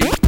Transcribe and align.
cheek. 0.00 0.23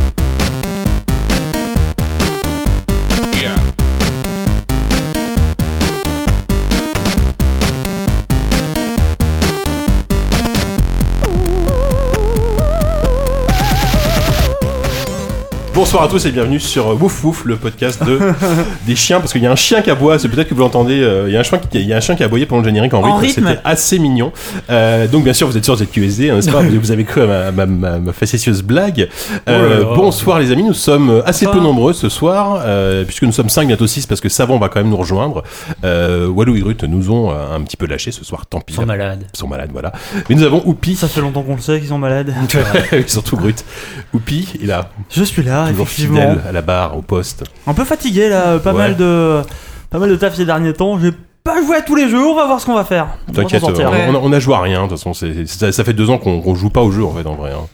Bonsoir 15.87 16.03
à 16.03 16.09
tous 16.09 16.27
et 16.27 16.33
bienvenue 16.33 16.59
sur 16.59 16.89
euh, 16.89 16.95
Wouf 16.95 17.23
Wouf, 17.23 17.45
le 17.45 17.55
podcast 17.55 18.03
de 18.05 18.19
des 18.89 18.97
chiens, 18.97 19.21
parce 19.21 19.31
qu'il 19.33 19.41
y 19.41 19.47
a 19.47 19.53
un 19.53 19.57
chien 19.57 19.83
qui 19.83 19.91
aboie, 19.93 20.19
c'est 20.19 20.29
peut-être 20.29 20.49
que 20.49 20.55
vous 20.55 20.61
l'entendez, 20.61 21.01
euh, 21.01 21.29
il 21.29 21.33
y 21.33 21.37
a 21.37 21.41
un 21.41 21.43
chien 21.45 21.59
qui, 21.59 21.79
il 21.79 21.87
y 21.87 21.93
a 21.93 21.97
un 21.97 22.01
chien 22.01 22.17
qui 22.17 22.25
a 22.25 22.27
aboyé 22.27 22.45
pendant 22.45 22.63
le 22.63 22.67
générique 22.67 22.93
en, 22.93 23.05
En 23.05 23.15
rythme, 23.15 23.45
rythme. 23.45 23.49
c'était 23.51 23.61
assez 23.65 24.01
mignon. 24.01 24.33
Euh, 24.69 25.07
donc 25.07 25.23
bien 25.23 25.33
sûr 25.33 25.47
vous 25.47 25.57
êtes 25.57 25.65
sur 25.65 25.77
ZQSD, 25.77 26.31
hein, 26.31 26.35
n'est-ce 26.35 26.51
pas 26.51 26.61
vous, 26.61 26.77
vous 26.81 26.91
avez 26.91 27.05
cru 27.05 27.23
à 27.23 27.27
ma, 27.27 27.51
ma, 27.53 27.67
ma, 27.67 27.99
ma 28.01 28.13
facétieuse 28.13 28.63
blague. 28.65 29.09
Euh, 29.49 29.57
Oh 29.57 29.69
là 29.71 29.79
là. 29.79 29.95
bonsoir 29.95 30.41
les 30.41 30.51
amis, 30.51 30.65
nous 30.65 30.75
sommes 30.75 31.23
assez 31.25 31.47
peu 31.47 31.61
nombreux 31.61 31.93
ce 31.93 32.09
soir, 32.09 32.63
euh, 32.65 33.05
puisque 33.05 33.23
nous 33.23 33.33
sommes 33.33 33.49
5, 33.49 33.69
bientôt 33.69 33.87
6, 33.87 34.07
parce 34.07 34.21
que 34.21 34.29
Savon 34.29 34.59
va 34.59 34.69
quand 34.69 34.81
même 34.81 34.91
nous 34.91 34.97
rejoindre. 34.97 35.45
Euh, 35.85 36.27
Walou 36.27 36.57
et 36.57 36.61
Grut 36.63 36.83
nous 36.89 37.11
ont 37.13 37.31
euh, 37.31 37.55
un 37.55 37.61
petit 37.63 37.77
peu 37.77 37.87
lâché 37.87 38.11
ce 38.11 38.25
soir, 38.25 38.47
tant 38.47 38.59
pis. 38.61 38.73
Ils 38.73 38.77
sont 38.77 38.87
malades. 38.87 39.25
Ils 39.33 39.39
sont 39.39 39.47
malades, 39.47 39.71
voilà. 39.73 39.93
Mais 40.29 40.35
nous 40.35 40.43
avons 40.43 40.63
Oupi, 40.67 40.97
Ça 40.97 41.07
fait 41.07 41.21
longtemps 41.21 41.43
qu'on 41.45 41.55
le 41.55 41.61
sait 41.61 41.79
qu'ils 41.79 41.91
sont 41.91 41.99
malades. 41.99 42.35
surtout 43.07 43.37
Grut. 43.37 43.65
Oupi, 44.13 44.49
il 44.61 44.73
a 44.73 44.91
Je 45.15 45.23
suis 45.23 45.45
là, 45.45 45.69
toujours 45.85 45.89
fidèle 45.89 46.41
à 46.49 46.53
la 46.53 46.63
barre, 46.63 46.97
au 46.97 47.03
poste. 47.03 47.45
Un 47.67 47.75
peu 47.75 47.85
fatigué 47.85 48.29
là, 48.29 48.59
pas 48.59 48.73
Ouais. 48.73 48.79
mal 48.79 48.97
de 48.97 49.43
pas 49.91 49.99
mal 49.99 50.11
de 50.11 50.17
taf 50.17 50.35
ces 50.35 50.45
derniers 50.45 50.73
temps. 50.73 50.99
J'ai 50.99 51.13
pas 51.45 51.63
joué 51.65 51.77
à 51.77 51.83
tous 51.83 51.95
les 51.95 52.09
jeux, 52.09 52.19
on 52.27 52.35
va 52.35 52.45
voir 52.47 52.61
ce 52.61 52.67
qu'on 52.67 52.75
va 52.75 52.85
faire. 52.85 53.07
T'inquiète, 53.33 53.61
sortir. 53.61 53.89
on, 53.91 54.15
on 54.15 54.15
a- 54.17 54.21
on 54.21 54.33
a 54.33 54.41
joué 54.41 54.55
à 54.55 54.61
rien. 54.61 54.83
De 54.85 54.89
toute 54.89 54.99
façon, 54.99 55.15
c'est- 55.15 55.47
ça, 55.47 55.71
ça 55.71 55.85
fait 55.85 55.93
deux 55.93 56.11
ans 56.11 56.19
qu'on 56.19 56.41
qu'on 56.41 56.55
joue 56.57 56.71
pas 56.71 56.83
au 56.83 56.91
jeu 56.91 57.05
en 57.05 57.13
fait, 57.13 57.27
en 57.27 57.35
vrai. 57.37 57.53
hein. 57.53 57.67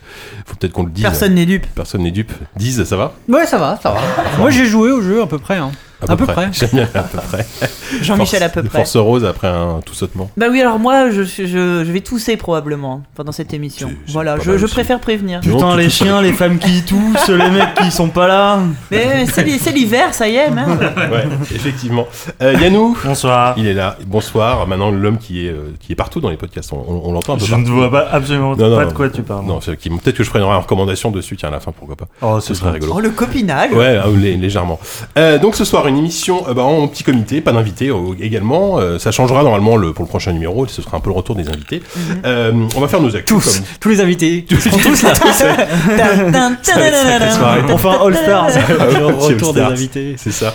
Faut 0.45 0.57
peut-être 0.57 0.73
qu'on 0.73 0.83
le 0.85 0.91
dise. 0.91 1.03
Personne 1.05 1.35
n'est 1.35 1.47
dupe. 1.47 1.67
Personne 1.75 2.03
n'est 2.03 2.11
dupe. 2.11 2.33
Dise, 2.57 2.85
ça 2.85 2.97
va? 2.97 3.13
Ouais, 3.29 3.47
ça 3.47 3.57
va, 3.59 3.79
ça 3.83 3.91
va. 3.93 4.01
Moi, 4.39 4.51
j'ai 4.51 4.67
joué 4.67 4.91
au 4.91 5.01
jeu 5.01 5.23
à 5.23 5.27
peu 5.27 5.39
près. 5.39 5.57
Hein. 5.57 5.71
À 6.09 6.17
peu 6.17 6.27
près. 6.27 6.49
J'aime 6.53 6.71
bien 6.73 6.89
à 6.95 7.03
peu 7.03 7.19
près. 7.19 7.47
Jean-Michel 8.03 8.43
à 8.43 8.49
Force- 8.49 8.55
peu 8.55 8.63
près. 8.69 8.79
Force 8.79 8.97
Rose 8.97 9.25
après 9.25 9.49
un 9.49 9.81
tout 9.85 9.95
sautement. 9.95 10.31
Bah 10.37 10.47
oui, 10.51 10.61
alors 10.61 10.79
moi, 10.79 11.11
je, 11.11 11.23
je, 11.23 11.47
je 11.47 11.93
vais 11.93 12.01
tousser 12.01 12.37
probablement 12.37 13.03
pendant 13.15 13.33
cette 13.33 13.53
émission. 13.55 13.89
C'est- 13.89 13.97
c'est 14.07 14.13
Voilà, 14.13 14.37
je, 14.41 14.67
préfère 14.67 15.01
prévenir. 15.01 15.41
Non, 15.45 15.55
Putain, 15.55 15.71
tout- 15.73 15.79
les 15.79 15.85
tout- 15.85 15.91
chiens, 15.91 16.23
les 16.23 16.33
femmes 16.33 16.59
qui 16.59 16.83
toussent, 16.87 17.29
les 17.29 17.51
mecs 17.51 17.75
qui 17.75 17.91
sont 17.91 18.09
pas 18.09 18.27
là. 18.27 18.59
Mais 18.91 19.27
c'est 19.27 19.45
l'hi- 19.45 19.59
c'est 19.59 19.73
l'hiver, 19.73 20.13
ça 20.15 20.29
y 20.29 20.37
est, 20.37 20.51
merde. 20.51 20.79
Ouais, 20.97 21.25
effectivement. 21.55 22.07
Euh, 22.43 22.55
Yannou, 22.55 22.97
Bonsoir. 23.05 23.55
il 23.57 23.67
est 23.67 23.75
là. 23.75 23.97
Bonsoir. 24.07 24.67
Maintenant, 24.67 24.91
l'homme 24.91 25.19
qui 25.19 25.47
est 25.47 25.51
euh, 25.51 25.73
qui 25.81 25.93
est 25.93 25.97
partout 25.97 26.21
dans 26.21 26.31
les 26.31 26.37
podcasts. 26.37 26.73
On, 26.73 26.79
on- 26.89 27.03
on 27.05 27.13
l'entend 27.13 27.35
un 27.35 27.39
peu 27.39 27.45
Je 27.45 27.55
ne 27.55 27.69
vois 27.69 27.91
pas 27.91 28.09
absolument 28.11 28.57
Non, 28.57 28.69
non, 28.69 28.77
pas 28.77 28.85
non. 28.85 28.91
de 28.91 28.95
quoi 28.97 29.09
tu 29.11 29.23
parles. 29.23 29.45
Non, 29.45 29.59
peut-être 29.61 30.17
que 30.17 30.25
je 30.25 30.29
ferai 30.29 30.41
une 30.41 30.47
recommandation 30.47 31.11
dessus. 31.11 31.37
Tiens, 31.37 31.49
à 31.51 31.53
la 31.53 31.61
fin, 31.61 31.73
pourquoi 31.73 31.97
pas. 31.97 32.07
Oh, 32.23 32.41
Ce 32.41 32.55
serait 32.55 32.71
rigolo. 32.71 32.95
Oh, 32.97 33.01
le 33.01 33.11
copinage. 33.11 33.73
Ouais, 33.73 33.99
lé- 34.17 34.37
légèrement. 34.37 34.79
Euh, 35.19 35.39
donc 35.39 35.55
ce 35.57 35.65
soir, 35.65 35.87
une 35.89 35.92
émission 35.97 36.45
euh, 36.49 36.55
bah, 36.55 36.63
en 36.63 36.87
petit 36.89 37.05
comité, 37.05 37.41
pas 37.41 37.53
d'invités 37.53 37.89
euh, 37.89 38.15
également. 38.21 38.79
Euh, 38.79 38.99
ça 38.99 39.11
changera 39.13 39.43
normalement 39.43 39.77
le, 39.77 39.93
pour 39.93 40.05
le 40.05 40.09
prochain 40.09 40.33
numéro, 40.33 40.67
ce 40.67 40.83
sera 40.83 40.97
un 40.97 41.01
peu 41.01 41.11
le 41.11 41.17
retour 41.17 41.35
des 41.37 41.49
invités. 41.49 41.83
Euh, 42.25 42.53
on 42.77 42.81
va 42.81 42.89
faire 42.89 43.01
nos 43.01 43.15
actus. 43.17 43.27
Tous, 43.27 43.57
comme- 43.59 43.67
tous 43.81 43.89
les 43.91 44.01
invités. 44.01 44.45
Tous 44.49 45.03
là. 45.03 45.15
Soirée. 47.33 47.61
On 47.69 47.77
fait 47.77 47.89
un 47.89 48.07
All-Star. 48.07 48.47
Retour 49.19 49.55
des 49.55 49.61
invités. 49.61 50.15
C'est 50.19 50.33
ça. 50.33 50.55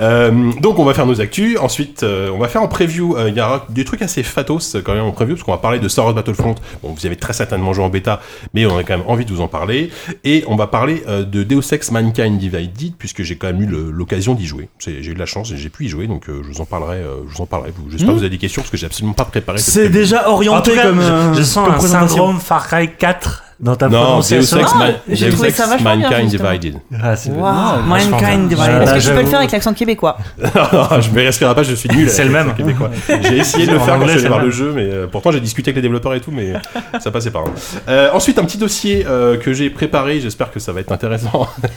Euh, 0.00 0.52
donc 0.60 0.78
on 0.78 0.84
va 0.84 0.94
faire 0.94 1.06
nos 1.06 1.20
actus. 1.20 1.58
Ensuite, 1.58 2.02
euh, 2.02 2.30
on 2.34 2.38
va 2.38 2.48
faire 2.48 2.62
en 2.62 2.68
preview. 2.68 3.16
euh, 3.16 3.28
Il 3.28 3.36
y 3.36 3.40
aura 3.40 3.66
des 3.68 3.84
trucs 3.84 4.02
assez 4.02 4.22
fatos 4.22 4.74
euh, 4.74 4.82
quand 4.82 4.94
même 4.94 5.04
en 5.04 5.12
preview, 5.12 5.34
parce 5.34 5.44
qu'on 5.44 5.52
va 5.52 5.58
parler 5.58 5.78
de 5.78 5.88
Star 5.88 6.04
Wars 6.04 6.14
Battlefront. 6.14 6.54
Bon, 6.82 6.92
vous 6.92 7.06
avez 7.06 7.16
très 7.16 7.32
certainement 7.32 7.72
joué 7.72 7.84
en 7.84 7.88
bêta, 7.88 8.20
mais 8.54 8.66
on 8.66 8.76
a 8.76 8.82
quand 8.84 8.96
même 8.96 9.06
envie 9.06 9.24
de 9.24 9.32
vous 9.32 9.40
en 9.40 9.48
parler. 9.48 9.90
Et 10.24 10.44
on 10.48 10.56
va 10.56 10.66
parler 10.66 11.02
euh, 11.08 11.24
de 11.24 11.42
Deus 11.42 11.72
Ex 11.72 11.90
Mankind 11.90 12.38
Divided, 12.38 12.94
puisque 12.98 13.22
j'ai 13.22 13.36
quand 13.36 13.48
même 13.48 13.62
eu 13.62 13.66
l'occasion 13.66 14.34
d'y 14.34 14.46
jouer. 14.46 14.68
J'ai 14.78 14.98
eu 15.04 15.14
de 15.14 15.18
la 15.18 15.26
chance 15.26 15.50
et 15.52 15.56
j'ai 15.56 15.68
pu 15.68 15.84
y 15.84 15.88
jouer, 15.88 16.06
donc 16.06 16.28
euh, 16.28 16.42
je 16.42 16.48
vous 16.48 16.60
en 16.60 16.64
parlerai. 16.64 16.96
euh, 16.96 17.16
je 17.28 17.34
vous 17.36 17.42
en 17.42 17.46
parlerai. 17.46 17.72
Vous- 17.76 17.90
J'espère 17.90 18.08
que 18.08 18.12
vous 18.14 18.18
avez 18.20 18.30
des 18.30 18.38
questions, 18.38 18.62
parce 18.62 18.70
que 18.70 18.76
j'ai 18.76 18.86
absolument 18.86 19.14
pas 19.14 19.24
préparé. 19.24 19.58
cette 19.58 19.74
C'est 19.74 19.88
déjà 19.90 20.28
orienté 20.28 20.72
comme, 20.74 21.00
euh, 21.00 21.34
je 21.34 21.42
sens 21.42 21.66
comme 21.66 21.74
un 21.76 21.78
syndrome 22.08 22.40
Far 22.40 22.66
Cry 22.66 22.90
4 22.96 23.44
dans 23.62 23.76
ta 23.76 23.86
Non, 23.88 23.92
Deus 24.00 24.04
prononciation. 24.04 24.58
Ex, 24.58 24.74
Ma- 24.74 24.86
j'ai 25.08 25.26
Deus 25.26 25.32
trouvé 25.34 25.50
ça 25.50 25.66
vachement 25.66 25.96
Mankind. 25.96 26.28
Divided. 26.28 26.74
Ah, 27.00 27.14
c'est 27.16 27.30
Wow, 27.30 27.40
vachement 27.42 27.86
Mankind 27.86 28.48
bien. 28.48 28.56
Divided. 28.56 28.88
Ah, 28.88 28.96
Est-ce 28.96 29.06
que 29.06 29.10
tu 29.10 29.16
peux 29.16 29.22
le 29.22 29.28
faire 29.28 29.38
avec 29.38 29.52
l'accent 29.52 29.72
québécois? 29.72 30.18
Non, 30.42 30.50
je 31.00 31.10
me 31.10 31.20
risquerai 31.26 31.54
pas, 31.54 31.62
je 31.62 31.74
suis 31.74 31.88
nul. 31.88 32.10
C'est 32.10 32.24
le 32.24 32.30
même. 32.30 32.52
québécois. 32.54 32.90
J'ai 33.08 33.36
essayé 33.38 33.66
de 33.66 33.72
le 33.72 33.78
faire 33.78 33.94
quand 33.94 34.00
anglais, 34.02 34.14
je 34.14 34.18
suis 34.18 34.18
allé 34.18 34.22
c'est 34.22 34.28
voir 34.28 34.40
le 34.44 34.50
jeu, 34.50 34.72
mais 34.74 34.82
euh, 34.84 35.06
pourtant 35.06 35.30
j'ai 35.30 35.40
discuté 35.40 35.68
avec 35.70 35.76
les 35.76 35.82
développeurs 35.82 36.14
et 36.14 36.20
tout, 36.20 36.32
mais 36.32 36.54
ça 37.00 37.10
passait 37.12 37.30
pas. 37.30 37.38
hein. 37.46 37.52
Euh, 37.88 38.10
ensuite, 38.12 38.38
un 38.38 38.44
petit 38.44 38.58
dossier 38.58 39.06
euh, 39.08 39.36
que 39.36 39.52
j'ai 39.52 39.70
préparé, 39.70 40.18
j'espère 40.20 40.50
que 40.50 40.58
ça 40.58 40.72
va 40.72 40.80
être 40.80 40.90
intéressant. 40.92 41.46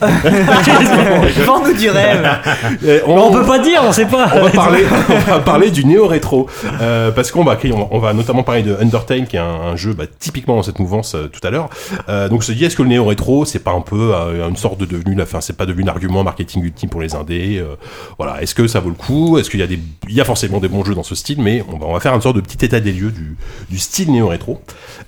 Vends-nous 1.46 1.74
du 1.74 1.88
rêve. 1.90 2.28
On, 3.06 3.16
On 3.18 3.32
peut 3.32 3.44
pas 3.44 3.58
dire, 3.58 3.80
on 3.84 3.92
sait 3.92 4.06
pas. 4.06 4.28
on 4.34 4.42
va 4.42 4.50
parler, 4.50 4.84
on 5.08 5.30
va 5.30 5.38
parler 5.40 5.70
du 5.70 5.84
néo 5.84 6.06
rétro 6.06 6.48
euh, 6.80 7.10
parce 7.12 7.30
qu'on 7.30 7.44
va, 7.44 7.56
on, 7.72 7.88
on 7.90 7.98
va 7.98 8.12
notamment 8.12 8.42
parler 8.42 8.62
de 8.62 8.76
Undertale 8.80 9.26
qui 9.26 9.36
est 9.36 9.40
un, 9.40 9.44
un 9.72 9.76
jeu 9.76 9.92
bah, 9.92 10.04
typiquement 10.18 10.56
dans 10.56 10.62
cette 10.62 10.78
mouvance 10.78 11.14
euh, 11.14 11.28
tout 11.28 11.46
à 11.46 11.50
l'heure. 11.50 11.68
Euh, 12.08 12.28
donc 12.28 12.42
je 12.42 12.48
te 12.48 12.52
dis, 12.52 12.64
est-ce 12.64 12.76
que 12.76 12.82
le 12.82 12.88
néo 12.88 13.04
rétro 13.04 13.44
c'est 13.44 13.58
pas 13.58 13.72
un 13.72 13.80
peu 13.80 14.12
euh, 14.14 14.48
une 14.48 14.56
sorte 14.56 14.78
de 14.78 14.84
devenu, 14.86 15.14
la 15.14 15.26
fin, 15.26 15.40
c'est 15.40 15.56
pas 15.56 15.66
devenu 15.66 15.84
un 15.84 15.88
argument 15.88 16.22
marketing 16.24 16.62
ultime 16.64 16.88
pour 16.88 17.00
les 17.00 17.14
indés. 17.14 17.58
euh, 17.58 17.74
voilà, 18.18 18.42
est-ce 18.42 18.54
que 18.54 18.66
ça 18.66 18.80
vaut 18.80 18.88
le 18.90 18.94
coup? 18.94 19.38
Est-ce 19.38 19.50
qu'il 19.50 19.60
y 19.60 19.62
a 19.62 19.66
des, 19.66 19.78
il 20.08 20.14
y 20.14 20.20
a 20.20 20.24
forcément 20.24 20.58
des 20.60 20.68
bons 20.68 20.84
jeux 20.84 20.94
dans 20.94 21.02
ce 21.02 21.14
style, 21.14 21.40
mais 21.40 21.64
on 21.72 21.78
va, 21.78 21.86
on 21.86 21.92
va 21.92 22.00
faire 22.00 22.14
une 22.14 22.20
sorte 22.22 22.36
de 22.36 22.40
petit 22.40 22.64
état 22.64 22.80
des 22.80 22.92
lieux 22.92 23.10
du, 23.10 23.36
du 23.70 23.78
style 23.78 24.10
néo 24.12 24.28
rétro. 24.28 24.60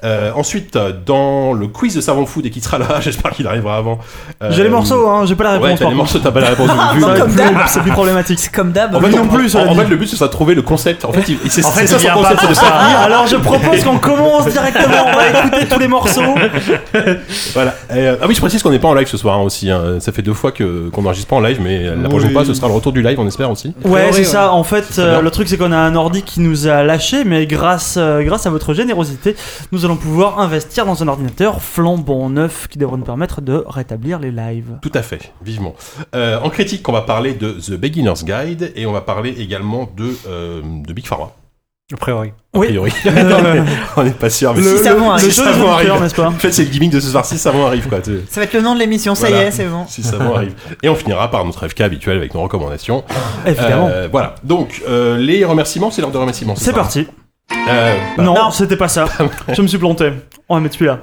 Euh, 0.05 0.31
ensuite, 0.35 0.79
dans 1.07 1.53
le 1.53 1.67
quiz 1.69 1.95
de 1.95 2.01
Savant 2.01 2.27
Food 2.27 2.47
et 2.47 2.51
qui 2.51 2.61
sera 2.61 2.79
là, 2.79 2.87
j'espère 3.01 3.33
qu'il 3.33 3.47
arrivera 3.47 3.77
avant. 3.77 3.99
euh, 4.43 4.51
J'ai 4.53 4.63
les 4.63 4.69
morceaux, 4.69 5.09
hein, 5.09 5.25
j'ai 5.27 5.35
pas 5.35 5.45
la 5.45 5.59
Ouais, 5.59 5.75
réponse. 5.75 5.79
t'as 5.79 5.85
par 5.85 5.91
les 5.91 5.97
morceaux, 5.97 6.19
t'as 6.19 6.31
pas 6.33 6.41
la 6.41 6.49
réponse. 6.51 6.71
C'est 7.69 7.81
plus 7.81 7.91
problématique. 7.93 8.39
C'est 8.39 8.53
comme 8.53 8.73
d'hab. 8.73 8.95
en 8.95 9.01
fait, 9.01 9.11
non 9.11 9.23
on- 9.25 9.29
plus, 9.35 9.55
en, 9.57 9.61
en 9.67 9.73
dit. 9.75 9.81
fait, 9.81 9.89
le 9.89 9.97
but, 9.97 10.07
ce 10.07 10.17
sera 10.17 10.27
de 10.29 10.33
trouver 10.33 10.55
le 10.55 10.63
concept. 10.63 11.05
En 11.05 11.13
fait, 11.13 11.23
c'est 11.27 11.37
c'est 11.51 11.63
ça 11.63 11.99
son 11.99 12.09
concept, 12.13 12.41
c'est 12.55 12.67
alors 12.67 13.27
je 13.27 13.37
propose 13.37 13.83
qu'on 13.85 13.99
commence 13.99 14.47
directement, 14.49 15.07
on 15.07 15.17
va 15.17 15.29
écouter 15.29 15.67
tous 15.69 15.79
les 15.79 15.89
morceaux. 15.89 16.23
Voilà. 17.55 17.75
Et, 17.91 17.99
euh, 18.09 18.17
ah 18.21 18.27
oui, 18.29 18.35
je 18.35 18.41
précise 18.41 18.63
qu'on 18.63 18.71
n'est 18.71 18.79
pas 18.79 18.89
en 18.89 18.95
live 18.95 19.07
ce 19.09 19.17
soir 19.17 19.39
hein, 19.39 19.43
aussi. 19.43 19.71
hein. 19.71 19.99
Ça 20.01 20.13
fait 20.13 20.23
deux 20.23 20.35
fois 20.35 20.53
que 20.53 20.89
qu'on 20.91 21.03
n'enregistre 21.03 21.29
pas 21.29 21.37
en 21.37 21.41
live, 21.41 21.59
mais 21.63 21.85
la 21.85 22.09
prochaine 22.09 22.29
Oui. 22.29 22.35
fois, 22.35 22.45
ce 22.45 22.55
sera 22.55 22.69
le 22.69 22.75
retour 22.75 22.93
du 22.93 23.03
live, 23.03 23.19
on 23.19 23.27
espère 23.27 23.51
aussi. 23.51 23.75
Ouais, 23.85 24.09
c'est 24.13 24.19
ouais. 24.19 24.25
ça. 24.25 24.53
En 24.53 24.65
fait, 24.65 24.99
euh, 24.99 25.21
le 25.21 25.31
truc, 25.31 25.49
c'est 25.49 25.57
qu'on 25.57 25.73
a 25.73 25.77
un 25.79 25.95
ordi 25.95 26.23
qui 26.23 26.41
nous 26.41 26.67
a 26.69 26.83
lâché, 26.83 27.25
mais 27.25 27.47
grâce, 27.47 27.97
euh, 27.99 28.23
grâce 28.23 28.47
à 28.47 28.51
votre 28.51 28.75
générosité, 28.75 29.35
nous 29.73 29.85
allons 29.85 29.97
pouvoir 29.97 30.39
investir 30.41 30.87
dans 30.87 31.03
un 31.03 31.09
ordinateur 31.09 31.63
flambant 31.63 32.29
neuf 32.31 32.69
qui 32.69 32.79
devrait 32.79 32.97
nous 32.99 33.05
permettre 33.05 33.41
de 33.41 33.65
rétablir 33.67 34.19
les 34.19 34.31
lives. 34.31 34.73
Tout 34.83 34.93
à 34.95 35.03
fait, 35.03 35.33
vivement. 35.45 35.75
Euh, 36.15 36.39
en 36.43 36.51
critique, 36.51 36.89
on 36.89 36.93
va 36.93 37.03
parler 37.03 37.35
de 37.35 37.53
The 37.53 37.73
Beginner's 37.73 38.25
Guide 38.25 38.73
et 38.77 38.87
on 38.87 38.93
va 38.93 39.01
parler 39.01 39.35
également 39.39 39.89
de, 39.97 40.17
euh, 40.29 40.61
de 40.87 40.93
Big 40.93 41.07
Pharma. 41.07 41.31
A 41.93 41.97
priori. 41.97 42.33
A 42.53 42.59
Oui. 42.59 42.67
priori. 42.67 42.93
on 43.97 44.03
n'est 44.05 44.11
pas 44.11 44.29
sûr, 44.29 44.53
mais 44.55 44.61
Le- 44.61 44.77
si 44.77 44.85
ça 44.85 44.95
vont 44.95 45.11
le 45.15 45.19
producteurs, 45.19 45.69
arriver. 45.73 46.01
n'est-ce 46.01 46.15
pas 46.15 46.27
En 46.29 46.33
fait, 46.33 46.53
c'est 46.53 46.65
le 46.65 46.69
gimmick 46.71 46.91
de 46.91 47.01
ce 47.01 47.09
soir 47.09 47.25
si 47.25 47.39
ça 47.39 47.51
va 47.51 47.65
arrive 47.67 47.89
quoi. 47.89 48.01
tu- 48.01 48.21
Ça 48.31 48.41
va 48.41 48.45
être 48.45 48.53
le 48.53 48.61
nom 48.61 48.75
de 48.75 48.79
l'émission, 48.81 49.15
ça 49.15 49.31
y 49.31 49.33
est, 49.33 49.51
c'est 49.51 49.65
bon. 49.65 49.87
Si 49.89 50.03
ça 50.03 50.17
va 50.19 50.27
arrive. 50.37 50.53
Et 50.83 50.89
on 50.91 50.95
finira 50.95 51.31
par 51.31 51.45
notre 51.47 51.67
FK 51.67 51.81
habituel 51.81 52.19
avec 52.19 52.35
nos 52.35 52.43
recommandations. 52.43 53.05
Évidemment. 53.47 53.89
Euh, 53.91 54.07
voilà. 54.13 54.35
Donc, 54.45 54.83
euh, 54.87 55.17
les 55.17 55.45
remerciements, 55.47 55.91
c'est 55.91 56.03
l'heure 56.03 56.11
de 56.11 56.19
remerciements. 56.19 56.57
c'est 56.57 56.75
parti. 56.75 57.07
Euh, 57.71 57.95
bah, 58.19 58.23
non, 58.23 58.35
Non. 58.35 58.51
c'était 58.51 58.77
pas 58.77 58.89
ça. 58.89 59.07
Je 59.53 59.63
me 59.63 59.67
suis 59.67 59.79
planté. 59.79 60.13
On 60.51 60.57
va 60.57 60.61
mettre 60.61 60.75
celui-là. 60.75 61.01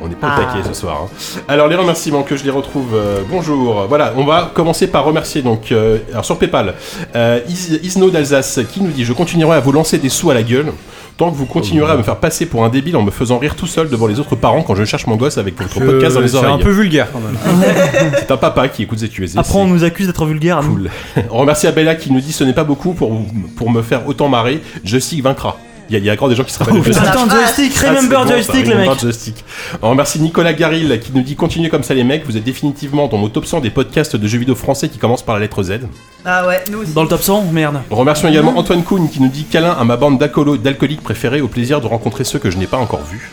On 0.00 0.06
n'est 0.08 0.14
pas 0.14 0.28
au 0.28 0.30
Ah. 0.36 0.44
taquet 0.52 0.68
ce 0.68 0.74
soir. 0.74 1.02
hein. 1.04 1.40
Alors 1.48 1.66
les 1.66 1.74
remerciements 1.74 2.22
que 2.22 2.36
je 2.36 2.44
les 2.44 2.50
retrouve. 2.50 2.94
euh, 2.94 3.22
bonjour. 3.28 3.86
Voilà, 3.88 4.12
on 4.16 4.24
va 4.24 4.50
commencer 4.54 4.86
par 4.86 5.04
remercier 5.04 5.42
donc 5.42 5.72
euh, 5.72 5.98
alors 6.12 6.24
sur 6.24 6.38
PayPal, 6.38 6.74
euh, 7.16 7.40
Is- 7.48 7.80
Isno 7.82 8.08
d'Alsace 8.10 8.60
qui 8.72 8.80
nous 8.82 8.90
dit 8.92 9.04
je 9.04 9.12
continuerai 9.12 9.56
à 9.56 9.60
vous 9.60 9.72
lancer 9.72 9.98
des 9.98 10.08
sous 10.10 10.30
à 10.30 10.34
la 10.34 10.42
gueule 10.44 10.72
tant 11.16 11.30
que 11.30 11.36
vous 11.36 11.46
continuerez 11.46 11.90
à 11.92 11.96
me 11.96 12.02
faire 12.04 12.16
passer 12.16 12.46
pour 12.46 12.64
un 12.64 12.68
débile 12.68 12.96
en 12.96 13.02
me 13.02 13.10
faisant 13.10 13.38
rire 13.38 13.56
tout 13.56 13.66
seul 13.66 13.88
devant 13.88 14.06
les 14.06 14.20
autres 14.20 14.36
parents 14.36 14.62
quand 14.62 14.74
je 14.76 14.84
cherche 14.84 15.06
mon 15.08 15.16
gosse 15.16 15.38
avec 15.38 15.60
votre 15.60 15.78
podcast 15.80 16.14
dans 16.14 16.20
les 16.20 16.28
C'est 16.28 16.36
oreilles. 16.36 16.52
un 16.52 16.58
peu 16.58 16.70
vulgaire 16.70 17.08
quand 17.12 17.20
même. 17.20 17.36
C'est 18.18 18.30
un 18.30 18.36
papa 18.36 18.68
qui 18.68 18.82
écoute 18.84 18.98
ZQSD. 19.00 19.38
Après, 19.38 19.58
on 19.58 19.66
nous 19.66 19.82
accuse 19.84 20.06
d'être 20.06 20.24
vulgaire. 20.24 20.60
Cool. 20.60 20.90
On 21.30 21.38
remercie 21.38 21.66
Abella 21.66 21.94
qui 21.96 22.12
nous 22.12 22.20
dit 22.20 22.32
ce 22.32 22.44
n'est 22.44 22.52
pas 22.52 22.64
beaucoup 22.64 22.92
pour, 22.94 23.12
pour 23.56 23.70
me 23.70 23.82
faire 23.82 24.06
autant 24.06 24.28
marrer. 24.28 24.60
Joystick 24.84 25.22
vaincra. 25.22 25.56
Il 25.90 25.92
y 25.92 25.96
a, 25.96 25.98
il 25.98 26.04
y 26.04 26.10
a 26.10 26.12
encore 26.14 26.28
des 26.28 26.34
gens 26.36 26.44
qui 26.44 26.52
se 26.52 26.58
rappellent. 26.58 26.80
Putain, 26.82 27.28
joystick, 27.28 27.72
Ah, 27.84 27.88
remember 27.90 28.16
bon, 28.18 28.22
ça, 28.26 28.32
joystick, 28.32 28.66
les 28.66 28.74
mecs. 28.74 28.98
joystick. 29.00 29.44
On 29.82 29.90
remercie 29.90 30.20
Nicolas 30.20 30.52
Garil 30.52 30.98
qui 31.00 31.12
nous 31.14 31.22
dit 31.22 31.36
continuez 31.36 31.68
comme 31.68 31.82
ça 31.82 31.94
les 31.94 32.04
mecs, 32.04 32.24
vous 32.26 32.36
êtes 32.36 32.44
définitivement 32.44 33.06
dans 33.08 33.18
mon 33.18 33.28
top 33.28 33.46
100 33.46 33.60
des 33.60 33.70
podcasts 33.70 34.16
de 34.16 34.26
jeux 34.26 34.38
vidéo 34.38 34.54
français 34.54 34.88
qui 34.88 34.98
commencent 34.98 35.22
par 35.24 35.34
la 35.34 35.40
lettre 35.42 35.62
Z. 35.62 35.80
Ah 36.24 36.46
ouais, 36.46 36.64
nous 36.70 36.78
aussi. 36.82 36.92
Dans 36.92 37.02
le 37.02 37.08
top 37.08 37.22
100, 37.22 37.44
merde. 37.52 37.80
Remercions 37.90 38.28
également 38.28 38.56
Antoine 38.56 38.82
Kuhn 38.82 39.08
qui 39.10 39.20
nous 39.20 39.28
dit 39.28 39.44
câlin 39.44 39.72
à 39.78 39.84
ma 39.84 39.96
bande 39.96 40.18
d'alcooliques 40.18 41.02
préférés 41.02 41.40
au 41.40 41.48
plaisir 41.48 41.80
de 41.80 41.86
rencontrer 41.86 42.24
ceux 42.24 42.38
que 42.38 42.50
je 42.50 42.56
n'ai 42.56 42.66
pas 42.66 42.78
encore 42.78 43.02
vus. 43.04 43.30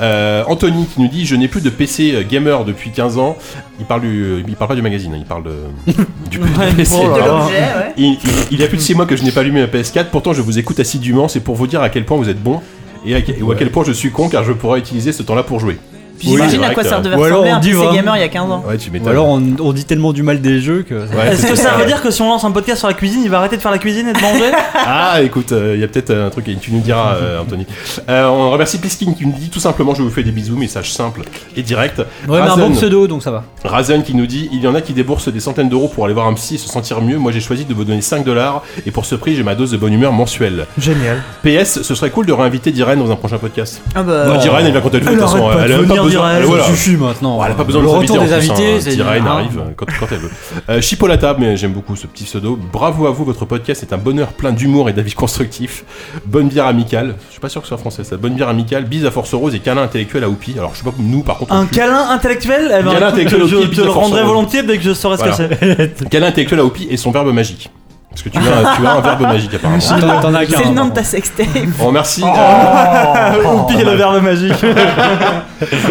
Euh, 0.00 0.44
Anthony 0.46 0.86
qui 0.86 1.00
nous 1.00 1.08
dit 1.08 1.26
je 1.26 1.36
n'ai 1.36 1.48
plus 1.48 1.60
de 1.60 1.70
PC 1.70 2.14
euh, 2.14 2.22
gamer 2.28 2.64
depuis 2.64 2.90
15 2.90 3.18
ans. 3.18 3.36
Il 3.78 3.86
parle 3.86 4.02
du, 4.02 4.44
il 4.46 4.56
parle 4.56 4.68
pas 4.68 4.74
du 4.74 4.82
magazine, 4.82 5.12
hein, 5.14 5.18
il 5.18 5.24
parle 5.24 5.44
de, 5.44 5.56
du, 6.30 6.38
PC. 6.76 6.96
là. 7.02 7.26
l'objet, 7.26 7.60
ouais. 7.98 8.16
Il, 8.50 8.58
y 8.58 8.64
a 8.64 8.68
plus 8.68 8.78
de 8.78 8.82
6 8.82 8.94
mois 8.94 9.06
que 9.06 9.16
je 9.16 9.22
n'ai 9.22 9.32
pas 9.32 9.40
allumé 9.40 9.60
ma 9.60 9.66
PS4, 9.66 10.06
pourtant 10.10 10.32
je 10.32 10.42
vous 10.42 10.58
écoute 10.58 10.80
assidûment, 10.80 11.28
c'est 11.28 11.40
pour 11.40 11.56
vous 11.56 11.66
dire 11.66 11.82
à 11.82 11.88
quel 11.88 12.04
point 12.04 12.16
vous 12.16 12.28
êtes 12.28 12.42
bon 12.42 12.60
et 13.04 13.14
à, 13.14 13.18
et 13.18 13.22
à 13.22 13.54
quel 13.56 13.70
point 13.70 13.84
je 13.84 13.92
suis 13.92 14.10
con 14.10 14.28
car 14.28 14.44
je 14.44 14.52
pourrais 14.52 14.78
utiliser 14.78 15.12
ce 15.12 15.22
temps-là 15.22 15.42
pour 15.42 15.60
jouer. 15.60 15.78
Puis 16.18 16.28
j'imagine 16.28 16.64
à 16.64 16.70
quoi 16.74 16.84
ça 16.84 17.00
devait 17.00 17.16
ressembler 17.16 17.50
un 17.50 17.60
PC 17.60 17.76
gamer 17.92 18.16
il 18.16 18.20
y 18.20 18.24
a 18.24 18.28
15 18.28 18.50
ans. 18.50 18.64
Ouais, 18.68 18.76
tu 18.78 18.90
Ou 18.90 18.92
m'étonnes. 18.92 19.08
alors 19.08 19.28
on, 19.28 19.42
on 19.60 19.72
dit 19.72 19.84
tellement 19.84 20.12
du 20.12 20.22
mal 20.22 20.40
des 20.40 20.60
jeux 20.60 20.82
que. 20.88 20.94
Ouais, 20.94 21.32
Est-ce 21.32 21.46
que 21.46 21.54
ça 21.54 21.72
veut 21.72 21.86
dire 21.86 22.02
que 22.02 22.10
si 22.10 22.22
on 22.22 22.28
lance 22.28 22.44
un 22.44 22.50
podcast 22.50 22.78
sur 22.80 22.88
la 22.88 22.94
cuisine, 22.94 23.20
il 23.24 23.30
va 23.30 23.38
arrêter 23.38 23.56
de 23.56 23.62
faire 23.62 23.70
la 23.70 23.78
cuisine 23.78 24.08
et 24.08 24.12
de 24.12 24.20
manger 24.20 24.52
Ah, 24.74 25.20
écoute, 25.22 25.52
il 25.52 25.80
y 25.80 25.84
a 25.84 25.88
peut-être 25.88 26.10
euh, 26.10 26.26
un 26.26 26.30
truc, 26.30 26.48
et 26.48 26.54
tu 26.56 26.72
nous 26.72 26.80
diras, 26.80 27.14
euh, 27.16 27.40
Anthony. 27.40 27.66
Euh, 28.08 28.26
on 28.26 28.50
remercie 28.50 28.78
Pliskin 28.78 29.12
qui 29.12 29.26
nous 29.26 29.32
dit 29.38 29.50
tout 29.50 29.60
simplement 29.60 29.94
Je 29.94 30.02
vous 30.02 30.10
fais 30.10 30.22
des 30.22 30.30
bisous, 30.32 30.56
message 30.56 30.92
simple 30.92 31.22
et 31.56 31.62
direct. 31.62 31.98
Ouais, 31.98 32.04
mais 32.28 32.36
un 32.38 32.44
Razen, 32.54 32.68
bon 32.68 32.74
pseudo 32.74 33.06
donc 33.06 33.22
ça 33.22 33.30
va. 33.30 33.44
Razen 33.64 34.02
qui 34.02 34.14
nous 34.14 34.26
dit 34.26 34.48
Il 34.52 34.62
y 34.62 34.66
en 34.66 34.74
a 34.74 34.80
qui 34.80 34.92
déboursent 34.92 35.28
des 35.28 35.40
centaines 35.40 35.68
d'euros 35.68 35.88
pour 35.88 36.04
aller 36.04 36.14
voir 36.14 36.26
un 36.26 36.34
psy 36.34 36.54
et 36.54 36.58
se 36.58 36.68
sentir 36.68 37.00
mieux. 37.02 37.18
Moi, 37.18 37.32
j'ai 37.32 37.40
choisi 37.40 37.64
de 37.64 37.74
vous 37.74 37.84
donner 37.84 38.00
5 38.00 38.24
dollars 38.24 38.62
et 38.86 38.90
pour 38.90 39.04
ce 39.04 39.14
prix, 39.14 39.34
j'ai 39.36 39.42
ma 39.42 39.54
dose 39.54 39.70
de 39.70 39.76
bonne 39.76 39.92
humeur 39.92 40.12
mensuelle. 40.12 40.66
Génial. 40.78 41.22
PS, 41.42 41.82
ce 41.82 41.94
serait 41.94 42.10
cool 42.10 42.26
de 42.26 42.32
réinviter 42.32 42.70
Diren 42.70 42.98
dans 42.98 43.10
un 43.10 43.16
prochain 43.16 43.38
podcast. 43.38 43.80
Ah 43.94 44.02
bah. 44.02 44.36
Diren, 44.38 44.64
elle 44.64 44.72
vient 44.72 44.80
quand 44.80 44.94
elle 44.94 45.02
veut, 45.02 45.14
de 45.14 45.20
toute 45.20 45.28
façon. 45.28 45.50
Elle 45.62 45.72
elle- 46.08 46.44
voilà. 46.44 46.64
Ça 46.64 46.70
suffit 46.70 46.96
maintenant. 46.96 47.42
Elle 47.44 47.52
a 47.52 47.54
pas 47.54 47.64
besoin 47.64 47.82
de 47.82 47.86
Le 47.86 47.92
s'inviter 47.92 48.12
retour 48.12 48.26
des 48.26 48.32
invités, 48.34 48.72
hein. 48.74 48.78
c'est 48.80 49.00
arrive 49.00 49.58
euh, 49.58 49.70
quand, 49.76 49.86
quand 50.00 50.06
elle 50.10 50.18
veut. 50.18 50.30
Euh, 50.68 50.80
Chipolata, 50.80 51.36
mais 51.38 51.56
j'aime 51.56 51.72
beaucoup 51.72 51.96
ce 51.96 52.06
petit 52.06 52.24
pseudo. 52.24 52.58
Bravo 52.72 53.06
à 53.06 53.10
vous, 53.10 53.24
votre 53.24 53.44
podcast 53.44 53.82
est 53.82 53.92
un 53.92 53.98
bonheur 53.98 54.28
plein 54.28 54.52
d'humour 54.52 54.88
et 54.88 54.92
d'avis 54.92 55.12
constructifs. 55.12 55.84
Bonne 56.26 56.48
bière 56.48 56.66
amicale. 56.66 57.14
Je 57.28 57.32
suis 57.32 57.40
pas 57.40 57.48
sûr 57.48 57.60
que 57.60 57.66
ce 57.66 57.70
soit 57.70 57.78
français 57.78 58.04
ça. 58.04 58.16
Bonne 58.16 58.34
bière 58.34 58.48
amicale, 58.48 58.84
bise 58.84 59.04
à 59.06 59.10
Force 59.10 59.34
Rose 59.34 59.54
et 59.54 59.58
câlin 59.60 59.82
intellectuel 59.82 60.24
à 60.24 60.28
Oupi. 60.28 60.54
Alors 60.58 60.72
je 60.74 60.78
sais 60.78 60.84
pas 60.84 60.94
nous 60.98 61.22
par 61.22 61.38
contre. 61.38 61.52
on 61.52 61.58
Un 61.60 61.66
câlin 61.66 62.08
intellectuel 62.10 62.74
Eh 62.78 62.82
ben, 62.82 62.92
Câlin 62.92 63.06
intellectuel 63.08 63.42
Je 63.46 63.56
te 63.66 63.80
le 63.82 63.90
rendrai 63.90 64.22
volontiers 64.22 64.62
dès 64.62 64.76
que 64.78 64.84
je 64.84 64.92
saurai 64.92 65.16
ce 65.18 65.24
que 65.24 65.32
c'est. 65.32 66.08
Câlin 66.10 66.26
intellectuel 66.28 66.60
à 66.60 66.64
Oupi 66.64 66.86
et 66.90 66.96
son 66.96 67.10
verbe 67.10 67.32
magique. 67.32 67.70
Parce 68.16 68.22
que 68.22 68.28
tu 68.30 68.38
as, 68.38 68.76
tu 68.76 68.86
as 68.86 68.92
un 68.92 69.00
verbe 69.02 69.20
magique 69.22 69.52
apparemment. 69.54 69.78
T'en 70.00 70.20
t'en 70.22 70.34
as 70.34 70.46
qu'un. 70.46 70.56
C'est 70.56 70.64
le 70.64 70.70
nom 70.74 70.86
de 70.86 70.92
ta 70.94 71.04
sextape. 71.04 71.46
On 71.78 71.86
remercie. 71.88 72.22
Oh. 72.24 72.28
euh, 72.34 73.52
Oupi 73.52 73.74
est 73.74 73.84
le 73.84 73.90
verbe 73.94 74.22
magique. 74.22 74.54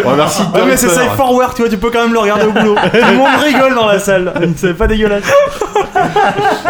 on 0.04 0.10
remercie. 0.10 0.42
Ouais, 0.52 0.62
mais 0.66 0.76
c'est 0.76 0.88
safe 0.88 1.14
for 1.16 1.32
work, 1.32 1.54
tu 1.54 1.62
vois, 1.62 1.70
tu 1.70 1.78
peux 1.78 1.90
quand 1.90 2.02
même 2.02 2.12
le 2.12 2.18
regarder 2.18 2.46
au 2.46 2.52
boulot. 2.52 2.74
Tout 2.74 2.96
le 2.96 3.16
monde 3.16 3.28
rigole 3.44 3.74
dans 3.76 3.86
la 3.86 4.00
salle. 4.00 4.32
C'est 4.56 4.74
pas 4.74 4.88
dégueulasse. 4.88 5.22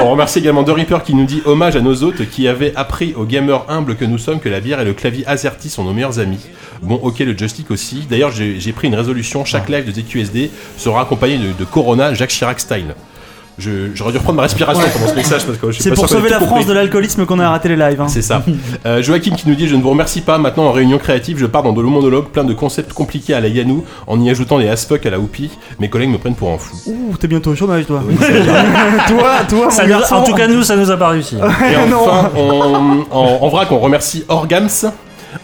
On 0.00 0.10
remercie 0.10 0.40
également 0.40 0.62
The 0.62 0.70
Reaper 0.70 1.02
qui 1.02 1.14
nous 1.14 1.24
dit 1.24 1.40
hommage 1.46 1.74
à 1.74 1.80
nos 1.80 2.02
hôtes 2.02 2.28
qui 2.28 2.48
avaient 2.48 2.74
appris 2.76 3.14
aux 3.16 3.24
gamers 3.24 3.62
humbles 3.68 3.96
que 3.96 4.04
nous 4.04 4.18
sommes 4.18 4.40
que 4.40 4.50
la 4.50 4.60
bière 4.60 4.80
et 4.80 4.84
le 4.84 4.92
clavier 4.92 5.26
AZERTY 5.26 5.70
sont 5.70 5.84
nos 5.84 5.94
meilleurs 5.94 6.18
amis. 6.18 6.46
Bon, 6.82 6.96
ok, 7.02 7.20
le 7.20 7.36
joystick 7.36 7.70
aussi. 7.70 8.06
D'ailleurs, 8.10 8.30
j'ai 8.30 8.60
j'ai 8.60 8.72
pris 8.72 8.88
une 8.88 8.94
résolution. 8.94 9.46
Chaque 9.46 9.70
live 9.70 9.86
de 9.90 9.92
ZQSD 10.00 10.50
sera 10.76 11.00
accompagné 11.00 11.38
de, 11.38 11.52
de 11.58 11.64
Corona 11.64 12.12
Jacques 12.12 12.30
Chirac 12.30 12.60
style. 12.60 12.94
Je- 13.58 13.94
J'aurais 13.94 14.12
dû 14.12 14.18
reprendre 14.18 14.36
ma 14.36 14.42
respiration 14.42 14.82
pendant 14.92 15.08
ce 15.08 15.14
message 15.14 15.44
parce 15.46 15.56
que 15.58 15.66
je 15.68 15.72
suis 15.72 15.82
C'est 15.82 15.90
pour 15.92 16.06
sauver 16.08 16.28
la 16.28 16.36
France 16.36 16.50
compris. 16.50 16.64
de 16.66 16.72
l'alcoolisme 16.74 17.24
qu'on 17.24 17.38
a 17.40 17.46
arrêté 17.46 17.68
les 17.70 17.76
lives. 17.76 18.00
hein. 18.02 18.08
C'est 18.08 18.20
ça. 18.22 18.42
Euh, 18.86 19.02
Joachim 19.02 19.34
qui 19.34 19.48
nous 19.48 19.54
dit 19.54 19.66
Je 19.66 19.74
ne 19.74 19.82
vous 19.82 19.88
remercie 19.90 20.20
pas. 20.20 20.36
Maintenant, 20.38 20.64
en 20.66 20.72
réunion 20.72 20.98
créative, 20.98 21.38
je 21.38 21.46
pars 21.46 21.62
dans 21.62 21.72
de 21.72 21.80
longs 21.80 21.90
monologues, 21.90 22.26
plein 22.26 22.44
de 22.44 22.52
concepts 22.52 22.92
compliqués 22.92 23.32
à 23.34 23.40
la 23.40 23.48
Yanou, 23.48 23.84
en 24.06 24.20
y 24.20 24.28
ajoutant 24.30 24.58
des 24.58 24.68
as-fuck 24.68 25.04
à 25.06 25.10
la 25.10 25.18
Oupi. 25.18 25.50
Mes 25.80 25.88
collègues 25.88 26.10
me 26.10 26.18
prennent 26.18 26.34
pour 26.34 26.50
un 26.52 26.58
fou. 26.58 26.76
Ouh, 26.86 27.16
t'es 27.16 27.26
bientôt 27.28 27.50
au 27.50 27.54
chômage, 27.56 27.86
toi. 27.86 28.02
Oui, 28.06 28.14
toi, 29.08 29.30
toi, 29.48 29.70
Ça 29.70 29.86
mon 29.86 29.96
nous 29.96 30.02
en 30.12 30.22
tout 30.22 30.34
cas, 30.34 30.46
nous, 30.46 30.62
ça 30.62 30.76
nous 30.76 30.90
a 30.90 30.96
pas 30.96 31.08
réussi. 31.08 31.36
Et 31.36 31.76
enfin, 31.94 32.30
on- 32.36 33.04
en, 33.10 33.38
en 33.42 33.48
vrac, 33.48 33.72
on 33.72 33.78
remercie 33.78 34.24
Orgams. 34.28 34.68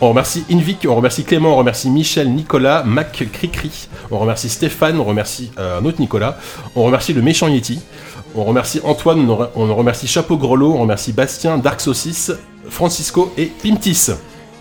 On 0.01 0.09
remercie 0.09 0.45
Invic, 0.51 0.87
on 0.89 0.95
remercie 0.95 1.25
Clément, 1.25 1.55
on 1.55 1.57
remercie 1.57 1.91
Michel, 1.91 2.31
Nicolas, 2.31 2.83
Mac 2.85 3.25
Cricri, 3.33 3.89
on 4.11 4.19
remercie 4.19 4.49
Stéphane, 4.49 4.99
on 4.99 5.05
remercie 5.05 5.51
euh, 5.59 5.79
un 5.81 5.85
autre 5.85 6.01
Nicolas, 6.01 6.39
on 6.77 6.83
remercie 6.85 7.13
le 7.13 7.23
méchant 7.23 7.49
Yeti, 7.49 7.81
on 8.35 8.45
remercie 8.45 8.81
Antoine, 8.85 9.29
on, 9.31 9.37
re- 9.37 9.49
on 9.57 9.75
remercie 9.75 10.07
Chapeau 10.07 10.37
Grelot, 10.37 10.73
on 10.75 10.81
remercie 10.83 11.13
Bastien, 11.13 11.59
Dark 11.59 11.81
Saucisse, 11.81 12.33
Francisco 12.69 13.33
et 13.37 13.47
Pimtis. 13.47 14.09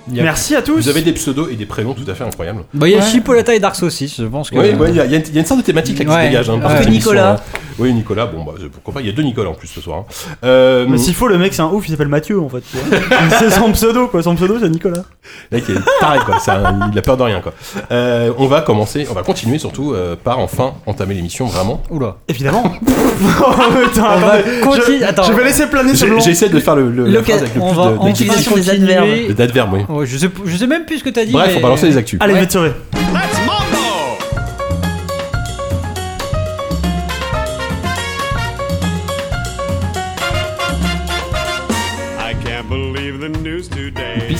Merci 0.07 0.56
à 0.56 0.62
tous. 0.63 0.75
Vous 0.78 0.89
avez 0.89 1.04
des 1.04 1.13
pseudos 1.13 1.48
et 1.51 1.56
des 1.56 1.68
prénoms 1.68 1.94
tout 1.94 2.10
à 2.10 2.16
fait 2.16 2.24
incroyables. 2.24 2.63
Bah, 2.74 2.88
il 2.88 2.92
y 2.92 2.95
a 2.95 3.00
Ouais. 3.00 3.06
Chipolata 3.06 3.54
et 3.56 3.60
Dark 3.60 3.75
Saucisse, 3.75 4.16
je 4.19 4.25
pense 4.25 4.50
que. 4.50 4.56
Oui, 4.57 4.72
ouais, 4.74 4.89
il 4.89 4.95
y, 4.95 5.00
a- 5.00 5.06
y 5.06 5.16
une- 5.16 5.24
il 5.28 5.33
y 5.36 5.38
a 5.38 5.42
une 5.42 5.45
sorte 5.45 5.60
de 5.62 5.66
thématique 5.66 6.00
là 6.00 6.06
qui 6.06 6.12
se 6.12 6.16
dégage. 6.28 6.50
Hein, 6.50 6.60
par 6.60 6.72
Nicolas. 6.89 7.33
hein. 7.33 7.60
Oui, 7.81 7.94
Nicolas, 7.94 8.25
bon, 8.28 8.44
bah, 8.44 8.54
pourquoi 8.72 8.94
pas, 8.94 9.01
il 9.01 9.07
y 9.07 9.10
a 9.10 9.13
deux 9.13 9.24
Nicolas 9.24 9.50
en 9.50 9.54
plus 9.54 9.68
ce 9.68 9.81
soir. 9.81 10.00
hein. 10.00 10.06
Euh, 10.44 10.86
Mais 10.88 10.98
s'il 10.98 11.13
faut, 11.16 11.28
le 11.28 11.38
mec, 11.38 11.54
c'est 11.54 11.62
un 11.62 11.68
ouf, 11.69 11.88
il 11.88 11.92
s'appelle 11.92 12.07
Mathieu 12.07 12.39
en 12.39 12.48
fait. 12.50 12.63
c'est 13.39 13.50
son 13.50 13.72
pseudo 13.72 14.07
quoi, 14.07 14.22
son 14.24 14.36
pseudo 14.36 14.57
c'est 14.62 14.69
Nicolas. 14.69 15.04
Le 15.51 15.57
mec 15.57 15.69
est 15.69 15.74
taré 16.00 16.19
quoi, 16.19 16.38
un- 16.48 16.92
il 16.92 16.98
a 16.98 17.01
peur 17.01 17.18
de 17.18 17.24
rien 17.24 17.42
quoi. 17.42 17.54
Euh, 17.92 18.31
on 18.38 18.48
va 18.48 18.62
commencer, 18.62 19.07
on 19.10 19.13
va 19.13 19.24
continuer 19.24 19.57
surtout 19.60 19.94
euh, 19.94 20.16
par 20.22 20.39
enfin 20.39 20.74
entamer 20.86 21.16
l'émission 21.16 21.45
vraiment. 21.48 21.81
Oula. 21.89 22.18
Évidemment. 22.28 22.63
oh 22.88 23.51
putain, 23.83 24.06
On 24.16 24.19
va 24.19 24.38
je, 24.42 25.04
attends. 25.04 25.24
je 25.24 25.33
vais 25.33 25.44
laisser 25.44 25.68
planer 25.68 25.95
ce. 25.95 26.06
J'essaie 26.19 26.50
de 26.50 26.60
faire 26.60 26.75
le, 26.75 26.89
le 26.89 27.22
phrase 27.24 27.42
avec 27.42 27.56
le 27.56 27.62
On 27.62 27.68
plus 27.69 27.78
va 27.78 27.92
de- 27.92 28.56
des 28.56 28.69
adverbes. 28.69 29.31
d'adverbes, 29.36 29.74
oui. 29.74 29.81
Ouais, 29.89 30.06
je, 30.06 30.18
sais, 30.18 30.30
je 30.45 30.56
sais 30.57 30.68
même 30.68 30.86
plus 30.86 31.00
ce 31.00 31.04
que 31.04 31.10
t'as 31.10 31.25
dit. 31.25 31.31
Bref, 31.31 31.51
mais- 31.54 31.57
on 31.57 31.62
va 31.62 31.69
lancer 31.69 31.88
les 31.88 31.98
actus. 31.98 32.19
Allez, 32.22 32.33
Ouais. 32.33 32.39
je 32.39 32.57
vais 32.60 32.69
te 32.69 33.40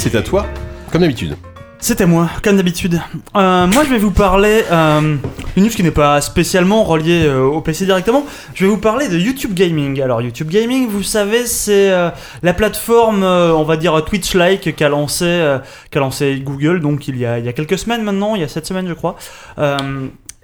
c'est 0.02 0.16
à 0.16 0.24
toi, 0.24 0.48
comme 0.92 1.02
d'habitude. 1.02 1.38
C'était 1.78 2.08
moi, 2.08 2.28
comme 2.44 2.58
d'habitude. 2.58 3.00
Euh, 3.36 3.68
moi, 3.68 3.84
je 3.84 3.90
vais 3.92 4.00
vous 4.00 4.10
parler 4.10 4.64
euh, 4.72 5.16
d'une 5.56 5.64
news 5.64 5.70
qui 5.70 5.84
n'est 5.84 5.92
pas 5.92 6.22
spécialement 6.22 6.84
reliée 6.84 7.26
euh, 7.28 7.44
au 7.44 7.62
PC 7.62 7.86
directement. 7.86 8.26
Je 8.56 8.66
vais 8.66 8.72
vous 8.72 8.80
parler 8.80 9.10
de 9.10 9.20
YouTube 9.20 9.54
Gaming. 9.54 10.02
Alors, 10.02 10.24
YouTube 10.24 10.50
Gaming, 10.50 10.88
vous 10.88 11.04
savez, 11.04 11.46
c'est 11.46 11.92
euh, 11.92 12.10
la 12.42 12.54
plateforme, 12.56 13.22
on 13.22 13.62
va 13.62 13.78
dire 13.78 14.04
Twitch-like, 14.04 14.76
qu'a 14.76 14.90
lancé, 14.90 15.58
lancé 15.94 16.42
Google. 16.44 16.80
Donc, 16.80 17.08
il 17.08 17.18
y, 17.18 17.26
a, 17.28 17.38
il 17.38 17.46
y 17.46 17.50
a 17.50 17.54
quelques 17.54 17.78
semaines 17.78 18.02
maintenant, 18.02 18.34
il 18.34 18.42
y 18.42 18.44
a 18.44 18.48
7 18.48 18.66
semaines, 18.66 18.88
je 18.88 18.96
crois. 18.96 19.18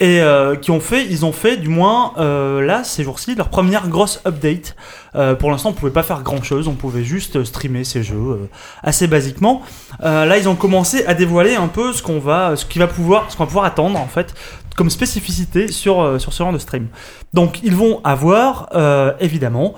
Euh, 0.01 0.05
et 0.07 0.21
euh, 0.21 0.55
qui 0.55 0.71
ont 0.71 0.79
fait, 0.79 1.05
ils 1.05 1.25
ont 1.25 1.31
fait, 1.31 1.57
du 1.57 1.69
moins 1.69 2.13
euh, 2.17 2.61
là, 2.61 2.83
ces 2.83 3.03
jours-ci, 3.03 3.35
leur 3.35 3.49
première 3.49 3.87
grosse 3.87 4.21
update. 4.25 4.75
Euh, 5.15 5.35
pour 5.35 5.51
l'instant, 5.51 5.69
on 5.69 5.73
pouvait 5.73 5.91
pas 5.91 6.03
faire 6.03 6.21
grand-chose, 6.21 6.67
on 6.67 6.73
pouvait 6.73 7.03
juste 7.03 7.43
streamer 7.43 7.83
ces 7.83 8.03
jeux 8.03 8.15
euh, 8.15 8.49
assez 8.83 9.07
basiquement. 9.07 9.61
Euh, 10.03 10.25
là, 10.25 10.37
ils 10.37 10.47
ont 10.47 10.55
commencé 10.55 11.05
à 11.05 11.13
dévoiler 11.13 11.55
un 11.55 11.67
peu 11.67 11.93
ce 11.93 12.03
qu'on 12.03 12.19
va, 12.19 12.55
ce 12.55 12.65
qui 12.65 12.79
va 12.79 12.87
pouvoir, 12.87 13.25
ce 13.31 13.37
qu'on 13.37 13.43
va 13.43 13.47
pouvoir 13.47 13.65
attendre 13.65 13.99
en 13.99 14.07
fait, 14.07 14.33
comme 14.75 14.89
spécificité 14.89 15.71
sur 15.71 16.01
euh, 16.01 16.19
sur 16.19 16.31
ce 16.33 16.43
genre 16.43 16.53
de 16.53 16.59
stream. 16.59 16.87
Donc, 17.33 17.59
ils 17.63 17.75
vont 17.75 17.99
avoir 18.03 18.69
euh, 18.75 19.13
évidemment 19.19 19.73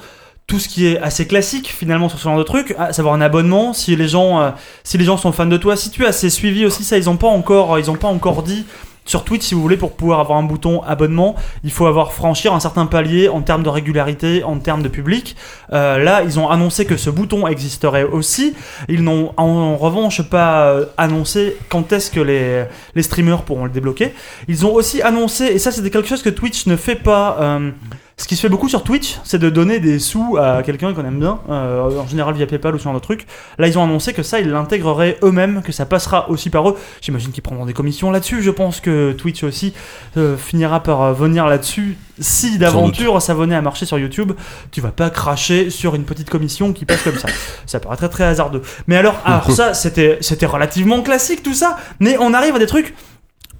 tout 0.47 0.59
ce 0.59 0.67
qui 0.67 0.87
est 0.87 0.99
assez 0.99 1.27
classique 1.27 1.69
finalement 1.69 2.09
sur 2.09 2.17
ce 2.17 2.23
genre 2.23 2.37
de 2.37 2.43
truc, 2.43 2.75
à 2.77 2.91
savoir 2.91 3.13
un 3.13 3.21
abonnement. 3.21 3.71
Si 3.71 3.95
les 3.95 4.07
gens, 4.07 4.41
euh, 4.41 4.49
si 4.83 4.97
les 4.97 5.05
gens 5.05 5.15
sont 5.15 5.31
fans 5.31 5.45
de 5.45 5.57
toi, 5.57 5.75
si 5.77 5.91
tu 5.91 6.03
es 6.03 6.07
assez 6.07 6.29
suivi 6.29 6.65
aussi, 6.65 6.83
ça 6.83 6.97
ils 6.97 7.09
ont 7.09 7.17
pas 7.17 7.27
encore, 7.27 7.77
ils 7.79 7.89
ont 7.89 7.95
pas 7.95 8.07
encore 8.07 8.43
dit. 8.43 8.65
Sur 9.09 9.23
Twitch, 9.23 9.41
si 9.41 9.55
vous 9.55 9.61
voulez, 9.63 9.75
pour 9.75 9.93
pouvoir 9.93 10.19
avoir 10.19 10.37
un 10.37 10.43
bouton 10.43 10.83
abonnement, 10.83 11.33
il 11.63 11.71
faut 11.71 11.87
avoir 11.87 12.13
franchir 12.13 12.53
un 12.53 12.59
certain 12.59 12.85
palier 12.85 13.27
en 13.27 13.41
termes 13.41 13.63
de 13.63 13.69
régularité, 13.69 14.43
en 14.43 14.59
termes 14.59 14.83
de 14.83 14.87
public. 14.87 15.35
Euh, 15.73 15.97
là, 15.97 16.21
ils 16.21 16.37
ont 16.39 16.47
annoncé 16.47 16.85
que 16.85 16.95
ce 16.95 17.09
bouton 17.09 17.47
existerait 17.47 18.03
aussi. 18.03 18.53
Ils 18.87 19.03
n'ont 19.03 19.33
en 19.35 19.77
revanche 19.77 20.21
pas 20.21 20.67
euh, 20.67 20.85
annoncé 20.99 21.57
quand 21.69 21.91
est-ce 21.91 22.11
que 22.11 22.19
les, 22.19 22.65
les 22.93 23.01
streamers 23.01 23.41
pourront 23.41 23.63
le 23.65 23.71
débloquer. 23.71 24.13
Ils 24.47 24.67
ont 24.67 24.75
aussi 24.75 25.01
annoncé, 25.01 25.45
et 25.45 25.57
ça 25.57 25.71
c'était 25.71 25.89
quelque 25.89 26.07
chose 26.07 26.21
que 26.21 26.29
Twitch 26.29 26.67
ne 26.67 26.75
fait 26.75 26.93
pas, 26.93 27.37
euh, 27.41 27.71
ce 28.19 28.27
qui 28.27 28.35
se 28.35 28.41
fait 28.41 28.49
beaucoup 28.49 28.67
sur 28.67 28.83
Twitch, 28.83 29.17
c'est 29.23 29.39
de 29.39 29.49
donner 29.49 29.79
des 29.79 29.97
sous 29.97 30.35
à 30.37 30.61
quelqu'un 30.61 30.93
qu'on 30.93 31.05
aime 31.05 31.19
bien, 31.19 31.39
euh, 31.49 32.01
en 32.01 32.05
général 32.05 32.35
via 32.35 32.45
PayPal 32.45 32.75
ou 32.75 32.77
ce 32.77 32.83
genre 32.83 32.93
de 32.93 32.99
truc. 32.99 33.25
Là, 33.57 33.69
ils 33.69 33.79
ont 33.79 33.83
annoncé 33.83 34.11
que 34.11 34.23
ça, 34.23 34.41
ils 34.41 34.49
l'intégreraient 34.49 35.17
eux-mêmes, 35.23 35.61
que 35.61 35.71
ça 35.71 35.85
passera 35.85 36.29
aussi 36.29 36.49
par 36.49 36.69
eux. 36.69 36.77
J'imagine 36.99 37.31
qu'ils 37.31 37.43
prendront 37.43 37.65
des 37.65 37.71
commissions 37.71 38.11
là-dessus. 38.11 38.43
Je 38.43 38.51
pense 38.51 38.81
que 38.81 39.13
Twitch 39.13 39.43
aussi 39.43 39.73
euh, 40.17 40.35
finira 40.35 40.83
par 40.83 41.01
euh, 41.01 41.13
venir 41.13 41.47
là-dessus. 41.47 41.97
Si 42.19 42.57
d'aventure 42.57 43.21
ça 43.21 43.33
venait 43.33 43.55
à 43.55 43.61
marcher 43.61 43.85
sur 43.85 43.97
YouTube, 43.97 44.33
tu 44.71 44.81
vas 44.81 44.91
pas 44.91 45.09
cracher 45.09 45.69
sur 45.69 45.95
une 45.95 46.03
petite 46.03 46.29
commission 46.29 46.73
qui 46.73 46.83
passe 46.83 47.03
comme 47.03 47.17
ça. 47.17 47.29
Ça 47.65 47.79
paraît 47.79 47.95
très 47.95 48.09
très 48.09 48.25
hasardeux. 48.25 48.63
Mais 48.87 48.97
alors, 48.97 49.15
alors 49.25 49.49
ça, 49.49 49.73
c'était 49.73 50.19
relativement 50.45 51.01
classique 51.03 51.41
tout 51.41 51.53
ça. 51.53 51.77
Mais 52.01 52.17
on 52.19 52.33
arrive 52.33 52.57
à 52.57 52.59
des 52.59 52.67
trucs 52.67 52.93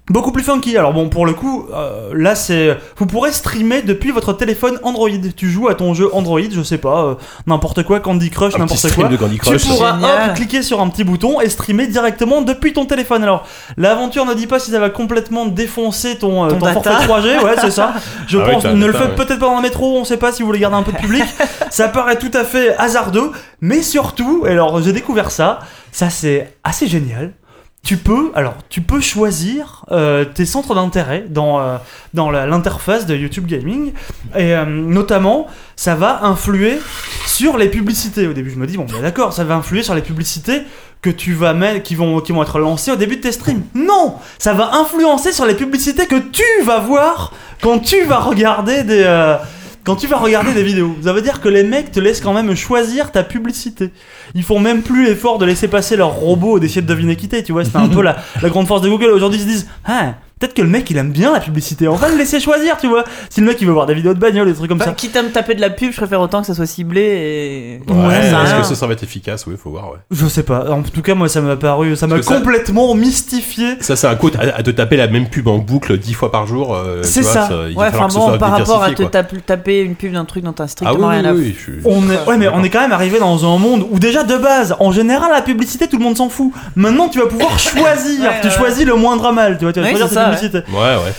Beaucoup 0.10 0.32
plus 0.32 0.44
funky. 0.44 0.76
Alors 0.78 0.94
bon, 0.94 1.08
pour 1.10 1.26
le 1.26 1.34
coup, 1.34 1.68
euh, 1.74 2.12
là 2.16 2.34
c'est, 2.36 2.78
vous 2.98 3.06
pourrez 3.06 3.32
streamer 3.32 3.82
depuis 3.84 4.12
votre 4.12 4.34
téléphone 4.34 4.80
Android. 4.84 5.10
Tu 5.36 5.50
joues 5.50 5.68
à 5.70 5.76
ton 5.76 5.94
jeu 5.94 6.10
Android, 6.14 6.40
je 6.52 6.62
sais 6.64 6.78
pas, 6.80 7.04
euh, 7.04 7.16
n'importe 7.46 7.84
quoi, 7.84 8.00
Candy 8.00 8.30
Crush, 8.30 8.58
n'importe 8.58 8.92
quoi. 8.96 9.08
de 9.08 9.18
Candy 9.18 9.36
Tu 9.36 9.42
Crush. 9.42 9.68
pourras 9.68 9.94
Génial. 9.96 10.30
hop, 10.30 10.36
cliquer 10.36 10.64
sur 10.64 10.82
un 10.82 10.90
petit 10.90 11.04
bouton 11.04 11.40
et 11.42 11.50
streamer 11.50 11.88
directement 11.88 12.42
depuis 12.42 12.74
ton 12.74 12.86
téléphone. 12.86 13.22
Alors, 13.24 13.46
l'aventure 13.78 14.26
ne 14.26 14.34
dit 14.34 14.48
pas 14.48 14.60
si 14.60 14.72
ça 14.72 14.80
va 14.80 14.90
complètement 14.90 15.46
défoncer 15.46 16.18
ton, 16.18 16.46
euh, 16.46 16.50
Ton 16.50 16.60
ton 16.60 16.66
data. 16.66 16.82
forfait 16.92 17.08
3G, 17.08 17.44
ouais, 17.44 17.56
c'est 17.62 17.72
ça. 17.72 17.94
Je 18.28 18.38
Ah 18.40 18.44
oui, 18.48 18.54
pense, 18.54 18.66
un 18.66 18.74
ne 18.74 18.86
le 18.88 18.94
faites 18.94 19.10
ouais. 19.10 19.16
peut-être 19.16 19.40
pas 19.40 19.46
dans 19.48 19.58
le 19.58 19.62
métro, 19.62 19.98
on 19.98 20.06
sait 20.06 20.18
pas 20.18 20.32
si 20.32 20.42
vous 20.42 20.48
voulez 20.48 20.60
garder 20.60 20.78
un 20.78 20.84
peu 20.84 20.92
de 20.92 20.98
public. 20.98 21.24
ça 21.70 21.88
paraît 21.88 22.18
tout 22.18 22.32
à 22.34 22.44
fait 22.44 22.76
hasardeux, 22.78 23.32
mais 23.62 23.84
surtout, 23.84 24.46
et 24.48 24.52
alors 24.52 24.82
j'ai 24.82 24.92
découvert 24.94 25.30
ça, 25.30 25.60
ça 25.92 26.10
c'est 26.10 26.54
assez 26.64 26.88
génial. 26.88 27.34
Tu 27.84 27.98
peux, 27.98 28.32
alors, 28.36 28.56
tu 28.70 28.82
peux 28.82 29.00
choisir 29.00 29.86
euh, 29.92 30.26
tes 30.26 30.46
centres 30.46 30.76
d'intérêt 30.76 31.26
dans, 31.30 31.60
euh, 31.60 31.78
dans 32.14 32.30
l'interface 32.30 33.06
de 33.06 33.16
YouTube 33.16 33.48
Gaming. 33.48 33.94
Et 34.36 34.54
euh, 34.54 34.66
notamment, 34.66 35.48
ça 35.76 35.96
va 35.96 36.24
influer 36.24 36.80
sur 37.26 37.58
les 37.58 37.70
publicités. 37.70 38.28
Au 38.28 38.34
début, 38.34 38.52
je 38.52 38.58
me 38.58 38.68
dis, 38.68 38.78
bon, 38.78 38.86
bah, 38.86 39.00
d'accord, 39.02 39.34
ça 39.34 39.44
va 39.44 39.56
influer 39.56 39.82
sur 39.82 39.96
les 39.96 40.02
publicités 40.02 40.62
que 41.02 41.10
tu 41.10 41.34
vas 41.34 41.54
mettre, 41.54 41.82
qui 41.82 41.96
vont, 41.96 42.20
qui 42.20 42.34
vont 42.34 42.44
être 42.44 42.60
lancées 42.60 42.92
au 42.92 42.98
début 42.98 43.16
de 43.16 43.22
tes 43.22 43.32
streams. 43.32 43.64
Non 43.74 44.16
Ça 44.38 44.54
va 44.54 44.76
influencer 44.76 45.32
sur 45.32 45.46
les 45.46 45.56
publicités 45.56 46.06
que 46.06 46.20
tu 46.20 46.44
vas 46.66 46.80
voir 46.80 47.32
quand 47.62 47.80
tu 47.80 48.04
vas 48.04 48.20
regarder 48.20 48.84
des. 48.84 49.38
Quand 49.84 49.96
tu 49.96 50.08
vas 50.08 50.18
regarder 50.18 50.54
des 50.54 50.64
vidéos, 50.64 50.96
ça 51.04 51.14
veut 51.14 51.22
dire 51.22 51.42
que 51.42 51.50
les 51.50 51.64
mecs 51.64 51.92
te 51.92 52.00
laissent 52.00 52.22
quand 52.22 52.34
même 52.34 52.56
choisir 52.56 53.12
ta 53.12 53.24
publicité. 53.24 53.92
Ils 54.36 54.44
font 54.44 54.60
même 54.60 54.82
plus 54.82 55.06
l'effort 55.06 55.38
de 55.40 55.46
laisser 55.46 55.68
passer 55.68 55.96
leur 55.96 56.12
robot 56.12 56.60
d'essayer 56.60 56.82
de 56.82 56.88
deviner 56.88 57.16
quitter, 57.16 57.44
tu 57.44 57.52
vois. 57.52 57.66
C'était 57.66 57.78
un 57.78 57.88
peu 57.88 58.02
la, 58.02 58.18
la 58.42 58.50
grande 58.50 58.68
force 58.68 58.82
de 58.82 58.90
Google. 58.90 59.10
Aujourd'hui, 59.12 59.40
ils 59.40 59.44
se 59.44 59.48
disent 59.48 59.68
Ah, 59.86 60.16
peut-être 60.40 60.54
que 60.54 60.62
le 60.62 60.68
mec 60.70 60.90
il 60.90 60.98
aime 60.98 61.12
bien 61.12 61.32
la 61.34 61.40
publicité. 61.40 61.88
On 61.88 61.96
va 61.96 62.10
le 62.10 62.18
laisser 62.18 62.40
choisir, 62.40 62.78
tu 62.78 62.88
vois. 62.88 63.04
Si 63.30 63.42
le 63.42 63.48
mec 63.48 63.58
il 63.62 63.68
veut 63.68 63.74
voir 63.74 63.86
des 63.86 63.94
vidéos 63.94 64.14
de 64.14 64.20
bagnole, 64.20 64.48
des 64.48 64.54
trucs 64.54 64.70
comme 64.70 64.78
Bah, 64.80 64.86
ça. 64.86 64.92
quitte 64.94 65.16
à 65.16 65.24
me 65.24 65.30
taper 65.30 65.56
de 65.56 65.62
la 65.62 65.70
pub, 65.70 65.92
je 65.92 65.98
préfère 65.98 66.22
autant 66.22 66.42
que 66.42 66.48
ça 66.48 66.54
soit 66.56 66.66
ciblé 66.66 67.02
et. 67.02 67.92
Ouais, 67.92 68.08
Ouais, 68.08 68.16
est-ce 68.18 68.56
que 68.56 68.64
ça, 68.64 68.76
ça 68.76 68.88
va 68.88 68.94
être 68.94 69.04
efficace? 69.04 69.46
Oui, 69.48 69.56
faut 69.62 69.70
voir, 69.70 69.92
ouais. 69.92 69.98
Je 70.12 70.26
sais 70.28 70.44
pas. 70.44 70.72
En 70.72 70.82
tout 70.82 71.02
cas, 71.02 71.16
moi, 71.16 71.28
ça 71.30 71.42
m'a 71.42 71.56
paru, 71.56 71.96
ça 71.96 72.08
m'a 72.08 72.22
ça- 72.22 72.36
complètement 72.36 72.94
mystifié. 72.96 73.76
Ça, 73.82 73.96
c'est 73.96 74.08
un 74.08 74.16
coup 74.16 74.30
à, 74.40 74.58
à 74.60 74.64
te 74.64 74.72
taper 74.72 74.98
la 74.98 75.08
même 75.08 75.28
pub 75.30 75.48
en 75.48 75.58
boucle 75.58 75.98
dix 75.98 76.14
fois 76.14 76.32
par 76.32 76.48
jour. 76.48 76.76
euh, 76.76 77.02
C'est 77.04 77.24
ça. 77.24 77.50
il 77.70 77.78
Ouais, 77.78 77.88
enfin 77.90 78.08
bon, 78.08 78.28
soit 78.28 78.38
par 78.38 78.52
rapport 78.52 78.84
à 78.84 78.92
te 78.92 79.04
taper, 79.04 79.82
une 79.82 79.96
pub 79.96 80.14
d'un 80.14 80.26
truc 80.26 80.44
dont 80.44 80.54
t'as 80.54 80.64
Ah 80.64 80.68
strictement 80.68 81.08
oui, 81.10 81.16
rien 81.16 81.26
à 81.26 81.34
oui, 81.34 81.56
On 81.86 82.10
est, 82.10 82.28
ouais, 82.28 82.38
mais 82.38 82.48
on 82.48 82.64
est 82.64 82.70
quand 82.70 82.82
même 82.82 82.92
arrivé 82.92 83.20
dans 83.20 83.46
un 83.46 83.58
monde 83.58 83.86
où 83.90 84.00
déjà 84.00 84.24
de 84.24 84.36
base, 84.38 84.76
en 84.80 84.92
général, 84.92 85.32
la 85.34 85.42
publicité, 85.42 85.88
tout 85.88 85.98
le 85.98 86.04
monde 86.04 86.18
s'en 86.18 86.30
fout. 86.30 86.52
Maintenant, 86.76 87.10
tu 87.10 87.20
vas 87.20 87.26
pouvoir 87.28 87.58
choisir. 87.60 88.32
Tu 88.42 88.50
choisis 88.50 88.86
le 88.86 88.96
moindre 88.96 89.32
mal. 89.32 89.58
Tu 89.58 89.66
vois, 89.66 89.74
tu 89.74 89.82
vas 89.82 89.90
choisir 89.90 90.29
Ouais, 90.70 90.96
ouais. 91.04 91.14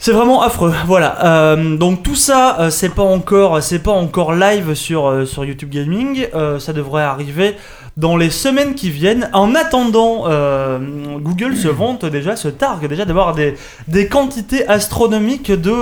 C'est 0.00 0.12
vraiment 0.12 0.42
affreux. 0.42 0.72
Voilà. 0.86 1.24
Euh, 1.24 1.76
donc 1.76 2.04
tout 2.04 2.14
ça, 2.14 2.60
euh, 2.60 2.70
c'est 2.70 2.90
pas 2.90 3.02
encore, 3.02 3.60
c'est 3.60 3.80
pas 3.80 3.90
encore 3.90 4.32
live 4.32 4.74
sur 4.74 5.08
euh, 5.08 5.26
sur 5.26 5.44
YouTube 5.44 5.70
Gaming. 5.70 6.28
Ça 6.60 6.72
devrait 6.72 7.02
arriver 7.02 7.56
dans 7.96 8.16
les 8.16 8.30
semaines 8.30 8.76
qui 8.76 8.90
viennent. 8.90 9.28
En 9.32 9.56
attendant, 9.56 10.24
Google 11.18 11.56
se 11.56 11.66
vante 11.66 12.04
déjà, 12.04 12.36
se 12.36 12.46
targue 12.48 12.86
déjà 12.86 13.04
d'avoir 13.04 13.34
des 13.34 13.54
des 13.88 14.06
quantités 14.06 14.68
astronomiques 14.68 15.50
de 15.50 15.74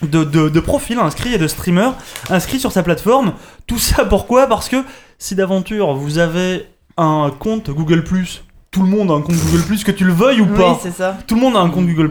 de, 0.00 0.24
de, 0.24 0.48
de 0.48 0.60
profils 0.60 0.98
inscrits 0.98 1.34
et 1.34 1.38
de 1.38 1.48
streamers 1.48 1.92
inscrits 2.30 2.60
sur 2.60 2.72
sa 2.72 2.82
plateforme. 2.82 3.34
Tout 3.66 3.78
ça 3.78 4.06
pourquoi? 4.06 4.46
Parce 4.46 4.70
que 4.70 4.76
si 5.18 5.34
d'aventure 5.34 5.92
vous 5.94 6.18
avez 6.18 6.66
un 6.96 7.30
compte 7.38 7.68
Google 7.68 8.04
tout 8.70 8.82
le 8.82 8.88
monde 8.88 9.10
a 9.10 9.14
un 9.14 9.22
compte 9.22 9.36
Google 9.36 9.62
que 9.82 9.90
tu 9.90 10.04
le 10.04 10.12
veuilles 10.12 10.40
ou 10.42 10.44
Oui, 10.50 10.58
pas 10.58 10.78
c'est 10.82 10.92
ça. 10.92 11.16
tout 11.26 11.34
le 11.34 11.40
monde 11.40 11.56
a 11.56 11.60
un 11.60 11.70
compte 11.70 11.86
Google 11.86 12.10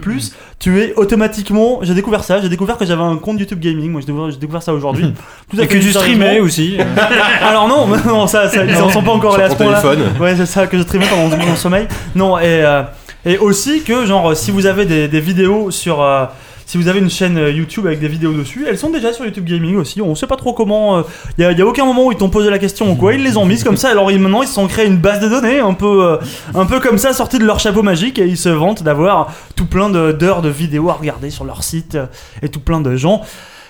tu 0.60 0.82
es 0.82 0.94
automatiquement. 0.96 1.80
J'ai 1.84 1.94
découvert 1.94 2.24
ça, 2.24 2.42
j'ai 2.42 2.50
découvert 2.50 2.78
que 2.78 2.86
j'avais 2.86 3.04
un 3.04 3.18
compte 3.18 3.40
YouTube 3.40 3.60
Gaming. 3.60 3.92
Moi, 3.92 4.02
j'ai 4.02 4.08
découvert, 4.08 4.32
j'ai 4.32 4.38
découvert 4.38 4.64
ça 4.64 4.74
aujourd'hui. 4.74 5.14
Tout 5.52 5.58
à 5.60 5.64
Et 5.64 5.68
fait 5.68 5.78
que 5.78 5.84
tu 5.84 5.92
streamais 5.92 6.40
aussi. 6.40 6.78
Alors 7.42 7.68
non, 7.68 7.86
non, 8.06 8.26
ça, 8.26 8.50
ça 8.50 8.66
ils 8.66 8.76
en 8.78 8.90
sont 8.90 9.04
pas 9.04 9.12
encore 9.12 9.36
allés 9.36 9.44
à 9.44 9.50
ce 9.52 9.56
point-là. 9.56 9.82
téléphone. 9.82 10.12
Ouais, 10.20 10.36
c'est 10.36 10.48
ça 10.48 10.66
que 10.66 10.78
je 10.78 10.84
streamais 10.84 11.06
pendant 11.08 11.38
mon 11.38 11.56
sommeil. 11.56 11.88
Non, 12.16 12.40
et, 12.40 12.44
euh, 12.46 12.82
et 13.24 13.38
aussi 13.38 13.84
que, 13.84 14.06
genre, 14.08 14.36
si 14.36 14.50
vous 14.50 14.66
avez 14.66 14.86
des, 14.86 15.08
des 15.08 15.20
vidéos 15.20 15.70
sur. 15.70 16.02
euh, 16.02 16.26
si 16.68 16.78
vous 16.78 16.90
avez 16.90 17.00
une 17.00 17.10
chaîne 17.10 17.38
euh, 17.38 17.50
YouTube 17.50 17.88
avec 17.88 18.00
des 18.00 18.10
vidéos 18.10 18.34
dessus, 18.34 18.66
elles 18.68 18.78
sont 18.78 18.90
déjà 18.90 19.14
sur 19.14 19.26
YouTube 19.26 19.46
Gaming 19.46 19.78
aussi. 19.78 20.02
On 20.02 20.14
sait 20.16 20.28
pas 20.28 20.36
trop 20.36 20.54
comment. 20.54 21.02
Il 21.38 21.42
y, 21.42 21.46
a, 21.46 21.52
y 21.54 21.62
a 21.62 21.66
aucun 21.66 21.86
moment 21.86 22.06
où 22.06 22.12
ils 22.12 22.18
t'ont 22.18 22.30
posé 22.30 22.50
la 22.50 22.60
question 22.60 22.92
ou 22.92 22.96
quoi. 22.96 23.14
Ils 23.14 23.24
les 23.24 23.38
ont 23.38 23.46
mises 23.46 23.64
comme 23.64 23.78
ça. 23.78 23.90
Alors 23.90 24.12
maintenant 24.12 24.42
ils 24.42 24.48
se 24.48 24.54
sont 24.54 24.68
créés 24.68 24.86
une 24.86 24.98
base 24.98 25.22
de 25.22 25.30
données 25.30 25.60
un 25.60 25.74
peu, 25.74 26.04
euh, 26.04 26.18
un 26.54 26.66
peu 26.66 26.82
comme 26.82 26.98
ça, 26.98 27.14
sortie 27.14 27.40
de 27.40 27.46
leur 27.46 27.60
chapeau 27.60 27.84
magique. 27.84 28.20
Et 28.20 28.28
ils 28.28 28.38
se 28.38 28.50
vantent 28.50 28.84
d'avoir 28.84 29.34
tout 29.56 29.66
plein 29.66 29.90
d'heures 29.90 30.42
de, 30.42 30.50
vidéos 30.50 30.90
à 30.90 30.94
regarder 30.94 31.30
sur 31.30 31.46
leur 31.46 31.64
site 31.64 31.96
euh, 31.96 32.08
et 32.42 32.50
tout 32.50 32.60
plein 32.60 32.82
de 32.82 32.96
gens 32.98 33.22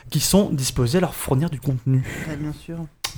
qui 0.09 0.19
sont 0.19 0.49
disposés 0.51 0.97
à 0.97 1.01
leur 1.01 1.13
fournir 1.13 1.49
du 1.51 1.59
contenu. 1.59 2.03
bien 2.39 2.53
sûr. 2.53 2.77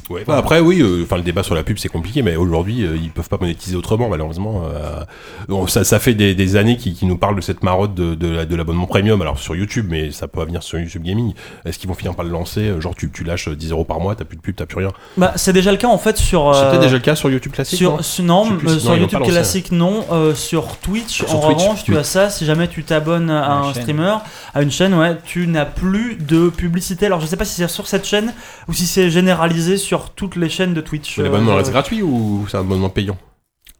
Ouais, 0.09 0.23
bah 0.25 0.37
après, 0.37 0.59
oui, 0.59 0.81
euh, 0.81 1.03
enfin 1.03 1.17
le 1.17 1.23
débat 1.23 1.43
sur 1.43 1.55
la 1.55 1.63
pub 1.63 1.77
c'est 1.77 1.89
compliqué, 1.89 2.21
mais 2.21 2.35
aujourd'hui 2.35 2.83
euh, 2.83 2.97
ils 2.97 3.11
peuvent 3.11 3.29
pas 3.29 3.37
monétiser 3.39 3.75
autrement, 3.75 4.09
malheureusement. 4.09 4.63
Euh, 4.73 5.01
bon, 5.47 5.67
ça, 5.67 5.83
ça 5.83 5.99
fait 5.99 6.13
des, 6.13 6.33
des 6.35 6.55
années 6.55 6.77
qu'ils 6.77 6.93
qu'ils 6.95 7.07
nous 7.07 7.17
parlent 7.17 7.35
de 7.35 7.41
cette 7.41 7.63
marotte 7.63 7.93
de, 7.93 8.15
de, 8.15 8.27
la- 8.27 8.45
de 8.45 8.55
l'abonnement 8.55 8.87
premium, 8.87 9.21
alors 9.21 9.37
sur 9.39 9.55
YouTube, 9.55 9.85
mais 9.89 10.11
ça 10.11 10.27
peut 10.27 10.43
venir 10.43 10.63
sur 10.63 10.79
YouTube 10.79 11.03
Gaming. 11.03 11.33
Est-ce 11.65 11.77
qu'ils 11.79 11.87
vont 11.89 11.93
finir 11.95 12.15
par 12.15 12.25
le 12.25 12.31
lancer 12.31 12.61
euh, 12.61 12.81
Genre, 12.81 12.95
tu, 12.95 13.11
tu 13.11 13.23
lâches 13.23 13.49
10 13.49 13.71
euros 13.71 13.85
par 13.85 13.99
mois, 13.99 14.15
t'as 14.15 14.25
plus 14.25 14.37
de 14.37 14.41
pub, 14.41 14.55
t'as 14.55 14.65
plus 14.65 14.77
rien? 14.77 14.91
Bah, 15.17 15.33
c'est 15.35 15.53
déjà 15.53 15.71
le 15.71 15.77
cas 15.77 15.87
en 15.87 15.97
fait 15.97 16.17
sur. 16.17 16.53
C'était 16.55 16.79
déjà 16.79 16.93
le 16.95 16.99
cas 17.01 17.15
sur 17.15 17.29
YouTube 17.29 17.51
classique 17.51 17.77
Sur, 17.77 17.97
non? 17.97 18.01
sur- 18.01 18.23
non, 18.23 18.57
plus 18.57 18.67
euh, 18.85 18.89
non, 18.89 18.95
YouTube 18.95 19.21
classique 19.23 19.71
non, 19.71 20.05
Euh, 20.11 20.33
sur 20.35 20.77
Twitch 20.77 21.17
Sur 21.17 21.35
en 21.35 21.39
Twitch, 21.47 21.59
revanche 21.61 21.83
tu 21.83 21.97
as 21.97 22.03
ça, 22.03 22.29
si 22.29 22.45
jamais 22.45 22.67
tu 22.67 22.83
t'abonnes 22.83 23.29
à 23.29 23.45
Une 23.45 23.51
un 23.69 23.73
chaîne. 23.73 23.81
streamer, 23.83 24.15
à 24.53 24.61
une 24.61 24.71
chaîne, 24.71 24.93
ouais, 24.93 25.17
tu 25.25 25.47
n'as 25.47 25.65
plus 25.65 26.15
de 26.15 26.49
publicité. 26.49 27.05
Alors 27.05 27.19
je 27.21 27.25
sais 27.25 27.37
pas 27.37 27.45
si 27.45 27.55
c'est 27.55 27.67
sur 27.67 27.87
cette 27.87 28.05
chaîne 28.05 28.33
ou 28.67 28.73
si 28.73 28.85
c'est 28.87 29.09
généralisé 29.09 29.77
sur 29.77 29.88
toutes 30.15 30.35
les 30.35 30.49
chaînes 30.49 30.73
de 30.73 30.81
Twitch. 30.81 31.17
L'abonnement 31.17 31.53
Euh, 31.53 31.55
reste 31.55 31.71
gratuit 31.71 32.01
ou 32.01 32.45
c'est 32.49 32.57
un 32.57 32.61
abonnement 32.61 32.89
payant 32.89 33.17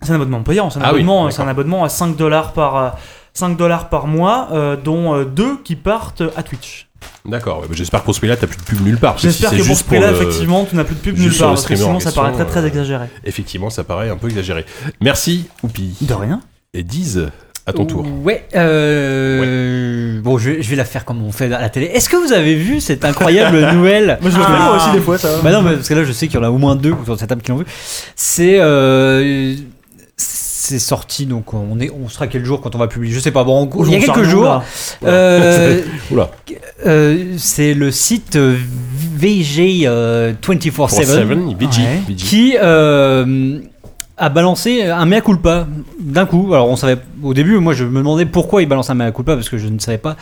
C'est 0.01 0.11
un 0.11 0.15
abonnement 0.15 0.41
payant, 0.41 0.69
c'est 0.69 0.79
un, 0.79 0.83
Ah 0.83 0.89
abonnement, 0.89 1.27
un 1.27 1.83
à 1.83 1.89
5 1.89 2.15
dollars 2.15 2.53
par, 2.53 2.75
euh, 2.77 2.89
5 3.33 3.57
dollars 3.57 3.89
par 3.89 4.07
mois, 4.07 4.49
euh, 4.51 4.75
dont 4.75 5.15
euh, 5.15 5.25
deux 5.25 5.57
qui 5.63 5.75
partent 5.75 6.23
à 6.35 6.43
Twitch. 6.43 6.87
D'accord, 7.25 7.61
bah, 7.61 7.67
j'espère 7.71 8.01
que 8.01 8.05
pour 8.05 8.13
ce 8.13 8.19
prix-là 8.19 8.35
t'as 8.35 8.47
plus 8.47 8.57
de 8.57 8.63
pub 8.63 8.81
nulle 8.81 8.97
part. 8.97 9.19
si 9.19 9.27
J'espère 9.27 9.51
c'est 9.51 9.59
que 9.59 9.67
pour 9.67 9.77
ce 9.77 9.83
prix-là, 9.83 10.11
effectivement, 10.11 10.65
tu 10.65 10.75
n'as 10.75 10.83
plus 10.83 10.95
de 10.95 10.99
pub 10.99 11.17
nulle 11.17 11.35
part, 11.35 11.49
parce 11.49 11.65
que 11.65 11.75
sinon 11.75 11.99
ça 11.99 12.11
paraît 12.11 12.33
très 12.33 12.45
très 12.45 12.65
exagéré. 12.65 13.07
Effectivement, 13.23 13.69
ça 13.69 13.83
paraît 13.83 14.09
un 14.09 14.17
peu 14.17 14.27
exagéré. 14.27 14.65
Merci, 15.01 15.47
Oupi. 15.63 15.95
De 16.01 16.13
rien. 16.13 16.41
Et 16.73 16.83
Diz, 16.83 17.29
à 17.69 17.73
ton 17.73 17.85
tour. 17.85 18.05
Ouais. 18.23 18.43
Euh... 18.55 20.19
Bon, 20.21 20.37
je 20.37 20.51
vais, 20.51 20.61
je 20.61 20.69
vais 20.69 20.75
la 20.75 20.85
faire 20.85 21.05
comme 21.05 21.23
on 21.23 21.31
fait 21.31 21.45
à 21.53 21.61
la 21.61 21.69
télé. 21.69 21.87
Est-ce 21.87 22.09
que 22.09 22.17
vous 22.17 22.33
avez 22.33 22.55
vu 22.55 22.79
cette 22.81 23.05
incroyable 23.05 23.59
nouvelle 23.73 24.17
Moi 24.21 24.29
je 24.31 24.37
le 24.37 24.43
fais 24.43 24.49
moi 24.51 24.75
aussi 24.77 24.91
des 24.91 24.99
fois 25.01 25.17
ça. 25.17 25.29
Bah 25.43 25.51
non, 25.51 25.61
mais 25.61 25.75
parce 25.75 25.87
que 25.87 25.93
là, 25.93 26.03
je 26.03 26.11
sais 26.11 26.27
qu'il 26.27 26.37
y 26.39 26.39
en 26.39 26.45
a 26.45 26.49
au 26.49 26.57
moins 26.57 26.75
deux 26.75 26.91
autour 26.91 27.15
de 27.15 27.19
cette 27.19 27.29
table 27.29 27.41
qui 27.41 27.51
l'ont 27.51 27.57
vu. 27.57 27.65
C'est 28.15 28.59
euh, 28.59 29.55
c'est 30.17 30.79
sorti, 30.79 31.25
donc 31.25 31.53
on 31.53 31.79
est, 31.79 31.89
on 31.89 32.09
sera 32.09 32.27
quel 32.27 32.43
jour 32.45 32.61
quand 32.61 32.75
on 32.75 32.77
va 32.77 32.87
publier? 32.87 33.13
Je 33.13 33.19
sais 33.19 33.31
pas. 33.31 33.43
Bon, 33.43 33.67
il 33.87 33.93
y 33.93 33.95
a 33.95 33.99
quelques 33.99 34.23
jours. 34.23 34.43
là. 34.43 34.63
euh, 35.05 35.81
Oula, 36.11 36.29
euh, 36.85 37.33
c'est 37.37 37.73
le 37.73 37.89
site 37.91 38.37
VG 38.37 39.83
euh, 39.85 40.33
24/7 40.43 40.69
4-7, 40.71 41.57
VG, 41.57 41.81
Ouais. 41.81 42.15
Qui 42.15 42.55
a 44.19 44.29
balancé 44.29 44.83
un 44.83 45.05
mea 45.05 45.21
culpa 45.21 45.67
d'un 45.99 46.25
coup. 46.25 46.53
Alors 46.53 46.69
on 46.69 46.75
savait 46.75 46.97
au 47.23 47.33
début, 47.33 47.57
moi 47.57 47.73
je 47.73 47.85
me 47.85 47.99
demandais 47.99 48.25
pourquoi 48.25 48.61
il 48.61 48.67
balance 48.67 48.89
un 48.89 48.93
mea 48.93 49.11
culpa 49.11 49.35
parce 49.35 49.49
que 49.49 49.57
je 49.57 49.67
ne 49.67 49.79
savais 49.79 49.97
pas 49.97 50.17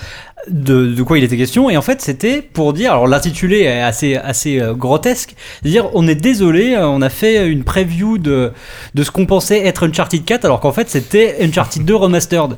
de, 0.50 1.02
quoi 1.04 1.18
il 1.18 1.24
était 1.24 1.38
question. 1.38 1.70
Et 1.70 1.78
en 1.78 1.82
fait 1.82 2.02
c'était 2.02 2.42
pour 2.42 2.74
dire, 2.74 2.92
alors 2.92 3.08
l'intitulé 3.08 3.62
est 3.62 3.82
assez 3.82 4.16
assez 4.16 4.62
euh, 4.62 4.74
grotesque, 4.74 5.36
dire 5.64 5.90
on 5.94 6.08
est 6.08 6.16
désolé, 6.16 6.76
euh, 6.76 6.88
on 6.88 7.02
a 7.02 7.10
fait 7.10 7.48
une 7.48 7.64
preview 7.64 8.18
de 8.18 8.52
de 8.94 9.04
ce 9.04 9.12
qu'on 9.12 9.26
pensait 9.26 9.66
être 9.66 9.88
Uncharted 9.88 10.24
4 10.24 10.46
alors 10.46 10.60
qu'en 10.60 10.72
fait 10.72 10.90
c'était 10.90 11.38
Uncharted 11.42 11.84
2 11.84 11.96
remastered. 11.96 12.58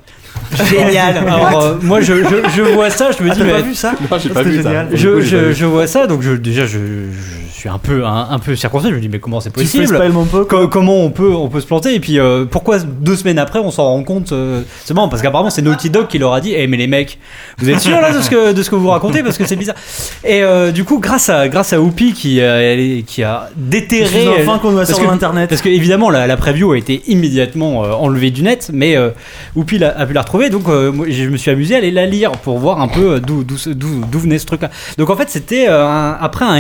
Génial. 0.70 1.18
Alors 1.28 1.62
euh, 1.64 1.76
moi 1.82 2.02
je, 2.02 2.14
je, 2.24 2.50
je 2.56 2.62
vois 2.64 2.90
ça, 2.90 3.10
je 3.18 3.24
me 3.24 3.30
Ah, 3.32 3.36
dis 3.36 3.44
mais 3.44 3.52
pas 3.52 3.62
vu 3.62 3.76
ça? 3.76 3.92
Non, 3.92 4.18
j'ai 4.18 4.30
pas 4.30 4.42
vu 4.44 4.62
ça. 4.64 4.86
je, 4.92 5.08
coup, 5.10 5.22
j'ai 5.22 5.38
pas 5.38 5.44
je, 5.44 5.48
vu. 5.50 5.54
je 5.56 5.66
vois 5.66 5.88
ça, 5.88 6.08
donc 6.08 6.22
je, 6.22 6.32
déjà 6.32 6.66
je, 6.66 6.80
je 6.80 7.60
suis 7.60 7.70
un 7.70 7.78
peu 7.78 8.06
un, 8.06 8.28
un 8.32 8.40
peu 8.40 8.56
circonspect. 8.56 8.92
Je 8.92 8.96
me 8.96 9.02
dis 9.02 9.10
mais 9.10 9.20
comment 9.20 9.40
c'est 9.42 9.52
possible? 9.54 10.00
peu 10.32 10.46
Co- 10.46 10.68
comment 10.68 11.04
on 11.04 11.12
peut 11.12 11.34
on 11.34 11.50
peut 11.50 11.60
se 11.62 11.68
planter? 11.68 11.94
Et 11.94 12.00
puis 12.00 12.18
euh, 12.20 12.46
pourquoi 12.50 12.80
deux 12.80 13.16
semaines 13.16 13.38
après 13.38 13.60
on 13.60 13.70
s'en 13.70 13.84
rend 13.84 14.04
compte 14.04 14.32
euh, 14.32 14.62
c'est 14.86 14.94
marrant 14.94 15.08
parce 15.10 15.22
qu'apparemment 15.22 15.50
c'est 15.52 15.62
Naughty 15.62 15.90
Dog 15.92 16.08
qui 16.08 16.18
leur 16.18 16.34
a 16.34 16.42
dit 16.42 16.54
eh 16.56 16.66
mais 16.68 16.78
les 16.78 16.88
mecs 16.88 17.20
vous 17.60 17.70
êtes 17.70 17.80
sûrs 17.80 18.00
là 18.02 18.12
de 18.12 18.22
ce 18.22 18.30
que 18.30 18.52
de 18.54 18.64
ce 18.64 18.70
que 18.70 18.76
vous 18.76 18.88
racontez? 18.90 19.22
Parce 19.24 19.38
que 19.38 19.46
c'est 19.46 19.56
bizarre 19.56 19.76
et 20.24 20.42
euh, 20.42 20.72
du 20.72 20.84
coup 20.84 21.00
grâce 21.00 21.30
à 21.30 21.48
grâce 21.48 21.74
à 21.74 21.80
Whoopi 21.82 22.14
qui 22.14 22.42
euh, 22.42 23.02
qui 23.06 23.22
a 23.24 23.50
déterré 23.56 24.28
enfin 24.42 24.58
qu'on 24.60 24.72
va 24.72 24.86
sur 24.86 25.12
internet. 25.12 25.50
parce 25.50 25.62
que 25.62 25.70
évidemment 25.70 26.10
la, 26.10 26.26
la 26.28 26.38
preview 26.38 26.72
a 26.72 26.78
été 26.78 27.04
immédiatement 27.08 27.84
euh, 27.84 27.92
enlevée 27.92 28.32
du 28.32 28.42
net, 28.42 28.70
mais 28.74 28.96
euh, 28.96 29.10
Whoopi 29.56 29.78
l'a- 29.80 29.96
a 29.98 30.06
pu 30.06 30.14
la 30.14 30.19
retrouver, 30.22 30.50
donc 30.50 30.68
euh, 30.68 30.92
je 31.10 31.30
me 31.30 31.38
suis 31.38 31.52
amusé 31.52 31.76
à 31.76 31.78
aller 31.78 31.92
la 31.92 32.06
lire 32.06 32.32
pour 32.32 32.60
voir 32.60 32.82
un 32.82 32.88
peu 32.88 33.14
euh, 33.14 33.20
d'où 33.20 34.20
venait 34.20 34.40
ce 34.40 34.46
truc-là. 34.46 34.70
Donc 34.98 35.10
en 35.10 35.16
fait 35.16 35.30
c'était 35.30 35.68
euh, 35.70 36.14
après 36.20 36.46
un 36.46 36.56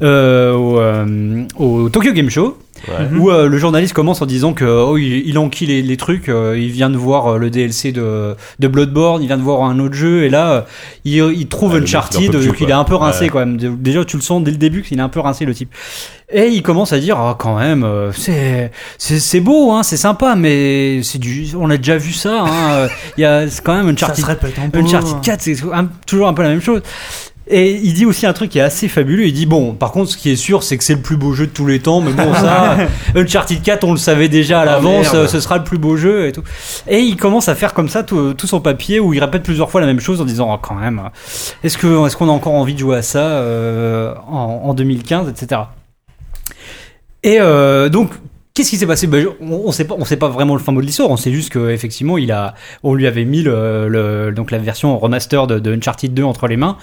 au, 0.00 0.04
euh, 0.04 1.44
au 1.56 1.88
Tokyo 1.88 2.12
Game 2.12 2.30
Show. 2.30 2.58
Ouais. 2.88 3.18
Où 3.18 3.30
euh, 3.30 3.46
le 3.48 3.58
journaliste 3.58 3.92
commence 3.94 4.20
en 4.22 4.26
disant 4.26 4.52
que 4.54 4.64
oh, 4.64 4.96
il, 4.98 5.26
il 5.28 5.38
enquille 5.38 5.68
les, 5.68 5.82
les 5.82 5.96
trucs, 5.96 6.28
euh, 6.28 6.58
il 6.58 6.70
vient 6.70 6.90
de 6.90 6.96
voir 6.96 7.26
euh, 7.34 7.38
le 7.38 7.48
DLC 7.50 7.92
de, 7.92 8.34
de 8.58 8.68
Bloodborne, 8.68 9.22
il 9.22 9.26
vient 9.28 9.36
de 9.36 9.42
voir 9.42 9.62
un 9.64 9.78
autre 9.78 9.94
jeu, 9.94 10.24
et 10.24 10.28
là 10.30 10.50
euh, 10.52 10.60
il, 11.04 11.14
il 11.36 11.46
trouve 11.48 11.72
il 11.74 11.80
en 11.80 11.82
Uncharted, 11.82 12.34
euh, 12.34 12.40
qu'il 12.52 12.66
quoi. 12.66 12.68
est 12.68 12.72
un 12.72 12.84
peu 12.84 12.96
rincé 12.96 13.24
Ouais. 13.24 13.28
quand 13.30 13.38
même. 13.40 13.56
Déjà 13.56 14.04
tu 14.04 14.16
le 14.16 14.22
sens 14.22 14.42
dès 14.42 14.50
le 14.50 14.56
début 14.56 14.82
qu'il 14.82 14.98
est 14.98 15.02
un 15.02 15.08
peu 15.08 15.20
rincé 15.20 15.44
le 15.44 15.54
type. 15.54 15.72
Et 16.34 16.46
il 16.48 16.62
commence 16.62 16.92
à 16.94 16.98
dire 16.98 17.18
ah 17.18 17.36
quand 17.38 17.58
même 17.58 17.84
euh, 17.84 18.10
c'est 18.12 18.70
c'est 18.96 19.20
c'est 19.20 19.40
beau 19.40 19.70
hein 19.72 19.82
c'est 19.82 19.98
sympa 19.98 20.34
mais 20.34 21.02
c'est 21.02 21.18
du 21.18 21.48
on 21.58 21.68
a 21.68 21.76
déjà 21.76 21.98
vu 21.98 22.12
ça 22.12 22.40
hein 22.44 22.70
euh, 22.72 22.88
il 23.18 23.20
y 23.20 23.24
a 23.26 23.46
c'est 23.50 23.62
quand 23.62 23.74
même 23.74 23.96
Ça 23.98 24.06
Uncharted. 24.12 24.24
Uncharted 24.74 25.20
4 25.22 25.40
c'est 25.42 25.56
un- 25.74 25.88
toujours 26.06 26.28
un 26.28 26.32
peu 26.32 26.42
la 26.42 26.48
même 26.48 26.62
chose 26.62 26.80
Et 27.48 27.72
il 27.72 27.92
dit 27.94 28.06
aussi 28.06 28.24
un 28.24 28.32
truc 28.32 28.50
qui 28.50 28.58
est 28.58 28.62
assez 28.62 28.86
fabuleux. 28.88 29.26
Il 29.26 29.32
dit 29.32 29.46
bon, 29.46 29.74
par 29.74 29.90
contre, 29.90 30.10
ce 30.10 30.16
qui 30.16 30.30
est 30.30 30.36
sûr, 30.36 30.62
c'est 30.62 30.78
que 30.78 30.84
c'est 30.84 30.94
le 30.94 31.00
plus 31.00 31.16
beau 31.16 31.32
jeu 31.32 31.46
de 31.46 31.52
tous 31.52 31.66
les 31.66 31.80
temps. 31.80 32.00
Mais 32.00 32.12
bon, 32.12 32.32
ça, 32.34 32.76
Uncharted 33.16 33.60
4, 33.62 33.84
on 33.84 33.92
le 33.92 33.98
savait 33.98 34.28
déjà 34.28 34.60
à 34.60 34.64
l'avance. 34.64 35.12
merde. 35.12 35.16
euh, 35.16 35.26
ce 35.26 35.40
sera 35.40 35.58
le 35.58 35.64
plus 35.64 35.78
beau 35.78 35.96
jeu 35.96 36.28
et 36.28 36.32
tout. 36.32 36.42
Et 36.86 37.00
il 37.00 37.16
commence 37.16 37.48
à 37.48 37.54
faire 37.54 37.74
comme 37.74 37.88
ça 37.88 38.04
tout, 38.04 38.34
tout 38.34 38.46
son 38.46 38.60
papier 38.60 39.00
où 39.00 39.12
il 39.12 39.20
répète 39.20 39.42
plusieurs 39.42 39.70
fois 39.70 39.80
la 39.80 39.86
même 39.88 40.00
chose 40.00 40.20
en 40.20 40.24
disant 40.24 40.52
oh, 40.54 40.58
quand 40.62 40.74
même, 40.76 41.02
est-ce 41.64 41.76
que 41.78 42.06
est-ce 42.06 42.16
qu'on 42.16 42.28
a 42.28 42.32
encore 42.32 42.54
envie 42.54 42.74
de 42.74 42.78
jouer 42.78 42.98
à 42.98 43.02
ça 43.02 43.18
euh, 43.20 44.14
en, 44.28 44.62
en 44.64 44.74
2015, 44.74 45.28
etc. 45.28 45.62
Et 47.24 47.38
euh, 47.40 47.88
donc. 47.88 48.10
Qu'est-ce 48.54 48.68
qui 48.68 48.76
s'est 48.76 48.86
passé 48.86 49.06
Ben, 49.06 49.26
on, 49.40 49.62
on 49.64 49.72
sait 49.72 49.84
pas, 49.86 49.94
on 49.98 50.04
sait 50.04 50.18
pas 50.18 50.28
vraiment 50.28 50.52
le 50.54 50.60
fin 50.60 50.72
mot 50.72 50.82
de 50.82 50.86
l'histoire. 50.86 51.08
On 51.08 51.16
sait 51.16 51.32
juste 51.32 51.48
que 51.50 51.70
effectivement, 51.70 52.18
il 52.18 52.30
a, 52.32 52.52
on 52.82 52.92
lui 52.92 53.06
avait 53.06 53.24
mis 53.24 53.42
le, 53.42 53.88
le- 53.88 54.30
donc 54.30 54.50
la 54.50 54.58
version 54.58 54.98
remaster 54.98 55.46
de, 55.46 55.58
de 55.58 55.74
Uncharted 55.74 56.12
2 56.12 56.22
entre 56.22 56.48
les 56.48 56.58
mains 56.58 56.76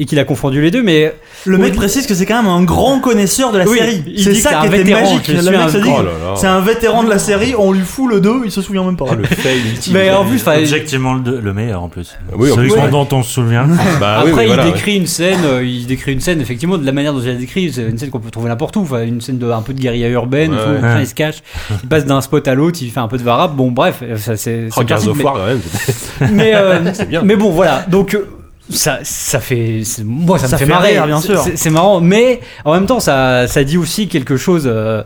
et 0.00 0.04
qu'il 0.04 0.18
a 0.18 0.24
confondu 0.24 0.60
les 0.60 0.72
deux. 0.72 0.82
Mais 0.82 1.14
Le 1.44 1.58
Oui. 1.58 1.62
mec 1.62 1.74
précise 1.74 2.08
que 2.08 2.14
c'est 2.14 2.26
quand 2.26 2.42
même 2.42 2.50
un 2.50 2.64
grand 2.64 2.98
connaisseur 2.98 3.52
de 3.52 3.58
la 3.58 3.68
Oui, 3.68 3.78
série. 3.78 4.14
C'est 4.18 4.34
ça 4.34 4.54
qui 4.62 4.66
était 4.66 4.78
vétéran, 4.78 5.00
magique. 5.02 5.22
je 5.28 5.32
Le 5.34 5.42
suis 5.42 5.50
mec 5.52 5.60
un 5.60 5.68
se 5.68 5.78
dit 5.78 5.90
Oh 5.94 6.34
c'est 6.34 6.48
un 6.48 6.60
vétéran 6.60 7.04
de 7.04 7.08
la 7.10 7.20
série, 7.20 7.54
on 7.56 7.70
lui 7.70 7.82
fout 7.82 8.10
le 8.10 8.20
2, 8.20 8.40
il 8.46 8.50
se 8.50 8.60
souvient 8.60 8.82
même 8.82 8.96
pas. 8.96 9.06
Ah, 9.08 9.14
le 9.14 9.22
fail 9.22 9.60
ultime. 9.70 9.92
Mais 9.94 10.10
en 10.10 10.24
plus, 10.24 10.42
Objectivement, 10.44 11.14
le, 11.14 11.38
le 11.38 11.52
meilleur 11.54 11.84
en 11.84 11.88
plus. 11.88 12.16
Oui, 12.36 12.50
en 12.50 12.56
Celui 12.56 12.70
plus, 12.70 12.80
ouais. 12.80 12.90
dont 12.90 13.06
on 13.12 13.22
se 13.22 13.30
souvient. 13.32 13.68
Bah 14.00 14.18
Après, 14.18 14.32
oui, 14.32 14.46
voilà, 14.46 14.64
il 14.64 14.66
ouais. 14.66 14.72
décrit 14.72 14.96
une 14.96 15.06
scène, 15.06 15.38
euh, 15.44 15.64
il 15.64 15.86
décrit 15.86 16.12
une 16.14 16.20
scène 16.20 16.40
effectivement 16.40 16.78
de 16.78 16.84
la 16.84 16.90
manière 16.90 17.12
dont 17.12 17.20
il 17.20 17.28
la 17.28 17.34
décrit, 17.34 17.72
c'est 17.72 17.82
une 17.82 17.96
scène 17.96 18.10
qu'on 18.10 18.18
peut 18.18 18.30
trouver 18.32 18.48
n'importe 18.48 18.74
où, 18.74 18.80
enfin, 18.80 19.04
une 19.04 19.20
scène 19.20 19.38
de 19.38 19.48
un 19.48 19.62
peu 19.62 19.72
de 19.72 19.80
guérilla 19.80 20.08
urbaine, 20.08 20.50
Ouais, 20.52 20.58
tout, 20.80 21.11
se 21.12 21.14
cache, 21.14 21.42
il 21.82 21.88
passe 21.88 22.04
d'un 22.04 22.20
spot 22.20 22.46
à 22.48 22.54
l'autre, 22.54 22.78
il 22.82 22.90
fait 22.90 23.00
un 23.00 23.08
peu 23.08 23.18
de 23.18 23.22
varap, 23.22 23.54
bon 23.54 23.70
bref, 23.70 24.02
ça, 24.16 24.36
c'est 24.36 24.68
of 25.08 25.16
mais- 25.16 25.24
War, 25.24 25.34
quand 25.34 25.46
même. 25.46 25.60
mais, 26.32 26.52
euh, 26.54 26.80
bien. 27.08 27.22
mais 27.22 27.36
bon 27.36 27.50
voilà, 27.50 27.84
donc 27.88 28.14
euh, 28.14 28.28
ça, 28.70 28.98
ça 29.02 29.38
fait, 29.40 29.82
moi 30.04 30.38
ça, 30.38 30.48
Ça 30.48 30.56
me 30.56 30.58
fait 30.58 30.64
fait 30.66 30.70
marrer, 30.70 30.88
rire, 30.92 31.06
bien 31.06 31.20
sûr. 31.20 31.40
c'est- 31.42 31.56
marrant, 31.70 32.00
mais 32.00 32.40
en 32.64 32.72
même 32.72 32.86
temps 32.86 33.00
ça, 33.00 33.46
ça 33.46 33.62
dit 33.64 33.78
aussi 33.78 34.08
quelque 34.08 34.36
chose. 34.36 34.64
euh, 34.66 35.02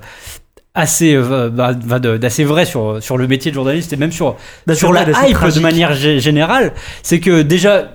assez 0.79 1.15
euh, 1.15 1.49
bah, 1.49 1.73
d'assez 1.73 2.45
vrai 2.45 2.67
sur 2.67 3.03
sur 3.03 3.17
le 3.17 3.27
métier 3.27 3.51
de 3.51 3.55
journaliste 3.55 3.95
et 3.95 3.97
même 3.97 4.13
sur 4.13 4.37
Bah, 4.67 4.75
sur 4.75 4.89
c'est 4.89 5.11
la 5.11 5.29
hype 5.31 5.55
de 5.55 5.61
manière 5.61 5.95
gé- 5.95 6.19
générale 6.19 6.75
c'est 7.03 7.19
que 7.19 7.41
déjà 7.41 7.93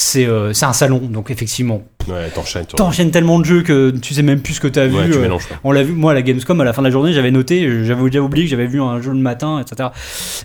c'est 0.00 0.24
euh, 0.26 0.52
c'est 0.54 0.64
un 0.64 0.72
salon 0.72 0.98
donc 0.98 1.30
effectivement 1.30 1.82
Ouais, 2.08 2.30
t'enchaînes. 2.30 2.64
t'enchaînes 2.64 3.10
tellement 3.10 3.38
de 3.38 3.44
jeux 3.44 3.62
que 3.62 3.90
tu 3.90 4.14
sais 4.14 4.22
même 4.22 4.40
plus 4.40 4.54
ce 4.54 4.60
que 4.62 4.68
t'as 4.68 4.86
Ouais, 4.86 5.04
vu 5.04 5.10
tu 5.10 5.18
euh, 5.18 5.20
mélanges. 5.20 5.42
on 5.62 5.72
l'a 5.72 5.82
vu, 5.82 5.92
moi, 5.92 6.12
à 6.12 6.14
la 6.14 6.22
Gamescom, 6.22 6.58
à 6.58 6.64
la 6.64 6.72
fin 6.72 6.80
de 6.80 6.86
la 6.86 6.90
journée, 6.90 7.12
j'avais 7.12 7.30
noté, 7.30 7.84
j'avais 7.84 8.02
déjà 8.04 8.22
oublié 8.22 8.46
que 8.46 8.50
j'avais 8.50 8.66
vu 8.66 8.80
un 8.80 9.02
jeu 9.02 9.10
le 9.10 9.18
matin, 9.18 9.60
etc. 9.60 9.90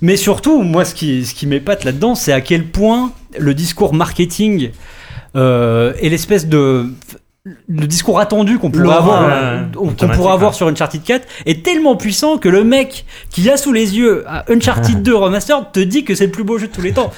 Mais 0.01 0.17
surtout, 0.17 0.61
moi, 0.61 0.83
ce 0.83 0.93
qui, 0.93 1.25
ce 1.25 1.33
qui 1.33 1.47
m'épate 1.47 1.85
là-dedans, 1.85 2.15
c'est 2.15 2.33
à 2.33 2.41
quel 2.41 2.65
point 2.65 3.13
le 3.39 3.53
discours 3.53 3.93
marketing 3.93 4.71
euh, 5.37 5.93
et 6.01 6.09
l'espèce 6.09 6.47
de. 6.47 6.87
Le 7.67 7.87
discours 7.87 8.19
attendu 8.19 8.57
qu'on 8.57 8.71
pourrait 8.71 8.95
avoir, 8.95 9.25
ouais, 9.27 9.33
euh, 9.33 9.63
qu'on 9.75 9.87
automatique, 9.89 10.17
pourrait 10.17 10.33
avoir 10.33 10.51
ouais. 10.51 10.57
sur 10.57 10.67
Uncharted 10.67 11.03
4 11.03 11.27
est 11.45 11.63
tellement 11.63 11.95
puissant 11.97 12.37
que 12.37 12.47
le 12.49 12.63
mec 12.63 13.05
qui 13.29 13.49
a 13.49 13.57
sous 13.57 13.73
les 13.73 13.97
yeux 13.97 14.23
Uncharted 14.49 15.01
2 15.03 15.13
Remastered 15.15 15.71
te 15.73 15.81
dit 15.81 16.03
que 16.05 16.15
c'est 16.15 16.25
le 16.27 16.31
plus 16.31 16.43
beau 16.45 16.57
jeu 16.57 16.67
de 16.67 16.71
tous 16.73 16.81
les 16.81 16.93
temps. 16.93 17.11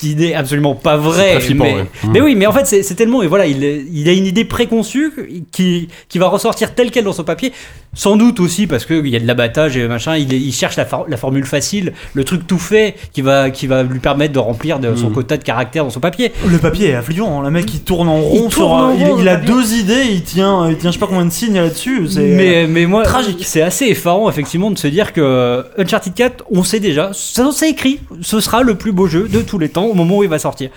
Qui 0.00 0.16
n'est 0.16 0.34
absolument 0.34 0.74
pas 0.74 0.96
vrai. 0.96 1.32
très 1.32 1.40
flippant, 1.40 1.64
mais, 1.64 1.74
ouais. 1.74 1.86
mais 2.12 2.20
oui, 2.22 2.34
mais 2.34 2.46
en 2.46 2.52
fait, 2.52 2.64
c'est 2.66 2.94
tellement. 2.94 3.22
Et 3.22 3.26
voilà, 3.26 3.46
il, 3.46 3.62
il 3.92 4.08
a 4.08 4.12
une 4.12 4.26
idée 4.26 4.44
préconçue 4.46 5.12
qui, 5.52 5.88
qui 6.08 6.18
va 6.18 6.28
ressortir 6.28 6.74
telle 6.74 6.90
quelle 6.90 7.04
dans 7.04 7.12
son 7.12 7.24
papier. 7.24 7.52
Sans 7.92 8.16
doute 8.16 8.38
aussi 8.40 8.66
parce 8.68 8.86
qu'il 8.86 9.06
y 9.08 9.16
a 9.16 9.20
de 9.20 9.26
l'abattage 9.26 9.76
et 9.76 9.86
machin. 9.88 10.16
Il, 10.16 10.52
cherche 10.52 10.76
la, 10.76 10.84
for- 10.86 11.06
la 11.08 11.16
formule 11.16 11.44
facile, 11.44 11.92
le 12.14 12.24
truc 12.24 12.46
tout 12.46 12.58
fait 12.58 12.94
qui 13.12 13.20
va, 13.20 13.50
qui 13.50 13.66
va 13.66 13.82
lui 13.82 13.98
permettre 13.98 14.32
de 14.32 14.38
remplir 14.38 14.78
de, 14.78 14.94
son 14.94 15.08
Mhm. 15.08 15.12
quota 15.14 15.36
de 15.36 15.42
caractère 15.44 15.84
dans 15.84 15.90
son 15.90 16.00
papier. 16.00 16.32
Le 16.46 16.58
papier 16.58 16.90
est 16.90 16.94
affligeant, 16.94 17.40
hein. 17.40 17.44
le 17.44 17.50
mec 17.50 17.66
il 17.74 17.80
tourne 17.80 18.08
en 18.08 18.20
rond 18.20 18.44
Il 18.46 18.52
sur 18.54 18.70
en 18.70 18.84
un- 18.90 18.94
il, 18.94 19.04
rond, 19.04 19.16
il 19.18 19.24
le 19.24 19.30
a 19.30 19.36
papier. 19.36 19.52
deux 19.54 19.74
idées, 19.74 20.04
il 20.12 20.22
tient, 20.22 20.68
il 20.70 20.76
tient 20.76 20.90
je 20.90 20.94
sais 20.94 21.00
pas 21.00 21.08
combien 21.08 21.24
de 21.26 21.30
signes 21.32 21.56
là-dessus. 21.56 22.08
c'est- 22.08 22.20
Mais, 22.20 22.66
mais 22.68 22.86
moi, 22.86 23.02
tragique. 23.02 23.42
c'est 23.44 23.62
assez 23.62 23.86
effarant 23.86 24.30
effectivement 24.30 24.70
de 24.70 24.78
se 24.78 24.86
dire 24.86 25.12
que 25.12 25.64
Uncharted 25.76 26.14
4, 26.14 26.44
on 26.52 26.62
sait 26.62 26.80
déjà, 26.80 27.10
ça 27.12 27.50
c'est 27.52 27.70
écrit, 27.70 27.98
ce 28.22 28.38
sera 28.40 28.62
le 28.62 28.76
plus 28.76 28.92
beau 28.92 29.08
jeu 29.08 29.26
de 29.28 29.40
tous 29.42 29.58
les 29.58 29.68
temps 29.68 29.89
au 29.90 29.94
moment 29.94 30.18
où 30.18 30.22
il 30.22 30.28
va 30.28 30.38
sortir. 30.38 30.70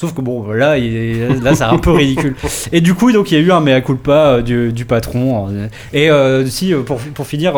Sauf 0.00 0.14
que 0.14 0.20
bon, 0.20 0.52
là, 0.52 0.78
il 0.78 1.42
là, 1.42 1.56
c'est 1.56 1.64
un 1.64 1.76
peu 1.76 1.90
ridicule. 1.90 2.36
Et 2.72 2.80
du 2.80 2.94
coup, 2.94 3.10
donc, 3.10 3.32
il 3.32 3.34
y 3.38 3.42
a 3.42 3.44
eu 3.44 3.50
un 3.50 3.58
mea 3.60 3.80
culpa 3.80 4.12
euh, 4.12 4.42
du, 4.42 4.72
du 4.72 4.84
patron. 4.84 5.48
euh, 5.50 5.66
Et 5.92 6.08
euh, 6.08 6.46
si, 6.46 6.72
euh, 6.72 6.82
pour, 6.82 6.98
pour 6.98 7.26
finir, 7.26 7.54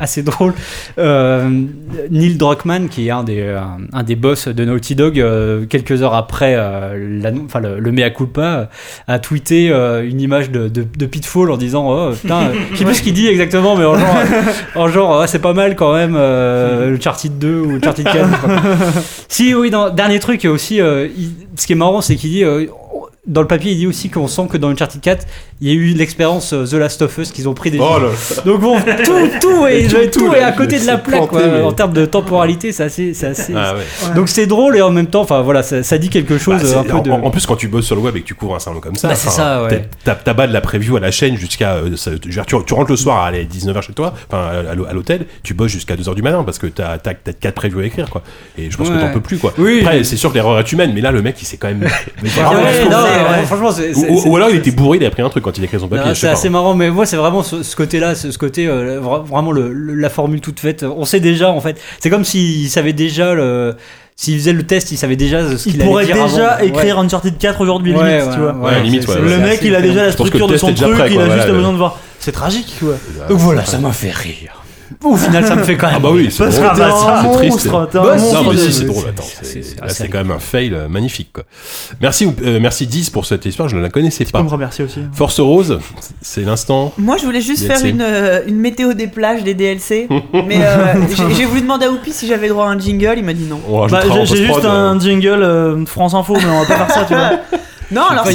assez 0.00 0.24
drôle, 0.24 0.52
euh, 0.98 1.48
Neil 2.10 2.36
Druckmann, 2.36 2.88
qui 2.88 3.06
est 3.06 3.12
un 3.12 3.22
des, 3.22 3.56
un 3.92 4.02
des 4.02 4.16
boss 4.16 4.48
de 4.48 4.64
Naughty 4.64 4.96
Dog, 4.96 5.20
euh, 5.20 5.64
quelques 5.66 6.02
heures 6.02 6.14
après 6.14 6.56
enfin, 6.56 7.60
le, 7.60 7.78
le 7.78 7.92
mea 7.92 8.10
culpa, 8.10 8.68
a 9.06 9.18
tweeté 9.20 9.68
une 9.68 10.20
image 10.20 10.50
de, 10.50 10.66
de, 10.66 10.84
de 10.98 11.06
Pitfall 11.06 11.52
en 11.52 11.56
disant 11.56 11.86
Oh 11.88 12.10
putain, 12.20 12.50
je 12.72 12.78
sais 12.78 12.84
plus 12.86 12.94
ce 12.96 13.02
qu'il 13.02 13.14
dit 13.14 13.28
exactement, 13.28 13.76
mais 13.76 13.84
en 13.84 13.96
genre, 13.96 14.16
en 14.74 14.88
genre 14.88 15.28
c'est 15.28 15.38
pas 15.38 15.52
mal 15.54 15.76
quand 15.76 15.94
même, 15.94 16.14
le 16.14 16.94
Uncharted 16.96 17.38
2 17.38 17.60
ou 17.60 17.76
Uncharted 17.76 18.06
4. 18.06 18.28
si, 19.28 19.54
oui, 19.54 19.70
dans, 19.70 19.90
dernier 19.90 20.18
truc 20.18 20.44
aussi, 20.46 20.78
il- 20.78 21.30
ce 21.58 21.66
qui 21.66 21.72
est 21.72 21.75
marrant, 21.76 22.00
c'est 22.00 22.16
qu'il 22.16 22.30
dit. 22.30 22.44
Euh, 23.26 23.32
dans 23.32 23.40
le 23.42 23.46
papier, 23.46 23.72
il 23.72 23.78
dit 23.78 23.86
aussi 23.86 24.08
qu'on 24.10 24.28
sent 24.28 24.46
que 24.50 24.56
dans 24.56 24.68
Uncharted 24.70 25.00
4, 25.00 25.26
il 25.60 25.68
y 25.68 25.70
a 25.70 25.74
eu 25.74 25.94
l'expérience 25.94 26.52
euh, 26.52 26.64
The 26.66 26.74
Last 26.74 27.02
of 27.02 27.16
Us 27.18 27.32
qu'ils 27.32 27.48
ont 27.48 27.54
pris 27.54 27.70
des. 27.70 27.78
Oh 27.80 27.98
là 27.98 28.08
Donc 28.44 28.60
bon, 28.60 28.78
tout, 29.04 29.12
tout 29.40 29.66
est, 29.66 29.82
Et 29.82 29.86
tout, 29.88 29.96
tout 30.12 30.26
tout, 30.26 30.32
est 30.34 30.40
là, 30.40 30.46
à 30.48 30.52
côté 30.52 30.78
de 30.78 30.86
la 30.86 30.98
plaque, 30.98 31.28
planté, 31.28 31.28
quoi. 31.44 31.46
mais- 31.46 31.62
En 31.62 31.72
termes 31.72 31.92
de 31.92 32.04
temporalité, 32.06 32.72
c'est 32.72 32.84
assez, 32.84 33.14
c'est 33.14 33.26
assez. 33.26 33.52
Ah 33.56 33.74
ouais. 33.74 34.14
Donc 34.14 34.28
c'est 34.28 34.46
drôle 34.46 34.76
et 34.76 34.82
en 34.82 34.90
même 34.90 35.06
temps, 35.06 35.22
enfin 35.22 35.42
voilà, 35.42 35.62
ça, 35.62 35.82
ça 35.82 35.98
dit 35.98 36.08
quelque 36.10 36.38
chose 36.38 36.60
Bah, 36.62 36.68
c'est- 36.68 36.76
un 36.76 36.84
peu 36.84 36.96
en, 36.96 37.02
de. 37.02 37.10
en- 37.10 37.30
plus, 37.30 37.46
quand 37.46 37.56
tu 37.56 37.68
bosses 37.68 37.86
sur 37.86 37.96
le 37.96 38.02
web 38.02 38.16
et 38.16 38.20
que 38.20 38.26
tu 38.26 38.34
couvres 38.34 38.54
un 38.56 38.58
salon 38.60 38.80
comme 38.80 38.96
ça, 38.96 39.08
Bah, 39.08 39.14
c'est 39.14 39.30
ça, 39.30 39.62
ouais. 39.64 39.86
t'as- 40.04 40.14
T'as 40.14 40.32
t'as 40.34 40.46
de 40.46 40.52
la 40.52 40.60
preview 40.60 40.96
à 40.96 41.00
la 41.00 41.10
chaîne 41.10 41.36
jusqu'à. 41.36 41.74
euh, 41.76 41.90
tu, 42.20 42.30
tu 42.66 42.74
rentres 42.74 42.90
le 42.90 42.96
soir 42.96 43.24
à 43.24 43.32
19h 43.32 43.82
chez 43.82 43.92
toi, 43.92 44.14
enfin 44.30 44.42
à, 44.68 44.70
à 44.70 44.74
l'hô- 44.74 44.86
à 44.86 44.92
l'hôtel, 44.92 45.26
tu 45.42 45.54
bosses 45.54 45.72
jusqu'à 45.72 45.96
2h 45.96 46.14
du 46.14 46.22
matin 46.22 46.44
parce 46.44 46.58
que 46.58 46.66
t'as 46.66 46.92
as, 46.92 47.14
4 47.14 47.54
previews 47.54 47.80
à 47.80 47.84
écrire, 47.86 48.08
quoi. 48.10 48.22
Et 48.58 48.70
je 48.70 48.76
pense 48.76 48.88
que 48.88 48.94
Ouais. 48.94 49.00
t'en 49.00 49.12
peux 49.12 49.20
plus, 49.20 49.38
quoi. 49.38 49.52
Oui. 49.58 49.80
Après, 49.82 50.04
c'est 50.04 50.16
sûr 50.16 50.30
que 50.30 50.34
l'erreur 50.34 50.58
est 50.58 50.72
humaine, 50.72 50.92
mais 50.94 51.00
là, 51.00 51.10
le 51.12 51.22
mec, 51.22 51.36
il 51.40 51.44
s'est 51.46 51.56
quand 51.56 51.68
même. 51.68 51.86
Ah 53.18 53.22
ouais, 53.24 53.30
ouais. 53.30 53.36
ouais, 53.40 53.46
franchement, 53.46 53.70
c'est. 53.72 53.90
Ou, 53.90 53.94
c'est- 54.00 54.08
ou- 54.10 54.20
c'est- 54.20 54.28
ou 54.28 54.36
alors 54.36 54.50
il 54.50 54.56
était 54.56 54.70
bourré, 54.70 54.98
il 54.98 55.04
a 55.06 55.10
pris 55.10 55.22
un 55.22 55.28
truc 55.28 55.44
quand 55.44 55.56
il 55.56 55.62
a 55.62 55.64
écrit 55.64 55.78
son 55.80 55.88
papier. 55.88 56.04
Non, 56.08 56.14
c'est 56.14 56.26
pas. 56.26 56.32
assez 56.34 56.48
marrant, 56.48 56.74
mais 56.74 56.90
moi 56.90 57.06
c'est 57.06 57.16
vraiment 57.16 57.42
ce, 57.42 57.62
ce 57.62 57.76
côté-là, 57.76 58.14
ce, 58.14 58.30
ce 58.30 58.38
côté 58.38 58.66
euh, 58.68 59.00
vra- 59.00 59.24
vraiment 59.24 59.52
le, 59.52 59.72
le- 59.72 59.94
la 59.94 60.08
formule 60.10 60.40
toute 60.40 60.60
faite. 60.60 60.84
On 60.84 61.04
sait 61.04 61.20
déjà 61.20 61.50
en 61.50 61.60
fait. 61.60 61.80
C'est 62.00 62.10
comme 62.10 62.24
s'il 62.24 62.68
savait 62.68 62.92
déjà 62.92 63.34
le. 63.34 63.74
S'il 64.18 64.38
faisait 64.38 64.54
le 64.54 64.62
test, 64.62 64.92
il 64.92 64.96
savait 64.96 65.14
déjà 65.16 65.58
ce 65.58 65.62
qu'il 65.64 65.74
il 65.74 65.82
allait 65.82 65.90
pourrait 65.90 66.06
dire 66.06 66.26
déjà 66.26 66.52
avant. 66.52 66.64
écrire 66.64 66.98
Uncharted 66.98 67.36
4 67.36 67.60
aujourd'hui, 67.60 67.94
Ouais, 67.94 67.98
limite, 68.16 68.26
ouais, 68.28 68.34
tu 68.34 68.40
vois. 68.40 68.52
ouais, 68.54 68.74
Ouais, 68.76 68.82
limite, 68.82 69.06
ouais, 69.08 69.14
ouais. 69.14 69.20
Le 69.20 69.38
mec, 69.40 69.60
il 69.62 69.74
a 69.74 69.82
déjà 69.82 70.04
la 70.06 70.12
structure 70.12 70.46
de 70.46 70.56
son 70.56 70.72
truc, 70.72 70.94
prêt, 70.94 71.10
il 71.12 71.20
a 71.20 71.36
juste 71.36 71.50
besoin 71.50 71.72
de 71.72 71.76
voir. 71.76 71.98
C'est 72.18 72.32
tragique, 72.32 72.76
quoi. 72.80 72.94
Donc 73.28 73.38
voilà, 73.38 73.62
Ça 73.66 73.78
m'a 73.78 73.92
fait 73.92 74.10
rire. 74.10 74.55
Au 75.04 75.16
final, 75.16 75.44
ça 75.46 75.54
me 75.56 75.62
fait 75.62 75.76
quand 75.76 75.86
même. 75.86 75.96
Ah 75.98 76.00
bah 76.00 76.08
oui, 76.12 76.30
c'est 76.30 76.44
drôle. 76.48 76.52
c'est 77.32 77.38
triste. 77.38 77.68
Bah. 77.70 77.88
Non, 77.92 78.50
mais 78.50 78.56
si, 78.56 78.72
c'est 78.72 78.84
drôle. 78.84 79.04
c'est- 79.42 79.74
Attends, 79.80 79.88
c'est- 79.88 80.08
quand 80.08 80.18
même 80.18 80.30
un 80.30 80.38
fail 80.38 80.72
euh, 80.74 80.88
magnifique. 80.88 81.32
Quoi. 81.32 81.44
Merci, 82.00 82.28
euh, 82.44 82.58
merci 82.60 82.86
10 82.86 83.10
pour 83.10 83.26
cette 83.26 83.44
histoire. 83.46 83.68
Je 83.68 83.76
ne 83.76 83.82
la 83.82 83.88
connaissais 83.90 84.24
Tu 84.24 84.32
peux 84.32 84.38
pas. 84.38 84.44
me 84.44 84.48
remercier 84.48 84.84
aussi. 84.84 85.00
Force 85.12 85.38
Rose, 85.40 85.78
c'est 86.22 86.42
l'instant. 86.42 86.92
Moi, 86.98 87.16
je 87.18 87.24
voulais 87.24 87.40
juste 87.40 87.62
DLC. 87.66 87.80
faire 87.80 87.90
une, 87.90 88.00
euh, 88.02 88.40
une 88.46 88.56
météo 88.58 88.92
des 88.94 89.06
plages 89.06 89.42
des 89.44 89.54
DLC. 89.54 90.08
mais 90.32 90.58
euh, 90.62 90.94
j'ai- 91.36 91.44
voulu 91.44 91.60
demander 91.60 91.86
à 91.86 91.90
Oupi 91.90 92.12
si 92.12 92.26
j'avais 92.26 92.48
droit 92.48 92.66
à 92.66 92.68
un 92.68 92.78
jingle. 92.78 93.14
Il 93.18 93.24
m'a 93.24 93.32
dit 93.34 93.44
non. 93.44 93.60
On 93.68 93.86
Bah, 93.86 94.00
j'ai 94.24 94.36
juste 94.36 94.64
un 94.64 94.98
jingle 94.98 95.84
France 95.86 96.14
Info, 96.14 96.34
mais 96.34 96.44
on 96.50 96.60
va 96.62 96.66
pas 96.66 96.86
faire 96.86 96.90
ça, 96.94 97.04
tu 97.04 97.14
vois. 97.14 97.30
Non, 97.92 98.02
alors 98.10 98.26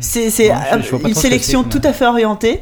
c'est 0.00 0.38
pas 0.42 1.08
une 1.08 1.14
sélection 1.14 1.64
tout 1.64 1.80
à 1.82 1.94
fait 1.94 2.04
orientée. 2.06 2.60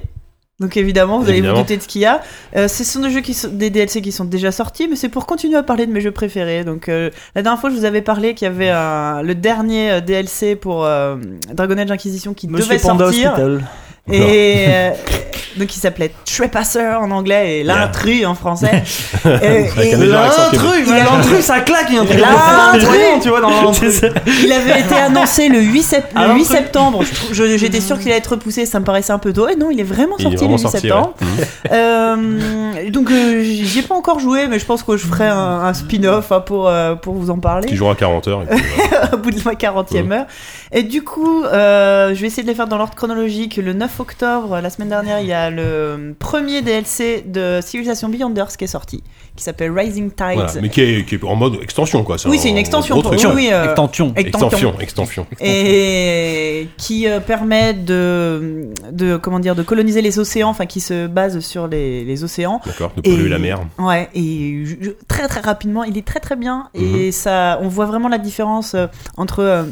Donc 0.61 0.77
évidemment, 0.77 1.19
vous 1.19 1.29
allez 1.29 1.41
vous 1.41 1.57
douter 1.63 1.77
de 1.77 1.83
ce 1.83 1.89
qu'il 1.89 2.03
y 2.03 2.07
a. 2.07 2.23
Euh, 2.55 2.69
ce 2.69 2.85
sont 2.85 3.01
des 3.01 3.11
jeux 3.11 3.23
qui 3.23 3.35
sont 3.35 3.49
des 3.49 3.71
DLC 3.71 4.01
qui 4.03 4.13
sont 4.13 4.25
déjà 4.25 4.53
sortis, 4.53 4.87
mais 4.89 4.95
c'est 4.95 5.09
pour 5.09 5.27
continuer 5.27 5.57
à 5.57 5.65
parler 5.65 5.85
de 5.87 5.93
mes 5.93 6.01
jeux 6.01 6.13
préférés. 6.13 6.63
Donc 6.63 6.89
euh, 6.89 7.11
la 7.35 7.43
dernière 7.43 7.61
fois, 7.61 7.71
je 7.71 7.75
vous 7.75 7.85
avais 7.85 8.03
parlé 8.03 8.35
qu'il 8.35 8.47
y 8.47 8.51
avait 8.51 8.71
un- 8.71 9.23
le 9.23 9.35
dernier 9.35 9.91
euh, 9.91 10.01
DLC 10.01 10.55
pour 10.55 10.85
euh, 10.85 11.17
Dragon 11.53 11.77
Age 11.77 11.91
Inquisition 11.91 12.35
qui 12.35 12.47
Monsieur 12.47 12.69
devait 12.69 12.79
Panda 12.79 13.07
sortir. 13.07 13.31
Hospital. 13.33 13.65
Et 14.13 14.67
euh, 14.69 14.91
donc 15.57 15.75
il 15.75 15.79
s'appelait 15.81 16.13
Trespasser 16.27 16.85
en 17.01 17.11
anglais 17.11 17.61
et 17.61 17.65
l'intrus 17.65 18.27
en 18.27 18.35
français. 18.35 18.83
et, 19.25 19.29
et 19.81 19.97
L'intrus, 19.97 20.89
l'intrus, 20.89 21.41
ça 21.45 21.61
claque, 21.61 21.87
il 21.89 21.95
y 21.95 21.99
a 21.99 22.03
un 22.03 22.05
truc 22.05 22.21
L'intrus. 22.21 22.99
tu 23.23 23.29
vois, 23.31 23.41
dans 23.41 23.49
l'intrus. 23.63 24.03
il 24.45 24.53
avait 24.53 24.81
été 24.81 24.95
annoncé 24.95 25.49
le 25.49 25.61
8, 25.61 25.83
sept- 25.83 26.05
le 26.15 26.21
Ah, 26.21 26.23
8 26.25 26.29
l'intrus. 26.29 26.47
septembre. 26.49 27.03
J'étais 27.33 27.81
sûr 27.81 27.99
qu'il 27.99 28.09
allait 28.09 28.19
être 28.19 28.33
repoussé, 28.33 28.67
ça 28.67 28.79
me 28.79 28.85
paraissait 28.85 29.13
un 29.13 29.19
peu 29.19 29.33
tôt. 29.33 29.49
Et 29.49 29.57
non, 29.57 29.71
il 29.71 29.81
est 29.81 29.85
vraiment 29.85 30.19
est 30.19 30.23
sorti 30.23 30.37
vraiment 30.37 30.57
le 30.57 30.59
8 30.59 30.63
sorti, 30.63 30.81
septembre. 30.81 31.15
ouais. 31.23 31.27
Mhm. 31.27 31.45
Euh, 31.73 32.91
donc 32.91 33.11
euh, 33.11 33.43
j'y 33.43 33.79
ai 33.79 33.83
pas 33.83 33.95
encore 33.95 34.19
joué, 34.21 34.47
mais 34.49 34.59
je 34.59 34.65
pense 34.67 34.83
que 34.83 34.97
je 34.97 35.07
ferai 35.07 35.27
un, 35.27 35.37
un 35.63 35.73
spin-off 35.75 36.31
hein, 36.31 36.41
pour, 36.41 36.69
euh, 36.69 36.95
pour 36.95 37.15
vous 37.15 37.31
en 37.31 37.39
parler. 37.39 37.67
Qui 37.69 37.77
jouera 37.77 37.93
à 37.93 37.95
40 37.95 38.29
heures. 38.29 38.43
au 39.13 39.17
bout 39.17 39.31
de 39.31 39.41
ma 39.45 39.53
40e 39.55 40.13
heure. 40.13 40.27
Et 40.73 40.83
du 40.83 41.03
coup, 41.03 41.43
euh, 41.45 42.15
je 42.15 42.21
vais 42.21 42.27
essayer 42.27 42.43
de 42.43 42.49
les 42.49 42.55
faire 42.55 42.67
dans 42.67 42.77
l'ordre 42.77 42.95
chronologique. 42.95 43.57
Le 43.57 43.73
9 43.73 43.94
octobre, 44.01 44.61
la 44.61 44.71
semaine 44.71 44.89
dernière, 44.89 45.21
il 45.21 45.27
y 45.27 45.33
a 45.33 45.51
le 45.51 46.15
premier 46.19 46.63
DLC 46.63 47.25
de 47.27 47.61
Civilization 47.63 48.09
Beyonders 48.09 48.57
qui 48.57 48.65
est 48.65 48.69
sorti, 48.69 49.03
qui 49.37 49.43
s'appelle 49.45 49.71
Rising 49.71 50.11
Tides. 50.11 50.35
Voilà, 50.35 50.53
mais 50.63 50.69
qui 50.69 50.81
est, 50.83 51.05
qui 51.05 51.15
est 51.17 51.25
en 51.25 51.37
mode 51.37 51.59
extension 51.63 52.03
quoi. 52.05 52.17
Oui, 52.27 52.39
c'est 52.39 52.51
une 52.51 52.57
extension. 52.57 53.01
Pour- 53.01 53.13
oui, 53.13 53.19
oui, 53.35 53.49
euh, 53.53 53.65
Extension. 53.65 54.13
Extension, 54.17 54.75
extension. 54.81 55.27
et 55.41 56.69
qui 56.77 57.09
euh, 57.09 57.21
permet 57.21 57.75
de, 57.75 58.69
de 58.93 59.17
comment 59.17 59.39
dire 59.41 59.55
de 59.55 59.63
coloniser 59.63 60.03
les 60.03 60.19
océans, 60.19 60.49
enfin 60.51 60.67
qui 60.67 60.81
se 60.81 61.07
base 61.07 61.39
sur 61.41 61.67
les, 61.67 62.05
les 62.05 62.25
océans. 62.25 62.61
D'accord, 62.65 62.93
de 62.97 63.03
polluer 63.03 63.27
Et- 63.27 63.29
la 63.29 63.39
mer. 63.39 63.61
Ouais, 63.79 64.09
et 64.15 64.65
je- 64.65 64.77
je- 64.81 64.91
très 65.09 65.29
très 65.29 65.41
rapidement, 65.41 65.85
il 65.85 65.97
est 65.99 66.07
très 66.07 66.21
très 66.21 66.37
bien 66.37 66.69
Mhm. 66.75 66.97
et 66.97 67.13
ça, 67.13 67.59
on 67.63 67.69
voit 67.69 67.87
vraiment 67.87 68.09
la 68.09 68.19
différence 68.19 68.75
euh, 68.75 68.87
entre 69.17 69.41
euh, 69.41 69.65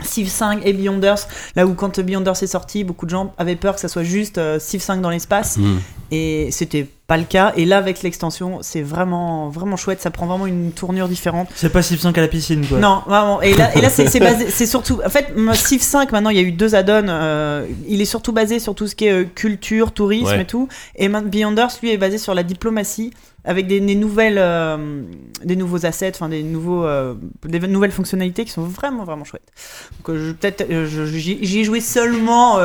Civ 0.00 0.28
5 0.28 0.62
et 0.64 0.72
Beyonders. 0.72 1.28
Là 1.54 1.66
où 1.66 1.74
quand 1.74 2.00
Beyonders 2.00 2.42
est 2.42 2.46
sorti, 2.46 2.82
beaucoup 2.84 3.04
de 3.06 3.10
gens 3.10 3.32
avaient 3.38 3.56
peur 3.56 3.74
que 3.74 3.80
ça 3.80 3.88
soit 3.88 4.02
juste 4.04 4.38
euh, 4.38 4.58
Civ 4.58 4.80
5 4.80 5.00
dans 5.00 5.10
l'espace 5.10 5.58
Hmm. 5.58 5.78
et 6.10 6.48
c'était 6.50 6.86
pas 7.06 7.18
le 7.18 7.24
cas. 7.24 7.52
Et 7.56 7.66
là, 7.66 7.76
avec 7.76 8.02
l'extension, 8.02 8.58
c'est 8.62 8.80
vraiment 8.80 9.48
vraiment 9.50 9.76
chouette. 9.76 10.00
Ça 10.00 10.10
prend 10.10 10.26
vraiment 10.26 10.46
une 10.46 10.72
tournure 10.72 11.08
différente. 11.08 11.48
C'est 11.54 11.68
pas 11.70 11.82
Civ 11.82 12.00
5 12.00 12.16
à 12.16 12.20
la 12.22 12.28
piscine, 12.28 12.66
quoi. 12.66 12.78
Non, 12.78 13.02
vraiment. 13.06 13.42
Et 13.42 13.54
là, 13.54 13.76
et 13.76 13.80
là 13.82 13.90
c'est 13.90 14.08
c'est 14.08 14.20
basé, 14.30 14.48
c'est 14.50 14.66
surtout. 14.66 15.00
En 15.04 15.10
fait, 15.10 15.26
Civ 15.54 15.82
5, 15.82 16.10
maintenant, 16.10 16.30
il 16.30 16.36
y 16.36 16.40
a 16.40 16.42
eu 16.42 16.52
deux 16.52 16.74
add-ons. 16.74 17.08
euh, 17.08 17.66
il 17.86 18.00
est 18.00 18.06
surtout 18.06 18.32
basé 18.32 18.58
sur 18.60 18.74
tout 18.74 18.86
ce 18.86 18.94
qui 18.94 19.06
est 19.06 19.12
euh, 19.12 19.24
culture, 19.24 19.92
tourisme 19.92 20.26
Ouais. 20.26 20.42
et 20.42 20.46
tout. 20.46 20.68
Et 20.96 21.08
Beyonders, 21.08 21.68
lui, 21.82 21.90
est 21.90 21.98
basé 21.98 22.16
sur 22.18 22.34
la 22.34 22.42
diplomatie 22.44 23.12
avec 23.44 23.66
des, 23.66 23.80
des 23.80 23.94
nouvelles, 23.96 24.38
euh, 24.38 25.02
des 25.44 25.56
nouveaux 25.56 25.84
assets, 25.84 26.12
enfin 26.14 26.28
des 26.28 26.42
nouveaux, 26.42 26.84
euh, 26.84 27.14
des 27.44 27.58
nouvelles 27.66 27.90
fonctionnalités 27.90 28.44
qui 28.44 28.52
sont 28.52 28.62
vraiment 28.62 29.04
vraiment 29.04 29.24
chouettes. 29.24 29.50
Donc, 29.98 30.10
euh, 30.16 30.28
je- 30.28 30.32
peut-être, 30.32 30.64
euh, 30.70 30.86
j'y 30.86 31.58
ai 31.60 31.64
joué 31.64 31.80
seulement 31.80 32.58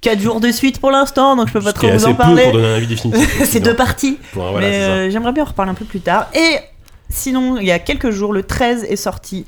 4 0.00 0.20
jours 0.20 0.40
de 0.40 0.50
suite 0.50 0.80
pour 0.80 0.90
l'instant, 0.90 1.36
donc 1.36 1.48
je 1.48 1.52
peux 1.52 1.60
pas 1.60 1.72
trop 1.72 1.88
vous 1.88 2.06
en 2.06 2.14
parler. 2.14 2.42
pour 2.44 2.52
donner 2.54 2.68
un 2.68 2.74
avis 2.76 2.86
définitif. 2.88 3.44
c'est 3.44 3.60
deux 3.60 3.76
parties. 3.76 4.18
Voilà, 4.32 4.58
mais 4.58 4.74
euh, 4.74 5.10
j'aimerais 5.10 5.32
bien 5.32 5.44
en 5.44 5.46
reparler 5.46 5.70
un 5.70 5.74
peu 5.74 5.84
plus 5.84 6.00
tard. 6.00 6.28
Et 6.34 6.56
sinon, 7.08 7.56
il 7.58 7.66
y 7.66 7.72
a 7.72 7.78
quelques 7.78 8.10
jours, 8.10 8.32
le 8.32 8.42
13 8.42 8.84
est 8.84 8.96
sorti 8.96 9.44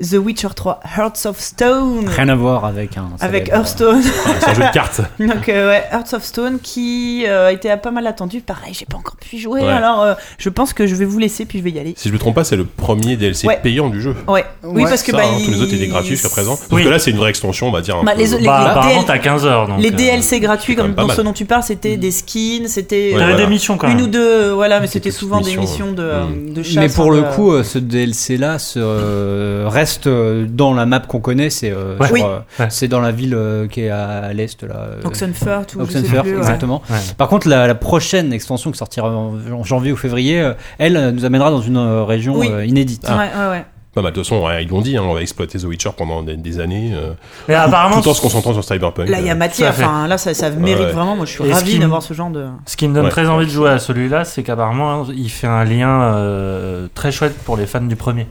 The 0.00 0.14
Witcher 0.14 0.48
3 0.54 0.80
Hearts 0.96 1.26
of 1.26 1.40
Stone. 1.40 2.08
Rien 2.08 2.28
à 2.28 2.34
voir 2.34 2.64
avec 2.64 2.96
un. 2.96 3.08
Avec 3.20 3.46
célèbre- 3.46 3.56
Hearthstone. 3.58 4.02
C'est 4.40 4.48
un 4.50 4.54
jeu 4.54 4.62
de 4.62 4.72
cartes. 4.72 5.00
Donc, 5.18 5.48
euh, 5.48 5.70
ouais, 5.70 5.82
Hearts 5.92 6.14
of 6.14 6.22
Stone 6.24 6.58
qui 6.62 7.24
euh, 7.26 7.50
était 7.50 7.76
pas 7.76 7.90
mal 7.90 8.06
attendu. 8.06 8.40
Pareil, 8.40 8.72
j'ai 8.74 8.86
pas 8.86 8.96
encore 8.96 9.16
pu 9.16 9.36
y 9.36 9.38
jouer. 9.40 9.60
Ouais. 9.60 9.68
Alors, 9.68 10.02
euh, 10.02 10.14
je 10.38 10.48
pense 10.50 10.72
que 10.72 10.86
je 10.86 10.94
vais 10.94 11.04
vous 11.04 11.18
laisser, 11.18 11.44
puis 11.46 11.58
je 11.58 11.64
vais 11.64 11.70
y 11.70 11.78
aller. 11.80 11.94
Si 11.96 12.08
je 12.08 12.12
me 12.14 12.18
trompe 12.18 12.36
pas, 12.36 12.44
c'est 12.44 12.54
le 12.56 12.64
premier 12.64 13.16
DLC 13.16 13.46
Ouais. 13.48 13.58
payant 13.62 13.88
du 13.88 14.00
jeu. 14.00 14.14
Ouais, 14.28 14.44
oui, 14.62 14.82
Ouais, 14.84 14.88
parce 14.88 15.02
que 15.02 15.10
Ça, 15.10 15.16
bah, 15.18 15.24
hein, 15.26 15.38
tous 15.44 15.50
les 15.50 15.60
autres 15.62 15.74
étaient 15.74 15.88
gratuits 15.88 16.10
jusqu'à 16.14 16.28
présent. 16.28 16.56
Parce 16.56 16.68
Oui. 16.70 16.84
que 16.84 16.88
là, 16.88 16.98
c'est 17.00 17.10
une 17.10 17.16
vraie 17.18 17.30
extension, 17.30 17.66
on 17.68 17.72
va 17.72 17.80
dire. 17.80 17.96
un 17.96 18.04
Bah, 18.04 18.12
peu- 18.14 18.20
les- 18.22 18.38
les- 18.38 18.46
Bah, 18.46 18.70
apparemment, 18.70 18.94
DL 19.02 19.04
t'as 19.06 19.18
15 19.18 19.44
heures. 19.46 19.66
Donc, 19.68 19.80
les 19.80 19.88
euh, 19.92 19.96
DLC 19.96 20.38
gratuits, 20.40 20.76
comme 20.76 20.94
dans 20.94 21.08
ce 21.08 21.22
dont 21.22 21.32
tu 21.32 21.44
parles, 21.44 21.62
c'était 21.64 21.96
des 21.96 22.10
skins, 22.12 22.68
c'était 22.68 23.10
euh, 23.14 23.18
des 23.18 23.24
voilà. 23.32 23.46
missions 23.46 23.76
quand 23.76 23.88
une 23.88 23.96
même. 23.96 24.04
ou 24.04 24.08
deux, 24.08 24.50
voilà, 24.52 24.78
mais 24.80 24.86
c'était 24.86 25.10
souvent 25.10 25.40
des 25.40 25.56
missions, 25.56 25.92
de, 25.92 26.02
euh, 26.02 26.24
de 26.54 26.62
chasse. 26.62 26.76
Mais 26.76 26.88
pour 26.88 27.12
hein, 27.12 27.16
le 27.16 27.22
coup, 27.34 27.62
ce 27.64 27.78
DLC-là 27.78 28.58
euh, 28.76 29.66
reste 29.88 30.06
euh, 30.06 30.46
dans 30.48 30.74
la 30.74 30.84
map 30.86 31.00
qu'on 31.00 31.20
connaît. 31.20 31.50
C'est 31.50 31.70
euh, 31.70 31.96
Ouais. 31.98 32.06
sur, 32.06 32.14
Oui. 32.14 32.22
euh, 32.24 32.38
Ouais. 32.60 32.66
c'est 32.70 32.88
dans 32.88 33.00
la 33.00 33.10
ville 33.12 33.34
euh, 33.34 33.66
qui 33.66 33.82
est 33.82 33.90
à 33.90 34.32
l'est 34.32 34.62
là. 34.62 34.74
euh, 34.76 35.00
Oxenfurt 35.04 35.74
ou 35.76 35.84
je 35.86 35.90
sais 35.92 35.98
Oxenfurt, 35.98 36.24
plus, 36.24 36.36
exactement. 36.36 36.82
Ouais. 36.90 36.96
Par 37.16 37.28
contre, 37.28 37.48
la, 37.48 37.66
la 37.66 37.74
prochaine 37.74 38.32
extension 38.32 38.70
qui 38.70 38.78
sortira 38.78 39.10
en, 39.10 39.62
janvier 39.64 39.92
ou 39.92 39.96
février, 39.96 40.40
euh, 40.40 40.52
elle 40.78 41.10
nous 41.14 41.24
amènera 41.24 41.50
dans 41.50 41.60
une 41.62 41.76
euh, 41.76 42.04
région 42.04 42.36
Oui. 42.38 42.48
euh, 42.50 42.64
inédite. 42.64 43.08
Ouais, 43.08 43.14
ouais, 43.16 43.48
ouais. 43.50 43.64
Pas 43.94 44.02
mal. 44.02 44.12
De 44.12 44.16
toute 44.16 44.24
façon, 44.28 44.44
ouais, 44.44 44.62
ils 44.62 44.68
l'ont 44.68 44.80
dit, 44.82 44.96
hein, 44.96 45.02
on 45.02 45.14
va 45.14 45.22
exploiter 45.22 45.58
The 45.58 45.64
Witcher 45.64 45.90
pendant 45.96 46.22
des, 46.22 46.36
des 46.36 46.60
années. 46.60 46.92
euh, 46.94 47.14
Mais 47.48 47.54
apparemment, 47.54 48.00
tout 48.00 48.08
en 48.10 48.14
se 48.14 48.20
concentrant 48.20 48.52
sur 48.52 48.62
Cyberpunk. 48.62 49.08
Là, 49.08 49.18
il 49.18 49.26
y 49.26 49.30
a 49.30 49.32
euh, 49.32 49.36
matière. 49.36 49.70
Enfin, 49.70 50.06
là, 50.06 50.18
ça, 50.18 50.34
ça 50.34 50.50
mérite 50.50 50.86
ouais. 50.86 50.92
vraiment. 50.92 51.16
Moi, 51.16 51.24
je 51.26 51.32
suis 51.32 51.44
Et 51.44 51.52
ravi 51.52 51.78
d'avoir 51.78 52.02
ce 52.02 52.12
genre 52.14 52.30
de. 52.30 52.46
ce 52.66 52.76
qui 52.76 52.86
me 52.86 52.94
donne 52.94 53.04
Ouais. 53.04 53.10
très 53.10 53.26
envie 53.28 53.46
de 53.46 53.50
jouer 53.50 53.70
à 53.70 53.78
celui-là, 53.78 54.24
c'est 54.24 54.42
qu'apparemment, 54.42 55.06
il 55.14 55.30
fait 55.30 55.46
un 55.46 55.64
lien 55.64 56.02
euh, 56.02 56.86
très 56.94 57.10
chouette 57.10 57.36
pour 57.44 57.56
les 57.56 57.66
fans 57.66 57.80
du 57.80 57.96
premier. 57.96 58.26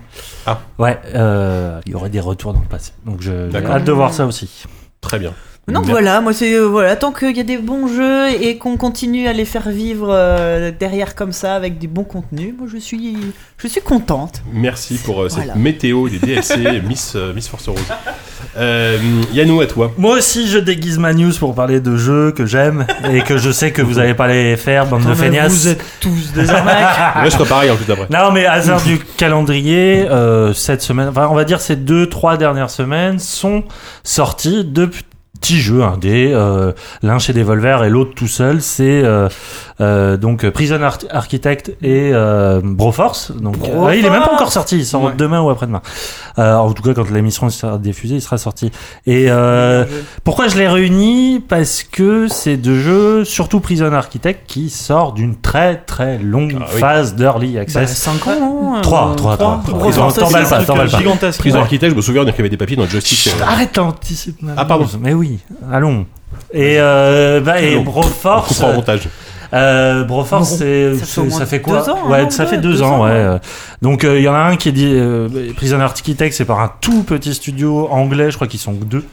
Ah. 0.46 0.60
Ouais, 0.78 1.00
euh, 1.16 1.80
il 1.86 1.92
y 1.92 1.96
aurait 1.96 2.10
des 2.12 2.20
retours 2.22 2.54
dans 2.54 2.62
le 2.62 2.68
passé. 2.68 2.92
Donc, 3.06 3.22
je- 3.22 3.50
j'ai 3.52 3.66
hâte 3.66 3.84
de 3.84 3.92
voir 3.92 4.14
ça 4.14 4.26
aussi. 4.26 4.64
Très 5.02 5.20
bien. 5.20 5.34
Mer- 5.70 5.82
voilà, 5.82 6.22
moi 6.22 6.32
c'est 6.32 6.54
euh, 6.54 6.62
voilà, 6.66 6.96
tant 6.96 7.12
qu'il 7.12 7.36
y 7.36 7.42
a 7.42 7.44
des 7.44 7.58
bons 7.58 7.88
jeux 7.88 8.30
et 8.42 8.58
qu'on 8.58 8.78
continue 8.78 9.28
à 9.28 9.34
les 9.34 9.44
faire 9.44 9.68
vivre 9.70 10.08
euh, 10.10 10.72
derrière 10.78 11.14
comme 11.14 11.34
ça 11.34 11.56
avec 11.56 11.78
des 11.78 11.88
bons 11.88 12.06
contenus, 12.06 12.54
moi 12.58 12.68
je 12.72 12.78
suis 12.78 13.18
je 13.58 13.68
suis 13.68 13.82
contente. 13.82 14.42
Merci 14.54 14.98
pour 14.98 15.24
euh, 15.24 15.30
cette 15.30 15.56
météo 15.58 16.08
des 16.08 16.20
DLC 16.26 16.82
Miss, 16.88 17.14
euh, 17.18 17.34
Miss 17.34 17.50
Force 17.50 17.68
Rose. 17.68 17.80
Euh, 18.56 18.98
Yannou, 19.34 19.60
à 19.62 19.68
toi. 19.68 19.92
Moi 19.98 20.16
aussi, 20.18 20.48
je 20.48 20.58
déguise 20.58 20.98
ma 21.00 21.14
news 21.14 21.34
pour 21.38 21.54
parler 21.54 21.80
de 21.80 21.96
jeux 21.98 22.32
que 22.32 22.46
j'aime 22.46 22.88
et 23.12 23.22
que 23.22 23.38
je 23.38 23.52
sais 23.52 23.72
que 23.72 23.82
vous 23.82 23.96
n'allez 23.96 24.14
pas 24.16 24.28
les 24.28 24.56
faire, 24.58 24.86
bande 24.88 25.02
de 25.04 25.08
Attends, 25.08 25.16
feignasses. 25.16 25.52
Vous 25.54 25.68
êtes 25.68 25.84
tous 26.00 26.32
des 26.34 26.50
arnaques. 26.50 27.16
Moi, 27.18 27.26
je 27.30 27.36
ferai 27.36 27.50
pareil 27.50 27.70
en 27.72 27.76
tout 27.76 27.92
après. 27.92 28.08
Non, 28.10 28.32
mais 28.32 28.46
hasard 28.48 28.82
du 28.82 29.00
calendrier, 29.18 30.08
euh, 30.10 30.54
cette 30.54 30.82
semaine, 30.82 31.10
enfin, 31.10 31.28
on 31.30 31.36
va 31.36 31.44
dire 31.44 31.62
ces 31.62 31.76
deux, 31.76 32.08
trois 32.10 32.38
dernières 32.38 32.70
semaines 32.72 33.20
sont 33.20 33.64
sortis 34.04 34.64
deux 34.64 34.90
petits 35.40 35.60
jeux 35.60 35.84
indés, 35.84 36.32
euh, 36.34 36.72
l'un 37.04 37.20
chez 37.20 37.34
Devolver 37.34 37.84
et 37.84 37.90
l'autre 37.90 38.12
tout 38.16 38.28
seul. 38.28 38.62
C'est 38.62 39.04
euh, 39.04 39.30
euh, 39.82 40.18
donc 40.18 40.48
Prison 40.50 40.82
Ar- 40.82 40.98
Architect 41.12 41.70
et 41.82 42.12
euh, 42.14 42.62
Broforce. 42.64 43.32
Donc, 43.32 43.58
Broforce. 43.58 43.92
euh, 43.92 43.96
il 43.96 44.06
est 44.06 44.10
même 44.10 44.24
pas 44.24 44.34
encore 44.34 44.52
sorti, 44.52 44.78
il 44.78 44.86
sort 44.86 45.04
Ouais. 45.04 45.14
demain 45.18 45.42
ou 45.42 45.50
après-demain. 45.50 45.82
Euh, 46.40 46.56
en 46.56 46.72
tout 46.74 46.84
cas, 46.84 46.94
quand 46.94 47.10
l'émission 47.12 47.50
sera 47.50 47.78
diffusée, 47.78 48.16
il 48.16 48.22
sera 48.22 48.38
sorti. 48.38 48.72
Et 49.06 49.26
euh, 49.30 49.86
pourquoi 50.24 50.48
je 50.48 50.58
les 50.58 50.68
réunis 50.68 51.40
Parce 51.48 51.84
que 51.84 52.28
c'est 52.28 52.58
deux 52.58 52.80
jeux, 52.80 53.24
surtout 53.26 53.60
Prison 53.60 53.92
Architect, 53.94 54.42
qui 54.48 54.70
sort 54.70 55.14
d'une 55.14 55.36
très 55.36 55.78
très 55.78 56.18
longue 56.18 56.58
Ah 56.60 56.66
oui. 56.74 56.80
phase 56.80 57.16
d'early 57.16 57.58
access. 57.58 57.96
5 57.96 58.28
ans, 58.28 58.40
non 58.40 58.82
Trois, 58.82 59.14
trois, 59.16 59.38
trois. 59.38 59.62
trois. 59.64 59.80
Prison- 59.80 60.02
Broforce 60.02 60.16
T'emballes 60.16 60.42
aussi, 60.44 60.52
pas, 60.52 60.64
t'emballes 60.66 60.90
pas. 60.90 60.98
Ouais. 60.98 61.52
d'architecte, 61.52 61.92
je 61.92 61.96
me 61.98 62.02
souviens 62.02 62.26
qu'il 62.26 62.36
y 62.36 62.40
avait 62.40 62.50
des 62.50 62.58
papiers 62.58 62.76
dans 62.76 62.86
Joystick. 62.86 63.28
euh, 63.34 63.44
Arrête, 63.46 63.72
t'anticipes 63.74 64.42
ma 64.42 64.54
Ah, 64.58 64.66
pardon. 64.66 64.86
Mais 65.02 65.14
oui, 65.14 65.27
allons. 65.72 66.06
Et, 66.54 66.78
euh, 66.80 67.40
bah, 67.42 67.62
et. 67.62 67.76
On 67.78 67.84
Broforce, 67.84 68.62
au 68.62 68.74
montage. 68.74 69.08
euh, 69.54 70.04
Broforce, 70.04 70.52
Bon, 70.52 70.58
c'est, 70.58 70.96
ça 71.30 71.46
fait 71.46 71.58
ça 71.58 71.60
quoi 71.60 71.82
deux 71.82 71.90
ans, 71.90 72.10
Ouais, 72.10 72.24
non, 72.24 72.30
ça 72.30 72.44
deux- 72.44 72.50
fait 72.50 72.58
deux, 72.58 72.72
deux 72.74 72.82
ans, 72.84 72.96
ans, 73.00 73.04
ouais. 73.06 73.12
ouais. 73.12 73.40
Donc, 73.82 74.04
euh, 74.04 74.18
il 74.20 74.24
y 74.24 74.28
en 74.28 74.34
a 74.34 74.40
un 74.40 74.56
qui 74.58 74.70
est 74.70 74.74
dit, 74.74 74.92
euh, 74.94 75.30
Prison 75.56 75.80
Architect, 75.80 76.34
c'est 76.36 76.46
par 76.46 76.60
un 76.60 76.72
tout 76.82 77.04
petit 77.04 77.34
studio 77.34 77.88
anglais, 77.90 78.30
je 78.30 78.36
crois 78.36 78.48
qu'ils 78.48 78.60
sont 78.60 78.74
deux. 78.74 79.06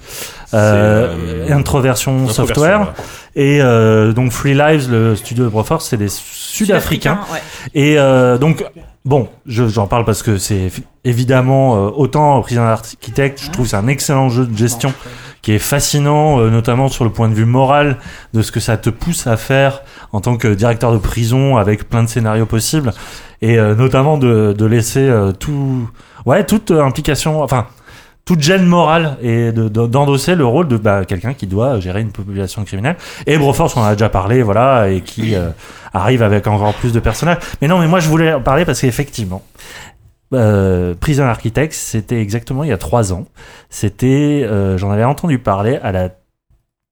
Euh, 0.53 1.47
euh, 1.49 1.53
Introversion 1.55 2.29
Software. 2.29 2.95
Et 3.37 3.61
euh, 3.61 4.13
donc 4.13 4.31
Free 4.31 4.55
Lives, 4.55 4.89
le 4.91 5.17
studio 5.17 5.45
de 5.45 5.49
Broforce, 5.49 5.89
c'est 5.89 5.97
des 5.97 6.09
Sud-Africains. 6.09 7.19
ouais. 7.33 7.41
Et 7.75 7.99
euh, 7.99 8.39
donc, 8.39 8.65
bon, 9.05 9.29
je- 9.47 9.67
j'en 9.69 9.87
parle 9.89 10.05
parce 10.05 10.23
que 10.23 10.39
c'est 10.39 10.71
évidemment 11.05 11.75
euh, 11.87 11.91
autant 11.97 12.41
Prison 12.43 12.63
Architect, 12.63 13.41
je 13.43 13.51
trouve 13.51 13.65
que 13.67 13.71
c'est 13.71 13.77
un 13.77 13.89
excellent 13.89 14.29
jeu 14.29 14.47
de 14.47 14.57
gestion 14.57 14.93
qui 15.45 15.53
est 15.53 15.59
fascinant, 15.59 16.41
euh, 16.41 16.49
notamment 16.49 16.89
sur 16.89 17.05
le 17.05 17.11
point 17.11 17.29
de 17.29 17.35
vue 17.35 17.45
moral 17.45 17.99
de 18.33 18.41
ce 18.41 18.51
que 18.51 18.61
ça 18.61 18.79
te 18.79 18.89
pousse 18.89 19.27
à 19.27 19.37
faire 19.37 19.83
en 20.13 20.23
tant 20.23 20.39
que 20.39 20.49
directeur 20.49 20.91
de 20.93 20.97
prison 20.99 21.59
avec 21.59 21.87
plein 21.87 22.03
de 22.03 22.09
scénarios 22.09 22.47
possibles 22.47 22.93
et 23.43 23.59
euh, 23.59 23.75
notamment 23.75 24.17
de, 24.17 24.55
de 24.57 24.65
laisser 24.65 25.07
euh, 25.07 25.33
tout, 25.33 25.87
ouais, 26.25 26.45
toute 26.47 26.71
euh, 26.71 26.83
implication, 26.83 27.43
enfin 27.43 27.67
toute 28.25 28.41
gêne 28.41 28.65
morale 28.65 29.19
et 29.21 29.53
de- 29.53 29.69
de- 29.69 29.87
d'endosser 29.87 30.35
le 30.35 30.47
rôle 30.47 30.67
de 30.67 30.79
bah, 30.79 31.05
quelqu'un 31.05 31.35
qui 31.35 31.47
doit 31.47 31.79
gérer 31.79 32.01
une 32.01 32.11
population 32.11 32.65
criminelle. 32.65 32.97
Et 33.27 33.37
Broforce, 33.37 33.77
on 33.77 33.83
en 33.83 33.85
a 33.85 33.93
déjà 33.93 34.09
parlé, 34.09 34.43
voilà, 34.43 34.89
et 34.89 35.03
qui 35.03 35.35
euh, 35.35 35.51
arrive 35.93 36.23
avec 36.23 36.47
encore 36.47 36.73
plus 36.73 36.95
de 36.95 37.01
personnages. 37.01 37.37
Mais 37.61 37.69
non, 37.69 37.79
mais 37.79 37.87
moi 37.87 38.01
je 38.01 38.09
voulais 38.09 38.33
en 38.33 38.41
parler 38.41 38.65
parce 38.65 38.81
qu'effectivement, 38.81 39.43
euh, 40.35 40.95
Prison 40.95 41.25
Architects, 41.25 41.75
c'était 41.75 42.21
exactement 42.21 42.65
il 42.65 42.71
y 42.71 42.73
a 42.73 42.79
trois 42.79 43.13
ans. 43.13 43.27
C'était, 43.71 44.45
euh, 44.45 44.77
j'en 44.79 44.91
avais 44.91 45.05
entendu 45.05 45.39
parler 45.39 45.79
à 45.83 45.93
la 45.93 46.11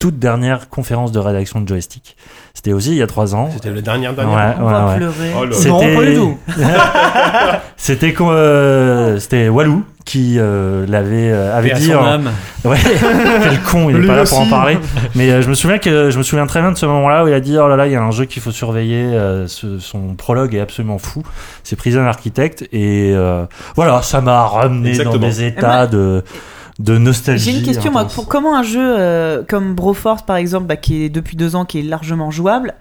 toute 0.03 0.19
dernière 0.19 0.69
conférence 0.69 1.13
de 1.13 1.19
rédaction 1.21 1.61
de 1.61 1.69
Joystick. 1.69 2.17
C'était 2.55 2.73
aussi 2.73 2.91
il 2.91 2.97
y 2.97 3.03
a 3.03 3.07
trois 3.07 3.35
ans. 3.35 3.51
C'était 3.53 3.71
la 3.71 3.81
dernière 3.81 4.11
Ouais, 4.11 4.17
dernière. 4.17 4.57
On 4.61 4.65
va 4.65 4.85
ouais, 4.87 4.91
ouais. 4.93 4.97
pleurer. 4.97 5.33
Oh 5.41 5.45
C'était-. 5.53 5.69
Non, 5.69 5.79
pas 5.97 6.05
du 6.05 6.15
tout. 6.17 6.39
C'était 7.77 8.15
euh, 8.21 9.19
c'était 9.19 9.49
Walou 9.49 9.85
qui 10.05 10.37
euh, 10.39 10.85
l'avait 10.89 11.31
euh, 11.33 11.57
avait 11.57 11.69
Et 11.71 11.73
à 11.73 11.75
dit 11.79 11.87
son 11.87 11.95
en- 11.99 12.07
âme. 12.07 12.31
Ouais, 12.65 12.79
quel 13.43 13.61
con, 13.63 13.91
il 13.91 13.97
est 13.97 13.99
Lui 14.01 14.07
pas 14.07 14.15
là 14.17 14.25
pour 14.25 14.39
en 14.41 14.47
parler. 14.49 14.79
Mais 15.17 15.31
euh, 15.31 15.43
je 15.43 15.49
me 15.49 15.55
souviens 15.55 15.79
que 15.79 16.11
je 16.11 16.19
me 16.19 16.23
souviens 16.23 16.47
très 16.47 16.61
bien 16.61 16.71
de 16.71 16.79
ce 16.79 16.87
moment-là 16.87 17.25
où 17.25 17.29
il 17.29 17.35
a 17.35 17.41
dit 17.41 17.57
oh 17.59 17.67
là 17.69 17.75
là, 17.77 17.87
il 17.89 17.93
y 17.93 17.97
a 17.97 18.03
un 18.03 18.11
jeu 18.13 18.25
qu'il 18.25 18.41
faut 18.43 18.53
surveiller. 18.53 19.03
euh, 19.03 19.49
ce- 19.49 19.79
son 19.81 20.15
prologue 20.15 20.55
est 20.55 20.61
absolument 20.61 20.99
fou. 20.99 21.23
C'est 21.65 21.75
Prison 21.77 22.05
Architect 22.05 22.63
et 22.73 23.13
euh, 23.15 23.45
voilà, 23.75 24.03
ça 24.03 24.21
m'a 24.21 24.47
ramené 24.47 24.91
Exactement. 24.91 25.17
dans 25.19 25.27
des 25.27 25.43
états 25.45 25.87
de 25.89 26.23
de 26.79 26.99
nostalgie. 26.99 27.53
J'ai 27.53 27.59
une 27.59 27.65
question, 27.65 27.93
moi. 27.93 28.07
Pour, 28.07 28.27
comment 28.29 28.57
un 28.57 28.63
jeu 28.63 28.81
euh, 28.81 29.43
comme 29.47 29.75
Broforce, 29.75 30.23
par 30.23 30.37
exemple, 30.37 30.67
bah, 30.67 30.77
qui 30.77 31.03
est 31.03 31.09
depuis 31.09 31.37
deux 31.37 31.57
ans, 31.57 31.65
qui 31.65 31.81
est 31.81 31.83
largement 31.83 32.31
jouable, 32.31 32.75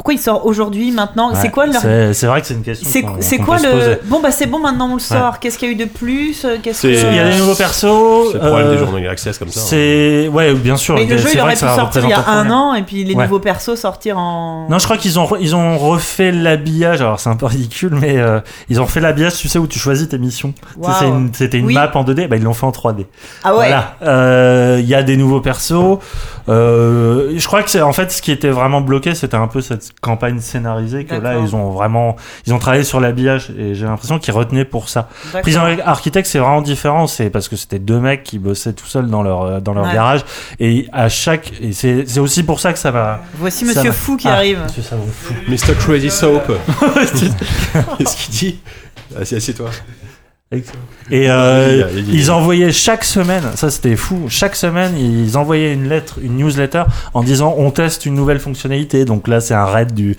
pourquoi 0.00 0.14
il 0.14 0.18
sort 0.18 0.46
aujourd'hui, 0.46 0.92
maintenant 0.92 1.34
C'est 1.34 1.50
quoi 1.50 1.66
leur. 1.66 1.82
C'est 1.82 2.24
vrai 2.26 2.40
que 2.40 2.46
c'est 2.46 2.54
une 2.54 2.62
question. 2.62 2.88
C'est 3.20 3.36
quoi 3.38 3.58
le. 3.58 4.00
Bon, 4.06 4.20
bah 4.20 4.30
c'est 4.30 4.46
bon, 4.46 4.58
maintenant 4.58 4.88
on 4.90 4.94
le 4.94 5.00
sort. 5.00 5.38
Qu'est-ce 5.40 5.58
qu'il 5.58 5.68
y 5.68 5.70
a 5.72 5.74
eu 5.74 5.76
de 5.76 5.84
plus? 5.84 6.46
Qu'est-ce 6.62 6.80
C'est- 6.80 7.02
que. 7.02 7.10
Il 7.10 7.16
y 7.16 7.18
a 7.18 7.30
des 7.30 7.36
nouveaux 7.38 7.54
persos. 7.54 8.28
C'est 8.32 8.38
le 8.38 8.40
problème 8.40 8.66
euh, 8.68 8.72
des 8.72 8.78
journaux 8.78 9.08
Access 9.10 9.36
comme 9.38 9.48
ça. 9.48 9.60
hein. 9.60 9.64
C'est 9.66 10.28
ouais, 10.28 10.54
bien 10.54 10.76
sûr. 10.78 10.94
Mais 10.94 11.04
le 11.04 11.18
jeu, 11.18 11.28
il 11.34 11.40
aurait 11.40 11.52
pu 11.52 11.58
sortir 11.58 12.02
il 12.04 12.08
y 12.10 12.12
a 12.14 12.26
un 12.28 12.50
an 12.50 12.74
et 12.74 12.82
puis 12.82 13.04
les 13.04 13.14
Ouais. 13.14 13.24
nouveaux 13.24 13.40
persos 13.40 13.74
sortir 13.76 14.16
en. 14.18 14.68
Non, 14.70 14.78
je 14.78 14.84
crois 14.84 14.96
qu'ils 14.96 15.18
ont 15.18 15.28
ils 15.38 15.54
ont 15.54 15.76
refait 15.76 16.32
l'habillage. 16.32 17.00
Alors 17.02 17.20
c'est 17.20 17.28
un 17.28 17.36
peu 17.36 17.44
ridicule, 17.46 17.92
mais 17.94 18.16
euh, 18.18 18.40
ils 18.70 18.80
ont 18.80 18.84
refait 18.84 19.00
l'habillage. 19.00 19.34
Tu 19.36 19.48
sais 19.48 19.58
où 19.58 19.66
tu 19.66 19.78
choisis 19.78 20.08
tes 20.08 20.18
missions. 20.18 20.54
Tu 20.82 20.90
sais, 20.92 21.06
C'était 21.34 21.58
une, 21.58 21.66
Oui. 21.66 21.74
map 21.74 21.90
en 21.94 22.04
2D. 22.04 22.26
Bah 22.26 22.36
ils 22.36 22.42
l'ont 22.42 22.54
fait 22.54 22.64
en 22.66 22.70
3D. 22.72 23.04
Ah 23.44 23.50
ouais. 23.50 23.56
Voilà. 23.68 23.96
Euh, 24.02 24.78
Il 24.80 24.88
y 24.88 24.94
a 24.94 25.02
des 25.02 25.16
nouveaux 25.18 25.40
persos. 25.42 25.98
Euh, 26.48 27.32
je 27.36 27.46
crois 27.46 27.62
que 27.62 27.70
c'est 27.70 27.82
en 27.82 27.92
fait 27.92 28.10
ce 28.10 28.22
qui 28.22 28.32
était 28.32 28.48
vraiment 28.50 28.80
bloqué, 28.80 29.14
c'était 29.14 29.36
un 29.36 29.46
peu 29.46 29.60
cette 29.60 29.89
campagne 30.00 30.40
scénarisée 30.40 31.04
que 31.04 31.14
là 31.14 31.38
ils 31.38 31.54
ont 31.54 31.70
vraiment 31.70 32.16
ils 32.46 32.54
ont 32.54 32.58
travaillé 32.58 32.84
sur 32.84 33.00
l'habillage 33.00 33.50
et 33.58 33.74
j'ai 33.74 33.84
l'impression 33.86 34.18
qu'ils 34.18 34.32
retenaient 34.34 34.64
pour 34.64 34.88
ça. 34.88 35.08
Prison 35.42 35.62
Architect 35.84 36.26
c'est 36.26 36.38
vraiment 36.38 36.62
différent, 36.62 37.06
c'est 37.06 37.30
parce 37.30 37.48
que 37.48 37.56
c'était 37.56 37.78
deux 37.78 38.00
mecs 38.00 38.22
qui 38.22 38.38
bossaient 38.38 38.72
tout 38.72 38.86
seuls 38.86 39.08
dans 39.08 39.22
leur 39.22 39.60
dans 39.60 39.74
leur 39.74 39.86
Ouais. 39.86 39.94
garage 39.94 40.24
et 40.58 40.86
à 40.92 41.08
chaque 41.08 41.52
et 41.60 41.72
c'est 41.72 42.04
c'est 42.06 42.20
aussi 42.20 42.42
pour 42.42 42.60
ça 42.60 42.72
que 42.72 42.78
ça 42.78 42.90
va. 42.90 43.20
Voici 43.34 43.66
ça 43.66 43.74
Monsieur 43.74 43.90
va. 43.90 43.96
Fou 43.96 44.16
qui 44.16 44.28
Ah, 44.28 44.34
arrive. 44.34 44.58
monsieur, 44.62 44.82
fout. 44.82 45.36
Mr. 45.48 45.74
Crazy 45.78 46.10
Soap. 46.10 46.50
Qu'est-ce 47.98 48.16
qu'il 48.16 48.34
dit? 48.34 48.60
Assieds-toi. 49.20 49.70
Et 50.52 51.30
euh, 51.30 51.68
Il 51.70 51.78
y 51.78 51.82
a- 51.82 51.90
il 52.00 52.08
y 52.08 52.10
a- 52.10 52.14
ils 52.22 52.30
envoyaient 52.32 52.72
chaque 52.72 53.04
semaine, 53.04 53.44
ça 53.54 53.70
c'était 53.70 53.94
fou, 53.94 54.24
chaque 54.28 54.56
semaine 54.56 54.98
ils 54.98 55.38
envoyaient 55.38 55.72
une 55.72 55.88
lettre, 55.88 56.18
une 56.20 56.38
newsletter 56.38 56.82
en 57.14 57.22
disant 57.22 57.54
on 57.56 57.70
teste 57.70 58.04
une 58.04 58.16
nouvelle 58.16 58.40
fonctionnalité. 58.40 59.04
Donc 59.04 59.28
là 59.28 59.40
c'est 59.40 59.54
un 59.54 59.64
raid 59.64 59.94
du, 59.94 60.16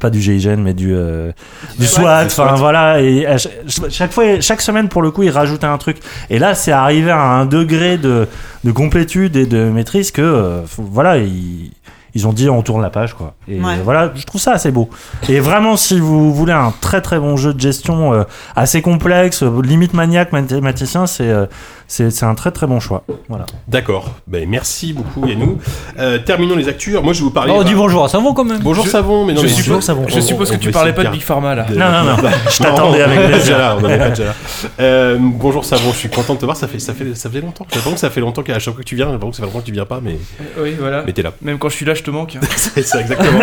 pas 0.00 0.10
du 0.10 0.20
GIGN 0.20 0.56
mais 0.60 0.74
du, 0.74 0.92
euh, 0.92 1.30
du 1.78 1.86
SWAT. 1.86 2.24
Enfin 2.26 2.54
voilà, 2.56 3.00
et 3.00 3.26
à 3.26 3.36
chaque, 3.38 4.10
fois, 4.10 4.40
chaque 4.40 4.60
semaine 4.60 4.88
pour 4.88 5.02
le 5.02 5.12
coup 5.12 5.22
ils 5.22 5.30
rajoutaient 5.30 5.66
un 5.68 5.78
truc. 5.78 5.98
Et 6.30 6.40
là 6.40 6.56
c'est 6.56 6.72
arrivé 6.72 7.12
à 7.12 7.20
un 7.20 7.46
degré 7.46 7.96
de, 7.96 8.26
de 8.64 8.72
complétude 8.72 9.36
et 9.36 9.46
de 9.46 9.58
maîtrise 9.70 10.10
que 10.10 10.20
euh, 10.20 10.62
voilà 10.78 11.18
ils 11.18 11.70
ils 12.14 12.26
ont 12.26 12.32
dit 12.32 12.48
on 12.50 12.62
tourne 12.62 12.82
la 12.82 12.90
page 12.90 13.14
quoi. 13.14 13.34
Et 13.48 13.60
Ouais. 13.60 13.78
voilà, 13.84 14.12
je 14.14 14.24
trouve 14.24 14.40
ça 14.40 14.52
assez 14.52 14.70
beau. 14.70 14.88
Et 15.28 15.40
vraiment, 15.40 15.76
si 15.76 15.98
vous 16.00 16.32
voulez 16.34 16.52
un 16.52 16.72
très 16.80 17.00
très 17.00 17.18
bon 17.18 17.36
jeu 17.36 17.54
de 17.54 17.60
gestion 17.60 18.12
euh, 18.12 18.24
assez 18.56 18.82
complexe, 18.82 19.42
euh, 19.42 19.62
limite 19.62 19.94
maniaque, 19.94 20.32
mathématicien, 20.32 21.06
c'est 21.06 21.28
euh, 21.28 21.46
c'est 21.92 22.10
c'est 22.12 22.24
un 22.24 22.36
très 22.36 22.52
très 22.52 22.68
bon 22.68 22.78
choix. 22.78 23.02
Voilà. 23.28 23.46
D'accord. 23.66 24.10
Ben, 24.28 24.48
merci 24.48 24.92
beaucoup, 24.92 25.26
Yannou. 25.26 25.58
Euh, 25.98 26.18
terminons 26.18 26.54
les 26.54 26.68
actus. 26.68 26.92
Alors, 26.92 27.02
Moi, 27.02 27.12
je 27.14 27.18
vais 27.18 27.24
vous 27.24 27.30
parler. 27.32 27.52
Oh, 27.52 27.58
bah, 27.58 27.64
dis 27.64 27.74
bonjour 27.74 28.04
à 28.04 28.08
Savon 28.08 28.32
quand 28.32 28.44
même. 28.44 28.60
Bonjour 28.62 28.84
Je- 28.84 28.90
Savon, 28.90 29.24
mais 29.26 29.32
non, 29.32 29.40
je 29.42 29.46
mais 29.48 29.52
suppose- 29.52 29.90
on- 29.90 30.06
Je 30.08 30.18
on- 30.18 30.20
suppose 30.20 30.50
on 30.50 30.54
que 30.54 30.60
tu 30.60 30.70
parlais 30.70 30.92
pas 30.92 31.02
de 31.02 31.08
Big 31.08 31.20
Pharma 31.22 31.56
là. 31.56 31.64
de- 31.64 31.74
Non, 31.74 31.90
non, 31.90 32.04
non. 32.22 32.28
Je 32.50 32.58
t'attendais 32.58 33.02
avec 33.02 33.18
plaisir. 33.18 33.38
déjà 33.38 33.58
là, 33.58 33.76
on 33.76 33.82
pas 33.82 34.08
déjà 34.10 34.24
là. 34.26 34.34
Euh, 34.80 35.16
bonjour 35.20 35.64
Savon, 35.64 35.90
je 35.92 35.96
suis 35.96 36.08
content 36.08 36.34
de 36.34 36.38
te 36.38 36.44
voir. 36.44 36.56
Ça 36.56 36.68
fait, 36.68 36.78
ça 36.78 36.94
fait, 36.94 37.14
ça 37.16 37.28
fait 37.28 37.40
longtemps. 37.40 37.66
J'ai 37.68 37.76
l'impression 37.76 37.94
que 37.94 38.00
ça 38.00 38.10
fait 38.10 38.20
longtemps 38.20 38.42
qu'à 38.42 38.58
chaque 38.58 38.74
fois 38.74 38.82
que 38.82 38.88
tu 38.88 38.94
viens, 38.94 39.06
j'ai 39.06 39.12
l'impression 39.12 39.30
que 39.32 39.36
ça 39.36 39.42
fait 39.42 39.46
longtemps 39.48 39.60
que 39.60 39.66
tu 39.66 39.72
viens 39.72 39.84
pas, 39.84 40.00
mais, 40.02 40.16
Oui, 40.60 40.76
voilà. 40.78 41.02
mais 41.04 41.12
t'es 41.12 41.22
là. 41.22 41.32
Même 41.42 41.58
quand 41.58 41.68
je 41.68 41.74
suis 41.74 41.84
là, 41.86 41.94
je 41.94 42.02
te 42.02 42.10
manque. 42.10 42.38
c'est 42.56 42.82
ça, 42.82 43.00
exactement. 43.00 43.40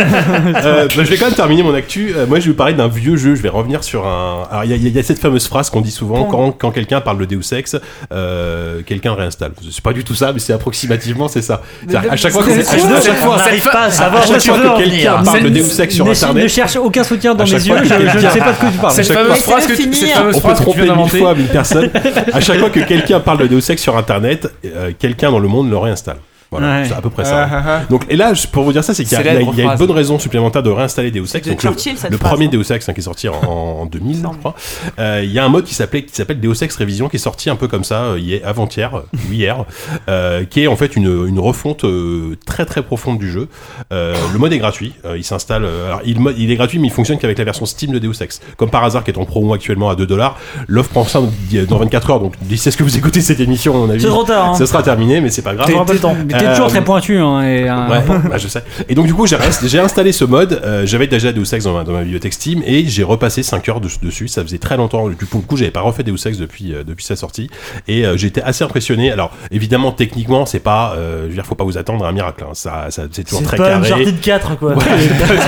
Euh, 0.64 0.88
bah, 0.88 0.94
je 0.96 1.02
vais 1.10 1.18
quand 1.18 1.26
même 1.26 1.34
terminer 1.36 1.64
mon 1.64 1.74
actu. 1.74 2.14
Euh, 2.16 2.26
moi, 2.26 2.40
je 2.40 2.46
vais 2.46 2.52
vous 2.52 2.58
parler 2.58 2.74
d'un 2.74 2.88
vieux 2.88 3.18
jeu. 3.18 3.36
Je 3.36 3.42
vais 3.42 3.50
revenir 3.50 3.84
sur 3.84 4.08
un. 4.08 4.44
Alors, 4.50 4.64
il 4.64 4.72
y, 4.72 4.74
a- 4.74 4.78
il 4.78 4.88
y 4.96 5.00
a 5.00 5.04
cette 5.04 5.20
fameuse 5.20 5.48
phrase 5.48 5.70
qu'on 5.70 5.82
dit 5.82 5.92
souvent 5.92 6.24
quand, 6.26 6.52
quand 6.52 6.72
quelqu'un 6.72 7.02
parle 7.02 7.18
de 7.20 7.26
Deus 7.26 7.54
Ex, 7.54 7.76
euh, 8.12 8.37
quelqu'un 8.86 9.14
réinstalle. 9.14 9.52
C'est 9.70 9.82
pas 9.82 9.94
du 9.94 10.04
tout 10.04 10.16
ça, 10.16 10.34
mais 10.34 10.40
c'est 10.40 10.54
approximativement, 10.54 11.28
c'est 11.28 11.42
ça. 11.42 11.62
C'est-à-dire, 11.88 12.12
à 12.12 12.16
chaque 12.16 12.32
fois 12.32 12.44
que 12.44 12.52
à 12.52 13.02
chaque 13.02 13.18
fois, 13.18 13.38
pas 13.72 13.80
à 13.80 13.86
à 13.86 13.92
savoir 13.92 14.24
où 14.30 14.34
chaque 14.34 14.42
fois 14.42 14.58
que 14.58 14.84
quelqu'un 14.84 15.24
parle 15.24 15.44
de 15.44 15.50
Deus 15.50 15.82
Ex 15.82 15.96
sur 15.96 16.06
ne- 16.06 16.12
Internet, 16.12 16.44
Ne 16.44 16.48
cherche 16.48 16.76
aucun 16.76 17.04
soutien 17.04 17.36
dans 17.36 17.44
À 17.44 17.48
mes 17.48 17.54
yeux, 17.54 17.76
je, 17.84 18.26
ne 18.26 18.30
sais 18.30 18.40
pas 18.40 18.52
de 18.52 18.58
quoi 18.58 18.70
tu 18.72 18.78
parles. 18.78 18.94
Cette 18.94 19.12
fameuse 19.12 19.42
phrase 19.42 19.68
que 19.68 19.74
tu, 19.74 19.90
on 20.36 20.40
peut 20.40 20.54
tromper 20.54 20.92
mille 20.92 21.10
fois 21.10 21.36
mille 21.36 21.48
personnes. 21.48 21.90
À 22.34 22.40
chaque 22.42 22.60
fois 22.60 22.70
que 22.70 22.80
quelqu'un 22.82 23.20
parle 23.20 23.40
de 23.40 23.48
Deus 23.48 23.72
Ex 23.72 23.82
sur 23.82 23.98
Internet, 23.98 24.48
euh, 24.66 24.92
quelqu'un 24.98 25.32
dans 25.32 25.40
le 25.40 25.48
monde 25.48 25.70
le 25.70 25.78
réinstalle. 25.78 26.18
Voilà, 26.52 26.68
Ouais. 26.82 26.86
c'est 26.88 26.94
à 26.94 27.02
peu 27.02 27.10
près 27.10 27.26
ça. 27.26 27.44
Ah, 27.44 27.50
ah, 27.52 27.64
ah. 27.68 27.82
Donc, 27.90 28.06
et 28.10 28.16
là, 28.16 28.34
je- 28.34 28.48
pour 28.48 28.64
vous 28.64 28.72
dire 28.72 28.84
ça, 28.84 28.94
c'est 28.94 29.04
qu'il 29.04 29.12
y, 29.14 29.16
a- 29.16 29.22
il 29.22 29.26
y 29.26 29.30
a- 29.30 29.32
Célèbre 29.34 29.54
il 29.58 29.60
y 29.64 29.68
a 29.68 29.72
une 29.74 29.78
bonne 29.78 29.92
raison 29.92 30.18
supplémentaire 30.18 30.64
de 30.64 30.70
réinstaller 30.70 31.12
Deus 31.12 31.24
Ex. 31.36 31.46
de 31.46 31.52
Donc, 31.52 31.64
le, 32.10 32.18
premier 32.18 32.46
hein. 32.46 32.50
Deus 32.52 32.72
Ex 32.72 32.88
hein, 32.88 32.94
qui 32.94 33.00
est 33.00 33.04
sorti 33.04 33.28
en, 33.28 33.34
en 33.36 33.86
2000, 33.86 34.18
je 34.34 34.38
crois. 34.40 34.56
Euh, 35.00 35.22
Il 35.24 35.32
y 35.32 35.40
a 35.40 35.46
un 35.46 35.50
mode 35.50 35.66
qui 35.66 35.74
s'appelait 35.76 36.04
qui 36.04 36.16
s'appelle 36.16 36.40
Deus 36.40 36.62
Ex 36.64 36.76
Révision 36.78 37.10
qui 37.10 37.18
est 37.18 37.20
sorti 37.20 37.50
un 37.50 37.56
peu 37.58 37.68
comme 37.68 37.84
ça 37.84 38.04
euh, 38.04 38.20
hier, 38.20 38.40
avant-hier 38.46 38.92
ou 39.14 39.34
hier, 39.34 39.66
euh, 40.10 40.46
qui 40.46 40.62
est 40.64 40.68
en 40.68 40.76
fait 40.76 40.96
une, 40.96 41.26
une 41.28 41.40
refonte 41.40 41.84
euh, 41.84 42.36
très 42.46 42.66
très 42.66 42.82
profonde 42.82 43.18
du 43.20 43.30
jeu. 43.32 43.48
Euh, 43.92 44.16
le 44.32 44.40
mode 44.40 44.54
est 44.54 44.58
gratuit, 44.60 44.94
euh, 45.06 45.18
il 45.18 45.24
s'installe. 45.24 45.66
euh, 45.66 45.88
alors, 45.88 46.02
il, 46.06 46.18
il 46.38 46.50
est 46.52 46.56
gratuit, 46.56 46.80
mais 46.80 46.88
il 46.88 46.94
fonctionne 46.94 47.18
qu'avec 47.18 47.38
la 47.38 47.44
version 47.44 47.66
Steam 47.66 47.92
de 47.92 48.00
Deus 48.00 48.22
Ex. 48.22 48.40
Comme 48.56 48.70
par 48.70 48.84
hasard, 48.84 49.04
qui 49.04 49.12
est 49.12 49.18
en 49.18 49.26
promo 49.26 49.54
actuellement 49.54 49.90
à 49.90 49.96
2 49.96 50.06
dollars. 50.08 50.38
L'offre 50.68 50.90
prend 50.92 51.04
fin 51.04 51.22
dans 51.68 51.78
24 51.78 52.10
heures, 52.12 52.20
donc 52.22 52.34
d'ici 52.42 52.70
à 52.70 52.72
ce 52.72 52.78
que 52.78 52.84
vous 52.84 52.98
écoutez 52.98 53.22
cette 53.22 53.40
émission, 53.42 53.76
à 53.76 53.78
mon 53.86 53.90
avis, 53.90 54.02
C'est 54.02 54.08
trop 54.08 54.24
tard. 54.24 54.52
Hein. 54.52 54.56
ça 54.56 54.66
sera 54.66 54.82
terminé, 54.84 55.20
mais 55.22 55.30
c'est 55.30 55.42
pas 55.42 55.54
grave. 55.56 55.68
Euh, 56.46 56.52
toujours 56.52 56.68
très 56.70 56.84
pointu. 56.84 57.18
Hein, 57.18 57.42
et, 57.44 57.70
euh, 57.70 57.88
Ouais, 57.88 58.02
bah, 58.30 58.38
je 58.38 58.48
sais. 58.48 58.64
Et 58.90 58.96
donc 58.96 59.06
du 59.08 59.14
coup, 59.14 59.26
j'ai 59.28 59.80
installé 59.80 60.12
ce 60.12 60.26
mode. 60.26 60.62
euh, 60.64 60.86
j'avais 60.86 61.08
déjà 61.08 61.32
Deus 61.32 61.54
Ex 61.54 61.64
dans 61.64 61.74
ma, 61.74 61.84
dans 61.84 61.94
ma 61.94 62.02
bibliothèque 62.04 62.34
Steam 62.34 62.62
et 62.66 62.86
j'ai 62.88 63.04
repassé 63.04 63.44
5 63.44 63.68
heures 63.70 63.82
de- 63.82 63.88
dessus. 64.02 64.28
Ça 64.28 64.44
faisait 64.44 64.58
très 64.58 64.78
longtemps. 64.78 65.08
Du 65.10 65.16
coup, 65.16 65.40
du 65.40 65.46
coup, 65.46 65.58
j'avais 65.58 65.72
pas 65.72 65.82
refait 65.82 66.04
Deus 66.04 66.16
Ex 66.28 66.38
depuis 66.38 66.74
euh, 66.74 66.84
depuis 66.84 67.06
sa 67.06 67.16
sortie 67.16 67.50
et 67.88 68.06
euh, 68.06 68.18
j'étais 68.18 68.42
assez 68.42 68.64
impressionné. 68.64 69.12
Alors 69.12 69.32
évidemment, 69.52 69.92
techniquement, 69.92 70.46
c'est 70.46 70.60
pas, 70.60 70.94
euh, 70.98 71.24
je 71.24 71.28
veux 71.30 71.34
dire, 71.34 71.46
faut 71.46 71.56
pas 71.56 71.64
vous 71.64 71.78
attendre 71.78 72.06
à 72.06 72.10
un 72.10 72.12
miracle. 72.12 72.44
hein. 72.44 72.52
Ça, 72.54 72.88
ça 72.90 73.04
c'est 73.12 73.24
toujours 73.24 73.40
C'est 73.42 73.46
très 73.46 73.58
pas 73.58 73.70
carré. 73.70 73.92
Uncharted 73.92 74.20
4 74.22 74.58
quoi. 74.58 74.74
Ouais, 74.74 74.84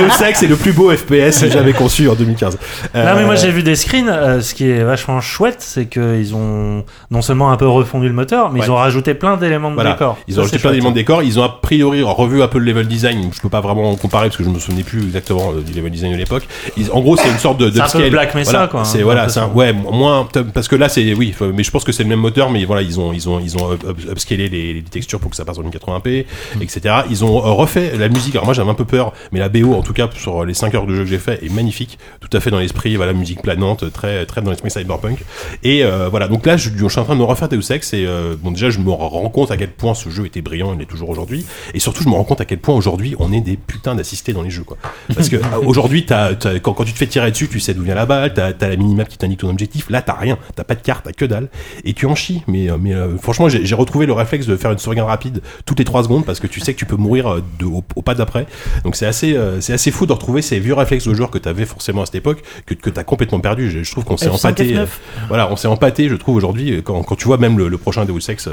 Deus 0.00 0.24
Ex 0.26 0.42
est 0.42 0.46
le 0.48 0.56
plus 0.56 0.72
beau 0.72 0.90
FPS 0.94 1.48
jamais 1.50 1.72
conçu 1.72 2.08
en 2.08 2.14
2015. 2.14 2.58
Non 2.94 3.00
mais 3.16 3.24
moi 3.24 3.34
j'ai 3.36 3.50
vu 3.50 3.62
des 3.62 3.76
screens. 3.76 4.08
euh, 4.08 4.40
ce 4.40 4.54
qui 4.54 4.68
est 4.70 4.82
vachement 4.82 5.20
chouette, 5.20 5.56
c'est 5.60 5.86
qu'ils 5.86 6.34
ont 6.34 6.84
non 7.10 7.22
seulement 7.22 7.50
un 7.52 7.56
peu 7.56 7.66
refondu 7.68 8.06
le 8.08 8.14
moteur, 8.14 8.50
mais 8.50 8.60
Ouais. 8.60 8.66
ils 8.66 8.70
ont 8.70 8.76
rajouté 8.76 9.14
plein 9.14 9.36
d'éléments 9.36 9.70
de 9.70 9.74
Voilà. 9.74 9.91
Ils 10.28 10.34
Ça, 10.34 10.40
ont 10.40 10.42
ajouté 10.42 10.56
c'est 10.58 10.60
plein 10.62 10.70
d'éléments 10.70 10.90
de 10.90 10.94
décor. 10.94 11.22
Ils 11.22 11.38
ont 11.38 11.42
a 11.42 11.48
priori 11.48 12.02
revu 12.02 12.42
un 12.42 12.48
peu 12.48 12.58
le 12.58 12.64
level 12.64 12.86
design. 12.86 13.30
Je 13.32 13.40
peux 13.40 13.48
pas 13.48 13.60
vraiment 13.60 13.94
comparer 13.96 14.26
parce 14.28 14.36
que 14.36 14.44
je 14.44 14.48
me 14.48 14.58
souvenais 14.58 14.82
plus 14.82 15.02
exactement 15.02 15.52
euh, 15.56 15.60
du 15.60 15.72
level 15.72 15.90
design 15.90 16.12
de 16.12 16.16
l'époque. 16.18 16.46
En 16.92 17.00
gros, 17.00 17.16
c'est 17.16 17.28
une 17.28 17.38
sorte 17.38 17.58
de, 17.58 17.70
de 17.70 17.80
un 17.80 17.86
peu. 17.88 18.10
Black 18.10 18.34
Mesa, 18.34 18.50
voilà, 18.52 18.66
quoi, 18.68 18.80
hein, 18.80 18.84
C'est 18.84 19.02
voilà, 19.02 19.26
un- 19.36 19.48
ouais, 19.48 19.72
moins 19.72 20.28
parce 20.54 20.68
que 20.68 20.76
là 20.76 20.88
c'est 20.88 21.14
oui, 21.14 21.34
mais 21.54 21.62
je 21.62 21.70
pense 21.70 21.84
que 21.84 21.92
c'est 21.92 22.02
le 22.02 22.08
même 22.08 22.20
moteur, 22.20 22.50
mais 22.50 22.64
voilà, 22.64 22.82
ils 22.82 22.98
ont 23.00 23.12
ils 23.12 23.28
ont 23.28 23.40
ils 23.40 23.56
ont 23.56 23.70
up- 23.72 23.84
up- 23.86 23.98
upscalé 24.12 24.48
les, 24.48 24.74
les 24.74 24.82
textures 24.82 25.20
pour 25.20 25.30
que 25.30 25.36
ça 25.36 25.44
passe 25.44 25.58
en 25.58 25.62
1080p, 25.62 26.24
Mm. 26.56 26.62
etc. 26.62 26.94
Ils 27.10 27.24
ont 27.24 27.38
euh, 27.38 27.50
refait 27.52 27.92
la 27.98 28.08
musique. 28.08 28.34
Alors 28.34 28.44
moi 28.44 28.54
j'avais 28.54 28.70
un 28.70 28.74
peu 28.74 28.84
peur, 28.84 29.12
mais 29.32 29.40
la 29.40 29.48
BO 29.48 29.74
en 29.74 29.82
tout 29.82 29.92
cas 29.92 30.08
sur 30.14 30.44
les 30.44 30.54
5 30.54 30.74
heures 30.74 30.86
de 30.86 30.94
jeu 30.94 31.02
que 31.04 31.08
j'ai 31.10 31.18
fait 31.18 31.44
est 31.44 31.52
magnifique, 31.52 31.98
tout 32.20 32.34
à 32.36 32.40
fait 32.40 32.50
dans 32.50 32.58
l'esprit, 32.58 32.96
voilà, 32.96 33.12
musique 33.12 33.42
planante, 33.42 33.92
très 33.92 34.26
très 34.26 34.42
dans 34.42 34.50
l'esprit 34.50 34.70
cyberpunk. 34.70 35.18
Et 35.62 35.84
euh, 35.84 36.08
voilà, 36.10 36.28
donc 36.28 36.46
là 36.46 36.56
je, 36.56 36.70
je 36.76 36.88
suis 36.88 37.00
en 37.00 37.04
train 37.04 37.14
de 37.14 37.20
me 37.20 37.24
refaire 37.24 37.48
Deus 37.48 37.70
Ex 37.72 37.92
et 37.94 38.04
euh, 38.06 38.34
bon 38.38 38.50
déjà 38.52 38.70
je 38.70 38.78
me 38.78 38.90
rends 38.90 39.28
compte 39.30 39.50
à 39.50 39.56
quel 39.56 39.68
point 39.70 39.81
ce 39.94 40.08
jeu 40.08 40.26
était 40.26 40.42
brillant, 40.42 40.74
il 40.74 40.82
est 40.82 40.86
toujours 40.86 41.10
aujourd'hui, 41.10 41.44
et 41.74 41.80
surtout 41.80 42.02
je 42.02 42.08
me 42.08 42.14
rends 42.14 42.24
compte 42.24 42.40
à 42.40 42.44
quel 42.44 42.58
point 42.58 42.74
aujourd'hui 42.74 43.14
on 43.18 43.32
est 43.32 43.40
des 43.40 43.56
putains 43.56 43.94
d'assistés 43.94 44.32
dans 44.32 44.42
les 44.42 44.50
jeux 44.50 44.64
quoi. 44.64 44.76
Parce 45.14 45.28
que 45.28 45.36
aujourd'hui 45.66 46.06
quand, 46.06 46.30
quand 46.62 46.84
tu 46.84 46.92
te 46.92 46.98
fais 46.98 47.06
tirer 47.06 47.30
dessus, 47.30 47.48
tu 47.48 47.60
sais 47.60 47.74
d'où 47.74 47.82
vient 47.82 47.94
la 47.94 48.06
balle, 48.06 48.32
t'as, 48.34 48.52
t'as 48.52 48.68
la 48.68 48.76
minimap 48.76 49.08
qui 49.08 49.18
t'indique 49.18 49.40
ton 49.40 49.50
objectif, 49.50 49.90
là 49.90 50.02
t'as 50.02 50.14
rien, 50.14 50.38
t'as 50.54 50.64
pas 50.64 50.74
de 50.74 50.82
carte, 50.82 51.04
t'as 51.04 51.12
que 51.12 51.24
dalle, 51.24 51.48
et 51.84 51.92
tu 51.92 52.06
en 52.06 52.14
chies. 52.14 52.42
Mais, 52.46 52.70
euh, 52.70 52.76
mais 52.80 52.94
euh, 52.94 53.16
franchement 53.18 53.48
j'ai, 53.48 53.74
retrouvé 53.74 54.06
le 54.06 54.12
réflexe 54.12 54.46
de 54.46 54.56
faire 54.56 54.70
une 54.70 54.78
sauvegarde 54.78 55.08
rapide 55.08 55.42
toutes 55.66 55.78
les 55.78 55.84
3 55.84 56.04
secondes 56.04 56.24
parce 56.24 56.40
que 56.40 56.46
tu 56.46 56.60
sais 56.60 56.74
que 56.74 56.78
tu 56.78 56.86
peux 56.86 56.96
mourir 56.96 57.26
euh, 57.26 57.42
de, 57.58 57.64
au, 57.64 57.82
au 57.96 58.02
pas 58.02 58.14
d'après. 58.14 58.46
Donc 58.84 58.96
c'est 58.96 59.06
assez, 59.06 59.36
euh, 59.36 59.60
c'est 59.60 59.72
assez 59.72 59.90
fou 59.90 60.06
de 60.06 60.12
retrouver 60.12 60.42
ces 60.42 60.58
vieux 60.58 60.74
réflexes 60.74 61.06
de 61.06 61.14
joueurs 61.14 61.30
que 61.30 61.38
t'avais 61.38 61.64
forcément 61.64 62.02
à 62.02 62.06
cette 62.06 62.14
époque, 62.16 62.42
que, 62.66 62.74
que 62.74 62.90
t'as 62.90 63.04
complètement 63.04 63.40
perdu. 63.40 63.70
Je, 63.70 63.82
je 63.82 63.90
trouve 63.90 64.04
qu'on 64.04 64.16
s'est 64.16 64.28
F5, 64.28 64.34
empâté. 64.34 64.74
F9. 64.74 64.78
euh, 64.78 64.86
voilà, 65.28 65.50
on 65.50 65.56
s'est 65.56 65.68
empâté, 65.68 66.08
je 66.08 66.14
trouve 66.16 66.36
aujourd'hui, 66.36 66.82
quand, 66.84 67.02
quand 67.02 67.16
tu 67.16 67.26
vois 67.26 67.38
même 67.38 67.58
le, 67.58 67.68
le 67.68 67.78
prochain 67.78 68.04
Deus 68.04 68.30
Ex, 68.30 68.48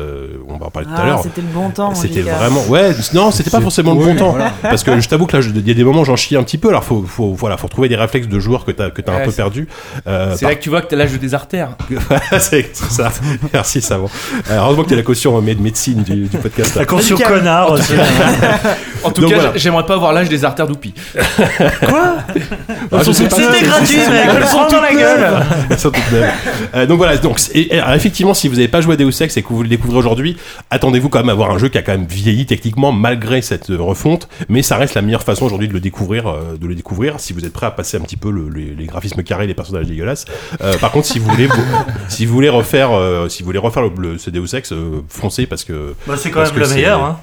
on 0.47 0.57
va 0.57 0.67
en 0.67 0.71
parler 0.71 0.87
tout 0.87 0.95
à 0.95 1.05
Ah, 1.19 1.23
c'était 1.23 1.41
le 1.41 1.47
bon 1.53 1.69
temps. 1.69 1.93
C'était 1.95 2.21
vraiment 2.21 2.61
ouais 2.67 2.91
non 3.13 3.31
c'était 3.31 3.49
pas 3.49 3.61
forcément 3.61 3.93
le 3.93 3.99
bon 4.05 4.15
temps 4.15 4.31
voilà. 4.31 4.51
parce 4.61 4.83
que 4.83 4.99
je 4.99 5.07
t'avoue 5.07 5.25
que 5.25 5.37
là 5.37 5.43
il 5.55 5.67
y 5.67 5.71
a 5.71 5.73
des 5.73 5.83
moments 5.83 6.03
j'en 6.03 6.15
chie 6.15 6.35
un 6.35 6.43
petit 6.43 6.57
peu 6.57 6.69
alors 6.69 6.83
faut 6.83 7.03
faut 7.07 7.33
voilà 7.33 7.57
faut 7.57 7.67
trouver 7.67 7.89
des 7.89 7.95
réflexes 7.95 8.27
de 8.27 8.39
joueurs 8.39 8.65
que 8.65 8.71
t'as 8.71 8.89
que 8.89 9.01
t'as 9.01 9.11
un 9.13 9.15
Ouais, 9.17 9.25
peu 9.25 9.31
c'est- 9.31 9.37
perdu 9.37 9.67
euh, 10.07 10.33
C'est 10.37 10.45
là 10.45 10.55
que 10.55 10.61
tu 10.61 10.69
vois 10.69 10.81
que 10.81 10.87
t'as 10.87 10.95
l'âge 10.95 11.11
des 11.11 11.33
artères. 11.33 11.69
par- 12.09 12.21
c'est 12.41 12.75
ça 12.75 13.11
merci 13.53 13.81
savant 13.81 14.09
Euh, 14.49 14.57
heureusement 14.57 14.83
que 14.83 14.89
t'es 14.89 14.95
la 14.95 15.01
caution 15.03 15.37
euh, 15.37 15.41
de 15.41 15.61
médecine 15.61 16.03
du, 16.03 16.25
du 16.27 16.37
podcast 16.37 16.75
La 16.75 16.83
Radical. 16.85 17.27
connard. 17.27 17.75
En 19.03 19.11
tout 19.11 19.21
Donc 19.21 19.29
cas, 19.31 19.35
voilà. 19.37 19.51
j'aimerais 19.55 19.85
pas 19.85 19.93
avoir 19.93 20.11
l'âge 20.11 20.27
des 20.27 20.43
artères 20.43 20.67
d'Oupi. 20.67 20.93
Ah, 21.17 22.25
sais 23.13 23.27
pas, 23.27 23.35
C'était 23.37 23.59
c'est- 23.59 23.65
gratuit, 23.65 23.97
mec, 23.97 24.29
elles 24.37 24.47
sont 24.47 24.67
dans 24.69 24.81
la 24.81 24.93
gueule. 24.93 25.45
Elles 25.69 25.79
sont 25.79 25.91
toutes 25.91 26.11
neuves. 26.11 26.29
Euh, 26.75 26.85
donc 26.85 26.97
voilà, 26.97 27.17
donc 27.17 27.39
c'est- 27.39 27.57
et, 27.57 27.79
alors, 27.79 27.93
effectivement, 27.93 28.33
si 28.33 28.47
vous 28.47 28.55
n'avez 28.55 28.67
pas 28.67 28.81
joué 28.81 28.93
à 28.93 28.97
Deus 28.97 29.11
Ex 29.21 29.37
et 29.37 29.41
que 29.41 29.47
vous 29.49 29.63
le 29.63 29.69
découvrez 29.69 29.97
aujourd'hui, 29.97 30.37
attendez-vous 30.69 31.08
quand 31.09 31.19
même 31.19 31.29
avoir 31.29 31.51
un 31.51 31.57
jeu 31.57 31.69
qui 31.69 31.77
a 31.77 31.81
quand 31.81 31.91
même 31.91 32.05
vieilli 32.07 32.45
techniquement 32.45 32.91
malgré 32.91 33.41
cette 33.41 33.69
euh, 33.69 33.81
refonte, 33.81 34.27
mais 34.47 34.61
ça 34.61 34.77
reste 34.77 34.95
la 34.95 35.01
meilleure 35.01 35.23
façon 35.23 35.45
aujourd'hui 35.45 35.67
de 35.67 35.73
le 35.73 35.79
découvrir, 35.79 36.27
euh, 36.27 36.57
de 36.59 36.67
le 36.67 36.75
découvrir 36.75 37.19
si 37.19 37.33
vous 37.33 37.45
êtes 37.45 37.53
prêt 37.53 37.65
à 37.65 37.71
passer 37.71 37.97
un 37.97 38.01
petit 38.01 38.17
peu 38.17 38.31
le- 38.31 38.49
les, 38.49 38.73
les 38.75 38.85
graphismes 38.85 39.23
carrés, 39.23 39.47
les 39.47 39.53
personnages 39.53 39.87
dégueulasses. 39.87 40.25
Euh, 40.61 40.77
par 40.77 40.91
contre, 40.91 41.07
si 41.07 41.19
vous 41.19 41.29
voulez, 41.29 41.47
vous- 41.47 41.53
si 42.07 42.25
vous 42.25 42.33
voulez 42.33 42.49
refaire, 42.49 42.91
euh, 42.91 43.27
si 43.29 43.43
vous 43.43 43.47
voulez 43.47 43.59
refaire 43.59 43.83
le, 43.83 43.91
le- 43.97 44.17
ce 44.17 44.29
Deus 44.29 44.55
Ex, 44.55 44.71
euh, 44.71 45.01
foncez 45.09 45.45
parce 45.47 45.63
que 45.63 45.95
Bah, 46.07 46.15
c'est 46.17 46.31
quand 46.31 46.41
même 46.41 46.55
le 46.55 46.67
meilleur. 46.67 47.03
Hein. 47.03 47.19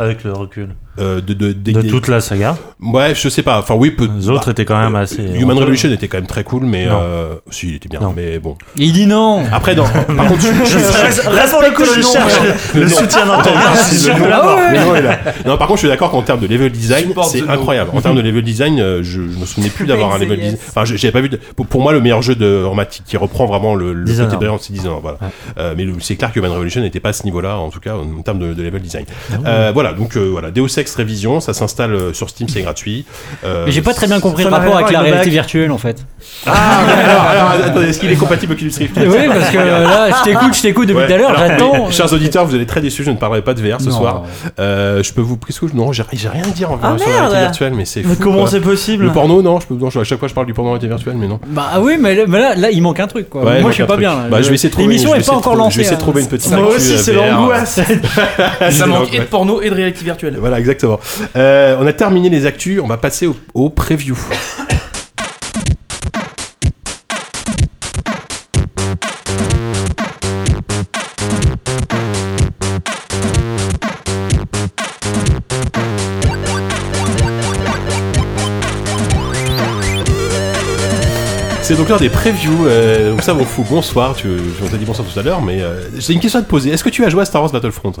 Avec 0.00 0.24
le 0.24 0.32
recul 0.32 0.68
euh, 0.98 1.20
de, 1.20 1.34
de, 1.34 1.52
de 1.52 1.80
des- 1.80 1.88
toute 1.88 2.08
la 2.08 2.20
saga. 2.20 2.56
Ouais, 2.80 3.14
je 3.14 3.28
sais 3.28 3.42
pas. 3.42 3.58
Enfin, 3.58 3.74
oui, 3.74 3.90
peut. 3.92 4.08
Les 4.18 4.28
autres 4.28 4.46
bah, 4.46 4.52
étaient 4.52 4.64
quand 4.64 4.78
même 4.78 4.96
euh, 4.96 5.02
assez. 5.02 5.22
Human 5.22 5.56
Revolution 5.56 5.90
était 5.92 6.08
quand 6.08 6.18
même 6.18 6.26
très 6.26 6.42
cool, 6.44 6.64
mais 6.64 6.86
Non. 6.86 6.98
euh, 7.02 7.34
si, 7.50 7.68
il 7.68 7.74
était 7.76 7.88
bien. 7.88 8.00
Non. 8.00 8.12
Mais 8.14 8.38
bon. 8.38 8.56
Il 8.76 8.92
dit 8.92 9.06
non. 9.06 9.44
Après, 9.52 9.74
dans, 9.74 9.84
par 10.16 10.26
contre, 10.26 10.40
je, 10.40 10.46
je- 10.64 11.28
Reste 11.28 11.52
pour 11.52 11.62
le 11.62 11.70
coup, 11.74 11.84
je 11.84 12.00
cherche 12.02 12.34
le, 12.74 12.80
le 12.82 12.88
soutien 12.88 13.24
d'Antonin. 13.26 13.60
Je 13.92 14.06
de 14.22 14.28
l'avoir. 14.28 14.58
Mais 14.72 14.78
non, 14.80 15.52
non, 15.52 15.58
par 15.58 15.68
contre, 15.68 15.78
je 15.78 15.86
suis 15.86 15.88
d'accord 15.88 16.10
qu'en 16.10 16.22
termes 16.22 16.40
de 16.40 16.46
level 16.46 16.72
design, 16.72 17.12
c'est 17.30 17.48
incroyable. 17.48 17.90
En 17.94 18.00
termes 18.00 18.16
de 18.16 18.22
level 18.22 18.42
design, 18.42 18.80
euh, 18.80 19.02
je, 19.02 19.22
je 19.30 19.38
me 19.38 19.46
souvenais 19.46 19.70
plus 19.70 19.86
d'avoir 19.86 20.14
un 20.14 20.18
level 20.18 20.38
design. 20.40 20.58
Enfin, 20.68 20.84
je- 20.84 20.96
j'avais 20.96 21.12
pas 21.12 21.20
vu. 21.20 21.28
De... 21.28 21.36
Pour, 21.36 21.80
moi, 21.82 21.92
le 21.92 22.00
meilleur 22.00 22.22
jeu 22.22 22.34
de 22.34 22.46
Hormatic 22.64 23.04
qui 23.04 23.16
reprend 23.16 23.46
vraiment 23.46 23.74
le, 23.74 23.92
le 23.92 24.04
côté 24.12 24.36
brillant, 24.36 24.58
c'est 24.60 24.72
Dishonored. 24.72 25.02
Voilà. 25.02 25.18
Ouais. 25.20 25.28
Euh, 25.58 25.74
mais 25.76 25.84
le- 25.84 25.94
c'est 26.00 26.16
clair 26.16 26.32
que 26.32 26.38
Human 26.40 26.50
Revolution 26.52 26.80
n'était 26.80 27.00
pas 27.00 27.10
à 27.10 27.12
ce 27.12 27.24
niveau-là, 27.24 27.56
en 27.58 27.70
tout 27.70 27.80
cas 27.80 27.94
en 27.94 28.22
termes 28.22 28.38
de, 28.38 28.54
de 28.54 28.62
level 28.62 28.82
design. 28.82 29.04
Ah 29.32 29.36
Euh, 29.46 29.72
voilà, 29.90 29.98
donc 29.98 30.16
euh, 30.16 30.28
voilà, 30.30 30.50
Deus 30.50 30.78
Ex 30.78 30.94
Révision, 30.94 31.40
ça 31.40 31.54
s'installe 31.54 31.94
euh, 31.94 32.12
sur 32.12 32.30
Steam, 32.30 32.48
c'est 32.48 32.62
gratuit. 32.62 33.04
Euh, 33.44 33.64
Mais 33.66 33.72
j'ai 33.72 33.82
pas 33.82 33.94
très 33.94 34.06
bien 34.06 34.20
compris 34.20 34.44
le 34.44 34.50
rapport 34.50 34.76
avec 34.76 34.90
la 34.90 35.00
avec 35.00 35.12
réalité 35.12 35.30
virtuelle 35.30 35.70
en 35.70 35.78
fait. 35.78 36.04
Ah, 36.46 36.50
ouais, 36.86 37.04
alors, 37.04 37.22
alors, 37.22 37.66
attendez, 37.66 37.88
est-ce 37.88 37.98
qu'il 38.00 38.10
est 38.10 38.16
compatible 38.16 38.52
Oculus 38.52 38.72
Rift 38.76 38.96
Oui, 38.96 39.26
parce 39.28 39.50
que 39.50 39.56
là, 39.58 40.10
je 40.10 40.24
t'écoute, 40.24 40.54
je 40.54 40.62
t'écoute 40.62 40.88
depuis 40.88 41.06
tout 41.06 41.12
à 41.12 41.16
l'heure, 41.16 41.36
j'attends. 41.36 41.90
Chers 41.90 42.12
auditeurs, 42.12 42.46
vous 42.46 42.54
allez 42.54 42.66
très 42.66 42.80
déçus, 42.80 43.04
je 43.04 43.10
ne 43.10 43.16
parlerai 43.16 43.42
pas 43.42 43.54
de 43.54 43.60
VR 43.60 43.80
ce 43.80 43.88
Non. 43.88 43.96
soir. 43.96 44.22
Euh, 44.58 45.02
je 45.02 45.12
peux 45.12 45.20
vous. 45.20 45.38
Je. 45.48 45.76
Non, 45.76 45.92
j'ai 45.92 46.02
rien 46.12 46.42
à 46.44 46.50
dire 46.50 46.70
en 46.70 46.78
Ah, 46.82 46.96
sur 46.98 47.08
la 47.08 47.16
réalité 47.16 47.40
virtuelle, 47.40 47.72
mais 47.74 47.84
c'est 47.84 48.02
Mais 48.04 48.16
comment 48.16 48.46
c'est 48.46 48.60
possible 48.60 49.04
Le 49.04 49.12
porno, 49.12 49.42
non, 49.42 49.60
je 49.60 49.66
peux, 49.66 49.74
non, 49.74 49.88
à 49.88 50.04
chaque 50.04 50.18
fois 50.18 50.28
je 50.28 50.34
parle 50.34 50.46
du 50.46 50.54
porno 50.54 50.70
en 50.70 50.72
réalité 50.74 50.88
virtuelle, 50.88 51.16
mais 51.16 51.28
non. 51.28 51.40
Bah 51.46 51.70
ah 51.72 51.80
oui, 51.80 51.96
mais 52.00 52.14
là, 52.14 52.24
mais 52.28 52.38
là, 52.38 52.54
là, 52.54 52.70
il 52.70 52.82
manque 52.82 53.00
un 53.00 53.06
truc 53.06 53.28
quoi. 53.28 53.44
Ouais, 53.44 53.60
Moi 53.60 53.70
je 53.70 53.76
suis 53.76 53.84
pas 53.84 53.96
bien 53.96 54.14
là. 54.14 54.26
Bah, 54.30 54.42
je 54.42 54.48
vais 54.48 54.54
essayer 54.54 54.68
de 54.68 54.72
trouver. 54.72 54.88
L'émission 54.88 55.14
est 55.14 55.26
pas 55.26 55.34
encore 55.34 55.56
lancée. 55.56 55.72
Je 55.72 55.76
vais 55.78 55.82
essayer 55.82 55.96
de 55.96 56.02
hein. 56.02 56.04
trouver 56.04 56.22
une 56.22 56.28
petite 56.28 56.50
Moi 56.52 56.68
aussi, 56.68 56.98
c'est 56.98 57.12
VR. 57.12 57.22
l'angoisse. 57.32 57.80
Ça 58.70 58.86
manque 58.86 59.14
et 59.14 59.18
de 59.18 59.24
porno 59.24 59.60
et 59.60 59.70
de 59.70 59.74
Voilà, 60.38 60.58
exactement. 60.58 61.00
Euh, 61.36 61.76
on 61.80 61.86
a 61.86 61.92
terminé 61.92 62.28
les 62.28 62.46
actus, 62.46 62.80
on 62.82 62.86
va 62.86 62.96
passer 62.96 63.26
au, 63.26 63.36
au 63.54 63.70
preview. 63.70 64.16
C'est 81.70 81.76
donc 81.76 81.88
l'heure 81.88 82.00
des 82.00 82.08
previews. 82.08 82.66
Euh, 82.66 83.12
donc 83.12 83.22
ça, 83.22 83.32
mon 83.32 83.44
fou, 83.44 83.64
bonsoir. 83.70 84.16
Tu, 84.16 84.26
on 84.60 84.66
t'a 84.66 84.76
dit 84.76 84.84
bonsoir 84.84 85.06
tout 85.06 85.16
à 85.16 85.22
l'heure, 85.22 85.40
mais 85.40 85.62
euh, 85.62 85.82
j'ai 85.96 86.14
une 86.14 86.18
question 86.18 86.40
à 86.40 86.42
te 86.42 86.48
poser. 86.48 86.70
Est-ce 86.70 86.82
que 86.82 86.88
tu 86.88 87.04
as 87.04 87.08
joué 87.08 87.22
à 87.22 87.24
Star 87.24 87.42
Wars 87.42 87.52
Battlefront 87.52 87.92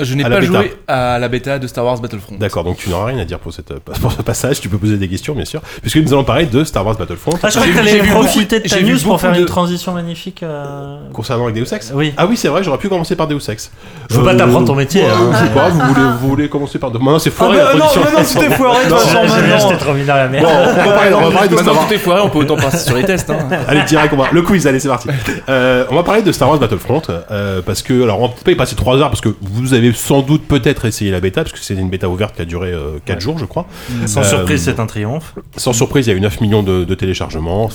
Je 0.00 0.14
n'ai 0.14 0.24
pas 0.24 0.40
joué 0.40 0.74
à 0.88 1.18
la 1.18 1.28
bêta 1.28 1.58
de 1.58 1.66
Star 1.66 1.84
Wars 1.84 1.98
Battlefront. 1.98 2.36
D'accord, 2.38 2.64
donc 2.64 2.76
tu 2.78 2.90
n'auras 2.90 3.06
rien 3.06 3.18
à 3.18 3.24
dire 3.24 3.38
pour, 3.38 3.52
cette, 3.52 3.72
pour 4.00 4.12
ce 4.12 4.22
passage. 4.22 4.60
Tu 4.60 4.68
peux 4.68 4.78
poser 4.78 4.96
des 4.96 5.08
questions, 5.08 5.34
bien 5.34 5.44
sûr, 5.44 5.60
puisque 5.80 5.96
nous 5.96 6.12
allons 6.12 6.24
parler 6.24 6.46
de 6.46 6.64
Star 6.64 6.84
Wars 6.84 6.96
Battlefront 6.96 7.32
Ah, 7.42 7.48
je 7.48 7.54
crois 7.58 7.66
J'ai 7.66 7.72
que 7.72 7.76
t'allais 7.76 7.98
profiter 8.10 8.60
de 8.60 8.68
ta 8.68 8.80
news 8.82 8.98
pour 9.02 9.20
faire 9.20 9.32
de- 9.32 9.40
une 9.40 9.46
transition 9.46 9.92
magnifique. 9.92 10.42
euh, 10.42 10.98
concernant 11.12 11.44
avec 11.44 11.56
Deus 11.56 11.72
Ex. 11.74 11.92
Oui. 11.94 12.12
Ah 12.16 12.26
oui, 12.26 12.36
c'est 12.36 12.48
vrai, 12.48 12.62
j'aurais 12.62 12.78
pu 12.78 12.88
commencer 12.88 13.16
par 13.16 13.26
Deus 13.26 13.38
Ex. 13.48 13.70
Je 14.10 14.16
veux 14.16 14.24
pas 14.24 14.34
t'apprendre 14.34 14.66
ton 14.66 14.74
métier, 14.74 15.02
ouais, 15.02 15.08
hein. 15.10 15.30
Je 15.32 15.46
sais 15.46 15.52
pas, 15.52 15.68
vous 15.68 15.80
voulez, 15.80 16.06
vous 16.20 16.28
voulez 16.28 16.48
commencer 16.48 16.78
par. 16.78 16.90
Maintenant, 16.92 17.18
c'est 17.18 17.30
Ah 17.30 17.32
foiré 17.32 17.56
bah, 17.58 17.64
la 17.72 17.78
non, 17.78 17.86
non, 17.86 18.18
non, 18.18 18.18
c'était 18.24 18.50
foiré. 18.50 18.78
J'étais 18.84 19.76
trop 19.76 19.94
la 19.94 20.28
merde. 20.28 20.44
Bon, 20.44 20.50
on 20.50 20.84
va 20.86 21.30
parler, 21.30 21.48
de 21.48 21.56
Star 21.56 21.74
Wars. 21.74 21.88
foiré, 22.00 22.20
on 22.22 22.28
peut 22.30 22.38
autant 22.38 22.56
passer 22.56 22.78
sur 22.86 22.96
les 22.96 23.04
tests. 23.04 23.30
Hein. 23.30 23.48
Allez, 23.68 23.82
direct, 23.82 24.12
on 24.12 24.16
va. 24.16 24.28
Le 24.32 24.42
quiz, 24.42 24.66
allez, 24.66 24.80
c'est 24.80 24.88
parti. 24.88 25.08
Euh, 25.48 25.84
on 25.90 25.94
va 25.94 26.02
parler 26.02 26.22
de 26.22 26.32
Star 26.32 26.48
Wars 26.48 26.58
Battlefront, 26.58 27.02
euh, 27.30 27.62
parce 27.64 27.82
que, 27.82 28.02
alors, 28.02 28.20
on 28.20 28.28
peut 28.28 28.34
pas 28.44 28.50
y 28.52 28.56
passer 28.56 28.74
3 28.76 28.96
heures, 28.98 29.08
parce 29.10 29.20
que 29.20 29.30
vous 29.40 29.74
avez 29.74 29.85
sans 29.92 30.22
doute 30.22 30.46
peut-être 30.46 30.84
essayé 30.84 31.10
la 31.10 31.20
bêta, 31.20 31.42
parce 31.42 31.52
que 31.52 31.58
c'est 31.60 31.74
une 31.74 31.90
bêta 31.90 32.08
ouverte 32.08 32.34
qui 32.36 32.42
a 32.42 32.44
duré 32.44 32.72
4 33.04 33.20
jours, 33.20 33.38
je 33.38 33.44
crois. 33.44 33.66
Sans 34.06 34.20
Euh, 34.20 34.24
surprise, 34.24 34.62
c'est 34.64 34.80
un 34.80 34.86
triomphe. 34.86 35.34
Sans 35.56 35.72
surprise, 35.72 36.06
il 36.06 36.10
y 36.10 36.12
a 36.14 36.16
eu 36.16 36.20
9 36.20 36.40
millions 36.40 36.62
de, 36.62 36.84
de 36.84 36.94
téléchargements. 36.94 37.68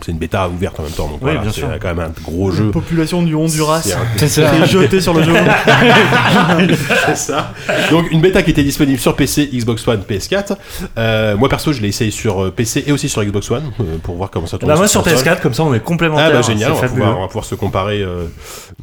C'est 0.00 0.12
une 0.12 0.18
bêta 0.18 0.48
ouverte 0.48 0.78
en 0.78 0.82
même 0.84 0.92
temps, 0.92 1.04
donc 1.08 1.14
Oui, 1.14 1.18
voilà, 1.22 1.40
bien 1.40 1.50
c'est 1.52 1.60
sûr. 1.60 1.68
quand 1.80 1.88
même 1.88 2.00
un 2.00 2.12
gros 2.22 2.50
jeu. 2.50 2.70
Population 2.70 3.22
du 3.22 3.34
Honduras. 3.34 3.80
C'est 3.82 3.94
un- 3.94 3.98
C'est 4.18 4.28
ça. 4.28 4.50
Qui 4.50 4.62
est 4.62 4.66
jeté 4.66 5.00
sur 5.00 5.14
le 5.14 5.22
jeu. 5.22 5.32
C'est 7.06 7.16
ça. 7.16 7.52
Donc 7.90 8.10
une 8.10 8.20
bêta 8.20 8.42
qui 8.42 8.50
était 8.50 8.62
disponible 8.62 8.98
sur 8.98 9.16
PC, 9.16 9.48
Xbox 9.52 9.86
One, 9.88 10.02
PS4. 10.08 10.56
Euh, 10.98 11.36
moi 11.36 11.48
perso, 11.48 11.72
je 11.72 11.80
l'ai 11.80 11.88
essayé 11.88 12.10
sur 12.10 12.44
euh, 12.44 12.50
PC 12.50 12.84
et 12.86 12.92
aussi 12.92 13.08
sur 13.08 13.24
Xbox 13.24 13.50
One 13.50 13.64
euh, 13.80 13.96
pour 14.02 14.16
voir 14.16 14.30
comment 14.30 14.46
ça 14.46 14.58
tourne. 14.58 14.70
Bah, 14.72 14.76
moi 14.78 14.88
sur 14.88 15.02
console. 15.02 15.18
PS4, 15.18 15.40
comme 15.40 15.54
ça 15.54 15.62
on 15.64 15.72
est 15.74 15.80
complémentaires. 15.80 16.28
Ah 16.30 16.34
bah 16.36 16.42
génial, 16.42 16.72
on 16.72 16.74
va, 16.76 16.88
pouvoir, 16.88 17.18
on 17.18 17.20
va 17.22 17.26
pouvoir 17.28 17.44
se 17.44 17.54
comparer. 17.54 18.02
euh, 18.02 18.26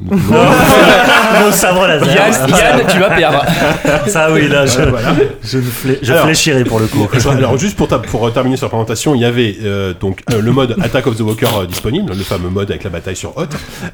Nos 0.00 1.52
sabres 1.52 1.86
laser. 1.86 2.14
Yann, 2.14 2.48
Yann, 2.50 2.73
tu 2.90 2.98
vas 2.98 3.10
perdre. 3.10 3.42
Ça 4.06 4.30
oui, 4.32 4.48
là, 4.48 4.66
je, 4.66 4.80
euh, 4.80 4.90
voilà. 4.90 5.14
je, 5.42 5.58
ne 5.58 5.62
flé- 5.62 5.98
je 6.02 6.12
Alors- 6.12 6.24
fléchirai 6.24 6.64
pour 6.64 6.80
le 6.80 6.86
coup. 6.86 7.08
Alors 7.30 7.56
juste 7.58 7.76
pour, 7.76 7.88
ta- 7.88 7.98
pour 7.98 8.32
terminer 8.32 8.56
sur 8.56 8.66
la 8.66 8.70
présentation, 8.70 9.14
il 9.14 9.20
y 9.20 9.24
avait 9.24 9.56
euh, 9.62 9.94
donc 9.98 10.22
euh, 10.32 10.40
le 10.40 10.52
mode 10.52 10.76
Attack 10.82 11.06
of 11.06 11.16
the 11.16 11.20
Walker 11.20 11.46
euh, 11.60 11.66
disponible, 11.66 12.12
le 12.16 12.22
fameux 12.24 12.48
mode 12.50 12.70
avec 12.70 12.84
la 12.84 12.90
bataille 12.90 13.16
sur 13.16 13.36
Hot. 13.36 13.44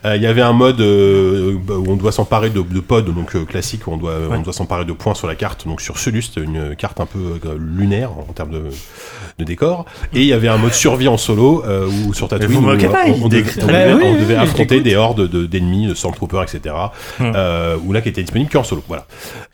Euh, 0.04 0.16
il 0.16 0.22
y 0.22 0.26
avait 0.26 0.42
un 0.42 0.52
mode 0.52 0.80
où 0.80 1.84
on 1.88 1.96
doit 1.96 2.12
s'emparer 2.12 2.50
de, 2.50 2.60
de 2.62 2.80
pods, 2.80 3.02
donc 3.02 3.34
euh, 3.36 3.44
classique, 3.44 3.86
où 3.86 3.92
on 3.92 3.96
doit, 3.96 4.14
on 4.30 4.40
doit 4.40 4.52
s'emparer 4.52 4.84
de 4.84 4.92
points 4.92 5.14
sur 5.14 5.26
la 5.26 5.34
carte, 5.34 5.66
donc 5.66 5.80
sur 5.80 5.98
Sulust, 5.98 6.36
une 6.36 6.74
carte 6.76 7.00
un 7.00 7.06
peu 7.06 7.18
euh, 7.46 7.56
lunaire 7.58 8.10
en 8.12 8.32
termes 8.32 8.50
de, 8.50 8.62
de 9.38 9.44
décor. 9.44 9.84
Et 10.14 10.20
il 10.20 10.26
y 10.26 10.32
avait 10.32 10.48
un 10.48 10.56
mode 10.58 10.72
survie 10.72 11.08
en 11.08 11.16
solo 11.16 11.62
euh, 11.66 11.86
où 12.06 12.14
sur 12.14 12.28
Tatooine, 12.28 12.50
vous 12.50 12.58
où, 12.58 12.62
moquez 12.62 12.86
pas, 12.88 13.04
on, 13.22 13.28
devait, 13.28 13.42
Bah 13.42 13.66
devait- 13.66 13.92
oui, 13.94 14.02
on 14.04 14.12
oui, 14.14 14.20
devait 14.20 14.34
oui, 14.34 14.40
affronter 14.40 14.80
des 14.80 14.96
hordes 14.96 15.28
de- 15.28 15.46
d'ennemis, 15.46 15.86
de 15.86 15.94
Stormtroopers, 15.94 16.42
etc. 16.42 16.74
Hmm. 17.18 17.32
Euh, 17.34 17.76
où 17.84 17.92
là 17.92 18.00
qui 18.00 18.08
était 18.08 18.22
disponible 18.22 18.50
qu'en 18.50 18.64
solo. 18.70 18.82
Voilà. 18.88 19.04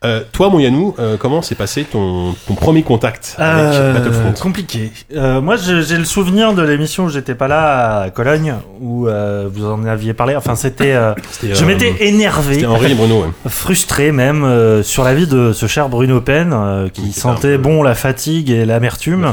Euh, 0.05 0.23
toi, 0.33 0.49
mon 0.51 0.59
Yanou, 0.61 0.95
euh, 0.99 1.17
comment 1.19 1.43
s'est 1.43 1.55
passé 1.55 1.85
ton, 1.85 2.35
ton 2.47 2.55
premier 2.55 2.83
contact 2.83 3.35
avec 3.39 3.75
Euh, 3.75 3.93
Battlefront? 3.95 4.33
compliqué. 4.41 4.93
Euh, 5.15 5.41
moi, 5.41 5.57
j'ai 5.57 5.97
le 5.97 6.05
souvenir 6.05 6.53
de 6.55 6.63
l'émission 6.63 7.05
où 7.05 7.09
j'étais 7.09 7.35
pas 7.35 7.49
là 7.49 8.01
à 8.03 8.11
Cologne, 8.11 8.55
où 8.81 9.09
euh, 9.09 9.49
vous 9.53 9.67
en 9.67 9.85
aviez 9.85 10.15
parlé. 10.15 10.37
Enfin, 10.37 10.55
c'était. 10.55 10.93
euh, 10.95 11.15
je 11.43 11.65
m'étais 11.65 11.95
énervé, 12.07 12.55
C'était 12.55 12.67
Henri 12.67 12.93
et 12.93 12.95
Bruno. 12.95 13.23
ouais. 13.23 13.29
frustré 13.49 14.13
même 14.13 14.45
euh, 14.45 14.83
sur 14.83 15.03
la 15.05 15.15
vie 15.15 15.27
de 15.27 15.53
ce 15.53 15.67
cher 15.67 15.89
Bruno 15.89 16.21
Pen, 16.21 16.53
euh, 16.53 16.89
qui 16.89 17.13
sentait 17.13 17.59
bon 17.59 17.83
la 17.83 17.95
fatigue 17.95 18.51
et 18.51 18.65
l'amertume. 18.65 19.33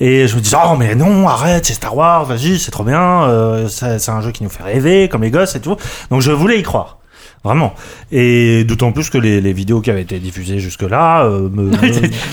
Et 0.00 0.26
je 0.26 0.36
me 0.36 0.40
disais, 0.40 0.56
oh 0.64 0.76
mais 0.76 0.94
non, 0.94 1.28
arrête, 1.28 1.66
c'est 1.66 1.74
Star 1.74 1.96
Wars, 1.96 2.24
vas-y, 2.24 2.58
c'est 2.58 2.70
trop 2.70 2.84
bien, 2.84 3.22
euh, 3.24 3.68
c'est 3.68 3.98
c'est 3.98 4.10
un 4.10 4.20
jeu 4.20 4.30
qui 4.32 4.42
nous 4.42 4.50
fait 4.50 4.62
rêver, 4.64 5.08
comme 5.08 5.22
les 5.22 5.30
gosses 5.30 5.54
et 5.54 5.60
tout. 5.60 5.76
Donc 6.10 6.20
je 6.20 6.32
voulais 6.32 6.58
y 6.58 6.62
croire. 6.62 6.98
Vraiment. 7.42 7.72
Et 8.12 8.64
d'autant 8.64 8.92
plus 8.92 9.08
que 9.08 9.16
les, 9.16 9.40
les 9.40 9.54
vidéos 9.54 9.80
qui 9.80 9.90
avaient 9.90 10.02
été 10.02 10.18
diffusées 10.18 10.58
jusque-là 10.58 11.22
euh, 11.24 11.48
me... 11.50 11.70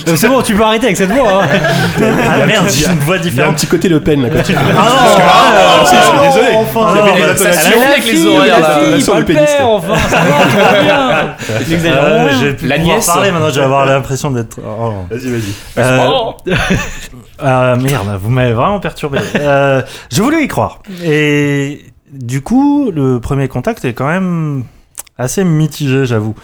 Euh, 0.08 0.16
C'est 0.16 0.28
bon, 0.28 0.42
tu 0.42 0.54
peux 0.54 0.62
arrêter 0.62 0.84
avec 0.86 0.98
cette 0.98 1.10
voix. 1.10 1.44
hein. 1.44 1.48
ah 2.28 2.46
merde, 2.46 2.66
j'ai 2.70 2.86
une 2.86 2.98
voix 2.98 3.16
Il 3.16 3.20
y 3.20 3.24
a 3.24 3.26
un 3.26 3.30
différente. 3.30 3.54
petit 3.56 3.66
côté 3.66 3.88
Le 3.88 4.00
Pen 4.00 4.20
là 4.22 4.28
quand 4.28 4.42
tu 4.42 4.54
Ah 4.54 4.62
non, 4.62 4.78
ah, 4.78 5.84
si, 5.86 5.96
je 5.96 6.00
suis 6.02 6.16
non, 6.16 6.22
désolé. 6.24 6.56
Enfin, 6.56 6.92
Il 6.92 6.96
y 6.96 7.00
avait 7.00 7.10
non, 7.10 7.16
des 7.16 7.30
intonations. 7.32 7.80
Avec 7.90 8.04
les 8.04 8.26
horaires, 8.26 8.60
la 8.60 8.98
fille, 8.98 9.14
le 9.16 9.24
pénis, 9.24 9.48
enfin, 9.62 9.96
ça 10.10 10.18
va, 10.18 10.82
bien. 10.82 11.36
Euh, 11.88 12.52
pouvoir 12.54 12.78
nièce. 12.78 13.06
parler 13.06 13.30
maintenant, 13.32 13.48
je 13.50 13.58
vais 13.60 13.64
avoir 13.64 13.86
l'impression 13.86 14.30
d'être... 14.30 14.58
oh. 14.64 14.92
Vas-y, 15.10 15.30
vas-y. 15.30 15.52
Euh. 15.78 16.54
Euh, 17.42 17.76
merde, 17.80 18.18
vous 18.22 18.30
m'avez 18.30 18.52
vraiment 18.52 18.80
perturbé. 18.80 19.18
Euh, 19.36 19.82
je 20.12 20.22
voulais 20.22 20.42
y 20.42 20.48
croire. 20.48 20.80
Et 21.04 21.82
du 22.12 22.42
coup, 22.42 22.90
le 22.94 23.20
premier 23.20 23.48
contact 23.48 23.84
est 23.84 23.92
quand 23.94 24.08
même 24.08 24.64
assez 25.18 25.44
mitigé, 25.44 26.06
j'avoue. 26.06 26.34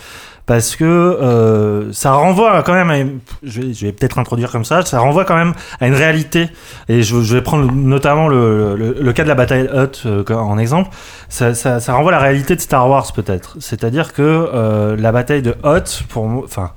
Parce 0.46 0.76
que 0.76 0.84
euh, 0.84 1.90
ça 1.94 2.12
renvoie 2.12 2.62
quand 2.64 2.74
même 2.74 2.90
à. 2.90 3.02
Je 3.42 3.62
vais, 3.62 3.92
peut-être 3.92 4.18
introduire 4.18 4.52
comme 4.52 4.66
ça, 4.66 4.84
ça 4.84 5.00
renvoie 5.00 5.24
quand 5.24 5.36
même 5.36 5.54
à 5.80 5.86
une 5.86 5.94
réalité. 5.94 6.50
Et 6.90 7.02
je, 7.02 7.16
vais 7.16 7.40
prendre 7.40 7.72
notamment 7.72 8.28
le, 8.28 8.76
le, 8.76 9.12
cas 9.14 9.22
de 9.22 9.28
la 9.28 9.34
bataille 9.34 9.70
Hutt 9.72 10.02
euh, 10.04 10.22
en 10.34 10.58
exemple. 10.58 10.90
Ça, 11.30 11.54
ça, 11.54 11.94
renvoie 11.94 12.12
à 12.12 12.16
la 12.16 12.22
réalité 12.22 12.56
de 12.56 12.60
Star 12.60 12.90
Wars 12.90 13.10
peut-être. 13.14 13.56
C'est-à-dire 13.58 14.12
que 14.12 14.22
euh, 14.22 14.96
la 14.96 15.12
bataille 15.12 15.40
de 15.40 15.54
Hutt, 15.64 16.04
pour. 16.10 16.26
Enfin, 16.44 16.72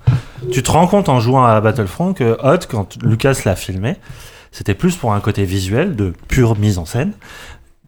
tu 0.50 0.64
te 0.64 0.72
rends 0.72 0.88
compte 0.88 1.10
en 1.10 1.20
jouant 1.20 1.44
à 1.44 1.60
Battlefront 1.60 2.14
que 2.14 2.38
Hutt, 2.42 2.68
quand 2.68 2.96
Lucas 3.04 3.42
l'a 3.44 3.58
filmé, 3.58 3.98
c'était 4.54 4.76
plus 4.76 4.96
pour 4.96 5.14
un 5.14 5.20
côté 5.20 5.44
visuel, 5.44 5.98
de 5.98 6.14
pure 6.30 6.58
mise 6.58 6.78
en 6.78 6.86
scène, 6.86 7.12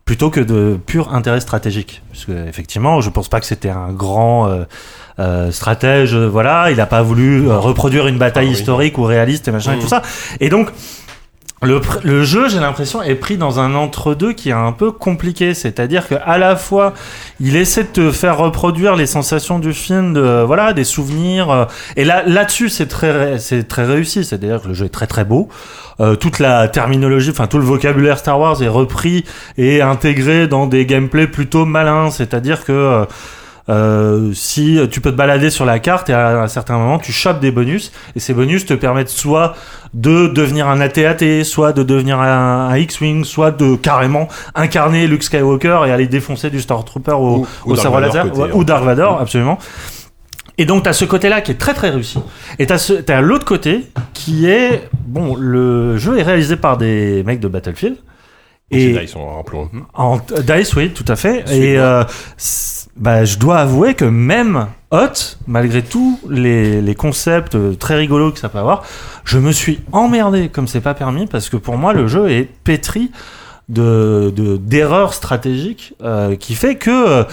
plutôt 0.09 0.31
que 0.31 0.39
de 0.39 0.79
pur 0.87 1.13
intérêt 1.13 1.39
stratégique. 1.39 2.01
Parce 2.11 2.25
que 2.25 2.31
effectivement, 2.47 2.99
je 2.99 3.11
pense 3.11 3.29
pas 3.29 3.39
que 3.39 3.45
c'était 3.45 3.69
un 3.69 3.91
grand 3.93 4.47
euh, 4.49 4.63
euh, 5.19 5.51
stratège. 5.51 6.15
euh, 6.15 6.25
Voilà, 6.27 6.71
il 6.71 6.77
n'a 6.77 6.87
pas 6.87 7.03
voulu 7.03 7.47
euh, 7.47 7.59
reproduire 7.59 8.07
une 8.07 8.17
bataille 8.17 8.47
Ah 8.47 8.51
oui. 8.51 8.57
historique 8.59 8.97
ou 8.97 9.03
réaliste 9.03 9.47
et 9.47 9.51
machin 9.51 9.73
et 9.73 9.75
Mhm. 9.75 9.81
tout 9.83 9.87
ça. 9.87 10.01
Et 10.39 10.49
donc. 10.49 10.69
Le, 11.61 11.81
le 12.03 12.23
jeu, 12.23 12.47
j'ai 12.47 12.59
l'impression, 12.61 13.01
est 13.03 13.15
pris 13.15 13.35
dans 13.35 13.59
un 13.59 13.75
entre-deux 13.75 14.31
qui 14.31 14.49
est 14.49 14.53
un 14.53 14.71
peu 14.71 14.91
compliqué. 14.91 15.53
C'est-à-dire 15.53 16.07
que 16.07 16.15
à 16.23 16.37
la 16.37 16.55
fois, 16.55 16.93
il 17.41 17.57
essaie 17.57 17.83
de 17.83 17.89
te 17.89 18.11
faire 18.11 18.37
reproduire 18.37 18.95
les 18.95 19.05
sensations 19.05 19.59
du 19.59 19.73
film, 19.73 20.13
de, 20.13 20.43
voilà, 20.45 20.71
des 20.71 20.85
souvenirs. 20.85 21.49
euh, 21.49 21.65
et 21.97 22.05
là, 22.05 22.23
là-dessus, 22.25 22.69
c'est 22.69 22.87
très, 22.87 23.39
c'est 23.39 23.67
très 23.67 23.83
réussi. 23.85 24.23
C'est-à-dire 24.23 24.61
que 24.61 24.69
le 24.69 24.73
jeu 24.73 24.85
est 24.85 24.89
très 24.89 25.07
très 25.07 25.25
beau. 25.25 25.49
Euh, 25.99 26.15
toute 26.15 26.39
la 26.39 26.69
terminologie, 26.69 27.31
enfin 27.31 27.47
tout 27.47 27.57
le 27.57 27.65
vocabulaire 27.65 28.19
Star 28.19 28.39
Wars 28.39 28.63
est 28.63 28.69
repris 28.69 29.25
et 29.57 29.81
intégré 29.81 30.47
dans 30.47 30.65
des 30.65 30.85
gameplays 30.85 31.27
plutôt 31.27 31.65
malins. 31.65 32.09
C'est-à-dire 32.09 32.63
que 32.63 32.71
euh, 32.71 33.05
euh, 33.69 34.33
si 34.33 34.79
tu 34.91 34.99
peux 34.99 35.11
te 35.11 35.15
balader 35.15 35.49
sur 35.49 35.63
la 35.65 35.79
carte 35.79 36.09
et 36.09 36.13
à 36.13 36.41
un 36.41 36.47
certain 36.47 36.77
moment 36.77 36.97
tu 36.99 37.11
chopes 37.11 37.39
des 37.39 37.51
bonus 37.51 37.91
et 38.15 38.19
ces 38.19 38.33
bonus 38.33 38.65
te 38.65 38.73
permettent 38.73 39.09
soit 39.09 39.55
de 39.93 40.27
devenir 40.27 40.67
un 40.67 40.81
AT-AT, 40.81 41.43
soit 41.43 41.71
de 41.73 41.83
devenir 41.83 42.19
un, 42.19 42.69
un 42.69 42.77
X-Wing, 42.77 43.23
soit 43.23 43.51
de 43.51 43.75
carrément 43.75 44.27
incarner 44.55 45.07
Luke 45.07 45.23
Skywalker 45.23 45.81
et 45.87 45.91
aller 45.91 46.07
défoncer 46.07 46.49
du 46.49 46.59
Stormtrooper 46.61 47.11
au, 47.13 47.39
Ou- 47.65 47.71
au 47.71 47.75
sabre 47.75 47.99
Vador 47.99 48.15
laser, 48.15 48.37
ouais, 48.37 48.47
hein. 48.49 48.51
ou 48.53 48.63
Dark 48.63 48.83
Vador, 48.83 49.19
absolument. 49.21 49.57
Et 50.57 50.65
donc 50.65 50.83
t'as 50.83 50.93
ce 50.93 51.05
côté-là 51.05 51.39
qui 51.41 51.51
est 51.51 51.55
très 51.59 51.73
très 51.73 51.89
réussi. 51.89 52.19
Et 52.59 52.65
t'as 52.65 52.77
ce, 52.77 52.93
t'as 52.93 53.21
l'autre 53.21 53.45
côté 53.45 53.85
qui 54.13 54.45
est 54.49 54.89
bon, 55.05 55.35
le 55.35 55.97
jeu 55.97 56.19
est 56.19 56.23
réalisé 56.23 56.57
par 56.57 56.77
des 56.77 57.23
mecs 57.23 57.39
de 57.39 57.47
Battlefield. 57.47 57.95
Et 58.71 58.91
ils 58.91 59.07
sont 59.07 59.35
rappelons. 59.37 59.67
en 59.95 60.19
Dice, 60.45 60.75
oui, 60.75 60.91
tout 60.91 61.05
à 61.07 61.15
fait. 61.15 61.43
Et 61.51 61.79
euh, 61.79 62.03
bah, 62.97 63.25
je 63.25 63.37
dois 63.37 63.57
avouer 63.59 63.93
que 63.93 64.05
même 64.05 64.67
Hot, 64.91 65.37
malgré 65.45 65.83
tous 65.83 66.19
les, 66.27 66.81
les 66.81 66.95
concepts 66.95 67.53
euh, 67.53 67.75
très 67.75 67.95
rigolos 67.95 68.31
que 68.31 68.39
ça 68.39 68.49
peut 68.49 68.57
avoir, 68.57 68.81
je 69.23 69.37
me 69.37 69.51
suis 69.51 69.81
emmerdé 69.91 70.49
comme 70.49 70.67
c'est 70.67 70.81
pas 70.81 70.95
permis 70.95 71.27
parce 71.27 71.47
que 71.49 71.57
pour 71.57 71.77
moi 71.77 71.93
le 71.93 72.07
jeu 72.07 72.29
est 72.31 72.49
pétri 72.63 73.11
de 73.69 74.33
de- 74.35 74.57
d'erreurs 74.57 75.13
stratégiques 75.13 75.93
euh, 76.03 76.35
qui 76.35 76.55
fait 76.55 76.75
que 76.75 76.89
euh, 76.89 77.23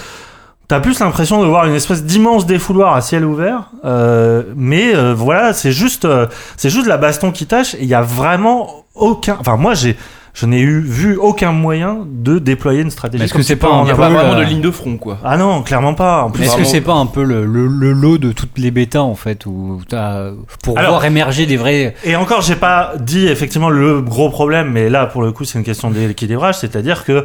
T'as 0.69 0.81
plus 0.81 0.99
l'impression 0.99 1.41
de 1.43 1.47
voir 1.47 1.65
une 1.67 1.75
espèce 1.77 2.03
d'immense 2.05 2.45
défouloir 2.45 2.97
à 2.97 3.01
ciel 3.01 3.25
ouvert, 3.25 3.71
euh, 3.85 4.43
mais 4.57 4.93
voilà, 5.15 5.53
c'est 5.53 5.71
juste, 5.71 6.09
c'est 6.57 6.71
juste 6.71 6.89
la 6.89 6.97
baston 6.97 7.31
qui 7.31 7.47
tâche. 7.47 7.77
Il 7.81 7.87
y 7.87 7.95
a 7.95 8.03
vraiment 8.03 8.85
aucun. 8.97 9.37
Enfin, 9.39 9.57
moi, 9.57 9.75
j'ai, 9.75 9.97
je 10.39 10.45
n'ai 10.45 10.61
eu 10.61 10.81
vu 10.81 11.17
aucun 11.17 11.53
moyen 11.53 12.01
de 12.07 12.39
déployer 12.39 12.83
une 12.83 12.91
stratégie. 12.91 13.25
Est-ce 13.25 13.33
que 13.33 13.41
c'est 13.43 13.57
pas 13.57 13.69
un 13.73 13.81
Il 13.81 13.85
n'y 13.87 13.91
a 13.91 13.95
peu 13.95 14.03
pas 14.03 14.11
vraiment 14.11 14.35
la- 14.35 14.45
de 14.45 14.49
ligne 14.51 14.61
de 14.61 14.71
front, 14.71 14.99
quoi. 14.99 15.17
Ah 15.25 15.39
non, 15.39 15.63
clairement 15.63 15.95
pas. 15.95 16.31
Est-ce 16.39 16.57
que 16.59 16.65
c'est 16.65 16.83
pas 16.83 16.93
un 16.93 17.07
peu 17.07 17.23
le, 17.25 17.47
le, 17.47 17.67
le 17.67 17.93
lot 17.93 18.19
de 18.19 18.33
toutes 18.33 18.59
les 18.59 18.71
bêtas 18.71 19.01
en 19.01 19.15
fait 19.15 19.47
où 19.47 19.81
t'as 19.89 20.33
pour 20.63 20.79
Alors- 20.79 20.91
voir 20.93 21.05
émerger 21.07 21.47
des 21.47 21.57
vrais 21.57 21.95
Et 22.05 22.17
encore, 22.17 22.43
j'ai 22.43 22.57
pas 22.57 22.93
dit 23.01 23.27
effectivement 23.29 23.71
le 23.71 24.03
gros 24.03 24.29
problème, 24.29 24.71
mais 24.73 24.91
là, 24.91 25.07
pour 25.07 25.23
le 25.23 25.33
coup, 25.33 25.45
c'est 25.45 25.59
une 25.59 25.65
question 25.65 25.91
d'équilibrage, 25.91 26.57
c'est-à-dire 26.59 27.05
que 27.07 27.25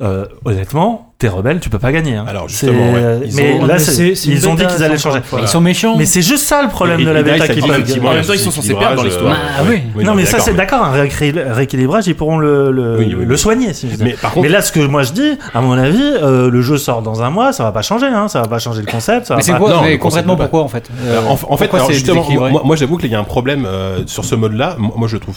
euh, 0.00 0.26
honnêtement, 0.44 1.12
t'es 1.18 1.26
rebelle, 1.26 1.58
tu 1.58 1.70
peux 1.70 1.80
pas 1.80 1.90
gagner. 1.90 2.14
hein. 2.14 2.24
Alors, 2.28 2.48
justement, 2.48 2.92
ouais. 2.92 3.18
Ils 3.26 3.34
mais 3.34 3.54
ont- 3.60 3.66
là, 3.66 3.80
c'est- 3.80 4.12
ils 4.26 4.48
ont 4.48 4.54
dit 4.54 4.64
qu'ils 4.64 4.84
allaient 4.84 4.96
changer. 4.96 5.18
ils 5.42 5.48
sont 5.48 5.60
méchants. 5.60 5.96
Mais 5.98 6.06
c'est 6.06 6.22
juste 6.22 6.44
ça 6.46 6.62
le 6.62 6.68
problème 6.68 7.00
Et- 7.00 7.04
de 7.04 7.10
la 7.10 7.22
bêta 7.24 7.48
qui 7.48 7.60
En 7.60 7.66
même 7.66 7.82
temps, 8.24 8.32
ils 8.32 8.38
sont 8.38 8.52
censés 8.52 8.74
perdre 8.74 8.94
dans 8.94 9.02
l'histoire. 9.02 9.32
euh, 9.32 9.62
Bah 9.64 9.68
ouais. 9.68 9.82
oui. 9.96 10.04
non, 10.04 10.14
mais 10.14 10.24
ça, 10.24 10.38
c'est 10.38 10.54
d'accord, 10.54 10.84
un 10.84 10.92
rééquil- 10.94 11.42
rééquilibrage, 11.52 12.06
ils 12.06 12.14
pourront 12.14 12.38
le, 12.38 12.70
le, 12.70 12.96
Oui, 12.98 13.14
oui, 13.18 13.24
le 13.26 13.36
soigner, 13.36 13.72
si 13.72 13.90
je 13.90 13.96
dis. 13.96 14.04
Mais 14.04 14.12
par 14.12 14.30
contre, 14.32 14.44
Mais 14.46 14.48
là, 14.52 14.62
ce 14.62 14.70
que 14.70 14.78
moi 14.80 15.02
je 15.02 15.12
dis, 15.12 15.32
à 15.52 15.60
mon 15.60 15.72
avis, 15.76 16.00
euh, 16.00 16.48
le 16.48 16.62
jeu 16.62 16.78
sort 16.78 17.02
dans 17.02 17.22
un 17.22 17.30
mois, 17.30 17.52
ça 17.52 17.64
va 17.64 17.72
pas 17.72 17.82
changer, 17.82 18.06
hein, 18.06 18.28
ça 18.28 18.40
va 18.40 18.46
pas 18.46 18.60
changer 18.60 18.82
le 18.82 18.90
concept. 18.90 19.26
Ça 19.26 19.34
va 19.34 19.38
Mais 19.38 19.42
c'est 19.42 19.50
pas- 19.52 19.58
quoi 19.58 19.70
non, 19.70 19.82
mais 19.82 19.98
concrètement 19.98 20.36
pourquoi 20.36 20.62
en 20.62 20.68
fait 20.68 20.88
Euh, 21.04 21.20
en, 21.26 21.56
fait, 21.56 21.70
justement, 21.90 22.24
moi, 22.64 22.76
j'avoue 22.76 22.98
qu'il 22.98 23.10
y 23.10 23.16
a 23.16 23.18
un 23.18 23.24
problème 23.24 23.66
euh, 23.66 24.02
sur 24.06 24.24
ce 24.24 24.36
mode-là. 24.36 24.76
Moi, 24.78 24.92
moi, 24.96 25.08
je 25.08 25.14
le 25.14 25.20
trouve 25.20 25.34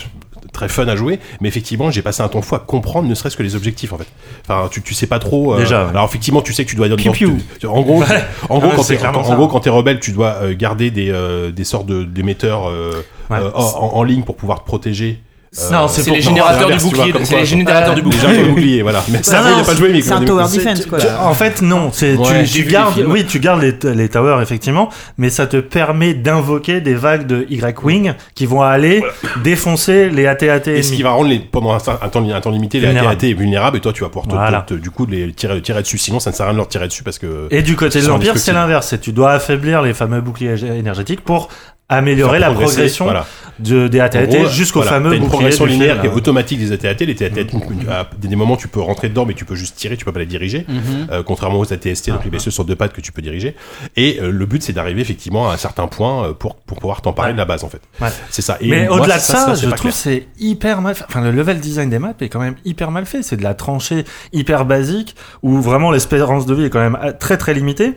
très 0.54 0.68
fun 0.70 0.88
à 0.88 0.96
jouer, 0.96 1.20
mais 1.40 1.48
effectivement, 1.48 1.92
j'ai 1.92 2.02
passé 2.02 2.22
un 2.22 2.28
temps 2.28 2.42
fou 2.42 2.56
à 2.56 2.60
comprendre, 2.60 3.08
ne 3.08 3.16
serait-ce 3.16 3.38
que 3.38 3.44
les 3.44 3.56
objectifs, 3.56 3.94
en 3.94 3.98
fait. 3.98 4.08
Enfin, 4.44 4.68
tu, 4.70 4.82
tu 4.82 4.94
sais 4.94 5.08
pas 5.08 5.20
trop. 5.20 5.54
euh, 5.54 5.60
Déjà. 5.60 5.88
Alors, 5.90 6.06
effectivement, 6.06 6.42
tu 6.42 6.52
sais 6.54 6.66
que 6.66 6.70
tu 6.70 6.76
dois. 6.76 6.88
Piou, 6.96 7.12
piou. 7.14 7.38
tu- 7.60 7.68
en 7.68 7.82
gros, 7.82 8.04
en 8.50 8.60
gros, 8.60 8.68
Ouais, 8.70 8.76
quand 8.76 8.84
t'es, 8.84 9.06
en, 9.06 9.36
gros, 9.36 9.48
quand 9.48 9.60
t'es 9.62 9.70
rebelle, 9.70 10.00
tu 10.00 10.12
dois 10.12 10.36
euh, 10.42 10.54
garder 10.58 10.92
des, 10.92 11.10
euh, 11.10 11.52
des 11.52 11.64
sortes 11.64 11.86
de, 11.86 12.04
d'émetteurs 12.04 12.70
euh, 12.70 12.92
Ouais. 13.30 13.38
en, 13.54 13.62
en 13.94 14.04
ligne 14.04 14.24
pour 14.24 14.36
pouvoir 14.36 14.60
te 14.62 14.66
protéger. 14.66 15.22
Euh, 15.60 15.70
Non, 15.70 15.88
C'est 15.90 16.06
pour- 16.06 16.14
les 16.14 16.22
générateurs 16.22 16.70
du 16.70 16.78
bouclier. 16.78 17.14
C'est 17.26 17.40
les 17.40 17.46
générateurs 17.46 17.94
du 17.94 18.02
Les 18.02 18.10
bouclier. 18.10 18.44
oublié, 18.50 18.82
voilà. 18.84 19.04
Mais 19.10 19.22
ça, 19.24 19.42
il 19.54 19.60
a 19.60 19.64
pas 19.66 19.76
joué, 19.76 19.90
mais 19.92 20.02
C'est 20.02 20.14
un 20.14 20.24
tower 20.24 20.44
defense 20.44 20.86
quoi. 20.86 21.00
en 21.20 21.34
fait, 21.34 21.62
non. 21.62 21.92
Tu, 21.92 22.64
gardes, 22.64 23.04
oui, 23.06 23.26
tu 23.26 23.40
gardes 23.40 23.62
les, 23.62 24.10
towers 24.10 24.42
effectivement, 24.42 24.90
mais 25.18 25.30
ça 25.30 25.48
te 25.48 25.58
permet 25.58 26.14
d'invoquer 26.14 26.80
des 26.80 26.94
vagues 26.94 27.28
de 27.28 27.46
Y-wing 27.50 28.14
qui 28.34 28.46
vont 28.46 28.62
aller 28.62 29.04
défoncer 29.44 30.10
les 30.10 30.26
AT-AT 30.26 30.68
Et 30.68 30.84
ce 30.84 30.94
qui 30.94 31.04
va 31.04 31.12
rendre 31.12 31.30
les, 31.30 31.40
pendant 31.40 31.74
un, 31.74 31.80
temps, 31.80 32.52
limité 32.52 32.80
les. 32.80 32.88
AT-AT 32.88 33.34
vulnérables 33.34 33.78
et 33.78 33.82
toi 33.82 33.92
tu 33.94 34.04
vas 34.04 34.10
pouvoir 34.10 34.66
du 34.70 34.90
coup 34.90 35.06
les 35.06 35.34
tirer, 35.34 35.60
dessus 35.60 35.98
sinon 35.98 36.20
ça 36.20 36.32
ne 36.32 36.36
sert 36.36 36.46
à 36.46 36.50
rien 36.50 36.54
de 36.54 36.58
leur 36.58 36.68
tirer 36.68 36.88
dessus 36.88 37.04
parce 37.04 37.20
que 37.20 37.48
Et 37.52 37.62
du 37.62 37.76
côté 37.76 38.02
de 38.02 38.08
l'Empire, 38.08 38.38
c'est 38.38 38.54
l'inverse. 38.54 38.96
Tu 39.02 39.12
dois 39.12 39.34
affaiblir 39.34 39.82
les 39.82 39.94
fameux 39.94 40.22
boucliers 40.22 40.56
énergétiques 40.78 41.22
pour 41.22 41.50
améliorer 41.92 42.40
la 42.40 42.52
progression 42.52 43.06
voilà. 43.06 43.26
de, 43.60 43.88
des 43.88 44.00
AT-AT 44.00 44.50
jusqu'au 44.50 44.82
voilà, 44.82 44.98
fameux 44.98 45.14
une 45.16 45.28
progression 45.28 45.66
linéaire 45.66 46.02
qui 46.02 46.08
est 46.08 46.12
automatique 46.12 46.60
des 46.60 46.72
AT-AT. 46.72 47.06
Les 47.06 47.22
AT-AT, 47.24 47.48
à 47.90 48.08
des 48.18 48.36
moments, 48.36 48.56
tu 48.56 48.68
peux 48.68 48.80
rentrer 48.80 49.10
dedans, 49.10 49.26
mais 49.26 49.34
tu 49.34 49.46
peux 49.46 49.56
juste 49.56 49.76
tirer, 49.76 49.98
tu 49.98 50.06
peux 50.06 50.12
pas 50.12 50.20
les 50.20 50.26
diriger. 50.26 50.66
Mhm. 50.68 51.08
Euh, 51.12 51.24
contrairement 51.24 51.60
aux 51.60 51.72
AT-ST, 51.74 52.10
donc 52.10 52.24
les 52.24 52.30
vaisseaux 52.30 52.50
sur 52.52 52.66
deux 52.66 52.76
pattes 52.76 52.94
que 52.94 53.02
tu 53.02 53.12
peux 53.12 53.22
diriger. 53.22 53.56
Et 53.98 54.20
euh, 54.22 54.32
le 54.32 54.46
but, 54.46 54.64
c'est 54.64 54.74
d'arriver 54.74 55.02
effectivement 55.02 55.50
à 55.50 55.54
un 55.54 55.58
certain 55.58 55.88
point 55.88 56.28
euh, 56.30 56.34
pour, 56.34 56.56
pour 56.56 56.80
pouvoir 56.80 57.02
t'emparer 57.02 57.22
Ouais. 57.28 57.34
de 57.34 57.38
la 57.38 57.46
base, 57.46 57.64
en 57.64 57.70
fait. 57.70 57.82
Ouais. 58.02 58.08
C'est 58.30 58.42
ça. 58.42 58.58
Et 58.62 58.68
Mais 58.70 58.88
au-delà 58.88 59.18
de 59.18 59.22
ça, 59.22 59.54
je 59.54 59.70
trouve 59.70 59.92
c'est 59.92 60.28
hyper 60.40 60.82
mal 60.82 60.96
fait. 60.96 61.04
Enfin, 61.08 61.22
le 61.22 61.32
level 61.32 61.60
design 61.60 61.90
des 61.90 62.00
maps 62.00 62.14
est 62.20 62.30
quand 62.30 62.40
même 62.40 62.56
hyper 62.66 62.90
mal 62.90 63.06
fait. 63.06 63.22
C'est 63.22 63.38
de 63.38 63.44
la 63.44 63.54
tranchée 63.54 64.06
hyper 64.34 64.66
basique 64.66 65.16
où 65.44 65.62
vraiment 65.62 65.92
l'espérance 65.92 66.46
de 66.46 66.56
vie 66.56 66.64
est 66.66 66.70
quand 66.70 66.80
même 66.80 66.98
très 67.20 67.38
très 67.38 67.54
limitée. 67.54 67.94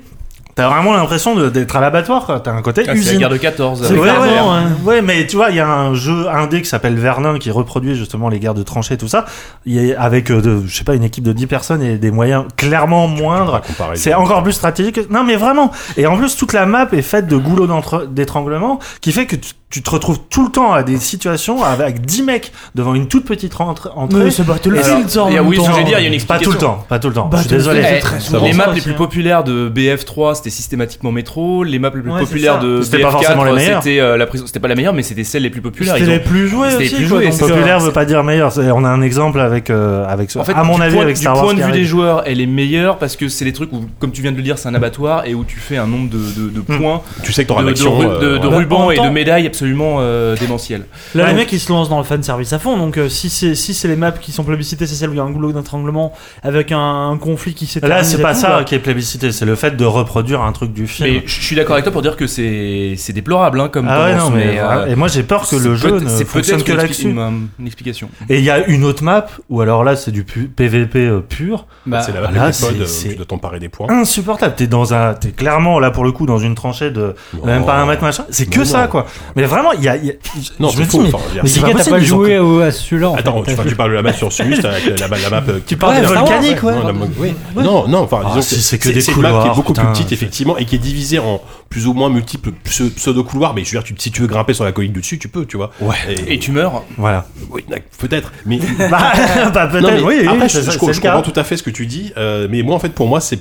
T'as 0.56 0.68
vraiment 0.68 0.94
l'impression 0.94 1.34
d'être 1.50 1.74
à 1.76 1.80
l'abattoir, 1.80 2.26
quoi. 2.26 2.38
T'as 2.40 2.52
un 2.52 2.62
côté 2.62 2.82
Ah, 2.82 2.90
C'est 2.90 2.94
la 2.94 3.00
usine. 3.00 3.18
guerre 3.18 3.28
de 3.28 3.36
14. 3.38 3.84
C'est 3.88 3.94
Ouais, 3.94 4.00
ouais, 4.10 4.38
hein. 4.38 4.68
Ouais, 4.84 5.02
mais 5.02 5.26
tu 5.26 5.34
vois, 5.36 5.50
il 5.50 5.56
y 5.56 5.60
a 5.60 5.68
un 5.68 5.94
jeu 5.94 6.28
indé 6.28 6.62
qui 6.62 6.68
s'appelle 6.68 6.94
Vernon 6.96 7.38
qui 7.38 7.50
reproduit 7.50 7.96
justement 7.96 8.28
les 8.28 8.38
guerres 8.38 8.54
de 8.54 8.62
tranchées, 8.62 8.96
tout 8.96 9.08
ça. 9.08 9.24
Il 9.66 9.78
est 9.78 9.96
avec, 9.96 10.30
euh, 10.30 10.40
de, 10.40 10.62
je 10.66 10.76
sais 10.76 10.84
pas, 10.84 10.94
une 10.94 11.02
équipe 11.04 11.24
de 11.24 11.32
10 11.32 11.46
personnes 11.48 11.82
et 11.82 11.98
des 11.98 12.10
moyens 12.12 12.44
clairement 12.56 13.08
moindres. 13.08 13.60
Comparer- 13.66 13.96
C'est 13.96 14.14
encore 14.14 14.42
plus 14.44 14.52
stratégique. 14.52 15.00
Non, 15.10 15.24
mais 15.24 15.36
vraiment. 15.36 15.72
Et 15.96 16.06
en 16.06 16.16
plus, 16.16 16.36
toute 16.36 16.52
la 16.52 16.66
map 16.66 16.86
est 16.92 17.02
faite 17.02 17.26
de 17.26 17.36
goulots 17.36 17.66
d'entre- 17.66 18.06
d'étranglement 18.06 18.78
qui 19.00 19.10
fait 19.10 19.26
que 19.26 19.36
tu, 19.36 19.82
te 19.82 19.90
retrouves 19.90 20.20
tout 20.30 20.44
le 20.44 20.52
temps 20.52 20.72
à 20.72 20.84
des 20.84 20.98
situations 20.98 21.64
avec 21.64 22.00
10 22.06 22.22
mecs 22.22 22.52
devant 22.76 22.94
une 22.94 23.08
toute 23.08 23.24
petite 23.24 23.54
rentre- 23.54 23.90
entrée. 23.96 24.22
Mais 24.26 24.30
c'est 24.30 24.44
Battlefield, 24.46 25.10
ça, 25.10 25.24
en 25.24 25.28
Et, 25.28 25.32
ah 25.32 25.40
même 25.40 25.48
oui, 25.48 25.56
ce 25.56 25.62
que 25.62 25.66
temps. 25.66 25.72
je 25.72 25.78
vais 25.78 25.84
dire, 25.84 25.98
il 25.98 26.02
y 26.02 26.04
a 26.04 26.08
une 26.08 26.12
Pas 26.24 26.36
explication. 26.36 26.50
tout 26.52 26.56
le 26.56 26.60
temps, 26.60 26.84
pas 26.88 26.98
tout 27.00 27.08
le 27.08 27.14
temps. 27.14 27.28
Je 27.32 27.38
suis 27.38 27.48
désolé. 27.48 27.82
Eh, 27.84 28.44
les 28.44 28.52
maps 28.52 28.72
les 28.72 28.80
plus 28.80 28.94
populaires 28.94 29.42
de 29.42 29.68
BF3 29.68 30.36
c'était 30.44 30.56
systématiquement 30.56 31.10
métro, 31.10 31.64
les 31.64 31.78
maps 31.78 31.90
les 31.94 32.02
plus 32.02 32.10
Ouais, 32.10 32.20
populaires 32.20 32.58
de 32.60 32.82
C'était 32.82 32.98
pas 32.98 33.08
BF4 33.08 33.12
forcément 33.12 33.44
les 33.44 33.52
meilleures. 33.52 33.82
c'était 33.82 34.00
euh, 34.00 34.16
la 34.18 34.26
prison, 34.26 34.46
c'était 34.46 34.60
pas 34.60 34.68
la 34.68 34.74
meilleure 34.74 34.92
mais 34.92 35.02
c'était 35.02 35.24
celle 35.24 35.42
les 35.42 35.50
plus 35.50 35.62
populaires. 35.62 35.94
C'était 35.96 36.06
les 36.10 36.16
ont- 36.18 36.22
plus 36.28 36.48
joués 36.48 36.70
c'était 36.70 36.82
les 36.84 36.88
aussi. 36.88 36.96
plus 36.96 37.08
quoi, 37.08 37.20
c'est 37.30 37.42
euh, 37.44 37.48
Populaire 37.48 37.80
veut 37.80 37.92
pas 37.92 38.04
dire 38.04 38.22
meilleur. 38.24 38.52
On 38.58 38.84
a 38.84 38.88
un 38.88 39.00
exemple 39.00 39.40
avec, 39.40 39.70
euh, 39.70 40.04
avec 40.06 40.30
ce, 40.30 40.38
En 40.38 40.44
fait, 40.44 40.52
à 40.52 40.62
mon 40.64 40.76
du 40.76 40.82
avis, 40.82 40.94
point, 40.94 41.04
avec 41.04 41.14
du 41.16 41.20
Star 41.22 41.34
Wars. 41.36 41.44
point 41.44 41.54
de 41.54 41.62
vue 41.62 41.72
des 41.72 41.84
joueurs, 41.84 42.22
elle 42.26 42.40
est 42.40 42.46
meilleure 42.46 42.98
parce 42.98 43.16
que 43.16 43.28
c'est 43.28 43.44
des 43.46 43.52
trucs 43.54 43.72
où, 43.72 43.84
comme 43.98 44.12
tu 44.12 44.20
viens 44.22 44.32
de 44.32 44.36
le 44.36 44.42
dire, 44.42 44.58
c'est 44.58 44.68
un 44.68 44.74
abattoir 44.74 45.24
et 45.26 45.34
où 45.34 45.44
tu 45.44 45.58
fais 45.58 45.76
un 45.78 45.86
nombre 45.86 46.10
de, 46.10 46.18
de, 46.18 46.50
de 46.50 46.60
Hmm. 46.68 46.78
points, 46.78 47.02
Tu 47.22 47.32
sais 47.32 47.44
que 47.44 47.48
de, 47.48 47.54
t'auras 47.54 47.62
de, 48.04 48.08
euh, 48.24 48.32
de- 48.34 48.38
de 48.38 48.46
rubans 48.46 48.90
et 48.90 48.96
de 48.98 49.08
médailles 49.08 49.46
absolument 49.46 49.96
euh, 50.00 50.36
démentielles. 50.36 50.84
Là, 51.14 51.28
les 51.28 51.34
mecs, 51.34 51.52
ils 51.52 51.60
se 51.60 51.70
lancent 51.72 51.88
dans 51.88 51.98
le 51.98 52.04
fan 52.04 52.22
service 52.22 52.52
à 52.52 52.58
fond. 52.58 52.76
Donc, 52.76 52.98
euh, 52.98 53.08
si 53.08 53.28
c'est 53.30 53.54
si 53.54 53.72
c'est 53.74 53.88
les 53.88 53.96
maps 53.96 54.10
qui 54.12 54.32
sont 54.32 54.44
plébiscitées, 54.44 54.86
c'est 54.86 54.94
celle 54.94 55.10
où 55.10 55.12
il 55.14 55.16
y 55.16 55.20
a 55.20 55.24
un 55.24 55.30
goulot 55.30 55.52
d'étranglement 55.52 56.12
avec 56.42 56.72
un, 56.72 57.16
conflit 57.20 57.54
qui 57.54 57.66
s'est 57.66 57.80
Là, 57.80 58.02
c'est 58.02 58.20
pas 58.20 58.34
ça 58.34 58.48
là. 58.58 58.64
qui 58.64 58.74
est 58.74 58.78
plébiscité, 58.78 59.30
c'est 59.32 59.44
le 59.44 59.54
fait 59.54 59.76
de 59.76 59.84
reproduire 59.84 60.33
un 60.42 60.52
truc 60.52 60.72
du 60.72 60.86
film. 60.86 61.08
Mais 61.10 61.22
je 61.26 61.40
suis 61.42 61.54
d'accord 61.56 61.74
avec 61.74 61.84
toi 61.84 61.92
pour 61.92 62.02
dire 62.02 62.16
que 62.16 62.26
c'est 62.26 62.94
c'est 62.96 63.12
déplorable 63.12 63.60
hein, 63.60 63.68
comme 63.68 63.86
ah 63.88 64.04
ouais, 64.04 64.16
non, 64.16 64.30
mais, 64.30 64.58
euh, 64.58 64.64
voilà. 64.64 64.88
et 64.88 64.94
moi 64.96 65.08
j'ai 65.08 65.22
peur 65.22 65.48
que 65.48 65.56
le 65.56 65.74
jeu 65.76 66.00
ne 66.00 66.08
c'est 66.08 66.24
fonctionne 66.24 66.62
peut-être 66.62 66.66
que 66.66 66.72
là-dessus. 66.82 67.08
une, 67.10 67.48
une 67.58 67.66
explication. 67.66 68.08
Et 68.28 68.38
il 68.38 68.44
y 68.44 68.50
a 68.50 68.66
une 68.66 68.84
autre 68.84 69.02
map 69.04 69.26
où 69.50 69.60
alors 69.60 69.84
là 69.84 69.96
c'est 69.96 70.10
du 70.10 70.24
pu- 70.24 70.48
PVP 70.48 70.98
euh, 71.06 71.20
pur, 71.20 71.66
Bah, 71.86 72.00
C'est 72.02 72.12
la 72.12 72.20
là, 72.30 72.46
euh, 72.46 72.84
tu 73.08 73.14
dois 73.16 73.26
t'emparer 73.26 73.58
des 73.60 73.68
points. 73.68 73.88
insupportable. 73.90 74.54
T'es 74.56 74.66
dans 74.66 74.94
un, 74.94 75.14
t'es 75.14 75.30
clairement 75.30 75.78
là 75.80 75.90
pour 75.90 76.04
le 76.04 76.12
coup 76.12 76.26
dans 76.26 76.38
une 76.38 76.54
tranchée 76.54 76.90
de 76.90 77.14
Non. 77.34 77.44
même 77.46 77.64
pas 77.64 77.76
un 77.76 77.86
mètre 77.86 78.02
machin. 78.02 78.24
C'est 78.30 78.46
que 78.46 78.60
Non, 78.60 78.64
ça 78.64 78.86
quoi. 78.86 79.06
Mais 79.36 79.44
vraiment, 79.44 79.72
il 79.72 79.82
y 79.82 79.88
a, 79.88 79.96
il 79.96 80.06
y 80.06 80.10
a- 80.10 80.14
Non, 80.60 80.68
je 80.70 80.78
me 80.78 80.84
dis, 80.84 80.90
faux. 80.90 81.02
mais- 81.02 81.48
c'est 81.48 81.60
t'as 81.60 81.90
pas 81.90 82.00
joué 82.00 82.36
à 82.64 82.70
celui-là 82.70 83.10
en 83.10 83.14
Attends, 83.16 83.42
tu, 83.42 83.74
parles 83.76 83.90
de 83.90 83.94
la 83.96 84.02
map 84.02 84.12
sur 84.12 84.32
Sumus, 84.32 84.56
la, 84.62 84.70
map 85.08 85.42
euh, 85.48 85.58
qui 85.58 85.74
Tu 85.74 85.76
parles 85.76 85.94
parle 85.94 86.04
de 86.04 86.08
de 86.08 86.14
la- 86.14 86.20
volcanique, 86.20 86.62
ouais. 86.62 87.34
Non, 87.62 87.86
non, 87.88 87.98
enfin, 88.00 88.20
Ah, 88.24 88.28
disons 88.36 88.42
c'est 88.60 88.78
que 88.78 88.88
des 88.88 88.94
une 88.94 88.96
map 88.96 89.02
qui 89.04 89.10
est 89.10 89.14
couloirs, 89.14 89.54
beaucoup 89.56 89.72
plus 89.72 89.86
petite, 89.86 90.12
effectivement, 90.24 90.56
et 90.56 90.64
qui 90.64 90.74
est 90.74 90.78
divisée 90.78 91.18
en 91.18 91.40
plus 91.68 91.86
ou 91.86 91.92
moins 91.92 92.08
multiples 92.08 92.50
pse- 92.64 92.90
pseudo-couloirs. 92.90 93.54
Mais 93.54 93.64
je 93.64 93.70
veux 93.70 93.78
dire, 93.80 93.84
tu- 93.84 93.94
si 93.98 94.10
tu 94.10 94.20
veux 94.20 94.26
grimper 94.26 94.54
sur 94.54 94.64
la 94.64 94.72
colline 94.72 94.92
du 94.92 95.00
dessus, 95.00 95.18
tu 95.18 95.28
peux, 95.28 95.46
tu 95.46 95.56
vois. 95.56 95.70
Ouais. 95.80 95.94
Et 96.26 96.38
tu 96.38 96.50
meurs. 96.52 96.84
Voilà. 96.96 97.26
Oui, 97.50 97.64
peut-être. 97.98 98.32
Mais 98.46 98.58
bah, 98.90 99.12
bah, 99.52 99.66
peut-être. 99.66 100.04
Oui, 100.04 100.26
après, 100.26 100.48
je, 100.48 100.78
comprends 100.78 101.22
tout 101.22 101.32
à 101.36 101.44
fait 101.44 101.56
ce 101.56 101.62
que 101.62 101.70
tu 101.70 101.86
dis, 101.86 102.12
euh, 102.16 102.48
mais 102.50 102.62
moi, 102.62 102.74
en 102.74 102.78
fait, 102.78 102.90
pour 102.90 103.08
moi, 103.08 103.20
c'est 103.20 103.38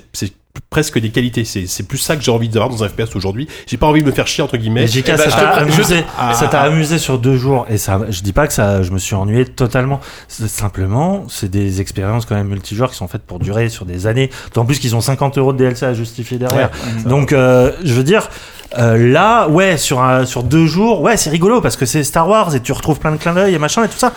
presque 0.70 0.99
des 0.99 1.10
qualités. 1.10 1.45
C'est 1.45 1.68
c'est 1.68 1.84
plus 1.84 1.97
ça 1.97 2.16
que 2.16 2.22
j'ai 2.24 2.32
envie 2.32 2.49
d'avoir 2.49 2.70
dans 2.70 2.84
un 2.84 2.89
FPS 2.89 3.16
aujourd'hui. 3.16 3.47
J'ai 3.68 3.78
pas 3.78 3.88
envie 3.88 4.01
de 4.01 4.08
me 4.08 4.12
faire 4.12 4.28
chier 4.28 4.43
entre 4.43 4.58
guillemets. 4.58 4.88
JK, 4.88 5.06
Eh 5.08 5.12
ben, 5.12 5.18
ça 5.18 5.30
t'a 5.30 5.49
amusé, 5.51 6.06
Ah, 6.18 6.34
ça 6.34 6.47
t'a 6.47 6.62
ah. 6.62 6.66
amusé 6.66 6.97
sur 6.97 7.20
deux 7.20 7.38
jours 7.38 7.66
et 7.70 7.78
ça, 7.78 7.99
je 8.10 8.22
dis 8.22 8.34
pas 8.34 8.47
que 8.47 8.54
ça, 8.54 8.82
je 8.84 8.91
me 8.91 8.97
suis 8.97 9.16
ennuyé 9.16 9.45
totalement. 9.45 9.99
Simplement, 10.28 11.26
c'est 11.30 11.49
des 11.49 11.82
expériences 11.82 12.26
quand 12.26 12.36
même 12.36 12.47
multijoueurs 12.47 12.91
qui 12.91 12.97
sont 12.97 13.08
faites 13.08 13.24
pour 13.24 13.39
durer 13.39 13.70
sur 13.70 13.86
des 13.86 14.08
années. 14.08 14.30
En 14.56 14.66
plus 14.66 14.80
qu'ils 14.80 14.95
ont 14.95 15.01
50 15.01 15.38
euros 15.38 15.54
de 15.54 15.58
DLC 15.58 15.86
à 15.86 15.93
justifier 15.93 16.38
derrière. 16.38 16.70
Donc, 17.06 17.34
euh, 17.34 17.72
je 17.84 17.93
veux 17.93 18.04
dire, 18.04 18.30
euh, 18.78 19.12
là, 19.12 19.47
ouais, 19.49 19.78
sur 19.78 20.01
un, 20.01 20.26
sur 20.26 20.43
deux 20.43 20.66
jours, 20.66 21.01
ouais, 21.01 21.18
c'est 21.18 21.30
rigolo 21.30 21.62
parce 21.62 21.78
que 21.78 21.86
c'est 21.86 22.04
Star 22.04 22.28
Wars 22.28 22.56
et 22.56 22.60
tu 22.60 22.72
retrouves 22.72 22.99
plein 22.99 23.12
de 23.12 23.18
clins 23.18 23.34
d'œil 23.34 23.54
et 23.54 23.60
machin 23.60 23.84
et 23.84 23.88
tout 23.88 23.97
ça. 23.97 24.14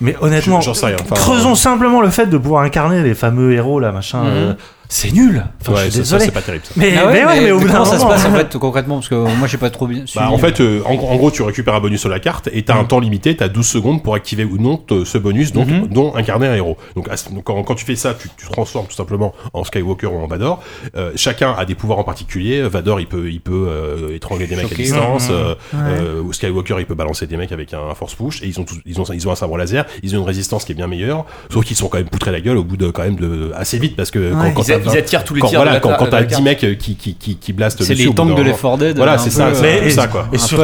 Mais 0.00 0.16
honnêtement, 0.22 0.60
rien, 0.60 0.96
enfin, 0.98 1.14
creusons 1.14 1.54
simplement 1.54 2.00
le 2.00 2.08
fait 2.08 2.26
de 2.26 2.38
pouvoir 2.38 2.62
incarner 2.62 3.02
les 3.02 3.14
fameux 3.14 3.52
héros 3.52 3.80
là, 3.80 3.92
machin. 3.92 4.22
Mhm. 4.22 4.30
euh, 4.30 4.54
c'est 4.92 5.12
nul. 5.12 5.42
Enfin, 5.62 5.72
Ouais, 5.72 5.84
je 5.86 5.90
suis 5.90 5.98
ça, 6.00 6.04
ça, 6.04 6.16
désolé. 6.18 6.24
c'est 6.26 6.30
pas 6.32 6.42
terrible. 6.42 6.64
ça. 6.66 6.72
mais, 6.76 6.92
Ah 6.98 7.06
ouais, 7.06 7.12
mais 7.12 7.24
ouais, 7.24 7.40
mais 7.40 7.50
au 7.52 7.58
bout 7.60 7.66
d'un 7.66 7.72
comment 7.72 7.84
ça 7.86 7.98
se 7.98 8.04
passe 8.04 8.26
en 8.26 8.32
fait 8.34 8.56
concrètement 8.58 8.96
Parce 8.96 9.08
que 9.08 9.14
moi 9.14 9.46
j'ai 9.48 9.56
pas 9.56 9.70
trop 9.70 9.86
bien 9.86 10.04
suivi. 10.04 10.24
Bah, 10.26 10.30
en 10.30 10.36
fait, 10.38 10.60
euh, 10.60 10.82
en, 10.84 10.94
en 10.94 11.16
gros, 11.16 11.30
tu 11.30 11.42
récupères 11.42 11.74
un 11.74 11.80
bonus 11.80 12.00
sur 12.00 12.08
la 12.08 12.18
carte 12.20 12.48
et 12.52 12.62
t'as 12.64 12.76
un 12.76 12.84
temps 12.84 12.98
limité, 13.00 13.34
t'as 13.36 13.48
12 13.48 13.66
secondes 13.66 14.02
pour 14.02 14.14
activer 14.14 14.44
ou 14.44 14.58
non 14.58 14.82
ce 15.04 15.16
bonus, 15.18 15.52
dont, 15.52 15.64
Mhm. 15.64 15.86
dont 15.88 16.14
incarner 16.16 16.48
un 16.48 16.54
héros. 16.54 16.76
Donc, 16.96 17.08
à 17.08 17.16
ce- 17.16 17.30
donc, 17.30 17.44
quand, 17.44 17.62
quand 17.62 17.74
tu 17.76 17.84
fais 17.84 17.94
ça, 17.96 18.14
tu, 18.14 18.28
transformes 18.50 18.86
tout 18.88 18.94
simplement 18.96 19.32
en 19.52 19.62
Skywalker 19.64 20.08
ou 20.08 20.18
en 20.18 20.26
Vador. 20.26 20.60
Euh, 20.96 21.12
chacun 21.14 21.52
a 21.56 21.64
des 21.64 21.76
pouvoirs 21.76 22.00
en 22.00 22.04
particulier. 22.04 22.60
Vador, 22.62 22.98
il 23.00 23.06
peut, 23.06 23.30
il 23.30 23.40
peut 23.40 23.66
euh, 23.68 24.14
étrangler 24.16 24.46
des 24.48 24.56
mecs 24.56 24.72
à 24.72 24.74
distance. 24.74 25.28
Euh, 25.30 25.54
euh, 25.74 26.20
ou 26.20 26.32
Skywalker, 26.32 26.76
il 26.80 26.86
peut 26.86 26.94
balancer 26.96 27.26
des 27.28 27.36
mecs 27.36 27.52
avec 27.52 27.72
un 27.74 27.94
force 27.94 28.14
push. 28.16 28.42
Et 28.42 28.46
ils 28.48 28.58
ont, 28.58 28.64
tous, 28.64 28.78
ils 28.86 29.00
ont, 29.00 29.04
ils 29.14 29.28
ont 29.28 29.32
un 29.32 29.36
sabre 29.36 29.56
laser. 29.56 29.84
Ils 30.02 30.16
ont 30.16 30.20
une 30.20 30.26
résistance 30.26 30.64
qui 30.64 30.72
est 30.72 30.74
bien 30.74 30.88
meilleure. 30.88 31.24
Sauf 31.52 31.64
qu'ils 31.64 31.76
sont 31.76 31.86
quand 31.88 31.98
même 31.98 32.08
poutrés 32.08 32.32
la 32.32 32.40
gueule 32.40 32.56
au 32.56 32.64
bout 32.64 32.76
de 32.76 32.90
quand 32.90 33.02
même 33.02 33.16
de 33.16 33.52
assez 33.54 33.78
vite 33.78 33.94
parce 33.96 34.10
que 34.10 34.32
quand, 34.32 34.52
quand 34.54 34.62
Ils, 34.80 34.84
t'as 34.84 34.90
a- 34.90 34.92
ils 34.92 34.96
20 34.96 34.98
attirent 34.98 35.24
tous 35.24 35.34
les 35.34 35.40
quand, 35.40 35.48
tirs 35.48 35.58
voilà, 35.60 35.80
quand, 35.80 35.90
t'as 36.10 36.20
la 36.20 36.26
10 36.26 36.30
carte. 36.32 36.42
mecs 36.44 36.64
euh, 36.64 36.74
qui, 36.74 36.96
qui, 36.96 37.14
qui, 37.14 37.36
qui 37.36 37.52
blastent 37.52 37.82
c'est 37.82 37.94
les 37.94 38.06
au 38.06 38.12
tanks 38.12 38.34
de 38.36 38.42
l'Effort 38.42 38.78
Dead. 38.78 38.96
Voilà, 38.96 39.18
c'est 39.18 39.30
ça, 39.30 39.46
euh, 39.48 39.54
c'est 39.54 39.80
Mais- 39.82 39.90
ça, 39.90 40.06
quoi. 40.08 40.26
Et 40.32 40.36
un 40.36 40.38
surtout. 40.38 40.56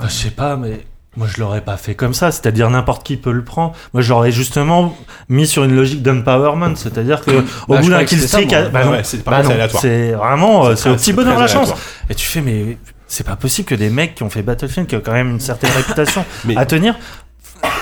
Bah, 0.00 0.08
je 0.08 0.12
sais 0.14 0.30
pas, 0.30 0.56
mais 0.56 0.80
moi 1.16 1.28
je 1.32 1.40
l'aurais 1.40 1.60
pas 1.60 1.76
fait 1.76 1.94
comme 1.94 2.12
ça, 2.14 2.32
c'est-à-dire 2.32 2.68
n'importe 2.70 3.06
qui 3.06 3.16
peut 3.16 3.30
le 3.32 3.44
prendre. 3.44 3.72
Moi 3.92 4.02
j'aurais 4.02 4.32
justement 4.32 4.96
mis 5.28 5.46
sur 5.46 5.62
une 5.64 5.74
logique 5.76 6.02
d'empowerment, 6.02 6.74
c'est-à-dire 6.76 7.24
que 7.24 7.30
au 7.30 7.42
Bah, 7.68 7.76
je 7.78 7.82
bout 7.82 7.90
d'un 7.90 7.98
moi. 7.98 8.52
à- 8.52 8.68
bah 8.68 8.80
Ouais, 8.80 8.84
non, 8.86 8.90
ouais, 8.92 9.00
c'est 9.04 9.18
bah 9.18 9.22
pareil, 9.24 9.42
c'est 9.44 9.48
non, 9.48 9.54
aléatoire. 9.54 9.82
c'est 9.82 10.10
vraiment 10.12 10.66
euh, 10.66 10.76
c'est 10.76 10.88
au 10.90 10.94
petit 10.96 11.12
bonheur 11.12 11.38
la 11.38 11.46
chance. 11.46 11.72
Et 12.10 12.14
tu 12.16 12.26
fais 12.26 12.40
mais 12.40 12.78
c'est 13.06 13.24
pas 13.26 13.36
possible 13.36 13.68
que 13.68 13.76
des 13.76 13.90
mecs 13.90 14.16
qui 14.16 14.24
ont 14.24 14.30
fait 14.30 14.42
Battlefield, 14.42 14.88
qui 14.88 14.96
ont 14.96 15.02
quand 15.04 15.12
même 15.12 15.30
une 15.30 15.40
certaine 15.40 15.70
réputation 15.70 16.24
Mais- 16.46 16.56
à 16.56 16.66
tenir. 16.66 16.96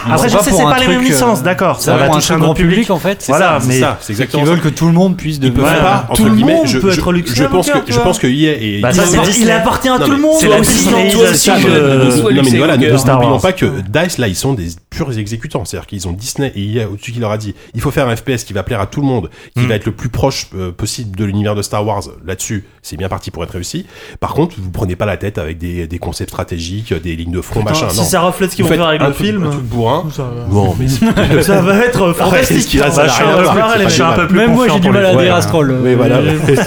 Après 0.04 0.28
je 0.28 0.36
sais 0.38 0.50
c'est 0.50 0.62
pas 0.62 0.78
les 0.80 0.88
mêmes 0.88 0.98
euh, 1.00 1.04
licences, 1.04 1.42
d'accord, 1.42 1.80
ça 1.80 1.96
va 1.96 2.08
toucher 2.08 2.34
un 2.34 2.38
grand 2.38 2.54
public. 2.54 2.90
en 2.90 2.98
fait. 2.98 3.24
Voilà, 3.28 3.58
mais 3.66 3.78
ça, 3.80 3.98
c'est 4.00 4.12
Ils 4.12 4.16
exactement 4.16 4.44
veulent 4.44 4.56
ça. 4.58 4.64
que 4.64 4.68
tout 4.68 4.86
le 4.86 4.92
monde 4.92 5.16
puisse 5.16 5.36
Ils 5.36 5.52
devenir. 5.52 6.06
tout 6.14 6.24
le 6.24 6.32
monde 6.34 6.66
je, 6.66 6.78
peut 6.78 6.90
être 6.92 7.12
Luke 7.12 7.28
je 7.32 7.44
pense 7.44 7.70
que, 7.70 7.78
je 7.92 7.98
pense 8.00 8.18
que 8.18 8.26
EA 8.26 8.56
et 8.60 8.80
Bah, 8.80 8.90
Il- 9.36 9.50
appartient 9.50 9.88
à 9.88 9.98
tout 9.98 10.10
le 10.10 10.18
monde. 10.18 10.36
c'est 10.40 10.48
la 10.48 10.58
Non, 10.58 12.42
mais- 12.42 12.58
voilà, 12.58 12.76
ne- 12.76 12.96
Star 12.96 13.16
n'oublions 13.20 13.40
pas 13.40 13.52
que 13.52 13.66
DICE 13.80 14.18
là 14.18 14.28
ils 14.28 14.36
sont 14.36 14.52
des 14.54 14.68
purs 14.90 15.16
exécutants, 15.18 15.64
c'est-à-dire 15.64 15.86
qu'ils 15.86 16.08
ont 16.08 16.12
Disney 16.12 16.52
et 16.54 16.62
EA 16.78 16.88
au-dessus 16.88 17.12
qui 17.12 17.20
leur 17.20 17.30
a 17.30 17.38
dit 17.38 17.54
il 17.74 17.80
faut 17.80 17.90
faire 17.90 18.08
un 18.08 18.16
FPS 18.16 18.44
qui 18.44 18.52
va 18.52 18.62
plaire 18.62 18.80
à 18.80 18.86
tout 18.86 19.00
le 19.00 19.06
monde, 19.06 19.30
qui 19.56 19.62
Mm. 19.64 19.68
va 19.68 19.74
être 19.76 19.86
le 19.86 19.92
plus 19.92 20.08
proche 20.08 20.48
euh, 20.56 20.72
possible 20.72 21.16
de 21.16 21.24
l'univers 21.24 21.54
de 21.54 21.62
Star 21.62 21.86
Wars. 21.86 22.02
Là-dessus, 22.26 22.64
c'est 22.82 22.96
bien 22.96 23.08
parti 23.08 23.30
pour 23.30 23.42
être 23.44 23.52
réussi. 23.52 23.86
Par 24.20 24.34
contre, 24.34 24.56
vous 24.58 24.70
prenez 24.70 24.96
pas 24.96 25.06
la 25.06 25.16
tête 25.16 25.38
avec 25.38 25.58
des, 25.58 25.88
concepts 26.00 26.30
stratégiques, 26.30 26.92
des 27.02 27.14
lignes 27.16 27.32
de 27.32 27.40
front, 27.40 27.62
machin. 27.62 27.88
Si 27.90 28.04
ça 28.04 28.20
reflète 28.20 28.50
ce 28.50 28.56
qu'ils 28.56 28.64
vont 28.64 28.70
faire 28.70 28.86
avec 28.86 29.02
le 29.02 29.12
film, 29.12 29.48
truc 29.62 29.70
bourrin. 29.70 30.04
ça 30.14 30.22
va- 30.22 30.28
Bon, 30.48 30.74
mais 30.78 30.88
ça 31.42 31.60
va 31.60 31.76
être 31.78 32.02
Arrête, 32.02 32.16
fantastique. 32.16 32.78
ça 32.90 33.06
je 33.06 33.12
suis 33.12 33.24
un 33.24 33.36
peu- 33.36 33.84
je 33.84 33.88
suis 33.88 34.02
un 34.02 34.12
peu 34.12 34.26
plus 34.28 34.36
Même 34.38 34.52
moi 34.54 34.66
j'ai 34.68 34.80
du 34.80 34.90
mal 34.90 35.02
les 35.02 35.08
à 35.30 35.34
dire 35.34 35.42
scroll. 35.42 35.74
Oui, 35.82 35.94
voilà. 35.94 36.18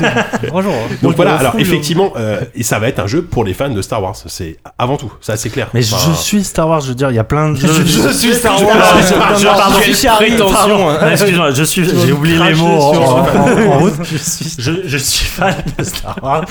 Bonjour. 0.51 0.73
Donc 1.01 1.15
voilà, 1.15 1.35
alors 1.35 1.55
effectivement, 1.57 2.13
euh, 2.17 2.41
et 2.55 2.63
ça 2.63 2.79
va 2.79 2.87
être 2.87 2.99
un 2.99 3.07
jeu 3.07 3.21
pour 3.23 3.43
les 3.43 3.53
fans 3.53 3.69
de 3.69 3.81
Star 3.81 4.01
Wars. 4.01 4.15
C'est 4.25 4.57
avant 4.77 4.97
tout, 4.97 5.11
ça 5.21 5.37
c'est 5.37 5.49
clair. 5.49 5.67
Mais 5.73 5.81
je 5.81 5.95
suis 6.15 6.43
Star 6.43 6.67
Wars, 6.67 6.81
je 6.81 6.89
veux 6.89 6.95
dire, 6.95 7.09
il 7.11 7.15
y 7.15 7.19
a 7.19 7.23
plein 7.23 7.49
de 7.51 7.55
jeux. 7.57 7.67
Je 7.85 8.09
suis 8.11 8.33
Star 8.33 8.61
Wars. 8.61 8.75
Ah, 8.81 9.35
Je- 9.37 9.47
hein. 9.47 10.97
Ah, 11.01 11.11
Excuse-moi, 11.11 11.51
je 11.51 11.63
suis, 11.63 11.85
j'ai 12.05 12.11
oublié 12.11 12.37
les 12.37 12.53
mots 12.55 12.67
en, 12.81 12.93
sur- 12.93 13.01
en- 13.01 13.77
route. 13.79 13.93
Je, 14.57 14.97
suis 14.97 15.25
fan 15.25 15.55
de 15.77 15.83
Star 15.83 16.17
Wars. 16.21 16.45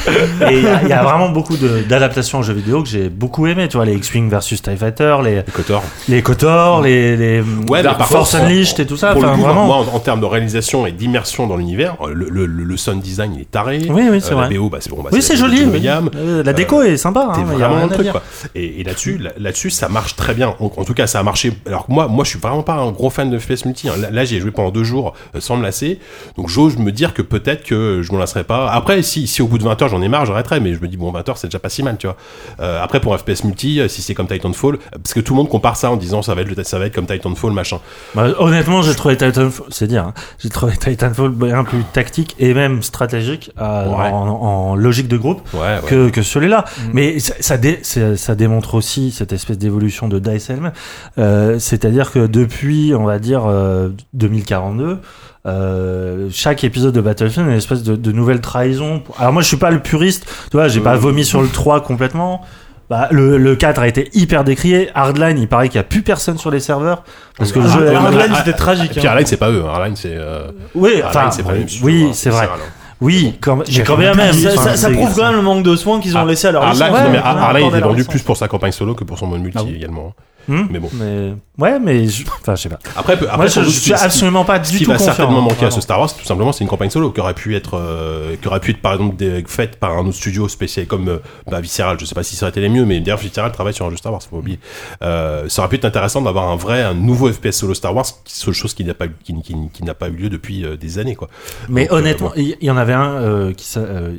Et 0.50 0.58
il 0.58 0.88
y, 0.88 0.92
a- 0.92 1.02
vraiment 1.02 1.28
beaucoup 1.28 1.56
de- 1.56 1.82
d'adaptations 1.88 2.38
en 2.38 2.42
jeux 2.42 2.54
vidéo 2.54 2.82
que 2.82 2.88
j'ai 2.88 3.08
beaucoup 3.08 3.46
aimé. 3.46 3.68
Tu 3.68 3.76
vois, 3.76 3.86
les 3.86 3.94
X-Wing 3.94 4.28
versus 4.30 4.60
TIE 4.62 4.76
Fighter, 4.76 5.16
les, 5.22 5.42
Kotor. 5.52 5.82
les 6.08 6.22
KOTOR, 6.38 6.82
les, 6.82 7.16
les 7.16 7.42
Ouais, 7.68 7.82
Dark 7.82 7.98
par 7.98 8.08
Force 8.08 8.32
contre, 8.32 8.44
Unleashed 8.44 8.80
et 8.80 8.86
tout 8.86 8.96
ça. 8.96 9.12
Pour 9.12 9.22
le 9.22 9.28
Enfin, 9.28 9.36
coup, 9.36 9.42
vraiment. 9.44 9.66
moi, 9.66 9.76
en, 9.76 9.96
en 9.96 10.00
termes 10.00 10.20
de 10.20 10.26
réalisation 10.26 10.86
et 10.86 10.92
d'immersion 10.92 11.46
dans 11.46 11.56
l'univers, 11.56 11.96
euh, 12.02 12.12
le, 12.12 12.28
le, 12.28 12.46
le, 12.46 12.76
sound 12.76 13.00
design 13.00 13.34
il 13.36 13.42
est 13.42 13.50
taré. 13.50 13.86
Oui, 13.88 14.02
oui, 14.10 14.20
c'est 14.20 14.32
Euh, 14.32 14.36
vrai. 14.36 14.50
La 14.50 14.58
BO, 14.58 14.68
bah, 14.68 14.78
c'est 14.80 14.90
bon, 14.90 15.02
bah, 15.02 15.10
oui, 15.12 15.22
c'est 15.22 15.34
la 15.34 15.40
joli. 15.40 15.62
Oui. 15.64 15.70
Williams. 15.74 16.10
Euh, 16.16 16.42
La 16.42 16.52
déco 16.52 16.82
est 16.82 16.96
sympa. 16.96 17.28
Hein, 17.36 17.44
il 17.52 17.58
y 17.58 17.62
a 17.62 17.68
vraiment 17.68 17.86
à 17.86 17.88
truc 17.88 18.10
quoi. 18.10 18.22
Et, 18.54 18.80
et 18.80 18.84
là-dessus, 18.84 19.18
là- 19.18 19.30
là-dessus, 19.38 19.70
ça 19.70 19.88
marche 19.88 20.16
très 20.16 20.34
bien. 20.34 20.54
En, 20.60 20.70
en 20.76 20.84
tout 20.84 20.94
cas, 20.94 21.06
ça 21.06 21.20
a 21.20 21.22
marché. 21.22 21.52
Alors 21.66 21.86
que 21.86 21.92
moi, 21.92 22.08
moi, 22.08 22.24
je 22.24 22.30
suis 22.30 22.38
vraiment 22.38 22.62
pas 22.62 22.74
un 22.74 22.90
gros 22.90 23.10
fan 23.10 23.30
de 23.30 23.38
FPS 23.38 23.64
multi. 23.64 23.88
hein. 23.88 23.92
Là, 24.00 24.10
là, 24.10 24.24
j'ai 24.24 24.40
joué 24.40 24.50
pendant 24.50 24.70
deux 24.70 24.84
jours 24.84 25.14
sans 25.38 25.56
me 25.56 25.62
lasser. 25.62 25.98
Donc, 26.36 26.48
j'ose 26.48 26.76
me 26.78 26.90
dire 26.92 27.14
que 27.14 27.22
peut-être 27.22 27.64
que 27.64 28.02
je 28.02 28.12
me 28.12 28.18
lasserai 28.18 28.44
pas. 28.44 28.68
Après, 28.70 29.02
si, 29.02 29.26
si 29.26 29.42
au 29.42 29.46
bout 29.46 29.58
de 29.58 29.64
20 29.64 29.80
heures 29.82 29.88
j'en 29.88 30.02
ai 30.02 30.08
marre, 30.08 30.26
j'arrêterai. 30.26 30.60
Mais 30.60 30.74
je 30.74 30.80
me 30.80 30.88
dis 30.88 30.96
bon, 30.96 31.10
20 31.12 31.28
heures, 31.28 31.38
c'est 31.38 31.46
déjà 31.48 31.58
pas 31.58 31.68
si 31.68 31.82
mal, 31.82 31.96
tu 31.98 32.06
vois. 32.06 32.16
Euh, 32.60 32.82
après, 32.82 33.00
pour 33.00 33.14
un 33.14 33.18
FPS 33.18 33.44
multi, 33.44 33.80
si 33.88 34.02
c'est 34.02 34.14
comme 34.14 34.26
Titanfall, 34.26 34.78
parce 34.92 35.14
que 35.14 35.20
tout 35.20 35.32
le 35.34 35.38
monde 35.38 35.48
compare 35.48 35.76
ça 35.76 35.90
en 35.90 35.96
disant 35.96 36.22
ça 36.24 36.34
va 36.34 36.42
être, 36.42 36.56
le- 36.56 36.64
ça 36.64 36.78
va 36.78 36.86
être 36.86 36.94
comme 36.94 37.06
Titanfall, 37.06 37.52
machin. 37.52 37.78
Bah, 38.14 38.28
honnêtement, 38.38 38.82
j'ai 38.82 38.94
trouvé 38.94 39.16
Titanfall, 39.16 39.66
c'est 39.70 39.86
dire, 39.86 40.04
hein, 40.08 40.14
j'ai 40.38 40.48
trouvé 40.48 40.76
Titanfall 40.76 41.30
bien 41.30 41.62
plus 41.64 41.84
tactique 41.92 42.34
et 42.38 42.54
même 42.54 42.82
stratégique 42.82 43.52
à- 43.56 43.84
Ouais. 43.88 44.08
en, 44.10 44.28
en 44.28 44.74
logique 44.76 45.08
de 45.08 45.16
groupe 45.16 45.42
Ouais, 45.54 45.60
ouais. 45.60 45.80
que, 45.86 46.08
que 46.10 46.22
celui-là. 46.22 46.64
Mais 46.92 47.18
ça, 47.20 47.34
ça, 47.40 47.56
dé- 47.58 47.80
ça- 47.82 48.16
ça 48.16 48.34
démontre 48.34 48.74
aussi 48.74 49.10
cette 49.12 49.32
espèce 49.32 49.58
d'évolution 49.58 50.08
de 50.08 50.18
DICE 50.18 50.50
elle-même. 50.50 50.72
Euh, 51.18 51.58
C'est-à-dire 51.58 52.10
que 52.10 52.26
depuis, 52.26 52.94
on 52.98 53.04
va 53.04 53.18
dire, 53.18 53.44
euh, 53.46 53.90
2042, 54.14 54.98
euh, 55.46 56.28
chaque 56.32 56.64
épisode 56.64 56.94
de 56.94 57.00
Battlefield 57.00 57.46
est 57.48 57.50
une 57.52 57.56
espèce 57.58 57.82
de, 57.82 57.96
de 57.96 58.12
nouvelle 58.12 58.40
trahison. 58.40 59.02
Alors 59.18 59.32
moi, 59.32 59.42
je 59.42 59.48
suis 59.48 59.56
pas 59.58 59.70
le 59.70 59.80
puriste, 59.80 60.24
tu 60.50 60.56
vois, 60.56 60.68
j'ai 60.68 60.80
Euh. 60.80 60.82
pas 60.84 60.96
vomi 60.96 61.24
sur 61.24 61.42
le 61.42 61.48
3 61.48 61.82
complètement. 61.82 62.42
Bah, 62.90 63.08
le, 63.10 63.38
le 63.38 63.56
4 63.56 63.80
a 63.80 63.88
été 63.88 64.10
hyper 64.12 64.44
décrié. 64.44 64.90
Hardline, 64.94 65.38
il 65.38 65.48
paraît 65.48 65.68
qu'il 65.68 65.76
y 65.78 65.80
a 65.80 65.84
plus 65.84 66.02
personne 66.02 66.36
sur 66.36 66.50
les 66.50 66.60
serveurs. 66.60 67.02
Parce 67.38 67.50
que 67.50 67.60
le 67.60 67.68
jeu 67.68 67.92
Ah, 67.94 67.98
Hardline, 68.00 68.30
ah, 68.32 68.36
c'était 68.38 68.56
tragique. 68.56 68.92
Puis 68.92 69.00
hein. 69.00 69.10
Hardline, 69.10 69.26
c'est 69.26 69.36
pas 69.38 69.50
eux. 69.50 69.64
Hardline, 69.66 69.96
c'est. 69.96 70.14
Euh, 70.14 70.48
Oui, 70.74 71.00
Hardline, 71.02 71.32
c'est 71.32 71.42
pas 71.42 71.52
oui, 71.82 72.10
hein, 72.12 72.30
vrai. 72.30 72.44
Hein. 72.44 72.58
Oui, 73.00 73.36
quand, 73.40 73.56
mais 73.56 73.82
quand 73.84 73.96
même. 73.96 74.16
Ça, 74.32 74.90
prouve 74.90 75.14
quand 75.14 75.24
même 75.24 75.36
le 75.36 75.42
manque 75.42 75.62
de 75.62 75.76
soins 75.76 76.00
qu'ils 76.00 76.16
ont 76.16 76.20
Ah, 76.20 76.24
laissé 76.26 76.48
à 76.48 76.52
leur 76.52 76.62
Hardline, 76.62 76.92
non, 76.92 77.10
mais 77.10 77.18
Hardline, 77.18 77.68
il 77.72 77.76
est 77.76 77.80
vendu 77.80 78.04
plus 78.04 78.22
pour 78.22 78.36
sa 78.36 78.48
campagne 78.48 78.72
solo 78.72 78.94
que 78.94 79.04
pour 79.04 79.18
son 79.18 79.26
mode 79.26 79.40
multi 79.40 79.58
Ah 79.60 79.76
également. 79.76 80.12
Hmm 80.48 80.66
Mais 80.70 80.78
bon. 80.78 80.90
Mais, 80.94 81.34
ouais, 81.58 81.78
mais 81.78 82.06
je, 82.06 82.24
enfin, 82.40 82.54
je 82.54 82.62
sais 82.62 82.68
pas. 82.68 82.78
Après, 82.96 83.14
après 83.14 83.36
Moi, 83.36 83.46
je, 83.46 83.60
suis 83.62 83.70
ce 83.72 83.80
qui- 83.84 83.92
absolument 83.94 84.44
pas 84.44 84.62
Ce 84.62 84.70
du 84.72 84.78
qui 84.78 84.84
tout 84.84 84.90
va 84.90 84.96
confiant. 84.98 85.12
certainement 85.14 85.40
manquer 85.40 85.66
à 85.66 85.70
ce 85.70 85.80
Star 85.80 85.98
Wars, 86.00 86.12
tout 86.14 86.24
simplement, 86.24 86.52
c'est 86.52 86.64
une 86.64 86.68
campagne 86.70 86.90
solo 86.90 87.10
qui 87.10 87.20
aurait 87.20 87.34
pu 87.34 87.56
être, 87.56 87.74
euh, 87.78 88.36
qui 88.40 88.48
aurait 88.48 88.60
pu 88.60 88.72
être 88.72 88.80
par 88.82 88.92
exemple 88.94 89.16
des- 89.16 89.42
faite 89.46 89.76
par 89.76 89.92
un 89.96 90.00
autre 90.06 90.16
studio 90.16 90.48
spécial 90.48 90.86
comme 90.86 91.08
euh, 91.08 91.18
bah, 91.50 91.60
Visceral. 91.60 91.98
Je 91.98 92.04
sais 92.04 92.14
pas 92.14 92.22
si 92.22 92.36
ça 92.36 92.44
aurait 92.46 92.50
été 92.50 92.60
les 92.60 92.68
mieux, 92.68 92.84
mais 92.84 93.00
d'ailleurs 93.00 93.18
Visceral 93.18 93.52
travaille 93.52 93.74
sur 93.74 93.86
un 93.86 93.90
jeu 93.90 93.96
Star 93.96 94.12
Wars, 94.12 94.22
faut 94.22 94.30
pas 94.30 94.36
oublier. 94.36 94.58
Euh, 95.02 95.48
ça 95.48 95.62
aurait 95.62 95.68
pu 95.68 95.76
être 95.76 95.84
intéressant 95.84 96.20
d'avoir 96.22 96.48
un 96.50 96.56
vrai, 96.56 96.82
un 96.82 96.94
nouveau 96.94 97.30
FPS 97.32 97.52
solo 97.52 97.74
Star 97.74 97.94
Wars, 97.94 98.04
qui- 98.24 98.34
seule 98.38 98.54
chose 98.54 98.74
qui 98.74 98.84
n'a 98.84 98.94
pas, 98.94 99.06
qui, 99.08 99.34
qui- 99.42 99.54
qui 99.72 99.84
n'a 99.84 99.94
pas 99.94 100.08
eu 100.08 100.12
lieu 100.12 100.28
depuis 100.28 100.64
euh, 100.64 100.76
des 100.76 100.98
années, 100.98 101.14
quoi. 101.14 101.28
Mais 101.68 101.84
Donc, 101.86 101.92
euh, 101.92 101.96
honnêtement, 102.00 102.32
il 102.36 102.56
y, 102.60 102.70
en 102.70 102.76
avait 102.76 102.92
un 102.92 103.12
euh, 103.14 103.52
qui 103.52 103.72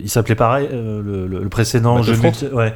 il 0.04 0.10
s'appelait 0.10 0.36
pareil, 0.36 0.68
euh, 0.72 1.02
le, 1.04 1.28
le- 1.28 1.44
le 1.44 1.50
précédent 1.50 2.02
jeu 2.02 2.14
Battlefront 2.14 2.46
multi. 2.46 2.56
Ouais. 2.56 2.74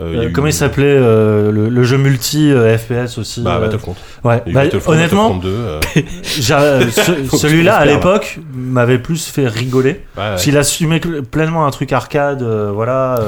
Euh, 0.00 0.14
Euh, 0.14 0.28
eu- 0.28 0.32
comment 0.32 0.46
il 0.46 0.52
s'appelait 0.52 0.84
euh, 0.86 1.50
le, 1.50 1.68
le 1.68 1.82
jeu 1.82 1.96
multi 1.98 2.52
euh, 2.52 2.78
FPS 2.78 3.18
aussi 3.18 3.40
Bah, 3.42 3.56
euh, 3.56 3.60
Battlefront. 3.62 3.96
Ouais. 4.22 4.42
Bah, 4.46 4.52
Battlefront, 4.64 4.92
honnêtement, 4.92 5.34
Battlefront 5.34 5.80
2, 5.94 6.02
j'ai- 6.22 6.90
ce- 6.90 7.12
Faut 7.26 7.36
que 7.36 7.42
celui-là 7.42 7.76
à 7.76 7.84
l'époque 7.84 8.38
m'avait 8.54 8.98
plus 9.00 9.26
fait 9.26 9.48
rigoler. 9.48 9.90
ouais, 9.90 9.96
ouais. 9.96 10.00
Parce 10.14 10.44
qu'il 10.44 10.56
assumait 10.56 11.00
pleinement 11.00 11.66
un 11.66 11.70
truc 11.70 11.92
arcade, 11.92 12.42
euh, 12.42 12.70
voilà, 12.72 13.20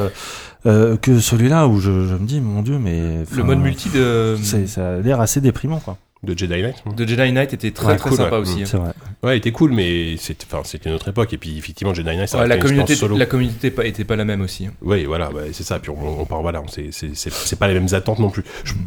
que 0.65 1.19
celui-là 1.19 1.67
où 1.67 1.81
je, 1.81 1.91
je 1.91 2.15
me 2.15 2.27
dis, 2.27 2.41
mon 2.41 2.63
dieu, 2.63 2.79
mais. 2.79 3.25
Le 3.37 3.43
mode 3.43 3.59
multi 3.59 3.89
de, 3.89 4.37
Ça 4.43 4.59
a 4.91 5.01
l'air 5.01 5.21
assez 5.21 5.41
déprimant, 5.41 5.81
quoi. 5.81 5.97
de 6.23 6.37
Jedi 6.39 6.63
Knight. 6.63 6.77
de 6.97 7.07
Jedi 7.07 7.33
Knight 7.33 7.53
était 7.55 7.71
très 7.71 7.87
Ouais, 7.89 7.97
très 7.97 8.11
cool, 8.11 8.19
sympa 8.19 8.37
ouais. 8.37 8.43
aussi. 8.43 8.63
hein. 8.63 8.67
C'est 8.67 8.77
vrai. 8.77 8.93
Ouais, 9.23 9.35
il 9.35 9.39
était 9.39 9.53
cool, 9.53 9.73
mais 9.73 10.17
c'était, 10.17 10.47
enfin, 10.51 10.63
c'était 10.65 10.89
notre 10.89 11.09
époque. 11.09 11.31
Et 11.35 11.37
puis, 11.37 11.59
effectivement, 11.59 11.93
Jedi 11.93 12.09
Knight, 12.17 12.29
ça 12.29 12.39
Ouais, 12.41 12.49
la 12.49 12.57
une 12.57 12.63
communauté, 12.63 12.95
solo. 12.95 13.19
la 13.19 13.27
communauté 13.27 13.57
était 13.67 13.71
pas, 13.71 13.85
était 13.85 14.05
pas 14.05 14.17
la 14.17 14.25
même 14.25 14.41
aussi. 14.41 14.65
hein. 14.65 14.73
Oui, 14.81 15.05
voilà, 15.05 15.31
ouais, 15.31 15.51
c'est 15.53 15.63
ça. 15.63 15.79
Puis 15.79 15.91
on, 15.91 16.21
on 16.23 16.25
parle, 16.25 16.41
voilà, 16.41 16.63
on- 16.63 16.69
c'est, 16.69 16.89
c'est, 16.91 17.11
c'est, 17.15 17.31
c'est 17.31 17.59
pas 17.59 17.69
les 17.69 17.75
mêmes 17.75 17.93
attentes 17.93 18.19
non 18.19 18.31
plus. 18.31 18.45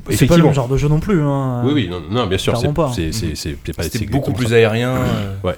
C'est 0.09 0.25
pas 0.25 0.37
le 0.37 0.43
même 0.43 0.53
genre 0.53 0.67
de 0.67 0.75
jeu 0.77 0.87
non 0.87 0.99
plus. 0.99 1.21
hein. 1.21 1.61
Oui, 1.65 1.73
oui, 1.73 1.87
non, 1.87 2.01
non, 2.09 2.25
bien 2.25 2.39
sûr, 2.39 2.57
c'est, 2.57 2.73
pas. 2.73 2.91
c'est, 2.95 3.11
c'est, 3.11 3.35
c'est, 3.35 3.55
c'est 3.63 3.75
pas 3.75 3.83
C'était 3.83 4.05
beaucoup 4.07 4.33
plus 4.33 4.47
ça. 4.47 4.55
aérien. 4.55 4.95
euh, 4.95 5.35
Ouais, 5.43 5.55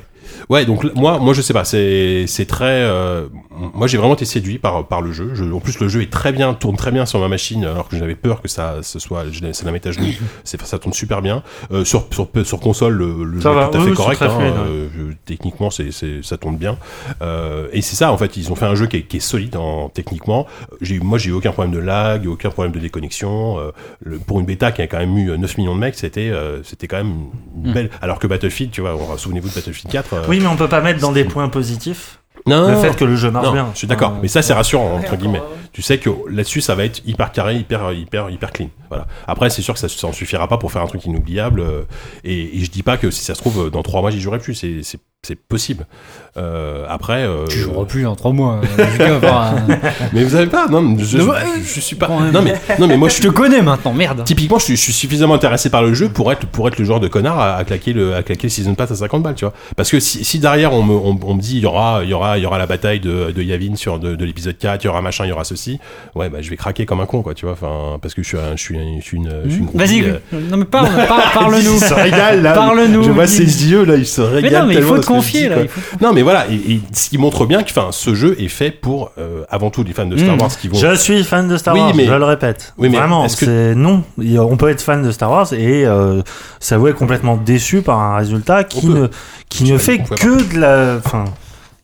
donc 0.65 0.83
l- 0.83 0.91
moi, 0.95 1.19
moi, 1.19 1.33
je 1.33 1.41
sais 1.41 1.53
pas, 1.53 1.63
c'est, 1.65 2.25
très. 2.47 2.65
euh, 2.83 3.27
moi, 3.73 3.87
j'ai 3.87 3.97
vraiment 3.97 4.13
été 4.15 4.25
séduit 4.25 4.57
par 4.57 4.87
par 4.87 5.01
le 5.01 5.11
jeu. 5.11 5.31
Je- 5.33 5.43
en 5.45 5.59
plus, 5.59 5.79
le 5.79 5.87
jeu 5.87 6.01
est 6.01 6.11
très 6.11 6.31
bien, 6.31 6.53
tourne 6.53 6.75
très 6.75 6.91
bien 6.91 7.05
sur 7.05 7.19
ma 7.19 7.27
machine, 7.27 7.63
alors 7.65 7.87
que 7.87 7.97
j'avais 7.97 8.15
peur 8.15 8.41
que 8.41 8.47
ça, 8.47 8.75
ce 8.81 8.99
soit, 8.99 9.23
ça 9.53 9.65
la 9.65 9.71
mette 9.71 9.87
à 9.87 9.91
genoux. 9.91 10.07
Ça 10.43 10.79
tourne 10.79 10.93
super 10.93 11.21
bien. 11.21 11.43
Euh, 11.71 11.83
sur 11.85 12.07
sur 12.11 12.27
sur 12.43 12.59
console, 12.59 12.93
le, 12.93 13.39
jeu 13.39 13.49
va, 13.49 13.65
est 13.65 13.71
tout 13.71 13.77
à 13.77 13.79
oui, 13.79 13.83
fait 13.85 13.89
oui, 13.91 13.95
correct. 13.95 14.21
hein, 14.21 14.29
fluide, 14.29 14.53
ouais. 14.53 14.59
euh, 15.09 15.13
techniquement, 15.25 15.69
c'est, 15.69 15.89
ça 16.23 16.37
tourne 16.37 16.57
bien. 16.57 16.77
Et 17.73 17.81
c'est 17.81 17.95
ça, 17.95 18.11
en 18.11 18.17
fait, 18.17 18.37
ils 18.37 18.51
ont 18.51 18.55
fait 18.55 18.65
un 18.65 18.75
jeu 18.75 18.87
qui 18.87 18.97
est, 18.97 19.01
qui 19.03 19.17
est 19.17 19.21
solide 19.21 19.55
en 19.57 19.89
techniquement. 19.89 20.45
Moi, 21.01 21.17
j'ai 21.17 21.29
eu 21.29 21.33
aucun 21.33 21.51
problème 21.51 21.73
de 21.73 21.79
lag, 21.79 22.27
aucun 22.27 22.49
problème 22.49 22.73
de 22.73 22.79
déconnexion. 22.79 23.57
Le- 24.03 24.19
pour 24.19 24.39
une 24.39 24.45
bêta 24.45 24.71
qui 24.71 24.81
a 24.81 24.87
quand 24.87 24.97
même 24.99 25.17
eu 25.17 25.37
9 25.37 25.57
millions 25.57 25.75
de 25.75 25.79
mecs, 25.79 25.95
c'était, 25.95 26.31
c'était 26.63 26.87
quand 26.87 26.97
même 26.97 27.13
une 27.63 27.71
Mm. 27.71 27.73
belle. 27.73 27.89
Alors 28.01 28.19
que 28.19 28.27
Battlefield, 28.27 28.71
tu 28.71 28.81
vois, 28.81 28.95
souvenez-vous 29.17 29.49
de 29.49 29.53
Battlefield 29.55 29.91
4. 29.91 30.14
Euh, 30.15 30.25
Oui, 30.27 30.39
mais 30.39 30.47
on 30.47 30.55
peut 30.55 30.69
pas 30.69 30.81
mettre 30.81 30.99
dans 30.99 31.11
des 31.11 31.25
points 31.25 31.49
positifs 31.49 32.19
non, 32.47 32.69
le 32.69 32.75
fait 32.77 32.95
que 32.95 33.05
le 33.05 33.15
jeu 33.15 33.31
marche 33.31 33.45
non, 33.47 33.53
bien. 33.53 33.69
je 33.73 33.77
suis 33.79 33.87
d'accord, 33.87 34.11
Euh, 34.11 34.19
mais 34.21 34.27
ça 34.27 34.41
c'est 34.41 34.53
rassurant 34.53 34.95
entre 34.95 35.15
guillemets. 35.15 35.41
Tu 35.73 35.81
sais 35.81 35.97
que 35.97 36.09
là-dessus 36.29 36.61
ça 36.61 36.75
va 36.75 36.85
être 36.85 37.01
hyper 37.05 37.31
carré, 37.31 37.55
hyper 37.57 37.91
hyper 37.93 38.29
hyper 38.29 38.51
clean. 38.51 38.69
Voilà. 38.89 39.07
Après 39.27 39.49
c'est 39.49 39.61
sûr 39.61 39.73
que 39.73 39.79
ça, 39.79 39.89
ça 39.89 40.07
en 40.07 40.13
suffira 40.13 40.47
pas 40.47 40.57
pour 40.57 40.71
faire 40.71 40.81
un 40.81 40.87
truc 40.87 41.03
inoubliable. 41.05 41.59
euh, 41.59 41.81
et, 42.23 42.59
et 42.59 42.63
je 42.63 42.71
dis 42.71 42.83
pas 42.83 42.97
que 42.97 43.11
si 43.11 43.23
ça 43.23 43.35
se 43.35 43.41
trouve 43.41 43.69
dans 43.71 43.83
trois 43.83 44.01
mois 44.01 44.11
j'y 44.11 44.21
jouerai 44.21 44.39
plus. 44.39 44.55
C'est 44.55 44.81
c'est 45.23 45.35
possible. 45.35 45.87
Euh, 46.37 46.85
après, 46.87 47.23
euh, 47.23 47.47
Tu 47.47 47.57
joueras 47.57 47.85
plus 47.85 48.05
en 48.05 48.15
3 48.15 48.31
mois. 48.31 48.61
euh, 48.99 49.19
mais 50.13 50.23
vous 50.23 50.29
savez 50.29 50.45
pas, 50.45 50.67
non, 50.67 50.95
je, 50.99 51.03
je, 51.03 51.19
je 51.63 51.79
suis 51.79 51.95
pas. 51.95 52.07
Non 52.31 52.43
mais, 52.43 52.53
non 52.77 52.85
mais 52.87 52.95
moi 52.95 53.09
je 53.09 53.21
te 53.21 53.27
connais 53.29 53.63
maintenant, 53.63 53.91
merde. 53.93 54.23
Typiquement, 54.23 54.59
je 54.59 54.65
suis, 54.65 54.75
je 54.75 54.81
suis 54.81 54.93
suffisamment 54.93 55.33
intéressé 55.33 55.71
par 55.71 55.81
le 55.81 55.95
jeu 55.95 56.09
pour 56.09 56.31
être, 56.31 56.45
pour 56.45 56.67
être 56.67 56.77
le 56.77 56.85
genre 56.85 56.99
de 56.99 57.07
connard 57.07 57.39
à, 57.39 57.55
à 57.55 57.63
claquer 57.63 57.93
le, 57.93 58.13
à 58.15 58.21
claquer 58.21 58.43
le 58.47 58.49
season 58.51 58.75
pass 58.75 58.91
à 58.91 58.95
50 58.95 59.23
balles, 59.23 59.33
tu 59.33 59.45
vois. 59.45 59.53
Parce 59.75 59.89
que 59.89 59.99
si, 59.99 60.23
si 60.23 60.37
derrière 60.37 60.73
on 60.73 60.83
me, 60.83 60.93
on, 60.93 61.17
on 61.19 61.33
me 61.33 61.41
dit 61.41 61.57
il 61.57 61.63
y 61.63 61.65
aura, 61.65 62.01
il 62.03 62.09
y 62.09 62.13
aura, 62.13 62.34
il 62.37 62.43
y 62.43 62.45
aura 62.45 62.57
la 62.57 62.65
bataille 62.67 62.99
de, 62.99 63.31
de 63.31 63.41
Yavin 63.41 63.75
sur 63.75 63.99
de, 63.99 64.15
de 64.15 64.25
l'épisode 64.25 64.57
4, 64.57 64.83
il 64.83 64.87
y 64.87 64.89
aura 64.89 65.01
machin, 65.01 65.25
il 65.25 65.29
y 65.29 65.31
aura 65.31 65.43
ceci, 65.43 65.79
ouais, 66.15 66.29
bah 66.29 66.39
je 66.41 66.49
vais 66.49 66.57
craquer 66.57 66.85
comme 66.85 66.99
un 66.99 67.05
con, 67.05 67.21
quoi, 67.21 67.33
tu 67.33 67.45
vois. 67.45 67.53
Enfin, 67.53 67.97
parce 68.01 68.13
que 68.13 68.21
je 68.23 68.27
suis, 68.27 68.37
un, 68.37 68.55
je 68.55 68.61
suis, 68.61 68.77
un- 68.77 68.99
je 68.99 69.05
suis 69.05 69.17
une, 69.17 69.31
je 69.45 69.49
suis 69.49 69.59
une 69.61 69.69
Vas-y, 69.73 70.01
euh, 70.03 70.17
non 70.49 70.57
mais 70.57 70.65
parle, 70.65 70.89
parle- 71.07 71.21
parle-nous. 71.33 71.59
Il 71.75 71.79
se 71.79 71.93
régale 71.93 72.41
là. 72.41 72.53
Parle-nous. 72.53 73.03
Je 73.03 73.11
vois 73.11 73.27
ses 73.27 73.43
yeux 73.69 73.83
là, 73.85 73.95
il 73.95 74.05
se 74.05 74.21
régale. 74.21 74.51
Mais 74.51 74.59
non, 74.59 74.65
mais 74.67 74.75
il 74.75 74.81
faut 74.81 74.97
te 74.99 75.05
confier 75.05 75.43
dis, 75.43 75.49
là. 75.49 75.55
faut- 75.67 75.97
Non, 76.01 76.13
mais 76.13 76.21
voilà, 76.21 76.45
et, 76.49 76.55
et 76.73 76.81
ce 76.93 77.09
qui 77.09 77.17
montre 77.17 77.45
bien 77.45 77.63
que, 77.63 77.69
enfin, 77.71 77.89
ce 77.91 78.13
jeu 78.15 78.35
est 78.39 78.47
fait 78.47 78.71
pour, 78.71 79.11
euh, 79.17 79.43
avant 79.49 79.69
tout, 79.69 79.83
les 79.83 79.93
fans 79.93 80.05
de 80.05 80.17
Star 80.17 80.35
Mm. 80.35 80.41
Wars 80.41 80.57
qui 80.57 80.67
vont. 80.67 80.75
Je 80.77 80.95
suis 80.95 81.23
fan 81.23 81.47
de 81.47 81.57
Star 81.57 81.73
Oui, 81.73 81.79
Wars, 81.81 81.93
mais- 81.95 82.05
je 82.05 82.13
le 82.13 82.23
répète. 82.25 82.73
Oui, 82.77 82.89
mais 82.89 82.97
Vraiment, 82.97 83.25
est-ce 83.25 83.37
que- 83.37 83.45
c'est 83.45 83.75
non. 83.75 84.03
On 84.17 84.57
peut 84.57 84.69
être 84.69 84.81
fan 84.81 85.01
de 85.03 85.11
Star 85.11 85.31
Wars 85.31 85.51
et 85.53 85.85
euh, 85.85 86.21
s'avouer 86.59 86.93
complètement 86.93 87.35
déçu 87.37 87.81
par 87.81 87.99
un 87.99 88.17
résultat 88.17 88.63
qui 88.63 88.87
ne 88.87 89.07
qui 89.49 89.63
ne 89.65 89.77
fait 89.77 89.99
que 89.99 90.53
de 90.53 90.59
la, 90.59 90.97
enfin, 91.03 91.25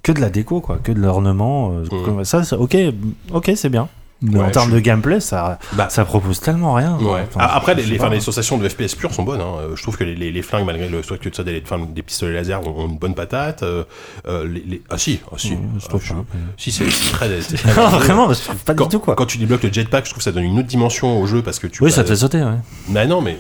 que 0.04 0.12
de 0.12 0.20
la 0.22 0.30
déco 0.30 0.62
quoi, 0.62 0.78
que 0.84 0.91
de 0.91 0.99
l'ornement. 0.99 1.72
euh, 1.74 2.22
Mm. 2.22 2.24
ça, 2.24 2.43
ça- 2.43 2.58
ok, 2.60 2.76
ok, 3.34 3.52
c'est 3.56 3.70
bien. 3.70 3.88
Mais 4.24 4.38
Ouais, 4.38 4.45
en 4.45 4.51
termes 4.51 4.69
je- 4.69 4.76
de 4.76 4.80
gameplay, 4.80 5.19
ça, 5.19 5.57
Bah, 5.74 5.88
ça 5.89 6.05
propose 6.05 6.39
tellement 6.39 6.74
rien. 6.76 6.95
Ouais. 7.01 7.22
Enfin, 7.28 7.39
Ah, 7.39 7.55
Après, 7.57 7.74
les, 7.74 7.84
les, 7.84 8.19
sensations 8.19 8.57
de 8.59 8.69
FPS 8.69 8.93
pures 8.95 9.13
sont 9.13 9.24
bonnes. 9.24 9.41
hein. 9.41 9.55
Euh, 9.61 9.76
Je 9.76 9.82
trouve 9.82 9.97
que 9.97 10.03
les, 10.03 10.13
les, 10.15 10.32
les 10.32 10.41
flingues, 10.43 10.65
malgré 10.65 10.88
le 10.89 11.01
soit 11.01 11.17
que 11.17 11.34
ça 11.36 11.43
des, 11.43 11.61
enfin, 11.65 11.80
des 11.89 12.01
pistolets 12.03 12.34
laser, 12.34 12.61
ont, 12.67 12.84
ont 12.84 12.88
une 12.88 12.97
bonne 12.97 13.15
patate. 13.15 13.63
Euh, 13.63 13.84
euh, 14.28 14.47
les, 14.47 14.63
les- 14.67 14.82
Ah 14.91 14.97
si, 14.99 15.19
ah, 15.32 15.36
si. 15.38 15.49
Je 15.49 15.55
Ah, 15.91 15.97
je-. 16.03 16.13
Si, 16.57 16.72
c'est 16.72 16.86
très. 17.13 17.30
très- 17.39 17.76
Non, 17.82 17.88
vraiment, 17.89 18.32
je 18.34 18.41
trouve 18.41 18.55
pas 18.57 18.74
quand, 18.76 18.86
du 18.86 18.89
tout 18.91 18.99
quoi. 18.99 19.15
quand 19.15 19.26
tu 19.26 19.38
débloques 19.39 19.63
le 19.63 19.74
jetpack, 19.74 20.05
je 20.05 20.09
trouve 20.11 20.19
que 20.19 20.24
ça 20.24 20.32
donne 20.32 20.43
une 20.43 20.59
autre 20.59 20.67
dimension 20.67 21.19
au 21.19 21.26
jeu 21.26 21.41
parce 21.41 21.57
que 21.59 21.65
tu. 21.67 21.84
Oui, 21.84 21.89
as- 21.89 21.95
ça 21.95 22.03
te 22.03 22.09
fait 22.09 22.15
sauter. 22.17 22.39
Ouais. 22.43 22.57
Bah 22.89 23.05
non, 23.07 23.22
mais. 23.22 23.38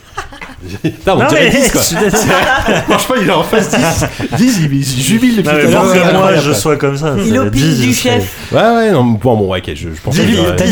non, 0.83 1.13
on 1.13 1.15
Non, 1.19 1.27
dirait 1.27 1.51
mais 1.53 1.59
10 1.61 1.71
quoi. 1.73 1.81
Franchement, 1.81 3.15
il 3.21 3.27
est 3.27 3.31
en 3.31 3.43
face 3.43 3.69
10. 3.69 4.37
10, 4.37 4.59
il, 4.61 4.73
il 4.73 4.83
jubile 4.83 5.35
depuis 5.37 5.49
Non, 5.51 5.57
mais 5.57 5.71
tout 5.71 5.77
à 5.77 5.81
pour 5.81 5.93
l'heure. 5.93 6.11
que 6.11 6.17
moi 6.17 6.35
je 6.37 6.51
sois 6.53 6.77
comme 6.77 6.97
ça. 6.97 7.15
Il 7.23 7.37
opine 7.37 7.75
du 7.75 7.93
chef. 7.93 8.51
Ouais, 8.51 8.59
ouais, 8.61 8.91
non, 8.91 9.03
bon, 9.03 9.37
bon, 9.37 9.55
ok, 9.55 9.71
je, 9.75 9.89
pense 10.03 10.17
que. 10.17 10.21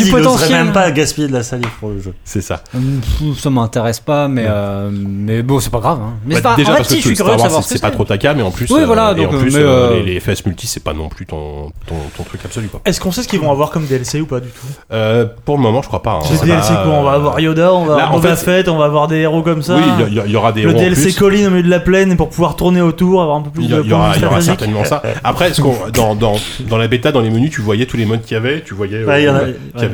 Du 0.04 0.10
il 0.10 0.12
potentiel. 0.12 0.52
même 0.52 0.72
pas 0.74 0.89
gaspiller 0.91 1.28
de 1.28 1.34
la 1.34 1.43
salive 1.43 1.70
pour 1.80 1.89
le 1.89 2.02
jeu. 2.02 2.14
C'est 2.24 2.41
ça. 2.41 2.62
Hum, 2.76 3.02
Ça 3.38 3.50
m'intéresse 3.50 4.00
pas, 4.00 4.28
mais, 4.28 4.45
euh, 4.47 4.89
mais 4.91 5.41
bon, 5.43 5.60
c'est 5.60 5.70
pas 5.72 5.80
grave. 5.80 6.00
hein. 6.02 6.14
Mais 6.26 6.36
Bah, 6.36 6.38
c'est 6.38 6.41
pas, 6.43 6.56
déjà 6.56 6.70
en 6.72 6.74
fait, 6.74 6.78
parce 6.80 6.88
que 6.89 6.93
si, 6.95 7.02
je 7.02 7.06
suis 7.08 7.16
Star 7.16 7.26
curieux 7.28 7.38
de 7.38 7.41
Wars, 7.41 7.50
savoir 7.50 7.64
c'est 7.64 7.70
ce 7.70 7.74
que 7.76 7.80
c'est 7.80 7.86
pas 7.88 7.91
trop 7.91 8.04
ta 8.06 8.18
cam, 8.18 8.38
mais 8.38 8.43
en 8.43 8.52
plus, 8.52 8.70
Oui, 8.72 8.82
euh, 8.82 8.86
voilà, 8.86 9.12
et 9.12 9.16
donc, 9.16 9.34
en 9.34 9.38
plus, 9.38 9.54
mais, 9.54 9.60
euh, 9.62 9.68
euh, 9.91 10.04
les, 10.04 10.14
les 10.14 10.20
FS 10.20 10.45
multi, 10.45 10.68
c'est 10.68 10.84
pas 10.84 10.93
non 10.93 11.10
plus 11.10 11.26
ton, 11.26 11.72
ton, 11.88 11.95
ton 12.18 12.24
truc 12.24 12.41
absolu 12.45 12.68
quoi. 12.68 12.82
Est-ce 12.86 13.00
qu'on 13.02 13.12
sait 13.12 13.24
ce 13.24 13.28
qu'ils 13.28 13.39
vont 13.39 13.52
avoir 13.52 13.70
comme 13.70 13.86
DLC 13.86 14.22
ou 14.22 14.26
pas 14.26 14.39
du 14.39 14.50
tout? 14.50 14.68
Euh, 14.91 15.26
pour 15.45 15.58
le 15.58 15.62
moment, 15.64 15.82
je 15.82 15.88
crois 15.88 16.02
pas. 16.02 16.14
hein. 16.14 16.20
C'est 16.26 16.45
DLC 16.45 16.70
pas, 16.74 16.84
quoi 16.84 16.93
On 16.93 17.04
va 17.04 17.12
avoir 17.14 17.39
Yoda, 17.39 17.74
on 17.74 17.86
va 17.86 17.97
là, 17.97 18.04
avoir 18.04 18.12
en 18.14 18.20
Boba 18.20 18.36
fait, 18.36 18.45
Fett, 18.64 18.68
on 18.70 18.78
va 18.78 18.86
avoir 18.86 19.08
des 19.08 19.18
héros 19.18 19.41
comme 19.43 19.62
ça. 19.62 19.76
Oui, 19.76 19.82
il 20.08 20.14
y, 20.16 20.20
a- 20.20 20.26
il 20.26 20.32
y 20.32 20.36
aura 20.36 20.52
des 20.52 20.64
le 20.64 20.70
héros 20.70 20.78
en 20.80 20.82
DLC 20.82 21.02
plus. 21.04 21.16
colline 21.18 21.47
au 21.47 21.50
milieu 21.52 21.64
de 21.64 21.70
la 21.70 21.80
plaine 21.80 22.16
pour 22.18 22.30
pouvoir 22.30 22.56
tourner 22.56 22.82
autour, 22.82 23.22
avoir 23.22 23.38
un 23.38 23.41
peu 23.41 23.50
plus 23.50 23.64
Il 23.64 23.70
y, 23.70 23.74
de 23.74 23.76
a- 23.76 23.82
il 23.84 23.89
y 23.89 23.93
aura, 23.93 24.12
il 24.16 24.22
y 24.22 24.26
aura 24.26 24.41
stratégique. 24.41 24.45
certainement 24.60 24.86
ça. 24.86 25.02
Après, 25.24 25.54
ce 25.54 25.62
qu'on, 25.62 25.76
dans, 25.93 26.16
dans, 26.16 26.36
dans 26.68 26.78
la 26.78 26.88
bêta, 26.88 27.12
dans 27.12 27.22
les 27.22 27.30
menus, 27.30 27.52
tu 27.52 27.62
voyais 27.62 27.86
tous 27.86 27.97
les 27.97 28.06
modes 28.06 28.22
qu'il 28.22 28.36
y 28.36 28.38
avait. 28.38 28.62
Tu 28.62 28.74
voyais, 28.74 28.97
euh, 28.97 29.06
Ouais, 29.06 29.24
il 29.24 29.26
y 29.26 29.30
en 29.30 29.36
a- 29.36 29.39
qu'il 29.39 29.50
y 29.82 29.84
avait 29.86 29.88
ouais. 29.88 29.89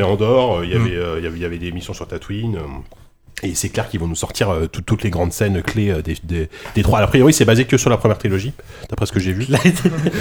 Avait, 0.76 0.96
euh, 0.98 1.18
il 1.20 1.24
y 1.24 1.28
avait, 1.28 1.38
il 1.38 1.42
y 1.42 1.46
avait 1.46 1.58
des 1.58 1.72
missions 1.72 1.94
sur 1.94 2.08
Tatooine. 2.08 2.58
Et 3.44 3.54
c'est 3.54 3.70
clair 3.70 3.90
qu'ils 3.90 4.00
vont 4.00 4.08
nous 4.08 4.16
sortir 4.16 4.50
euh, 4.50 4.68
tout- 4.72 4.82
toutes 4.82 5.04
les 5.04 5.10
grandes 5.10 5.34
scènes 5.34 5.62
clés 5.62 5.90
euh, 5.92 6.02
des, 6.02 6.16
des, 6.24 6.50
des 6.74 6.82
trois. 6.84 7.00
A 7.00 7.08
priori, 7.08 7.34
c'est 7.34 7.44
basé 7.46 7.66
que 7.66 7.78
sur 7.78 7.90
la 7.90 7.98
première 7.98 8.18
trilogie, 8.18 8.54
d'après 8.90 9.06
ce 9.06 9.12
que 9.12 9.20
j'ai 9.20 9.34
vu. 9.34 9.46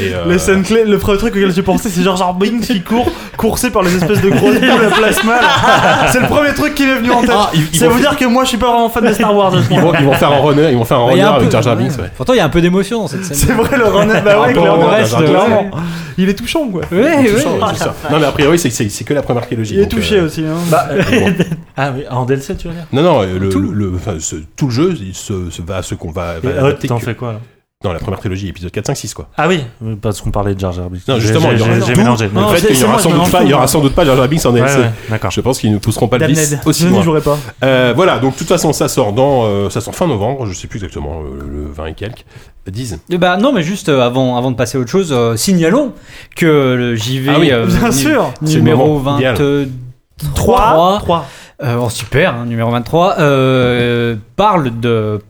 Et, 0.01 0.12
euh, 0.15 0.25
Les 0.29 0.39
scènes 0.39 0.62
clés, 0.65 0.85
le 0.85 0.99
premier 0.99 1.17
truc 1.19 1.35
auquel 1.37 1.53
j'ai 1.53 1.62
pensé, 1.62 1.89
c'est 1.91 2.03
genre 2.03 2.35
Binks 2.35 2.62
qui 2.62 2.83
court, 2.83 3.09
coursé 3.37 3.71
par 3.71 3.83
les 3.83 3.95
espèces 3.97 4.21
de 4.21 4.31
grosses 4.31 4.59
boules 4.61 4.85
à 4.87 4.91
plasma. 4.91 5.41
là. 5.41 6.09
C'est 6.11 6.21
le 6.21 6.27
premier 6.27 6.53
truc 6.55 6.75
qui 6.75 6.85
m'est 6.85 6.97
venu 6.97 7.12
en 7.12 7.21
tête. 7.23 7.31
Ah, 7.33 7.51
ils- 7.55 7.61
ils 7.73 7.79
Ça 7.79 7.89
vont 7.89 7.95
veut 7.95 8.01
dire 8.01 8.17
que 8.17 8.25
moi 8.25 8.43
je 8.45 8.49
suis 8.51 8.59
pas 8.59 8.67
vraiment 8.71 8.89
fan 8.91 9.07
de 9.07 9.12
Star 9.12 9.35
Wars. 9.35 9.55
à 9.55 9.62
ce 9.62 9.67
ils, 9.71 9.77
moment. 9.77 9.93
vont, 9.93 9.99
ils 9.99 10.05
vont 10.07 10.12
faire 10.15 10.33
un 10.33 10.41
runner, 10.41 10.69
ils 10.71 10.77
vont 10.77 10.85
faire 10.85 10.99
un 10.99 11.11
Il 11.12 11.19
y 11.19 11.23
runner 11.23 11.23
a 11.23 11.31
un 11.31 11.35
avec 11.37 11.45
peu- 11.47 11.53
Jar 11.53 11.62
Jar 11.62 11.77
ouais. 11.77 11.83
Binks. 11.85 11.99
Ouais. 11.99 12.11
Pourtant, 12.17 12.33
il 12.35 12.37
y 12.37 12.41
a 12.41 12.45
un 12.45 12.49
peu 12.51 12.61
d'émotion 12.61 12.99
dans 13.03 13.09
cette 13.09 13.25
scène. 13.25 13.37
C'est 13.37 13.53
vrai 13.53 13.79
le 13.79 13.87
runner, 13.87 14.21
bah 14.25 14.41
ouais, 14.41 14.47
rapport 14.49 14.62
clairement. 14.65 14.85
au 14.85 14.89
reste, 14.89 15.17
clairement. 15.17 15.71
Il 16.19 16.29
est 16.29 16.35
touchant 16.35 16.69
quoi. 16.69 16.83
Ouais, 16.93 16.99
ouais. 17.03 17.27
ça, 17.39 17.51
ouais, 17.51 17.59
c'est 17.75 17.79
ça. 17.85 17.95
Non, 18.11 18.19
mais 18.21 18.27
a 18.27 18.33
priori, 18.33 18.59
c'est, 18.59 18.71
c'est, 18.71 18.89
c'est 18.89 19.05
que 19.05 19.15
la 19.15 19.23
première 19.23 19.45
trilogie. 19.47 19.75
Il 19.75 19.81
est 19.81 19.87
donc, 19.87 20.01
touché 20.01 20.19
euh, 20.19 20.27
aussi. 20.27 20.43
Hein. 20.43 20.55
Bah, 20.71 20.89
bon. 21.11 21.35
ah 21.77 21.93
oui, 21.97 22.05
en 22.11 22.25
DLC 22.25 22.57
tu 22.57 22.69
veux 22.69 22.75
dire? 22.75 22.85
Non, 22.93 23.03
non, 23.05 23.23
le, 23.23 23.49
Tout. 23.49 23.61
le, 23.61 23.73
le- 23.73 23.93
enfin, 23.95 24.15
ce- 24.19 24.37
tout 24.57 24.67
le 24.67 24.73
jeu, 24.73 24.95
il 25.01 25.15
se, 25.15 25.51
se 25.51 25.63
va 25.63 25.77
à 25.79 25.83
ce 25.83 25.95
qu'on 25.95 26.11
va. 26.11 26.41
Va 26.41 26.73
t'en 26.73 26.99
que- 26.99 27.05
fais 27.05 27.15
quoi 27.15 27.33
là 27.35 27.41
Non, 27.85 27.93
la 27.93 27.99
première 27.99 28.19
trilogie, 28.19 28.49
épisode 28.49 28.71
4, 28.71 28.87
5, 28.87 28.97
6, 28.97 29.13
quoi. 29.15 29.29
Ah 29.37 29.47
oui, 29.47 29.61
parce 30.01 30.23
qu'on 30.23 30.31
parlait 30.31 30.55
de 30.55 30.61
Jar 30.61 30.73
Jar 30.73 30.89
Binks. 30.89 31.07
Non, 31.07 31.19
justement, 31.19 31.51
j'ai- 31.51 31.57
il 31.57 31.59
y 31.59 31.63
aura- 31.63 31.75
j'ai 31.75 31.81
j'ai 31.87 31.93
D'où 31.93 31.99
mélangé. 32.01 32.31
Non, 32.33 32.51
le 32.51 32.57
fait 32.57 32.67
qu'il 32.69 32.81
y 32.81 32.85
aura 32.85 32.99
sans 32.99 33.11
doute 33.11 33.31
pas, 33.31 33.43
il 33.43 33.51
y 33.51 33.53
aura 33.53 33.67
sans 33.67 33.81
doute 33.83 33.95
pas 33.95 34.05
Jar 34.07 34.17
Jar 34.17 34.27
Binks 34.27 34.47
en 34.47 34.53
Ouais, 34.55 34.61
DLC. 34.61 34.79
ouais, 34.79 34.91
d'accord. 35.11 35.31
Je 35.31 35.41
pense 35.43 35.59
qu'ils 35.59 35.71
ne 35.73 35.77
pousseront 35.79 36.09
pas 36.09 36.17
le 36.17 36.27
Damned. 36.29 36.61
aussi 36.65 36.85
Je 36.85 36.89
n'y 36.89 37.03
jouerai 37.03 37.21
pas. 37.21 37.37
Euh, 37.63 37.93
voilà, 37.95 38.19
donc 38.21 38.33
de 38.35 38.39
toute 38.39 38.49
façon, 38.49 38.73
ça 38.73 38.89
sort 38.89 39.13
dans, 39.13 39.45
euh, 39.45 39.69
ça 39.69 39.83
sort 39.83 39.95
fin 39.95 40.07
novembre, 40.07 40.47
je 40.47 40.55
sais 40.55 40.67
plus 40.67 40.79
exactement, 40.79 41.21
euh, 41.25 41.43
le 41.47 41.71
20 41.71 41.87
et 41.87 41.95
quelques. 41.95 42.25
10. 42.67 42.99
Eh 43.11 43.19
Bah 43.19 43.37
non, 43.37 43.53
mais 43.53 43.63
juste 43.63 43.91
avant, 43.91 44.39
avant 44.39 44.51
de 44.51 44.57
passer 44.57 44.79
à 44.79 44.81
autre 44.81 44.91
chose, 44.91 45.11
euh, 45.13 45.37
signalons 45.37 45.93
que 46.37 46.47
le 46.47 46.95
JV 46.97 47.31
Ah 47.35 47.39
oui, 47.39 47.51
Bien 47.79 47.93
sûr. 47.93 48.33
Numéro 48.41 48.87
moment 48.99 49.19
idéal. 49.19 49.37
23, 50.23 50.99
3. 51.01 51.27
Euh, 51.63 51.77
oh, 51.81 51.91
super, 51.91 52.35
hein, 52.35 52.47
numéro 52.47 52.71
23, 52.71 53.17
euh, 53.19 54.17
parle 54.37 54.81
de 54.81 55.21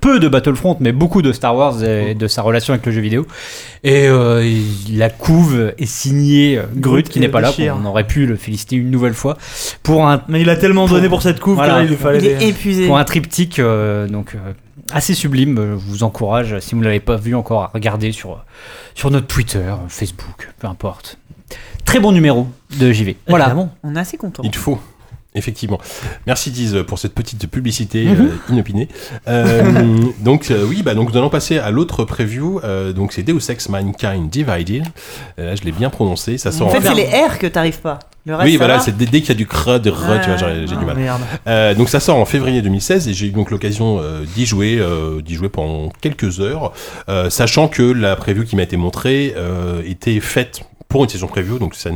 peu 0.00 0.18
de 0.18 0.28
Battlefront, 0.28 0.76
mais 0.80 0.92
beaucoup 0.92 1.20
de 1.20 1.30
Star 1.32 1.54
Wars 1.54 1.84
et 1.84 2.14
de 2.14 2.26
sa 2.26 2.40
relation 2.40 2.72
avec 2.72 2.86
le 2.86 2.92
jeu 2.92 3.02
vidéo. 3.02 3.26
Et 3.84 4.08
euh, 4.08 4.42
la 4.90 5.10
couve 5.10 5.74
est 5.76 5.86
signée 5.86 6.58
Grut, 6.74 7.08
qui 7.08 7.20
n'est 7.20 7.28
pas 7.28 7.40
là, 7.42 7.52
on 7.78 7.84
aurait 7.84 8.06
pu 8.06 8.24
le 8.24 8.36
féliciter 8.36 8.76
une 8.76 8.90
nouvelle 8.90 9.12
fois, 9.14 9.36
pour 9.82 10.08
un, 10.08 10.22
Mais 10.28 10.40
il 10.40 10.48
a 10.48 10.56
tellement 10.56 10.86
donné 10.86 11.08
pour 11.08 11.20
cette 11.22 11.40
couve 11.40 11.56
Voilà. 11.56 11.74
que 11.74 11.78
là, 11.78 11.84
il 11.84 11.88
lui 11.90 11.96
fallait 11.96 12.18
Il 12.18 12.26
est 12.26 12.48
épuisé. 12.48 12.86
pour 12.86 12.96
un 12.96 13.04
triptyque 13.04 13.58
euh, 13.58 14.08
donc 14.08 14.34
euh, 14.34 14.52
assez 14.90 15.12
sublime. 15.14 15.56
Je 15.56 15.74
vous 15.74 16.02
encourage, 16.02 16.58
si 16.60 16.74
vous 16.74 16.80
ne 16.80 16.86
l'avez 16.86 17.00
pas 17.00 17.16
vu 17.16 17.34
encore, 17.34 17.62
à 17.62 17.70
regarder 17.72 18.12
sur, 18.12 18.42
sur 18.94 19.10
notre 19.10 19.26
Twitter, 19.26 19.74
Facebook, 19.88 20.48
peu 20.58 20.66
importe. 20.66 21.18
Très 21.84 22.00
bon 22.00 22.12
numéro 22.12 22.46
de 22.78 22.90
JV. 22.92 23.16
Voilà. 23.28 23.46
Évidemment. 23.46 23.74
On 23.82 23.96
est 23.96 24.00
assez 24.00 24.16
content. 24.16 24.42
Il 24.44 24.54
faut. 24.54 24.78
Effectivement. 25.36 25.78
Merci 26.26 26.50
Diz 26.50 26.76
pour 26.88 26.98
cette 26.98 27.14
petite 27.14 27.46
publicité 27.48 28.04
Mhm. 28.04 28.20
euh, 28.20 28.52
inopinée. 28.52 28.88
Euh, 29.28 29.62
donc 30.20 30.50
euh, 30.50 30.64
oui, 30.68 30.82
bah 30.82 30.94
donc 30.94 31.12
nous 31.12 31.16
allons 31.18 31.30
passer 31.30 31.58
à 31.58 31.70
l'autre 31.70 32.04
preview. 32.04 32.60
donc 32.94 33.12
c'est 33.12 33.22
Deus 33.22 33.48
Ex 33.48 33.68
Mankind 33.68 34.28
Divided. 34.28 34.84
Là, 35.38 35.54
je 35.54 35.62
l'ai 35.62 35.72
bien 35.72 35.88
prononcé. 35.88 36.36
Ça 36.36 36.50
sort 36.50 36.66
En 36.66 36.70
fait, 36.70 36.78
en 36.78 36.94
c'est 36.94 36.94
les 36.94 37.06
R 37.06 37.38
que 37.38 37.46
t'arrives 37.46 37.80
pas. 37.80 38.00
Le 38.26 38.34
reste, 38.34 38.50
Oui, 38.50 38.56
voilà, 38.56 38.74
va 38.74 38.80
c'est 38.80 38.96
dès, 38.96 39.06
dès 39.06 39.20
qu'il 39.20 39.30
y 39.30 39.32
a 39.32 39.34
du 39.34 39.46
cre, 39.46 39.78
de 39.80 39.88
re, 39.90 40.20
tu 40.20 40.28
vois, 40.28 40.36
j'ai 40.36 40.66
du 40.66 40.74
Ah, 40.78 40.84
mal. 40.84 40.96
Merde. 41.46 41.76
Donc 41.78 41.88
ça 41.88 42.00
sort 42.00 42.16
en 42.18 42.26
février 42.26 42.60
2016 42.60 43.08
et 43.08 43.14
j'ai 43.14 43.26
eu 43.26 43.30
donc 43.30 43.50
l'occasion 43.52 44.00
d'y 44.34 44.46
jouer, 44.46 44.82
d'y 45.24 45.34
jouer 45.34 45.48
pendant 45.48 45.90
quelques 46.00 46.40
heures, 46.40 46.72
sachant 47.28 47.68
que 47.68 47.82
la 47.82 48.16
preview 48.16 48.44
qui 48.44 48.56
m'a 48.56 48.62
été 48.64 48.76
montrée 48.76 49.32
était 49.86 50.18
faite 50.20 50.62
pour 50.90 51.04
une 51.04 51.08
session 51.08 51.28
preview, 51.28 51.58
donc 51.58 51.74
ça, 51.74 51.90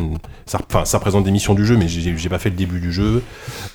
ça, 0.46 0.60
ça 0.84 0.98
représente 0.98 1.24
des 1.24 1.32
missions 1.32 1.54
du 1.54 1.66
jeu, 1.66 1.76
mais 1.76 1.88
j'ai 1.88 2.28
pas 2.28 2.38
fait 2.38 2.48
le 2.48 2.56
début 2.56 2.80
du 2.80 2.92
jeu. 2.92 3.22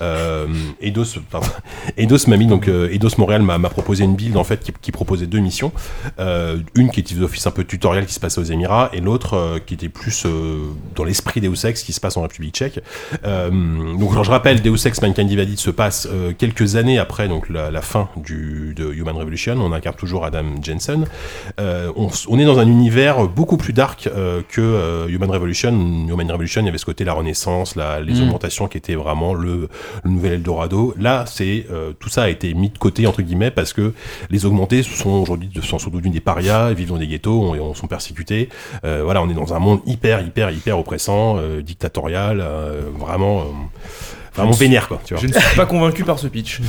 Euh, 0.00 0.46
Eidos, 0.80 1.20
Eidos 1.98 2.26
m'a 2.26 2.36
mis 2.38 2.46
donc 2.46 2.68
euh, 2.68 2.90
Eidos 2.90 3.10
Montréal 3.18 3.42
m'a 3.42 3.58
proposé 3.68 4.04
une 4.04 4.16
build 4.16 4.36
en 4.36 4.44
fait 4.44 4.72
qui, 4.80 4.92
proposait 4.92 5.26
deux 5.26 5.38
missions, 5.38 5.72
euh, 6.18 6.58
une 6.74 6.90
qui 6.90 7.00
était 7.00 7.14
d'office 7.14 7.46
un 7.46 7.50
peu 7.50 7.64
tutoriel 7.64 8.06
qui 8.06 8.14
se 8.14 8.20
passait 8.20 8.40
aux 8.40 8.44
Émirats 8.44 8.90
et 8.92 9.00
l'autre 9.00 9.34
euh, 9.34 9.58
qui 9.58 9.74
était 9.74 9.88
plus 9.88 10.24
euh, 10.24 10.58
dans 10.96 11.04
l'esprit 11.04 11.40
Deus 11.40 11.66
Ex 11.66 11.82
qui 11.82 11.92
se 11.92 12.00
passe 12.00 12.16
en 12.16 12.22
République 12.22 12.54
Tchèque. 12.54 12.80
Donc 13.22 14.24
je 14.24 14.30
rappelle, 14.30 14.62
Deus 14.62 14.86
Ex 14.86 15.02
Mankind 15.02 15.28
Divided 15.28 15.58
se 15.58 15.70
passe 15.70 16.08
quelques 16.38 16.76
années 16.76 16.98
après 16.98 17.28
donc 17.28 17.48
la, 17.48 17.82
fin 17.82 18.08
du, 18.16 18.74
de 18.74 18.92
Human 18.92 19.16
Revolution. 19.16 19.54
On 19.58 19.72
incarne 19.72 19.96
toujours 19.96 20.24
Adam 20.24 20.44
Jensen. 20.62 21.04
On, 21.58 22.38
est 22.38 22.44
dans 22.44 22.58
un 22.58 22.66
univers 22.66 23.28
beaucoup 23.28 23.56
plus 23.56 23.72
dark 23.72 24.08
que 24.48 25.06
Human 25.10 25.30
Revolution. 25.30 25.70
Human 26.08 26.30
Revolution, 26.30 26.62
il 26.62 26.66
y 26.66 26.68
avait 26.68 26.78
ce 26.78 26.84
côté 26.86 27.04
la 27.04 27.12
Renaissance, 27.12 27.76
la, 27.76 28.00
les 28.00 28.14
Mm. 28.14 28.22
augmentations 28.24 28.68
qui 28.68 28.78
étaient 28.78 28.94
vraiment 28.94 29.34
le, 29.34 29.68
le 30.04 30.10
nouvel 30.10 30.32
Eldorado. 30.34 30.94
Là, 30.98 31.24
c'est 31.26 31.66
euh, 31.70 31.92
tout 31.98 32.08
ça 32.08 32.24
a 32.24 32.28
été 32.28 32.54
mis 32.54 32.70
de 32.70 32.78
côté 32.78 33.06
entre 33.06 33.22
guillemets 33.22 33.50
parce 33.50 33.72
que 33.72 33.92
les 34.30 34.46
augmentés 34.46 34.82
sont 34.82 35.10
aujourd'hui 35.10 35.50
sont 35.62 35.78
sans 35.78 35.90
doute 35.90 36.02
des 36.04 36.20
parias, 36.20 36.70
ils 36.70 36.76
vivent 36.76 36.88
dans 36.88 36.98
des 36.98 37.06
ghettos, 37.06 37.40
on, 37.42 37.54
on 37.60 37.74
sont 37.74 37.86
persécutés. 37.86 38.48
Euh, 38.84 39.02
voilà, 39.04 39.22
on 39.22 39.28
est 39.30 39.34
dans 39.34 39.54
un 39.54 39.58
monde 39.58 39.80
hyper 39.86 40.20
hyper 40.26 40.50
hyper 40.50 40.78
oppressant, 40.78 41.36
euh, 41.38 41.62
dictatorial, 41.62 42.44
vraiment. 42.98 43.44
Euh, 44.40 44.44
vraiment 44.46 44.56
vénère 44.56 44.88
quoi. 44.88 45.00
Tu 45.04 45.14
vois. 45.14 45.22
Je 45.22 45.28
ne 45.28 45.32
suis 45.32 45.56
pas 45.56 45.66
convaincu 45.66 46.04
par 46.04 46.18
ce 46.18 46.26
pitch. 46.26 46.60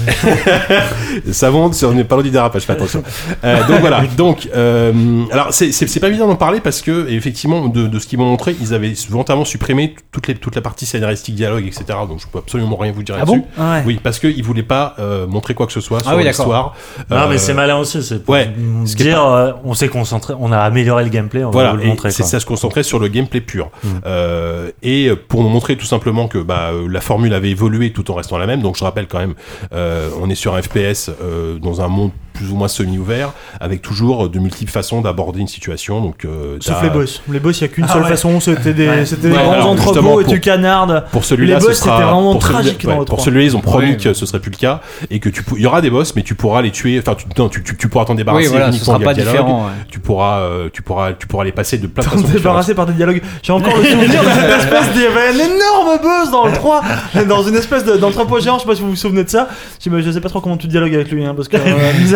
Ça 1.31 1.51
monte, 1.51 1.79
pas 2.07 2.15
loin 2.15 2.23
du 2.23 2.31
dérapage, 2.31 2.63
fais 2.63 2.73
attention. 2.73 3.03
Euh, 3.43 3.67
donc 3.67 3.79
voilà, 3.81 4.01
donc 4.17 4.49
euh, 4.55 5.23
alors 5.31 5.47
c'est 5.51 5.71
c'est 5.71 5.87
c'est 5.87 5.99
pas 5.99 6.07
évident 6.09 6.27
d'en 6.27 6.35
parler 6.35 6.59
parce 6.59 6.81
que 6.81 7.09
effectivement 7.09 7.67
de, 7.67 7.87
de 7.87 7.99
ce 7.99 8.07
qu'ils 8.07 8.19
m'ont 8.19 8.25
montré, 8.25 8.55
ils 8.61 8.73
avaient 8.73 8.93
volontairement 9.09 9.45
supprimé 9.45 9.95
toute 10.11 10.27
les 10.27 10.35
toute 10.35 10.55
la 10.55 10.61
partie 10.61 10.85
scénaristique, 10.85 11.35
dialogue, 11.35 11.65
etc. 11.65 11.83
Donc 12.07 12.19
je 12.19 12.27
peux 12.27 12.39
absolument 12.39 12.75
rien 12.77 12.91
vous 12.91 13.03
dire 13.03 13.15
Ah 13.15 13.19
là-dessus. 13.19 13.43
bon 13.57 13.71
Ouais. 13.71 13.83
Oui, 13.85 13.99
parce 14.01 14.19
qu'ils 14.19 14.43
voulaient 14.43 14.63
pas 14.63 14.95
euh, 14.99 15.27
montrer 15.27 15.53
quoi 15.53 15.65
que 15.67 15.73
ce 15.73 15.81
soit 15.81 15.99
sur 16.01 16.09
Ah 16.09 16.15
oui, 16.15 16.23
d'accord. 16.23 16.45
l'histoire. 16.45 16.75
Non, 17.09 17.17
Euh, 17.17 17.27
mais 17.29 17.37
c'est 17.37 17.53
malin 17.53 17.77
aussi. 17.77 18.01
C'est 18.03 18.23
pour 18.23 18.33
ouais, 18.33 18.49
dire, 18.83 19.23
euh, 19.23 19.51
on 19.63 19.73
s'est 19.73 19.87
concentré, 19.89 20.33
on 20.39 20.51
a 20.51 20.57
amélioré 20.59 21.03
le 21.03 21.09
gameplay, 21.09 21.41
on 21.43 21.47
va 21.47 21.51
Voilà, 21.51 21.71
vous 21.71 21.77
le 21.77 21.85
montrer. 21.85 22.11
c'est 22.11 22.23
quoi. 22.23 22.29
ça 22.31 22.39
se 22.39 22.45
concentrer 22.45 22.83
sur 22.83 22.99
le 22.99 23.07
gameplay 23.07 23.41
pur. 23.41 23.69
Mm. 23.83 23.87
Euh, 24.05 24.71
et 24.83 25.09
pour 25.27 25.43
montrer 25.43 25.75
tout 25.75 25.85
simplement 25.85 26.27
que 26.27 26.37
bah, 26.37 26.71
euh, 26.73 26.87
la 26.89 27.01
formule 27.01 27.33
avait 27.33 27.49
évolué 27.51 27.60
tout 27.93 28.11
en 28.11 28.15
restant 28.15 28.37
la 28.37 28.47
même. 28.47 28.61
Donc 28.61 28.77
je 28.77 28.83
rappelle 28.83 29.07
quand 29.07 29.19
même, 29.19 29.35
euh, 29.73 30.09
on 30.19 30.29
est 30.29 30.35
sur 30.35 30.55
un 30.55 30.61
FPS 30.61 31.09
euh, 31.21 31.59
dans 31.59 31.81
un 31.81 31.87
monde 31.87 32.11
plus 32.33 32.51
ou 32.51 32.55
moins 32.55 32.67
semi-ouvert, 32.67 33.31
avec 33.59 33.81
toujours 33.81 34.29
de 34.29 34.39
multiples 34.39 34.71
façons 34.71 35.01
d'aborder 35.01 35.39
une 35.41 35.47
situation. 35.47 36.01
Donc, 36.01 36.25
euh, 36.25 36.57
Sauf 36.59 36.81
les 36.83 36.89
boss. 36.89 37.21
Les 37.31 37.39
boss, 37.39 37.59
il 37.59 37.61
y 37.61 37.65
a 37.65 37.67
qu'une 37.67 37.85
Ah 37.89 37.93
seule 37.93 38.03
ouais. 38.03 38.09
façon, 38.09 38.39
c'était 38.39 38.73
des, 38.73 38.87
Ouais. 38.87 39.05
c'était 39.05 39.29
des 39.29 39.35
Ouais, 39.35 39.41
grands 39.43 39.51
alors, 39.53 39.69
entrepôts 39.69 40.21
et 40.21 40.25
tu 40.25 40.39
canardes. 40.39 41.05
Pour 41.11 41.23
celui-là, 41.25 41.59
c'était 41.59 41.89
vraiment 41.89 42.31
pour 42.33 42.41
tragique 42.41 42.83
dans 42.83 42.89
ouais, 42.91 42.99
le 42.99 43.05
Pour 43.05 43.15
3. 43.17 43.25
celui-là, 43.25 43.43
ils 43.45 43.55
ont 43.57 43.61
promis 43.61 43.91
Ouais. 43.91 43.97
que 43.97 44.13
ce 44.13 44.25
serait 44.25 44.39
plus 44.39 44.51
le 44.51 44.57
cas 44.57 44.81
et 45.09 45.19
que 45.19 45.29
tu 45.29 45.43
il 45.57 45.61
y 45.63 45.65
aura 45.65 45.81
des 45.81 45.89
boss, 45.89 46.15
mais 46.15 46.23
tu 46.23 46.35
pourras 46.35 46.61
les 46.61 46.71
tuer. 46.71 46.99
Enfin, 46.99 47.15
tu, 47.15 47.25
non, 47.37 47.49
tu, 47.49 47.63
tu, 47.63 47.75
tu 47.77 47.87
pourras 47.89 48.05
t'en 48.05 48.15
débarrasser 48.15 48.45
Oui, 48.47 48.51
voilà, 48.51 48.71
ce 48.71 48.83
sera 48.83 48.99
pas 48.99 49.13
dialogue. 49.13 49.31
différent. 49.33 49.65
ouais. 49.65 49.71
Tu 49.89 49.99
pourras, 49.99 50.39
euh, 50.39 50.69
tu 50.71 50.81
pourras, 50.81 51.13
tu 51.13 51.27
pourras 51.27 51.43
les 51.43 51.51
passer 51.51 51.77
de 51.77 51.87
plein 51.87 52.03
de 52.03 52.09
T'en 52.09 52.15
façons 52.17 52.27
débarrasser 52.33 52.73
par 52.75 52.85
des 52.85 52.93
dialogues. 52.93 53.21
J'ai 53.43 53.53
encore 53.53 53.75
le 53.77 53.83
souvenir 53.83 54.21
de 54.23 54.27
cette 54.29 54.59
espèce 54.59 54.85
il 54.95 55.01
y 55.01 55.05
avait 55.05 55.27
un 55.29 55.45
énorme 55.45 56.01
boss 56.01 56.31
dans 56.31 56.45
le 56.47 56.53
3, 56.53 56.81
dans 57.27 57.43
une 57.43 57.55
espèce 57.55 57.83
de- 57.85 57.97
d'entrepôt 57.97 58.39
géant, 58.39 58.55
je 58.57 58.61
sais 58.63 58.67
pas 58.67 58.75
si 58.75 58.81
vous 58.81 58.89
vous 58.91 58.95
souvenez 58.95 59.23
de 59.23 59.29
ça. 59.29 59.47
Je 59.83 60.11
sais- 60.11 60.21
pas 60.21 60.29
trop 60.29 60.39
comment 60.41 60.57
tu 60.57 60.67
dialogues 60.67 60.93
avec 60.93 61.11
lui, 61.11 61.25
hein, 61.25 61.33
parce 61.35 61.47
que, 61.47 61.57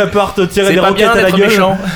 euh, 0.05 0.09
mis 0.09 0.11
à 0.11 0.19
part 0.19 0.33
te 0.33 0.41
tirer 0.41 0.67
C'est 0.67 0.73
des 0.73 0.79
roquettes 0.79 1.07
à 1.09 1.21
la 1.21 1.31
gueule. 1.31 1.51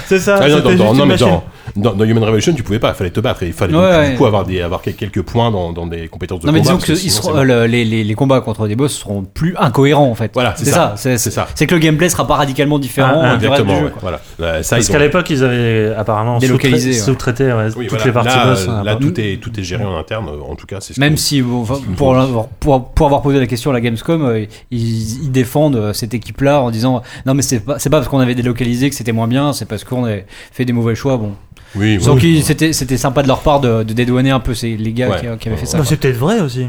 C'est 0.06 0.20
ça, 0.20 0.40
Ah, 0.42 0.48
non, 0.48 0.70
une 0.70 0.78
non, 0.78 0.94
mais 0.94 1.06
machine. 1.06 1.40
Dans, 1.76 2.04
Human 2.04 2.24
Revolution, 2.24 2.54
tu 2.54 2.64
pouvais 2.64 2.80
pas, 2.80 2.90
il 2.90 2.96
fallait 2.96 3.10
te 3.12 3.20
battre. 3.20 3.44
Il 3.44 3.54
fallait 3.54 3.74
Ouais, 3.76 3.82
donc, 3.82 3.92
ouais. 3.92 4.12
du 4.12 4.18
coup 4.18 4.26
avoir, 4.26 4.46
des, 4.46 4.62
avoir 4.62 4.82
quel- 4.82 4.96
quelques 4.96 5.22
points 5.22 5.52
dans, 5.52 5.72
dans 5.72 5.88
des 5.88 6.08
compétences 6.08 6.40
de 6.42 6.48
Non 6.48 6.54
mais 6.54 6.60
combat. 6.60 6.72
disons 6.74 6.78
parce 6.78 6.88
que 6.88 6.92
que 6.94 6.98
sinon, 6.98 7.14
seront- 7.22 7.36
euh, 7.38 7.44
le- 7.44 7.66
les, 7.68 7.86
les, 7.86 8.04
les 8.04 8.14
combats 8.16 8.42
contre 8.42 8.68
des 8.68 8.76
boss 8.76 8.94
seront 8.98 9.24
plus 9.24 9.56
incohérents 9.58 10.10
en 10.10 10.16
fait. 10.16 10.32
Voilà, 10.34 10.54
c'est 10.58 10.66
ça. 10.66 10.72
ça. 10.72 10.94
C'est 10.98 11.18
C'est 11.18 11.32
ça. 11.32 11.48
c'est 11.56 11.68
que 11.68 11.76
le 11.76 11.80
gameplay 11.80 12.10
sera 12.10 12.26
pas 12.28 12.36
radicalement 12.36 12.80
différent 12.80 13.20
Ah, 13.22 13.36
du 13.38 13.46
Exactement, 13.46 13.80
jeu. 13.80 13.86
ouais, 13.86 13.92
voilà. 14.02 14.22
Euh, 14.42 14.64
ça, 14.64 14.76
Parce 14.78 14.88
qu'à 14.90 14.98
ont- 14.98 15.00
l'époque, 15.02 15.30
ils 15.30 15.44
avaient 15.44 15.94
apparemment 15.96 16.38
Délocalisé, 16.40 16.94
sous-traité- 16.94 17.44
ouais. 17.46 17.70
sous-traité 17.70 17.78
ouais, 17.78 17.78
oui, 17.78 17.88
toutes 17.88 18.00
voilà. 18.02 18.06
les 18.06 18.12
parties 18.12 18.38
là, 18.38 18.46
boss. 18.46 18.68
hein, 18.70 18.84
là, 18.84 18.96
pas- 18.96 19.02
tout 19.02 19.20
est, 19.20 19.42
tout 19.42 19.60
est 19.60 19.64
géré 19.64 19.84
en 19.86 19.98
interne, 19.98 20.28
en 20.30 20.56
tout 20.56 20.66
cas. 20.68 20.78
c'est 20.82 20.94
ce 20.94 21.00
Même 21.00 21.14
que- 21.16 21.20
si 21.20 21.42
pour, 21.42 23.06
avoir 23.06 23.22
posé 23.22 23.40
la 23.40 23.48
question 23.48 23.72
à 23.72 23.74
la 23.74 23.82
Gamescom, 23.82 24.24
euh, 24.26 24.46
ils, 24.72 25.32
défendent 25.32 25.94
cette 25.94 26.14
équipe-là 26.14 26.62
en 26.62 26.72
disant 26.72 27.02
non 27.26 27.34
mais 27.34 27.42
c'est 27.42 27.60
pas 27.60 27.78
c'est 27.80 27.90
pas 27.90 27.98
parce 27.98 28.10
qu'on 28.10 28.20
avait 28.20 28.36
délocalisé 28.36 28.90
que 28.90 28.96
c'était 28.96 29.12
moins 29.12 29.28
bien, 29.28 29.54
c'est 29.54 29.66
parce 29.68 29.84
qu'on 29.84 30.06
avait 30.06 30.26
fait 30.52 30.66
des 30.66 30.74
mauvais 30.74 30.96
choix. 30.96 31.18
Bon, 31.18 31.34
Oui, 31.76 31.98
oui, 32.00 32.06
donc 32.06 32.20
oui. 32.24 32.42
c'était 32.44 32.74
c'était 32.74 32.98
sympa 32.98 33.22
de 33.24 33.28
leur 33.28 33.42
part 33.42 33.60
de, 33.60 33.84
de 33.84 33.94
dédouaner 33.94 34.32
un 34.32 34.40
peu 34.40 34.54
ces, 34.56 34.76
les 34.76 34.92
gars 34.94 35.10
Ouais. 35.10 35.20
qui, 35.20 35.38
qui 35.40 35.48
avaient 35.50 35.58
fait 35.58 35.66
ça. 35.66 35.78
Bah, 35.78 35.84
c'est 35.86 35.98
peut-être 35.98 36.18
vrai 36.18 36.40
aussi. 36.42 36.68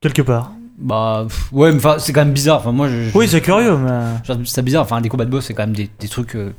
Quelque 0.00 0.22
part. 0.22 0.52
Bah 0.78 1.24
pff, 1.28 1.52
ouais, 1.52 1.70
mais 1.70 1.76
enfin 1.78 1.96
c'est 1.98 2.12
quand 2.12 2.24
même 2.24 2.32
bizarre. 2.32 2.58
Enfin 2.58 2.72
moi 2.72 2.88
je, 2.88 3.02
je- 3.10 3.16
Oui, 3.16 3.28
c'est 3.28 3.40
curieux, 3.40 3.76
mais. 3.76 4.44
ça 4.46 4.62
bizarre. 4.62 4.82
Enfin 4.82 5.00
des 5.00 5.08
combats 5.08 5.24
de 5.26 5.30
boss 5.30 5.44
c'est 5.46 5.54
quand 5.54 5.62
même 5.62 5.76
des, 5.76 5.88
des 6.00 6.08
trucs 6.08 6.34
euh, 6.34 6.52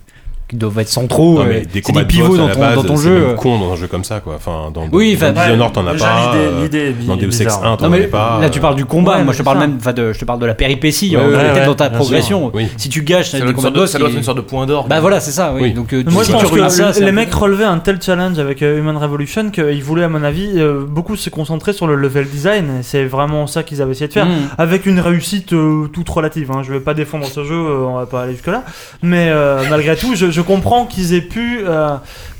qui 0.53 0.57
doivent 0.59 0.77
être 0.79 0.87
centraux. 0.89 1.35
Non, 1.35 1.41
euh, 1.41 1.45
mais 1.49 1.63
c'est 1.83 1.91
des 1.91 2.05
pivots 2.05 2.37
dans 2.37 2.47
ton, 2.47 2.59
base, 2.59 2.75
dans 2.75 2.83
ton 2.83 2.95
jeu. 2.95 3.11
euh. 3.29 3.33
con 3.33 3.57
dans 3.59 3.73
un 3.73 3.75
jeu 3.75 3.87
comme 3.87 4.03
ça, 4.03 4.19
quoi. 4.19 4.35
Enfin, 4.35 4.69
dans, 4.73 4.87
Oui, 4.91 5.15
dans, 5.15 5.25
enfin, 5.25 5.33
dans 5.33 5.41
Dishonored, 5.43 5.73
t'en 5.73 5.87
as 5.87 5.93
pas. 5.95 6.31
l'idée- 6.61 6.77
euh, 6.89 7.07
dans 7.07 7.15
Deus 7.15 7.25
Ex 7.27 7.39
bizarre. 7.39 7.65
1, 7.65 7.77
t'en 7.77 7.85
Non 7.85 7.89
mais 7.91 7.97
avais 7.97 8.07
pas. 8.07 8.37
là 8.41 8.49
tu 8.49 8.59
parles 8.59 8.75
du 8.75 8.85
combat, 8.85 9.17
Ouais, 9.17 9.23
moi 9.23 9.33
je 9.33 9.39
te 9.39 9.43
parle 9.43 9.57
même, 9.59 9.77
enfin 9.79 9.93
de, 9.93 10.13
je 10.13 10.19
te 10.19 10.25
parle 10.25 10.39
de 10.39 10.45
la 10.45 10.53
péripétie, 10.53 11.15
Ouais, 11.17 11.23
euh, 11.23 11.29
ouais, 11.31 11.37
peut-être 11.37 11.55
ouais, 11.61 11.65
dans 11.65 11.73
ta 11.75 11.89
progression. 11.89 12.51
Oui. 12.53 12.67
Si 12.77 12.89
tu 12.89 13.01
gâches 13.03 13.31
Ça 13.31 13.37
des 13.37 13.43
doit, 13.43 13.49
être 13.51 13.57
une 13.57 13.61
sorte 13.61 13.73
de 13.73 13.79
de, 13.79 13.83
boss, 13.83 13.91
ça 13.91 13.97
doit 13.97 14.07
être 14.07 14.11
qui- 14.13 14.17
une 14.19 14.23
sorte 14.23 14.37
de 14.37 14.41
point 14.43 14.65
d'orgue. 14.65 14.87
bah 14.89 14.99
voilà 14.99 15.19
c'est 15.19 15.31
ça. 15.31 15.53
Donc 15.75 15.93
euh, 15.93 16.03
Moi, 16.09 16.23
je 16.23 16.31
pense 16.31 16.43
que 16.43 16.99
les 17.03 17.11
mecs 17.11 17.33
relevaient 17.33 17.63
un 17.63 17.79
tel 17.79 17.99
challenge 18.01 18.37
avec 18.39 18.61
euh, 18.61 18.77
Human 18.79 18.97
Revolution 18.97 19.49
qu'ils 19.49 19.83
voulaient, 19.83 20.03
à 20.03 20.09
mon 20.09 20.23
avis, 20.23 20.51
euh, 20.57 20.83
beaucoup 20.87 21.15
se 21.15 21.29
concentrer 21.29 21.73
sur 21.73 21.87
le 21.87 21.95
level 21.95 22.27
design. 22.27 22.79
C'est 22.83 23.05
vraiment 23.05 23.47
ça 23.47 23.63
qu'ils 23.63 23.81
avaient 23.81 23.91
essayé 23.93 24.07
de 24.07 24.13
faire. 24.13 24.25
Mm. 24.25 24.49
Avec 24.57 24.85
une 24.85 24.99
réussite 24.99 25.53
euh, 25.53 25.87
toute 25.87 26.07
relative. 26.09 26.51
Hein. 26.51 26.61
Je 26.63 26.71
vais 26.71 26.79
pas 26.79 26.93
défendre 26.93 27.25
ce 27.25 27.43
jeu, 27.43 27.55
euh, 27.55 27.85
on 27.87 27.95
va 27.97 28.05
pas 28.05 28.23
aller 28.23 28.33
jusque-là. 28.33 28.63
Mais 29.01 29.27
euh, 29.29 29.61
malgré 29.69 29.95
tout, 29.95 30.15
je 30.15 30.41
comprends 30.43 30.85
qu'ils 30.85 31.13
aient 31.13 31.21
pu. 31.21 31.63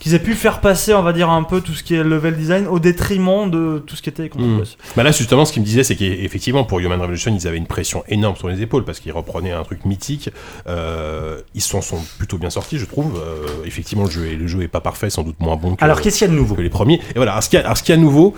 Qu'ils 0.03 0.13
aient 0.15 0.19
pu 0.19 0.33
faire 0.33 0.59
passer, 0.59 0.93
on 0.93 1.01
va 1.01 1.13
dire, 1.13 1.29
un 1.29 1.43
peu 1.43 1.61
tout 1.61 1.73
ce 1.73 1.81
qui 1.81 1.95
est 1.95 2.03
level 2.03 2.35
design 2.35 2.67
au 2.67 2.77
détriment 2.79 3.49
de 3.49 3.81
tout 3.87 3.95
ce 3.95 4.01
qui 4.01 4.09
était 4.09 4.29
Mm. 4.35 4.57
boss. 4.57 4.77
Bah 4.97 5.03
là, 5.03 5.11
justement, 5.11 5.45
ce 5.45 5.53
qu'il 5.53 5.61
me 5.61 5.65
disait, 5.65 5.83
c'est 5.83 5.95
qu'effectivement, 5.95 6.63
pour 6.65 6.79
Human 6.79 6.99
Revolution, 6.99 7.33
ils 7.39 7.47
avaient 7.47 7.57
une 7.57 7.67
pression 7.67 8.03
énorme 8.09 8.35
sur 8.35 8.49
les 8.49 8.61
épaules 8.61 8.83
parce 8.83 8.99
qu'ils 8.99 9.11
reprenaient 9.13 9.51
un 9.53 9.63
truc 9.63 9.85
mythique. 9.85 10.29
Euh, 10.67 11.39
ils 11.55 11.61
s'en 11.61 11.81
sont 11.81 11.99
plutôt 12.17 12.37
bien 12.37 12.49
sortis, 12.49 12.77
je 12.79 12.85
trouve. 12.85 13.17
Euh, 13.17 13.47
effectivement, 13.65 14.03
le 14.05 14.09
jeu, 14.11 14.25
est, 14.27 14.35
le 14.35 14.47
jeu 14.47 14.61
est 14.61 14.67
pas 14.67 14.81
parfait, 14.81 15.09
sans 15.09 15.23
doute 15.23 15.35
moins 15.39 15.55
bon 15.55 15.75
que, 15.75 15.83
Alors, 15.83 16.01
qu'est-ce 16.01 16.17
qu'il 16.19 16.27
y 16.27 16.29
a 16.29 16.33
de 16.33 16.37
nouveau 16.37 16.55
que 16.55 16.61
les 16.61 16.69
premiers. 16.69 16.95
Et 16.95 17.15
voilà, 17.15 17.31
alors 17.33 17.43
ce 17.43 17.49
qu'il 17.49 17.59
y 17.59 17.61
a, 17.61 17.65
alors, 17.65 17.77
ce 17.77 17.83
qu'il 17.83 17.93
y 17.93 17.97
a 17.97 17.97
de 17.97 18.03
nouveau, 18.03 18.33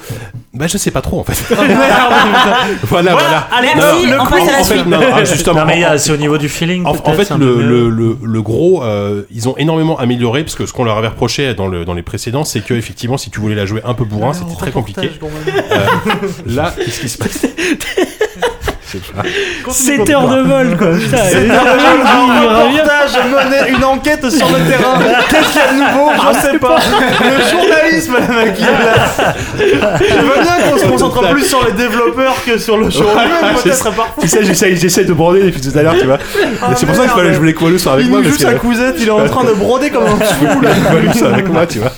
bah 0.54 0.68
je 0.68 0.78
sais 0.78 0.92
pas 0.92 1.02
trop 1.02 1.20
en 1.20 1.24
fait. 1.24 1.56
voilà, 2.84 3.12
voilà. 3.14 3.48
Allez, 3.52 3.70
Non, 3.76 4.12
le 4.12 4.18
coup, 4.26 4.34
en 4.36 4.46
fait, 4.46 4.64
suite. 4.64 4.86
non, 4.86 5.00
ah, 5.14 5.24
justement. 5.24 5.66
C'est 5.98 6.12
au 6.12 6.18
niveau 6.18 6.38
du 6.38 6.50
feeling. 6.50 6.86
En, 6.86 6.94
fait, 6.94 7.32
un 7.32 7.38
le, 7.38 7.90
le, 7.90 8.18
le 8.22 8.42
gros, 8.42 8.84
euh, 8.84 9.24
ils 9.32 9.48
ont 9.50 9.58
énormément 9.58 9.98
amélioré 9.98 10.44
parce 10.44 10.56
que 10.56 10.66
ce 10.66 10.74
qu'on 10.74 10.84
leur 10.84 10.98
avait 10.98 11.08
reproché 11.08 11.55
dans, 11.56 11.68
le, 11.68 11.86
dans 11.86 11.94
les 11.94 12.04
précédents, 12.04 12.44
c'est 12.44 12.62
que 12.62 12.74
effectivement, 12.74 13.18
si 13.18 13.30
tu 13.30 13.40
voulais 13.40 13.56
la 13.56 13.66
jouer 13.66 13.82
un 13.84 13.94
peu 13.94 14.06
bourrin, 14.06 14.34
c'était 14.34 14.56
très 14.56 14.72
compliqué. 14.72 15.12
Euh, 15.72 15.86
là, 16.46 16.74
qu'est-ce 16.78 17.02
qui 17.02 17.10
se 17.10 17.18
passe? 17.18 17.46
7 19.70 20.10
heures 20.10 20.28
de 20.30 20.42
vol 20.42 20.78
quoi. 20.78 20.88
Putain, 20.98 21.18
il 21.32 21.52
reportage 21.52 23.12
une 23.70 23.84
enquête 23.84 24.30
sur 24.30 24.48
le 24.48 24.60
terrain. 24.70 25.00
Qu'est-ce 25.30 25.52
qu'il 25.52 25.62
y 25.62 25.64
a 25.64 25.74
de 25.74 25.78
nouveau 25.78 26.12
Je 26.34 26.40
sais 26.52 26.60
pas. 26.60 26.78
Le 27.22 27.52
journalisme, 27.52 28.14
le 28.16 28.20
mec, 28.46 28.56
il 28.60 28.66
est 28.66 28.72
là. 28.72 29.34
Je 30.00 30.26
veux 30.26 30.42
bien 30.42 30.56
qu'on 30.72 30.78
se 30.78 30.86
concentre 30.86 31.30
plus 31.30 31.46
sur 31.48 31.66
les 31.66 31.72
développeurs 31.74 32.36
que 32.46 32.58
sur 32.58 32.78
le 32.78 32.90
show 32.90 33.04
en 33.04 33.22
lui-même, 33.22 33.56
c'est 33.58 33.64
peut-être 33.70 33.84
parfois. 33.96 34.22
C'est 34.22 34.28
ça, 34.28 34.42
j'essaie, 34.44 34.76
j'essaie 34.76 35.06
de 35.06 35.14
broder 35.14 35.44
depuis 35.44 35.62
tout 35.62 35.78
à 35.78 35.82
l'heure, 35.82 35.96
tu 36.00 36.06
vois. 36.06 36.20
c'est 36.76 36.86
pour 36.86 36.96
ça 36.96 37.08
que 37.08 37.32
je 37.34 37.38
voulais 37.38 37.54
que 37.54 37.64
Walou 37.64 37.78
soit 37.78 37.94
avec 37.94 38.06
Il 38.06 38.10
moi. 38.12 38.20
nous 38.20 38.26
joue 38.26 38.32
parce 38.32 38.44
sa 38.44 38.54
que- 38.54 38.60
cousette, 38.60 38.96
il 39.00 39.08
est 39.08 39.12
en 39.12 39.26
train 39.26 39.44
de 39.44 39.54
broder 39.54 39.90
comme 39.90 40.06
un 40.06 40.18
fou 40.20 40.62
là. 40.62 40.70
Walou 40.94 41.14
soit 41.14 41.30
avec 41.30 41.48
moi, 41.50 41.66
tu 41.66 41.80
vois. 41.80 41.92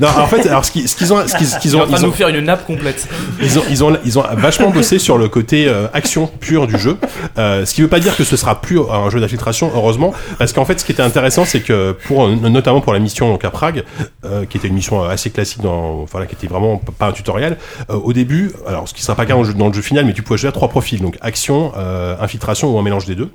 Non, 0.00 0.08
en 0.08 0.26
fait, 0.26 0.46
alors 0.48 0.64
ce 0.64 0.70
qu'ils 0.72 0.88
ce 0.88 0.96
qu'ils 0.96 1.12
ont, 1.12 1.18
ce 1.26 1.36
qu'ils 1.58 1.76
ont, 1.76 1.80
en 1.80 1.86
train 1.86 1.96
ils 1.96 2.00
de 2.00 2.04
ont, 2.04 2.08
nous 2.08 2.12
faire 2.14 2.28
une 2.28 2.40
nappe 2.40 2.66
complète. 2.66 3.06
ils 3.40 3.58
ont, 3.58 3.62
ils 3.70 3.84
ont, 3.84 3.96
ils 4.04 4.18
ont 4.18 4.24
vachement 4.36 4.70
bossé 4.70 4.98
sur 4.98 5.18
le 5.18 5.28
côté 5.28 5.66
euh, 5.68 5.86
action 5.94 6.30
du 6.44 6.78
jeu. 6.78 6.96
Euh, 7.38 7.64
ce 7.64 7.74
qui 7.74 7.82
veut 7.82 7.88
pas 7.88 8.00
dire 8.00 8.16
que 8.16 8.24
ce 8.24 8.36
sera 8.36 8.60
plus 8.60 8.78
un 8.78 9.10
jeu 9.10 9.20
d'infiltration, 9.20 9.70
heureusement, 9.74 10.12
parce 10.38 10.52
qu'en 10.52 10.64
fait, 10.64 10.78
ce 10.78 10.84
qui 10.84 10.92
était 10.92 11.02
intéressant, 11.02 11.44
c'est 11.44 11.60
que 11.60 11.92
pour, 12.06 12.28
notamment 12.28 12.80
pour 12.80 12.92
la 12.92 12.98
mission 12.98 13.28
donc 13.30 13.44
à 13.44 13.50
Prague, 13.50 13.84
euh, 14.24 14.44
qui 14.44 14.58
était 14.58 14.68
une 14.68 14.74
mission 14.74 15.02
assez 15.02 15.30
classique 15.30 15.62
dans, 15.62 16.02
enfin 16.02 16.20
là, 16.20 16.26
qui 16.26 16.34
était 16.34 16.46
vraiment 16.46 16.76
pas 16.76 17.08
un 17.08 17.12
tutoriel. 17.12 17.56
euh, 17.90 17.94
au 17.94 18.12
début, 18.12 18.52
alors 18.66 18.88
ce 18.88 18.94
qui 18.94 19.02
sera 19.02 19.16
pas 19.16 19.26
qu'un 19.26 19.42
jeu 19.42 19.54
dans 19.54 19.68
le 19.68 19.72
jeu 19.72 19.82
final, 19.82 20.04
mais 20.04 20.12
tu 20.12 20.22
pouvais 20.22 20.38
jouer 20.38 20.48
à 20.48 20.52
trois 20.52 20.68
profils, 20.68 21.00
donc 21.00 21.16
action, 21.20 21.72
infiltration 22.20 22.74
ou 22.74 22.78
un 22.78 22.82
mélange 22.82 23.06
des 23.06 23.14
deux. 23.14 23.30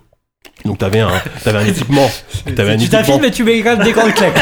Donc 0.66 0.78
t'avais 0.78 1.00
un, 1.00 1.10
t'avais 1.44 1.60
un 1.60 1.66
équipement, 1.66 2.10
t'avais 2.56 2.72
un 2.74 2.78
Tu 2.78 2.84
équipement. 2.84 3.00
t'infiltres 3.00 3.22
mais 3.22 3.32
tu 3.32 3.44
mets 3.46 3.62
quand 3.62 3.78
même 3.78 3.86
des 3.86 3.92
grandes 3.94 4.14
claques. 4.14 4.36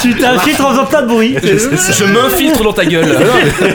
Tu 0.00 0.14
t'infiltres 0.14 0.64
en 0.66 0.70
faisant 0.70 0.86
plein 0.86 1.02
de 1.02 1.06
bruit. 1.08 1.36
Je 1.42 2.04
m'infiltre 2.04 2.62
dans 2.64 2.72
ta 2.72 2.84
gueule. 2.86 3.06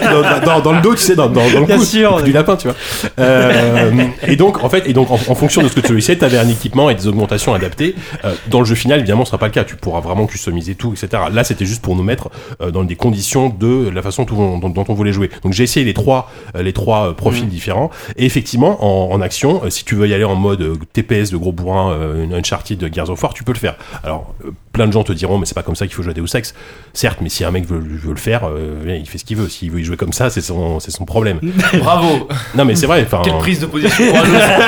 dans, 0.04 0.46
dans- 0.46 0.60
dans 0.62 0.72
le 0.74 0.82
dos, 0.82 0.96
tu 0.96 1.02
sais, 1.02 1.16
dans, 1.16 1.28
dans, 1.30 1.48
dans 1.50 1.60
le 1.62 1.66
Bien 1.66 1.78
cou, 1.78 1.84
sûr. 1.84 2.22
du 2.24 2.32
lapin, 2.32 2.56
tu 2.58 2.68
vois. 2.68 2.76
Euh, 3.20 3.92
et 4.28 4.36
donc, 4.36 4.64
en 4.64 4.70
fait, 4.70 4.88
et 4.88 4.94
donc, 4.94 5.10
en, 5.12 5.16
en 5.16 5.36
fonction 5.36 5.62
de 5.62 5.68
ce 5.68 5.76
que 5.76 5.80
tu 5.82 5.88
choisissais, 5.88 6.18
tu 6.18 6.26
avais 6.26 6.38
un 6.38 6.48
équipement 6.50 6.90
et 6.90 6.96
des 6.96 7.08
augmentations 7.08 7.54
adaptées. 7.54 7.96
Euh, 8.26 8.34
dans 8.48 8.60
le 8.60 8.66
jeu 8.66 8.76
final, 8.76 9.00
évidemment, 9.00 9.24
ce 9.26 9.30
sera 9.30 9.38
pas 9.38 9.48
le 9.48 9.52
cas. 9.54 9.64
Tu 9.64 9.76
pourras 9.76 10.00
vraiment 10.02 10.26
customiser 10.28 10.76
tout, 10.76 10.94
etc. 10.94 11.24
Là, 11.32 11.44
c'était 11.44 11.66
juste 11.66 11.82
pour 11.82 11.96
nous 11.96 12.04
mettre 12.04 12.30
euh, 12.62 12.72
dans 12.72 12.84
des 12.84 12.96
conditions 12.96 13.50
de 13.50 13.90
la 13.94 14.02
façon 14.02 14.24
dont, 14.24 14.58
dont- 14.58 14.70
dont 14.70 14.86
on 14.90 14.94
voulait 14.94 15.14
jouer. 15.14 15.30
Donc, 15.44 15.54
j'ai 15.54 15.64
essayé 15.64 15.86
les 15.86 15.94
trois, 15.94 16.30
euh, 16.56 16.64
les 16.64 16.74
trois 16.74 17.10
euh, 17.10 17.14
profils 17.14 17.48
différents. 17.48 17.90
Et 18.18 18.26
effectivement, 18.26 18.84
en, 18.84 19.14
en 19.14 19.22
action, 19.22 19.62
si 19.72 19.84
tu 19.86 19.96
veux 19.96 20.08
y 20.08 20.14
aller 20.14 20.24
en 20.24 20.36
mode 20.36 20.62
euh, 20.62 20.76
TPS 20.94 21.32
de 21.32 21.38
gros 21.38 21.52
bourrin, 21.52 21.92
euh, 21.94 22.24
une 22.24 22.34
Uncharted 22.34 22.78
de 22.78 22.94
Gears 22.94 23.10
of 23.10 23.22
War, 23.24 23.34
tu 23.34 23.44
peux 23.44 23.54
le 23.54 23.58
faire. 23.58 23.76
Alors, 24.04 24.34
euh, 24.46 24.52
plein 24.74 24.88
de 24.88 24.94
gens 24.94 25.04
te 25.04 25.12
diront, 25.14 25.38
mais 25.38 25.46
c'est 25.46 25.54
pas 25.56 25.64
comme 25.64 25.76
ça 25.76 25.86
qu'il 25.88 25.96
faut 25.96 26.04
jouer 26.04 26.12
à 26.12 26.14
Deus 26.14 26.36
Ex. 26.36 26.54
Certes, 26.94 27.20
mais 27.22 27.30
si 27.30 27.44
un 27.44 27.52
mec 27.52 27.66
veut, 27.66 27.80
veut 27.80 28.12
le 28.12 28.16
faire, 28.18 28.42
euh, 28.48 28.98
il 29.00 29.08
fait 29.08 29.18
ce 29.18 29.26
qu'il 29.26 29.38
veut. 29.38 29.50
S'il 29.50 29.72
veut 29.72 29.80
y 29.80 29.84
jouer 29.84 29.98
comme 29.98 30.14
ça, 30.14 30.30
c'est 30.30 30.42
son, 30.42 30.80
c'est 30.80 30.92
son 30.92 31.06
problème. 31.06 31.40
Bravo. 31.80 32.28
Non, 32.56 32.66
mais 32.66 32.76
c'est 32.76 32.86
vrai. 32.86 33.06
Quelle 33.24 33.38
prise 33.38 33.60
de 33.60 33.66
position. 33.66 34.06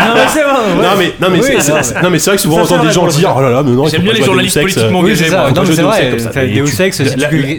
Non 0.03 0.13
mais 0.15 0.27
c'est 0.27 0.39
ouais. 0.43 0.51
non 0.75 0.89
mais 0.97 1.13
non 1.19 1.29
mais 1.31 1.41
c'est- 1.41 1.53
non, 1.71 1.77
c'est- 1.81 2.01
non 2.01 2.09
mais 2.09 2.19
c'est 2.19 2.29
vrai 2.29 2.35
que 2.37 2.41
souvent 2.41 2.57
on 2.57 2.61
entend 2.63 2.83
des 2.83 2.91
gens 2.91 3.05
vrai, 3.05 3.17
dire 3.17 3.33
oh 3.35 3.41
là 3.41 3.49
là 3.49 3.63
mais 3.63 3.71
non 3.71 3.87
J'aime 3.87 4.01
bien 4.01 4.13
les 4.13 4.23
journalistes 4.23 4.59
politiquement 4.59 4.99
engagés. 4.99 5.29
Non, 5.29 5.43
mais 5.55 5.65
c'est 5.65 5.81
Deus 5.81 5.89
Ex 6.13 6.23
vrai. 6.25 6.47
Deus 6.47 6.81
Ex, 6.81 7.01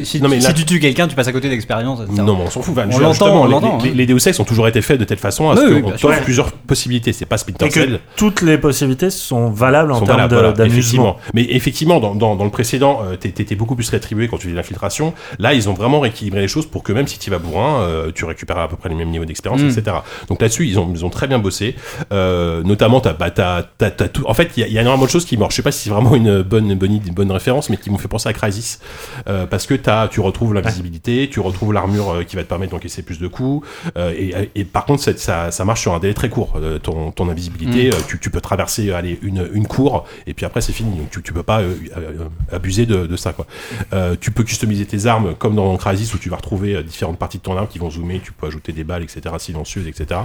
si, 0.04 0.54
tu, 0.54 0.64
tues 0.64 0.80
quelqu'un, 0.80 1.08
tu 1.08 1.14
passes 1.14 1.28
à 1.28 1.32
côté 1.32 1.48
d'expérience. 1.48 2.00
non 2.10 2.36
mais 2.36 2.44
on 2.46 2.50
s'en 2.50 2.62
fout. 2.62 2.74
On 2.92 2.98
l'entend, 2.98 3.78
les- 3.82 4.06
Deus 4.06 4.26
Ex 4.28 4.38
ont 4.40 4.44
toujours 4.44 4.68
été 4.68 4.82
faits 4.82 4.98
de 4.98 5.04
telle 5.04 5.18
façon 5.18 5.50
à 5.50 5.56
ce 5.56 5.80
qu'on 5.80 6.12
plusieurs 6.24 6.52
possibilités. 6.52 7.12
C'est 7.12 7.26
pas 7.34 7.38
Splinter 7.38 7.70
Cell. 7.70 8.00
toutes 8.16 8.42
les 8.42 8.58
possibilités 8.58 9.10
sont 9.10 9.50
valables 9.50 9.92
en 9.92 9.98
sont 10.00 10.06
termes 10.06 10.26
voilà, 10.28 10.52
d'amusement. 10.52 11.16
Mais 11.34 11.46
effectivement, 11.50 12.00
dans, 12.00 12.14
dans, 12.14 12.24
dans, 12.34 12.36
dans 12.36 12.44
le 12.44 12.50
précédent, 12.50 13.02
euh, 13.04 13.16
t'é- 13.16 13.30
t'étais 13.32 13.54
beaucoup 13.54 13.74
plus 13.76 13.88
rétribué 13.90 14.28
quand 14.28 14.36
tu 14.38 14.44
faisais 14.44 14.54
l'infiltration. 14.56 15.14
Là, 15.38 15.54
ils 15.54 15.68
ont 15.68 15.74
vraiment 15.74 16.00
rééquilibré 16.00 16.40
les 16.40 16.48
choses 16.48 16.66
pour 16.66 16.82
que 16.82 16.92
même 16.92 17.06
si 17.06 17.18
tu 17.18 17.30
vas 17.30 17.38
bourrin, 17.38 17.80
euh, 17.82 18.10
tu 18.14 18.24
récupères 18.24 18.58
à 18.58 18.68
peu 18.68 18.76
près 18.76 18.88
le 18.88 18.94
même 18.96 19.10
niveau 19.10 19.24
d'expérience, 19.24 19.60
Mm. 19.62 19.68
etc. 19.78 19.96
Donc 20.28 20.40
là-dessus, 20.40 20.66
ils 20.66 20.78
ont, 20.78 20.90
ils 20.94 21.04
ont 21.04 21.10
très 21.10 21.26
bien 21.26 21.38
bossé. 21.38 21.74
Euh, 22.12 22.62
notamment, 22.62 23.00
t'as, 23.00 23.12
bah, 23.12 23.30
tout. 23.30 24.24
En 24.26 24.34
fait, 24.34 24.50
il 24.56 24.60
y, 24.60 24.64
a- 24.64 24.66
il 24.66 24.72
y 24.72 24.78
a 24.78 24.80
énormément 24.80 25.04
de 25.06 25.10
choses 25.10 25.24
qui, 25.24 25.36
m'ont- 25.36 25.50
je 25.50 25.54
sais 25.56 25.62
pas 25.62 25.72
si 25.72 25.84
c'est 25.84 25.90
vraiment 25.90 26.14
une 26.14 26.42
bonne, 26.42 26.74
bonne, 26.74 26.98
bonne 27.12 27.30
référence, 27.32 27.70
mais 27.70 27.76
qui 27.76 27.90
m'ont 27.90 27.98
fait 27.98 28.08
penser 28.08 28.28
à 28.28 28.32
Crysis, 28.32 28.80
euh, 29.28 29.46
parce 29.46 29.66
que 29.66 29.74
t'as, 29.74 30.08
tu 30.08 30.20
retrouves 30.20 30.54
l'invisibilité, 30.54 31.28
tu 31.30 31.40
retrouves 31.40 31.72
l'armure 31.72 32.24
qui 32.26 32.36
va 32.36 32.42
te 32.42 32.48
permettre 32.48 32.72
d'encaisser 32.72 33.02
plus 33.02 33.18
de 33.18 33.26
coups, 33.28 33.66
et, 33.96 34.34
et 34.54 34.64
par 34.64 34.84
contre, 34.84 35.02
ça, 35.02 35.64
marche 35.64 35.80
sur 35.82 35.94
un 35.94 35.98
délai 35.98 36.14
très 36.14 36.28
court. 36.28 36.54
Ton, 36.82 37.10
ton 37.24 37.30
invisibilité, 37.30 37.90
euh, 37.90 37.96
tu, 38.08 38.18
tu 38.18 38.30
peux 38.30 38.40
traverser, 38.40 38.92
allez, 38.92 39.18
une, 39.22 39.48
une 39.52 39.66
cour, 39.66 40.04
et 40.26 40.34
puis 40.34 40.46
après 40.46 40.60
c'est 40.60 40.72
fini. 40.72 40.96
Donc 40.96 41.10
tu, 41.10 41.22
tu 41.22 41.32
peux 41.32 41.42
pas 41.42 41.60
euh, 41.60 41.74
euh, 41.96 42.24
abuser 42.52 42.86
de, 42.86 43.06
de 43.06 43.16
ça, 43.16 43.32
quoi. 43.32 43.46
Euh, 43.92 44.16
tu 44.20 44.30
peux 44.30 44.42
customiser 44.44 44.84
tes 44.86 45.06
armes 45.06 45.34
comme 45.34 45.54
dans 45.54 45.76
Crysis 45.76 46.12
où 46.14 46.18
tu 46.18 46.28
vas 46.28 46.36
retrouver 46.36 46.74
euh, 46.76 46.82
différentes 46.82 47.18
parties 47.18 47.38
de 47.38 47.42
ton 47.42 47.56
arme 47.56 47.68
qui 47.68 47.78
vont 47.78 47.90
zoomer, 47.90 48.20
tu 48.22 48.32
peux 48.32 48.46
ajouter 48.46 48.72
des 48.72 48.84
balles, 48.84 49.02
etc., 49.02 49.34
silencieuses, 49.38 49.86
etc. 49.86 50.20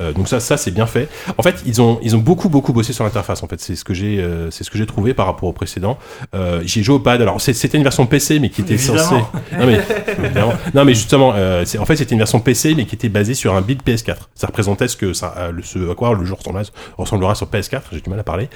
Euh, 0.00 0.12
donc 0.12 0.28
ça, 0.28 0.40
ça 0.40 0.56
c'est 0.56 0.70
bien 0.70 0.86
fait. 0.86 1.08
En 1.36 1.42
fait, 1.42 1.62
ils 1.66 1.80
ont, 1.82 1.98
ils 2.02 2.14
ont 2.16 2.20
beaucoup, 2.20 2.48
beaucoup 2.48 2.72
bossé 2.72 2.92
sur 2.92 3.04
l'interface. 3.04 3.42
En 3.42 3.48
fait, 3.48 3.60
c'est 3.60 3.76
ce 3.76 3.84
que 3.84 3.94
j'ai, 3.94 4.20
euh, 4.20 4.50
c'est 4.50 4.64
ce 4.64 4.70
que 4.70 4.78
j'ai 4.78 4.86
trouvé 4.86 5.14
par 5.14 5.26
rapport 5.26 5.48
au 5.48 5.52
précédent. 5.52 5.98
Euh, 6.34 6.62
j'ai 6.64 6.82
joué 6.82 6.94
au 6.96 7.00
pad. 7.00 7.20
Alors 7.22 7.40
c'était 7.40 7.76
une 7.78 7.82
version 7.84 8.06
PC, 8.06 8.38
mais 8.40 8.50
qui 8.50 8.60
était 8.62 8.78
censée. 8.78 9.14
Non 9.58 9.66
mais, 9.66 9.80
évidemment. 10.22 10.52
non 10.74 10.84
mais 10.84 10.94
justement, 10.94 11.32
euh, 11.34 11.64
en 11.78 11.84
fait 11.84 11.96
c'était 11.96 12.12
une 12.14 12.18
version 12.20 12.40
PC, 12.40 12.74
mais 12.74 12.84
qui 12.86 12.94
était 12.94 13.08
basée 13.08 13.34
sur 13.34 13.54
un 13.54 13.60
build 13.60 13.82
PS4. 13.86 14.16
Ça 14.34 14.46
représentait 14.46 14.88
ce 14.88 14.96
que 14.96 15.12
ça, 15.12 15.34
euh, 15.38 15.52
le- 15.52 15.62
ce 15.62 15.90
à 15.90 15.94
quoi 15.94 16.14
le 16.14 16.24
jeu 16.24 16.34
ressemblera, 16.96 17.34
sur 17.34 17.46
PS4. 17.46 17.82
J'ai 17.92 18.00
du 18.00 18.10
mal 18.10 18.18
à 18.18 18.24
parler. 18.24 18.48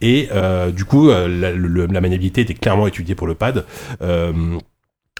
Et 0.00 0.28
euh, 0.32 0.70
du 0.70 0.84
coup, 0.84 1.10
euh, 1.10 1.28
la, 1.28 2.00
maniabilité 2.00 2.42
était 2.42 2.54
clairement 2.54 2.86
étudiée 2.86 3.14
pour 3.14 3.26
le 3.26 3.34
pad. 3.34 3.64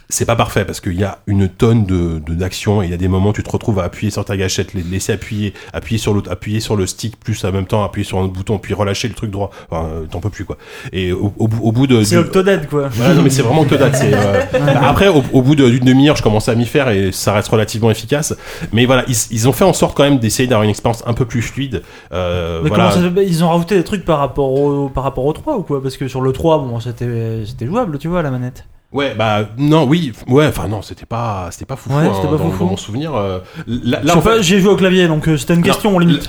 C'est 0.09 0.25
pas 0.25 0.37
parfait 0.37 0.65
parce 0.65 0.81
qu'il 0.81 0.99
y 0.99 1.03
a 1.03 1.19
une 1.27 1.49
tonne 1.49 1.85
de 1.85 2.21
d'actions 2.29 2.81
et 2.81 2.85
il 2.87 2.91
y 2.93 2.95
a 2.95 2.97
des 2.97 3.09
moments 3.09 3.31
où 3.31 3.33
tu 3.33 3.43
te 3.43 3.51
retrouves 3.51 3.81
à 3.81 3.85
appuyer 3.85 4.11
sur 4.13 4.25
ta 4.25 4.37
gâchette, 4.37 4.73
les- 4.73 4.85
laisser 4.85 5.13
appuyer, 5.13 5.53
appuyer 5.73 5.99
sur 5.99 6.15
l'autre, 6.15 6.31
appuyer 6.31 6.61
sur 6.61 6.77
le 6.77 6.87
stick, 6.87 7.19
plus 7.19 7.45
en 7.45 7.51
même 7.51 7.67
temps 7.67 7.83
appuyer 7.83 8.05
sur 8.05 8.19
un 8.19 8.23
autre 8.23 8.33
bouton, 8.33 8.59
puis 8.59 8.73
relâcher 8.73 9.09
le 9.09 9.15
truc 9.15 9.33
droit. 9.33 9.51
Enfin, 9.69 9.87
euh, 9.87 10.05
t'en 10.09 10.21
peux 10.21 10.31
plus 10.31 10.45
quoi. 10.45 10.59
Et 10.93 11.11
au, 11.13 11.33
au 11.39 11.49
bout- 11.49 11.61
au 11.63 11.73
bout 11.73 11.89
de 11.89 12.05
C'est 12.05 12.17
Octodad 12.19 12.69
quoi. 12.69 12.89
voilà, 12.93 13.15
non, 13.15 13.23
mais 13.23 13.31
c'est 13.31 13.43
vraiment 13.43 13.63
Octodad. 13.63 13.93
euh, 14.01 14.43
Après, 14.83 15.09
au, 15.09 15.25
au 15.33 15.43
bout 15.43 15.57
de- 15.57 15.69
d'une 15.69 15.85
demi-heure, 15.85 16.15
je 16.17 16.23
commençais 16.23 16.53
à 16.53 16.55
m'y 16.55 16.67
faire 16.67 16.89
et 16.91 17.11
ça 17.11 17.33
reste 17.33 17.49
relativement 17.49 17.91
efficace. 17.91 18.33
Mais 18.73 18.87
voilà, 18.87 19.05
ils, 19.09 19.17
ils 19.33 19.49
ont 19.49 19.53
fait 19.53 19.65
en 19.65 19.73
sorte 19.73 19.97
quand 19.97 20.05
même 20.05 20.19
d'essayer 20.19 20.47
d'avoir 20.47 20.63
une 20.63 20.71
expérience 20.71 21.03
un 21.07 21.15
peu 21.15 21.25
plus 21.25 21.43
fluide. 21.43 21.83
Euh, 22.13 22.61
Mais 22.63 22.69
voilà. 22.69 22.91
comment 22.95 23.09
ça 23.17 23.23
Ils 23.23 23.43
ont 23.43 23.49
rajouté 23.49 23.77
des 23.77 23.83
trucs 23.85 24.05
par 24.05 24.19
rapport 24.21 24.53
au, 24.53 24.89
par 24.89 25.03
rapport 25.03 25.25
au 25.25 25.33
3 25.33 25.57
ou 25.57 25.63
quoi? 25.63 25.83
Parce 25.83 25.97
que 25.97 26.07
sur 26.07 26.21
le 26.21 26.31
3, 26.33 26.59
bon, 26.59 26.79
c'était 26.79 27.43
c'était 27.45 27.67
jouable, 27.67 27.99
tu 27.99 28.07
vois, 28.07 28.23
la 28.23 28.31
manette. 28.31 28.67
Ouais, 28.93 29.15
bah 29.15 29.49
non, 29.59 29.85
oui, 29.85 30.13
ouais, 30.29 30.47
enfin 30.47 30.69
non, 30.69 30.81
c'était 30.81 31.07
pas, 31.07 31.49
c'était 31.51 31.65
pas 31.67 31.77
fou. 31.77 31.91
Ouais, 31.91 32.05
c'était 32.15 32.29
pas 32.29 32.37
dans, 32.37 32.51
foufou. 32.51 32.65
dans 32.65 32.71
mon 32.71 32.77
souvenir. 32.77 33.15
euh, 33.15 33.41
là, 33.67 34.01
là, 34.03 34.17
en 34.17 34.23
fait, 34.23 34.43
J'ai 34.43 34.61
joué 34.61 34.71
au 34.71 34.77
clavier, 34.77 35.09
donc 35.09 35.29
euh, 35.29 35.37
c'était 35.37 35.55
une 35.55 35.63
question, 35.63 35.99
limite. 35.99 36.29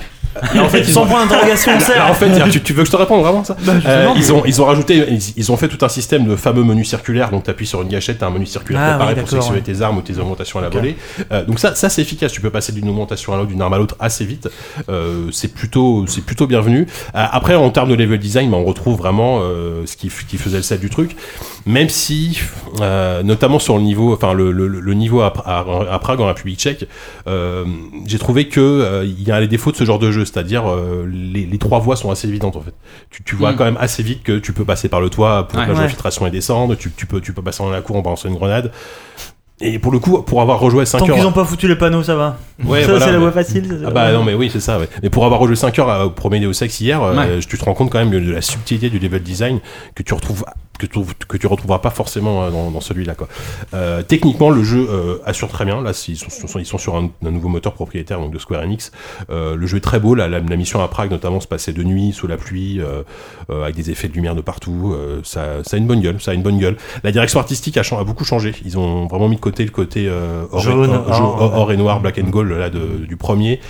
En 0.58 0.68
fait, 0.68 0.80
ils 0.80 0.92
Sans 0.92 1.02
ont- 1.02 1.06
point 1.06 1.24
d'interrogation, 1.24 1.72
en 1.74 2.14
fait, 2.14 2.50
tu, 2.50 2.60
tu 2.62 2.72
veux 2.72 2.82
que 2.82 2.86
je 2.86 2.92
te 2.92 2.96
réponde 2.96 3.22
vraiment 3.22 3.44
ça 3.44 3.56
Bah, 3.64 3.72
Euh, 3.86 4.08
ils 4.16 4.32
ont 4.32 4.42
ils 4.46 4.60
ont 4.62 4.64
rajouté 4.66 5.04
ils, 5.10 5.20
ils 5.36 5.52
ont 5.52 5.56
fait 5.56 5.68
tout 5.68 5.84
un 5.84 5.88
système 5.88 6.26
de 6.26 6.36
fameux 6.36 6.62
menus 6.64 6.88
circulaires. 6.88 7.30
Donc 7.30 7.44
tu 7.44 7.50
appuies 7.50 7.66
sur 7.66 7.82
une 7.82 7.88
gâchette 7.88 8.18
t'as 8.18 8.26
un 8.26 8.30
menu 8.30 8.46
circulaire 8.46 8.82
Ah, 8.82 8.88
préparé 8.90 9.14
oui, 9.14 9.20
pour 9.20 9.28
sélectionner 9.30 9.60
tes 9.62 9.82
armes 9.82 9.98
ou 9.98 10.02
tes 10.02 10.18
augmentations 10.18 10.58
à 10.58 10.62
la 10.62 10.68
volée. 10.68 10.96
Euh, 11.32 11.44
donc 11.44 11.58
ça 11.58 11.74
ça 11.74 11.88
c'est 11.88 12.02
efficace. 12.02 12.32
Tu 12.32 12.40
peux 12.40 12.50
passer 12.50 12.72
d'une 12.72 12.88
augmentation 12.88 13.32
à 13.32 13.36
l'autre 13.36 13.48
d'une 13.48 13.62
arme 13.62 13.72
à 13.74 13.78
l'autre 13.78 13.96
assez 14.00 14.24
vite. 14.24 14.48
Euh, 14.88 15.28
c'est 15.32 15.52
plutôt 15.52 16.04
c'est 16.06 16.24
plutôt 16.24 16.46
bienvenu. 16.46 16.86
Euh, 17.14 17.24
après 17.32 17.54
en 17.54 17.70
termes 17.70 17.88
de 17.90 17.94
level 17.94 18.18
design 18.18 18.50
bah, 18.50 18.56
on 18.58 18.64
retrouve 18.64 18.96
vraiment 18.98 19.40
euh, 19.42 19.82
ce 19.86 19.96
qui, 19.96 20.10
qui 20.28 20.36
faisait 20.38 20.58
le 20.58 20.62
sel 20.62 20.78
du 20.80 20.90
truc. 20.90 21.16
Même 21.66 21.88
si 21.88 22.40
euh, 22.80 23.22
notamment 23.22 23.58
sur 23.58 23.76
le 23.76 23.82
niveau 23.82 24.12
enfin 24.14 24.32
le, 24.34 24.52
le, 24.52 24.68
le 24.68 24.94
niveau 24.94 25.20
à, 25.20 25.32
à, 25.44 25.64
à 25.90 25.98
Prague 25.98 26.20
en 26.20 26.26
République 26.26 26.58
tchèque 26.58 26.86
euh, 27.26 27.64
j'ai 28.06 28.18
trouvé 28.18 28.48
que 28.48 28.60
euh, 28.60 29.04
il 29.04 29.26
y 29.26 29.30
a 29.32 29.40
les 29.40 29.48
défauts 29.48 29.72
de 29.72 29.76
ce 29.76 29.84
genre 29.84 29.98
de 29.98 30.10
jeu 30.10 30.24
c'est-à-dire 30.32 30.68
euh, 30.70 31.08
les, 31.12 31.44
les 31.46 31.58
trois 31.58 31.78
voies 31.80 31.96
sont 31.96 32.10
assez 32.10 32.28
évidentes 32.28 32.56
en 32.56 32.60
fait 32.60 32.74
tu, 33.10 33.22
tu 33.24 33.34
vois 33.36 33.52
Mm. 33.52 33.56
quand 33.56 33.64
même 33.64 33.78
assez 33.80 34.02
vite 34.02 34.22
que 34.22 34.38
tu 34.38 34.52
peux 34.52 34.64
passer 34.64 34.88
par 34.88 35.00
le 35.00 35.10
toit 35.10 35.48
pour 35.48 35.58
Ouais. 35.58 35.66
que 35.66 35.72
la 35.72 35.78
Ouais. 35.78 35.84
infiltration 35.84 36.26
et 36.26 36.30
descendre 36.30 36.74
tu, 36.76 36.90
tu 36.96 37.06
peux 37.06 37.20
tu 37.20 37.32
peux 37.32 37.42
passer 37.42 37.62
dans 37.62 37.70
la 37.70 37.80
cour 37.82 37.96
en 37.96 38.02
balançant 38.02 38.28
une 38.28 38.34
grenade 38.36 38.70
et 39.60 39.80
pour 39.80 39.90
le 39.90 39.98
coup 39.98 40.22
pour 40.22 40.40
avoir 40.40 40.60
rejoué 40.60 40.86
5 40.86 40.98
Tant 40.98 41.08
heures 41.08 41.16
qu'ils 41.16 41.26
ont 41.26 41.32
pas 41.32 41.44
foutu 41.44 41.66
les 41.66 41.74
panneaux, 41.74 42.04
ça 42.04 42.14
va. 42.14 42.36
Ouais, 42.64 42.82
ça, 42.84 42.90
voilà, 42.90 43.00
c'est 43.06 43.06
la 43.12 43.18
mais- 43.18 43.22
voie 43.24 43.32
facile. 43.32 43.66
ça, 43.68 43.86
ah 43.88 43.90
bah 43.90 44.12
non 44.12 44.22
mais 44.22 44.34
oui 44.34 44.50
c'est 44.52 44.60
ça 44.60 44.78
ouais. 44.78 44.88
mais 45.02 45.10
pour 45.10 45.24
avoir 45.24 45.40
rejoué 45.40 45.56
5 45.56 45.76
heures 45.80 45.90
euh, 45.90 46.04
au 46.04 46.10
premier 46.10 46.38
Deus 46.38 46.52
Ex 46.62 46.80
hier 46.80 47.02
euh, 47.02 47.40
tu 47.46 47.58
te 47.58 47.64
rends 47.64 47.74
compte 47.74 47.90
quand 47.90 47.98
même 47.98 48.10
de 48.10 48.18
la 48.32 48.40
subtilité 48.40 48.88
du 48.90 48.98
level 49.00 49.22
design 49.22 49.58
que 49.96 50.02
tu 50.04 50.14
retrouves 50.14 50.44
que 50.78 50.86
tu, 50.86 51.00
que 51.28 51.36
tu 51.36 51.46
retrouveras 51.46 51.80
pas 51.80 51.90
forcément 51.90 52.44
euh, 52.44 52.50
dans, 52.50 52.70
dans 52.70 52.80
celui-là 52.80 53.14
quoi. 53.14 53.28
Euh, 53.74 54.02
techniquement 54.02 54.50
le 54.50 54.62
jeu 54.62 54.86
euh, 54.88 55.18
assure 55.26 55.48
très 55.48 55.64
bien. 55.64 55.82
Là 55.82 55.90
ils 56.08 56.16
sont, 56.16 56.58
ils 56.58 56.66
sont 56.66 56.78
sur 56.78 56.96
un, 56.96 57.10
un 57.24 57.30
nouveau 57.30 57.48
moteur 57.48 57.72
propriétaire 57.74 58.18
donc 58.20 58.32
de 58.32 58.38
Square 58.38 58.62
Enix. 58.62 58.92
Euh, 59.30 59.56
le 59.56 59.66
jeu 59.66 59.78
est 59.78 59.80
très 59.82 60.00
beau. 60.00 60.14
La, 60.14 60.28
la, 60.28 60.40
la 60.40 60.56
mission 60.56 60.82
à 60.82 60.88
Prague 60.88 61.10
notamment 61.10 61.40
se 61.40 61.48
passait 61.48 61.72
de 61.72 61.82
nuit 61.82 62.12
sous 62.12 62.26
la 62.26 62.36
pluie 62.36 62.80
euh, 62.80 63.02
euh, 63.50 63.64
avec 63.64 63.76
des 63.76 63.90
effets 63.90 64.08
de 64.08 64.14
lumière 64.14 64.34
de 64.34 64.40
partout. 64.40 64.92
Euh, 64.94 65.20
ça, 65.24 65.62
ça 65.64 65.76
a 65.76 65.78
une 65.78 65.86
bonne 65.86 66.00
gueule 66.00 66.20
ça 66.20 66.30
a 66.30 66.34
une 66.34 66.42
bonne 66.42 66.58
gueule. 66.58 66.76
La 67.04 67.12
direction 67.12 67.40
artistique 67.40 67.76
a, 67.76 67.82
a 67.82 68.04
beaucoup 68.04 68.24
changé. 68.24 68.54
Ils 68.64 68.78
ont 68.78 69.06
vraiment 69.06 69.28
mis 69.28 69.36
de 69.36 69.40
côté 69.40 69.64
le 69.64 69.70
côté 69.70 70.06
euh, 70.08 70.44
or, 70.52 70.60
Jaune, 70.60 70.90
et, 70.90 70.94
or- 70.94 71.10
or, 71.10 71.42
or- 71.42 71.54
or 71.58 71.72
et 71.72 71.76
noir 71.76 72.00
black 72.00 72.18
and 72.18 72.28
gold 72.30 72.50
là 72.50 72.70
de, 72.70 73.04
du 73.06 73.16
premier 73.16 73.60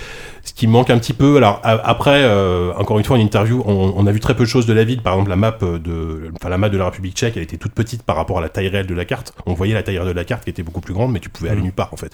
ce 0.43 0.53
qui 0.53 0.67
manque 0.67 0.89
un 0.89 0.97
petit 0.99 1.13
peu. 1.13 1.37
Alors 1.37 1.59
a- 1.63 1.71
après, 1.89 2.21
euh, 2.23 2.71
encore 2.77 2.97
une 2.99 3.05
fois, 3.05 3.17
en 3.17 3.19
interview, 3.19 3.63
on, 3.65 3.93
on 3.95 4.07
a 4.07 4.11
vu 4.11 4.19
très 4.19 4.35
peu 4.35 4.43
de 4.43 4.49
choses 4.49 4.65
de 4.65 4.73
la 4.73 4.83
ville. 4.83 5.01
Par 5.01 5.13
exemple, 5.13 5.29
la 5.29 5.35
map 5.35 5.57
de, 5.61 6.31
enfin 6.39 6.49
la 6.49 6.57
map 6.57 6.69
de 6.69 6.77
la 6.77 6.85
République 6.85 7.15
Tchèque, 7.15 7.33
elle 7.37 7.43
était 7.43 7.57
toute 7.57 7.73
petite 7.73 8.03
par 8.03 8.15
rapport 8.15 8.37
à 8.37 8.41
la 8.41 8.49
taille 8.49 8.67
réelle 8.69 8.87
de 8.87 8.93
la 8.95 9.05
carte. 9.05 9.33
On 9.45 9.53
voyait 9.53 9.73
la 9.73 9.83
taille 9.83 9.97
réelle 9.97 10.09
de 10.13 10.15
la 10.19 10.23
carte 10.25 10.43
qui 10.43 10.49
était 10.49 10.63
beaucoup 10.63 10.81
plus 10.81 10.93
grande, 10.93 11.11
mais 11.11 11.19
tu 11.19 11.29
pouvais 11.29 11.49
aller 11.49 11.61
nulle 11.61 11.71
part 11.73 11.89
en 11.93 11.97
fait. 11.97 12.11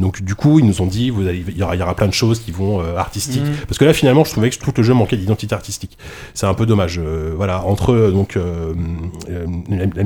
Donc 0.00 0.22
du 0.22 0.34
coup, 0.34 0.58
ils 0.58 0.66
nous 0.66 0.80
ont 0.82 0.86
dit, 0.86 1.10
vous 1.10 1.26
allez, 1.26 1.44
il 1.48 1.56
y 1.58 1.62
aura, 1.62 1.74
il 1.76 1.78
y 1.78 1.82
aura 1.82 1.94
plein 1.94 2.08
de 2.08 2.12
choses 2.14 2.40
qui 2.40 2.50
vont 2.50 2.80
euh, 2.80 2.96
artistiques. 2.96 3.42
Parce 3.68 3.78
que 3.78 3.84
là, 3.84 3.92
finalement, 3.92 4.24
je 4.24 4.30
trouvais 4.32 4.50
que 4.50 4.56
tout 4.58 4.72
le 4.76 4.82
jeu 4.82 4.94
manquait 4.94 5.16
d'identité 5.16 5.54
artistique. 5.54 5.96
C'est 6.34 6.46
un 6.46 6.54
peu 6.54 6.66
dommage. 6.66 6.98
Euh, 7.02 7.32
voilà, 7.36 7.62
entre 7.64 7.92
euh, 7.92 8.10
donc 8.10 8.36
euh, 8.36 8.74
euh, 9.30 9.46
la, 9.68 10.02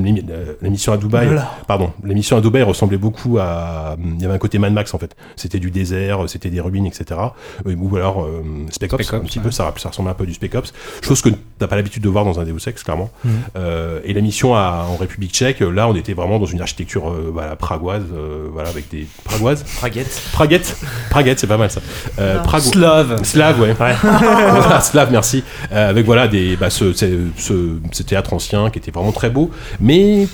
la- 0.61 0.69
mission 0.69 0.93
à 0.93 0.97
Dubaï, 0.97 1.27
Voilà. 1.27 1.51
pardon, 1.67 1.91
l'émission 2.03 2.37
à 2.37 2.41
Dubaï 2.41 2.63
ressemblait 2.63 2.97
beaucoup 2.97 3.37
à, 3.39 3.95
il 4.15 4.21
y 4.21 4.25
avait 4.25 4.33
un 4.33 4.37
côté 4.37 4.57
Mad 4.59 4.73
Max 4.73 4.93
en 4.93 4.97
fait. 4.99 5.15
C'était 5.35 5.59
du 5.59 5.71
désert, 5.71 6.23
c'était 6.27 6.49
des 6.49 6.59
ruines, 6.61 6.85
etc. 6.85 7.19
Euh, 7.67 7.75
Ou 7.75 7.95
alors 7.95 8.23
euh, 8.23 8.43
Spec 8.71 8.91
Ops, 8.93 9.03
Spec 9.03 9.13
Ops, 9.13 9.23
un 9.23 9.25
petit 9.27 9.39
ouais. 9.39 9.45
peu, 9.45 9.51
ça, 9.51 9.73
ça 9.77 9.89
ressemble 9.89 10.09
un 10.09 10.13
peu 10.13 10.23
à 10.23 10.27
du 10.27 10.33
Spec 10.33 10.53
Ops. 10.55 10.73
Chose 11.01 11.21
que 11.21 11.29
t'as 11.59 11.67
pas 11.67 11.75
l'habitude 11.75 12.03
de 12.03 12.09
voir 12.09 12.25
dans 12.25 12.39
un 12.39 12.43
Deus 12.43 12.57
Ex, 12.67 12.83
clairement. 12.83 13.09
Mhm. 13.23 13.31
Euh, 13.57 13.99
et 14.03 14.13
la 14.13 14.21
mission 14.21 14.55
à, 14.55 14.87
en 14.89 14.95
République 14.97 15.31
Tchèque, 15.33 15.59
là, 15.61 15.87
on 15.87 15.95
était 15.95 16.13
vraiment 16.13 16.39
dans 16.39 16.45
une 16.45 16.61
architecture 16.61 17.09
euh, 17.09 17.29
voilà, 17.33 17.55
pragoise, 17.55 18.03
euh, 18.13 18.47
voilà, 18.51 18.69
avec 18.69 18.89
des 18.89 19.07
pragoises, 19.23 19.63
Praguette. 19.77 20.21
praguette, 20.33 20.77
praguette, 21.09 21.39
c'est 21.39 21.47
pas 21.47 21.57
mal 21.57 21.69
ça. 21.71 21.81
Euh. 22.19 22.39
Prago- 22.43 22.71
Slave. 22.71 23.23
Slave, 23.23 23.59
ouais. 23.59 23.73
Voilà, 24.01 24.81
Slave, 24.81 25.11
merci. 25.11 25.43
Euh, 25.71 25.89
avec 25.89 26.05
voilà 26.05 26.27
des, 26.27 26.55
bah, 26.55 26.69
ce, 26.69 26.93
ce, 26.93 27.27
ce, 27.37 27.77
ce 27.91 28.03
théâtre 28.03 28.33
ancien 28.33 28.69
qui 28.69 28.79
était 28.79 28.91
vraiment 28.91 29.11
très 29.11 29.29
beau, 29.29 29.51
mais 29.79 30.27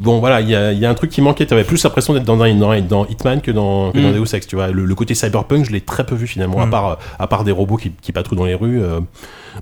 bon 0.00 0.18
voilà, 0.18 0.40
il 0.40 0.48
y 0.48 0.54
a, 0.56 0.72
il 0.72 0.78
y 0.78 0.86
a 0.86 0.90
un 0.90 0.94
truc 0.94 1.10
qui 1.10 1.20
manquait. 1.22 1.46
T'avais 1.46 1.64
plus 1.64 1.82
l'impression 1.84 2.12
d'être 2.14 2.24
dans, 2.24 2.36
dans, 2.36 2.80
dans 2.82 3.06
Hitman 3.06 3.40
que 3.40 3.50
dans, 3.50 3.92
que 3.92 3.98
dans 4.00 4.08
Mm. 4.10 4.14
Deus 4.24 4.34
Ex, 4.34 4.46
tu 4.46 4.56
vois. 4.56 4.68
Le, 4.68 4.84
le 4.84 4.94
côté 4.94 5.14
cyberpunk, 5.14 5.64
je 5.66 5.70
l'ai 5.72 5.80
très 5.80 6.04
peu 6.04 6.14
vu 6.14 6.26
finalement, 6.26 6.60
à 6.60 6.66
Mm. 6.66 6.70
part 6.70 6.98
à 7.18 7.26
part 7.26 7.44
des 7.44 7.52
robots 7.52 7.76
qui, 7.76 7.92
qui 8.02 8.10
patrouillent 8.12 8.38
dans 8.38 8.44
les 8.46 8.54
rues. 8.54 8.82
euh, 8.82 9.00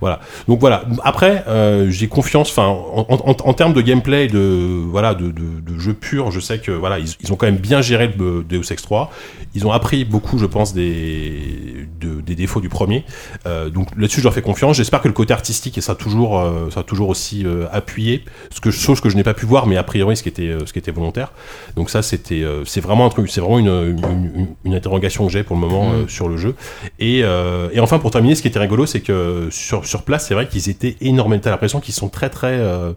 voilà. 0.01 0.21
Donc 0.49 0.61
voilà. 0.61 0.85
Après, 1.05 1.45
euh, 1.49 1.91
j'ai 1.91 2.09
confiance. 2.09 2.51
Enfin, 2.51 2.67
en, 2.67 3.07
en, 3.09 3.37
en 3.49 3.53
termes 3.55 3.73
de 3.73 3.81
gameplay, 3.81 4.27
de 4.29 4.83
voilà, 4.91 5.15
de, 5.15 5.31
de, 5.31 5.61
de 5.61 5.79
jeu 5.79 5.95
pur, 5.95 6.31
je 6.31 6.41
sais 6.41 6.59
que 6.59 6.71
voilà, 6.73 6.99
ils, 6.99 7.09
ils 7.21 7.33
ont 7.33 7.37
quand 7.37 7.47
même 7.47 7.57
bien 7.57 7.81
géré 7.81 8.13
le 8.19 8.45
Deus 8.49 8.71
Ex 8.73 8.83
3. 8.83 9.11
Ils 9.55 9.67
ont 9.67 9.73
appris 9.73 10.05
beaucoup, 10.05 10.39
je 10.39 10.47
pense, 10.47 10.75
des 10.75 11.87
de- 12.01 12.21
des 12.21 12.35
défauts 12.35 12.61
du 12.61 12.69
premier. 12.69 13.05
Euh, 13.47 13.71
donc 13.71 13.89
là-dessus, 13.97 14.21
je 14.21 14.25
leur 14.25 14.35
fais 14.35 14.43
confiance. 14.43 14.77
J'espère 14.77 15.01
que 15.01 15.09
le 15.09 15.15
côté 15.15 15.33
artistique 15.33 15.79
et 15.79 15.81
ça 15.81 15.95
toujours, 15.95 16.39
euh, 16.39 16.71
ça 16.71 16.83
toujours 16.83 17.09
aussi 17.09 17.45
appuyé. 17.73 18.25
Ce 18.51 18.61
que 18.61 18.71
chose 18.71 19.01
que 19.01 19.09
je 19.09 19.17
n'ai 19.17 19.23
pas 19.25 19.35
pu 19.35 19.47
voir, 19.47 19.67
mais 19.67 19.77
a 19.77 19.83
priori, 19.83 20.17
ce 20.17 20.23
qui 20.23 20.29
était, 20.29 20.55
ce 20.65 20.73
qui 20.73 20.79
était 20.79 20.91
volontaire. 20.91 21.33
Donc 21.77 21.91
ça, 21.91 22.03
c'était, 22.03 22.45
c'est 22.65 22.81
vraiment 22.81 23.07
un 23.07 23.09
truc, 23.09 23.31
c'est 23.31 23.41
vraiment 23.41 23.59
une, 23.59 23.69
une, 23.69 23.99
une- 24.35 24.47
une 24.65 24.75
interrogation 24.75 25.27
que 25.27 25.33
j'ai 25.33 25.43
pour 25.43 25.57
le 25.57 25.61
moment 25.63 25.89
Mm. 25.89 26.09
sur 26.09 26.29
le 26.29 26.37
jeu. 26.37 26.55
Et, 26.99 27.21
et 27.21 27.81
enfin, 27.81 27.99
pour 27.99 28.11
terminer, 28.11 28.35
ce 28.35 28.43
qui 28.43 28.49
était 28.49 28.59
rigolo, 28.59 28.85
c'est 28.87 29.01
que 29.01 29.49
sur, 29.51 29.78
sur 29.87 30.03
place, 30.03 30.27
c'est 30.27 30.35
vrai 30.35 30.49
qu'ils 30.49 30.69
étaient 30.69 30.97
énormément. 31.01 31.41
T'as 31.43 31.51
l'impression 31.51 31.81
qu'ils 31.81 31.95
sont 31.95 32.09
très, 32.09 32.31
très, 32.31 32.59
euh, 32.59 32.93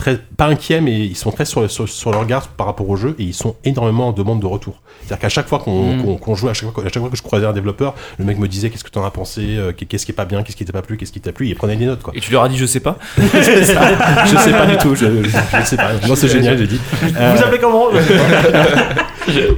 très, 0.00 0.18
pas 0.36 0.46
inquiets, 0.46 0.80
mais 0.80 0.98
ils 0.98 1.16
sont 1.16 1.30
très 1.30 1.44
sur, 1.44 1.70
sur, 1.70 1.88
sur 1.88 2.10
leur 2.10 2.24
garde 2.26 2.46
par 2.56 2.66
rapport 2.66 2.88
au 2.88 2.96
jeu 2.96 3.14
et 3.18 3.22
ils 3.24 3.34
sont 3.34 3.54
énormément 3.64 4.08
en 4.08 4.12
demande 4.12 4.40
de 4.40 4.46
retour. 4.46 4.80
C'est-à-dire 5.02 5.18
qu'à 5.20 5.28
chaque 5.28 5.46
fois 5.48 5.58
qu'on 5.58 5.80
Mm. 5.96 6.18
qu'on 6.18 6.34
jouait, 6.34 6.50
à 6.50 6.54
chaque, 6.54 6.70
fois, 6.72 6.82
à 6.84 6.88
chaque 6.88 7.00
fois 7.02 7.10
que 7.10 7.16
je 7.16 7.22
croisais 7.22 7.46
un 7.46 7.52
développeur, 7.52 7.94
le 8.18 8.24
mec 8.24 8.38
me 8.38 8.48
disait 8.48 8.70
qu'est-ce 8.70 8.84
que 8.84 8.90
t'en 8.90 9.04
as 9.04 9.10
pensé, 9.10 9.42
euh, 9.56 9.72
qu'est-ce 9.72 10.04
qui 10.06 10.12
est 10.12 10.14
pas 10.14 10.24
bien, 10.24 10.42
qu'est-ce 10.42 10.56
qui 10.56 10.64
t'a 10.64 10.72
pas 10.72 10.82
plu, 10.82 10.96
qu'est-ce 10.96 11.12
qui 11.12 11.20
t'a 11.20 11.32
plu, 11.32 11.46
il 11.48 11.54
prenait 11.54 11.76
des 11.76 11.86
notes 11.86 12.02
quoi. 12.02 12.12
Et 12.16 12.20
tu 12.20 12.32
leur 12.32 12.42
as 12.44 12.48
dit 12.48 12.56
je 12.58 12.66
sais 12.66 12.80
pas? 12.80 12.96
Je 13.18 14.36
sais 14.36 14.52
pas 14.52 14.66
du 14.66 14.76
tout, 14.78 14.94
je, 14.94 15.06
je, 15.24 15.28
je 15.30 15.64
sais 15.66 15.76
pas. 15.76 15.90
Non, 16.08 16.14
c'est 16.16 16.28
génial, 16.28 16.56
j'ai 16.58 16.66
dit. 16.66 16.80
Euh, 17.16 17.34
Vous 17.36 17.42
appelez 17.42 17.58
comment? 17.58 17.86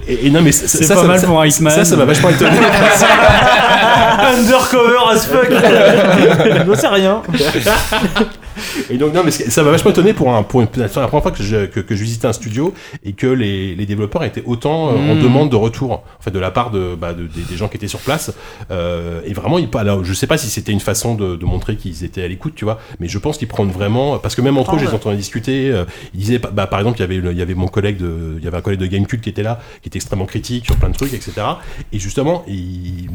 Et, 0.09 0.27
et 0.27 0.31
non, 0.31 0.43
mais 0.43 0.53
ça, 0.53 0.67
C'est 0.69 0.85
ça, 0.85 0.95
pas 0.97 1.01
ça- 1.03 1.07
mal 1.07 1.21
ça- 1.21 1.27
pour 1.27 1.41
un 1.41 1.47
Hitman. 1.47 1.73
Ça, 1.73 1.85
ça 1.85 1.97
m'a 1.97 2.05
vachement 2.05 2.29
étonné. 2.29 2.51
Undercover 4.37 4.99
as 5.11 5.25
fuck 5.27 5.49
Non, 6.67 6.75
c'est 6.77 6.89
rien. 6.89 7.23
Et 8.91 8.99
donc, 8.99 9.15
non, 9.15 9.23
mais 9.25 9.31
ça 9.31 9.63
m'a 9.63 9.71
vachement 9.71 9.91
étonné 9.91 10.13
pour, 10.13 10.35
un, 10.35 10.43
pour 10.43 10.61
une, 10.61 10.69
la 10.77 10.89
première 10.89 11.23
fois 11.23 11.31
que 11.33 11.43
je, 11.43 11.67
que, 11.67 11.81
que 11.81 11.95
je 11.97 12.03
visitais 12.03 12.27
un 12.27 12.33
studio 12.33 12.73
et 13.05 13.13
que 13.13 13.27
les, 13.27 13.75
les 13.75 13.87
développeurs 13.87 14.25
étaient 14.25 14.43
autant 14.47 14.89
euh, 14.91 14.93
en 15.13 15.15
Mm. 15.15 15.21
demande 15.23 15.51
de 15.51 15.57
retour, 15.57 15.93
en 15.93 16.03
fait, 16.21 16.31
de 16.31 16.39
la 16.39 16.51
part 16.51 16.71
de, 16.71 16.95
bah, 16.95 17.13
de- 17.13 17.27
des, 17.27 17.43
des 17.43 17.57
gens 17.57 17.69
qui 17.69 17.77
étaient 17.77 17.89
sur 17.89 18.01
place. 18.01 18.33
Euh, 18.71 19.21
et 19.25 19.33
vraiment, 19.33 19.59
ils, 19.59 19.69
alors, 19.75 20.05
je 20.05 20.13
sais 20.15 20.27
pas 20.27 20.39
si 20.39 20.49
c'était 20.49 20.73
une 20.73 20.81
façon 20.81 21.15
de, 21.15 21.37
de 21.37 21.45
montrer 21.45 21.77
qu'ils 21.77 22.05
étaient 22.05 22.23
à 22.23 22.29
l'écoute, 22.29 22.55
tu 22.55 22.65
vois, 22.65 22.79
mais 23.01 23.09
je 23.09 23.19
pense 23.19 23.39
qu'ils 23.39 23.49
prennent 23.49 23.71
vraiment, 23.71 24.19
parce 24.19 24.35
que 24.35 24.43
même 24.43 24.59
entre 24.59 24.75
eux, 24.77 24.79
je 24.79 24.85
les 24.87 24.95
entendais 24.95 25.17
discuter, 25.17 25.71
euh, 25.71 25.85
ils 26.15 26.21
disaient, 26.21 26.39
bah, 26.39 26.67
par 26.67 26.79
exemple, 26.81 26.99
il 26.99 27.01
y 27.01 27.05
avait, 27.05 27.17
il 27.33 27.39
y 27.39 27.43
avait 27.43 27.55
mon 27.55 27.69
collègue 27.69 27.97
de, 27.99 28.37
il 28.39 28.45
y 28.45 28.47
avait 28.49 28.57
un 28.57 28.61
collègue 28.61 28.81
de 28.81 28.87
Gamecube 28.87 29.21
qui 29.21 29.29
était 29.29 29.43
là, 29.43 29.61
qui 29.83 29.89
était 29.89 29.99
extrêmement 29.99 30.27
critique 30.27 30.65
sur 30.67 30.77
plein 30.77 30.89
de 30.91 30.95
trucs, 30.97 31.15
etc. 31.15 31.33
Et 31.93 31.99
justement, 31.99 32.45
il- 32.47 33.11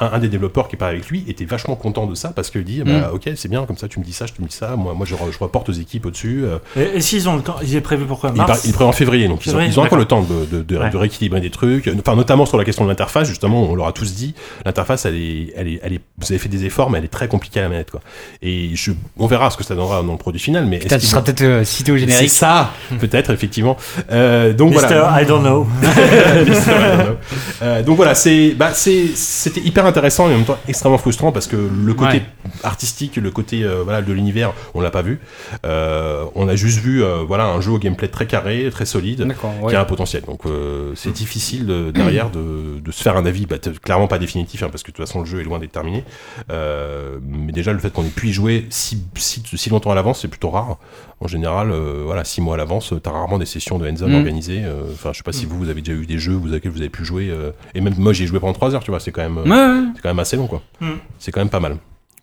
un, 0.00 0.18
des 0.18 0.28
développeurs 0.28 0.68
qui 0.68 0.76
parlait 0.76 0.96
avec 0.96 1.08
lui 1.08 1.24
était 1.28 1.44
vachement 1.44 1.74
content 1.76 2.06
de 2.06 2.14
ça 2.14 2.30
parce 2.30 2.50
qu'il 2.50 2.64
dit, 2.64 2.82
bah, 2.84 3.10
ok, 3.12 3.30
c'est 3.36 3.48
bien, 3.48 3.64
comme 3.66 3.76
ça, 3.76 3.88
tu 3.88 3.98
me 4.00 4.04
dis 4.04 4.12
ça, 4.12 4.26
je 4.26 4.32
te 4.32 4.42
dis 4.42 4.54
ça, 4.54 4.73
moi, 4.76 4.94
moi, 4.94 5.06
je, 5.06 5.14
je 5.14 5.38
reporte 5.38 5.68
aux 5.68 5.72
équipes 5.72 6.06
au-dessus. 6.06 6.44
euh, 6.44 6.58
Et, 6.76 6.98
et 6.98 7.00
s'ils 7.00 7.28
ont 7.28 7.36
le 7.36 7.42
temps, 7.42 7.56
il 7.62 7.74
est 7.74 7.80
prévu 7.80 8.04
pour 8.04 8.20
quoi 8.20 8.32
Mars 8.32 8.62
il 8.64 8.70
est 8.70 8.72
prévu 8.72 8.88
en 8.88 8.92
février, 8.92 9.28
donc 9.28 9.44
ils 9.46 9.54
ont, 9.54 9.60
ils 9.60 9.78
encore 9.78 9.98
le 9.98 10.04
temps 10.04 10.22
de, 10.22 10.44
de, 10.58 10.62
de- 10.62 10.78
Ouais. 10.78 10.90
de 10.90 10.96
rééquilibrer 10.96 11.40
des 11.40 11.50
trucs. 11.50 11.88
Enfin, 11.98 12.16
notamment 12.16 12.46
sur 12.46 12.58
la 12.58 12.64
question 12.64 12.84
de 12.84 12.88
l'interface, 12.90 13.28
justement, 13.28 13.62
on 13.62 13.74
leur 13.74 13.86
a 13.86 13.92
tous 13.92 14.14
dit, 14.14 14.34
l'interface, 14.64 15.04
elle 15.06 15.14
est, 15.16 15.52
elle 15.56 15.68
est, 15.68 15.80
elle 15.82 15.92
est, 15.94 16.00
vous 16.18 16.26
avez 16.32 16.38
fait 16.38 16.48
des 16.48 16.64
efforts, 16.64 16.90
mais 16.90 16.98
elle 16.98 17.04
est 17.04 17.08
très 17.08 17.28
compliquée 17.28 17.60
à 17.60 17.62
la 17.64 17.68
manette, 17.68 17.90
quoi. 17.90 18.00
Et 18.42 18.70
je, 18.74 18.92
on 19.18 19.26
verra 19.26 19.50
ce 19.50 19.56
que 19.56 19.64
ça 19.64 19.74
donnera 19.74 20.02
dans 20.02 20.12
le 20.12 20.18
produit 20.18 20.40
final, 20.40 20.66
mais 20.66 20.78
Putain, 20.78 20.98
tu 20.98 21.06
seras 21.06 21.22
peut-être 21.22 21.42
euh, 21.42 21.64
cité 21.64 21.92
au 21.92 21.94
c'est 21.96 22.00
générique. 22.00 22.30
ça, 22.30 22.70
peut-être 23.00 23.30
effectivement. 23.32 23.76
Euh, 24.10 24.52
donc 24.52 24.72
Mister 24.72 24.86
voilà. 25.00 25.22
I 25.22 25.26
don't 25.26 25.40
know. 25.42 25.64
Mister 26.46 26.70
I 26.72 26.96
don't 26.96 27.06
know. 27.06 27.16
Euh, 27.62 27.82
donc 27.82 27.96
voilà, 27.96 28.14
c'est, 28.14 28.50
bah, 28.56 28.70
c'est, 28.74 29.06
c'était 29.14 29.60
hyper 29.60 29.86
intéressant 29.86 30.28
et 30.28 30.34
en 30.34 30.36
même 30.38 30.44
temps 30.44 30.58
extrêmement 30.68 30.98
frustrant 30.98 31.32
parce 31.32 31.46
que 31.46 31.56
le 31.56 31.94
côté 31.94 32.14
Ouais. 32.14 32.22
artistique, 32.62 33.16
le 33.16 33.30
côté 33.30 33.62
euh, 33.64 33.82
voilà 33.82 34.02
de 34.02 34.12
l'univers, 34.12 34.52
on 34.74 34.80
l'a 34.80 34.90
pas 34.90 35.02
vu. 35.02 35.20
Euh, 35.64 36.24
on 36.34 36.48
a 36.48 36.56
juste 36.56 36.78
vu 36.78 37.02
euh, 37.02 37.18
voilà 37.26 37.44
un 37.46 37.60
jeu 37.60 37.72
au 37.72 37.78
gameplay 37.78 38.08
très 38.08 38.26
carré, 38.26 38.68
très 38.70 38.86
solide, 38.86 39.26
qui 39.68 39.74
a 39.76 39.80
un 39.80 39.84
potentiel. 39.84 40.22
Donc 40.24 40.46
euh, 40.46 40.92
c'est 40.94 41.12
difficile 41.12 41.66
de- 41.66 41.90
derrière 41.90 42.30
de, 42.30 42.80
de 42.80 42.90
se 42.92 43.02
faire 43.02 43.16
un 43.16 43.26
avis, 43.26 43.46
bah, 43.46 43.56
clairement 43.82 44.06
pas 44.06 44.18
définitif 44.18 44.62
hein, 44.62 44.68
parce 44.70 44.82
que 44.82 44.90
de 44.90 44.96
toute 44.96 45.06
façon 45.06 45.20
le 45.20 45.26
jeu 45.26 45.40
est 45.40 45.44
loin 45.44 45.58
d'être 45.58 45.72
terminé. 45.72 46.04
Mais 46.50 47.52
déjà 47.52 47.72
le 47.72 47.78
fait 47.78 47.92
qu'on 47.92 48.04
ait 48.04 48.08
pu 48.08 48.28
y 48.28 48.32
jouer 48.32 48.66
si, 48.70 49.02
si, 49.16 49.42
si 49.54 49.70
longtemps 49.70 49.90
à 49.90 49.94
l'avance, 49.94 50.20
c'est 50.22 50.28
plutôt 50.28 50.50
rare. 50.50 50.78
En 51.20 51.28
général, 51.28 51.72
voilà, 52.04 52.24
six 52.24 52.40
mois 52.40 52.54
à 52.54 52.58
l'avance, 52.58 52.92
t'as 53.02 53.10
rarement 53.10 53.38
des 53.38 53.46
sessions 53.46 53.78
de 53.78 53.88
hands-on 53.88 54.08
Mm. 54.08 54.14
organisées. 54.14 54.62
Enfin, 54.92 55.10
je 55.12 55.18
sais 55.18 55.22
pas 55.22 55.32
si 55.32 55.46
vous, 55.46 55.56
vous 55.58 55.68
avez 55.68 55.80
déjà 55.80 55.98
eu 55.98 56.06
des 56.06 56.18
jeux 56.18 56.34
auxquels 56.36 56.70
vous 56.70 56.80
avez 56.80 56.90
pu 56.90 57.04
jouer. 57.04 57.32
et 57.74 57.80
même 57.80 57.94
moi, 57.98 58.12
j'ai 58.12 58.26
joué 58.26 58.40
pendant 58.40 58.52
trois 58.52 58.74
heures, 58.74 58.82
tu 58.84 58.90
vois. 58.90 59.00
C'est 59.00 59.12
quand 59.12 59.22
même, 59.22 59.38
Ouais, 59.38 59.84
quand 60.02 60.08
même 60.10 60.18
assez 60.18 60.36
long, 60.36 60.46
quoi. 60.46 60.62
Mm. 60.80 60.92
C'est 61.18 61.32
quand 61.32 61.40
même 61.40 61.48
pas 61.50 61.60
mal. 61.60 61.76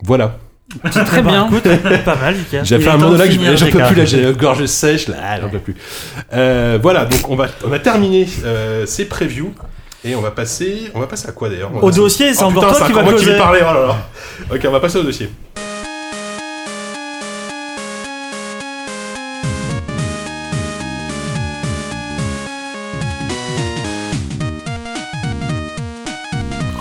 Voilà. 0.04 0.38
C'est 0.90 1.04
très 1.04 1.22
bien. 1.22 1.46
Écoute, 1.48 1.62
pas 2.04 2.16
mal. 2.16 2.36
J'ai 2.62 2.78
fait 2.78 2.88
un 2.88 2.92
temps 2.92 3.10
de 3.10 3.16
monologue, 3.16 3.30
j'en 3.56 3.66
peux 3.66 3.82
plus 3.84 3.96
là, 3.96 4.04
j'ai 4.04 4.22
la 4.22 4.32
gorge 4.32 4.64
sèche 4.66 5.08
là, 5.08 5.40
j'en 5.40 5.48
peux 5.48 5.58
plus. 5.58 5.74
Euh, 6.32 6.78
voilà, 6.80 7.04
donc 7.04 7.28
on 7.28 7.36
va, 7.36 7.46
on 7.66 7.72
a 7.72 7.78
terminé 7.78 8.26
euh, 8.44 8.86
ces 8.86 9.04
previews 9.04 9.52
et 10.04 10.14
on 10.14 10.20
va 10.20 10.30
passer, 10.30 10.90
on 10.94 11.00
va 11.00 11.06
passer 11.06 11.28
à 11.28 11.32
quoi 11.32 11.48
d'ailleurs? 11.48 11.70
Va 11.72 11.80
Au 11.82 11.90
dossier, 11.90 12.32
c'est 12.34 12.42
Oh, 12.42 12.46
encore 12.46 12.66
putain, 12.72 12.78
toi 12.78 12.86
qui 12.86 12.92
vais 13.06 13.12
causer. 13.12 13.36
parler. 13.38 13.60
Oh 13.62 13.74
là 13.74 13.86
là. 13.86 13.96
Ok, 14.54 14.60
on 14.66 14.70
va 14.72 14.80
passer 14.80 14.98
au 14.98 15.02
dossier. 15.02 15.30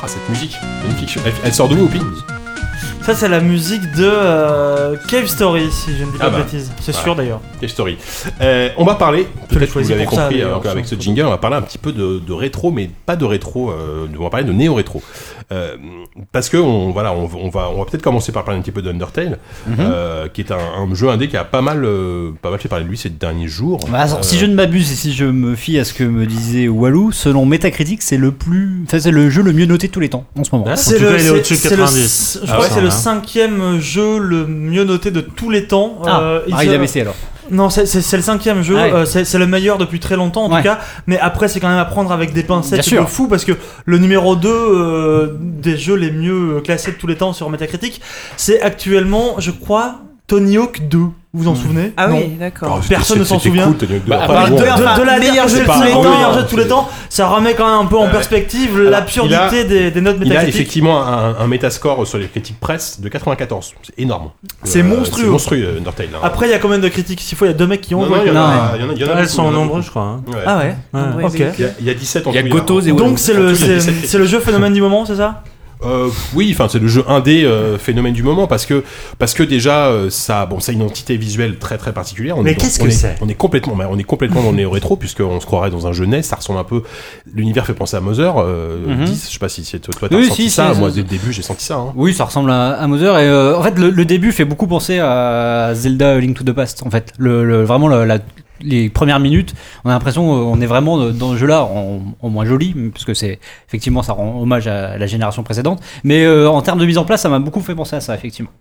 Ah, 0.02 0.08
cette 0.08 0.28
musique, 0.30 0.58
magnifique. 0.84 1.18
Elle, 1.26 1.34
elle 1.44 1.54
sort 1.54 1.70
d'où, 1.70 1.78
Oupi 1.84 2.00
Ça, 3.04 3.16
c'est 3.16 3.30
la 3.30 3.40
musique 3.40 3.82
de 3.96 4.04
euh, 4.06 4.96
Cave 5.10 5.26
Story, 5.26 5.72
si 5.72 5.98
je 5.98 6.04
ne 6.06 6.12
dis 6.12 6.18
pas 6.20 6.26
Ah 6.26 6.30
de 6.30 6.36
bah. 6.38 6.44
bêtises. 6.44 6.72
C'est 6.80 6.92
Voilà. 6.92 7.04
sûr 7.04 7.16
d'ailleurs. 7.16 7.40
Cave 7.60 7.70
Story. 7.70 7.98
Euh, 8.42 8.70
on 8.78 8.86
va 8.86 8.94
parler, 8.96 9.28
peut-être 9.50 9.74
que 9.74 9.80
vous 9.80 9.90
l'avez 9.90 10.06
ça, 10.06 10.10
compris 10.12 10.42
avec 10.70 10.86
ce 10.86 10.96
jingle, 10.96 11.26
on 11.26 11.30
va 11.32 11.38
parler 11.40 11.56
un 11.58 11.64
petit 11.64 11.80
peu 11.80 11.92
de, 11.92 12.20
de 12.20 12.34
rétro, 12.34 12.70
mais 12.72 12.92
pas 13.08 13.16
de 13.16 13.26
rétro, 13.26 13.72
euh, 13.72 14.06
on 14.20 14.24
va 14.24 14.30
parler 14.30 14.46
de 14.46 14.54
néo-rétro. 14.54 15.02
Euh, 15.52 15.76
parce 16.32 16.48
que 16.50 16.56
on, 16.58 16.92
voilà, 16.92 17.14
on, 17.14 17.30
on 17.36 17.50
va, 17.50 17.70
on 17.70 17.80
va 17.80 17.86
peut-être 17.86 18.02
commencer 18.04 18.32
par 18.32 18.46
parler 18.46 18.60
un 18.60 18.62
petit 18.62 18.72
peu 18.72 18.82
d'Undertale, 18.82 19.38
Mhm. 19.68 19.76
euh, 19.80 20.28
qui 20.30 20.42
est 20.42 20.52
un, 20.52 20.58
un 20.58 20.94
jeu 20.96 21.10
indé 21.10 21.28
qui 21.28 21.36
a 21.38 21.44
pas 21.44 21.62
mal, 21.62 21.84
euh, 21.84 22.32
pas 22.42 22.50
mal 22.52 22.60
fait 22.60 22.70
parler 22.70 22.86
de 22.86 22.90
lui 22.90 22.98
ces 22.98 23.10
derniers 23.10 23.48
jours. 23.48 23.80
Bah, 23.92 24.00
alors, 24.00 24.20
Euh, 24.20 24.22
Si 24.22 24.38
je 24.38 24.46
ne 24.46 24.56
m'abuse 24.56 24.92
et 24.92 24.96
si 24.96 25.14
je 25.14 25.26
me 25.26 25.56
fie 25.56 25.78
à 25.78 25.84
ce 25.84 25.94
que 25.94 26.04
me 26.06 26.26
disait 26.26 26.68
Walou, 26.70 27.12
selon 27.12 27.46
Metacritic, 27.46 28.02
c'est 28.02 28.18
le 28.18 28.32
plus, 28.32 28.84
enfin, 28.88 29.00
c'est 29.00 29.12
le 29.12 29.30
jeu 29.30 29.42
le 29.42 29.52
mieux 29.54 29.66
noté 29.66 29.88
de 29.88 29.92
tous 29.92 30.00
les 30.00 30.10
temps 30.10 30.24
en 30.40 30.44
ce 30.44 30.56
moment. 30.56 30.74
C'est 30.76 31.00
le, 31.00 31.10
cas, 31.10 31.14
il 31.16 31.16
est 31.16 31.20
c'est- 31.24 31.30
au-dessus 31.32 31.54
de 31.56 31.60
c'est 31.60 31.70
le- 31.72 31.76
90. 31.78 32.40
je 32.44 32.50
Ah 32.50 32.54
crois 32.56 32.68
que 32.68 32.74
c'est 32.74 32.82
le 32.82 32.90
cinquième 32.90 33.80
jeu 33.80 34.20
le 34.20 34.48
mieux 34.48 34.84
noté 34.86 35.12
de 35.12 35.22
tous 35.22 35.50
les 35.50 35.66
temps. 35.66 36.00
Ah, 36.06 36.22
Euh, 36.22 36.40
ah, 36.54 36.64
il 36.64 36.74
a 36.74 36.78
baissé 36.78 37.02
alors. 37.02 37.16
Non, 37.50 37.70
c'est- 37.70 38.16
le 38.18 38.22
cinquième 38.22 38.62
jeu. 38.62 38.76
Ah 38.78 38.84
ouais. 38.84 38.94
euh, 38.94 39.06
c'est 39.06 39.38
le 39.40 39.48
meilleur 39.48 39.78
depuis 39.78 40.00
très 40.00 40.16
longtemps 40.16 40.46
en 40.46 40.52
Ouais. 40.52 40.58
tout 40.62 40.64
cas. 40.68 40.80
Mais 41.08 41.18
après, 41.20 41.48
c'est 41.48 41.60
quand 41.60 41.70
même 41.70 41.78
à 41.80 41.86
prendre 41.86 42.12
avec 42.12 42.34
des 42.34 42.44
pincettes 42.44 42.88
de 42.94 43.06
fou 43.06 43.28
parce 43.28 43.46
que 43.46 43.54
le 43.86 43.98
numéro 43.98 44.36
2 44.36 44.50
euh, 44.50 45.38
des 45.40 45.78
jeux 45.78 45.96
les 45.96 46.12
mieux 46.12 46.62
classés 46.62 46.92
de 46.92 46.98
tous 46.98 47.08
les 47.08 47.16
temps 47.16 47.34
sur 47.34 47.50
Metacritic, 47.50 48.02
c'est 48.38 48.62
actuellement, 48.62 49.36
je 49.40 49.52
crois, 49.52 50.02
Tony 50.32 50.58
Hawk 50.58 50.80
2. 50.88 50.98
Vous 50.98 51.44
vous 51.44 51.48
en 51.50 51.56
souvenez 51.56 51.92
Ah 51.98 52.08
Non. 52.08 52.18
oui, 52.18 52.36
d'accord. 52.40 52.76
oh, 52.78 52.80
c'était- 52.82 52.96
personne 52.96 53.20
ne 53.20 53.24
s'en 53.26 53.38
souvient. 53.40 53.66
cool, 53.68 53.76
Tony 53.78 53.94
Hawk 53.96 54.06
deux. 54.06 54.10
Bah, 54.10 54.26
de, 54.98 55.04
la 55.04 55.20
meilleur 55.20 55.34
dire 55.34 55.48
jeu 55.50 55.60
de 55.60 55.66
tous 55.66 55.82
les 55.84 55.92
temps, 55.92 56.02
meilleur 56.16 56.34
jeu 56.34 56.44
de 56.44 56.48
tous 56.48 56.56
les 56.58 56.68
temps, 56.68 56.90
ça 57.10 57.28
remet 57.28 57.54
quand 57.54 57.66
même 57.66 57.86
un 57.86 57.90
peu 57.90 57.98
en 57.98 58.08
Euh, 58.08 58.12
perspective 58.12 58.78
alors, 58.78 58.92
l'absurdité 58.92 59.66
des, 59.66 59.92
des 59.92 60.00
notes 60.02 60.16
Il 60.22 60.24
a 60.24 60.30
métacritiques. 60.30 60.56
effectivement 60.56 61.06
un, 61.06 61.36
un 61.38 61.48
métascore 61.48 62.08
sur 62.08 62.18
les 62.18 62.28
critiques 62.28 62.60
presse 62.62 63.02
de 63.02 63.10
94. 63.10 63.74
C'est 63.84 64.00
énorme. 64.00 64.30
C'est 64.64 64.84
monstrueux. 64.84 65.24
C'est 65.26 65.30
monstrueux, 65.32 65.76
Undertale. 65.78 66.08
hein. 66.16 66.20
Après, 66.24 66.48
il 66.48 66.52
y 66.52 66.54
a 66.54 66.60
combien 66.60 66.80
de 66.80 66.88
critiques 66.88 67.20
S'il 67.22 67.38
faut, 67.38 67.44
il 67.46 67.50
y 67.50 67.52
a 67.52 67.58
deux 67.58 67.68
mecs 67.68 67.82
qui 67.82 67.94
ont 67.96 68.06
non, 68.06 68.16
il 68.26 68.28
y 68.28 68.32
en 68.32 68.36
a, 68.38 69.20
Elles 69.20 69.28
sont 69.30 69.52
beaucoup. 69.52 69.82
je 69.82 69.90
crois. 69.90 70.02
hein. 70.04 70.22
Ah 70.46 70.60
ouais 70.60 71.24
Ok. 71.26 71.34
Il 71.36 71.40
y, 71.40 71.44
a, 71.66 71.70
il 71.80 71.86
y 71.88 71.90
a 71.90 71.94
17 71.94 72.28
en 72.28 72.32
Il 72.32 72.36
y 72.36 72.40
a 72.40 72.44
tout, 72.44 72.50
Gotos 72.50 72.82
et. 72.82 72.92
Donc 72.94 73.20
c'est 73.20 73.34
le, 73.34 73.52
En 73.52 73.54
tout, 73.54 73.60
il 73.62 73.68
y 73.72 73.74
a 73.76 73.80
c'est 73.80 73.92
17 73.92 74.10
c'est 74.10 74.18
le 74.18 74.26
jeu 74.26 74.40
phénomène 74.40 74.74
du 74.74 74.82
moment, 74.82 75.06
c'est 75.06 75.16
ça 75.18 75.44
Euh, 75.84 76.10
oui, 76.36 76.50
enfin 76.54 76.68
c'est 76.70 76.80
le 76.80 76.88
jeu 76.88 77.04
indé 77.08 77.44
euh, 77.44 77.78
phénomène 77.78 78.14
du 78.14 78.22
moment 78.24 78.46
parce 78.46 78.66
que 78.68 78.84
parce 79.18 79.34
que 79.34 79.42
déjà 79.42 79.88
euh, 79.88 80.10
ça 80.12 80.46
bon 80.46 80.60
ça 80.60 80.72
a 80.72 80.74
une 80.74 80.82
identité 80.82 81.18
visuelle 81.18 81.58
très 81.58 81.78
très 81.78 81.92
particulière. 81.92 82.38
On 82.38 82.44
Mais 82.44 82.54
qu'est-ce 82.56 82.80
que 82.80 82.88
est- 82.88 82.92
c'est? 82.92 83.16
On 83.22 83.28
est 83.30 83.34
complètement 83.34 83.76
bah, 83.76 83.88
on 83.90 83.98
est 83.98 84.04
complètement 84.04 84.44
dans 84.44 84.52
le 84.52 84.68
rétro 84.68 84.96
puisque 84.96 85.22
on 85.22 85.40
se 85.40 85.46
croirait 85.46 85.72
dans 85.72 85.88
un 85.88 85.92
jeu 85.94 86.06
NES. 86.06 86.22
Ça 86.22 86.36
ressemble 86.36 86.60
un 86.60 86.64
peu. 86.64 86.84
L'univers 87.34 87.66
fait 87.66 87.74
penser 87.74 87.98
à 87.98 88.02
Mother. 88.02 88.36
Euh, 88.38 88.78
Mhm. 88.86 89.06
10, 89.06 89.28
je 89.28 89.34
sais 89.34 89.40
pas 89.40 89.50
si 89.50 89.66
c'est 89.66 89.80
toi 89.80 89.94
t'as 90.10 90.16
Oui, 90.16 90.24
ressenti 90.24 90.44
si, 90.44 90.50
ça. 90.52 90.72
c'est- 90.74 90.80
Moi 90.80 90.92
dès 90.92 90.98
le 91.02 91.08
début 91.08 91.34
j'ai 91.34 91.42
senti 91.42 91.66
ça. 91.66 91.76
hein. 91.78 91.94
Oui, 91.96 92.14
ça 92.14 92.26
ressemble 92.26 92.52
à, 92.52 92.74
à 92.74 92.88
Mother 92.88 93.18
et 93.18 93.28
euh, 93.28 93.58
en 93.58 93.64
fait 93.64 93.78
le, 93.80 93.90
le 93.90 94.06
début 94.06 94.32
fait 94.32 94.46
beaucoup 94.46 94.68
penser 94.68 95.00
à 95.00 95.72
Zelda 95.74 96.18
Link 96.20 96.38
to 96.38 96.44
the 96.44 96.54
Past. 96.54 96.84
En 96.86 96.92
fait, 96.92 97.12
le, 97.18 97.44
le- 97.44 97.64
vraiment 97.64 97.88
le- 97.88 98.06
la- 98.06 98.20
les 98.64 98.90
premières 98.90 99.20
minutes, 99.20 99.54
on 99.84 99.90
a 99.90 99.94
l'impression 99.94 100.26
qu'on 100.26 100.62
est 100.62 100.66
vraiment 100.66 101.10
dans 101.10 101.34
ce 101.34 101.38
jeu-là, 101.38 101.64
en, 101.64 102.02
en 102.22 102.30
moins 102.30 102.46
joli, 102.46 102.74
parce 102.92 103.06
que 103.06 103.14
c'est 103.14 103.40
effectivement 103.68 104.04
ça 104.04 104.14
rend 104.14 104.42
hommage 104.42 104.68
à 104.68 104.98
la 104.98 105.08
génération 105.08 105.44
précédente. 105.44 105.82
Mais 106.04 106.24
euh, 106.24 106.50
en 106.50 106.62
termes 106.62 106.80
de 106.80 106.86
mise 106.86 106.98
en 106.98 107.06
place, 107.06 107.22
ça 107.22 107.30
m'a 107.30 107.40
beaucoup 107.40 107.62
fait 107.62 107.76
penser 107.76 107.96
à 107.96 108.02
ça, 108.02 108.16
effectivement. 108.16 108.52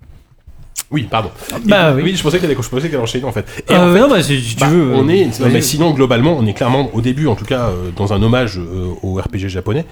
Oui, 0.92 1.06
pardon. 1.08 1.30
Bah 1.66 1.94
Et- 1.96 2.02
oui. 2.02 2.16
je 2.16 2.22
pensais 2.22 2.38
qu'elle 2.40 2.50
allait 2.50 2.60
je 2.60 2.68
pensais 2.68 2.82
qu'elle 2.88 2.94
allait 2.96 3.02
enchaîner 3.02 3.24
en 3.24 3.30
fait. 3.32 3.46
Et 3.68 3.74
en 3.76 3.86
Euh, 3.88 3.92
fait, 3.94 4.00
non, 4.00 4.08
bah, 4.08 4.22
si, 4.22 4.42
tu 4.42 4.56
Bah, 4.56 4.68
veux. 4.68 4.92
on 4.94 5.08
euh, 5.08 5.12
est, 5.12 5.24
non, 5.26 5.30
vas-y. 5.46 5.52
mais 5.52 5.60
sinon 5.60 5.92
globalement, 5.92 6.36
on 6.36 6.44
est 6.46 6.52
clairement 6.52 6.90
au 6.94 7.00
début, 7.00 7.28
en 7.28 7.36
tout 7.36 7.44
cas, 7.44 7.68
euh, 7.68 7.90
dans 7.96 8.12
un 8.12 8.20
hommage 8.22 8.58
euh, 8.58 8.88
au 9.02 9.14
RPG 9.14 9.48
japonais, 9.48 9.84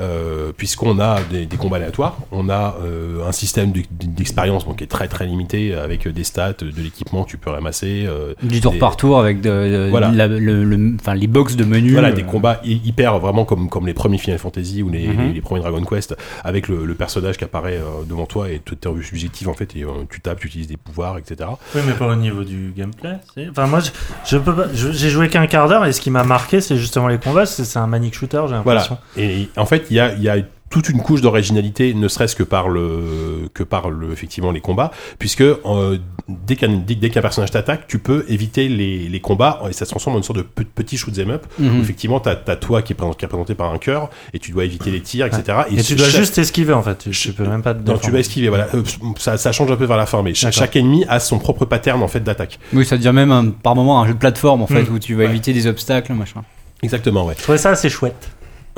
euh, 0.00 0.52
puisqu'on 0.56 0.98
a 0.98 1.18
des, 1.30 1.46
des 1.46 1.56
combats 1.56 1.76
aléatoires, 1.76 2.16
on 2.32 2.48
a 2.48 2.76
euh, 2.82 3.26
un 3.28 3.32
système 3.32 3.72
de- 3.72 3.82
d'expérience 3.90 4.64
donc 4.66 4.76
qui 4.76 4.84
est 4.84 4.88
très 4.88 5.08
très 5.08 5.26
limité 5.26 5.74
avec 5.74 6.08
des 6.08 6.24
stats, 6.24 6.54
de 6.54 6.82
l'équipement 6.82 7.24
que 7.24 7.30
tu 7.30 7.36
peux 7.38 7.50
ramasser, 7.50 8.04
euh, 8.06 8.32
du 8.42 8.60
tour 8.60 8.72
des- 8.72 8.78
par 8.78 8.96
tour 8.96 9.18
avec 9.18 9.40
de, 9.40 9.50
de- 9.50 9.88
Voilà. 9.90 10.10
la- 10.10 10.26
le- 10.26 10.64
le- 10.64 10.94
enfin, 11.00 11.14
les 11.14 11.26
box 11.26 11.56
de 11.56 11.64
menus. 11.64 11.92
voilà, 11.92 12.08
euh, 12.08 12.12
des 12.12 12.22
combats 12.22 12.60
hy- 12.64 12.80
hyper 12.84 13.18
vraiment 13.18 13.44
comme 13.44 13.68
comme 13.68 13.86
les 13.86 13.94
premiers 13.94 14.18
Final 14.18 14.38
Fantasy 14.38 14.82
ou 14.82 14.88
les, 14.88 15.06
Mhm. 15.08 15.26
les, 15.28 15.32
les 15.34 15.40
premiers 15.40 15.60
Dragon 15.60 15.82
Quest, 15.84 16.16
avec 16.44 16.68
le, 16.68 16.84
le 16.86 16.94
personnage 16.94 17.36
qui 17.36 17.44
apparaît 17.44 17.78
devant 18.08 18.26
toi 18.26 18.50
et 18.50 18.60
tout 18.64 18.74
est 18.82 18.86
en 18.86 18.92
vue 18.92 19.04
subjective 19.04 19.48
en 19.48 19.54
fait, 19.54 19.76
et 19.76 19.84
euh, 19.84 19.88
tu 20.10 20.20
tapes, 20.20 20.40
tu 20.46 20.58
utilises 20.58 20.68
des 20.68 20.76
pouvoirs, 20.76 21.18
etc. 21.18 21.50
Oui, 21.74 21.80
mais 21.86 21.92
pas 21.92 22.06
au 22.06 22.14
niveau 22.14 22.44
du 22.44 22.72
gameplay. 22.76 23.16
Enfin, 23.50 23.66
moi, 23.66 23.80
je, 23.80 23.90
je 24.24 24.36
peux 24.38 24.54
pas. 24.54 24.66
J'ai 24.72 25.10
joué 25.10 25.28
qu'un 25.28 25.46
quart 25.46 25.68
d'heure 25.68 25.84
et 25.84 25.92
ce 25.92 26.00
qui 26.00 26.10
m'a 26.10 26.24
marqué, 26.24 26.60
c'est 26.60 26.76
justement 26.76 27.08
les 27.08 27.18
combats. 27.18 27.46
C'est 27.46 27.78
un 27.78 27.86
manic 27.86 28.14
shooter, 28.14 28.42
j'ai 28.48 28.54
Voilà. 28.62 28.80
l'impression. 28.80 28.98
Et 29.16 29.48
en 29.56 29.66
fait, 29.66 29.86
il 29.90 29.96
y 29.96 30.00
a, 30.00 30.12
il 30.14 30.22
y 30.22 30.28
a 30.28 30.36
toute 30.68 30.88
une 30.88 31.00
couche 31.00 31.20
d'originalité, 31.20 31.94
ne 31.94 32.08
serait-ce 32.08 32.34
que 32.34 32.42
par 32.42 32.68
le 32.68 33.48
que 33.54 33.62
par 33.62 33.88
le 33.88 34.12
effectivement 34.12 34.50
les 34.50 34.60
combats, 34.60 34.90
puisque 35.18 35.40
euh, 35.42 35.98
dès 36.28 36.56
qu'un 36.56 36.68
dès, 36.84 36.96
dès 36.96 37.08
qu'un 37.10 37.20
personnage 37.22 37.52
t'attaque, 37.52 37.86
tu 37.86 37.98
peux 37.98 38.24
éviter 38.28 38.68
les, 38.68 39.08
les 39.08 39.20
combats 39.20 39.62
et 39.70 39.72
ça 39.72 39.84
se 39.84 39.90
transforme 39.90 40.16
en 40.16 40.18
une 40.18 40.24
sorte 40.24 40.38
de 40.38 40.42
pe- 40.42 40.64
petit 40.64 40.96
shoot 40.96 41.16
'em 41.18 41.30
up. 41.30 41.46
Mhm. 41.58 41.78
Où 41.78 41.80
effectivement, 41.82 42.18
t'as 42.20 42.36
as 42.48 42.56
toi 42.56 42.82
qui 42.82 42.92
est, 42.92 42.96
présent- 42.96 43.12
qui 43.14 43.24
est 43.24 43.28
représenté 43.28 43.54
par 43.54 43.72
un 43.72 43.78
cœur 43.78 44.10
et 44.34 44.38
tu 44.40 44.50
dois 44.52 44.64
éviter 44.64 44.90
les 44.90 45.00
tirs, 45.00 45.26
etc. 45.26 45.58
Et, 45.70 45.82
tu 45.82 45.94
dois 45.94 46.06
chaque- 46.08 46.16
juste 46.20 46.38
esquiver 46.38 46.72
en 46.72 46.82
fait. 46.82 47.08
Tu, 47.10 47.32
peux 47.32 47.46
même 47.46 47.62
pas 47.62 47.72
te 47.74 47.88
non, 47.88 47.96
tu 47.98 48.10
vas 48.10 48.18
esquiver, 48.18 48.48
voilà. 48.48 48.66
Euh, 48.74 48.82
ça, 49.18 49.36
ça 49.36 49.52
change 49.52 49.70
un 49.70 49.76
peu 49.76 49.84
vers 49.86 49.96
la 49.96 50.06
fin, 50.06 50.22
mais 50.22 50.34
chaque 50.34 50.74
ennemi 50.76 51.04
a 51.08 51.20
son 51.20 51.38
propre 51.38 51.64
pattern 51.64 52.02
en 52.02 52.08
fait 52.08 52.20
d'attaque. 52.20 52.58
Oui, 52.72 52.84
ça 52.84 52.96
devient 52.96 53.12
même 53.14 53.30
un- 53.30 53.50
par 53.50 53.76
moment 53.76 54.02
un 54.02 54.06
jeu 54.06 54.14
de 54.14 54.18
plateforme 54.18 54.62
en 54.62 54.66
fait 54.66 54.90
Mm. 54.90 54.94
où 54.94 54.98
tu 54.98 55.14
vas 55.14 55.24
éviter 55.24 55.52
des 55.52 55.66
obstacles, 55.68 56.12
machin. 56.12 56.42
Exactement, 56.82 57.24
ouais. 57.24 57.34
Je 57.38 57.42
trouvais 57.42 57.56
ça 57.58 57.70
assez 57.70 57.88
chouette. 57.88 58.28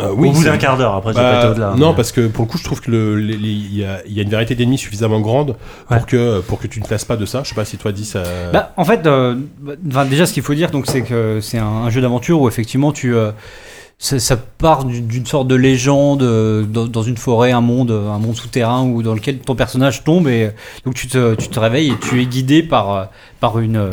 Euh, 0.00 0.10
Au 0.10 0.16
bout 0.16 0.34
c'est- 0.34 0.44
d'un 0.44 0.58
quart 0.58 0.76
d'heure, 0.78 0.94
après, 0.94 1.12
Bah, 1.12 1.38
été 1.40 1.48
au-delà. 1.48 1.74
non, 1.76 1.90
mais- 1.90 1.96
parce 1.96 2.12
que 2.12 2.28
pour 2.28 2.44
le 2.44 2.50
coup, 2.50 2.58
je 2.58 2.62
trouve 2.64 2.80
que 2.80 2.90
le- 2.90 3.16
les- 3.16 3.36
les- 3.36 3.48
il 3.48 3.74
y, 3.74 3.78
y 4.14 4.20
a 4.20 4.22
une 4.22 4.28
variété 4.30 4.54
d'ennemis 4.54 4.78
suffisamment 4.78 5.20
grande 5.20 5.56
pour 5.88 6.06
que 6.06 6.40
pour 6.42 6.60
que 6.60 6.66
tu 6.68 6.80
ne 6.80 6.84
te 6.84 6.90
lasses 6.90 7.04
pas 7.04 7.16
de 7.16 7.26
ça. 7.26 7.42
Je 7.42 7.48
sais 7.48 7.54
pas 7.56 7.64
si 7.64 7.78
toi 7.78 7.90
dis 7.90 8.04
ça. 8.04 8.22
Bah, 8.52 8.72
en 8.76 8.84
fait, 8.84 9.06
euh, 9.06 9.34
bah, 9.60 10.04
déjà, 10.04 10.26
ce 10.26 10.32
qu'il 10.32 10.42
faut 10.44 10.54
dire, 10.54 10.70
donc, 10.70 10.86
c'est 10.86 11.02
que 11.02 11.40
c'est 11.42 11.58
un, 11.58 11.66
un 11.66 11.90
jeu 11.90 12.00
d'aventure 12.00 12.40
où 12.40 12.46
effectivement 12.48 12.92
tu, 12.92 13.12
euh, 13.14 13.32
ça, 13.98 14.20
ça 14.20 14.36
part 14.36 14.84
d'une 14.84 15.26
sorte 15.26 15.48
de 15.48 15.56
légende 15.56 16.22
euh, 16.22 16.62
dans, 16.62 16.86
dans 16.86 17.02
une 17.02 17.16
forêt, 17.16 17.50
un 17.50 17.60
monde, 17.60 17.90
euh, 17.90 18.08
un 18.10 18.18
monde 18.20 18.36
souterrain 18.36 18.84
où 18.84 19.02
dans 19.02 19.14
lequel 19.14 19.38
ton 19.38 19.56
personnage 19.56 20.04
tombe 20.04 20.28
et 20.28 20.50
donc 20.84 20.94
tu 20.94 21.08
te, 21.08 21.34
tu 21.34 21.48
te 21.48 21.58
réveilles 21.58 21.90
et 21.90 21.98
tu 22.08 22.22
es 22.22 22.26
guidé 22.26 22.62
par 22.62 22.94
euh, 22.94 23.04
par 23.40 23.58
une 23.58 23.76
euh, 23.76 23.90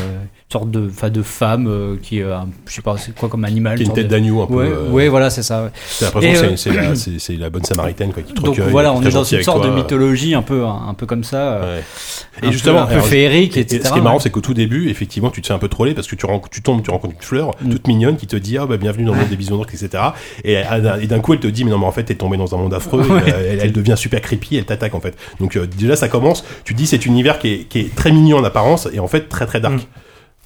sorte 0.52 0.70
de, 0.70 0.88
enfin, 0.90 1.10
de 1.10 1.24
femme 1.24 1.68
euh, 1.68 1.96
qui 2.02 2.22
un- 2.22 2.48
je 2.68 2.74
sais 2.74 2.82
pas, 2.84 2.96
c'est 2.98 3.16
quoi 3.16 3.30
comme 3.30 3.44
animal. 3.46 3.78
qui 3.78 3.84
une 3.84 3.94
tête 3.94 4.08
d'agneau 4.08 4.44
un 4.44 4.48
peu. 4.48 4.54
Ouais, 4.54 4.68
euh, 4.70 4.90
ouais, 4.92 5.08
voilà, 5.10 5.30
c'est 5.32 5.42
ça. 5.42 5.72
l'impression 6.02 6.52
Et, 6.52 6.58
c'est- 6.96 7.20
c'est 7.20 7.36
la, 7.36 7.50
bonne 7.50 7.64
samaritaine 7.64 8.14
quoi, 8.14 8.22
qui 8.22 8.34
te 8.34 8.42
Donc 8.42 8.60
voilà, 8.60 8.94
on 8.94 9.02
est 9.02 9.10
dans 9.12 9.24
une 9.24 9.42
sorte 9.44 9.64
toi. 9.64 9.72
de 9.72 9.76
mythologie 9.76 10.36
un 10.36 10.44
peu, 10.44 10.64
un, 10.64 10.94
peu 10.94 11.08
comme 11.08 11.24
ça. 11.24 11.38
euh, 11.56 11.78
Ouais. 11.78 12.48
Et 12.48 12.52
justement, 12.52 12.76
peu, 12.80 12.82
un 12.84 12.86
peu 12.88 12.94
alors, 12.94 13.06
féerique, 13.08 13.58
Et- 13.58 13.62
et 13.62 13.64
etc. 13.64 13.82
ce 13.86 13.92
qui 13.94 13.98
est 13.98 14.02
marrant, 14.02 14.18
ouais. 14.18 14.22
c'est 14.22 14.30
qu'au 14.30 14.42
tout 14.42 14.54
début, 14.54 14.90
effectivement, 14.90 15.32
tu 15.32 15.42
te 15.42 15.48
fais 15.48 15.54
un 15.54 15.58
peu 15.58 15.68
troller 15.68 15.94
parce 15.96 16.08
que 16.08 16.16
tu, 16.16 16.28
tu 16.52 16.62
tombes, 16.62 16.84
tu 16.84 16.92
rencontres 16.92 17.16
une 17.16 17.22
fleur 17.22 17.52
Mm. 17.62 17.70
toute 17.72 17.88
mignonne 17.88 18.16
qui 18.18 18.28
te 18.28 18.36
dit 18.36 18.58
ah 18.60 18.66
bah 18.68 18.78
bienvenue 18.78 19.06
dans 19.06 19.14
le 19.14 19.20
monde 19.22 19.30
des 19.30 19.36
bisounours, 19.38 19.74
etc. 19.74 20.04
Et, 20.44 20.54
et 21.02 21.08
d'un 21.08 21.20
coup, 21.22 21.34
elle 21.34 21.40
te 21.40 21.48
dit 21.48 21.64
mais 21.66 21.72
non 21.72 21.80
mais 21.80 21.86
en 21.88 21.92
fait 21.92 22.04
t'es 22.04 22.16
tombé 22.16 22.38
dans 22.38 22.54
un 22.54 22.58
monde 22.60 22.74
affreux. 22.74 23.06
euh, 23.10 23.20
elle, 23.52 23.60
elle 23.64 23.72
devient 23.72 23.96
super 23.98 24.22
creepy, 24.22 24.58
elle 24.58 24.66
t'attaque 24.66 24.94
en 24.94 25.00
fait. 25.00 25.16
Donc 25.40 25.56
euh, 25.58 25.66
déjà 25.66 25.96
ça 25.96 26.08
commence. 26.08 26.46
Tu 26.66 26.74
te 26.74 26.78
dis 26.78 26.86
cet 26.86 27.06
univers 27.08 27.40
qui 27.40 27.48
est, 27.52 27.58
qui 27.68 27.80
est 27.80 27.96
très 27.96 28.12
mignon 28.12 28.38
en 28.38 28.44
apparence 28.44 28.88
et 28.94 29.00
en 29.00 29.08
fait 29.08 29.28
très 29.28 29.48
très 29.48 29.60
dark. 29.60 29.76
Mm. 29.76 29.80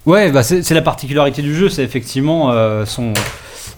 Ouais, 0.06 0.30
bah 0.32 0.42
c'est 0.42 0.70
la 0.72 0.82
particularité 0.82 1.42
du 1.42 1.54
jeu, 1.54 1.68
c'est 1.68 1.84
effectivement 1.84 2.50
euh, 2.52 2.86
son 2.86 3.12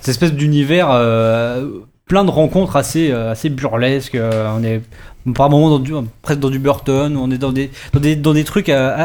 cette 0.00 0.08
espèce 0.08 0.32
d'univers 0.32 0.88
euh, 0.90 1.68
plein 2.06 2.24
de 2.24 2.30
rencontres 2.30 2.76
assez 2.76 3.10
euh, 3.10 3.32
assez 3.32 3.48
burlesques. 3.50 4.14
euh, 4.14 4.52
on 4.56 4.62
est 4.62 4.82
par 5.34 5.50
moments 5.50 5.70
dans 5.70 5.78
du, 5.78 5.92
presque 6.22 6.38
dans 6.40 6.50
du 6.50 6.58
Burton, 6.60 7.16
on 7.16 7.30
est 7.30 7.38
dans 7.38 7.52
des 7.52 7.70
dans 7.92 8.00
des 8.00 8.14
dans 8.16 8.34
des 8.34 8.44
trucs 8.44 8.68
euh, 8.68 9.04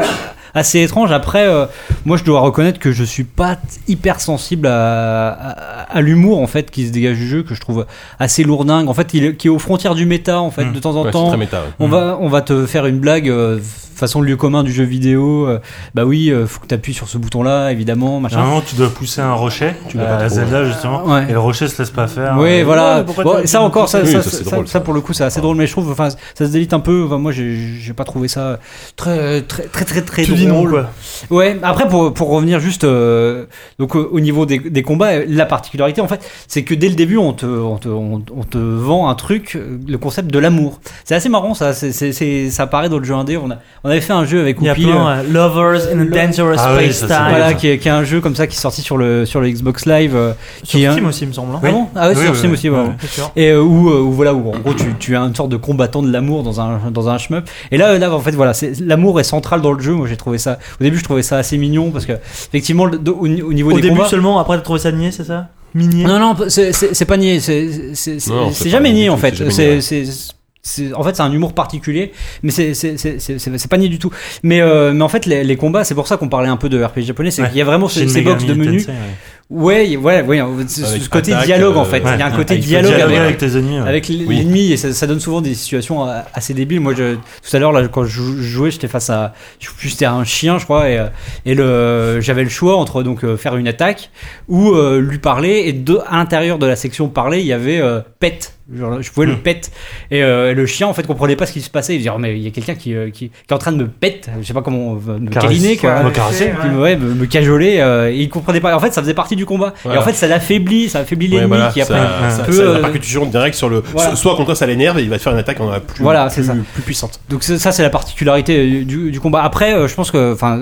assez 0.54 0.80
étranges. 0.82 1.12
Après, 1.12 1.46
euh, 1.46 1.66
moi 2.04 2.16
je 2.16 2.24
dois 2.24 2.40
reconnaître 2.40 2.78
que 2.78 2.92
je 2.92 3.04
suis 3.04 3.24
pas 3.24 3.56
hyper 3.86 4.20
sensible 4.20 4.66
à, 4.66 5.28
à, 5.30 5.50
à 5.96 6.00
l'humour 6.00 6.40
en 6.40 6.46
fait 6.46 6.70
qui 6.70 6.86
se 6.86 6.92
dégage 6.92 7.16
du 7.16 7.26
jeu 7.28 7.42
que 7.42 7.54
je 7.54 7.60
trouve 7.60 7.86
assez 8.18 8.42
lourdingue. 8.44 8.88
En 8.88 8.94
fait, 8.94 9.14
il 9.14 9.24
est, 9.24 9.36
qui 9.36 9.46
est 9.48 9.50
aux 9.50 9.58
frontières 9.58 9.94
du 9.94 10.06
méta 10.06 10.40
en 10.40 10.50
fait 10.50 10.64
Mm. 10.64 10.72
de 10.72 10.78
temps 10.80 10.96
en 10.96 11.00
Ouais, 11.02 11.06
c'est 11.06 11.12
temps. 11.12 11.28
très 11.28 11.36
méta. 11.36 11.58
ouais. 11.60 11.66
On 11.80 11.88
va, 11.88 12.18
on 12.20 12.28
va 12.28 12.40
te 12.42 12.66
faire 12.66 12.86
une 12.86 12.98
blague 12.98 13.28
euh, 13.30 13.58
façon 13.94 14.20
lieu 14.20 14.36
commun 14.36 14.62
du 14.62 14.72
jeu 14.72 14.84
vidéo. 14.84 15.46
euh, 15.48 15.58
bah 15.94 16.04
oui, 16.04 16.30
euh, 16.30 16.46
faut 16.46 16.60
que 16.60 16.66
tu 16.66 16.74
appuies 16.74 16.94
sur 16.94 17.08
ce 17.08 17.18
bouton-là, 17.18 17.72
évidemment, 17.72 18.14
À 18.14 18.18
un 18.18 18.20
machin. 18.20 18.40
moment, 18.42 18.60
tu 18.60 18.76
dois 18.76 18.90
pousser 18.90 19.20
un 19.20 19.32
rocher, 19.32 19.72
Tu 19.88 20.00
à 20.00 20.04
pas 20.04 20.16
trop, 20.18 20.28
Zelda 20.28 20.64
justement, 20.64 21.04
Ouais. 21.04 21.26
et 21.28 21.32
le 21.32 21.38
rocher 21.40 21.66
se 21.66 21.78
laisse 21.82 21.90
pas 21.90 22.06
faire. 22.06 22.36
Oui, 22.38 22.60
Euh, 22.60 22.64
voilà. 22.64 23.02
Bon, 23.02 23.44
ça 23.44 23.60
encore, 23.60 23.88
ça, 23.88 24.00
Oui, 24.02 24.12
ça, 24.12 24.22
ça, 24.22 24.30
c'est 24.30 24.44
ça- 24.44 24.50
drôle, 24.52 24.66
ça, 24.68 24.74
ça. 24.74 24.80
pour 24.80 24.94
le 24.94 25.00
coup, 25.00 25.12
c'est 25.14 25.24
assez 25.24 25.40
drôle, 25.40 25.56
mais 25.56 25.66
je 25.66 25.72
trouve, 25.72 25.90
enfin, 25.90 26.10
ça 26.10 26.16
se 26.46 26.50
délite 26.52 26.72
un 26.74 26.80
peu. 26.80 27.04
Enfin, 27.06 27.18
moi, 27.18 27.32
j'ai 27.32 27.56
j'ai 27.80 27.92
pas 27.92 28.04
trouvé 28.04 28.28
ça 28.28 28.60
très, 28.96 29.42
très, 29.42 29.64
très, 29.64 29.84
très, 29.84 30.02
très 30.02 30.22
drôle. 30.26 30.37
Dis 30.40 30.46
non, 30.46 30.64
quoi. 30.66 30.86
Ouais. 31.30 31.58
Après, 31.62 31.88
pour, 31.88 32.12
pour 32.14 32.30
revenir 32.30 32.60
juste, 32.60 32.84
euh, 32.84 33.46
donc 33.78 33.94
au 33.94 34.08
au 34.12 34.20
niveau 34.20 34.46
des, 34.46 34.58
des 34.58 34.82
combats, 34.82 35.24
la 35.26 35.46
particularité, 35.46 36.00
en 36.00 36.08
fait, 36.08 36.20
c'est 36.46 36.62
que 36.64 36.74
dès 36.74 36.88
le 36.88 36.94
début, 36.94 37.16
on 37.18 37.32
te, 37.32 37.46
on 37.46 37.76
te, 37.76 37.88
on, 37.88 38.22
on 38.34 38.42
te 38.44 38.58
vend 38.58 39.08
un 39.08 39.14
truc, 39.14 39.54
euh, 39.56 39.78
le 39.86 39.98
concept 39.98 40.30
de 40.32 40.38
l'amour. 40.38 40.80
C'est 41.04 41.14
assez 41.14 41.28
marrant, 41.28 41.54
ça. 41.54 41.72
C'est, 41.72 41.92
c'est, 41.92 42.12
c'est- 42.12 42.50
ça 42.50 42.64
apparaît 42.64 42.88
dans 42.88 42.98
le 42.98 43.04
jeu 43.04 43.14
indé. 43.14 43.36
On 43.36 43.50
a, 43.50 43.56
on 43.84 43.90
avait 43.90 44.00
fait 44.00 44.12
un 44.12 44.24
jeu 44.24 44.40
avec 44.40 44.56
Il 44.60 44.66
y 44.66 44.68
a 44.68 44.72
Oupi, 44.72 44.86
euh, 44.86 44.92
ouais. 45.22 45.24
Lovers 45.30 45.88
in 45.92 46.00
a 46.00 46.04
Dangerous 46.26 46.54
Ah 46.58 46.74
oui, 46.76 46.84
Space 46.92 46.96
ça, 46.96 47.08
c'est 47.08 47.14
Time. 47.14 47.26
voilà, 47.30 47.54
qui 47.54 47.68
est, 47.68 47.78
qui 47.78 47.88
est 47.88 47.92
un 47.92 48.04
jeu 48.04 48.20
comme 48.20 48.34
ça 48.36 48.46
qui 48.46 48.56
est 48.56 48.60
sorti 48.60 48.82
sur 48.82 48.96
le, 48.96 49.26
sur 49.26 49.40
le 49.40 49.48
Xbox 49.50 49.86
Live. 49.86 50.12
euh, 50.14 50.32
qui 50.62 50.80
Sur 50.80 50.90
un- 50.90 50.92
Steam 50.92 51.06
aussi, 51.06 51.22
il 51.24 51.28
me 51.28 51.32
semble. 51.32 51.54
hein. 51.54 51.60
Ah 51.62 51.70
bon 51.70 51.86
Ah 51.94 52.08
ouais, 52.08 52.14
Oui, 52.16 52.22
sur 52.22 52.30
oui, 52.32 52.36
Steam 52.38 52.50
oui. 52.50 52.56
aussi, 52.56 52.70
ouais. 52.70 53.26
Et 53.36 53.50
euh, 53.50 53.60
où, 53.62 53.88
où 53.90 54.12
voilà, 54.12 54.34
où 54.34 54.48
en 54.50 54.58
gros 54.58 54.74
tu, 54.74 54.84
tu 54.98 55.14
es 55.14 55.16
une 55.16 55.34
sorte 55.34 55.50
de 55.50 55.56
combattant 55.56 56.02
de 56.02 56.10
l'amour 56.10 56.42
dans 56.42 56.60
un, 56.60 56.78
dans 56.92 57.08
un 57.08 57.18
shmup. 57.18 57.48
Et 57.70 57.76
là, 57.78 57.96
là, 57.98 58.12
en 58.12 58.20
fait, 58.20 58.32
voilà, 58.32 58.54
c'est- 58.54 58.80
l'amour 58.80 59.20
est 59.20 59.24
central 59.24 59.60
dans 59.62 59.72
le 59.72 59.80
jeu. 59.80 59.92
Moi, 59.94 60.06
j'ai 60.08 60.16
trouvé 60.16 60.27
ça. 60.36 60.58
Au 60.78 60.84
début, 60.84 60.98
je 60.98 61.04
trouvais 61.04 61.22
ça 61.22 61.38
assez 61.38 61.56
mignon 61.56 61.90
parce 61.90 62.04
que, 62.04 62.12
effectivement, 62.12 62.84
le- 62.84 62.98
de- 62.98 63.10
au, 63.10 63.20
au 63.22 63.52
niveau 63.54 63.70
Au 63.72 63.76
des 63.76 63.80
début 63.80 63.94
combats. 63.96 64.08
seulement, 64.10 64.38
après 64.38 64.56
t'as 64.58 64.62
trouvé 64.62 64.80
ça 64.80 64.92
niais, 64.92 65.10
c'est 65.10 65.24
ça? 65.24 65.48
Minier 65.74 66.04
Non, 66.04 66.18
non, 66.18 66.36
c'est- 66.48 66.72
c'est 66.72 66.94
c'est 66.94 67.04
pas 67.06 67.16
niais. 67.16 67.40
C'est 67.40 67.94
c'est- 67.94 68.20
c'est- 68.20 68.30
Non, 68.30 68.50
c'est 68.50 68.64
c'est 68.64 68.70
jamais 68.70 68.88
pas 68.90 68.94
niais 68.94 69.00
niais 69.00 69.04
du 69.04 69.10
en 69.10 69.14
tout, 69.14 69.20
fait. 69.20 69.30
c'est 69.30 69.38
jamais 69.38 69.80
C'est 69.80 69.96
niais. 69.96 70.04
c'est- 70.06 70.34
c'est- 70.62 70.92
en 70.94 71.02
fait, 71.02 71.14
c'est 71.16 71.22
un 71.22 71.32
humour 71.32 71.54
particulier, 71.54 72.12
mais 72.42 72.50
c'est 72.50 72.74
c'est- 72.74 72.96
c'est- 72.98 73.18
c'est- 73.20 73.38
c'est- 73.38 73.56
c'est 73.58 73.68
pas 73.70 73.76
niais 73.78 73.88
du 73.88 73.98
tout. 73.98 74.10
Mais, 74.42 74.60
euh, 74.60 74.92
mais 74.92 75.02
en 75.02 75.08
fait, 75.08 75.24
les, 75.26 75.44
les 75.44 75.56
combats, 75.56 75.84
c'est 75.84 75.94
pour 75.94 76.06
ça 76.06 76.16
qu'on 76.16 76.28
parlait 76.28 76.48
un 76.48 76.56
peu 76.58 76.68
de 76.68 76.82
RPG 76.82 77.02
japonais, 77.04 77.30
c'est 77.30 77.42
Ouais. 77.42 77.48
qu'il 77.48 77.58
y 77.58 77.62
a 77.62 77.64
vraiment 77.64 77.88
ces, 77.88 78.02
Shin 78.02 78.08
ces 78.08 78.22
box 78.22 78.44
de 78.44 78.54
menus. 78.54 78.86
Tensei, 78.86 78.98
ouais. 78.98 79.08
Ouais, 79.50 79.96
ouais, 79.96 80.20
ouais, 80.20 80.42
ce, 80.68 80.84
Avec 80.84 81.08
côté 81.08 81.32
attaque, 81.32 81.46
dialogue 81.46 81.78
en 81.78 81.82
euh, 81.82 81.84
fait. 81.86 82.02
Ouais, 82.04 82.10
Il 82.16 82.18
y 82.18 82.22
a 82.22 82.26
un 82.26 82.30
côté 82.32 82.58
dialogue 82.58 82.92
avec, 83.00 83.16
avec 83.16 83.38
tes 83.38 83.56
ennemis. 83.56 83.80
ouais. 83.80 83.88
avec 83.88 84.06
Oui. 84.10 84.26
l'ennemi 84.28 84.72
et 84.72 84.76
ça, 84.76 84.92
ça 84.92 85.06
donne 85.06 85.20
souvent 85.20 85.40
des 85.40 85.54
situations 85.54 86.06
euh, 86.06 86.20
assez 86.34 86.52
débiles. 86.52 86.80
Moi, 86.80 86.92
je, 86.94 87.14
tout 87.14 87.56
à 87.56 87.58
l'heure, 87.58 87.72
là, 87.72 87.88
quand 87.88 88.04
je 88.04 88.10
jou- 88.10 88.42
jouais, 88.42 88.70
j'étais 88.70 88.88
face 88.88 89.08
à, 89.08 89.32
c'était 89.80 90.04
un 90.04 90.22
chien, 90.24 90.58
je 90.58 90.64
crois, 90.64 90.90
et, 90.90 90.98
euh, 90.98 91.06
et 91.46 91.54
le, 91.54 92.20
j'avais 92.20 92.44
le 92.44 92.50
choix 92.50 92.76
entre 92.76 93.02
donc 93.02 93.24
faire 93.36 93.56
une 93.56 93.68
attaque 93.68 94.10
ou 94.48 94.72
euh, 94.72 95.00
lui 95.00 95.18
parler. 95.18 95.62
Et 95.64 95.72
de, 95.72 95.98
à 96.06 96.18
l'intérieur 96.18 96.58
de 96.58 96.66
la 96.66 96.76
section 96.76 97.08
parler, 97.08 97.40
il 97.40 97.46
y 97.46 97.54
avait 97.54 97.80
euh, 97.80 98.00
pet. 98.20 98.52
Genre, 98.76 99.00
je 99.00 99.10
pouvais 99.10 99.26
le 99.26 99.32
Hmm. 99.32 99.38
pet 99.38 99.70
et 100.10 100.22
euh, 100.22 100.52
le 100.52 100.66
chien 100.66 100.86
en 100.86 100.92
fait 100.92 101.06
comprenait 101.06 101.36
pas 101.36 101.46
ce 101.46 101.52
qui 101.52 101.60
se 101.62 101.70
passait. 101.70 101.94
Il 101.94 101.98
disait 101.98 102.10
oh, 102.14 102.18
mais 102.18 102.36
il 102.36 102.42
y 102.42 102.46
a 102.46 102.50
quelqu'un 102.50 102.74
qui, 102.74 102.94
euh, 102.94 103.06
qui, 103.10 103.30
qui 103.30 103.32
est 103.48 103.52
en 103.52 103.58
train 103.58 103.72
de 103.72 103.78
me 103.78 103.88
pet. 103.88 104.28
Je 104.40 104.46
sais 104.46 104.52
pas 104.52 104.60
comment 104.60 104.98
euh, 105.08 105.18
me 105.18 105.30
câliner, 105.30 105.76
quoi. 105.78 106.02
Me 106.02 106.10
caresser. 106.10 106.52
Qui 106.60 106.68
me- 106.68 106.80
ouais, 106.80 106.96
me, 106.96 107.14
me 107.14 107.24
cajoler. 107.26 107.76
euh, 107.78 108.10
et 108.10 108.16
il 108.18 108.28
comprenait 108.28 108.60
pas. 108.60 108.76
En 108.76 108.80
fait, 108.80 108.92
ça 108.92 109.00
faisait 109.00 109.14
partie 109.14 109.36
du 109.36 109.46
combat. 109.46 109.68
Et 109.68 109.80
Voilà. 109.84 110.00
en 110.00 110.04
fait, 110.04 110.12
ça 110.12 110.26
l'affaiblit, 110.26 110.88
ça 110.90 110.98
affaiblit 111.00 111.28
l'ennemi 111.28 111.44
Ouais, 111.50 111.56
voilà, 111.56 111.72
qui 111.72 111.80
ça, 111.82 111.96
après 111.96 112.30
ça, 112.30 112.44
peut, 112.44 112.52
ça 112.52 112.62
a 112.62 112.64
euh, 112.66 113.52
sur 113.52 113.68
le. 113.70 113.82
voilà. 113.92 114.10
so- 114.10 114.16
Soit 114.16 114.36
contre 114.36 114.54
ça 114.54 114.66
l'énerve 114.66 114.98
et 114.98 115.02
il 115.02 115.08
va 115.08 115.16
te 115.16 115.22
faire 115.22 115.32
une 115.32 115.38
attaque 115.38 115.60
en 115.60 115.70
plus, 115.80 116.02
Voilà, 116.02 116.26
plus, 116.28 116.44
ça. 116.44 116.54
plus 116.74 116.82
puissante. 116.82 117.20
Donc 117.30 117.42
ça, 117.44 117.58
ça, 117.58 117.72
c'est 117.72 117.82
la 117.82 117.90
particularité 117.90 118.84
du, 118.84 119.10
du 119.10 119.20
combat. 119.20 119.42
Après, 119.42 119.74
euh, 119.74 119.88
je 119.88 119.94
pense 119.94 120.10
que, 120.10 120.34
enfin, 120.34 120.60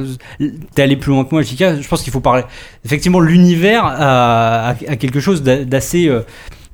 t'es 0.74 0.82
allé 0.82 0.96
plus 0.96 1.10
loin 1.10 1.24
que 1.24 1.30
moi, 1.32 1.42
JK. 1.42 1.80
Je 1.82 1.88
pense 1.88 2.02
qu'il 2.02 2.12
faut 2.12 2.20
parler. 2.20 2.44
Effectivement, 2.84 3.18
l'univers 3.20 3.84
a, 3.84 4.68
a- 4.68 4.70
a 4.70 4.96
quelque 4.96 5.18
chose 5.20 5.42
d'a- 5.42 5.64
d'assez, 5.64 6.06
euh, 6.08 6.20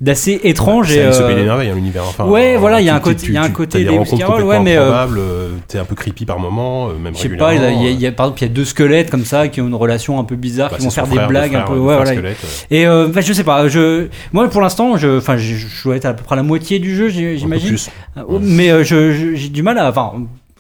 d'assez 0.03 0.41
étrange. 0.43 0.89
C'est 0.89 0.97
et, 0.99 1.03
Alice 1.05 1.21
au 1.21 1.23
euh, 1.23 1.35
des 1.35 1.45
merveilles, 1.45 1.71
hein, 1.71 1.75
l'univers. 1.77 2.03
Enfin, 2.07 2.27
ouais, 2.27 2.57
euh, 2.57 2.59
voilà, 2.59 2.81
il 2.81 2.87
y 2.87 2.91
a 2.91 2.95
un 2.97 3.01
côté- 3.01 3.27
il 3.29 3.33
y 3.35 3.37
a 3.37 3.43
un 3.43 3.51
côté 3.51 3.79
des 3.85 3.87
complètement 3.97 4.37
ouais, 4.45 4.61
mais, 4.61 4.77
euh, 4.77 4.93
euh, 5.17 5.49
T'es 5.69 5.79
un 5.79 5.85
peu 5.85 5.95
creepy 5.95 6.27
par 6.27 6.39
moment, 6.41 6.89
euh, 6.89 6.99
même 6.99 7.15
je 7.15 7.21
sais 7.21 7.29
pas, 7.31 7.55
il 7.55 7.63
y 7.63 7.65
a- 7.65 7.71
il 7.71 8.01
y 8.01 8.07
a, 8.07 8.13
par 8.13 8.27
exemple, 8.27 8.41
il 8.43 8.49
y 8.49 8.51
a 8.51 8.53
deux 8.53 8.65
squelettes 8.65 9.11
comme 9.11 9.25
ça 9.25 9.47
qui 9.49 9.61
ont 9.61 9.69
une 9.69 9.75
relation 9.75 10.19
un 10.19 10.25
peu 10.25 10.35
bizarre, 10.37 10.71
Bah, 10.71 10.77
qui 10.77 10.85
vont 10.85 10.91
faire 10.91 11.07
des 11.07 11.15
frère, 11.15 11.29
blagues 11.29 11.55
un 11.55 11.63
peu. 11.63 11.79
Ouais, 11.79 11.97
voilà. 11.97 12.11
euh, 12.11 12.33
Et 12.71 12.87
euh, 12.87 13.07
bah, 13.09 13.21
je 13.21 13.33
sais 13.33 13.45
pas, 13.45 13.69
je, 13.69 14.09
moi 14.33 14.49
pour 14.49 14.61
l'instant, 14.61 14.97
je, 14.97 15.19
enfin, 15.19 15.37
je, 15.37 15.55
je 15.55 15.83
dois 15.85 15.97
être 15.97 16.07
à 16.07 16.15
peu 16.15 16.25
près 16.25 16.35
à 16.35 16.37
la 16.37 16.43
moitié 16.43 16.81
du 16.81 16.95
jeu, 16.97 17.09
j'imagine. 17.09 17.77
Euh, 18.19 18.23
Mais 18.41 18.71
euh, 18.71 18.83
je- 18.85 19.35
j'ai 19.35 19.49
du 19.49 19.63
mal 19.63 19.79
à. 19.79 19.89
Enfin, 19.89 20.13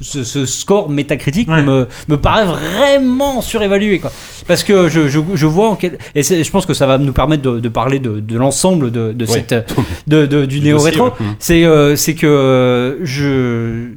ce, 0.03 0.24
ce 0.24 0.44
score 0.46 0.88
métacritique 0.90 1.48
Ouais. 1.48 1.62
me, 1.62 1.86
me 2.09 2.16
paraît 2.16 2.44
vraiment 2.46 3.40
surévalué. 3.40 3.98
Quoi. 3.98 4.12
Parce 4.46 4.62
que 4.64 4.88
je, 4.88 5.09
je, 5.09 5.20
je 5.34 5.46
vois. 5.46 5.68
En 5.70 5.76
quel, 5.76 5.98
et 6.14 6.22
je 6.22 6.50
pense 6.50 6.66
que 6.66 6.74
ça 6.74 6.86
va 6.86 6.98
nous 6.98 7.12
permettre 7.12 7.42
de, 7.42 7.61
de 7.61 7.68
parler 7.68 7.98
de, 7.98 8.20
de 8.20 8.36
l'ensemble 8.38 8.90
de, 8.90 9.12
de 9.12 9.24
Ouais. 9.24 9.30
cette, 9.48 9.72
de, 10.07 10.26
de- 10.26 10.44
du 10.46 10.61
ouais. 10.74 10.90
Mm. 11.20 11.24
C'est 11.38 11.64
euh, 11.64 11.96
c'est 11.96 12.14
que 12.14 12.26
euh, 12.26 13.05
je. 13.05 13.92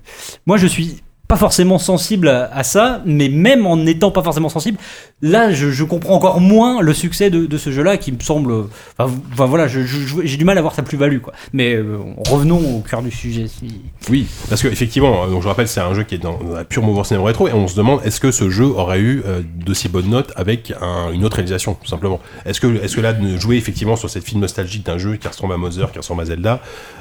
Moi, 0.45 0.57
je 0.57 0.67
suis 0.67 1.01
pas 1.27 1.37
forcément 1.37 1.79
sensible 1.79 2.27
à, 2.27 2.63
ça, 2.63 3.01
mais 3.05 3.29
même 3.29 3.65
en 3.65 3.77
n'étant 3.77 4.11
pas 4.11 4.21
forcément 4.21 4.49
sensible, 4.49 4.77
là, 5.21 5.51
je, 5.51 5.83
comprends 5.83 6.15
encore 6.15 6.39
moins 6.39 6.81
le 6.81 6.93
succès 6.93 7.29
de, 7.29 7.45
de 7.45 7.57
ce 7.57 7.71
jeu-là 7.71 7.97
qui 7.97 8.11
me 8.11 8.19
semble. 8.19 8.65
Enfin, 8.97 9.11
voilà, 9.45 9.67
j'ai 9.67 10.37
du 10.37 10.45
mal 10.45 10.57
à 10.57 10.61
voir 10.61 10.75
sa 10.75 10.83
plus-value, 10.83 11.19
quoi. 11.19 11.33
Mais 11.53 11.73
euh, 11.73 11.97
revenons 12.29 12.77
au 12.77 12.81
cœur 12.81 13.01
du 13.01 13.11
sujet. 13.11 13.47
Si... 13.47 13.81
Oui, 14.09 14.27
parce 14.49 14.61
que 14.61 14.67
effectivement, 14.67 15.23
euh, 15.23 15.29
donc 15.29 15.41
je 15.41 15.47
rappelle, 15.47 15.67
c'est 15.67 15.79
un 15.79 15.93
jeu 15.93 16.03
qui 16.03 16.15
est 16.15 16.19
dans 16.19 16.39
la 16.53 16.63
pure 16.63 16.83
mouvance 16.83 17.11
néo 17.11 17.23
rétro, 17.23 17.47
et 17.47 17.53
on 17.53 17.67
se 17.67 17.75
demande 17.75 18.01
est-ce 18.03 18.19
que 18.19 18.31
ce 18.31 18.49
jeu 18.49 18.65
aurait 18.65 18.99
eu 18.99 19.23
euh, 19.25 19.41
d'aussi 19.65 19.89
bonnes 19.89 20.09
notes 20.09 20.31
avec 20.35 20.73
un- 20.81 21.11
une 21.11 21.25
autre 21.25 21.37
réalisation, 21.37 21.75
tout 21.81 21.87
simplement. 21.87 22.19
Est-ce 22.45 22.59
que, 22.61 22.83
est-ce 22.83 22.95
que 22.95 23.01
là, 23.01 23.13
de 23.13 23.37
jouer 23.37 23.57
effectivement 23.57 23.95
sur 23.95 24.09
cette 24.09 24.23
film 24.25 24.41
nostalgique 24.41 24.85
d'un 24.85 24.97
jeu 24.97 25.15
qui 25.15 25.27
ressemble 25.27 25.53
à 25.53 25.57
Mother, 25.57 25.91
qui 25.91 25.97
ressemble 25.97 26.21
à 26.21 26.25
Zelda, 26.25 26.59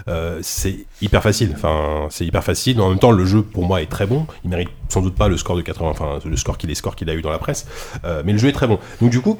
euh, 0.08 0.38
c'est 0.42 0.86
hyper 1.02 1.22
facile. 1.22 1.52
Enfin, 1.54 2.06
c'est 2.10 2.24
hyper 2.24 2.44
facile. 2.44 2.80
En 2.80 2.88
même 2.88 2.98
temps, 2.98 3.10
le 3.10 3.24
jeu 3.24 3.42
pour 3.42 3.66
moi 3.66 3.82
est 3.82 3.86
très 3.86 4.06
bon. 4.06 4.13
Il 4.44 4.50
mérite 4.50 4.68
sans 4.88 5.00
doute 5.02 5.14
pas 5.14 5.28
le 5.28 5.36
score 5.36 5.56
de 5.56 5.62
80, 5.62 5.88
enfin 5.90 6.18
le 6.24 6.36
score 6.36 6.56
qu'il 6.58 6.68
les 6.68 6.74
scores 6.74 6.96
qu'il 6.96 7.08
a 7.10 7.14
eu 7.14 7.22
dans 7.22 7.30
la 7.30 7.38
presse, 7.38 7.66
euh, 8.04 8.22
mais 8.24 8.32
le 8.32 8.38
jeu 8.38 8.48
est 8.48 8.52
très 8.52 8.66
bon. 8.66 8.78
Donc 9.00 9.10
du 9.10 9.20
coup, 9.20 9.38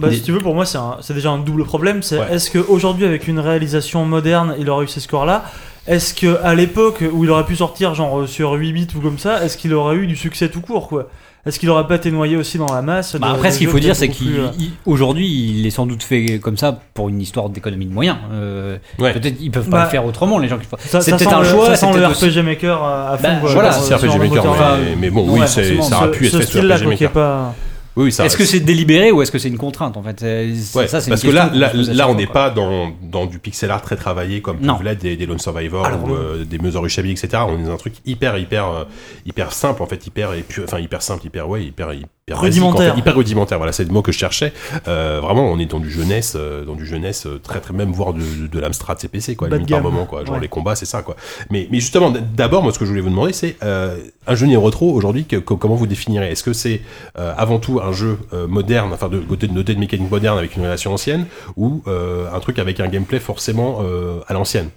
Bah, 0.00 0.10
si 0.10 0.22
tu 0.22 0.32
veux, 0.32 0.38
pour 0.40 0.54
moi, 0.54 0.64
c'est 0.64 1.12
déjà 1.14 1.30
un 1.30 1.38
double 1.38 1.64
problème. 1.64 2.02
C'est 2.02 2.18
Ouais. 2.18 2.32
est-ce 2.34 2.50
qu'aujourd'hui, 2.50 3.04
avec 3.04 3.28
une 3.28 3.38
réalisation 3.38 4.04
moderne, 4.06 4.54
il 4.58 4.70
aurait 4.70 4.84
eu 4.86 4.88
ces 4.88 5.00
scores-là? 5.00 5.44
Est-ce 5.86 6.14
qu'à 6.14 6.54
l'époque 6.54 7.02
où 7.12 7.24
il 7.24 7.30
aurait 7.30 7.44
pu 7.44 7.56
sortir, 7.56 7.94
genre 7.94 8.20
euh, 8.20 8.26
sur 8.26 8.52
8 8.52 8.72
bits 8.72 8.88
ou 8.96 9.00
comme 9.00 9.18
ça, 9.18 9.44
est-ce 9.44 9.56
qu'il 9.58 9.74
aurait 9.74 9.96
eu 9.96 10.06
du 10.06 10.16
succès 10.16 10.48
tout 10.48 10.60
court, 10.60 10.88
quoi? 10.88 11.08
Est-ce 11.44 11.58
qu'il 11.58 11.68
aurait 11.70 11.88
pas 11.88 11.96
été 11.96 12.12
noyé 12.12 12.36
aussi 12.36 12.56
dans 12.56 12.72
la 12.72 12.82
masse 12.82 13.16
Bah 13.16 13.30
après, 13.32 13.50
ce 13.50 13.58
qu'il 13.58 13.66
faut 13.66 13.80
dire, 13.80 13.96
c'est 13.96 14.06
plus, 14.08 14.38
euh, 14.38 14.46
qu'aujourd'hui, 14.84 15.26
il 15.26 15.66
est 15.66 15.70
sans 15.70 15.86
doute 15.86 16.04
fait 16.04 16.38
comme 16.38 16.56
ça 16.56 16.78
pour 16.94 17.08
une 17.08 17.20
histoire 17.20 17.48
d'économie 17.48 17.86
de 17.86 17.92
moyens. 17.92 18.16
Euh, 18.32 18.78
Ouais. 18.98 19.12
Peut-être 19.12 19.36
ils 19.40 19.50
peuvent 19.50 19.68
pas 19.68 19.78
Bah, 19.78 19.84
le 19.84 19.90
faire 19.90 20.06
autrement, 20.06 20.38
les 20.38 20.46
gens 20.46 20.58
qui 20.58 20.66
C'est 20.78 21.16
peut-être 21.16 21.34
un 21.34 21.42
choix, 21.42 21.66
Ça 21.74 21.76
sent 21.76 21.98
le 21.98 22.06
aussi- 22.06 22.26
RPG 22.28 22.42
Maker 22.44 22.82
à 22.84 23.10
à 23.10 23.16
fond. 23.16 23.22
Bah, 23.24 23.34
quoi, 23.40 23.52
voilà, 23.54 23.72
c'est 23.72 23.92
RPG 23.94 24.18
Maker, 24.18 24.44
mais, 24.84 24.96
mais 25.00 25.10
bon, 25.10 25.28
ouais, 25.32 25.40
oui, 25.40 25.48
ça 25.82 25.96
aurait 25.98 26.10
pu 26.12 26.26
être 26.26 26.36
fait 26.38 26.46
sur 26.46 26.62
RPG 26.62 26.86
Maker. 26.86 27.10
pas. 27.10 27.54
Oui, 27.96 28.08
Est-ce 28.08 28.36
que 28.36 28.44
c'est 28.44 28.60
délibéré 28.60 29.12
ou 29.12 29.20
est-ce 29.22 29.30
que 29.30 29.38
c'est 29.38 29.48
une 29.48 29.58
contrainte 29.58 29.96
en 29.96 30.02
fait 30.02 30.22
Ouais, 30.22 30.86
ça, 30.88 31.00
c'est 31.00 31.10
parce 31.10 31.22
une 31.22 31.30
que 31.30 31.34
là, 31.34 31.50
là, 31.52 31.72
là, 31.74 32.08
on 32.08 32.14
n'est 32.14 32.26
pas 32.26 32.50
dans, 32.50 32.92
dans 33.02 33.26
du 33.26 33.38
pixel 33.38 33.70
art 33.70 33.82
très 33.82 33.96
travaillé 33.96 34.40
comme 34.40 34.58
l'être 34.82 35.00
des, 35.00 35.16
des 35.16 35.26
Lone 35.26 35.38
Survivor 35.38 35.84
Alors, 35.84 36.04
ou 36.04 36.14
euh, 36.14 36.44
des 36.44 36.58
Mother 36.58 36.84
etc. 36.84 37.28
On 37.46 37.58
est 37.58 37.64
dans 37.64 37.72
un 37.72 37.76
truc 37.76 37.94
hyper, 38.06 38.38
hyper, 38.38 38.68
euh, 38.68 38.84
hyper 39.26 39.52
simple 39.52 39.82
en 39.82 39.86
fait, 39.86 40.06
hyper, 40.06 40.32
et 40.32 40.42
puis, 40.42 40.62
enfin 40.64 40.78
hyper 40.78 41.02
simple, 41.02 41.26
hyper, 41.26 41.48
ouais, 41.48 41.64
hyper, 41.64 41.92
hyper 41.92 42.08
Rudimentaire. 42.30 42.92
en 42.92 42.94
fait, 42.94 43.00
hyper 43.00 43.16
rudimentaire. 43.16 43.58
Voilà, 43.58 43.72
c'est 43.72 43.84
le 43.84 43.90
mot 43.90 44.00
que 44.00 44.12
je 44.12 44.18
cherchais. 44.18 44.52
Euh, 44.86 45.18
vraiment, 45.20 45.44
on 45.50 45.58
est 45.58 45.66
dans 45.66 45.80
du 45.80 45.90
jeunesse, 45.90 46.34
euh, 46.36 46.64
dans 46.64 46.74
du 46.76 46.86
jeunesse 46.86 47.26
euh, 47.26 47.40
très, 47.42 47.60
très 47.60 47.74
même 47.74 47.90
voire 47.90 48.12
de, 48.14 48.20
de, 48.20 48.46
de 48.46 48.60
l'Amstrad 48.60 48.98
CPC 48.98 49.34
quoi, 49.34 49.48
limite 49.48 49.68
par 49.70 49.82
moment 49.82 50.06
quoi. 50.06 50.24
Genre 50.24 50.36
Ouais. 50.36 50.40
les 50.40 50.48
combats, 50.48 50.76
c'est 50.76 50.86
ça 50.86 51.02
quoi. 51.02 51.16
Mais, 51.50 51.66
mais 51.70 51.80
justement, 51.80 52.12
d'abord, 52.12 52.62
moi, 52.62 52.72
ce 52.72 52.78
que 52.78 52.84
je 52.84 52.90
voulais 52.90 53.02
vous 53.02 53.10
demander, 53.10 53.32
c'est 53.32 53.56
euh, 53.64 53.96
un 54.26 54.34
jeu 54.36 54.46
Neo 54.46 54.60
Retro 54.60 54.92
aujourd'hui, 54.92 55.24
que- 55.24 55.36
que- 55.36 55.54
comment 55.54 55.74
vous 55.74 55.86
définirez? 55.88 56.30
Est-ce 56.30 56.44
que 56.44 56.52
c'est 56.52 56.80
euh, 57.18 57.34
avant 57.36 57.58
tout 57.58 57.80
un 57.82 57.92
jeu 57.92 58.18
euh, 58.32 58.46
moderne, 58.46 58.92
enfin 58.94 59.08
de 59.08 59.18
côté 59.18 59.48
de 59.48 59.52
noter 59.52 59.74
de 59.74 59.80
mécanique 59.80 60.10
moderne 60.10 60.38
avec 60.38 60.56
une 60.56 60.62
relation 60.62 60.92
ancienne, 60.94 61.26
ou 61.56 61.82
euh, 61.88 62.26
un 62.32 62.38
truc 62.38 62.58
avec 62.60 62.78
un 62.78 62.86
gameplay 62.88 63.18
forcément 63.18 63.78
euh, 63.82 64.20
à 64.28 64.32
l'ancienne? 64.32 64.68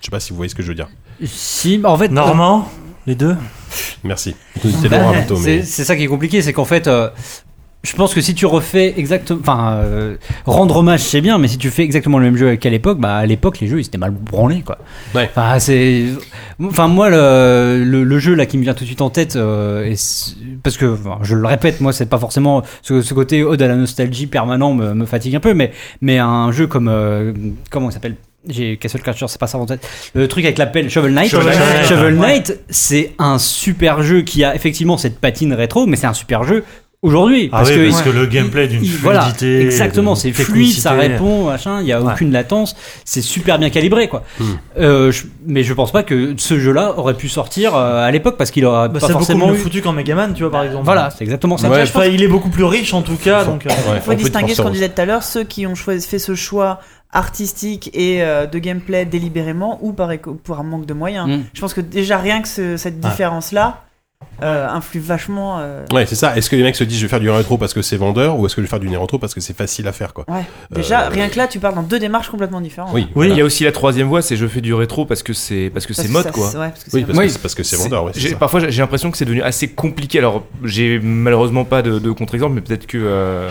Je 0.00 0.06
sais 0.06 0.10
pas 0.10 0.20
si 0.20 0.30
vous 0.30 0.36
voyez 0.36 0.48
ce 0.48 0.54
que 0.54 0.62
je 0.62 0.68
veux 0.68 0.74
dire. 0.74 0.88
Si, 1.24 1.76
bah, 1.78 1.90
en 1.90 1.96
fait, 1.98 2.08
Normand, 2.08 2.68
les 3.06 3.14
deux 3.14 3.36
Merci. 4.02 4.34
Bah, 4.62 5.12
c'est 5.26 5.40
mais 5.44 5.62
c'est 5.62 5.84
ça 5.84 5.96
qui 5.96 6.04
est 6.04 6.08
compliqué, 6.08 6.42
c'est 6.42 6.52
qu'en 6.52 6.64
fait, 6.64 6.86
euh, 6.86 7.08
je 7.82 7.94
pense 7.94 8.14
que 8.14 8.20
si 8.20 8.34
tu 8.34 8.46
refais 8.46 8.94
exactement, 8.98 9.40
enfin, 9.40 9.74
euh, 9.74 10.16
rendre 10.46 10.76
hommage 10.76 11.00
c'est 11.00 11.20
bien, 11.20 11.36
mais 11.38 11.48
si 11.48 11.58
tu 11.58 11.70
fais 11.70 11.82
exactement 11.82 12.18
le 12.18 12.24
même 12.24 12.36
jeu 12.36 12.56
qu'à 12.56 12.70
l'époque, 12.70 12.98
bah 12.98 13.16
à 13.16 13.26
l'époque 13.26 13.60
les 13.60 13.66
jeux 13.66 13.78
ils 13.80 13.86
étaient 13.86 13.98
mal 13.98 14.10
branlés 14.10 14.62
quoi. 14.62 14.78
Ouais. 15.14 15.28
Enfin 15.34 15.58
c'est, 15.58 16.04
enfin 16.62 16.88
moi 16.88 17.10
le, 17.10 17.84
le, 17.84 18.04
le 18.04 18.18
jeu 18.18 18.34
là 18.34 18.46
qui 18.46 18.56
me 18.56 18.62
vient 18.62 18.72
tout 18.74 18.84
de 18.84 18.88
suite 18.88 19.02
en 19.02 19.10
tête, 19.10 19.36
euh, 19.36 19.84
et 19.84 19.96
parce 20.62 20.76
que 20.78 20.86
enfin, 20.94 21.18
je 21.22 21.34
le 21.34 21.46
répète, 21.46 21.80
moi 21.82 21.92
c'est 21.92 22.06
pas 22.06 22.18
forcément 22.18 22.62
ce, 22.82 23.02
ce 23.02 23.12
côté 23.14 23.42
ode 23.42 23.60
à 23.60 23.68
la 23.68 23.76
nostalgie 23.76 24.26
permanent 24.26 24.72
me, 24.72 24.94
me 24.94 25.04
fatigue 25.04 25.36
un 25.36 25.40
peu, 25.40 25.52
mais 25.52 25.72
mais 26.00 26.18
un 26.18 26.52
jeu 26.52 26.66
comme 26.66 26.88
euh, 26.88 27.32
comment 27.70 27.90
il 27.90 27.92
s'appelle? 27.92 28.16
J'ai 28.48 28.76
Castle 28.76 29.00
Crasher, 29.00 29.26
c'est 29.28 29.40
pas 29.40 29.46
ça 29.46 29.58
en 29.58 29.66
tête. 29.66 29.86
Le 30.14 30.28
truc 30.28 30.44
avec 30.44 30.58
la 30.58 30.66
pelle, 30.66 30.90
Shovel 30.90 31.12
Knight. 31.12 31.30
Shovel 31.30 31.54
Knight. 31.56 31.88
Shovel 31.88 32.14
Ouais. 32.14 32.20
Knight, 32.28 32.58
c'est 32.70 33.12
un 33.18 33.38
super 33.38 34.02
jeu 34.02 34.22
qui 34.22 34.44
a 34.44 34.54
effectivement 34.54 34.96
cette 34.98 35.18
patine 35.20 35.52
rétro, 35.54 35.86
mais 35.86 35.96
c'est 35.96 36.06
un 36.06 36.14
super 36.14 36.44
jeu 36.44 36.64
aujourd'hui. 37.02 37.50
Ah 37.52 37.58
parce 37.58 37.68
oui, 37.70 37.76
que 37.76 37.90
parce 37.90 38.02
que 38.02 38.08
le 38.08 38.24
gameplay 38.24 38.66
d'une 38.66 38.82
il- 38.82 38.96
voilà, 38.96 39.20
fluidité. 39.22 39.60
exactement, 39.60 40.14
c'est 40.14 40.32
fluide, 40.32 40.72
ça 40.72 40.92
répond, 40.92 41.44
machin, 41.44 41.82
il 41.82 41.86
y 41.86 41.92
a 41.92 42.00
Ouais. 42.00 42.12
aucune 42.12 42.32
latence, 42.32 42.74
c'est 43.04 43.20
super 43.20 43.58
bien 43.58 43.68
calibré 43.68 44.08
quoi. 44.08 44.22
Hmm. 44.40 44.44
Euh, 44.78 45.12
je- 45.12 45.24
mais 45.46 45.64
je 45.64 45.74
pense 45.74 45.92
pas 45.92 46.02
que 46.02 46.32
ce 46.38 46.58
jeu-là 46.58 46.94
aurait 46.96 47.12
pu 47.12 47.28
sortir 47.28 47.74
euh, 47.76 48.06
à 48.06 48.10
l'époque 48.10 48.36
parce 48.38 48.50
qu'il 48.50 48.64
aurait 48.64 48.88
Bah, 48.88 48.94
pas 48.94 49.00
c'est 49.00 49.12
beaucoup 49.12 49.18
forcément 49.26 49.48
mieux 49.48 49.54
eu. 49.56 49.58
foutu 49.58 49.82
qu'en 49.82 49.92
Megaman, 49.92 50.32
tu 50.32 50.44
vois, 50.44 50.50
par 50.52 50.64
exemple. 50.64 50.86
Voilà, 50.86 51.10
c'est 51.10 51.24
exactement 51.24 51.58
ça. 51.58 51.68
Ouais, 51.68 51.84
je 51.84 51.92
pense- 51.92 52.04
il 52.10 52.22
est 52.22 52.28
beaucoup 52.28 52.48
plus 52.48 52.64
riche 52.64 52.94
en 52.94 53.02
tout 53.02 53.16
cas, 53.16 53.44
donc. 53.44 53.66
euh, 53.66 53.68
Ouais, 53.68 53.96
Il 53.96 54.00
faut 54.00 54.14
distinguer 54.14 54.54
ce 54.54 54.62
qu'on 54.62 54.70
disait 54.70 54.88
tout 54.88 55.02
à 55.02 55.04
l'heure, 55.04 55.24
ceux 55.24 55.44
qui 55.44 55.66
ont 55.66 55.74
fait 55.74 56.00
ce 56.00 56.34
choix 56.34 56.80
artistique 57.14 57.90
et 57.94 58.22
euh, 58.22 58.46
de 58.46 58.58
gameplay 58.58 59.06
délibérément 59.06 59.78
ou 59.82 59.92
par, 59.92 60.10
un 60.10 60.62
manque 60.62 60.84
de 60.86 60.94
moyens. 60.94 61.28
Mm. 61.28 61.42
Je 61.54 61.60
pense 61.60 61.72
que 61.72 61.80
déjà 61.80 62.18
rien 62.18 62.42
que 62.42 62.48
ce- 62.48 62.76
cette 62.76 63.00
différence-là 63.00 63.82
euh, 64.42 64.68
influe 64.68 65.00
vachement. 65.00 65.58
euh, 65.60 65.84
Ouais, 65.92 66.06
c'est 66.06 66.14
ça. 66.14 66.36
Est-ce 66.36 66.50
que 66.50 66.56
les 66.56 66.62
mecs 66.62 66.76
se 66.76 66.84
disent 66.84 66.98
je 66.98 67.04
vais 67.04 67.08
faire 67.10 67.20
du 67.20 67.30
rétro 67.30 67.58
parce 67.58 67.72
que 67.74 67.82
c'est 67.82 67.96
vendeur 67.96 68.38
ou 68.38 68.46
est-ce 68.46 68.54
que 68.56 68.62
je 68.62 68.66
vais 68.66 68.70
faire 68.70 68.80
du 68.80 68.88
rétro 68.96 69.18
parce 69.18 69.34
que 69.34 69.40
c'est 69.40 69.56
facile 69.56 69.86
à 69.88 69.92
faire 69.92 70.12
quoi 70.14 70.24
Ouais. 70.28 70.44
Déjà, 70.70 71.06
Euh, 71.06 71.08
rien 71.10 71.28
que 71.28 71.36
là, 71.36 71.46
tu 71.48 71.58
parles 71.60 71.74
dans 71.74 71.82
deux 71.82 71.98
démarches 71.98 72.28
complètement 72.28 72.60
différentes. 72.60 72.90
Oui, 72.94 73.06
Oui. 73.14 73.28
Il 73.30 73.36
y 73.36 73.40
a 73.40 73.44
aussi 73.44 73.64
la 73.64 73.72
troisième 73.72 74.08
voie, 74.08 74.22
c'est 74.22 74.36
je 74.36 74.46
fais 74.46 74.60
du 74.60 74.74
rétro 74.74 75.06
parce 75.06 75.22
que 75.22 75.32
c'est 75.32 75.70
parce 75.72 75.86
que 75.86 75.94
c'est 75.94 76.08
mode 76.08 76.24
ça, 76.24 76.30
quoi. 76.30 76.46
ouais, 76.48 76.68
parce 76.70 76.84
que 76.84 76.90
c'est 76.90 76.96
Oui, 76.96 77.04
parce 77.04 77.18
Oui. 77.18 77.26
que 77.26 77.32
c'est 77.32 77.42
parce 77.42 77.54
que 77.54 77.62
c'est 77.62 77.76
vendeur. 77.76 78.04
Ouais, 78.04 78.12
J'ai- 78.14 78.30
ça. 78.30 78.36
parfois 78.36 78.60
j'ai 78.60 78.70
j'ai 78.70 78.80
l'impression 78.82 79.10
que 79.10 79.16
c'est 79.16 79.24
devenu 79.24 79.42
assez 79.42 79.68
compliqué. 79.68 80.18
Alors 80.18 80.44
j'ai 80.64 80.98
malheureusement 81.00 81.64
pas 81.64 81.82
de, 81.82 81.98
de 81.98 82.10
contre-exemple, 82.10 82.54
mais 82.54 82.60
peut-être 82.60 82.86
que 82.86 82.98
euh, 83.00 83.50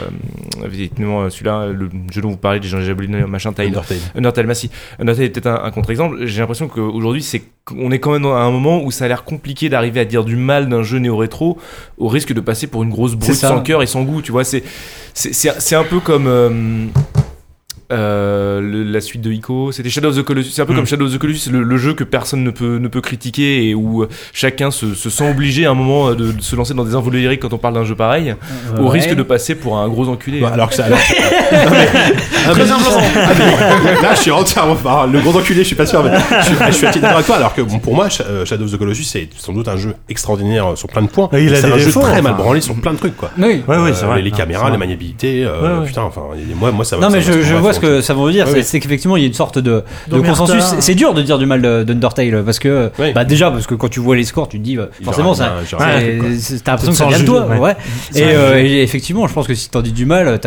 évidemment 0.65 1.29
celui-là, 1.29 1.67
le 1.67 1.89
jeu 2.11 2.21
dont 2.21 2.29
vous 2.31 2.37
parlez, 2.37 2.59
j'ai 2.61 2.77
déjà 2.77 2.91
oublié 2.91 3.11
le 3.11 3.19
nom, 3.21 3.27
machin 3.27 3.53
Tile. 3.53 3.67
Undertale. 3.67 3.97
Undertale, 4.15 4.47
merci. 4.47 4.69
Undertale 4.99 5.25
est 5.25 5.29
peut-être 5.29 5.47
un, 5.47 5.63
un 5.63 5.71
contre-exemple. 5.71 6.25
J'ai 6.25 6.39
l'impression 6.39 6.67
qu'aujourd'hui, 6.67 7.21
c'est 7.23 7.43
on 7.71 7.91
est 7.91 7.99
quand 7.99 8.11
même 8.11 8.25
à 8.25 8.41
un 8.41 8.51
moment 8.51 8.83
où 8.83 8.91
ça 8.91 9.05
a 9.05 9.07
l'air 9.07 9.23
compliqué 9.23 9.69
d'arriver 9.69 10.01
à 10.01 10.05
dire 10.05 10.25
du 10.25 10.35
mal 10.35 10.67
d'un 10.67 10.83
jeu 10.83 10.97
néo-rétro 10.99 11.57
au 11.97 12.07
risque 12.07 12.33
de 12.33 12.41
passer 12.41 12.67
pour 12.67 12.83
une 12.83 12.89
grosse 12.89 13.15
brute 13.15 13.35
sans 13.35 13.61
cœur 13.61 13.81
et 13.81 13.85
sans 13.85 14.03
goût. 14.03 14.21
Tu 14.21 14.31
vois, 14.31 14.43
c'est 14.43 14.63
c'est 15.13 15.33
c'est 15.33 15.53
c'est 15.59 15.75
un 15.75 15.83
peu 15.83 15.99
comme 15.99 16.27
euh, 16.27 16.87
euh, 17.93 18.59
le- 18.61 18.83
la 18.83 19.01
suite 19.01 19.21
de 19.21 19.31
Ico, 19.31 19.71
c'était 19.71 19.89
Shadow 19.89 20.09
of 20.09 20.17
the 20.17 20.23
Colossus. 20.23 20.51
C'est 20.51 20.61
un 20.61 20.65
peu 20.65 20.73
Mm. 20.73 20.75
comme 20.77 20.87
Shadow 20.87 21.05
of 21.05 21.13
the 21.13 21.17
Colossus, 21.17 21.49
le, 21.51 21.63
le 21.63 21.77
jeu 21.77 21.93
que 21.93 22.03
personne 22.03 22.43
ne 22.43 22.49
peut 22.51 22.77
ne 22.79 22.87
peut 22.87 23.01
critiquer 23.01 23.69
et 23.69 23.75
où 23.75 24.05
chacun 24.33 24.71
se, 24.71 24.93
se 24.95 25.09
sent 25.09 25.29
obligé 25.29 25.65
à 25.65 25.71
un 25.71 25.73
moment 25.75 26.09
euh, 26.09 26.15
de, 26.15 26.31
de 26.31 26.41
se 26.41 26.55
lancer 26.55 26.73
dans 26.73 26.83
des 26.83 26.95
involés 26.95 27.19
lyriques 27.21 27.41
quand 27.41 27.53
on 27.53 27.57
parle 27.57 27.73
d'un 27.75 27.83
jeu 27.85 27.95
pareil, 27.95 28.31
Euh, 28.75 28.79
au 28.79 28.83
ouais. 28.85 28.89
risque 28.91 29.13
de 29.15 29.23
passer 29.23 29.55
pour 29.55 29.77
un 29.77 29.87
gros 29.87 30.07
enculé. 30.09 30.39
Bah, 30.41 30.51
alors 30.53 30.69
que 30.69 30.75
ça. 30.75 30.85
alors 30.85 30.97
Non, 31.53 31.69
mais- 31.71 32.65
non, 32.65 32.75
mais- 32.79 33.03
Ah, 33.15 33.29
mais- 33.83 34.01
Là, 34.01 34.13
je 34.15 34.19
suis 34.21 34.31
entièrement. 34.31 34.73
enfin, 34.73 35.07
le 35.11 35.19
gros 35.19 35.37
enculé, 35.37 35.59
je 35.61 35.67
suis 35.67 35.75
pas 35.75 35.85
sûr, 35.85 36.03
mais 36.03 36.11
je 36.41 36.45
suis, 36.45 36.55
je 36.67 36.71
suis 36.71 36.85
assez 36.87 36.99
d'accord 36.99 37.15
avec 37.17 37.25
toi. 37.27 37.35
Alors 37.37 37.53
que 37.53 37.61
bon, 37.61 37.79
pour 37.79 37.95
moi, 37.95 38.07
Sh- 38.07 38.45
Shadow 38.45 38.65
of 38.65 38.71
the 38.71 38.77
Colossus, 38.77 39.03
c'est 39.05 39.29
sans 39.37 39.53
doute 39.53 39.67
un 39.67 39.77
jeu 39.77 39.93
extraordinaire 40.09 40.73
sur 40.75 40.87
plein 40.89 41.01
de 41.03 41.07
points. 41.07 41.29
Il 41.33 41.53
a 41.53 41.57
c'est 41.61 41.67
des 41.67 41.73
un 41.73 41.77
jeu 41.77 41.91
très 41.91 42.21
mal 42.21 42.35
branlé 42.35 42.61
sur 42.61 42.75
plein 42.75 42.93
de 42.93 42.97
trucs, 42.97 43.15
quoi. 43.15 43.29
Oui. 43.37 43.63
Ouais, 43.67 43.75
Euh, 43.75 43.93
c'est 43.93 44.05
vrai. 44.05 44.21
Les 44.21 44.31
caméras, 44.31 44.69
la 44.69 44.77
maniabilité, 44.77 45.43
euh, 45.45 45.61
Ouais, 45.77 45.79
ouais. 45.81 45.87
putain, 45.87 46.01
enfin, 46.03 46.21
moi, 46.55 46.71
moi, 46.71 46.85
ça 46.85 46.97
va. 46.97 47.03
Non 47.07 47.11
mais 47.13 47.21
je, 47.21 47.53
vois 47.55 47.73
ce 47.73 47.79
que 47.83 48.01
ça 48.01 48.13
veut 48.13 48.31
dire, 48.31 48.47
c'est 48.63 48.79
qu'effectivement 48.79 49.17
il 49.17 49.21
y 49.21 49.25
a 49.25 49.27
une 49.27 49.33
sorte 49.33 49.59
de, 49.59 49.83
consensus. 50.09 50.63
C'est 50.79 50.95
dur 50.95 51.13
de 51.13 51.21
dire 51.21 51.37
du 51.37 51.45
mal 51.45 51.61
de- 51.61 51.83
d'Undertale 51.83 52.43
parce 52.43 52.59
que 52.59 52.91
bah 53.13 53.25
déjà 53.25 53.51
parce 53.51 53.67
que 53.67 53.75
quand 53.75 53.89
tu 53.89 53.99
vois 53.99 54.15
les 54.15 54.23
scores 54.23 54.49
tu 54.49 54.59
te 54.59 54.63
dis 54.63 54.77
bah, 54.77 54.89
forcément 55.03 55.31
aura- 55.31 55.37
ça 55.37 55.53
t'as 56.63 56.71
l'impression 56.71 56.91
que 56.91 56.97
ça 56.97 57.07
vient 57.07 57.19
de 57.19 57.25
toi 57.25 57.45
ouais. 57.47 57.75
Et, 58.15 58.23
euh, 58.23 58.63
et 58.63 58.81
effectivement 58.81 59.27
je 59.27 59.33
pense 59.33 59.47
que 59.47 59.53
si 59.53 59.69
t'en 59.69 59.81
dis 59.81 59.91
du 59.91 60.05
mal 60.05 60.39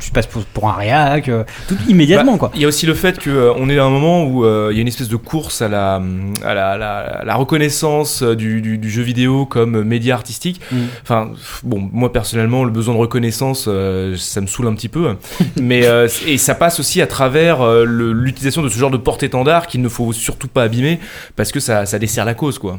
tu 0.00 0.10
passes 0.10 0.26
pour, 0.26 0.42
pour 0.44 0.68
un 0.68 0.74
réac 0.74 1.28
euh, 1.28 1.44
tout 1.68 1.76
immédiatement 1.88 2.36
quoi. 2.36 2.50
Il 2.54 2.60
y 2.60 2.64
a 2.64 2.68
aussi 2.68 2.86
le 2.86 2.94
fait 2.94 3.18
que 3.18 3.30
euh, 3.30 3.66
est 3.72 3.78
à 3.78 3.84
un 3.84 3.90
moment 3.90 4.24
où 4.24 4.44
il 4.70 4.76
y 4.76 4.78
a 4.78 4.82
une 4.82 4.88
espèce 4.88 5.08
de 5.08 5.16
course 5.16 5.62
à 5.62 5.68
la 5.68 6.00
à 6.44 6.54
la, 6.54 6.76
la, 6.76 7.22
la 7.24 7.34
reconnaissance 7.34 8.22
du, 8.22 8.60
du, 8.60 8.78
du 8.78 8.90
jeu 8.90 9.02
vidéo 9.02 9.46
comme 9.46 9.82
média 9.82 10.14
artistique. 10.14 10.60
Mm. 10.70 10.76
Enfin 11.02 11.30
bon 11.62 11.88
moi 11.92 12.12
personnellement 12.12 12.64
le 12.64 12.70
besoin 12.70 12.94
de 12.94 12.98
reconnaissance 13.00 13.66
euh, 13.68 14.16
ça 14.16 14.40
me 14.40 14.46
saoule 14.46 14.66
un 14.66 14.74
petit 14.74 14.88
peu. 14.88 15.14
Mais 15.60 15.86
euh, 15.86 16.08
et 16.26 16.38
ça 16.38 16.54
passe 16.54 16.71
aussi 16.80 17.00
à 17.02 17.06
travers 17.06 17.60
euh, 17.62 17.84
l'utilisation 17.84 18.62
de 18.62 18.68
ce 18.68 18.78
genre 18.78 18.90
de 18.90 18.96
porte-étendard 18.96 19.66
qu'il 19.66 19.82
ne 19.82 19.88
faut 19.88 20.12
surtout 20.12 20.48
pas 20.48 20.62
abîmer 20.64 21.00
parce 21.36 21.52
que 21.52 21.60
ça, 21.60 21.86
ça 21.86 21.98
dessert 21.98 22.24
la 22.24 22.34
cause 22.34 22.58
quoi. 22.58 22.78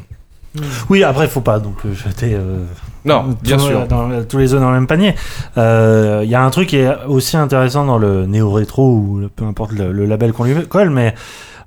Oui, 0.89 1.03
après, 1.03 1.27
faut 1.27 1.41
pas 1.41 1.57
donc 1.59 1.77
euh, 1.85 1.93
jeter. 1.95 2.35
euh, 2.35 2.63
Non, 3.05 3.35
bien 3.41 3.57
tout- 3.57 3.63
sûr. 3.65 3.87
dans- 3.87 4.23
tous 4.23 4.37
les 4.37 4.53
œufs 4.53 4.59
dans 4.61 4.69
le 4.69 4.75
même 4.75 4.85
panier. 4.87 5.15
Euh, 5.57 6.21
Il 6.23 6.29
y 6.29 6.35
a 6.35 6.43
un 6.43 6.49
truc 6.51 6.69
qui 6.69 6.77
est 6.77 6.91
aussi 7.07 7.37
intéressant 7.37 7.85
dans 7.85 7.97
le 7.97 8.27
néo-rétro 8.27 8.87
ou 8.87 9.17
le- 9.19 9.29
peu 9.29 9.45
importe 9.45 9.71
le, 9.71 9.91
le 9.91 10.05
label 10.05 10.31
qu'on 10.31 10.43
lui 10.43 10.67
colle, 10.67 10.91
mais 10.91 11.15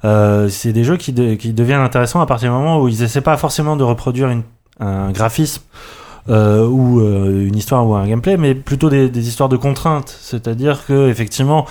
euh, 0.04 0.48
c'est 0.48 0.72
des 0.72 0.84
jeux 0.84 0.96
qui, 0.96 1.12
de- 1.12 1.34
qui 1.34 1.52
deviennent 1.52 1.80
intéressants 1.80 2.20
à 2.20 2.26
partir 2.26 2.50
du 2.50 2.54
moment 2.56 2.80
où 2.80 2.86
ils 2.88 3.02
essaient 3.02 3.20
pas 3.22 3.36
forcément 3.36 3.74
de 3.76 3.82
reproduire 3.82 4.28
une- 4.28 4.44
un 4.78 5.10
graphisme. 5.10 5.62
euh, 6.28 6.66
ou 6.66 7.00
euh, 7.00 7.46
une 7.46 7.56
histoire 7.56 7.86
ou 7.86 7.94
un 7.94 8.04
gameplay, 8.04 8.36
mais 8.36 8.56
plutôt 8.56 8.90
des, 8.90 9.08
des 9.08 9.28
histoires 9.28 9.48
de 9.48 9.56
contraintes. 9.56 10.16
C'est-à-dire 10.20 10.84
que 10.84 11.08
effectivement, 11.08 11.66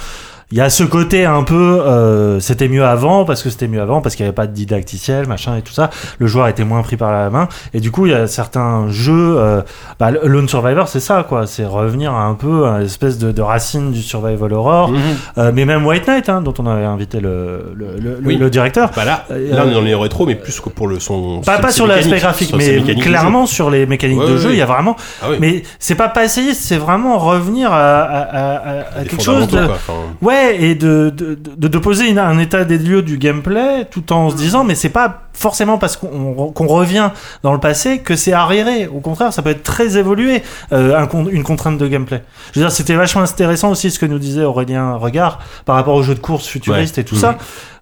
il 0.52 0.58
y 0.58 0.62
a 0.62 0.70
ce 0.70 0.84
côté 0.84 1.26
un 1.26 1.44
peu, 1.44 1.82
euh, 1.82 2.40
c'était 2.40 2.68
mieux 2.68 2.86
avant 2.86 3.26
parce 3.26 3.42
que 3.42 3.50
c'était 3.50 3.68
mieux 3.68 3.82
avant 3.82 4.02
parce 4.02 4.16
qu'il 4.16 4.24
n'y 4.26 4.28
avait 4.28 4.36
pas 4.36 4.46
de 4.48 4.54
didacticiel, 4.54 5.28
machin 5.28 5.58
et 5.58 5.62
tout 5.62 5.74
ça. 5.74 5.90
Le 6.20 6.28
joueur 6.28 6.48
était 6.48 6.64
moins 6.64 6.82
pris 6.84 6.98
par 6.98 7.12
la 7.12 7.30
main 7.30 7.48
et 7.74 7.80
du 7.80 7.90
coup 7.92 8.06
il 8.06 8.12
y 8.12 8.16
a 8.16 8.28
certains 8.28 8.88
jeux, 8.90 9.36
euh, 9.40 9.62
bah, 10.00 10.12
Lone 10.12 10.48
Survivor 10.48 10.88
c'est 10.88 11.00
ça 11.00 11.26
quoi, 11.28 11.48
c'est 11.48 11.66
revenir 11.66 12.14
à 12.14 12.24
un 12.26 12.36
peu 12.36 12.66
à 12.68 12.78
une 12.80 12.86
espèce 12.86 13.18
de, 13.18 13.32
de 13.32 13.42
racine 13.42 13.92
du 13.92 14.02
survival 14.02 14.54
horror, 14.54 14.90
Mhm. 14.92 15.00
Euh, 15.38 15.52
mais 15.54 15.66
même 15.66 15.86
White 15.86 16.08
Knight 16.08 16.30
hein, 16.30 16.42
dont 16.42 16.54
on 16.60 16.68
avait 16.68 16.86
invité 16.86 17.20
le, 17.20 17.74
le, 17.76 17.98
le, 18.00 18.20
Oui. 18.24 18.36
le 18.38 18.50
directeur. 18.50 18.92
Bah 18.96 19.04
là, 19.06 19.26
Euh, 19.32 19.56
là, 19.56 19.64
on 19.66 19.70
est 19.72 19.74
dans 19.74 19.82
les 19.82 19.96
rétro, 19.96 20.26
mais 20.26 20.36
plus 20.36 20.60
que 20.62 20.70
pour 20.70 20.88
le 20.88 21.00
son. 21.00 21.42
Pas, 21.42 21.58
pas 21.58 21.72
sur 21.72 21.88
l'aspect 21.88 22.20
graphique, 22.20 22.54
mais 22.56 22.82
clairement 22.96 23.46
sur 23.48 23.70
les 23.72 23.86
mécaniques 23.86 24.20
Ouais, 24.20 24.28
de 24.28 24.32
ouais, 24.34 24.38
jeu, 24.38 24.48
ouais. 24.50 24.54
il 24.56 24.60
y 24.60 24.62
a 24.62 24.66
vraiment. 24.66 24.96
Ah 25.22 25.28
oui. 25.32 25.38
Mais 25.40 25.64
c'est 25.80 25.96
pas 25.96 26.08
pas 26.10 26.24
essayer, 26.24 26.54
c'est 26.54 26.78
vraiment 26.78 27.18
revenir 27.18 27.72
à, 27.74 28.02
à, 28.02 28.20
à- 28.22 28.80
à- 29.00 29.04
quelque 29.04 29.22
chose 29.24 29.48
de. 29.48 29.58
fondamentaux, 29.58 29.66
quoi. 29.68 29.76
Enfin, 29.76 29.94
Ouais, 30.22 30.35
et 30.60 30.76
de, 30.76 31.10
de, 31.16 31.36
de, 31.36 31.68
de 31.68 31.78
poser 31.78 32.10
une- 32.10 32.20
un 32.20 32.38
état 32.40 32.64
des 32.66 32.78
lieux 32.78 33.02
du 33.02 33.18
gameplay 33.18 33.86
tout 33.90 34.12
en 34.14 34.30
se 34.30 34.36
disant, 34.36 34.64
mais 34.64 34.76
c'est 34.76 34.90
pas 34.90 35.24
forcément 35.34 35.78
parce 35.78 35.98
qu'on 35.98 36.68
revient 36.68 37.10
dans 37.44 37.52
le 37.54 37.60
passé 37.60 38.00
que 38.00 38.16
c'est 38.16 38.34
arriéré. 38.34 38.88
Au 38.88 39.00
contraire, 39.02 39.34
ça 39.34 39.42
peut 39.42 39.50
être 39.50 39.64
très 39.64 39.98
évolué, 39.98 40.44
euh, 40.72 40.98
un 40.98 41.08
une 41.30 41.44
contrainte 41.44 41.78
de 41.78 41.88
gameplay. 41.88 42.24
Je 42.54 42.60
veux 42.60 42.66
dire, 42.66 42.72
c'était 42.72 42.96
vachement 42.96 43.22
intéressant 43.22 43.70
aussi 43.72 43.92
ce 43.92 44.00
que 44.00 44.06
nous 44.06 44.20
disait 44.20 44.44
Aurélien 44.44 44.96
Regard 44.96 45.40
par 45.66 45.76
rapport 45.76 45.96
aux 45.96 46.04
jeux 46.04 46.16
de 46.16 46.20
course 46.20 46.48
futuristes 46.48 46.98
Ouais. 46.98 47.02
et 47.02 47.06
tout 47.06 47.16
ça. 47.16 47.38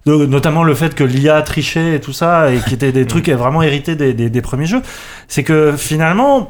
De- 0.06 0.26
notamment 0.26 0.64
le 0.64 0.74
fait 0.74 0.94
que 0.94 1.04
l'IA 1.04 1.40
trichait 1.42 1.94
et 1.96 2.00
tout 2.00 2.12
ça, 2.12 2.50
et 2.52 2.58
qui 2.58 2.74
étaient 2.74 2.92
des 2.92 3.06
trucs 3.06 3.28
vraiment 3.30 3.62
hérités 3.62 3.94
des, 3.96 4.12
des, 4.12 4.28
des 4.30 4.42
premiers 4.42 4.66
jeux. 4.66 4.82
C'est 5.28 5.44
que 5.44 5.74
finalement, 5.76 6.48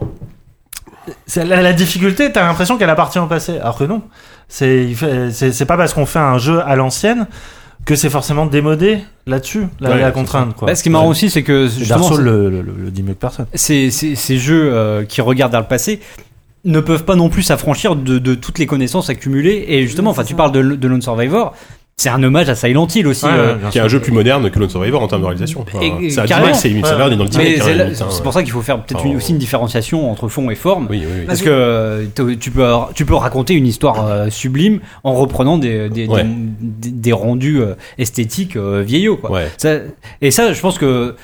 la 1.36 1.72
difficulté, 1.72 2.32
t'as 2.32 2.47
l'impression 2.47 2.78
qu'elle 2.78 2.90
appartient 2.90 3.18
au 3.18 3.26
passé. 3.26 3.59
Alors 3.59 3.76
que 3.76 3.85
non. 3.85 4.02
C'est 4.49 5.65
pas 5.66 5.77
parce 5.77 5.95
qu'on 5.95 6.07
fait 6.07 6.19
un 6.19 6.39
jeu 6.39 6.61
à 6.65 6.77
l'ancienne 6.77 7.27
que 7.85 7.97
c'est 7.97 8.09
forcément 8.11 8.47
démodé 8.47 8.99
là-dessus, 9.27 9.66
la, 9.81 9.91
Ouais, 9.91 10.01
la 10.01 10.07
c'est 10.07 10.12
contrainte. 10.15 10.55
Quoi. 10.57 10.69
Bah, 10.69 10.75
ce 10.75 10.83
qui 10.83 10.89
est 10.89 10.93
marrant 10.93 11.09
aussi 11.09 11.29
c'est 11.29 11.43
que 11.43 11.69
Dark 11.87 12.16
le, 12.19 12.49
le, 12.49 12.62
le- 12.62 12.75
le 12.85 12.91
dit 12.91 13.03
mieux 13.03 13.12
que 13.12 13.19
personne. 13.19 13.47
ces, 13.55 13.91
ces, 13.91 14.15
ces 14.15 14.39
jeux 14.39 14.71
euh, 14.73 15.05
qui 15.05 15.21
regardent 15.21 15.53
vers 15.53 15.61
le 15.61 15.66
passé, 15.66 16.01
ne 16.65 16.81
peuvent 16.81 17.05
pas 17.05 17.15
non 17.15 17.29
plus 17.29 17.43
s'affranchir 17.43 17.95
de, 17.95 18.19
de 18.19 18.35
toutes 18.35 18.59
les 18.59 18.65
connaissances 18.66 19.11
accumulées. 19.11 19.66
Et 19.69 19.83
justement, 19.83 20.11
enfin, 20.11 20.25
tu 20.25 20.35
parles 20.35 20.53
de, 20.53 20.62
de 20.62 20.89
Lone 20.89 21.03
Survivor. 21.03 21.55
C'est 21.97 22.09
un 22.09 22.21
hommage 22.25 22.49
à 22.49 22.57
Silent 22.57 22.89
Hill 22.93 23.07
aussi. 23.07 23.25
Ouais, 23.25 23.31
euh, 23.35 23.55
Qui 23.71 23.79
est 23.79 23.81
un 23.81 23.87
jeu 23.89 24.01
plus 24.01 24.11
moderne 24.11 24.51
que 24.51 24.59
Lone 24.59 24.69
Survivor 24.69 25.01
en 25.01 25.07
termes 25.07 25.23
de 25.23 25.27
réalisation. 25.27 25.61
Enfin, 25.62 25.79
c'est 25.79 26.69
limite, 26.69 26.87
ça 26.87 26.97
dans 26.97 27.07
le 27.09 27.95
c'est 27.95 28.23
pour 28.23 28.33
ça 28.33 28.43
qu'il 28.43 28.51
faut 28.53 28.62
faire 28.62 28.83
peut-être 28.83 29.07
aussi 29.07 29.31
une 29.33 29.39
différenciation 29.39 30.11
entre 30.11 30.29
fond 30.29 30.51
et 30.51 30.57
forme. 30.57 30.89
Oui, 30.91 31.03
oui, 31.05 31.12
oui. 31.21 31.25
Parce 31.27 31.41
que 31.41 31.49
euh, 31.51 32.05
tu- 32.15 32.37
tu 32.39 32.51
peux, 32.51 32.66
tu 32.95 33.05
peux 33.07 33.15
raconter 33.15 33.55
une 33.55 33.66
histoire 33.66 34.07
euh, 34.07 34.29
sublime 34.29 34.81
en 35.05 35.15
reprenant 35.15 35.57
des, 35.57 35.89
des, 35.89 36.09
Ouais. 36.09 36.25
des, 36.25 36.91
des 36.91 37.12
rendus 37.12 37.61
euh, 37.61 37.75
esthétiques 37.97 38.57
euh, 38.57 38.83
vieillots. 38.85 39.16
Quoi. 39.16 39.31
Ouais. 39.31 39.49
Ça- 39.57 39.79
et 40.21 40.31
ça, 40.33 40.53
je 40.53 40.61
pense 40.61 40.79
que 40.79 41.15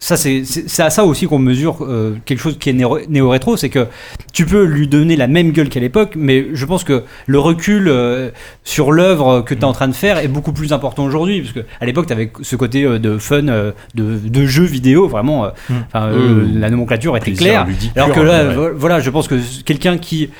ça, 0.00 0.16
c'est 0.16 0.44
à 0.80 0.90
ça 0.90 1.04
aussi 1.04 1.26
qu'on 1.26 1.40
mesure 1.40 1.78
euh, 1.84 2.16
quelque 2.24 2.38
chose 2.38 2.56
qui 2.56 2.70
est 2.70 2.72
néo- 2.72 3.00
néo-rétro, 3.08 3.56
c'est 3.56 3.68
que 3.68 3.88
tu 4.32 4.46
peux 4.46 4.62
lui 4.64 4.86
donner 4.86 5.16
la 5.16 5.26
même 5.26 5.50
gueule 5.50 5.68
qu'à 5.68 5.80
l'époque, 5.80 6.12
mais 6.16 6.46
je 6.52 6.64
pense 6.66 6.84
que 6.84 7.02
le 7.26 7.38
recul 7.40 7.88
euh, 7.88 8.30
sur 8.62 8.92
l'œuvre 8.92 9.40
que 9.40 9.54
tu 9.54 9.60
es 9.62 9.64
en 9.64 9.72
train 9.72 9.88
de 9.88 9.92
faire 9.94 10.18
est 10.18 10.28
beaucoup 10.28 10.52
plus 10.52 10.72
important 10.72 11.04
aujourd'hui, 11.04 11.40
parce 11.40 11.52
que 11.52 11.60
à 11.80 11.84
l'époque, 11.84 12.06
tu 12.06 12.12
avais 12.12 12.30
ce 12.42 12.54
côté 12.54 12.84
euh, 12.84 13.00
de 13.00 13.18
fun, 13.18 13.48
euh, 13.48 13.72
de, 13.96 14.18
de 14.18 14.46
jeu 14.46 14.62
vidéo, 14.62 15.08
vraiment, 15.08 15.46
euh, 15.46 15.48
Mm. 15.68 15.74
euh, 15.96 16.44
Mm. 16.44 16.60
la 16.60 16.70
nomenclature 16.70 17.16
était 17.16 17.24
Plaisir 17.32 17.44
claire. 17.44 17.66
ludique 17.66 17.92
Alors 17.96 18.12
que 18.12 18.20
là, 18.20 18.46
ouais. 18.56 18.70
voilà, 18.76 19.00
je 19.00 19.10
pense 19.10 19.26
que 19.26 19.34
quelqu'un 19.64 19.98
qui 19.98 20.30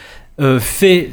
euh, 0.40 0.60
fait, 0.60 1.10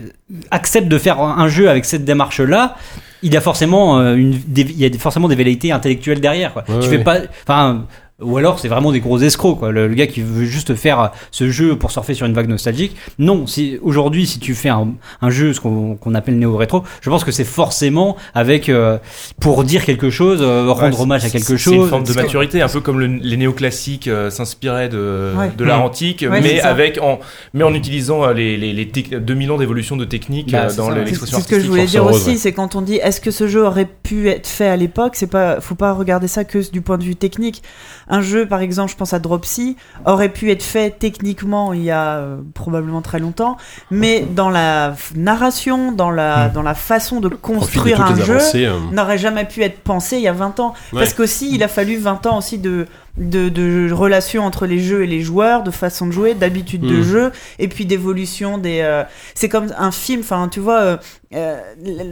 accepte 0.51 0.87
de 0.87 0.99
faire 0.99 1.19
un 1.19 1.47
jeu 1.47 1.67
avec 1.67 1.83
cette 1.83 2.05
démarche-là, 2.05 2.75
il 3.23 3.33
y 3.33 3.37
a 3.37 3.41
forcément 3.41 3.97
euh, 3.99 4.13
une, 4.13 4.37
des, 4.45 4.61
il 4.61 4.77
y 4.77 4.85
a 4.85 4.99
forcément 4.99 5.27
des 5.27 5.33
velléités 5.35 5.71
intellectuelles 5.71 6.21
derrière. 6.21 6.53
Quoi. 6.53 6.63
Ouais, 6.69 6.75
tu 6.79 6.87
ouais. 6.89 6.97
fais 6.99 7.03
pas, 7.03 7.17
enfin. 7.47 7.85
Ou 8.21 8.37
alors 8.37 8.59
c'est 8.59 8.69
vraiment 8.69 8.93
des 8.93 9.01
gros 9.01 9.19
escrocs, 9.19 9.59
quoi. 9.59 9.71
Le, 9.73 9.87
le 9.89 9.93
gars 9.93 10.07
qui 10.07 10.21
veut 10.21 10.45
juste 10.45 10.73
faire 10.75 11.11
ce 11.31 11.49
jeu 11.49 11.75
pour 11.77 11.91
surfer 11.91 12.13
sur 12.13 12.25
une 12.25 12.33
vague 12.33 12.47
nostalgique. 12.47 12.95
Non, 13.19 13.45
si 13.45 13.77
aujourd'hui 13.81 14.25
si 14.25 14.39
tu 14.39 14.55
fais 14.55 14.69
un, 14.69 14.93
un 15.21 15.29
jeu 15.29 15.51
ce 15.51 15.59
qu'on 15.59 15.95
qu'on 15.97 16.15
appelle 16.15 16.39
néo-rétro, 16.39 16.83
je 17.01 17.09
pense 17.09 17.25
que 17.25 17.33
c'est 17.33 17.43
forcément 17.43 18.15
avec 18.33 18.69
euh, 18.69 18.97
pour 19.41 19.65
dire 19.65 19.83
quelque 19.83 20.09
chose, 20.09 20.39
euh, 20.41 20.71
rendre 20.71 20.95
Ouais, 20.95 21.01
hommage 21.03 21.25
à 21.25 21.29
quelque 21.29 21.57
chose. 21.57 21.73
C'est 21.73 21.79
une 21.79 21.87
forme 21.89 22.05
de 22.05 22.13
maturité, 22.13 22.61
un 22.61 22.69
peu 22.69 22.79
comme 22.79 22.99
le- 23.01 23.07
les 23.07 23.35
néoclassiques 23.35 24.07
euh, 24.07 24.29
s'inspiraient 24.29 24.87
de, 24.87 25.33
Ouais. 25.37 25.51
de 25.57 25.63
l'art 25.65 25.79
Mm. 25.81 25.83
antique, 25.83 26.25
Ouais, 26.29 26.39
mais, 26.39 26.61
avec 26.61 26.99
en, 27.01 27.19
mais 27.53 27.65
en 27.65 27.73
utilisant 27.73 28.23
euh, 28.23 28.31
les, 28.33 28.55
les, 28.55 28.71
les 28.71 28.85
tec- 28.85 29.13
2000 29.19 29.51
ans 29.51 29.57
d'évolution 29.57 29.97
de 29.97 30.05
techniques 30.05 30.53
Bah, 30.53 30.67
euh, 30.71 30.73
dans 30.73 30.89
C'est 30.89 31.03
l'expression 31.03 31.37
c'est 31.39 31.43
ce 31.43 31.47
que 31.49 31.55
je 31.55 31.65
artistique. 31.65 31.69
voulais 31.69 31.85
dire 31.85 32.05
aussi, 32.05 32.29
ouais. 32.29 32.35
c'est 32.37 32.53
quand 32.53 32.75
on 32.75 32.81
dit 32.81 32.95
est-ce 32.95 33.19
que 33.19 33.31
ce 33.31 33.49
jeu 33.49 33.65
aurait 33.65 33.89
pu 34.03 34.29
être 34.29 34.47
fait 34.47 34.67
à 34.67 34.77
l'époque, 34.77 35.17
c'est 35.17 35.27
pas, 35.29 35.59
faut 35.59 35.75
pas 35.75 35.91
regarder 35.91 36.29
ça 36.29 36.45
que 36.45 36.59
du 36.71 36.79
point 36.79 36.97
de 36.97 37.03
vue 37.03 37.17
technique. 37.17 37.61
Un 38.07 38.21
jeu, 38.21 38.45
par 38.47 38.61
exemple, 38.61 38.91
je 38.91 38.95
pense 38.97 39.13
à 39.13 39.19
Dropsy, 39.19 39.77
aurait 40.05 40.29
pu 40.29 40.51
être 40.51 40.63
fait 40.63 40.91
techniquement 40.97 41.73
il 41.73 41.83
y 41.83 41.91
a 41.91 42.17
euh, 42.17 42.37
probablement 42.53 43.01
très 43.01 43.19
longtemps, 43.19 43.57
mais 43.89 44.21
dans 44.21 44.49
la 44.49 44.95
narration, 45.15 45.91
dans 45.91 46.11
la, 46.11 46.47
Mm. 46.47 46.51
dans 46.53 46.61
la 46.61 46.75
façon 46.75 47.19
de 47.19 47.29
construire 47.29 48.01
un 48.01 48.15
jeu, 48.15 48.37
euh, 48.55 48.79
n'aurait 48.91 49.17
jamais 49.17 49.45
pu 49.45 49.63
être 49.63 49.79
pensé 49.79 50.17
il 50.17 50.23
y 50.23 50.27
a 50.27 50.33
20 50.33 50.59
ans. 50.59 50.73
Ouais. 50.93 50.99
Parce 50.99 51.13
qu'aussi, 51.13 51.49
il 51.53 51.63
a 51.63 51.67
fallu 51.67 51.97
20 51.97 52.25
ans 52.27 52.37
aussi 52.37 52.57
de, 52.57 52.87
de, 53.17 53.49
de 53.49 53.91
relations 53.93 54.43
entre 54.43 54.65
les 54.65 54.79
jeux 54.79 55.03
et 55.03 55.07
les 55.07 55.21
joueurs, 55.21 55.63
de 55.63 55.71
façon 55.71 56.07
de 56.07 56.11
jouer, 56.11 56.33
d'habitude 56.33 56.81
de 56.81 56.97
Mm. 56.97 57.03
jeu, 57.03 57.31
et 57.59 57.67
puis 57.67 57.85
d'évolution 57.85 58.57
des... 58.57 58.79
euh, 58.81 59.03
c'est 59.35 59.47
comme 59.49 59.67
un 59.77 59.91
film, 59.91 60.19
enfin, 60.21 60.49
tu 60.49 60.59
vois, 60.59 60.79
euh, 60.81 60.97
euh, 61.33 61.57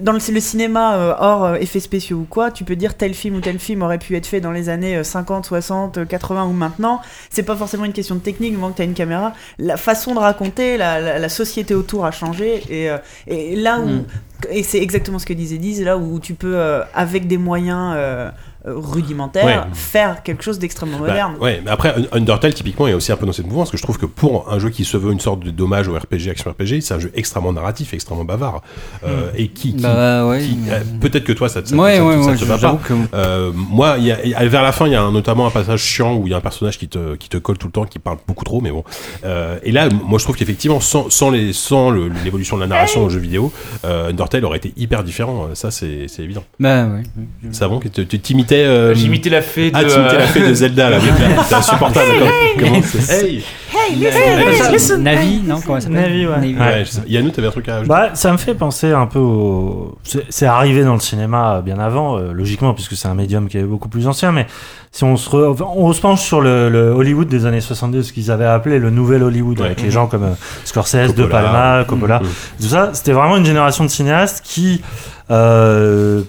dans 0.02 0.14
le, 0.14 0.20
le 0.34 0.40
cinéma, 0.40 0.96
euh, 0.96 1.14
hors 1.20 1.44
euh, 1.44 1.56
effets 1.56 1.80
spéciaux 1.82 2.18
ou 2.18 2.28
quoi, 2.30 2.52
tu 2.52 2.64
peux 2.64 2.76
dire 2.76 2.96
tel 2.96 3.14
film 3.14 3.36
ou 3.36 3.42
tel 3.42 3.60
film 3.60 3.82
aurait 3.82 3.98
pu 3.98 4.16
être 4.16 4.26
fait 4.28 4.40
dans 4.42 4.52
les 4.52 4.70
années 4.70 4.96
euh, 4.98 5.04
50, 5.04 5.46
60, 5.46 5.98
euh, 5.98 6.06
80 6.06 6.46
ou 6.46 6.54
maintenant. 6.54 7.02
C'est 7.30 7.44
pas 7.44 7.56
forcément 7.56 7.86
une 7.86 7.94
question 7.94 8.16
de 8.16 8.22
technique, 8.22 8.54
moment 8.54 8.72
que 8.72 8.78
tu 8.78 8.82
as 8.82 8.86
une 8.86 8.94
caméra. 8.94 9.34
La 9.60 9.76
façon 9.78 10.14
de 10.14 10.20
raconter, 10.20 10.78
la, 10.78 11.00
la, 11.02 11.20
la 11.20 11.30
société 11.30 11.76
autour 11.76 12.06
a 12.06 12.12
changé, 12.12 12.64
et, 12.70 12.90
euh, 12.90 12.98
et 13.28 13.56
là 13.58 13.80
où... 13.80 13.88
Mm. 13.88 14.06
Et 14.52 14.62
c'est 14.62 14.80
exactement 14.82 15.20
ce 15.20 15.26
que 15.26 15.32
disait 15.32 15.58
Diz, 15.58 15.82
là 15.82 15.98
où 15.98 16.20
tu 16.20 16.34
peux, 16.34 16.58
euh, 16.58 16.82
avec 16.94 17.28
des 17.28 17.38
moyens 17.38 17.94
rudimentaires, 18.66 19.46
Ouais. 19.46 19.74
faire 19.74 20.24
quelque 20.24 20.44
chose 20.44 20.60
d'extrêmement 20.60 20.98
Bah, 21.00 21.08
moderne. 21.08 21.36
ouais, 21.42 21.62
mais 21.66 21.72
après 21.72 21.94
Un- 22.12 22.18
Undertale 22.18 22.54
typiquement 22.54 22.88
est 22.88 22.94
aussi 22.94 23.12
un 23.12 23.16
peu 23.18 23.26
dans 23.26 23.34
cette 23.34 23.46
mouvance 23.48 23.70
parce 23.70 23.72
que 23.72 23.78
je 23.78 23.84
trouve 23.84 23.98
que 23.98 24.06
pour 24.06 24.52
un 24.52 24.60
jeu 24.60 24.70
qui 24.70 24.86
se 24.86 24.96
veut 24.98 25.12
une 25.12 25.20
sorte 25.20 25.42
de 25.42 25.52
dommage 25.52 25.88
au 25.88 25.94
RPG 25.98 26.30
action 26.30 26.52
RPG, 26.52 26.82
c'est 26.82 26.94
un 26.94 27.00
jeu 27.00 27.12
extrêmement 27.16 27.52
narratif, 27.54 27.94
extrêmement 27.94 28.24
bavard 28.26 28.62
euh, 29.06 29.32
et 29.36 29.50
qui, 29.50 29.76
qui- 29.76 29.82
Bah 29.84 30.28
ouais. 30.28 30.42
qui- 30.44 30.58
euh, 30.70 30.80
peut-être 31.02 31.24
que 31.26 31.34
toi 31.34 31.50
ça, 31.50 31.62
te- 31.62 31.70
ça, 31.70 31.76
ouais, 31.76 31.98
ça, 31.98 32.06
ouais, 32.06 32.24
ça 32.24 32.30
ouais, 32.32 32.38
te 32.38 32.46
va 32.46 32.58
pas. 32.58 32.80
que 32.88 32.94
Euh, 33.14 33.52
moi, 33.54 33.96
il 33.98 34.06
y 34.06 34.12
a, 34.12 34.24
il 34.24 34.32
y 34.32 34.36
a- 34.36 34.48
vers 34.48 34.64
la 34.64 34.72
fin, 34.72 34.86
il 34.88 34.94
y 34.94 34.96
a 34.96 35.02
un- 35.04 35.12
notamment 35.12 35.46
un 35.46 35.52
passage 35.52 35.82
chiant 35.82 36.16
où 36.16 36.28
il 36.28 36.32
y 36.32 36.34
a 36.34 36.38
un 36.38 36.42
personnage 36.42 36.78
qui 36.78 36.88
te, 36.88 37.16
qui 37.16 37.30
te 37.30 37.38
colle 37.38 37.58
tout 37.58 37.68
le 37.68 37.74
temps, 37.74 37.86
qui 37.86 38.00
parle 38.00 38.18
beaucoup 38.28 38.46
trop, 38.46 38.62
mais 38.62 38.72
bon. 38.72 38.84
Euh, 39.26 39.58
et 39.64 39.72
là, 39.72 39.90
moi, 39.90 40.20
je 40.20 40.24
trouve 40.24 40.36
qu'effectivement, 40.36 40.80
sans, 40.80 41.10
sans 41.10 41.30
les, 41.32 41.54
sans 41.54 41.90
le- 41.90 42.10
l'évolution 42.24 42.56
de 42.58 42.62
la 42.62 42.68
narration 42.68 43.04
au 43.06 43.10
jeu 43.10 43.20
vidéo, 43.20 43.52
euh, 43.86 44.10
Undertale 44.10 44.46
aurait 44.46 44.58
été 44.58 44.74
hyper 44.78 45.04
différent. 45.04 45.50
Ça, 45.54 45.70
c'est, 45.72 46.08
évident. 46.20 46.44
Bah 46.60 46.86
ouais. 46.88 47.04
Savon, 47.52 47.80
que 47.80 47.88
tu 47.90 48.06
tu 48.08 48.20
Euh, 48.56 48.94
J'imitais 48.94 49.30
la 49.30 49.42
fée 49.42 49.72
de. 49.72 49.78
Ah, 49.78 49.84
la 50.14 50.28
fée 50.28 50.48
de 50.48 50.54
Zelda, 50.54 50.90
là. 50.90 50.98
C'est 51.48 51.56
insupportable. 51.56 52.06
Comment, 52.60 52.72
comment 52.72 52.82
c'est- 52.84 53.24
Hey 53.26 53.44
Navi, 55.00 55.42
non 55.46 55.60
Comment 55.66 55.80
ça 55.80 55.88
s'appelle 55.88 56.02
Navi, 56.02 56.26
ouais. 56.26 56.56
Ouais, 56.60 56.84
je 56.86 56.90
sais. 56.92 57.02
Yannou, 57.08 57.32
t'avais 57.32 57.48
un 57.48 57.52
truc 57.52 57.68
à 57.70 57.76
ajouter 57.78 57.90
Bah, 57.90 58.10
ça 58.14 58.32
me 58.32 58.38
fait 58.38 58.54
penser 58.54 58.92
un 58.92 59.08
peu 59.08 59.20
au. 59.20 59.98
C'est 60.30 60.46
arrivé 60.46 60.84
dans 60.84 60.94
le 60.94 61.00
cinéma 61.00 61.62
bien 61.64 61.80
avant, 61.80 62.18
euh, 62.18 62.32
logiquement, 62.34 62.74
puisque 62.74 62.96
c'est 62.96 63.08
un 63.08 63.14
médium 63.16 63.48
qui 63.50 63.58
est 63.58 63.64
beaucoup 63.64 63.90
plus 63.90 64.08
ancien, 64.08 64.32
mais 64.32 64.48
si 64.92 65.04
on 65.04 65.18
se, 65.18 65.30
re- 65.30 65.56
on 65.76 65.92
se 65.92 66.02
penche 66.02 66.22
sur 66.22 66.40
le, 66.42 66.70
le 66.70 66.90
Hollywood 66.92 67.28
des 67.28 67.46
années 67.46 67.62
70, 67.62 68.04
ce 68.04 68.14
qu'ils 68.14 68.32
avaient 68.32 68.46
appelé 68.46 68.80
le 68.80 68.90
nouvel 68.90 69.24
Hollywood, 69.24 69.60
Ouais. 69.60 69.66
avec 69.68 69.82
les 69.82 69.92
gens 69.92 70.08
comme 70.08 70.24
euh, 70.24 70.34
Scorsese, 70.66 71.14
De. 71.16 71.26
Palma, 71.26 71.84
Coppola, 71.88 72.20
Mhm. 72.20 72.28
tout 72.62 72.68
ça, 72.68 72.92
c'était 72.94 73.12
vraiment 73.14 73.38
une 73.38 73.46
génération 73.46 73.84
de 73.84 73.90
cinéastes 73.90 74.42
qui. 74.46 74.82
Euh, 75.32 76.22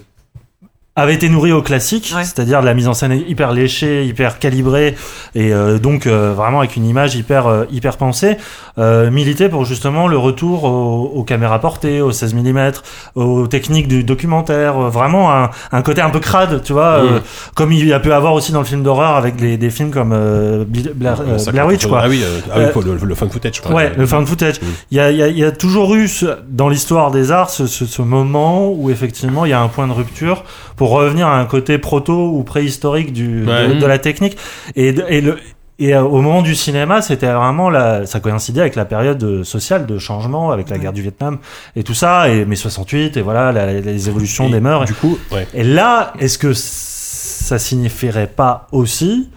avait 0.97 1.13
été 1.13 1.27
nourri 1.27 1.51
au 1.51 1.61
classique, 1.61 2.13
Ouais. 2.15 2.23
c'est-à-dire 2.23 2.61
de 2.61 2.65
la 2.65 2.73
mise 2.73 2.87
en 2.87 2.93
scène 2.93 3.21
hyper 3.27 3.51
léchée, 3.51 4.05
hyper 4.05 4.39
calibrée, 4.39 4.95
et 5.35 5.51
euh, 5.53 5.77
donc 5.77 6.07
euh, 6.07 6.33
vraiment 6.33 6.59
avec 6.59 6.77
une 6.77 6.85
image 6.85 7.15
hyper 7.15 7.47
euh, 7.47 7.65
hyper 7.69 7.97
pensée, 7.97 8.37
euh, 8.77 9.11
milité 9.11 9.49
pour 9.49 9.65
justement 9.65 10.07
le 10.07 10.17
retour 10.17 10.63
aux, 10.63 11.11
aux 11.13 11.23
caméras 11.23 11.59
portées, 11.59 11.99
aux 11.99 12.13
16 12.13 12.33
mm, 12.35 12.71
aux 13.15 13.47
techniques 13.47 13.89
du 13.89 14.05
documentaire, 14.05 14.77
euh, 14.85 14.89
vraiment 14.89 15.33
un, 15.35 15.49
un 15.73 15.81
côté 15.81 15.99
un 15.99 16.09
peu 16.09 16.19
crade, 16.21 16.61
tu 16.63 16.71
vois, 16.71 16.85
euh, 16.99 17.15
Mhm. 17.15 17.21
comme 17.55 17.71
il 17.73 17.85
y 17.87 17.91
a 17.93 17.99
pu 17.99 18.13
avoir 18.13 18.33
aussi 18.33 18.53
dans 18.53 18.59
le 18.59 18.65
film 18.65 18.81
d'horreur 18.81 19.15
avec 19.17 19.41
les, 19.41 19.57
des 19.57 19.69
films 19.69 19.91
comme 19.91 20.13
euh, 20.13 20.63
Bla- 20.65 20.93
Blair, 20.95 21.21
euh, 21.27 21.37
Ça, 21.37 21.51
Blair 21.51 21.67
Witch, 21.67 21.85
quoi. 21.87 22.01
Ah 22.03 22.07
oui, 22.07 22.21
euh, 22.23 22.39
ah 22.49 22.55
oui, 22.57 22.63
Euh, 22.65 22.69
quoi, 22.71 22.83
le, 22.85 22.95
le 23.05 23.15
fan 23.15 23.29
footage, 23.29 23.55
je 23.57 23.61
crois. 23.61 23.75
Ouais, 23.75 23.91
le 23.97 24.05
found 24.05 24.25
footage. 24.27 24.55
Il 24.91 24.97
y 24.97 25.01
a, 25.01 25.11
il 25.11 25.17
y, 25.17 25.23
a, 25.23 25.27
il 25.27 25.37
y 25.37 25.43
a 25.43 25.51
toujours 25.51 25.93
eu 25.95 26.07
ce- 26.07 26.37
dans 26.49 26.69
l'histoire 26.69 27.11
des 27.11 27.31
arts 27.33 27.49
ce, 27.49 27.67
ce, 27.67 27.85
ce 27.85 28.01
moment 28.01 28.69
où 28.71 28.89
effectivement 28.89 29.43
il 29.45 29.49
y 29.49 29.53
a 29.53 29.59
un 29.59 29.67
point 29.67 29.87
de 29.87 29.91
rupture 29.93 30.43
pour 30.77 30.84
revenir 30.89 31.27
à 31.27 31.39
un 31.39 31.45
côté 31.45 31.77
proto 31.77 32.29
ou 32.29 32.43
préhistorique 32.43 33.13
du, 33.13 33.41
de- 33.41 33.47
Ouais. 33.51 33.75
de, 33.75 33.85
la 33.85 33.97
technique. 33.99 34.37
Et, 34.75 34.91
de- 34.93 35.05
et, 35.09 35.21
le, 35.21 35.37
et 35.79 35.93
euh, 35.95 36.01
au 36.03 36.21
moment 36.21 36.41
du 36.41 36.55
cinéma, 36.55 37.01
c'était 37.01 37.31
vraiment 37.31 37.69
la, 37.69 38.05
ça 38.05 38.19
coïncidait 38.19 38.61
avec 38.61 38.75
la 38.75 38.85
période 38.85 39.21
euh, 39.23 39.43
sociale 39.43 39.85
de 39.85 39.97
changement, 39.97 40.51
avec 40.51 40.69
la 40.69 40.77
guerre 40.77 40.93
du 40.93 41.01
Vietnam 41.01 41.37
et 41.75 41.83
tout 41.83 41.93
ça, 41.93 42.29
et 42.29 42.45
mai 42.45 42.55
68 42.55 43.17
et 43.17 43.21
voilà 43.21 43.51
la- 43.51 43.73
les 43.81 44.07
évolutions 44.09 44.47
Et 44.47 44.51
des 44.51 44.59
mœurs. 44.61 44.85
Du 44.85 44.93
coup, 44.93 45.17
ouais. 45.31 45.47
Et 45.53 45.63
là, 45.63 46.13
est-ce 46.19 46.37
que 46.37 46.53
ça 46.53 47.59
signifierait 47.59 48.27
pas 48.27 48.67
aussi, 48.71 49.29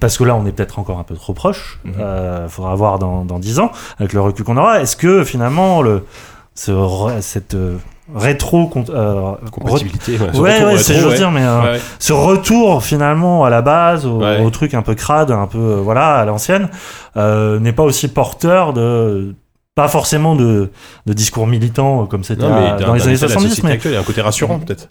parce 0.00 0.18
que 0.18 0.24
là 0.24 0.34
on 0.34 0.44
est 0.46 0.52
peut-être 0.52 0.78
encore 0.78 0.98
un 0.98 1.04
peu 1.04 1.14
trop 1.14 1.34
proche, 1.34 1.78
Mhm. 1.84 1.92
euh, 2.00 2.48
faudra 2.48 2.74
voir 2.74 2.98
dans, 2.98 3.24
dans 3.24 3.38
10 3.38 3.60
ans, 3.60 3.70
avec 3.98 4.12
le 4.12 4.20
recul 4.20 4.44
qu'on 4.44 4.56
aura, 4.56 4.80
est-ce 4.80 4.96
que 4.96 5.22
finalement 5.24 5.82
le, 5.82 6.04
ce, 6.54 6.72
cette 7.20 7.54
euh, 7.54 7.76
rétro... 8.14 8.70
euh, 8.90 9.32
compatibilité. 9.50 10.18
ouais, 10.18 10.26
retour 10.28 10.40
ouais, 10.42 10.54
rétro, 10.64 10.76
c'est 10.78 10.94
j'ose 10.94 11.12
ouais. 11.12 11.16
dire, 11.18 11.30
mais 11.30 11.42
euh, 11.44 11.78
ce 11.98 12.12
retour 12.12 12.82
finalement 12.82 13.44
à 13.44 13.50
la 13.50 13.62
base, 13.62 14.06
au, 14.06 14.50
truc 14.50 14.74
un 14.74 14.82
peu 14.82 14.94
crade, 14.94 15.30
un 15.30 15.46
peu 15.46 15.58
euh, 15.58 15.80
voilà 15.82 16.16
à 16.16 16.24
l'ancienne, 16.24 16.68
euh, 17.16 17.58
n'est 17.60 17.72
pas 17.72 17.82
aussi 17.84 18.08
porteur 18.08 18.72
de 18.72 19.34
pas 19.74 19.88
forcément 19.88 20.34
de, 20.34 20.70
de 21.06 21.12
discours 21.12 21.46
militants 21.46 22.06
comme 22.06 22.24
c'était 22.24 22.44
à- 22.44 22.76
dans 22.76 22.94
les 22.94 23.02
années 23.04 23.14
état 23.14 23.26
de 23.26 23.30
la 23.32 23.38
70 23.38 23.48
société 23.50 23.66
mais 23.68 23.72
actuelle, 23.74 23.92
il 23.92 23.94
y 23.94 23.98
a 23.98 24.00
un 24.00 24.04
côté 24.04 24.20
rassurant, 24.22 24.58
peut-être. 24.58 24.88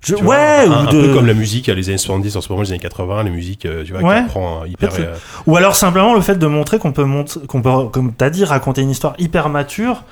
je- 0.00 0.14
Tu 0.14 0.22
vois, 0.22 0.34
ouais 0.34 0.66
un, 0.66 0.68
ou 0.68 0.72
un 0.74 0.84
de 0.84 0.90
peu 1.06 1.14
comme 1.14 1.26
la 1.26 1.32
musique, 1.32 1.68
les 1.68 1.88
années 1.88 1.96
70 1.96 2.36
en 2.36 2.40
ce 2.42 2.50
moment, 2.52 2.60
les 2.62 2.70
années 2.72 2.78
80, 2.80 3.22
les 3.22 3.30
musiques, 3.30 3.64
euh, 3.64 3.82
tu 3.82 3.92
vois, 3.92 4.02
Ouais. 4.02 4.22
qui 4.24 4.28
prend 4.28 4.64
hyper. 4.66 4.90
Euh, 4.98 5.14
Ou 5.46 5.56
alors 5.56 5.74
simplement 5.74 6.14
le 6.14 6.20
fait 6.20 6.34
de 6.36 6.46
montrer 6.46 6.78
qu'on 6.78 6.92
peut, 6.92 7.06
qu'on 7.48 7.62
peut, 7.62 7.88
comme 7.90 8.12
tu 8.14 8.24
as 8.24 8.28
dit, 8.30 8.44
raconter 8.44 8.82
une 8.82 8.90
histoire 8.90 9.14
hyper 9.18 9.48
mature, 9.48 10.02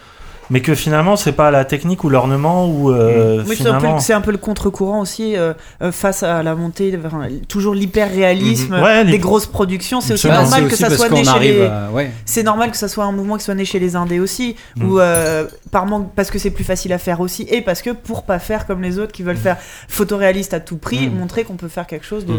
mais 0.51 0.61
que 0.61 0.75
finalement 0.75 1.17
c'est 1.17 1.33
pas 1.33 1.51
la 1.51 1.65
technique 1.65 2.05
ou 2.05 2.09
l'ornement 2.09 2.67
ou 2.69 2.91
euh, 2.91 3.43
Oui, 3.47 3.57
c'est 3.57 3.63
un, 3.67 3.73
peu, 3.75 3.79
finalement. 3.79 3.95
le- 3.95 4.01
c'est 4.01 4.13
un 4.13 4.21
peu 4.21 4.31
le 4.31 4.39
contre-courant 4.39 5.01
aussi 5.01 5.37
euh, 5.37 5.55
euh, 5.83 5.91
face 5.93 6.23
à 6.23 6.43
la 6.43 6.55
montée, 6.55 6.99
toujours 7.49 7.75
l'hyper-réalisme 7.75 8.77
Mhm. 8.77 8.83
Ouais, 8.83 9.05
des 9.05 9.19
grosses 9.19 9.47
productions. 9.47 10.01
C'est 10.01 10.15
aussi 10.15 10.29
normal 10.29 10.69
que 10.69 10.77
ça 10.77 10.91
soit 10.91 11.09
né 11.11 11.25
chez 11.25 11.39
les. 11.41 11.63
à- 11.63 11.91
ouais. 11.93 12.11
C'est 12.25 12.43
normal 12.43 12.71
que 12.71 12.77
ça 12.77 12.89
soit 12.89 13.05
un 13.05 13.13
mouvement 13.13 13.37
qui 13.37 13.45
soit 13.45 13.55
né 13.55 13.65
chez 13.65 13.79
les 13.79 13.97
Indés 13.97 14.21
aussi, 14.21 14.57
Mm. 14.77 14.89
ou 14.91 14.99
euh, 15.01 15.47
par 15.71 15.87
manque 15.87 16.11
parce 16.15 16.31
que 16.31 16.39
c'est 16.39 16.51
plus 16.51 16.65
facile 16.65 16.93
à 16.93 16.99
faire 16.99 17.21
aussi, 17.21 17.47
et 17.51 17.61
parce 17.63 17.83
que 17.83 17.91
pour 17.91 18.25
pas 18.25 18.39
faire 18.39 18.67
comme 18.67 18.83
les 18.83 18.99
autres 18.99 19.13
qui 19.13 19.23
veulent 19.23 19.37
faire 19.37 19.57
photoréaliste 19.89 20.55
à 20.55 20.61
tout 20.61 20.77
prix, 20.77 21.09
Mm. 21.09 21.19
montrer 21.19 21.45
qu'on 21.45 21.55
peut 21.57 21.69
faire 21.69 21.87
quelque 21.87 22.07
chose 22.07 22.27
de. 22.27 22.35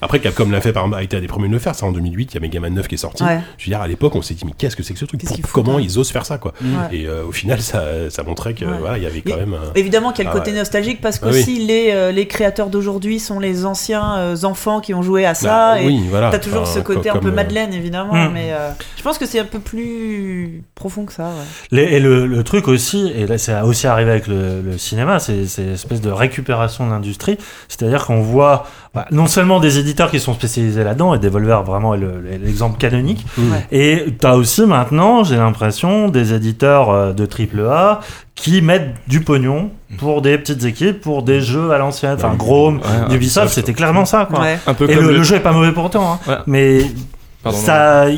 Mm. 0.00 0.04
Après, 0.04 0.20
Capcom 0.20 0.48
l'a 0.50 0.60
fait, 0.60 0.72
par 0.72 0.92
a 0.92 1.02
été 1.02 1.16
un 1.16 1.20
des 1.20 1.26
premiers 1.26 1.48
de 1.48 1.52
le 1.52 1.58
faire. 1.58 1.74
C'est 1.74 1.84
en 1.84 1.92
2008, 1.92 2.32
il 2.32 2.34
y 2.34 2.38
a 2.38 2.40
Mega 2.40 2.60
Man 2.60 2.74
9 2.74 2.86
qui 2.88 2.94
est 2.96 2.98
sorti. 2.98 3.24
Ouais. 3.24 3.40
Je 3.58 3.64
veux 3.66 3.70
dire, 3.70 3.80
à 3.80 3.88
l'époque, 3.88 4.14
on 4.14 4.22
s'est 4.22 4.34
dit, 4.34 4.44
mais 4.44 4.52
qu'est-ce 4.56 4.76
que 4.76 4.82
c'est 4.82 4.92
que 4.92 4.98
ce 5.00 5.04
truc? 5.06 5.22
Pour- 5.24 5.52
Comment 5.52 5.76
hein? 5.78 5.80
ils 5.82 5.98
osent 5.98 6.10
faire 6.10 6.26
ça, 6.26 6.38
quoi? 6.38 6.52
Ouais. 6.62 6.96
Et 6.98 7.06
euh, 7.06 7.24
au 7.26 7.32
final, 7.32 7.60
ça, 7.62 8.10
ça 8.10 8.22
montrait 8.22 8.54
que 8.54 8.64
Ouais. 8.64 8.78
voilà, 8.78 8.98
il 8.98 9.04
y 9.04 9.06
avait 9.06 9.22
quand 9.22 9.36
même. 9.36 9.54
un- 9.54 9.72
Évidemment 9.74 10.12
qu'il 10.12 10.24
y 10.24 10.28
a 10.28 10.30
le 10.30 10.36
Ah 10.36 10.38
côté 10.38 10.52
ouais. 10.52 10.58
nostalgique 10.58 11.00
parce 11.00 11.18
Ah 11.22 11.26
qu'aussi 11.26 11.64
les, 11.66 11.90
euh, 11.92 12.12
les 12.12 12.26
créateurs 12.26 12.68
d'aujourd'hui 12.68 13.18
sont 13.20 13.38
les 13.40 13.64
anciens 13.64 14.16
euh, 14.18 14.36
enfants 14.44 14.80
qui 14.80 14.92
ont 14.94 15.02
joué 15.02 15.24
à 15.24 15.34
ça. 15.34 15.74
Bah, 15.74 15.80
et 15.82 15.86
oui, 15.86 16.02
voilà. 16.10 16.30
T'as 16.30 16.38
toujours 16.38 16.62
Enfin, 16.62 16.72
ce 16.74 16.80
côté 16.80 17.08
un 17.10 17.16
peu 17.18 17.28
euh, 17.28 17.32
Madeleine 17.32 17.72
évidemment, 17.72 18.12
Mm. 18.14 18.30
mais 18.32 18.52
euh, 18.52 18.70
je 18.96 19.02
pense 19.02 19.18
que 19.18 19.26
c'est 19.26 19.38
un 19.40 19.44
peu 19.44 19.60
plus 19.60 20.62
profond 20.74 21.04
que 21.06 21.12
ça. 21.12 21.24
Ouais. 21.24 21.30
Les- 21.70 21.82
et 21.96 22.00
le, 22.00 22.26
le 22.26 22.44
truc 22.44 22.68
aussi, 22.68 23.10
et 23.14 23.26
là 23.26 23.38
c'est 23.38 23.58
aussi 23.62 23.86
arrivé 23.86 24.10
avec 24.10 24.26
le, 24.26 24.60
le 24.62 24.78
cinéma, 24.78 25.18
c'est 25.20 25.46
c'est 25.46 25.62
une 25.62 25.72
espèce 25.74 26.00
de 26.00 26.10
récupération 26.10 26.86
de 26.86 26.90
l'industrie. 26.92 27.38
C'est-à-dire 27.68 28.04
qu'on 28.06 28.20
voit 28.20 28.66
bah, 28.94 29.06
non 29.10 29.26
seulement 29.26 29.60
des 29.60 29.78
éditeurs 29.78 30.10
qui 30.10 30.20
sont 30.20 30.34
spécialisés 30.34 30.82
là-dedans, 30.84 31.14
et 31.14 31.18
Devolver 31.18 31.62
vraiment 31.64 31.94
est 31.94 31.98
le- 31.98 32.20
l'exemple 32.42 32.78
canonique, 32.78 33.26
Ouais. 33.38 33.66
et 33.72 34.06
tu 34.18 34.26
as 34.26 34.36
aussi 34.36 34.62
maintenant, 34.66 35.22
j'ai 35.24 35.36
l'impression, 35.36 36.08
des 36.08 36.32
éditeurs 36.32 36.90
euh, 36.90 37.12
de 37.12 37.26
AAA 37.26 38.00
qui 38.34 38.62
mettent 38.62 38.94
du 39.06 39.20
pognon 39.20 39.70
pour 39.98 40.22
des 40.22 40.38
petites 40.38 40.64
équipes, 40.64 41.00
pour 41.00 41.22
des 41.22 41.40
jeux 41.40 41.70
à 41.72 41.78
l'ancienne. 41.78 42.14
Enfin, 42.16 42.30
Ouais. 42.30 42.36
Grom, 42.36 42.76
Ouais, 43.08 43.14
Ubisoft, 43.14 43.48
c'était 43.52 43.72
clairement 43.74 44.04
ça. 44.04 44.26
Quoi. 44.30 44.40
Ouais. 44.40 44.58
Un 44.66 44.74
peu 44.74 44.88
Et 44.90 44.94
comme 44.94 45.04
le, 45.04 45.10
le- 45.12 45.16
le 45.18 45.22
jeu 45.22 45.36
est 45.36 45.40
pas 45.40 45.52
mauvais 45.52 45.72
pourtant, 45.72 46.12
hein. 46.12 46.18
Ouais. 46.30 46.36
mais 46.46 46.78
il 46.80 47.66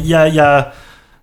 y 0.09 0.15
a, 0.15 0.27
il 0.29 0.35
y 0.35 0.41
a, 0.41 0.73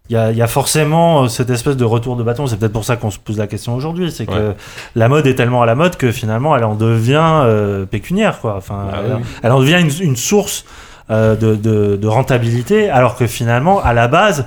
il 0.10 0.14
y 0.14 0.18
a, 0.18 0.32
il 0.32 0.38
y 0.38 0.42
a 0.42 0.48
forcément 0.48 1.24
euh, 1.24 1.28
cette 1.28 1.50
espèce 1.50 1.78
de 1.78 1.86
retour 1.86 2.16
de 2.16 2.24
bâton. 2.24 2.46
C'est 2.48 2.58
peut-être 2.58 2.74
pour 2.74 2.86
ça 2.86 2.96
qu'on 2.96 3.10
se 3.12 3.20
pose 3.20 3.38
la 3.38 3.48
question 3.48 3.76
aujourd'hui. 3.76 4.12
C'est 4.12 4.26
que 4.26 4.32
Ouais. 4.50 4.56
la 4.96 5.08
mode 5.10 5.26
est 5.28 5.36
tellement 5.36 5.62
à 5.62 5.66
la 5.66 5.76
mode 5.76 5.96
que 5.98 6.12
finalement, 6.12 6.56
elle 6.56 6.64
en 6.64 6.76
devient 6.76 7.42
euh, 7.44 7.86
pécuniaire, 7.86 8.40
quoi. 8.40 8.56
Enfin, 8.58 8.88
Ah 8.94 8.98
elle, 9.06 9.14
oui. 9.16 9.22
elle 9.44 9.52
en 9.52 9.60
devient 9.60 9.80
une, 9.82 9.92
une 10.10 10.16
source 10.16 10.66
euh, 11.10 11.36
de, 11.36 11.56
de, 11.56 11.96
de 11.96 12.08
rentabilité, 12.08 12.90
alors 12.90 13.16
que 13.16 13.26
finalement, 13.28 13.82
à 13.82 13.94
la 13.94 14.08
base, 14.08 14.46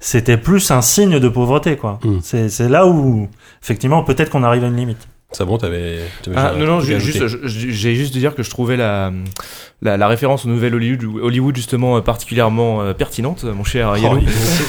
c'était 0.00 0.36
plus 0.36 0.70
un 0.70 0.82
signe 0.82 1.18
de 1.18 1.28
pauvreté, 1.28 1.76
quoi. 1.76 1.98
Mm. 2.04 2.18
C'est, 2.22 2.48
c'est 2.48 2.68
là 2.68 2.86
où, 2.86 3.28
effectivement, 3.62 4.02
peut-être 4.02 4.30
qu'on 4.30 4.42
arrive 4.44 4.64
à 4.64 4.68
une 4.68 4.76
limite. 4.76 5.08
Ça 5.32 5.44
bon, 5.44 5.58
t'avais. 5.58 5.98
t'avais 6.22 6.36
Ah, 6.36 6.52
non, 6.56 6.66
non, 6.66 6.80
j'ai 6.80 7.00
juste 7.00 8.14
de 8.14 8.18
dire 8.18 8.34
que 8.34 8.42
je 8.44 8.50
trouvais 8.50 8.76
la, 8.76 9.10
la, 9.82 9.96
la 9.98 10.08
référence 10.08 10.46
au 10.46 10.48
nouvel 10.48 10.74
Hollywood, 10.74 11.04
Hollywood 11.22 11.54
justement 11.54 11.96
euh, 11.96 12.00
particulièrement 12.00 12.80
euh, 12.82 12.92
pertinente, 12.94 13.44
mon 13.44 13.62
cher 13.64 13.92
Oh. 14.02 14.16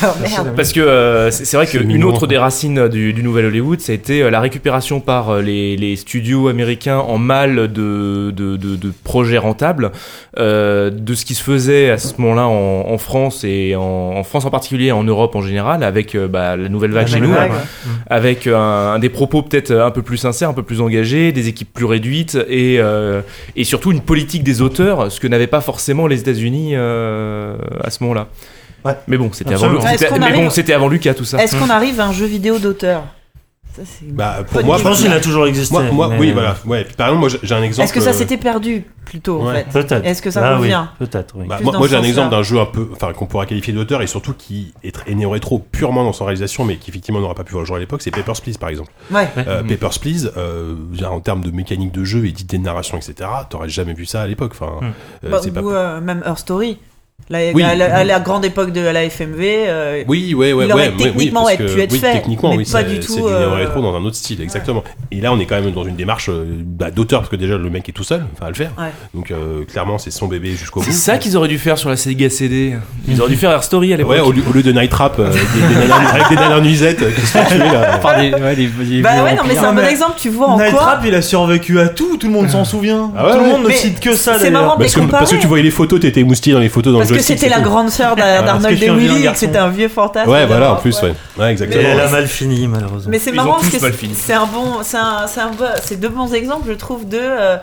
Parce 0.55 0.73
que 0.73 0.79
euh, 0.81 1.31
c'est 1.31 1.55
vrai 1.55 1.65
qu'une 1.65 2.03
autre 2.03 2.27
des 2.27 2.38
racines 2.38 2.88
du, 2.89 3.13
du 3.13 3.23
nouvel 3.23 3.45
Hollywood, 3.45 3.79
ça 3.79 3.93
a 3.93 3.95
été 3.95 4.21
euh, 4.21 4.29
la 4.29 4.39
récupération 4.41 4.99
par 4.99 5.29
euh, 5.29 5.41
les, 5.41 5.77
les 5.77 5.95
studios 5.95 6.47
américains 6.49 6.97
en 6.99 7.17
mal 7.17 7.55
de, 7.55 8.31
de, 8.35 8.57
de, 8.57 8.75
de 8.75 8.93
projets 9.03 9.38
rentables 9.38 9.91
euh, 10.38 10.89
de 10.89 11.13
ce 11.13 11.25
qui 11.25 11.35
se 11.35 11.43
faisait 11.43 11.89
à 11.89 11.97
ce 11.97 12.19
moment-là 12.21 12.47
en, 12.47 12.89
en 12.91 12.97
France 12.97 13.43
et 13.43 13.75
en, 13.75 13.81
en 13.81 14.23
France 14.23 14.45
en 14.45 14.49
particulier, 14.51 14.91
en 14.91 15.03
Europe 15.03 15.35
en 15.35 15.41
général, 15.41 15.84
avec 15.84 16.15
euh, 16.15 16.27
bah, 16.27 16.55
la 16.57 16.69
nouvelle 16.69 16.91
vague 16.91 17.07
La 17.07 17.13
chez 17.15 17.19
nouvelle 17.21 17.47
nous, 17.47 17.49
vague, 17.49 17.51
ouais. 17.51 17.91
avec 18.07 18.47
un, 18.47 18.55
un 18.57 18.99
des 18.99 19.09
propos 19.09 19.41
peut-être 19.41 19.71
un 19.71 19.91
peu 19.91 20.01
plus 20.01 20.17
sincères, 20.17 20.49
un 20.49 20.53
peu 20.53 20.63
plus 20.63 20.81
engagés, 20.81 21.31
des 21.31 21.47
équipes 21.47 21.71
plus 21.73 21.85
réduites 21.85 22.38
et, 22.49 22.77
euh, 22.79 23.21
et 23.55 23.63
surtout 23.63 23.91
une 23.91 24.01
politique 24.01 24.43
des 24.43 24.61
auteurs, 24.61 24.97
ce 25.10 25.19
que 25.19 25.28
n'avaient 25.28 25.48
pas 25.48 25.61
forcément 25.61 26.07
les 26.07 26.19
États-Unis 26.19 26.72
euh, 26.74 27.57
à 27.84 27.90
ce 27.90 28.03
moment-là. 28.03 28.28
Ouais. 28.86 28.94
Mais 29.07 29.18
bon, 29.18 29.32
c'était 29.34 29.53
avant, 29.53 29.69
bon, 29.69 29.80
avant 30.74 30.88
Lucas 30.88 31.14
tout 31.14 31.26
ça. 31.26 31.41
Est-ce 31.41 31.56
qu'on 31.56 31.69
arrive 31.69 31.99
à 31.99 32.07
un 32.07 32.14
jeu 32.14 32.26
vidéo 32.26 32.60
d'auteur? 32.60 33.03
Ça, 33.77 34.05
Bah, 34.11 34.37
pour 34.49 34.63
moi, 34.63 34.77
Je 34.77 34.83
pense 34.83 35.01
qu'il 35.01 35.11
a 35.11 35.19
toujours 35.19 35.45
existé. 35.47 35.73
moi, 35.73 35.83
moi, 35.91 36.07
mais- 36.09 36.19
oui, 36.19 36.31
voilà. 36.31 36.55
Ouais. 36.65 36.83
Puis, 36.83 36.95
par 36.95 37.07
exemple, 37.07 37.19
moi, 37.19 37.29
j'ai- 37.43 37.53
un 37.55 37.61
exemple. 37.63 37.83
Est-ce 37.85 37.93
que 37.93 38.01
ça 38.01 38.09
euh, 38.09 38.13
s'était 38.13 38.37
perdu 38.37 38.85
plutôt 39.05 39.41
en 39.41 39.47
ouais. 39.47 39.65
fait 39.71 39.81
Peut-être. 39.83 40.05
Est-ce 40.05 40.21
que 40.21 40.31
ça 40.31 40.53
oui, 40.53 40.59
revient 40.59 40.85
Peut-être, 40.99 41.35
oui. 41.37 41.45
Bah, 41.47 41.59
moi, 41.61 41.87
j'ai 41.87 41.95
un 41.95 42.03
exemple 42.03 42.31
d'un 42.31 42.43
jeu 42.43 42.59
un 42.59 42.65
peu, 42.65 42.87
enfin, 42.91 43.13
qu'on 43.13 43.25
pourra 43.25 43.45
qualifier 43.45 43.73
d'auteur 43.73 44.01
et 44.01 44.07
surtout 44.07 44.33
qui 44.33 44.73
est, 44.83 44.95
tr- 44.95 45.07
est 45.09 45.15
néo-rétro 45.15 45.59
purement 45.59 46.03
dans 46.03 46.13
son 46.13 46.25
réalisation, 46.25 46.65
mais 46.65 46.77
qui 46.77 46.89
effectivement 46.91 47.19
n'aura 47.19 47.35
pas 47.35 47.43
pu 47.43 47.51
voir 47.53 47.61
le 47.61 47.67
jour 47.67 47.75
à 47.75 47.79
l'époque, 47.79 48.01
c'est 48.01 48.11
Papers, 48.11 48.41
Please, 48.41 48.57
par 48.59 48.69
exemple. 48.69 48.91
Ouais. 49.11 49.27
Euh. 49.37 49.63
Papers, 49.63 49.99
Please, 49.99 50.31
euh, 50.37 50.75
en 51.09 51.19
termes 51.19 51.43
de 51.43 51.51
mécanique 51.51 51.91
de 51.91 52.03
jeu 52.03 52.25
et 52.25 52.31
d'idées 52.31 52.57
de 52.57 52.63
narration, 52.63 52.97
etc., 52.97 53.29
t'aurais 53.49 53.69
jamais 53.69 53.93
vu 53.93 54.05
ça 54.05 54.21
à 54.21 54.27
l'époque. 54.27 54.51
Enfin, 54.59 54.79
euh, 54.83 55.29
Bah, 55.29 55.39
pas. 55.53 55.61
ou 55.61 55.71
euh, 55.71 56.01
même 56.01 56.21
Her 56.25 56.37
Story. 56.37 56.77
La, 57.30 57.39
Oui. 57.53 57.61
à, 57.61 57.76
la, 57.76 57.94
à 57.94 58.03
la 58.06 58.19
grande 58.22 58.45
époque 58.45 58.72
de 58.72 58.80
la 58.80 59.03
FMV. 59.03 59.38
euh, 59.68 60.03
Oui, 60.07 60.34
ouais, 60.34 60.53
ouais, 60.53 60.65
Il 60.65 60.72
aurait 60.72 60.84
ouais, 60.89 60.94
ouais, 60.95 61.03
techniquement 61.03 61.45
pu 61.48 61.57
parce 61.57 61.73
que- 61.73 61.80
être 61.80 61.91
oui, 61.91 61.99
fait, 61.99 62.14
techniquement, 62.14 62.52
mais 62.52 62.57
oui, 62.60 62.65
pas 62.72 62.84
du 62.84 62.99
tout, 63.02 63.14
C'est 63.15 63.19
du 63.22 63.27
euh, 63.27 63.39
néo-rétro 63.49 63.81
dans 63.81 63.94
un 63.95 64.06
autre 64.06 64.15
style, 64.15 64.39
exactement. 64.39 64.81
Et 65.11 65.19
là, 65.19 65.34
on 65.34 65.39
est 65.39 65.45
quand 65.45 65.60
même 65.60 65.72
dans 65.73 65.84
une 65.84 65.98
démarche 65.98 66.30
euh, 66.30 66.45
bah, 66.64 66.89
d'auteur, 66.89 67.19
parce 67.22 67.30
que 67.30 67.35
déjà, 67.35 67.57
le 67.57 67.69
mec 67.69 67.89
est 67.89 67.91
tout 67.91 68.06
seul, 68.06 68.23
enfin, 68.34 68.45
à 68.45 68.49
le 68.49 68.56
faire. 68.56 68.72
Ouais. 68.77 68.91
Donc, 69.14 69.31
euh, 69.31 69.65
clairement, 69.65 69.98
c'est 69.98 70.11
son 70.11 70.27
bébé 70.27 70.52
jusqu'au 70.52 70.80
bout. 70.80 70.85
C'est 70.85 70.94
ça 70.94 71.18
qu'ils 71.18 71.35
auraient 71.35 71.49
dû 71.49 71.57
faire 71.57 71.77
sur 71.77 71.89
la 71.89 71.98
Sega 71.98 72.30
CD. 72.30 72.76
Ils 73.10 73.19
auraient 73.19 73.31
dû 73.31 73.35
faire 73.35 73.52
Air 73.52 73.64
Story 73.64 73.94
à 73.94 73.98
l'époque. 73.98 74.11
Ouais, 74.14 74.22
au 74.22 74.31
lieu, 74.31 74.44
au 74.49 74.53
lieu 74.53 74.64
de 74.64 74.72
Night 74.72 74.89
Trap, 74.91 75.19
euh, 75.19 75.26
avec, 75.27 76.30
des, 76.30 76.35
nanas, 76.35 76.61
nuisettes 76.61 77.14
qui 77.14 77.22
se 77.22 77.38
font 77.38 77.44
tuer, 77.49 77.57
là. 77.57 77.98
Enfin, 78.02 78.22
des, 78.22 78.31
ouais, 78.31 79.02
Bah 79.02 79.23
ouais, 79.26 79.35
non, 79.35 79.41
mais 79.45 79.56
c'est 79.56 79.60
un 79.65 79.73
bon 79.73 79.85
exemple, 79.85 80.14
tu 80.18 80.30
vois 80.30 80.48
en 80.49 80.57
Night 80.60 80.69
quoi. 80.72 80.80
Trap, 80.80 81.02
il 81.06 81.14
a 81.15 81.22
survécu 81.22 81.80
à 81.81 81.89
tout, 81.89 82.15
tout 82.18 82.27
le 82.27 82.34
monde 82.34 82.48
s'en 82.49 82.64
souvient. 82.64 83.11
Ah 83.18 83.26
ouais, 83.26 83.31
tout 83.34 83.38
le 83.39 83.44
ouais. 83.44 83.52
monde 83.52 83.64
ne 83.65 83.72
cite 83.72 83.99
que 83.99 84.14
ça 84.14 84.35
c'est 84.38 84.45
d'ailleurs. 84.45 84.61
marrant 84.61 84.77
parce 84.77 84.94
que 85.34 85.35
tu 85.41 85.48
voyais 85.48 85.64
les 85.64 85.72
photos, 85.72 85.99
t'étais 85.99 86.23
moustillé 86.23 86.53
dans 86.53 86.61
les 86.61 86.69
photos 86.69 86.94
dans 86.94 87.06
Parce 87.07 87.17
que 87.19 87.23
c'était 87.23 87.49
la 87.49 87.59
grande 87.59 87.89
sœur 87.89 88.15
d'Arnold 88.15 88.81
et 88.81 88.89
un 88.89 88.93
vieux 88.93 88.93
Willy 88.93 89.25
et 89.27 89.31
que 89.31 89.38
c'était 89.38 89.57
un 89.57 89.69
vieux 89.69 89.88
fantasme. 89.88 90.29
Ouais, 90.29 90.45
voilà, 90.45 90.73
en 90.73 90.75
plus, 90.77 90.99
ouais. 91.01 91.13
Exactement. 91.51 91.84
elle 91.88 91.99
a 91.99 92.09
mal 92.09 92.27
fini, 92.27 92.67
malheureusement. 92.67 93.09
Mais 93.11 93.19
c'est 93.19 93.31
marrant 93.31 93.53
parce 93.53 93.69
que 93.69 93.79
c'est- 94.15 94.34
un 94.34 94.45
bon, 94.45 94.79
c'est 94.84 94.97
un, 94.97 95.25
c'est 95.27 95.39
un 95.41 95.49
bon- 95.51 95.65
c'est 95.84 95.99
deux 95.99 96.09
bons 96.09 96.34
exemples, 96.34 96.67
je 96.69 96.73
trouve, 96.73 97.07
de 97.07 97.19
euh, 97.21 97.57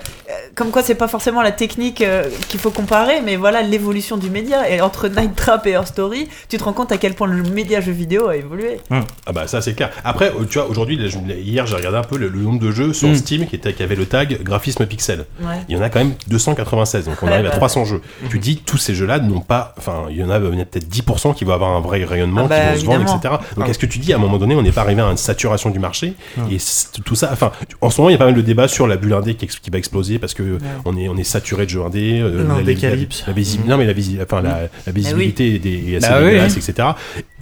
comme 0.54 0.70
quoi 0.70 0.82
c'est 0.82 0.94
pas 0.94 1.08
forcément 1.08 1.42
la 1.42 1.52
technique 1.52 2.00
euh, 2.00 2.28
qu'il 2.48 2.60
faut 2.60 2.70
comparer, 2.70 3.20
mais 3.22 3.36
voilà 3.36 3.62
l'évolution 3.62 4.16
du 4.16 4.30
média. 4.30 4.68
Et 4.70 4.80
entre 4.80 5.08
Night 5.08 5.34
Trap 5.34 5.66
et 5.66 5.70
Her 5.72 5.86
Story, 5.86 6.28
tu 6.48 6.56
te 6.58 6.64
rends 6.64 6.72
compte 6.72 6.92
à 6.92 6.98
quel 6.98 7.14
point 7.14 7.26
le 7.26 7.42
média 7.42 7.80
jeu 7.80 7.92
vidéo 7.92 8.28
a 8.28 8.36
évolué. 8.36 8.78
Ah 8.90 9.32
bah 9.32 9.46
ça 9.46 9.60
c'est 9.62 9.74
clair. 9.74 9.90
Après, 10.04 10.30
euh, 10.30 10.44
tu 10.48 10.58
vois, 10.58 10.68
aujourd'hui, 10.68 10.96
hier 10.96 11.66
j'ai 11.66 11.76
regardé 11.76 11.98
un 11.98 12.02
peu 12.02 12.16
le, 12.18 12.28
le 12.28 12.38
nombre 12.40 12.58
de 12.60 12.70
jeux 12.70 12.92
sur 12.92 13.08
Mm. 13.08 13.14
Steam 13.16 13.46
qui, 13.46 13.56
était, 13.56 13.72
qui 13.74 13.82
avait 13.82 13.94
le 13.96 14.06
tag 14.06 14.42
graphisme 14.42 14.86
pixel. 14.86 15.26
Ouais. 15.40 15.54
Il 15.68 15.76
y 15.76 15.78
en 15.78 15.82
a 15.82 15.88
quand 15.90 15.98
même 16.00 16.14
296, 16.28 17.04
donc 17.06 17.16
on 17.22 17.26
Ouais, 17.26 17.32
arrive 17.34 17.46
à 17.46 17.50
bah. 17.50 17.56
300 17.56 17.84
jeux. 17.84 18.00
Tu 18.30 18.38
dis, 18.38 18.56
tous 18.56 18.78
ces 18.78 18.94
jeux-là 18.94 19.18
n'ont 19.20 19.40
pas, 19.40 19.74
enfin, 19.78 20.06
il 20.10 20.16
y 20.16 20.24
en 20.24 20.30
a, 20.30 20.40
peut-être 20.40 20.88
10% 20.88 21.34
qui 21.34 21.44
vont 21.44 21.52
avoir 21.52 21.70
un 21.76 21.80
vrai 21.80 22.04
rayonnement, 22.04 22.42
Ah 22.46 22.48
bah, 22.48 22.56
qui 22.60 22.84
vont 22.86 22.92
se 22.92 22.98
vendre, 22.98 23.02
etc. 23.16 23.34
Donc 23.56 23.64
Ah. 23.66 23.70
est-ce 23.70 23.78
que 23.78 23.86
tu 23.86 23.98
dis, 23.98 24.12
à 24.12 24.16
un 24.16 24.18
moment 24.18 24.38
donné, 24.38 24.54
on 24.54 24.62
n'est 24.62 24.72
pas 24.72 24.80
arrivé 24.82 25.02
à 25.02 25.06
une 25.10 25.16
saturation 25.16 25.70
du 25.70 25.78
marché 25.78 26.14
et 26.50 26.58
c'est- 26.58 27.02
tout 27.04 27.14
ça, 27.14 27.30
enfin, 27.32 27.52
en 27.80 27.90
ce 27.90 28.00
moment, 28.00 28.08
il 28.10 28.12
y 28.12 28.16
a 28.16 28.18
pas 28.18 28.24
mal 28.26 28.34
de 28.34 28.40
débats 28.40 28.68
sur 28.68 28.86
la 28.86 28.96
bulle 28.96 29.12
indé 29.14 29.34
qui 29.34 29.70
va 29.70 29.78
exploser 29.78 30.13
parce 30.18 30.34
que 30.34 30.58
on 30.84 30.96
est, 30.96 31.08
on 31.08 31.16
est 31.16 31.24
saturé 31.24 31.64
de 31.64 31.70
jeux 31.70 31.82
indés, 31.82 32.20
euh, 32.20 32.38
la- 32.48 32.54
la- 32.54 32.62
la, 32.90 32.96
la 33.26 33.32
visi- 33.32 33.60
non 33.66 33.76
mais 33.76 33.86
la, 33.86 33.92
visi- 33.92 34.18
enfin, 34.22 34.40
la, 34.42 34.68
la 34.86 34.92
visibilité 34.92 35.58
des 35.58 35.96
assez 35.96 36.08
Bah 36.08 36.18
oui, 36.20 36.24
dégueulasse, 36.26 36.56
oui. 36.56 36.62
etc. 36.68 36.88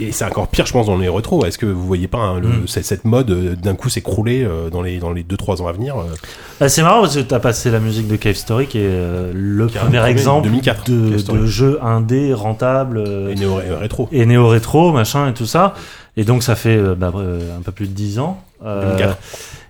Et 0.01 0.13
c'est 0.13 0.25
encore 0.25 0.49
pire, 0.49 0.67
je 0.67 0.73
pense, 0.73 0.87
dans 0.87 0.99
les 0.99 1.09
rétros. 1.09 1.45
Est-ce 1.45 1.59
que 1.59 1.67
vous 1.67 1.87
voyez 1.87 2.09
pas 2.09 2.19
hein, 2.19 2.41
le- 2.41 2.49
Mm. 2.49 2.67
cette, 2.69 2.85
cette 2.85 3.05
mode 3.05 3.31
euh, 3.31 3.55
d'un 3.57 3.75
coup 3.75 3.89
s'écrouler 3.89 4.45
euh, 4.45 4.71
dans 4.71 4.83
les 4.83 4.99
dans 4.99 5.13
les 5.13 5.23
2-3 5.23 5.63
ans 5.63 5.67
à 5.69 5.73
venir 5.73 5.97
euh, 5.97 6.05
Bah, 6.61 6.69
c'est 6.69 6.83
marrant 6.83 7.01
parce 7.03 7.17
que 7.17 7.21
t'as 7.21 7.41
passé 7.41 7.71
la 7.71 7.81
musique 7.81 8.09
de 8.09 8.17
Cave 8.17 8.35
Story 8.35 8.67
qui 8.67 8.79
est 8.79 8.83
euh, 8.85 9.33
le 9.35 9.67
Qui 9.67 9.77
est 9.77 9.81
premier 9.81 10.05
exemple 10.07 10.45
2004, 10.49 10.91
de, 10.91 11.33
de 11.33 11.47
jeu 11.47 11.79
indé 11.83 12.35
rentable 12.35 13.05
et 13.31 13.35
néo 13.35 13.59
rétro 13.81 14.09
et 14.13 14.27
néo-rétro, 14.27 14.93
machin 14.93 15.29
et 15.29 15.35
tout 15.35 15.47
ça. 15.47 15.75
Et 16.17 16.25
donc 16.25 16.43
ça 16.43 16.57
fait 16.57 16.79
bah, 16.97 17.13
un 17.15 17.63
peu 17.63 17.73
plus 17.73 17.87
de 17.89 17.95
10 17.95 18.19
ans. 18.19 18.39
Euh, 18.65 18.97
2004. 18.97 19.19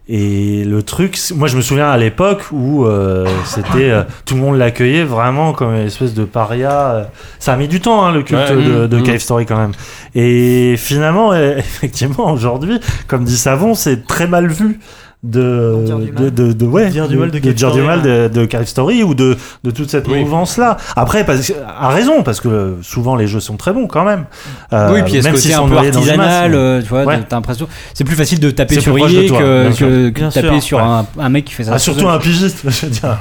Et 0.09 0.65
le 0.65 0.83
truc, 0.83 1.17
moi 1.37 1.47
je 1.47 1.57
me 1.57 1.63
souviens 1.63 1.89
à 1.89 1.97
l'époque 1.97 2.47
où 2.51 2.85
euh, 2.85 3.27
c'était 3.45 3.91
euh, 3.91 4.03
tout 4.27 4.35
le 4.35 4.41
monde 4.41 4.59
l'accueillait 4.59 5.05
vraiment 5.05 5.53
comme 5.53 5.75
une 5.75 5.87
espèce 5.87 6.13
de 6.13 6.25
paria. 6.25 6.91
euh. 6.91 7.05
Ça 7.39 7.53
a 7.53 7.57
mis 7.57 7.69
du 7.69 7.81
temps 7.81 8.05
hein, 8.05 8.13
le 8.13 8.25
culte 8.25 8.41
Ouais, 8.51 8.57
de, 8.57 8.87
de 8.89 8.97
mm. 8.99 9.03
Cave 9.05 9.19
Story 9.19 9.47
quand 9.47 9.57
même. 9.57 9.73
Et 10.17 10.75
finalement, 10.77 11.33
effectivement, 11.35 12.33
aujourd'hui, 12.33 12.81
comme 13.07 13.25
dit 13.25 13.37
Savon, 13.37 13.75
c'est 13.75 14.07
très 14.07 14.27
mal 14.27 14.49
vu 14.49 14.81
de 15.23 15.85
dire 15.85 15.99
de, 15.99 16.11
mal. 16.11 16.35
de, 16.35 16.53
de- 16.53 16.67
ouais 16.67 16.89
Dire 16.91 17.07
du 17.07 17.17
mal 17.17 17.31
de 17.31 17.39
dire 17.39 17.53
du 17.53 17.59
Story, 17.59 17.81
mal 17.81 18.03
de, 18.03 18.29
de 18.29 18.45
Cave 18.45 18.65
Story 18.67 19.05
ou 19.05 19.15
de 19.15 19.37
de 19.63 19.71
toute 19.71 19.89
cette 19.89 20.09
Oui. 20.09 20.21
mouvance 20.21 20.57
là 20.59 20.77
après 20.97 21.25
parce 21.25 21.47
que- 21.47 21.53
à 21.79 21.89
raison 21.91 22.23
parce 22.25 22.41
que 22.41 22.77
souvent 22.83 23.15
les 23.15 23.29
jeux 23.29 23.39
sont 23.39 23.57
très 23.57 23.73
bons 23.73 23.87
quand 23.87 24.05
même 24.05 24.25
Euh, 24.73 24.91
oui, 24.95 25.03
puis 25.03 25.13
il 25.13 25.17
y 25.17 25.19
a 25.19 25.23
ce 25.23 25.27
même 25.27 25.35
côté 25.35 25.43
s'ils 25.49 25.55
un 25.55 25.69
peu 25.69 25.77
artisanal, 25.77 26.55
euh, 26.55 26.83
tu 26.83 26.89
vois, 26.89 27.05
Ouais. 27.05 27.21
t'as 27.29 27.37
l'impression. 27.37 27.69
C'est 27.95 28.05
plus 28.05 28.17
facile 28.17 28.41
de 28.41 28.51
taper 28.51 28.77
C'est 28.77 28.81
sur 28.81 28.97
toi, 28.97 29.07
que, 29.07 29.77
que, 29.79 30.09
que 30.11 30.21
taper 30.33 30.49
sûr, 30.61 30.63
sur 30.63 30.79
ouais. 30.79 30.85
un, 30.85 31.07
un 31.19 31.29
mec 31.29 31.45
qui 31.45 31.53
fait 31.55 31.65
ça. 31.65 31.73
Ah, 31.75 31.79
surtout 31.79 32.09
un 32.09 32.19
pigiste, 32.19 32.63
je 32.69 32.87
veux 32.87 32.91
dire. 32.93 33.19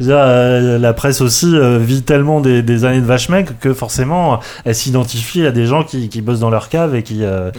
Je 0.00 0.04
veux 0.04 0.06
dire, 0.06 0.16
euh, 0.18 0.78
la 0.78 0.92
presse 0.92 1.20
aussi 1.20 1.54
euh, 1.54 1.78
vit 1.78 2.02
tellement 2.02 2.40
des, 2.40 2.62
des 2.62 2.84
années 2.84 3.00
de 3.00 3.06
vache 3.06 3.28
mec 3.28 3.58
que 3.60 3.74
forcément 3.74 4.40
elle 4.64 4.74
s'identifie 4.74 5.44
à 5.46 5.50
des 5.52 5.66
gens 5.66 5.84
qui, 5.84 6.08
qui 6.08 6.20
bossent 6.22 6.40
dans 6.40 6.50
leur 6.50 6.68
cave 6.68 6.94
et 6.94 7.02
qui, 7.02 7.18
euh, 7.22 7.50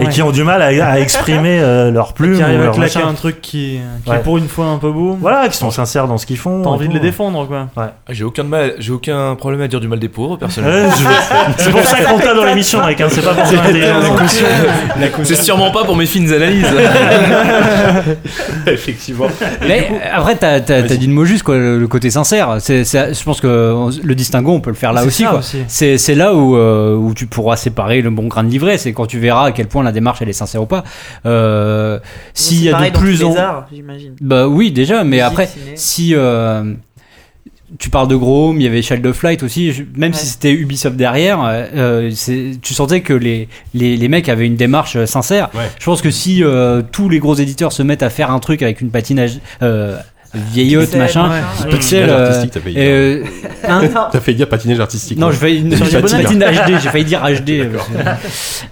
et 0.00 0.06
qui 0.08 0.20
ont 0.22 0.30
du 0.30 0.44
mal 0.44 0.60
à, 0.62 0.66
à 0.92 0.98
exprimer 1.00 1.58
euh, 1.60 1.90
leur 1.90 2.12
plume 2.12 2.34
qui 2.36 2.42
ou 2.42 2.44
arrive 2.44 2.62
à 2.62 2.68
claquer 2.68 3.02
un 3.02 3.14
truc 3.14 3.39
truc 3.40 3.50
qui, 3.50 3.80
qui 4.04 4.10
Ouais. 4.10 4.16
est 4.16 4.22
pour 4.22 4.38
une 4.38 4.48
fois 4.48 4.66
un 4.66 4.78
peu 4.78 4.90
beau. 4.92 5.16
Voilà, 5.20 5.48
qui 5.48 5.56
sont 5.56 5.70
sincères 5.70 6.06
dans 6.06 6.18
ce 6.18 6.26
qu'ils 6.26 6.36
font. 6.38 6.62
T'as 6.62 6.68
envie 6.70 6.88
de 6.88 6.94
les 6.94 7.00
défendre, 7.00 7.46
quoi. 7.46 7.68
Ah, 7.76 7.92
J'ai 8.10 8.24
aucun 8.24 8.44
de 8.44 8.48
mal, 8.48 8.74
j'ai 8.78 8.92
aucun 8.92 9.34
problème 9.36 9.60
à 9.62 9.68
dire 9.68 9.80
du 9.80 9.88
mal 9.88 9.98
des 9.98 10.08
pauvres, 10.08 10.36
personnellement. 10.36 10.92
C'est 11.56 11.70
pour 11.70 11.82
ça 11.84 12.02
qu'on 12.04 12.18
t'a 12.18 12.34
dans 12.34 12.44
l'émission, 12.44 12.84
mec. 12.84 13.00
hein, 13.00 13.06
C'est 13.10 13.24
pas 13.24 13.34
pour 13.34 13.46
ça 13.46 13.62
C'est 15.24 15.42
sûrement 15.42 15.70
pas 15.70 15.84
pour 15.84 15.96
mes 15.96 16.06
fines 16.06 16.32
analyses. 16.32 16.66
Effectivement. 18.66 19.26
Mais 19.66 19.88
après, 20.12 20.36
t'as 20.36 20.60
t'as- 20.60 20.82
dit 20.82 21.06
le 21.06 21.12
mot 21.12 21.24
juste, 21.24 21.42
quoi, 21.42 21.56
le, 21.56 21.78
le 21.78 21.88
côté 21.88 22.10
sincère. 22.10 22.56
C'est, 22.60 22.84
je 22.84 23.24
pense 23.24 23.40
que 23.40 23.72
on- 23.74 23.90
le 24.02 24.14
distinguo, 24.14 24.52
on 24.52 24.60
peut 24.60 24.70
le 24.70 24.76
faire 24.76 24.92
là 24.92 25.04
aussi. 25.04 25.24
quoi. 25.24 25.38
aussi. 25.38 25.58
C'est, 25.68 25.98
c'est 25.98 26.14
là 26.14 26.34
où, 26.34 26.56
euh, 26.56 26.94
où 26.96 27.14
tu 27.14 27.26
pourras 27.26 27.56
séparer 27.56 28.02
le 28.02 28.10
bon 28.10 28.26
grain 28.26 28.44
de 28.44 28.48
livret. 28.50 28.78
C'est 28.78 28.92
quand 28.92 29.06
tu 29.06 29.18
verras 29.18 29.46
à 29.46 29.52
quel 29.52 29.66
point 29.68 29.82
la 29.82 29.92
démarche 29.92 30.18
elle 30.22 30.28
est 30.28 30.32
sincère 30.34 30.62
ou 30.62 30.66
pas. 30.66 30.84
Euh, 31.26 31.98
S'il 32.34 32.62
y 32.64 32.70
a 32.70 32.90
de 32.90 32.96
plus 32.98 33.24
en 33.24 33.29
les 33.32 33.36
arts, 33.38 33.66
j'imagine. 33.72 34.14
Bah 34.20 34.46
oui, 34.48 34.70
déjà, 34.72 35.04
mais 35.04 35.16
Musique, 35.16 35.22
après, 35.22 35.46
ciné. 35.46 35.72
si 35.76 36.14
euh, 36.14 36.74
tu 37.78 37.88
parles 37.88 38.08
de 38.08 38.16
Gros, 38.16 38.52
il 38.54 38.62
y 38.62 38.66
avait 38.66 38.82
Child 38.82 39.06
of 39.06 39.22
Light 39.22 39.42
aussi, 39.44 39.72
je- 39.72 39.84
même 39.94 40.12
si 40.12 40.26
c'était 40.26 40.52
Ubisoft 40.52 40.96
derrière, 40.96 41.40
euh, 41.44 41.66
euh, 41.76 42.54
tu 42.60 42.74
sentais 42.74 43.00
que 43.00 43.12
les, 43.12 43.48
les, 43.74 43.96
les 43.96 44.08
mecs 44.08 44.28
avaient 44.28 44.46
une 44.46 44.56
démarche 44.56 45.02
sincère. 45.04 45.50
Ouais. 45.54 45.70
Je 45.78 45.84
pense 45.84 46.02
que 46.02 46.10
si 46.10 46.42
euh, 46.42 46.82
tous 46.90 47.08
les 47.08 47.20
gros 47.20 47.34
éditeurs 47.36 47.72
se 47.72 47.82
mettent 47.84 48.02
à 48.02 48.10
faire 48.10 48.32
un 48.32 48.40
truc 48.40 48.62
avec 48.62 48.80
une 48.80 48.90
patinage 48.90 49.38
euh, 49.62 49.96
vieillotte, 50.34 50.84
Pixel, 50.84 51.00
machin, 51.00 51.28
ouais. 51.30 51.70
pixel, 51.70 52.06
Patinage 52.06 52.10
euh, 52.20 52.26
artistique, 52.26 52.50
t'as 52.52 52.60
failli 52.60 52.74
dire. 52.74 52.84
euh, 52.86 53.24
hein 53.68 54.08
T'as 54.12 54.20
fait 54.20 54.34
dire 54.34 54.48
patinage 54.48 54.80
artistique. 54.80 55.18
non, 55.18 55.26
ouais. 55.28 55.32
je 55.32 55.38
failli 55.38 55.62
dit 55.62 55.76
HD, 55.76 56.80
j'ai 56.82 56.88
failli 56.88 57.04
dire 57.04 57.20
HD. 57.22 57.68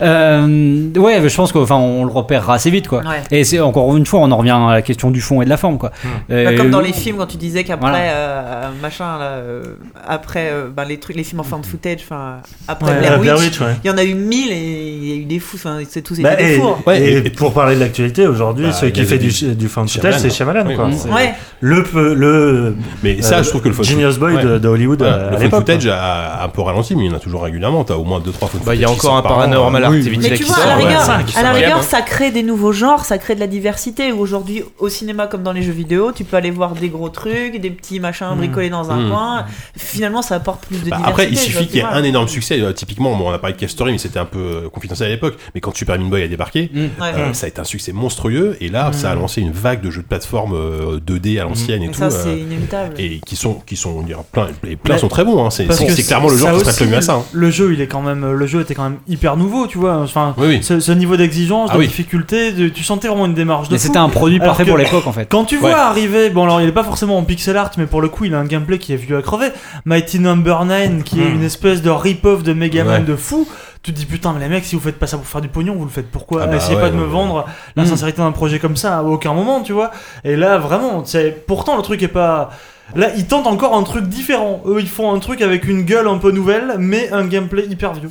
euh, 0.02 0.90
ouais, 0.96 1.20
mais 1.20 1.28
je 1.28 1.36
pense 1.36 1.52
qu'enfin 1.52 1.74
on 1.76 2.04
le 2.04 2.10
repérera 2.12 2.54
assez 2.54 2.70
vite 2.70 2.88
quoi. 2.88 3.00
Ouais. 3.00 3.22
Et 3.30 3.44
c'est 3.44 3.60
encore 3.60 3.96
une 3.96 4.06
fois, 4.06 4.20
on 4.20 4.30
en 4.30 4.36
revient 4.36 4.50
à 4.56 4.72
la 4.72 4.82
question 4.82 5.10
du 5.10 5.20
fond 5.20 5.42
et 5.42 5.44
de 5.44 5.50
la 5.50 5.56
forme 5.56 5.78
quoi. 5.78 5.90
Bah, 6.28 6.34
Euh, 6.36 6.56
comme 6.56 6.70
dans 6.70 6.80
les 6.80 6.92
films 6.92 7.16
quand 7.18 7.26
tu 7.26 7.36
disais 7.36 7.64
qu'après 7.64 7.88
Voilà. 7.90 7.98
euh, 8.10 8.68
machin 8.80 9.18
là 9.18 9.24
euh, 9.32 9.62
après 10.06 10.50
euh, 10.52 10.68
bah, 10.74 10.84
les 10.84 10.98
trucs 10.98 11.16
les 11.16 11.24
films 11.24 11.40
en 11.40 11.44
found 11.44 11.64
footage 11.66 11.98
enfin 12.02 12.36
après 12.66 12.88
Ouais, 12.92 13.18
Blair 13.18 13.38
Witch, 13.38 13.58
il 13.84 13.88
y 13.88 13.90
en 13.90 13.98
a 13.98 14.04
eu 14.04 14.14
mille 14.14 14.50
et 14.52 14.96
il 15.02 15.08
y 15.08 15.12
a 15.12 15.16
eu 15.16 15.24
des 15.24 15.38
fous 15.38 15.56
enfin 15.56 15.78
c'est 15.88 16.02
tous 16.02 16.20
Bah, 16.20 16.36
des 16.36 16.54
et, 16.54 16.56
fours 16.58 16.80
Ouais, 16.86 17.12
et 17.12 17.30
pour 17.30 17.52
parler 17.52 17.74
de 17.74 17.80
l'actualité 17.80 18.26
aujourd'hui, 18.26 18.66
Bah, 18.66 18.72
celui 18.72 18.92
il 18.92 18.94
qui 18.94 19.04
fait 19.04 19.18
du, 19.18 19.30
fan 19.68 19.86
Shyamalan. 19.88 19.88
footage, 19.88 20.18
c'est 20.18 20.30
Shyamalan. 20.30 20.74
Quoi. 20.74 20.86
ouais 21.14 21.34
Le, 21.60 21.82
peu- 21.82 22.14
le, 22.14 22.76
Mais 23.02 23.20
ça, 23.20 23.38
euh, 23.38 23.42
je 23.42 23.48
trouve 23.48 23.62
que 23.62 23.68
le 23.68 23.82
Genius 23.82 24.16
Boy 24.18 24.34
ouais. 24.36 24.44
de, 24.44 24.58
de 24.58 24.68
Hollywood 24.68 24.98
Voilà, 24.98 25.14
euh, 25.16 25.28
à 25.28 25.30
le 25.32 25.38
l'époque. 25.44 25.60
footage 25.60 25.86
a 25.88 26.44
un 26.44 26.48
peu 26.48 26.62
ralenti, 26.62 26.94
mais 26.94 27.04
il 27.06 27.10
y 27.10 27.12
en 27.12 27.16
a 27.16 27.20
toujours 27.20 27.42
régulièrement. 27.42 27.82
T'as 27.82 27.94
au 27.96 28.04
moins 28.04 28.20
2-3 28.20 28.48
found 28.48 28.64
Bah, 28.64 28.74
il 28.76 28.80
y 28.80 28.84
a 28.84 28.90
encore 28.90 29.16
un 29.16 29.20
an. 29.20 29.22
paranormal 29.22 29.86
Oui, 29.90 29.96
activity 29.98 30.22
mais 30.22 30.30
là 30.30 30.36
tu 30.36 30.44
qui 30.44 30.48
vois, 30.50 30.58
à 30.58 30.66
la 30.66 30.72
sort. 30.72 30.76
rigueur, 30.86 31.00
ouais. 31.08 31.14
à 31.14 31.42
la 31.42 31.48
sort 31.48 31.54
rigueur, 31.56 31.82
ça 31.82 32.02
crée 32.02 32.30
des 32.30 32.42
nouveaux 32.44 32.72
genres, 32.72 33.04
ça 33.04 33.18
crée 33.18 33.34
de 33.34 33.40
la 33.40 33.46
diversité. 33.48 34.12
Aujourd'hui, 34.12 34.62
au 34.78 34.88
cinéma 34.88 35.26
comme 35.26 35.42
dans 35.42 35.52
les 35.52 35.62
jeux 35.62 35.72
vidéo, 35.72 36.12
tu 36.12 36.22
peux 36.24 36.36
aller 36.36 36.50
voir 36.52 36.74
des 36.74 36.88
gros 36.90 37.08
trucs, 37.08 37.60
des 37.60 37.70
petits 37.70 37.98
machins 37.98 38.28
bricolés 38.36 38.70
dans 38.70 38.90
un 38.92 38.98
Mm. 39.06 39.10
coin. 39.10 39.44
Finalement, 39.76 40.22
ça 40.22 40.36
apporte 40.36 40.64
plus 40.66 40.76
de 40.76 40.90
Bah, 40.90 40.96
diversité. 40.96 41.08
après, 41.10 41.28
il 41.30 41.38
suffit 41.38 41.66
qu'il 41.66 41.76
y 41.76 41.80
ait 41.80 41.84
un 41.84 42.04
énorme 42.04 42.28
succès. 42.28 42.60
Euh, 42.60 42.72
typiquement, 42.72 43.16
bon, 43.16 43.30
on 43.30 43.32
a 43.32 43.38
parlé 43.38 43.54
de 43.54 43.60
Cave 43.60 43.68
Story, 43.70 43.92
mais 43.92 43.98
c'était 43.98 44.18
un 44.20 44.24
peu 44.26 44.38
euh, 44.38 44.68
confidentiel 44.68 45.08
à 45.08 45.12
l'époque. 45.12 45.34
Mais 45.54 45.60
quand 45.60 45.76
Super 45.76 45.98
Meat 45.98 46.08
Boy 46.08 46.22
a 46.22 46.28
débarqué, 46.28 46.70
Mm. 46.72 46.78
Ouais. 46.78 46.88
euh, 47.16 47.32
ça 47.32 47.46
a 47.46 47.48
été 47.48 47.60
un 47.60 47.64
succès 47.64 47.92
monstrueux. 47.92 48.56
Et 48.60 48.68
là, 48.68 48.92
ça 48.92 49.10
a 49.10 49.14
lancé 49.16 49.40
une 49.40 49.50
vague 49.52 49.80
de 49.80 49.90
jeux 49.90 50.02
de 50.02 50.06
plateforme 50.06 50.52
euh, 50.54 51.00
2D 51.04 51.40
à 51.40 51.47
l'ancienne 51.48 51.82
et 51.82 51.86
Et 51.86 51.88
tout. 51.90 51.98
ça, 51.98 52.10
c'est 52.10 52.28
euh, 52.28 52.36
inévitable. 52.38 52.94
et 52.98 53.20
qui 53.26 53.36
sont, 53.36 53.54
qui 53.66 53.76
sont, 53.76 53.90
on 53.98 54.02
dirait, 54.02 54.20
plein, 54.32 54.48
et 54.68 54.76
plein 54.76 54.94
Mais- 54.94 55.00
sont 55.00 55.08
très 55.08 55.24
bons. 55.24 55.44
Hein. 55.44 55.50
C'est 55.50 55.64
Parce 55.64 55.78
c'est- 55.78 55.86
que 55.86 55.92
c'est 55.92 56.02
clairement 56.04 56.28
le 56.28 56.36
genre 56.36 56.58
ça 56.60 56.64
qui 56.70 56.76
serait 56.76 56.86
mieux 56.90 56.96
à 56.96 57.02
ça. 57.02 57.14
hein. 57.14 57.22
Le 57.32 57.50
jeu, 57.50 57.72
il 57.72 57.80
est 57.80 57.86
quand 57.86 58.02
même, 58.02 58.30
le 58.32 58.46
jeu 58.46 58.60
était 58.60 58.74
quand 58.74 58.84
même 58.84 58.98
hyper 59.08 59.36
nouveau, 59.36 59.66
tu 59.66 59.78
vois. 59.78 59.96
Enfin, 59.98 60.34
Oui, 60.38 60.46
oui. 60.48 60.58
ce, 60.62 60.80
ce 60.80 60.92
niveau 60.92 61.16
d'exigence, 61.16 61.70
Ah 61.72 61.74
de 61.74 61.80
oui. 61.80 61.86
difficulté, 61.86 62.52
de- 62.52 62.68
tu 62.68 62.84
sentais 62.84 63.08
vraiment 63.08 63.26
une 63.26 63.34
démarche 63.34 63.68
de 63.68 63.74
Mais 63.74 63.78
c'était 63.78 63.98
un 63.98 64.08
produit 64.08 64.38
parfait 64.38 64.64
pour 64.64 64.76
l'époque 64.76 65.06
en 65.06 65.12
fait. 65.12 65.26
Quand 65.28 65.44
tu 65.44 65.56
vois 65.56 65.70
Ouais. 65.70 65.74
arriver, 65.74 66.30
bon 66.30 66.44
alors 66.44 66.60
il 66.60 66.68
est 66.68 66.72
pas 66.72 66.84
forcément 66.84 67.18
en 67.18 67.22
pixel 67.24 67.56
art, 67.56 67.70
mais 67.78 67.86
pour 67.86 68.00
le 68.00 68.08
coup 68.08 68.24
il 68.24 68.34
a 68.34 68.38
un 68.38 68.44
gameplay 68.44 68.78
qui 68.78 68.92
est 68.92 68.96
vieux 68.96 69.16
à 69.16 69.22
crever. 69.22 69.48
Mighty 69.84 70.18
Number 70.20 70.64
9 70.64 71.02
qui 71.04 71.20
est 71.20 71.24
Hmm. 71.28 71.34
une 71.36 71.42
espèce 71.44 71.82
de 71.82 71.90
rip-off 71.90 72.42
de 72.42 72.52
Mega 72.52 72.84
Man 72.84 73.04
de 73.04 73.16
fou. 73.16 73.46
Tu 73.82 73.92
te 73.92 73.98
dis 73.98 74.06
putain 74.06 74.32
mais 74.32 74.40
les 74.40 74.48
mecs 74.48 74.64
si 74.64 74.74
vous 74.74 74.80
faites 74.82 74.98
pas 74.98 75.06
ça 75.06 75.16
pour 75.16 75.26
faire 75.26 75.40
du 75.40 75.48
pognon, 75.48 75.74
vous 75.74 75.84
le 75.84 75.90
faites 75.90 76.10
pourquoi 76.10 76.42
Ah 76.42 76.46
bah 76.46 76.58
ouais, 76.58 76.80
pas 76.80 76.90
de 76.90 76.96
me 76.96 77.02
ouais, 77.02 77.08
vendre 77.08 77.46
la 77.76 77.84
Hmm. 77.84 77.86
sincérité 77.86 78.18
d'un 78.18 78.32
projet 78.32 78.58
comme 78.58 78.76
ça 78.76 78.98
à 78.98 79.02
aucun 79.02 79.32
moment, 79.32 79.62
tu 79.62 79.72
vois. 79.72 79.90
Et 80.24 80.36
là 80.36 80.58
vraiment, 80.58 81.04
c'est 81.04 81.44
pourtant 81.46 81.76
le 81.76 81.82
truc 81.82 82.02
est 82.02 82.08
pas 82.08 82.50
Là, 82.94 83.08
ils 83.18 83.26
tentent 83.26 83.46
encore 83.46 83.76
un 83.76 83.82
truc 83.82 84.06
différent. 84.06 84.62
Eux, 84.66 84.78
ils 84.80 84.88
font 84.88 85.12
un 85.14 85.18
truc 85.18 85.42
avec 85.42 85.64
une 85.68 85.82
gueule 85.82 86.08
un 86.08 86.16
peu 86.16 86.30
nouvelle, 86.30 86.76
mais 86.78 87.12
un 87.12 87.26
gameplay 87.26 87.66
hyper 87.66 87.92
vieux. 87.92 88.08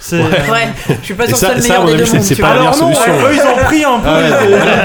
C'est. 0.00 0.20
Ouais, 0.22 0.68
je 1.00 1.04
suis 1.04 1.14
pas 1.14 1.26
sûr 1.26 1.34
que 1.34 1.40
ça- 1.40 1.54
le 1.54 1.60
ça, 1.60 1.68
meilleur 1.68 1.84
des 1.86 1.96
deux 1.96 2.04
c'est- 2.06 2.14
mondes. 2.16 2.22
c'est 2.24 2.36
pas 2.36 2.48
Alors 2.50 2.66
non, 2.66 2.72
solution. 2.72 3.12
eux, 3.12 3.34
ils 3.34 3.40
ont 3.40 3.64
pris 3.64 3.84
un 3.84 3.98
peu, 3.98 4.08
Ah 4.08 4.20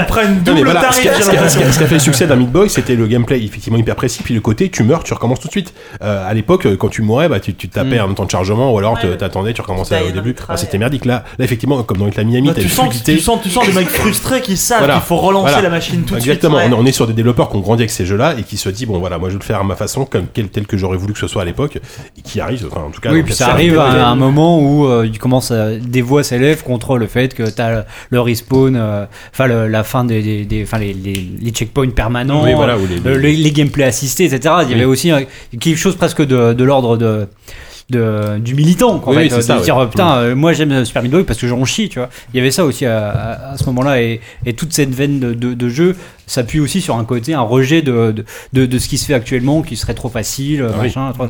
ils, 0.00 0.06
prennent 0.06 0.40
double 0.40 0.64
voilà, 0.64 0.80
ce, 0.80 0.84
tarif. 0.86 1.02
qui 1.02 1.08
a, 1.08 1.12
j'ai 1.14 1.22
ce 1.22 1.24
qui 1.24 1.30
a- 1.30 1.32
l'impression. 1.34 1.60
ce 1.72 1.78
qui 1.78 1.84
a 1.84 1.86
fait 1.86 1.94
le 1.94 2.00
succès 2.00 2.26
d'un 2.26 2.36
Meat 2.36 2.50
Boy, 2.50 2.68
c'était 2.68 2.96
le 2.96 3.06
gameplay 3.06 3.42
effectivement 3.44 3.78
hyper 3.78 3.94
précis, 3.96 4.22
puis 4.24 4.34
le 4.34 4.40
côté 4.40 4.68
tu 4.70 4.82
meurs, 4.82 5.04
tu 5.04 5.14
recommences 5.14 5.40
tout 5.40 5.46
de 5.46 5.52
suite. 5.52 5.72
Euh, 6.02 6.28
à 6.28 6.34
l'époque, 6.34 6.66
euh, 6.66 6.76
quand 6.76 6.88
tu 6.88 7.02
mourais, 7.02 7.28
bah, 7.28 7.38
tu, 7.40 7.54
tu 7.54 7.68
tapais 7.68 7.98
Mm. 7.98 8.10
un 8.10 8.14
temps 8.14 8.24
de 8.24 8.30
chargement, 8.30 8.72
ou 8.72 8.78
alors 8.78 8.98
t'attendais, 9.18 9.52
tu 9.52 9.60
recommençais 9.60 10.00
au 10.08 10.10
début. 10.10 10.34
Enfin, 10.42 10.56
c'était 10.56 10.78
merdique. 10.78 11.04
Là, 11.04 11.24
là, 11.38 11.44
effectivement, 11.44 11.82
comme 11.84 11.98
dans 11.98 12.06
la 12.14 12.24
Miami, 12.24 12.48
Bah, 12.48 12.54
t'as 12.54 12.60
tu, 12.62 12.66
une 12.66 12.72
sens, 12.72 12.86
fluidité. 12.86 13.14
tu, 13.14 13.20
sens, 13.20 13.38
tu 13.42 13.50
sens 13.50 13.66
des 13.66 13.72
mecs 13.72 13.88
frustrés 13.90 14.40
qui 14.40 14.56
savent 14.56 14.90
qu'il 14.90 15.00
faut 15.02 15.16
relancer 15.16 15.62
la 15.62 15.70
machine 15.70 16.02
tout 16.02 16.14
de 16.14 16.18
Exactement, 16.18 16.58
suite. 16.58 16.72
on, 16.72 16.76
est- 16.76 16.80
on 16.82 16.86
est 16.86 16.92
sur 16.92 17.06
des 17.06 17.12
développeurs 17.12 17.50
qui 17.50 17.56
ont 17.56 17.60
grandi 17.60 17.82
avec 17.82 17.90
ces 17.90 18.04
jeux-là 18.04 18.34
et 18.38 18.42
qui 18.42 18.56
se 18.56 18.68
disent 18.68 18.86
bon 18.88 18.98
voilà 18.98 19.18
moi 19.18 19.28
je 19.28 19.34
vais 19.34 19.38
le 19.40 19.44
faire 19.44 19.60
à 19.60 19.64
ma 19.64 19.76
façon 19.76 20.04
comme 20.04 20.26
tel 20.26 20.66
que 20.66 20.76
j'aurais 20.76 20.96
voulu 20.96 21.12
que 21.12 21.18
ce 21.18 21.26
soit 21.28 21.42
à 21.42 21.44
l'époque 21.44 21.76
et 22.18 22.22
qui 22.22 22.40
arrive 22.40 22.66
enfin 22.70 22.82
en 22.86 22.90
tout 22.90 23.00
cas 23.00 23.10
Oui, 23.12 23.22
puis 23.22 23.34
ça 23.34 23.48
arrive 23.48 23.78
à 23.78 24.08
un 24.08 24.16
moment 24.16 24.58
où 24.58 24.86
euh, 24.86 25.03
il 25.04 25.18
commence 25.18 25.50
à- 25.50 25.76
des 25.76 26.02
voix 26.02 26.22
s'élèvent 26.22 26.62
contre 26.62 26.98
le 26.98 27.06
fait 27.06 27.34
que 27.34 27.42
t'as 27.48 27.84
le 28.10 28.20
respawn, 28.20 28.76
euh, 28.76 29.04
enfin 29.32 29.46
la 29.46 29.84
fin 29.84 30.04
des, 30.04 30.44
des, 30.44 30.64
les, 30.78 30.92
les, 30.92 31.26
les 31.40 31.50
checkpoints 31.50 31.90
permanents, 31.90 32.44
Oui, 32.44 32.54
voilà, 32.54 32.76
les- 32.76 33.10
euh, 33.10 33.18
les, 33.18 33.34
les 33.36 33.50
gameplays 33.52 33.84
assistés, 33.84 34.24
etc. 34.24 34.54
Il 34.62 34.64
y 34.64 34.68
Oui. 34.68 34.74
avait 34.74 34.84
aussi 34.84 35.12
euh, 35.12 35.20
quelque 35.60 35.76
chose 35.78 35.96
presque 35.96 36.22
de, 36.22 36.52
de 36.52 36.64
l'ordre 36.64 36.96
de 36.96 37.26
de, 37.90 38.38
du 38.38 38.54
militant 38.54 38.98
quoi, 38.98 39.12
en 39.12 39.16
Oui, 39.18 39.24
fait, 39.24 39.28
c'est 39.28 39.34
euh, 39.36 39.40
ça, 39.42 39.58
de 39.58 39.62
dire 39.62 39.76
euh, 39.76 39.84
putain 39.86 40.16
euh, 40.16 40.34
moi 40.34 40.54
j'aime 40.54 40.86
Super 40.86 41.02
Meat 41.02 41.12
Boy 41.12 41.24
parce 41.24 41.38
que 41.38 41.46
j'en 41.46 41.62
chie 41.66 41.90
tu 41.90 41.98
vois 41.98 42.08
il 42.32 42.38
y 42.38 42.40
avait 42.40 42.50
ça 42.50 42.64
aussi 42.64 42.86
à, 42.86 43.10
à- 43.10 43.52
à 43.52 43.56
ce 43.58 43.64
moment 43.66 43.82
là 43.82 44.00
et, 44.00 44.22
et 44.46 44.54
toute 44.54 44.72
cette 44.72 44.88
veine 44.94 45.20
de, 45.20 45.34
de, 45.34 45.52
de 45.52 45.68
jeu 45.68 45.94
s'appuie 46.26 46.60
aussi 46.60 46.80
sur 46.80 46.96
un 46.96 47.04
côté 47.04 47.34
un 47.34 47.42
rejet 47.42 47.82
de, 47.82 48.14
de, 48.54 48.78
ce 48.78 48.88
qui 48.88 48.96
se 48.96 49.04
fait 49.04 49.12
actuellement 49.12 49.60
qui 49.60 49.76
serait 49.76 49.92
trop 49.92 50.08
facile 50.08 50.64
Ah 50.66 50.72
oui. 50.78 50.84
machin 50.84 51.12
trop- 51.12 51.28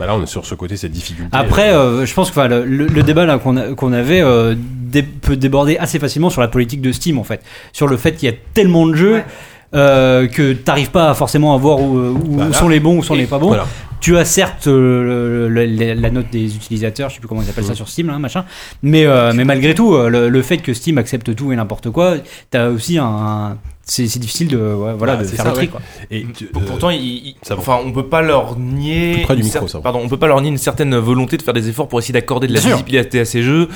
bah 0.00 0.06
là 0.06 0.16
on 0.16 0.22
est 0.22 0.26
sur 0.26 0.44
ce 0.46 0.54
côté 0.56 0.76
cette 0.76 0.90
difficulté 0.92 1.28
après, 1.32 1.70
euh, 1.72 2.04
je 2.06 2.12
pense 2.14 2.30
que 2.32 2.40
le, 2.40 2.64
le- 2.64 2.86
le 2.88 3.02
débat 3.04 3.26
là, 3.26 3.38
qu'on 3.38 3.92
avait 3.92 4.20
euh, 4.22 4.54
dé- 4.58 5.02
peut 5.02 5.36
déborder 5.36 5.76
assez 5.78 5.98
facilement 6.00 6.30
sur 6.30 6.40
la 6.40 6.48
politique 6.48 6.80
de 6.80 6.90
Steam 6.90 7.18
en 7.18 7.24
fait, 7.24 7.42
sur 7.72 7.86
le 7.86 7.96
fait 7.96 8.12
qu'il 8.16 8.28
y 8.28 8.32
a 8.32 8.36
tellement 8.54 8.86
de 8.88 8.94
jeux. 8.96 9.14
Ouais. 9.16 9.24
euh, 9.72 10.26
que 10.26 10.52
t'arrives 10.52 10.90
pas 10.90 11.14
forcément 11.14 11.54
à 11.54 11.56
voir 11.58 11.78
où, 11.80 11.96
où 11.96 12.36
Bah 12.36 12.46
là, 12.48 12.52
sont 12.52 12.68
les 12.68 12.80
bons, 12.80 12.98
où 12.98 13.04
sont 13.04 13.14
les 13.14 13.26
pas 13.26 13.38
bons. 13.38 13.46
voilà. 13.48 13.68
Tu 14.00 14.16
as 14.16 14.24
certes 14.24 14.66
euh, 14.66 15.48
le- 15.48 15.66
le- 15.66 15.94
la 15.94 16.10
note 16.10 16.28
des 16.32 16.56
utilisateurs, 16.56 17.08
je 17.08 17.14
sais 17.14 17.20
plus 17.20 17.28
comment 17.28 17.40
ils 17.42 17.48
appellent 17.50 17.62
ça 17.62 17.70
Mhm. 17.70 17.76
sur 17.76 17.88
Steam, 17.88 18.08
là, 18.08 18.18
machin. 18.18 18.44
Mais, 18.82 19.04
euh, 19.06 19.32
mais 19.32 19.44
malgré 19.44 19.72
tout, 19.74 19.94
euh, 19.94 20.08
le, 20.08 20.28
le 20.28 20.42
fait 20.42 20.56
que 20.56 20.74
Steam 20.74 20.98
accepte 20.98 21.36
tout 21.36 21.52
et 21.52 21.56
n'importe 21.56 21.88
quoi, 21.90 22.14
t'as 22.50 22.66
aussi 22.68 22.98
un. 22.98 23.58
C'est 23.90 24.18
difficile 24.18 24.48
de, 24.48 24.56
ouais, 24.56 24.94
voilà, 24.96 25.16
de 25.16 25.24
faire 25.24 25.44
ça, 25.44 25.50
le 25.50 25.54
tri. 25.54 25.66
ouais. 25.66 25.70
Quoi. 25.70 25.80
et 26.10 26.26
tu- 26.36 26.44
euh, 26.44 26.60
Pourtant, 26.66 26.90
il- 26.90 27.00
il- 27.00 27.36
enfin, 27.52 27.78
on 27.84 27.92
peut 27.92 28.06
pas 28.06 28.22
leur 28.22 28.56
nier. 28.58 29.14
Plus 29.14 29.22
près 29.24 29.34
du 29.36 29.40
une 29.42 29.46
micro, 29.48 29.66
cer- 29.66 29.68
ça 29.68 29.78
va. 29.78 29.82
Pardon, 29.82 30.00
on 30.04 30.08
peut 30.08 30.16
pas 30.18 30.26
leur 30.28 30.40
nier 30.40 30.50
une 30.50 30.58
certaine 30.58 30.96
volonté 30.96 31.36
de 31.36 31.42
faire 31.42 31.54
des 31.54 31.68
efforts 31.68 31.88
pour 31.88 31.98
essayer 31.98 32.12
d'accorder 32.12 32.46
de 32.46 32.52
la 32.52 32.60
Bien 32.60 32.68
sûr. 32.68 32.76
visibilité 32.76 33.20
à 33.20 33.24
ces 33.24 33.42
jeux 33.42 33.68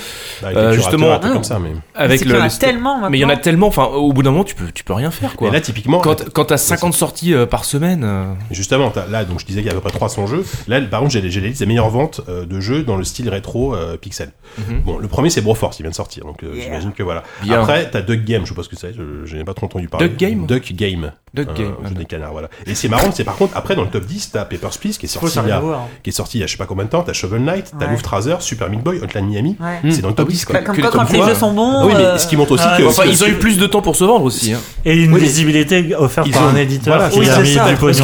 bah, 0.43 0.49
euh, 0.55 0.71
les 0.71 0.77
justement, 0.77 1.09
ah, 1.23 1.29
comme 1.29 1.45
ça 1.45 1.59
mais 1.59 1.73
avec 1.95 2.21
le. 2.21 2.27
qu'il 2.27 2.35
y 2.35 2.39
en 2.39 2.43
a 2.43 2.47
le- 2.47 2.51
tellement 2.59 2.95
maintenant. 2.95 3.11
mais 3.11 3.19
il 3.19 3.21
y 3.21 3.25
en 3.25 3.29
a 3.29 3.37
tellement. 3.37 3.67
Enfin, 3.67 3.85
au 3.87 4.13
bout 4.13 4.23
d'un 4.23 4.31
moment, 4.31 4.45
tu 4.45 4.55
peux, 4.55 4.71
tu 4.73 4.85
peux 4.85 4.93
rien 4.95 5.11
faire 5.11 5.35
quoi. 5.37 5.49
et 5.49 5.51
là 5.51 5.61
typiquement 5.61 5.99
quand 6.01 6.31
quand 6.33 6.45
t'as 6.47 6.57
50 6.59 6.95
sorties 6.95 7.35
euh, 7.35 7.47
par 7.47 7.65
semaine. 7.65 8.03
euh, 8.05 8.33
Justement, 8.51 8.93
là, 9.11 9.25
donc 9.25 9.41
je 9.41 9.47
disais 9.47 9.61
qu'il 9.61 9.67
y 9.67 9.75
a 9.75 9.77
à 9.77 9.81
peu 9.81 9.81
près 9.89 9.91
300 9.97 10.27
jeux. 10.27 10.45
Là, 10.69 10.81
par 10.83 11.01
contre, 11.01 11.13
j'ai 11.13 11.29
j'ai 11.31 11.41
la 11.41 11.49
liste 11.49 11.61
des 11.61 11.67
meilleures 11.67 11.91
ventes 11.91 12.21
euh, 12.29 12.45
de 12.45 12.61
jeux 12.61 12.83
dans 12.85 12.97
le 12.97 13.05
style 13.05 13.29
rétro 13.29 13.75
euh, 13.75 13.97
pixel. 13.97 14.31
Mhm. 14.59 14.81
Bon, 14.83 14.99
le 14.99 15.09
premier 15.09 15.31
c'est 15.31 15.41
Broforce, 15.41 15.79
il 15.81 15.83
vient 15.83 15.91
de 15.91 15.97
sortir, 15.97 16.25
donc 16.25 16.43
euh, 16.43 16.53
Yeah. 16.55 16.65
j'imagine 16.65 16.93
que 16.93 17.03
voilà. 17.03 17.23
Bien. 17.43 17.61
Après, 17.61 17.91
t'as 17.91 18.03
Duck 18.03 18.25
Game, 18.25 18.45
je 18.45 18.51
sais 18.51 18.55
pas 18.55 18.63
ce 18.63 18.69
que 18.69 18.77
c'est, 18.77 18.93
je, 18.95 19.25
je 19.25 19.37
n'ai 19.37 19.45
pas 19.45 19.55
trop 19.55 19.67
entendu 19.67 19.89
parler. 19.89 20.04
Duck 20.09 20.17
Game 20.17 20.47
Duck 20.47 20.73
Game. 20.73 21.13
Duck 21.35 21.49
Un 21.51 21.55
Game. 21.55 21.75
jeu 21.89 21.95
des 21.97 22.05
canards, 22.05 22.31
voilà. 22.31 22.49
Et 22.65 22.77
c'est 22.77 22.87
marrant, 22.89 23.11
c'est 23.13 23.25
par 23.25 23.35
contre, 23.35 23.57
après 23.57 23.75
dans 23.75 23.83
le 23.83 23.89
top 23.89 24.05
10, 24.07 24.31
t'as 24.31 24.45
Papers, 24.45 24.71
Please 24.81 24.93
qui 24.99 25.07
est 25.07 25.09
sorti 25.09 25.37
il 25.43 25.49
y 25.49 25.51
a, 25.51 25.59
voir. 25.59 25.89
qui 26.05 26.11
est 26.11 26.13
sorti 26.13 26.39
il 26.39 26.43
y 26.43 26.45
a 26.45 26.47
je 26.47 26.53
sais 26.53 26.59
pas 26.59 26.67
combien 26.67 26.85
de 26.85 26.91
temps, 26.91 27.03
t'as 27.03 27.13
Shovel 27.13 27.43
Knight, 27.43 27.73
t'as 27.77 27.87
Ouais. 27.87 27.91
Lufthansa, 27.91 28.39
Super 28.39 28.71
Meat 28.71 28.85
Boy, 28.85 29.01
Hotline 29.03 29.27
Miami. 29.27 29.57
Ouais. 29.59 29.91
C'est 29.91 30.01
dans 30.03 30.11
le 30.11 30.15
top 30.15 30.29
10 30.29 30.45
quoi. 30.45 30.53
Bah, 30.55 30.63
comme 30.63 30.77
que- 30.77 30.81
quoi, 30.83 30.91
quand 30.93 31.11
les 31.11 31.19
quoi, 31.19 31.29
jeux 31.31 31.35
sont 31.35 31.53
bons. 31.53 31.73
Ah 31.81 31.87
oui, 31.87 31.93
mais 31.97 32.05
euh, 32.05 32.19
ce 32.19 32.29
qui 32.29 32.37
montre 32.37 32.53
aussi 32.53 32.63
ah, 32.65 32.77
que. 32.79 33.09
Ils 33.11 33.25
ont 33.25 33.27
eu 33.27 33.35
plus 33.35 33.59
de 33.59 33.67
temps 33.67 33.83
pour 33.83 33.97
se 33.97 34.05
vendre 34.05 34.25
aussi. 34.25 34.53
hein. 34.53 34.61
Et 34.85 34.95
une 34.95 35.19
visibilité 35.19 35.97
offerte 35.97 36.31
par 36.31 36.47
un 36.47 36.55
éditeur 36.55 36.99
Parce 36.99 37.17
que 37.17 37.25
si- 37.25 37.55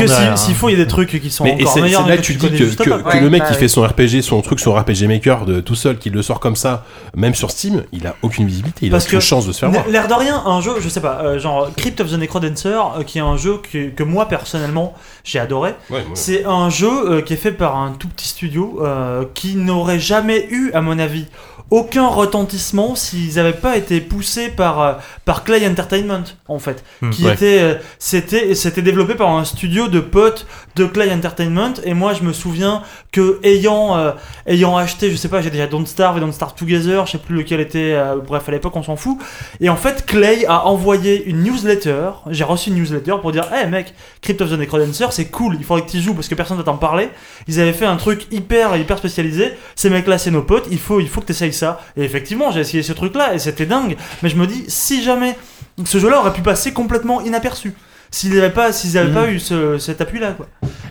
derrière. 0.09 0.37
s'il 0.37 0.55
faut, 0.57 0.69
il 0.69 0.73
y 0.73 0.75
a 0.81 0.85
des 0.85 0.89
trucs 0.89 1.21
qui 1.21 1.31
sont 1.31 1.45
encore 1.47 1.73
c'est 1.73 1.83
meilleurs. 1.83 2.03
c'est 2.03 2.09
là 2.11 2.19
tu 2.19 2.35
dis 2.35 2.49
que, 2.51 3.21
le 3.21 3.31
mec 3.31 3.43
bah 3.43 3.49
qui 3.49 3.55
fait 3.55 3.69
son 3.69 3.83
RPG, 3.83 4.23
son 4.23 4.43
truc, 4.43 4.59
son 4.59 4.73
RPG 4.75 5.07
Maker 5.07 5.47
de 5.47 5.61
tout 5.61 5.77
seul, 5.77 5.99
qui 5.99 6.11
le 6.11 6.23
sort 6.23 6.41
comme 6.41 6.57
ça, 6.57 6.85
même 7.15 7.37
sur 7.37 7.53
Steam, 7.53 7.85
il 7.93 8.09
a 8.09 8.17
aucune 8.23 8.49
visibilité, 8.49 8.87
il 8.87 8.95
a 8.95 8.99
aucune 8.99 9.21
chance 9.21 9.47
de 9.47 9.53
se 9.53 9.61
faire 9.61 9.71
voir. 9.71 9.87
L'air 9.89 10.09
de 10.09 10.15
rien, 10.15 10.43
un 10.45 10.61
jeu, 10.61 10.73
je 10.81 10.89
sais 10.89 11.01
pas, 11.01 11.21
euh, 11.23 11.39
genre 11.39 11.71
Crypt 11.91 12.01
of 12.01 12.11
the 12.11 12.19
Necrodancer, 12.19 12.69
euh, 12.69 13.03
qui 13.03 13.19
est 13.19 13.23
un 13.23 13.37
jeu 13.37 13.59
que, 13.59 13.91
que 13.91 14.03
moi 14.03 14.27
personnellement 14.27 14.95
j'ai 15.25 15.39
adoré. 15.39 15.75
Ouais. 15.91 16.05
C'est 16.15 16.45
un 16.45 16.71
jeu 16.71 16.89
euh, 16.89 17.23
qui 17.23 17.33
est 17.33 17.37
fait 17.37 17.53
par 17.53 17.77
un 17.77 17.93
tout 17.93 18.09
petit 18.09 18.29
studio 18.29 18.81
euh, 18.83 19.25
qui 19.35 19.57
n'aurait 19.57 19.99
jamais 19.99 20.47
eu, 20.51 20.71
à 20.73 20.81
mon 20.81 20.99
avis, 20.99 21.27
aucun 21.71 22.09
retentissement 22.09 22.97
s'ils 22.97 23.37
n'avaient 23.37 23.53
pas 23.53 23.77
été 23.77 24.01
poussés 24.01 24.49
par, 24.49 24.81
euh, 24.81 24.93
par 25.25 25.45
Clay 25.45 25.67
Entertainment, 25.69 26.25
en 26.49 26.59
fait. 26.59 26.83
Hmm, 27.01 27.11
qui 27.11 27.25
ouais. 27.25 27.35
était, 27.35 27.79
c'était, 27.99 28.55
c'était 28.57 28.83
développé 28.83 29.15
par 29.15 29.31
un 29.31 29.45
studio 29.45 29.87
de 29.87 30.01
potes 30.01 30.47
de 30.75 30.85
Clay 30.85 31.13
Entertainment. 31.13 31.75
Et 31.85 31.95
moi, 31.95 32.13
je 32.13 32.23
me 32.23 32.33
souviens 32.33 32.83
que 33.13 33.39
ayant, 33.45 33.97
euh, 33.97 34.13
ayant 34.47 34.77
acheté, 34.77 35.13
je 35.13 35.17
sais 35.17 35.29
pas, 35.29 35.43
j'ai 35.43 35.51
déjà 35.51 35.69
Don't 35.69 35.87
Starve 35.87 36.17
et 36.17 36.21
Don't 36.21 36.33
Starve 36.33 36.55
Together, 36.55 37.07
je 37.07 37.13
sais 37.13 37.19
plus 37.19 37.37
lequel 37.37 37.61
était, 37.61 37.95
euh, 37.95 38.17
bref, 38.17 38.49
à 38.49 38.53
l'époque, 38.53 38.75
on 38.75 38.83
s'en 38.83 38.97
fout. 38.97 39.19
Et 39.61 39.69
en 39.69 39.77
fait, 39.77 40.05
Clay 40.07 40.47
a 40.47 40.67
envoyé 40.67 41.25
une 41.25 41.45
newsletter. 41.45 41.70
J'ai 42.31 42.45
reçu 42.45 42.71
une 42.71 42.77
newsletter 42.77 43.15
pour 43.21 43.33
dire, 43.33 43.45
hey 43.53 43.69
mec, 43.69 43.95
Crypt 44.23 44.41
of 44.41 44.51
the 44.51 44.59
Necrodancer, 44.59 45.07
c'est 45.11 45.27
cool, 45.27 45.57
il 45.59 45.65
faudrait 45.65 45.85
que 45.87 45.91
tu 45.91 45.99
y 45.99 46.03
joues 46.03 46.15
parce 46.15 46.29
que 46.29 46.35
personne 46.35 46.57
va 46.57 46.63
t'en 46.63 46.77
parler. 46.77 47.09
Ils 47.49 47.61
avaient 47.61 47.73
fait 47.73 47.87
un 47.87 47.97
truc 47.97 48.27
hyper, 48.31 48.77
hyper 48.77 48.99
spécialisé. 48.99 49.53
Ces 49.77 49.91
mecs-là, 49.91 50.19
c'est 50.19 50.31
nos 50.31 50.43
potes, 50.43 50.67
il 50.71 50.79
faut, 50.79 51.01
il 51.01 51.09
faut 51.09 51.21
que 51.21 51.27
tu 51.27 51.33
essayes 51.33 51.53
ça. 51.53 51.81
Et 51.97 52.03
effectivement, 52.03 52.51
j'ai 52.51 52.61
essayé 52.61 52.83
ce 52.83 52.93
truc-là 52.93 53.35
et 53.35 53.39
c'était 53.39 53.67
dingue. 53.67 53.97
Mais 54.23 54.29
je 54.29 54.37
me 54.37 54.47
dis, 54.47 54.65
si 54.69 55.03
jamais 55.03 55.37
ce 55.85 55.99
jeu-là 55.99 56.19
aurait 56.21 56.33
pu 56.33 56.43
passer 56.43 56.73
complètement 56.73 57.21
inaperçu. 57.21 57.75
S'ils 58.13 58.35
n'avaient 58.35 58.51
pas, 58.51 58.73
s'ils 58.73 58.99
avaient 58.99 59.13
pas 59.15 59.31
eu 59.31 59.39
ce- 59.39 59.79
cet 59.79 60.01
appui-là, 60.01 60.33
quoi. 60.33 60.47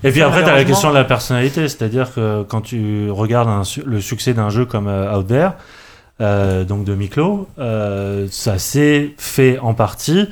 Et 0.05 0.11
puis 0.11 0.21
après, 0.21 0.41
tu 0.41 0.49
as 0.49 0.55
la 0.55 0.63
question 0.63 0.89
de 0.89 0.95
la 0.95 1.03
personnalité, 1.03 1.67
c'est-à-dire 1.67 2.13
que 2.13 2.43
quand 2.43 2.61
tu 2.61 3.11
regardes 3.11 3.49
un 3.49 3.63
le 3.85 3.99
succès 3.99 4.33
d'un 4.33 4.49
jeu 4.49 4.63
comme 4.65 4.87
euh, 4.87 5.17
Out 5.17 5.27
There, 5.27 5.49
euh, 6.21 6.63
donc 6.63 6.85
de 6.85 6.95
Miklo, 6.95 7.47
euh, 7.59 8.27
ça 8.31 8.57
s'est 8.57 9.11
fait 9.17 9.59
en 9.59 9.73
partie 9.73 10.29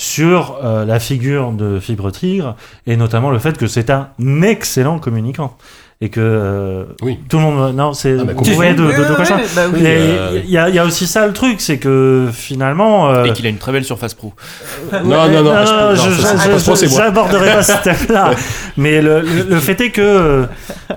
sur 0.00 0.56
euh, 0.64 0.86
la 0.86 0.98
figure 0.98 1.52
de 1.52 1.78
Fibre 1.78 2.10
Tigre 2.10 2.56
et 2.86 2.96
notamment 2.96 3.30
le 3.30 3.38
fait 3.38 3.58
que 3.58 3.66
c'est 3.66 3.90
un 3.90 4.08
excellent 4.40 4.98
communicant 4.98 5.58
et 6.02 6.08
que 6.08 6.18
euh, 6.20 6.84
Oui. 7.02 7.18
tout 7.28 7.36
le 7.36 7.42
monde 7.42 7.76
non 7.76 7.92
c'est 7.92 8.16
Ah 8.18 8.24
bah, 8.24 8.32
de, 8.32 8.38
de, 8.42 9.08
de 9.10 9.14
quoi 9.14 9.24
ça 9.26 9.36
Oui, 9.36 9.42
bah 9.54 9.62
oui. 9.70 9.80
Mais 9.82 9.96
euh, 9.98 10.40
il 10.42 10.50
y, 10.50 10.56
a- 10.56 10.70
il 10.70 10.74
y 10.74 10.78
a 10.78 10.84
aussi 10.86 11.06
ça 11.06 11.26
le 11.26 11.34
truc 11.34 11.60
c'est 11.60 11.76
que 11.76 12.28
finalement 12.32 13.10
euh, 13.10 13.24
Et 13.24 13.34
qu'il 13.34 13.44
a 13.44 13.50
une 13.50 13.58
très 13.58 13.70
belle 13.70 13.84
surface 13.84 14.14
pro. 14.14 14.32
Non, 14.92 15.00
non, 15.28 15.28
non, 15.28 15.42
non, 15.42 15.94
c'est 16.64 16.76
c'est 16.76 16.88
j'aborderai 16.88 17.52
pas 17.52 17.62
ce 17.62 17.72
thème-là. 17.84 18.30
Mais 18.78 19.02
le, 19.02 19.20
le, 19.20 19.42
le 19.50 19.56
fait 19.60 19.78
est 19.82 19.90
que 19.90 20.00
euh, 20.00 20.46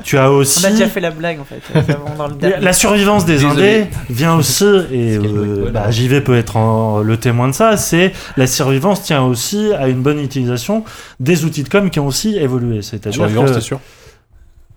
tu 0.06 0.18
as 0.18 0.32
aussi 0.32 0.64
On 0.64 0.68
a 0.70 0.72
déjà 0.72 0.88
fait 0.88 1.02
la 1.02 1.12
blague 1.12 1.40
en 1.42 1.44
fait. 1.44 1.62
euh, 1.76 1.82
avant 1.94 2.16
dans 2.16 2.28
le 2.28 2.36
la, 2.64 2.72
survivance 2.74 3.26
des 3.26 3.34
Désolé. 3.34 3.52
indés 3.52 3.88
vient 4.10 4.36
aussi 4.36 4.64
et 4.90 5.18
euh, 5.18 5.70
bah, 5.74 5.92
JV 5.92 6.22
peut 6.22 6.38
être 6.38 6.56
en- 6.56 7.00
le 7.02 7.18
témoin 7.18 7.50
de 7.50 7.54
ça. 7.54 7.76
C'est 7.76 8.14
la 8.38 8.48
survivance 8.48 9.04
tient 9.04 9.24
aussi 9.24 9.72
à 9.78 9.90
une 9.90 10.02
bonne 10.02 10.20
utilisation 10.20 10.86
des 11.20 11.44
outils 11.44 11.64
de 11.64 11.70
com 11.70 11.90
qui 11.90 12.00
ont 12.00 12.08
aussi 12.08 12.38
évolué. 12.38 12.82
C'est-à-dire 12.82 13.14
Survivance, 13.14 13.50
que 13.50 13.56
t'es 13.56 13.62
sûr 13.62 13.80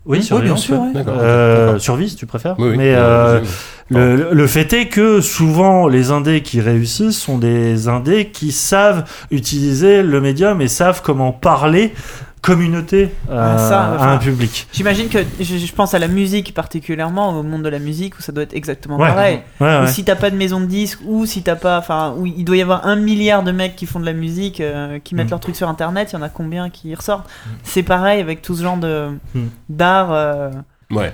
oui, 0.07 0.41
bien 0.41 0.55
sûr, 0.55 0.79
ouais. 0.79 0.91
Euh, 1.07 1.79
survie, 1.79 2.09
si 2.09 2.15
tu 2.15 2.25
préfères. 2.25 2.55
Oui, 2.57 2.69
oui. 2.69 2.77
Mais 2.77 2.93
Euh, 2.95 3.41
le, 3.89 4.29
le 4.33 4.47
fait 4.47 4.71
est 4.73 4.87
que 4.87 5.21
souvent 5.21 5.87
les 5.87 6.11
indés 6.11 6.41
qui 6.41 6.59
réussissent 6.59 7.17
sont 7.19 7.37
des 7.37 7.87
indés 7.87 8.27
qui 8.27 8.51
savent 8.51 9.05
utiliser 9.31 10.03
le 10.03 10.19
médium 10.21 10.61
et 10.61 10.67
savent 10.67 11.01
comment 11.03 11.31
parler 11.31 11.93
communauté 12.41 13.09
euh, 13.29 13.57
ça, 13.57 13.81
à 13.95 14.11
un 14.13 14.17
public. 14.17 14.67
J'imagine 14.71 15.09
que 15.09 15.19
je, 15.39 15.57
je 15.57 15.73
pense 15.73 15.93
à 15.93 15.99
la 15.99 16.07
musique 16.07 16.53
particulièrement, 16.53 17.37
au 17.37 17.43
monde 17.43 17.63
de 17.63 17.69
la 17.69 17.79
musique 17.79 18.17
où 18.17 18.21
ça 18.21 18.31
doit 18.31 18.43
être 18.43 18.53
exactement 18.55 18.97
Ouais. 18.97 19.07
pareil. 19.07 19.39
Ouais, 19.59 19.67
Ou 19.79 19.81
ouais. 19.81 19.87
si 19.87 20.03
t'as 20.05 20.15
pas 20.15 20.29
de 20.29 20.35
maison 20.35 20.59
de 20.61 20.65
disques, 20.65 20.99
ou 21.05 21.25
si 21.25 21.41
t'as 21.43 21.55
pas, 21.55 21.77
enfin, 21.79 22.13
où 22.17 22.25
il 22.25 22.45
doit 22.45 22.55
y 22.57 22.61
avoir 22.61 22.85
un 22.87 22.95
milliard 22.95 23.43
de 23.43 23.51
mecs 23.51 23.75
qui 23.75 23.85
font 23.85 23.99
de 23.99 24.05
la 24.05 24.13
musique, 24.13 24.61
euh, 24.61 24.99
qui 25.03 25.15
mettent 25.15 25.27
Mm. 25.27 25.31
leurs 25.31 25.39
trucs 25.39 25.55
sur 25.55 25.67
internet, 25.67 26.09
il 26.13 26.15
y 26.15 26.19
en 26.19 26.21
a 26.21 26.29
combien 26.29 26.69
qui 26.69 26.93
ressortent 26.95 27.29
C'est 27.63 27.83
pareil 27.83 28.21
avec 28.21 28.41
tout 28.41 28.55
ce 28.55 28.63
genre 28.63 28.77
de 28.77 29.09
Mm. 29.35 29.45
d'art. 29.69 30.11
euh, 30.11 30.51
Ouais. 30.91 31.13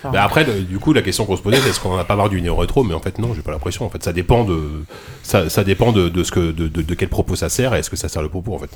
enfin, 0.00 0.10
Bah 0.10 0.24
après, 0.24 0.44
du 0.44 0.78
coup, 0.78 0.92
la 0.92 1.02
question 1.02 1.24
qu'on 1.24 1.36
se 1.36 1.42
posait, 1.42 1.58
c'est 1.58 1.68
est-ce 1.70 1.78
qu'on 1.80 1.96
n'a 1.96 2.04
pas 2.04 2.16
marre 2.16 2.28
du 2.30 2.42
néo-rétro 2.42 2.82
Mais 2.82 2.94
en 2.94 3.00
fait, 3.00 3.18
non, 3.20 3.32
j'ai 3.34 3.42
pas 3.42 3.52
l'impression. 3.52 3.84
En 3.86 3.90
fait, 3.90 4.02
ça 4.02 4.12
dépend 4.12 4.42
de, 4.44 4.84
ça, 5.22 5.48
ça 5.48 5.62
dépend 5.62 5.92
de, 5.92 6.08
de 6.08 6.24
ce 6.24 6.32
que, 6.32 6.50
de, 6.52 6.66
de, 6.68 6.82
de 6.82 6.94
quel 6.94 7.08
propos 7.10 7.36
ça 7.36 7.48
sert 7.48 7.74
et 7.74 7.78
est-ce 7.78 7.90
que 7.90 7.96
ça 7.96 8.08
sert 8.08 8.22
le 8.22 8.28
propos 8.28 8.54
en 8.54 8.58
fait. 8.58 8.70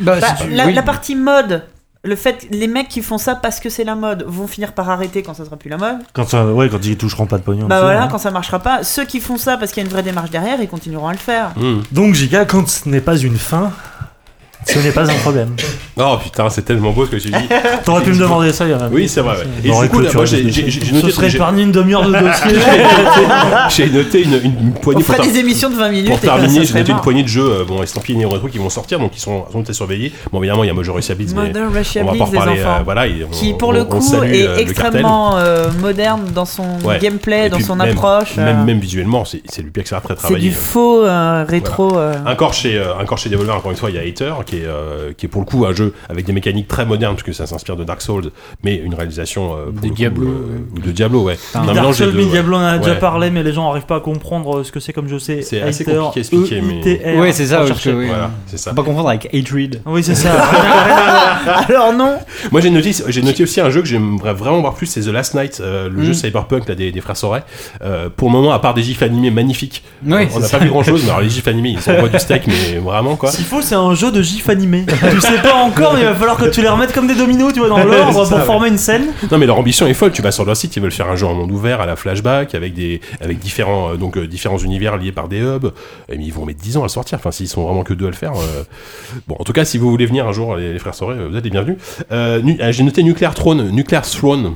Bah, 0.00 0.18
bah, 0.20 0.26
si 0.36 0.44
tu- 0.44 0.50
la, 0.50 0.66
oui. 0.66 0.72
la 0.74 0.82
partie 0.82 1.14
mode. 1.14 1.62
Le 2.04 2.14
fait, 2.14 2.46
les 2.52 2.68
mecs 2.68 2.86
qui 2.86 3.02
font 3.02 3.18
ça 3.18 3.34
parce 3.34 3.58
que 3.58 3.68
c'est 3.68 3.82
la 3.82 3.96
mode 3.96 4.22
vont 4.28 4.46
finir 4.46 4.74
par 4.74 4.88
arrêter 4.90 5.24
quand 5.24 5.34
ça 5.34 5.44
sera 5.44 5.56
plus 5.56 5.68
la 5.70 5.76
mode. 5.76 5.96
Quand, 6.12 6.28
ça- 6.28 6.46
ouais, 6.46 6.68
quand 6.68 6.84
ils 6.86 6.96
toucheront 6.96 7.26
pas 7.26 7.36
de 7.38 7.42
pognon. 7.42 7.66
Bah 7.66 7.80
voilà, 7.80 8.04
hein. 8.04 8.08
quand 8.08 8.18
ça 8.18 8.30
marchera 8.30 8.60
pas, 8.60 8.84
ceux 8.84 9.04
qui 9.04 9.18
font 9.18 9.36
ça 9.38 9.56
parce 9.56 9.72
qu'il 9.72 9.82
y 9.82 9.86
a 9.86 9.88
une 9.88 9.92
vraie 9.92 10.04
démarche 10.04 10.30
derrière, 10.30 10.60
ils 10.60 10.68
continueront 10.68 11.08
à 11.08 11.12
le 11.12 11.18
faire. 11.18 11.50
Hmm. 11.56 11.80
Donc, 11.90 12.14
Giga, 12.14 12.44
quand 12.44 12.68
ce 12.68 12.88
n'est 12.88 13.00
pas 13.00 13.16
une 13.16 13.36
fin, 13.36 13.72
ce 14.66 14.78
n'est 14.80 14.90
pas 14.90 15.02
un 15.10 15.14
problème. 15.14 15.54
Oh 15.98 16.16
putain, 16.22 16.50
c'est 16.50 16.62
tellement 16.62 16.90
beau 16.90 17.06
ce 17.06 17.10
que 17.12 17.16
tu 17.16 17.28
dis. 17.28 17.48
T'aurais 17.84 18.02
pu 18.02 18.10
me 18.10 18.18
demander 18.18 18.52
ça 18.52 18.64
il 18.66 18.70
y 18.70 18.74
a 18.74 18.88
Oui, 18.92 19.08
c'est 19.08 19.20
vrai. 19.22 19.36
ouais. 19.36 19.44
Et 19.64 19.68
du 19.70 19.88
coup, 19.88 20.00
là, 20.00 20.10
moi, 20.14 20.24
j'ai 20.26 20.42
noté, 20.44 21.10
serait 21.10 21.30
épargné 21.34 21.62
une 21.62 21.72
demi-heure 21.72 22.02
de 22.06 22.12
dossier. 22.12 22.60
j'ai 23.70 23.90
noté 23.90 24.22
une, 24.24 24.34
une, 24.34 24.44
une 24.44 24.72
On 24.76 24.80
poignée 24.80 25.02
pour, 25.04 25.24
des 25.24 25.38
émissions 25.38 25.70
de 25.70 25.76
20 25.76 25.88
minutes 25.90 26.06
pour 26.08 26.18
et 26.18 26.20
ça, 26.26 26.34
terminer. 26.34 26.64
ça 26.66 26.72
J'ai 26.72 26.78
noté 26.80 26.92
une 26.92 27.00
poignée 27.00 27.22
de 27.22 27.28
jeux, 27.28 27.60
euh, 27.60 27.64
bon, 27.64 27.82
estampillés 27.82 28.18
néo-rétro 28.18 28.48
qui 28.48 28.58
vont 28.58 28.68
sortir, 28.70 28.98
donc 28.98 29.12
ils 29.16 29.20
sont, 29.20 29.44
sont 29.52 29.68
à 29.68 29.72
surveiller. 29.72 30.12
Bon, 30.32 30.38
évidemment, 30.42 30.64
il 30.64 30.66
y 30.66 30.70
a 30.70 30.74
Mojo 30.74 30.92
Russia 30.92 31.14
Beats, 31.14 31.32
mais 31.34 31.46
Modern 31.48 31.74
Russia 31.74 32.02
on 32.02 32.06
va 32.06 32.12
Blitz, 32.12 32.24
pas 32.24 32.40
reparler. 32.40 32.60
euh, 32.60 32.82
voilà, 32.84 33.06
et 33.06 33.24
on- 33.24 33.30
qui 33.30 33.54
pour 33.54 33.68
on- 33.68 33.72
le 33.72 33.84
coup 33.84 34.00
salue, 34.00 34.32
est 34.34 34.46
euh, 34.46 34.56
extrêmement 34.58 35.38
euh, 35.38 35.68
moderne 35.80 36.22
dans 36.34 36.44
son 36.44 36.64
Ouais. 36.84 36.98
gameplay, 36.98 37.46
Et 37.46 37.48
dans 37.48 37.60
son 37.60 37.80
approche. 37.80 38.36
Même, 38.36 38.78
visuellement, 38.80 39.24
c'est 39.24 39.42
c'est 39.48 39.62
lui 39.62 39.70
qui 39.72 39.80
a 39.94 40.00
très 40.00 40.14
c'est 40.14 40.14
travaillé. 40.20 40.48
du 40.50 40.54
faux 40.54 41.04
rétro. 41.48 41.98
Encore 42.26 42.52
chez, 42.52 42.80
encore 43.00 43.18
chez 43.18 43.30
Devolver, 43.30 43.54
encore 43.56 43.70
une 43.70 43.76
fois, 43.76 43.90
il 43.90 43.96
y 43.96 43.98
a 43.98 44.02
Hater, 44.02 44.32
qui 44.44 44.55
est, 44.58 44.64
euh, 44.66 45.12
qui 45.16 45.26
est 45.26 45.28
pour 45.28 45.40
le 45.40 45.46
coup 45.46 45.64
un 45.66 45.72
jeu 45.74 45.92
avec 46.08 46.24
des 46.26 46.32
mécaniques 46.32 46.68
très 46.68 46.84
modernes, 46.86 47.16
puisque 47.16 47.36
ça 47.36 47.46
s'inspire 47.46 47.76
de 47.76 47.84
Dark 47.84 48.02
Souls, 48.02 48.30
mais 48.62 48.76
une 48.76 48.94
réalisation 48.94 49.54
euh, 49.54 49.70
De 49.82 49.88
Diablo, 49.88 50.26
euh, 50.26 50.58
ou 50.76 50.80
de 50.80 50.90
Diablo, 50.90 51.22
ouais. 51.24 51.38
Un 51.54 51.72
Dark 51.72 51.94
Souls, 51.94 52.12
deux, 52.12 52.18
mais. 52.18 52.24
Diablo, 52.26 52.56
on 52.56 52.60
en 52.60 52.64
a 52.64 52.78
déjà 52.78 52.94
parlé, 52.96 53.30
mais 53.30 53.42
les 53.42 53.52
gens 53.52 53.66
n'arrivent 53.66 53.86
pas 53.86 53.96
à 53.96 54.00
comprendre 54.00 54.62
ce 54.62 54.72
que 54.72 54.80
c'est 54.80 54.92
comme 54.92 55.08
jeu. 55.08 55.18
C'est 55.18 55.42
C'est 55.42 55.62
assez 55.62 55.84
compliqué 55.84 56.10
à 56.16 56.20
expliquer, 56.20 56.60
mais- 56.60 56.80
E-I-T-R, 56.80 57.18
Ouais, 57.20 57.32
c'est 57.32 57.46
ça, 57.46 57.58
parce 57.66 57.82
que. 57.82 57.90
Voilà, 57.90 58.30
c'est 58.46 58.58
ça. 58.58 58.72
Pas 58.74 58.82
confondre 58.82 59.08
avec 59.08 59.28
Hatred. 59.34 59.80
Oui, 59.86 60.02
c'est 60.02 60.14
ça. 60.14 60.30
Alors 61.68 61.92
non, 61.92 62.16
Moi 62.50 62.60
j'ai 62.60 62.70
noté, 62.70 62.92
j'ai 63.08 63.22
noté 63.22 63.42
aussi 63.42 63.60
un 63.60 63.70
jeu 63.70 63.80
que 63.80 63.86
j'aimerais 63.88 64.34
vraiment 64.34 64.60
voir 64.60 64.74
plus, 64.74 64.86
c'est 64.86 65.00
The 65.02 65.06
Last 65.08 65.34
Night, 65.34 65.58
euh, 65.60 65.88
le 65.88 66.02
Mm. 66.02 66.04
jeu 66.06 66.12
cyberpunk 66.14 66.68
là, 66.68 66.74
des, 66.74 66.92
des 66.92 67.00
frères 67.00 67.16
Soray. 67.16 67.42
Euh, 67.82 68.08
pour 68.14 68.28
le 68.28 68.32
moment, 68.32 68.52
à 68.52 68.58
part 68.58 68.74
des 68.74 68.82
gifs 68.82 69.02
animés 69.02 69.30
magnifiques, 69.30 69.82
Oui, 70.04 70.26
on 70.34 70.40
n'a 70.40 70.48
pas 70.48 70.58
vu 70.58 70.68
grand 70.68 70.82
chose, 70.82 71.02
mais 71.04 71.10
alors 71.10 71.20
les 71.22 71.28
gifs 71.30 71.46
animés, 71.48 71.76
ils 71.78 71.90
envoient 71.90 72.08
du 72.08 72.18
steak, 72.18 72.46
mais 72.46 72.78
vraiment 72.78 73.16
quoi. 73.16 73.30
S'il 73.30 73.44
faut, 73.44 73.62
c'est 73.62 73.74
un 73.74 73.94
jeu 73.94 74.10
de 74.12 74.22
animé. 74.50 74.84
tu 74.86 75.20
sais 75.20 75.38
pas 75.42 75.54
encore, 75.54 75.94
mais 75.94 76.00
il 76.00 76.06
va 76.06 76.14
falloir 76.14 76.36
que 76.36 76.46
tu 76.46 76.60
les 76.62 76.68
remettes 76.68 76.92
comme 76.92 77.06
des 77.06 77.14
dominos, 77.14 77.52
tu 77.52 77.60
vois, 77.60 77.68
dans 77.68 77.82
l'ordre 77.84 78.12
pour 78.12 78.26
ça, 78.26 78.36
ouais. 78.36 78.44
former 78.44 78.68
une 78.68 78.78
scène. 78.78 79.06
Non 79.30 79.38
mais 79.38 79.46
leur 79.46 79.58
ambition 79.58 79.86
est 79.86 79.94
folle. 79.94 80.12
Tu 80.12 80.22
vas 80.22 80.30
sur 80.32 80.44
leur 80.44 80.56
site, 80.56 80.76
ils 80.76 80.82
veulent 80.82 80.90
faire 80.92 81.08
un 81.08 81.16
jeu 81.16 81.26
en 81.26 81.34
monde 81.34 81.50
ouvert 81.50 81.80
à 81.80 81.86
la 81.86 81.96
flashback 81.96 82.54
avec 82.54 82.74
des 82.74 83.00
avec 83.20 83.38
différents 83.38 83.92
euh, 83.92 83.96
donc 83.96 84.16
euh, 84.16 84.26
différents 84.26 84.58
univers 84.58 84.96
liés 84.96 85.12
par 85.12 85.28
des 85.28 85.40
hubs. 85.40 85.72
Et 86.10 86.16
mais 86.18 86.24
ils 86.24 86.32
vont 86.32 86.44
mettre 86.46 86.60
10 86.60 86.76
ans 86.76 86.80
à 86.80 86.84
le 86.84 86.88
sortir. 86.88 87.18
Enfin 87.18 87.30
s'ils 87.30 87.48
sont 87.48 87.64
vraiment 87.64 87.82
que 87.82 87.94
deux 87.94 88.06
à 88.06 88.10
le 88.10 88.14
faire. 88.16 88.32
euh, 88.34 88.62
Bon 89.28 89.36
en 89.38 89.44
tout 89.44 89.52
cas 89.52 89.64
si 89.64 89.78
vous 89.78 89.90
voulez 89.90 90.06
venir 90.06 90.26
un 90.26 90.32
jour 90.32 90.56
les, 90.56 90.72
les 90.72 90.78
frères 90.78 90.94
Soré, 90.94 91.16
vous 91.28 91.36
êtes 91.36 91.44
les 91.44 91.50
bienvenus. 91.50 91.76
Euh, 92.12 92.40
nu- 92.40 92.58
euh, 92.60 92.72
J'ai 92.72 92.82
noté 92.82 93.02
Nuclear 93.02 93.34
Throne, 93.34 93.70
Nuclear 93.70 94.02
Throne. 94.02 94.54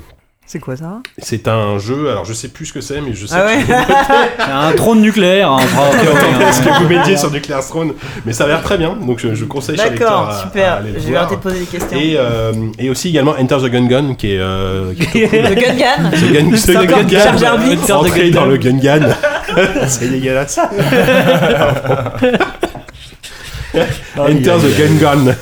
C'est 0.52 0.58
quoi 0.58 0.74
ça 0.76 0.98
C'est 1.18 1.46
un 1.46 1.78
jeu. 1.78 2.10
Alors 2.10 2.24
je 2.24 2.32
sais 2.32 2.48
plus 2.48 2.66
ce 2.66 2.72
que 2.72 2.80
c'est 2.80 3.00
mais 3.00 3.14
je 3.14 3.24
sais 3.24 3.36
Ah 3.38 3.44
ouais 3.46 3.58
C'est 4.36 4.50
un 4.50 4.72
trône 4.72 5.00
nucléaire. 5.00 5.48
Hein, 5.52 5.60
bravo, 5.72 5.92
ok, 6.12 6.18
hein. 6.42 6.52
ce 6.52 6.60
que 6.62 6.82
vous 6.82 6.88
mettiez 6.88 7.16
sur 7.16 7.30
Nuclear 7.30 7.64
Throne. 7.64 7.92
Mais 8.26 8.32
ça 8.32 8.44
a 8.44 8.46
l'air 8.48 8.60
très 8.62 8.76
bien. 8.76 8.96
Donc 9.00 9.20
je, 9.20 9.32
je 9.34 9.44
conseille 9.44 9.76
lecteur 9.76 9.98
D'accord, 10.10 10.28
à- 10.28 10.38
à 10.38 10.42
super. 10.42 10.72
aller 10.74 10.90
le 10.90 10.98
Je 10.98 11.06
vais 11.06 11.14
arrêter 11.16 11.36
de 11.36 11.40
poser 11.40 11.60
des 11.60 11.66
questions. 11.66 11.96
Et, 11.96 12.16
euh, 12.18 12.52
et 12.80 12.90
aussi 12.90 13.10
également 13.10 13.34
Enter 13.38 13.58
the 13.58 13.66
Gun 13.70 13.86
Gun 13.86 14.14
qui 14.14 14.32
est, 14.34 14.38
euh, 14.40 14.92
qui 15.12 15.22
est 15.22 15.30
Le 15.50 15.54
The 15.54 16.32
Gun, 16.32 16.56
C'est 16.56 16.74
the 16.74 16.86
Gun 16.86 17.02
du 17.04 17.14
Jar 17.14 17.38
Jar 17.38 17.56
Gun, 17.56 17.66
Binks. 17.68 17.90
entrer 17.90 18.30
dans 18.30 18.46
le 18.46 18.56
Gun 18.56 18.78
Gun. 18.78 19.08
C'est 19.86 20.08
dégueulasse. 20.08 20.58
Enter 24.18 24.56
the 24.58 24.76
Gun 24.78 24.94
Gun. 25.00 25.34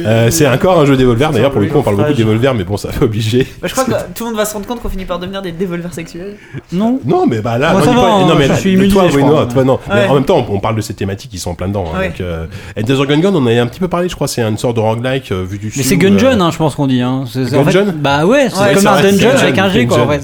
Euh, 0.00 0.30
c'est 0.30 0.46
encore 0.48 0.80
un 0.80 0.86
jeu 0.86 0.96
Devolver. 0.96 1.30
D'ailleurs, 1.32 1.50
pour 1.50 1.60
le 1.60 1.66
coup, 1.68 1.78
on 1.78 1.82
parle 1.82 1.96
beaucoup 1.96 2.12
de 2.12 2.16
Devolver, 2.16 2.54
mais 2.54 2.64
bon, 2.64 2.76
ça 2.76 2.90
fait 2.92 3.04
obligé. 3.04 3.46
Bah, 3.60 3.68
Je 3.68 3.72
crois 3.72 3.84
que 3.84 3.90
tout 4.14 4.24
le 4.24 4.30
monde 4.30 4.36
va 4.38 4.44
se 4.44 4.54
rendre 4.54 4.66
compte 4.66 4.80
qu'on 4.80 4.88
finit 4.88 5.04
par 5.04 5.18
devenir 5.18 5.42
des 5.42 5.52
dévolvers 5.52 5.92
sexuels. 5.92 6.36
Non. 6.72 7.00
Non, 7.04 7.26
mais 7.26 7.40
bah 7.40 7.58
là, 7.58 7.72
Moi, 7.72 7.80
non, 7.80 7.86
ça 7.86 7.90
dis 7.92 7.96
va, 7.96 8.02
pas- 8.02 8.12
hein, 8.14 8.26
non, 8.26 8.34
mais 8.36 8.44
je 8.44 8.48
là, 8.50 8.56
suis 8.56 8.72
immunisé, 8.72 8.94
toi, 8.94 9.08
je 9.10 9.16
oui, 9.16 9.22
crois. 9.22 9.40
non, 9.44 9.46
toi, 9.52 9.64
non. 9.64 9.78
Mais 9.88 10.06
en 10.06 10.14
même 10.14 10.24
temps, 10.24 10.46
on, 10.48 10.54
on 10.54 10.60
parle 10.60 10.76
de 10.76 10.80
ces 10.80 10.94
thématiques 10.94 11.30
qui 11.30 11.38
sont 11.38 11.50
en 11.50 11.54
plein 11.54 11.68
dedans. 11.68 11.84
hein, 11.94 11.98
Ouais. 11.98 12.08
donc, 12.08 12.20
euh, 12.20 12.46
the 12.76 13.06
Gun 13.06 13.18
Gun, 13.20 13.32
on 13.34 13.42
en 13.42 13.46
a 13.46 13.52
un 13.60 13.66
petit 13.66 13.80
peu 13.80 13.88
parlé, 13.88 14.08
je 14.08 14.14
crois. 14.14 14.28
C'est 14.28 14.42
une 14.42 14.58
sorte 14.58 14.76
de 14.76 14.80
roguelike 14.80 15.30
euh, 15.32 15.44
vu 15.48 15.58
du 15.58 15.72
Mais 15.76 15.82
c'est 15.82 15.94
où, 15.94 15.98
Gungeon, 15.98 16.26
euh, 16.26 16.40
hein, 16.40 16.50
je 16.50 16.56
pense 16.58 16.74
qu'on 16.74 16.86
dit. 16.86 17.00
Hein. 17.02 17.24
Fait- 17.32 17.44
Gungeon 17.50 17.94
Bah 17.96 18.24
ouais, 18.26 18.48
c'est 18.50 18.74
comme 18.74 18.86
un 18.86 19.00
dungeon 19.02 19.30
avec 19.36 19.58
un 19.58 19.68
G, 19.68 19.86
quoi. 19.86 19.98
En 19.98 20.06
Gungeon. 20.06 20.10
fait, 20.12 20.20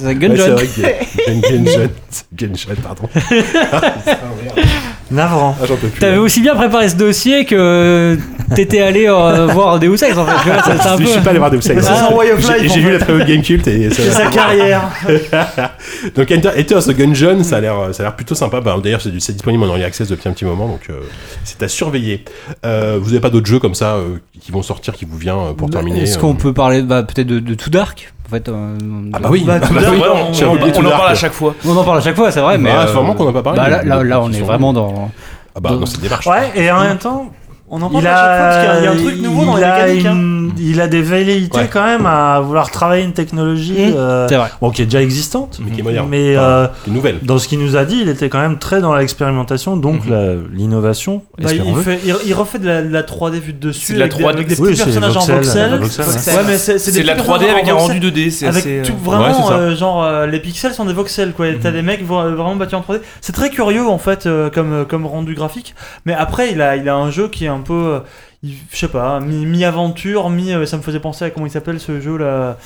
c'est 0.77 0.83
Ouais, 0.83 0.99
c'est 1.15 1.25
que 1.25 1.31
Gun- 1.31 1.65
Gungeon. 1.65 1.89
Gungeon, 2.35 2.75
pardon. 2.83 3.09
Ah. 5.11 5.15
Navrant. 5.15 5.57
Ah. 5.63 5.67
T'avais 6.01 6.19
aussi 6.19 6.41
bien 6.41 6.55
préparé 6.55 6.89
ce 6.89 6.97
dossier 6.97 7.45
que 7.45 8.19
t'étais 8.55 8.81
allé 8.81 9.07
euh, 9.09 9.47
voir 9.53 9.79
Deus 9.79 9.95
Ex 10.03 10.17
en 10.17 10.27
fait. 10.27 10.51
Un 10.51 10.97
Je 10.99 11.03
peu- 11.03 11.07
suis 11.09 11.21
pas 11.21 11.31
allé 11.31 11.39
voir 11.39 11.51
Deus 11.51 11.59
Ex. 11.59 11.89
Of 11.89 12.69
J'ai 12.75 12.81
vu 12.81 12.93
la 12.93 12.99
très 12.99 13.13
haute 13.15 13.25
Game 13.27 13.43
Cult 13.43 13.67
et 13.67 13.91
ça- 13.91 14.03
C'est 14.03 14.11
sa 14.11 14.27
carrière. 14.27 14.83
Donc 16.17 16.31
Enter, 16.31 16.51
Enter 16.59 16.79
the 16.87 16.97
Gungeon, 16.97 17.43
ça 17.43 17.57
a 17.57 17.61
l'air, 17.61 17.75
ça 17.93 18.03
a 18.03 18.07
l'air 18.07 18.17
plutôt 18.17 18.35
sympa. 18.35 18.61
Bah, 18.61 18.77
D'ailleurs, 18.83 19.01
c'est 19.01 19.11
disponible 19.33 19.65
en 19.65 19.69
early 19.69 19.85
access 19.85 20.09
depuis 20.09 20.29
un 20.29 20.33
petit 20.33 20.45
moment, 20.45 20.67
donc 20.69 20.83
euh, 20.91 21.01
c'est 21.45 21.63
à 21.63 21.69
surveiller. 21.69 22.25
Euh, 22.67 22.99
vous 23.01 23.11
avez 23.11 23.21
pas 23.21 23.31
d'autres 23.31 23.47
jeux 23.47 23.59
comme 23.59 23.75
ça 23.75 23.97
qui 24.41 24.53
vont 24.53 24.63
sortir, 24.63 24.95
qui 24.95 25.05
vous 25.05 25.17
vient 25.19 25.55
pour 25.57 25.71
terminer 25.71 26.03
Est-ce 26.03 26.19
qu'on 26.19 26.35
peut 26.35 26.53
parler 26.53 26.83
bah, 26.83 27.03
peut-être 27.03 27.27
de, 27.27 27.39
de 27.41 27.55
Too 27.55 27.71
Dark? 27.71 28.13
En 28.29 28.31
fait, 28.31 28.49
euh, 28.49 28.77
Ah 29.15 29.19
bah 29.21 29.29
oui. 29.33 29.45
Bah, 29.47 29.55
Ah 29.63 29.67
bah 29.73 29.81
d'abord, 29.81 29.97
oui. 29.97 30.01
Ouais, 30.01 30.71
on, 30.77 30.87
en 30.87 30.91
parle 30.91 31.11
à 31.11 31.15
chaque 31.15 31.33
fois. 31.33 31.55
On 31.67 31.75
en 31.77 31.83
parle 31.85 31.99
à 31.99 32.01
chaque 32.03 32.17
fois, 32.17 32.31
c'est 32.31 32.41
vrai, 32.41 32.59
mais. 32.59 32.71
Ah, 32.71 32.81
euh, 32.83 32.87
c'est 32.87 32.93
vraiment 32.93 33.15
qu'on 33.15 33.27
en 33.27 33.31
a 33.31 33.33
pas 33.33 33.43
parlé. 33.43 33.59
Bah, 33.59 33.69
là, 33.69 33.83
là, 33.83 34.03
là, 34.05 34.21
on 34.21 34.31
est 34.33 34.41
vraiment 34.41 34.73
dans. 34.73 35.11
Ah 35.57 35.61
bah 35.61 35.71
dans 35.71 35.87
cette 35.87 36.01
démarche. 36.01 36.27
Ouais, 36.27 36.51
et 36.55 36.71
en 36.71 36.81
même 36.81 36.99
temps, 36.99 37.33
On 37.71 37.83
en 37.83 37.89
il 37.89 38.03
parle 38.03 38.07
à 38.07 38.11
chaque 38.11 38.37
fois 38.37 38.39
parce 38.39 38.57
qu'il 38.59 38.67
y 38.67 38.71
a- 38.71 38.79
il 38.79 38.85
y 38.85 38.87
a 38.87 38.91
un 38.93 38.97
truc 38.97 39.23
nouveau 39.23 39.45
dans 39.45 39.57
les 39.57 39.63
mécaniques. 39.63 40.07
hein. 40.07 40.15
Il 40.59 40.81
a 40.81 40.89
des 40.89 41.03
velléités 41.03 41.59
Ouais. 41.59 41.69
quand 41.73 41.85
même 41.85 42.07
à 42.07 42.41
vouloir 42.41 42.71
travailler 42.71 43.05
une 43.05 43.13
technologie 43.13 43.73
Mmh. 43.73 43.95
euh, 43.97 44.29
C'est 44.29 44.37
vrai. 44.37 44.49
bon, 44.61 44.71
qui 44.71 44.83
est 44.83 44.85
déjà 44.87 45.03
existante. 45.03 45.59
Mais 45.65 45.71
qui 45.73 45.81
est 45.81 45.83
moderne. 45.83 46.09
Mais 46.11 46.37
Enfin, 46.37 46.45
euh, 46.47 46.67
qui 46.85 46.91
est 46.91 46.93
nouvelle. 46.93 47.19
dans 47.23 47.39
ce 47.39 47.49
qu'il 47.49 47.59
nous 47.59 47.77
a 47.77 47.85
dit, 47.85 47.99
il 48.03 48.09
était 48.09 48.29
quand 48.29 48.41
même 48.41 48.59
très 48.59 48.81
dans 48.81 48.95
l'expérimentation, 48.95 49.77
donc 49.77 50.07
Mhm. 50.07 50.49
l'innovation. 50.53 51.23
Bah, 51.39 51.51
il, 51.53 52.35
refait 52.35 52.59
de 52.59 52.67
la, 52.67 52.83
de 52.83 52.89
la 52.93 53.03
3D 53.03 53.39
vue 53.41 53.53
de 53.53 53.59
dessus 53.69 53.95
de 53.95 53.99
la 53.99 54.05
avec, 54.07 54.17
des- 54.17 54.23
3D. 54.23 54.35
avec 54.35 54.47
des 54.49 54.55
petits 54.55 54.63
Oui, 54.63 54.77
c'est 54.77 54.85
personnages 54.85 55.17
en 55.17 55.21
voxel, 55.21 55.71
voxel. 55.71 55.79
voxel, 56.05 56.35
ouais. 56.35 56.41
Ouais, 56.41 56.45
mais 56.47 56.59
c'est 56.59 56.93
de 56.93 57.07
la 57.07 57.15
petits 57.15 57.25
3D 57.25 57.39
personnages 57.47 57.51
avec 57.63 57.73
en 57.73 57.77
un 57.77 57.81
rendu 57.81 58.01
2D. 58.01 58.31
C'est 58.31 58.47
Avec 58.47 58.61
assez. 58.65 58.83
tout 58.85 58.93
euh, 58.93 59.11
Ouais, 59.11 59.17
vraiment 59.17 59.51
euh, 59.53 59.75
genre 59.77 60.05
euh, 60.05 60.27
les 60.27 60.41
pixels 60.41 60.73
sont 60.75 60.85
des 60.85 60.93
voxels 60.93 61.33
quoi. 61.33 61.47
T'as 61.61 61.71
des 61.71 61.83
mecs 61.83 62.05
vraiment 62.05 62.57
bâtis 62.57 62.75
en 62.75 62.81
3D. 62.81 63.01
C'est 63.21 63.33
très 63.33 63.51
curieux 63.51 63.87
en 63.87 63.99
fait 63.99 64.29
comme 64.55 64.85
comme 64.87 65.07
rendu 65.07 65.35
graphique. 65.35 65.75
Mais 66.07 66.15
après 66.15 66.51
il 66.53 66.61
a 66.61 66.77
il 66.77 66.89
a 66.89 66.95
un 66.97 67.11
jeu 67.11 67.29
qui 67.29 67.45
est 67.45 67.49
un 67.49 67.61
peu 67.61 68.01
je 68.45 68.77
sais 68.77 68.89
pas 68.89 69.21
mi, 69.21 69.47
mi 69.47 69.65
aventure 69.65 70.31
mi 70.31 70.53
euh, 70.53 70.65
ça 70.67 70.77
me 70.77 70.83
faisait 70.83 71.01
penser 71.01 71.25
à 71.25 71.31
comment 71.31 71.47
il 71.47 71.51
s'appelle 71.53 71.81
ce 71.81 72.01
jeu 72.01 72.17
là. 72.19 72.57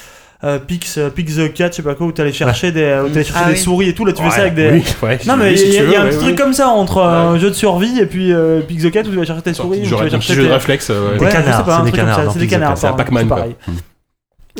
Euh, 0.44 0.58
Pix, 0.58 0.98
euh, 0.98 1.08
Pix 1.08 1.36
the 1.36 1.52
Cat, 1.54 1.68
je 1.70 1.76
sais 1.76 1.82
pas 1.84 1.94
quoi, 1.94 2.08
où 2.08 2.10
t'allais 2.10 2.32
chercher 2.32 2.72
des, 2.72 3.00
où 3.04 3.08
t'allais 3.08 3.22
chercher 3.22 3.42
Ah 3.44 3.48
des 3.50 3.52
oui. 3.54 3.58
souris 3.60 3.88
et 3.90 3.94
tout. 3.94 4.04
Là, 4.04 4.12
tu 4.12 4.24
fais 4.24 4.30
ça 4.30 4.40
avec 4.40 4.54
des. 4.56 4.70
oui, 4.72 4.84
ouais, 5.04 5.20
Non, 5.24 5.36
mais 5.36 5.52
il 5.52 5.58
si 5.58 5.70
y, 5.70 5.78
a- 5.78 5.84
y 5.84 5.94
un 5.94 6.06
petit 6.06 6.16
ouais, 6.16 6.22
truc 6.24 6.36
comme 6.36 6.52
ça 6.52 6.66
entre 6.66 7.00
un 7.00 7.38
jeu 7.38 7.48
de 7.48 7.54
survie 7.54 8.00
et 8.00 8.06
puis 8.06 8.32
euh, 8.32 8.60
Pix 8.60 8.82
the 8.82 8.90
Cat 8.90 9.02
où 9.02 9.10
tu 9.10 9.16
vas 9.16 9.24
chercher 9.24 9.42
tes 9.42 9.54
souris. 9.54 9.78
Ou 9.78 9.82
petit 9.82 9.84
tu 9.84 9.90
jeu- 9.90 9.96
vas 9.98 10.02
un 10.02 10.10
chercher 10.10 10.32
petit 10.34 10.42
jeu 10.42 10.48
de 10.48 10.52
réflexe. 10.52 10.88
ouais. 10.88 11.16
Des 11.16 11.26
canards, 11.28 11.64
c'est 11.84 11.84
des 11.84 11.96
canards 11.96 12.16
c'est 12.18 12.38
des 12.40 12.44
Pixel 12.46 12.48
canards. 12.60 12.76
C'est 12.78 12.86
un 12.88 12.92
Pac-Man, 12.94 13.28
pareil. 13.28 13.54
Mm. 13.68 13.72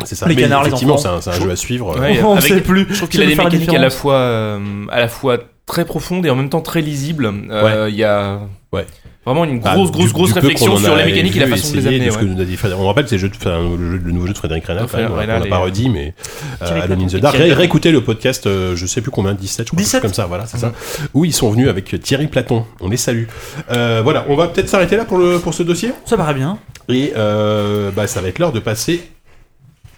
C'est 0.05 0.15
ça. 0.15 0.29
Les 0.29 0.37
Mais 0.37 0.43
canards, 0.43 0.63
les 0.63 0.69
effectivement, 0.69 0.97
c'est 0.99 1.09
un, 1.09 1.21
jeu 1.33 1.51
à 1.51 1.57
suivre. 1.57 1.97
On 2.25 2.37
avec- 2.37 2.47
sait 2.53 2.61
plus. 2.61 2.87
Je 2.89 2.97
trouve 2.99 3.09
qu'il 3.09 3.21
a 3.21 3.27
des 3.27 3.35
mécaniques 3.35 3.75
à 3.75 3.79
la 3.79 3.91
fois, 3.91 4.59
à 4.89 5.01
la 5.01 5.09
fois 5.09 5.39
très 5.73 5.87
profondes 5.87 6.27
et 6.27 6.31
en 6.31 6.37
même 6.37 6.51
temps 6.51 6.61
très 6.61 6.83
lisibles. 6.83 7.33
Euh, 7.51 7.89
Il 7.89 7.97
y 7.97 8.05
a 8.05 8.41
Ouais. 8.75 8.85
vraiment 9.25 9.45
une 9.47 9.61
Bah, 9.61 9.75
grosse, 9.75 9.91
du- 9.91 9.97
grosse, 9.99 10.13
grosse 10.13 10.29
du 10.35 10.39
réflexion 10.39 10.77
sur 10.77 10.95
les 10.97 11.05
mécaniques 11.07 11.35
et 11.37 11.41
la 11.41 11.47
façon 11.47 11.71
de 11.73 11.77
les 11.79 11.87
amener. 11.87 12.07
de 12.07 12.11
ce 12.11 12.19
que 12.19 12.25
ouais. 12.25 12.31
nous 12.31 12.41
a 12.43 12.45
dit 12.45 12.57
Frédéric. 12.59 12.83
On 12.83 12.87
rappelle, 12.87 13.09
c'est 13.09 13.17
le, 13.17 13.31
enfin, 13.35 13.59
le, 13.79 14.13
nouveau 14.13 14.27
jeu 14.27 14.35
de 14.35 14.39
Frédéric 14.39 14.67
Renard. 14.67 14.87
Ouais, 14.95 15.27
même, 15.27 15.41
on 15.41 15.45
et- 15.45 15.49
pas 15.49 15.57
redit, 15.59 15.89
mais 15.89 16.13
euh, 16.61 16.83
Alone 16.83 17.03
in 17.03 17.07
the. 17.07 17.17
Dark. 17.17 17.35
Ré- 17.37 17.55
Réécoutez 17.55 17.91
le 17.91 18.03
podcast, 18.03 18.47
euh, 18.47 18.77
je 18.77 18.85
sais 18.85 19.01
plus 19.01 19.11
combien, 19.11 19.33
17, 19.33 19.67
je 19.67 19.71
crois, 19.73 19.83
17. 19.83 20.03
comme 20.03 20.13
ça, 20.13 20.27
voilà, 20.27 20.47
c'est 20.47 20.59
ça. 20.59 20.73
Où 21.15 21.25
ils 21.25 21.33
sont 21.33 21.51
venus 21.51 21.69
avec 21.71 21.99
Thierry 22.03 22.27
Platon. 22.27 22.67
On 22.81 22.89
les 22.91 22.99
salue. 22.99 23.25
Euh, 23.71 24.01
voilà, 24.05 24.27
on 24.29 24.37
va 24.37 24.49
peut-être 24.49 24.69
s'arrêter 24.69 24.97
là 24.99 25.07
pour, 25.07 25.17
le, 25.17 25.39
pour 25.39 25.55
ce 25.55 25.63
dossier? 25.63 25.93
Ça 26.05 26.19
paraît 26.19 26.35
bien. 26.35 26.59
Et 26.91 27.15
euh, 27.17 27.91
bah, 27.97 28.07
ça 28.07 28.21
va 28.21 28.29
être 28.29 28.39
l'heure 28.39 28.53
de 28.53 28.61
passer 28.61 29.09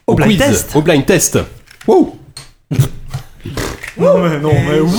Au 0.06 0.14
blind 0.14 0.28
quiz, 0.30 0.38
test. 0.38 0.70
Au 0.76 0.82
blind 0.82 1.05
test. 1.05 1.38
Wow 1.88 2.16
Non, 3.96 4.18
mais 4.18 4.40
non, 4.40 4.52
mais 4.68 4.80
où? 4.80 4.90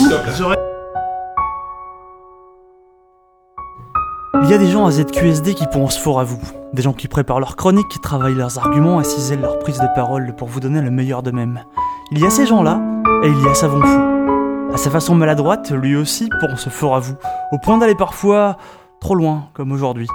Il 4.48 4.52
y 4.52 4.54
a 4.54 4.60
des 4.60 4.68
gens 4.68 4.86
à 4.86 4.92
ZQSD 4.92 5.56
qui 5.56 5.66
pensent 5.66 5.98
fort 5.98 6.20
à 6.20 6.24
vous. 6.24 6.38
Des 6.72 6.84
gens 6.84 6.94
qui 6.94 7.08
préparent 7.08 7.40
leurs 7.40 7.56
chroniques, 7.56 7.88
qui 7.88 8.00
travaillent 8.00 8.36
leurs 8.36 8.60
arguments 8.60 9.02
et 9.02 9.04
cisèlent 9.04 9.42
leur 9.42 9.58
prise 9.58 9.80
de 9.80 9.88
parole 9.96 10.36
pour 10.36 10.48
vous 10.48 10.60
donner 10.60 10.82
le 10.82 10.92
meilleur 10.92 11.24
d'eux-mêmes. 11.24 11.64
Il 12.12 12.20
y 12.20 12.26
a 12.28 12.30
ces 12.30 12.46
gens-là, 12.46 12.80
et 13.24 13.28
il 13.28 13.42
y 13.42 13.48
a 13.48 13.56
Savon 13.56 13.82
Fou. 13.82 14.72
À 14.72 14.78
sa 14.78 14.92
façon 14.92 15.16
maladroite, 15.16 15.72
lui 15.72 15.96
aussi 15.96 16.30
pense 16.40 16.70
fort 16.70 16.96
à 16.96 17.00
vous, 17.00 17.16
au 17.54 17.58
point 17.58 17.80
d'aller 17.80 17.96
parfois 17.96 18.58
trop 19.00 19.16
loin, 19.16 19.46
comme 19.56 19.72
aujourd'hui. 19.72 20.08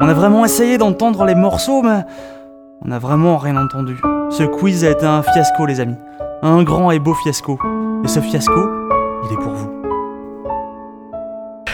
On 0.00 0.08
a 0.08 0.12
vraiment 0.12 0.44
essayé 0.44 0.76
d'entendre 0.76 1.24
les 1.24 1.34
morceaux, 1.34 1.80
mais 1.80 2.04
on 2.84 2.88
n'a 2.88 2.98
vraiment 2.98 3.38
rien 3.38 3.56
entendu. 3.56 3.98
Ce 4.28 4.42
quiz 4.42 4.84
a 4.84 4.90
été 4.90 5.06
un 5.06 5.22
fiasco, 5.22 5.64
les 5.64 5.80
amis. 5.80 5.96
Un 6.42 6.62
grand 6.62 6.90
et 6.90 6.98
beau 6.98 7.14
fiasco. 7.14 7.58
Et 8.04 8.08
ce 8.08 8.20
fiasco, 8.20 8.68
il 9.24 9.32
est 9.32 9.40
pour 9.40 9.54
vous. 9.54 9.70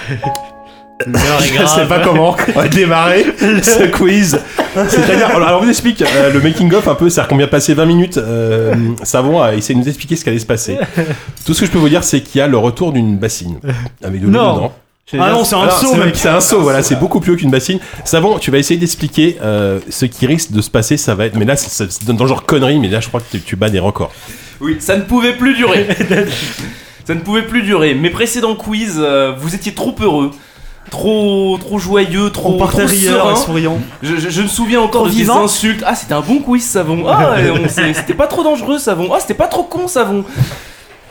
Je 1.06 1.66
sais 1.66 1.86
pas 1.86 2.00
comment 2.00 2.36
on 2.54 2.60
va 2.60 2.68
démarrer 2.68 3.24
ce 3.38 3.86
quiz. 3.90 4.38
C'est-à-dire, 4.88 5.26
alors 5.36 5.60
on 5.60 5.64
vous 5.64 5.70
explique 5.70 6.02
euh, 6.02 6.32
le 6.32 6.40
making 6.40 6.72
of 6.74 6.88
un 6.88 6.94
peu, 6.94 7.10
c'est-à-dire 7.10 7.28
qu'on 7.28 7.36
vient 7.36 7.46
passer 7.48 7.74
20 7.74 7.84
minutes. 7.86 8.16
Euh, 8.18 8.74
Savon 9.02 9.40
a 9.42 9.54
essayé 9.54 9.74
de 9.74 9.80
nous 9.84 9.88
expliquer 9.88 10.16
ce 10.16 10.24
qui 10.24 10.30
allait 10.30 10.38
se 10.38 10.46
passer. 10.46 10.78
Tout 11.44 11.54
ce 11.54 11.60
que 11.60 11.66
je 11.66 11.70
peux 11.70 11.78
vous 11.78 11.88
dire, 11.88 12.04
c'est 12.04 12.20
qu'il 12.22 12.38
y 12.38 12.42
a 12.42 12.46
le 12.46 12.56
retour 12.58 12.92
d'une 12.92 13.18
bassine 13.18 13.58
avec 14.02 14.20
de 14.20 14.26
l'eau 14.26 14.32
Non. 14.32 14.54
dedans. 14.56 14.72
Ah 15.18 15.30
non, 15.30 15.44
c'est 15.44 15.56
un 15.56 15.62
Alors, 15.62 15.78
saut, 15.78 15.88
c'est- 15.92 15.98
mec. 15.98 16.16
C'est 16.16 16.28
un 16.30 16.40
saut, 16.40 16.60
voilà, 16.62 16.82
c'est 16.82 16.96
beaucoup 16.98 17.20
plus 17.20 17.32
haut 17.32 17.36
qu'une 17.36 17.50
bassine. 17.50 17.80
Savon, 18.04 18.38
tu 18.38 18.50
vas 18.50 18.56
essayer 18.56 18.80
d'expliquer 18.80 19.36
euh, 19.42 19.78
ce 19.90 20.06
qui 20.06 20.26
risque 20.26 20.52
de 20.52 20.62
se 20.62 20.70
passer. 20.70 20.96
Ça 20.96 21.14
va 21.14 21.26
être, 21.26 21.36
mais 21.36 21.44
là, 21.44 21.54
ça 21.56 21.90
se 21.90 22.02
donne 22.06 22.16
dans 22.16 22.24
le 22.24 22.28
genre 22.28 22.44
connerie, 22.46 22.78
mais 22.78 22.88
là, 22.88 23.00
je 23.00 23.08
crois 23.08 23.20
que 23.20 23.26
tu, 23.36 23.40
tu 23.42 23.56
bats 23.56 23.68
des 23.68 23.78
records. 23.80 24.12
Oui, 24.62 24.76
ça 24.80 24.96
ne 24.96 25.02
pouvait 25.02 25.34
plus 25.34 25.54
durer. 25.54 25.86
ça 27.04 27.14
ne 27.14 27.20
pouvait 27.20 27.42
plus 27.42 27.62
durer. 27.62 27.94
Mes 27.94 28.08
précédents 28.10 28.54
quiz, 28.54 28.94
euh, 28.98 29.34
vous 29.38 29.54
étiez 29.54 29.74
trop 29.74 29.94
heureux. 30.00 30.30
Trop, 30.90 31.56
trop 31.58 31.78
joyeux, 31.78 32.30
trop, 32.30 32.58
trop 32.66 32.86
serein. 32.88 33.36
souriant. 33.36 33.78
Je, 34.02 34.16
je- 34.16 34.28
je 34.28 34.42
me 34.42 34.48
souviens 34.48 34.80
encore 34.80 35.06
de 35.06 35.10
des 35.10 35.30
insultes. 35.30 35.82
Ah, 35.86 35.94
c'était 35.94 36.12
un 36.14 36.20
bon 36.20 36.38
quiz, 36.40 36.64
Savon. 36.64 37.04
Ah, 37.08 37.36
c'était 37.94 38.14
pas 38.14 38.26
trop 38.26 38.42
dangereux, 38.44 38.78
Savon. 38.78 39.10
Ah, 39.14 39.18
c'était 39.20 39.34
pas 39.34 39.46
trop 39.48 39.62
con, 39.62 39.88
Savon. 39.88 40.24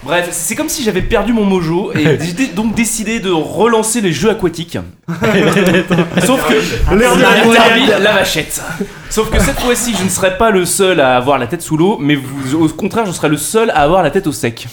Bref, 0.03 0.29
c'est 0.31 0.55
comme 0.55 0.67
si 0.69 0.83
j'avais 0.83 1.03
perdu 1.03 1.31
mon 1.31 1.45
mojo 1.45 1.91
et 1.93 2.17
j'ai 2.37 2.47
donc 2.47 2.73
décidé 2.73 3.19
de 3.19 3.29
relancer 3.29 4.01
les 4.01 4.11
jeux 4.11 4.31
aquatiques. 4.31 4.77
Sauf 6.25 6.47
que 6.47 6.95
L'air 6.95 7.15
de 7.15 8.03
la, 8.03 8.11
vachette. 8.13 8.61
Sauf 9.09 9.29
que 9.29 9.39
cette 9.39 9.59
fois-ci, 9.59 9.93
je 9.97 10.03
ne 10.03 10.09
serai 10.09 10.37
pas 10.37 10.49
le 10.49 10.65
seul 10.65 10.99
à 10.99 11.17
avoir 11.17 11.37
la 11.37 11.45
tête 11.47 11.61
sous 11.61 11.77
l'eau, 11.77 11.97
mais 11.99 12.15
vous, 12.15 12.63
au 12.63 12.67
contraire, 12.69 13.05
je 13.05 13.11
serai 13.11 13.29
le 13.29 13.37
seul 13.37 13.69
à 13.71 13.81
avoir 13.83 14.01
la 14.03 14.09
tête 14.09 14.25
au 14.27 14.31
sec. 14.31 14.67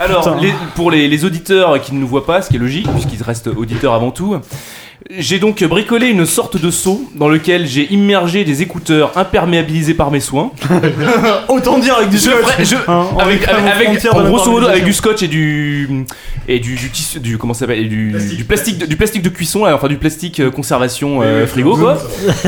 Alors, 0.00 0.36
les- 0.36 0.54
pour 0.76 0.90
les, 0.90 1.08
les 1.08 1.24
auditeurs 1.24 1.80
qui 1.80 1.92
ne 1.94 1.98
nous 2.00 2.06
voient 2.06 2.24
pas, 2.26 2.40
ce 2.42 2.48
qui 2.48 2.56
est 2.56 2.60
logique, 2.60 2.88
puisqu'ils 2.92 3.22
restent 3.22 3.48
auditeurs 3.48 3.94
avant 3.94 4.10
tout, 4.12 4.36
j'ai 5.16 5.38
donc 5.38 5.62
bricolé 5.64 6.08
une 6.08 6.26
sorte 6.26 6.60
de 6.60 6.70
seau 6.70 7.08
dans 7.14 7.28
lequel 7.28 7.66
j'ai 7.66 7.90
immergé 7.92 8.44
des 8.44 8.62
écouteurs 8.62 9.12
imperméabilisés 9.16 9.94
par 9.94 10.10
mes 10.10 10.20
soins. 10.20 10.50
Autant 11.48 11.78
dire 11.78 11.96
avec 11.96 12.10
du 12.10 12.18
scotch. 12.18 12.34
je- 12.64 12.74
Hein, 12.88 13.06
avec, 13.18 13.46
en 14.12 14.24
grosso 14.24 14.50
modo 14.50 14.68
du 14.84 14.92
scotch 14.92 15.22
et 15.22 15.28
du 15.28 16.04
et 16.46 16.58
du, 16.60 16.74
du 16.76 16.88
tissu 16.90 17.20
du 17.20 17.36
comment 17.38 17.52
ça 17.54 17.60
s'appelle 17.60 17.88
du 17.88 18.12
du 18.36 18.44
plastique 18.44 18.78
de, 18.78 18.86
du 18.86 18.96
plastique 18.96 19.22
de 19.22 19.28
cuisson 19.28 19.66
enfin 19.66 19.88
du 19.88 19.96
plastique 19.98 20.40
euh, 20.40 20.50
conservation 20.50 21.20
euh, 21.22 21.46
frigo 21.46 21.76
quoi. 21.76 21.98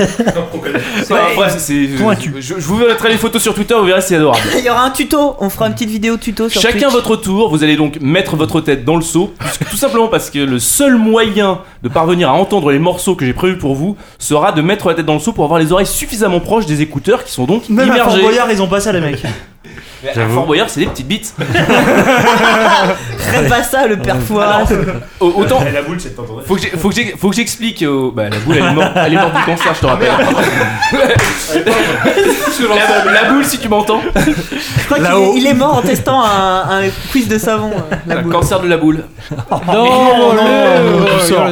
Bref, 1.36 1.56
c'est 1.58 1.88
je, 1.88 2.40
je 2.40 2.54
vous 2.66 2.76
mettrai 2.78 3.10
les 3.10 3.16
photos 3.18 3.42
sur 3.42 3.54
Twitter, 3.54 3.74
vous 3.78 3.84
verrez 3.86 4.00
c'est 4.00 4.16
adorable. 4.16 4.40
Il 4.58 4.64
y 4.64 4.70
aura 4.70 4.84
un 4.84 4.90
tuto, 4.90 5.34
on 5.40 5.50
fera 5.50 5.66
une 5.66 5.74
petite 5.74 5.90
vidéo 5.90 6.16
tuto 6.16 6.48
sur 6.48 6.60
Chacun 6.60 6.78
Twitch. 6.88 6.92
votre 6.92 7.16
tour, 7.16 7.50
vous 7.50 7.62
allez 7.64 7.76
donc 7.76 7.98
mettre 8.00 8.36
votre 8.36 8.60
tête 8.60 8.84
dans 8.84 8.96
le 8.96 9.02
seau, 9.02 9.32
puisque- 9.38 9.68
tout 9.68 9.76
simplement 9.76 10.08
parce 10.08 10.30
que 10.30 10.38
le 10.38 10.58
seul 10.58 10.96
moyen 10.96 11.60
de 11.82 11.88
parvenir 11.88 12.30
à 12.30 12.32
entendre 12.40 12.72
les 12.72 12.78
morceaux 12.78 13.14
que 13.14 13.24
j'ai 13.24 13.32
prévus 13.32 13.58
pour 13.58 13.74
vous 13.74 13.96
sera 14.18 14.52
de 14.52 14.62
mettre 14.62 14.88
la 14.88 14.94
tête 14.94 15.06
dans 15.06 15.14
le 15.14 15.20
seau 15.20 15.32
pour 15.32 15.44
avoir 15.44 15.60
les 15.60 15.72
oreilles 15.72 15.86
suffisamment 15.86 16.40
proches 16.40 16.66
des 16.66 16.82
écouteurs 16.82 17.24
qui 17.24 17.32
sont 17.32 17.44
donc 17.44 17.68
Même 17.68 17.90
à 17.90 17.96
Fort 17.96 18.06
immergés. 18.06 18.22
Boyard, 18.22 18.50
ils 18.50 18.62
ont 18.62 18.68
pas 18.68 18.80
ça, 18.80 18.92
les 18.92 19.00
mecs. 19.00 19.22
Mais 20.02 20.10
à 20.18 20.26
Fort 20.28 20.46
Boyard, 20.46 20.70
c'est 20.70 20.80
des 20.80 20.86
petites 20.86 21.06
bites. 21.06 21.34
Ferait 23.18 23.46
pas 23.48 23.62
ça 23.62 23.86
le 23.86 23.98
père. 23.98 24.16
Au- 25.20 25.26
Autant. 25.36 25.62
la 25.72 25.82
boule, 25.82 26.00
c'est 26.00 26.16
Faut 26.16 26.54
que 26.56 26.60
j'ai- 26.62 26.70
faut 26.70 26.88
que 26.88 26.94
j'ai- 26.94 27.14
faut 27.18 27.28
que 27.30 27.36
j'explique. 27.36 27.82
au- 27.86 28.10
Bah, 28.10 28.30
la 28.30 28.38
boule, 28.38 28.56
elle 28.56 28.64
est 28.64 28.72
morte, 28.72 28.92
elle 28.96 29.12
est 29.12 29.16
morte 29.16 29.36
du 29.36 29.42
cancer, 29.44 29.74
je 29.74 29.80
te 29.80 29.86
rappelle. 29.86 30.08
la, 33.04 33.12
la 33.12 33.24
boule, 33.32 33.44
si 33.44 33.58
tu 33.58 33.68
m'entends. 33.68 34.00
Je 34.16 34.84
crois 34.86 34.98
qu'il 34.98 35.06
est, 35.06 35.36
il 35.36 35.46
est 35.46 35.54
mort 35.54 35.76
en 35.76 35.82
testant 35.82 36.22
un, 36.24 36.84
un 36.84 36.88
quiz 37.12 37.28
de 37.28 37.38
savon. 37.38 37.70
euh, 37.70 37.96
La 38.06 38.16
boule. 38.16 38.32
cancer 38.32 38.60
de 38.60 38.68
la 38.68 38.76
boule. 38.76 39.04
Non, 39.66 40.34
non, 40.34 41.04
tu 41.20 41.26
sors. 41.26 41.48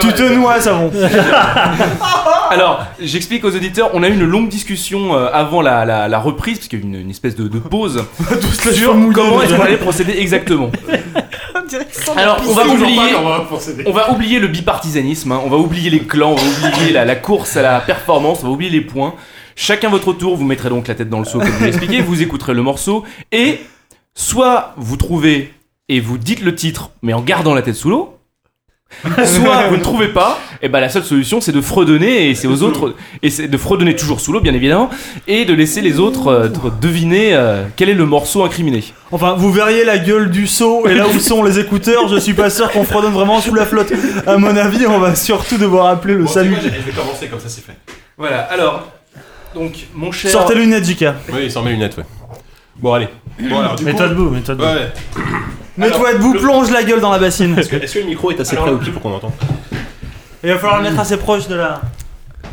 Tu 0.00 0.12
te 0.12 0.22
noies, 0.34 0.60
savon. 0.60 0.90
Alors, 2.50 2.84
j'explique 3.00 3.44
aux 3.44 3.54
auditeurs, 3.54 3.90
on 3.94 4.02
a 4.02 4.08
eu 4.08 4.12
une 4.14 4.24
longue 4.26 4.48
discussion 4.48 5.14
euh, 5.14 5.28
avant 5.32 5.62
la, 5.62 5.84
la, 5.84 6.08
la 6.08 6.18
reprise, 6.18 6.58
parce 6.58 6.68
qu'il 6.68 6.80
y 6.80 6.82
a 6.82 6.84
eu 6.84 6.88
une, 6.88 7.00
une 7.00 7.10
espèce 7.10 7.34
de, 7.34 7.48
de 7.52 7.58
pause, 7.58 8.04
sur 8.72 8.96
comment 9.14 9.42
est-ce 9.42 9.54
qu'on 9.54 9.62
allait 9.62 9.76
procéder 9.76 10.12
exactement. 10.18 10.70
On 11.54 11.66
dirait 11.66 11.84
que 11.84 11.94
sans 11.94 12.14
Alors, 12.16 12.42
on 12.48 12.52
va 12.52 12.66
oublier, 12.66 13.14
on 13.86 13.92
va 13.92 14.10
oublier 14.12 14.40
le 14.40 14.48
bipartisanisme, 14.48 15.32
hein, 15.32 15.40
on 15.44 15.48
va 15.48 15.56
oublier 15.56 15.90
les 15.90 16.00
clans, 16.00 16.32
on 16.32 16.36
va 16.36 16.68
oublier 16.68 16.92
la, 16.92 17.04
la 17.04 17.16
course 17.16 17.56
à 17.56 17.62
la 17.62 17.80
performance, 17.80 18.40
on 18.42 18.46
va 18.46 18.52
oublier 18.52 18.70
les 18.70 18.80
points. 18.80 19.14
Chacun 19.54 19.90
votre 19.90 20.12
tour, 20.12 20.36
vous 20.36 20.44
mettrez 20.44 20.70
donc 20.70 20.88
la 20.88 20.94
tête 20.94 21.08
dans 21.10 21.18
le 21.18 21.24
seau 21.24 21.38
comme 21.38 21.48
je 21.48 21.52
vous 21.52 21.62
l'ai 21.62 21.68
expliqué, 21.68 22.00
vous 22.00 22.22
écouterez 22.22 22.54
le 22.54 22.62
morceau, 22.62 23.04
et 23.30 23.60
soit 24.14 24.74
vous 24.76 24.96
trouvez 24.96 25.52
et 25.88 26.00
vous 26.00 26.18
dites 26.18 26.40
le 26.40 26.54
titre, 26.54 26.90
mais 27.02 27.12
en 27.12 27.20
gardant 27.20 27.54
la 27.54 27.62
tête 27.62 27.74
sous 27.74 27.90
l'eau, 27.90 28.18
Soit 29.24 29.68
vous 29.68 29.76
ne 29.76 29.82
trouvez 29.82 30.08
pas, 30.08 30.38
et 30.62 30.68
ben 30.68 30.80
la 30.80 30.88
seule 30.88 31.02
solution 31.02 31.40
c'est 31.40 31.52
de 31.52 31.60
fredonner 31.60 32.30
et 32.30 32.34
c'est 32.34 32.46
aux 32.46 32.62
autres 32.62 32.94
et 33.22 33.30
c'est 33.30 33.48
de 33.48 33.56
fredonner 33.56 33.96
toujours 33.96 34.20
sous 34.20 34.32
l'eau 34.32 34.40
bien 34.40 34.54
évidemment 34.54 34.90
et 35.26 35.44
de 35.44 35.52
laisser 35.54 35.80
les 35.80 35.98
autres 35.98 36.28
euh, 36.28 36.48
deviner 36.80 37.34
euh, 37.34 37.64
quel 37.76 37.88
est 37.88 37.94
le 37.94 38.06
morceau 38.06 38.44
incriminé. 38.44 38.84
Enfin, 39.10 39.34
vous 39.36 39.50
verriez 39.50 39.84
la 39.84 39.98
gueule 39.98 40.30
du 40.30 40.46
seau 40.46 40.86
et 40.86 40.94
là 40.94 41.06
où 41.08 41.18
sont 41.18 41.42
les 41.42 41.58
écouteurs, 41.58 42.08
je 42.08 42.16
suis 42.16 42.34
pas 42.34 42.50
sûr 42.50 42.70
qu'on 42.70 42.84
fredonne 42.84 43.12
vraiment 43.12 43.40
sous 43.40 43.54
la 43.54 43.66
flotte. 43.66 43.92
À 44.26 44.36
mon 44.38 44.56
avis, 44.56 44.86
on 44.86 44.98
va 44.98 45.14
surtout 45.14 45.58
devoir 45.58 45.86
appeler 45.86 46.14
le 46.14 46.26
salut. 46.26 46.56
Je 46.62 46.68
vais 46.68 46.92
commencer 46.92 47.26
comme 47.26 47.40
ça, 47.40 47.48
c'est 47.48 47.64
fait. 47.64 47.76
Voilà. 48.16 48.42
Alors 48.42 48.88
donc 49.54 49.86
mon 49.94 50.12
cher 50.12 50.30
Sortez 50.30 50.54
les 50.54 50.60
lunettes, 50.62 50.84
JK. 50.84 51.04
Oui, 51.32 51.40
il 51.44 51.50
s'en 51.50 51.62
met 51.62 51.70
les 51.70 51.76
lunettes, 51.76 51.96
ouais. 51.96 52.04
Bon, 52.76 52.94
allez. 52.94 53.08
Bon, 53.38 53.58
alors, 53.60 53.74
du 53.74 53.84
coup. 53.84 53.90
Mets-toi 53.90 54.08
debout, 54.08 54.30
mets-toi 54.30 54.54
debout. 54.54 54.66
Ouais. 54.66 54.92
Mets-toi 55.78 56.12
debout, 56.14 56.34
plonge 56.34 56.70
la 56.70 56.82
gueule 56.84 57.00
dans 57.00 57.10
la 57.10 57.18
bassine. 57.18 57.58
Est-ce 57.58 57.68
que, 57.68 57.76
est-ce 57.76 57.94
que 57.94 57.98
le 58.00 58.06
micro 58.06 58.30
est 58.30 58.40
assez 58.40 58.56
près 58.56 58.70
au 58.70 58.76
pied 58.78 58.92
pour 58.92 59.00
qu'on 59.02 59.12
entende 59.14 59.32
Il 60.44 60.50
va 60.50 60.58
falloir 60.58 60.78
le 60.82 60.84
mettre 60.88 61.00
assez 61.00 61.16
proche 61.16 61.48
de 61.48 61.54
la. 61.54 61.80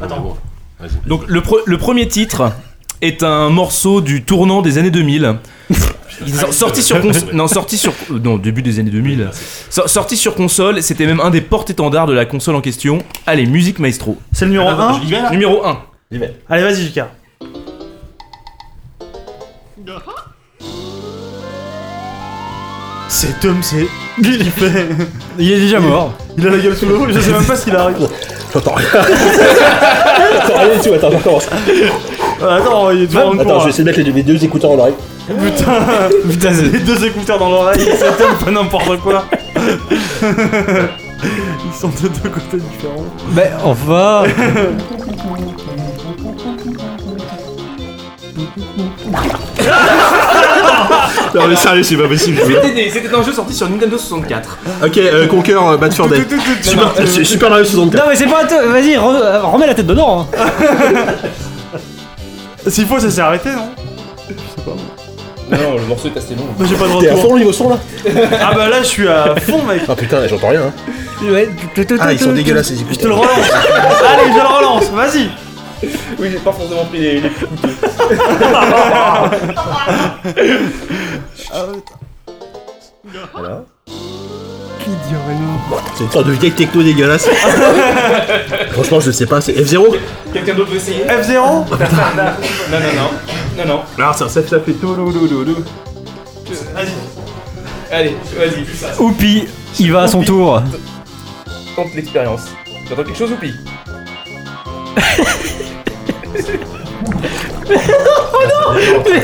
Attends. 0.01 0.19
Bon, 0.21 0.37
vas-y. 0.79 1.07
Donc 1.07 1.23
le, 1.27 1.41
pre- 1.41 1.61
le 1.65 1.77
premier 1.77 2.07
titre 2.07 2.51
est 3.01 3.23
un 3.23 3.49
morceau 3.49 4.01
du 4.01 4.23
tournant 4.23 4.61
des 4.61 4.77
années 4.77 4.91
2000. 4.91 5.35
Il 6.25 6.33
est 6.35 6.51
sorti 6.51 6.81
sur 6.81 6.99
cons- 7.01 7.11
non 7.33 7.47
sorti 7.47 7.77
sur 7.77 7.93
euh, 8.11 8.19
non 8.21 8.37
début 8.37 8.61
des 8.61 8.79
années 8.79 8.89
2000 8.91 9.29
So- 9.69 9.87
sorti 9.87 10.17
sur 10.17 10.35
console 10.35 10.83
c'était 10.83 11.05
même 11.05 11.21
un 11.21 11.29
des 11.29 11.39
porte-étendards 11.39 12.07
de 12.07 12.13
la 12.13 12.25
console 12.25 12.55
en 12.55 12.61
question 12.61 12.99
allez 13.25 13.45
musique 13.45 13.79
maestro 13.79 14.17
C'est 14.33 14.43
le 14.43 14.51
numéro 14.51 14.67
Attends, 14.67 14.89
1. 14.89 14.93
je 14.95 14.99
l'y 15.05 15.11
vais 15.11 15.21
là 15.21 15.29
numéro 15.31 15.63
1 15.65 15.79
Allez, 16.49 16.63
vas-y, 16.63 16.87
JK. 16.87 17.03
C'est 23.09 23.39
Tom, 23.39 23.57
c'est. 23.61 23.87
Il 24.19 24.51
fait. 24.51 24.87
Il 25.39 25.51
est 25.51 25.59
déjà 25.59 25.79
mort. 25.79 26.13
Il 26.37 26.47
a 26.47 26.51
la 26.51 26.57
gueule 26.59 26.75
sous 26.75 26.85
l'eau, 26.85 27.07
je 27.09 27.19
sais 27.19 27.31
même 27.31 27.43
pas 27.43 27.55
ce 27.55 27.63
qu'il 27.65 27.75
arrive. 27.75 28.07
J'entends 28.53 28.75
rien. 28.75 28.87
J'entends 28.93 30.59
rien 30.59 30.75
du 30.75 30.79
tout, 30.87 30.93
attends, 30.93 31.11
je 31.11 31.17
recommence. 31.17 31.47
Ah, 32.41 32.55
Attends, 32.55 32.91
il 32.91 33.03
est 33.03 33.07
toujours 33.07 33.27
en 33.29 33.33
Attends, 33.33 33.43
cours. 33.43 33.59
je 33.59 33.63
vais 33.65 33.69
essayer 33.71 33.83
de 33.83 33.89
mettre 33.89 33.99
les 33.99 34.05
deux, 34.05 34.13
mes 34.13 34.23
deux 34.23 34.43
écouteurs 34.45 34.69
dans 34.71 34.77
l'oreille. 34.77 34.93
Putain, 35.27 35.73
Putain, 36.29 36.51
les 36.51 36.79
deux 36.79 37.05
écouteurs 37.05 37.37
dans 37.39 37.49
l'oreille, 37.49 37.81
c'est 37.97 38.17
Tom, 38.17 38.33
pas 38.45 38.51
n'importe 38.51 38.99
quoi. 39.01 39.25
Ils 41.21 41.77
sont 41.79 41.89
de 41.89 42.07
deux 42.07 42.29
côtés 42.29 42.57
différents. 42.57 43.05
Mais 43.33 43.51
enfin. 43.63 44.23
Non, 51.35 51.47
mais 51.47 51.55
sérieux, 51.55 51.83
c'est 51.83 51.95
pas 51.97 52.07
possible. 52.07 52.39
c'était 52.45 52.71
des- 52.73 52.89
c'était 52.89 53.13
un 53.13 53.23
jeu 53.23 53.33
sorti 53.33 53.53
sur 53.53 53.69
Nintendo 53.69 53.97
64 53.97 54.57
Ok, 54.85 54.97
euh, 54.97 55.27
Conquer 55.27 55.53
euh, 55.55 55.77
Bad 55.77 55.93
for 55.93 56.07
Day. 56.07 56.21
Super, 56.61 56.91
euh, 56.99 57.05
Super 57.23 57.49
Mario 57.49 57.65
64. 57.65 58.03
Non 58.03 58.09
mais 58.09 58.15
c'est 58.15 58.27
pas 58.27 58.43
à 58.43 58.45
toi. 58.45 58.65
Vas-y, 58.67 58.95
re- 58.95 59.21
euh, 59.21 59.41
remets 59.43 59.67
la 59.67 59.75
tête 59.75 59.87
dedans. 59.87 60.27
hein. 60.37 60.41
S'il 62.67 62.85
faut, 62.85 62.99
ça 62.99 63.09
s'est 63.09 63.21
arrêté, 63.21 63.49
non? 63.49 63.69
Non 65.51 65.77
le 65.77 65.85
morceau 65.87 66.09
est 66.13 66.17
assez 66.17 66.35
long 66.35 66.45
Mais 66.59 66.67
j'ai 66.67 66.75
pas 66.75 66.85
de 66.87 66.99
T'es 67.01 67.09
à 67.09 67.13
retour. 67.15 67.29
fond 67.31 67.37
niveau 67.37 67.51
son 67.51 67.69
là? 67.69 67.79
Ah 68.39 68.51
bah 68.53 68.69
là, 68.69 68.83
je 68.83 68.87
suis 68.87 69.07
à 69.07 69.35
fond, 69.37 69.63
mec. 69.63 69.81
Ah 69.87 69.95
putain, 69.95 70.27
j'entends 70.27 70.49
rien. 70.49 70.61
Hein. 70.67 70.73
Ouais. 71.31 71.49
Ah, 71.99 72.13
ils 72.13 72.19
sont 72.19 72.33
dégueulasses 72.33 72.67
ces 72.67 72.75
Je 72.75 72.81
te 72.83 72.91
écouteurs. 72.91 73.09
le 73.09 73.15
relance. 73.15 73.49
Allez, 74.11 74.31
je 74.31 74.35
le 74.39 74.45
relance, 74.57 74.89
vas-y. 74.91 75.29
oui 76.19 76.27
j'ai 76.31 76.37
pas 76.39 76.51
forcément 76.51 76.83
pris 76.85 76.99
les, 76.99 77.21
les... 77.21 77.29
Voilà. 83.33 83.63
C'est 85.95 86.03
une 86.03 86.11
sorte 86.11 86.27
de 86.27 86.31
vieille 86.33 86.51
techno 86.51 86.83
dégueulasse. 86.83 87.27
Franchement, 88.71 88.99
je 88.99 89.09
sais 89.11 89.25
pas, 89.25 89.41
c'est 89.41 89.53
F0 89.53 89.95
quelqu'un 90.33 90.53
d'autre 90.53 90.69
veut 90.71 90.77
essayer? 90.77 91.03
F0 91.05 91.33
non 91.35 91.65
non 91.67 91.75
non. 92.95 93.09
Non 93.57 93.65
non 93.65 93.81
Alors, 93.97 94.13
ça, 94.15 94.29
ça, 94.29 94.45
ça 94.45 94.59
fait 94.59 94.73
tout, 94.73 94.93
tout, 94.95 95.11
tout, 95.11 95.27
tout, 95.27 95.43
tout. 95.45 95.63
Vas-y. 96.73 96.93
allez 97.91 98.15
vas-y 98.37 98.63
Oupi, 98.99 99.47
il 99.79 99.91
va 99.91 100.03
à 100.03 100.07
son 100.07 100.21
tour. 100.23 100.61
tente 101.75 101.93
l'expérience. 101.95 102.41
T'entends 102.87 103.03
quelque 103.03 103.17
chose 103.17 103.31
ou 107.69 108.99
pis 109.01 109.19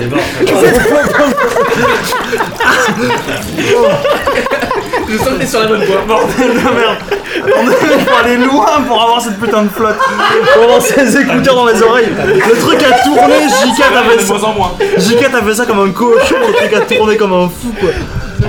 Je 5.07 5.17
sens 5.17 5.27
que 5.29 5.39
t'es 5.39 5.45
sur 5.45 5.59
la 5.61 5.67
bonne 5.67 5.83
voie. 5.85 6.01
Bordel 6.07 6.49
de 6.49 6.53
merde. 6.53 6.97
On 7.57 7.65
faut 7.67 8.15
aller 8.23 8.37
loin 8.37 8.81
pour 8.87 9.01
avoir 9.01 9.21
cette 9.21 9.39
putain 9.39 9.63
de 9.63 9.69
flotte. 9.69 9.97
Pour 10.53 10.63
avoir 10.63 10.81
ces 10.81 11.17
écouteurs 11.17 11.55
dans 11.55 11.65
les 11.67 11.81
oreilles. 11.81 12.07
Le 12.27 12.59
truc 12.59 12.79
a 12.83 13.03
tourné, 13.03 13.35
JK 13.47 14.17
de 14.17 14.21
ça. 14.21 14.35
JK 14.97 15.31
t'as 15.31 15.41
fait 15.41 15.53
ça 15.55 15.65
comme 15.65 15.79
un 15.79 15.91
cochon, 15.91 16.35
le 16.47 16.53
truc 16.53 16.73
a 16.73 16.81
tourné 16.81 17.17
comme 17.17 17.33
un 17.33 17.49
fou 17.49 17.71
quoi. 17.79 17.89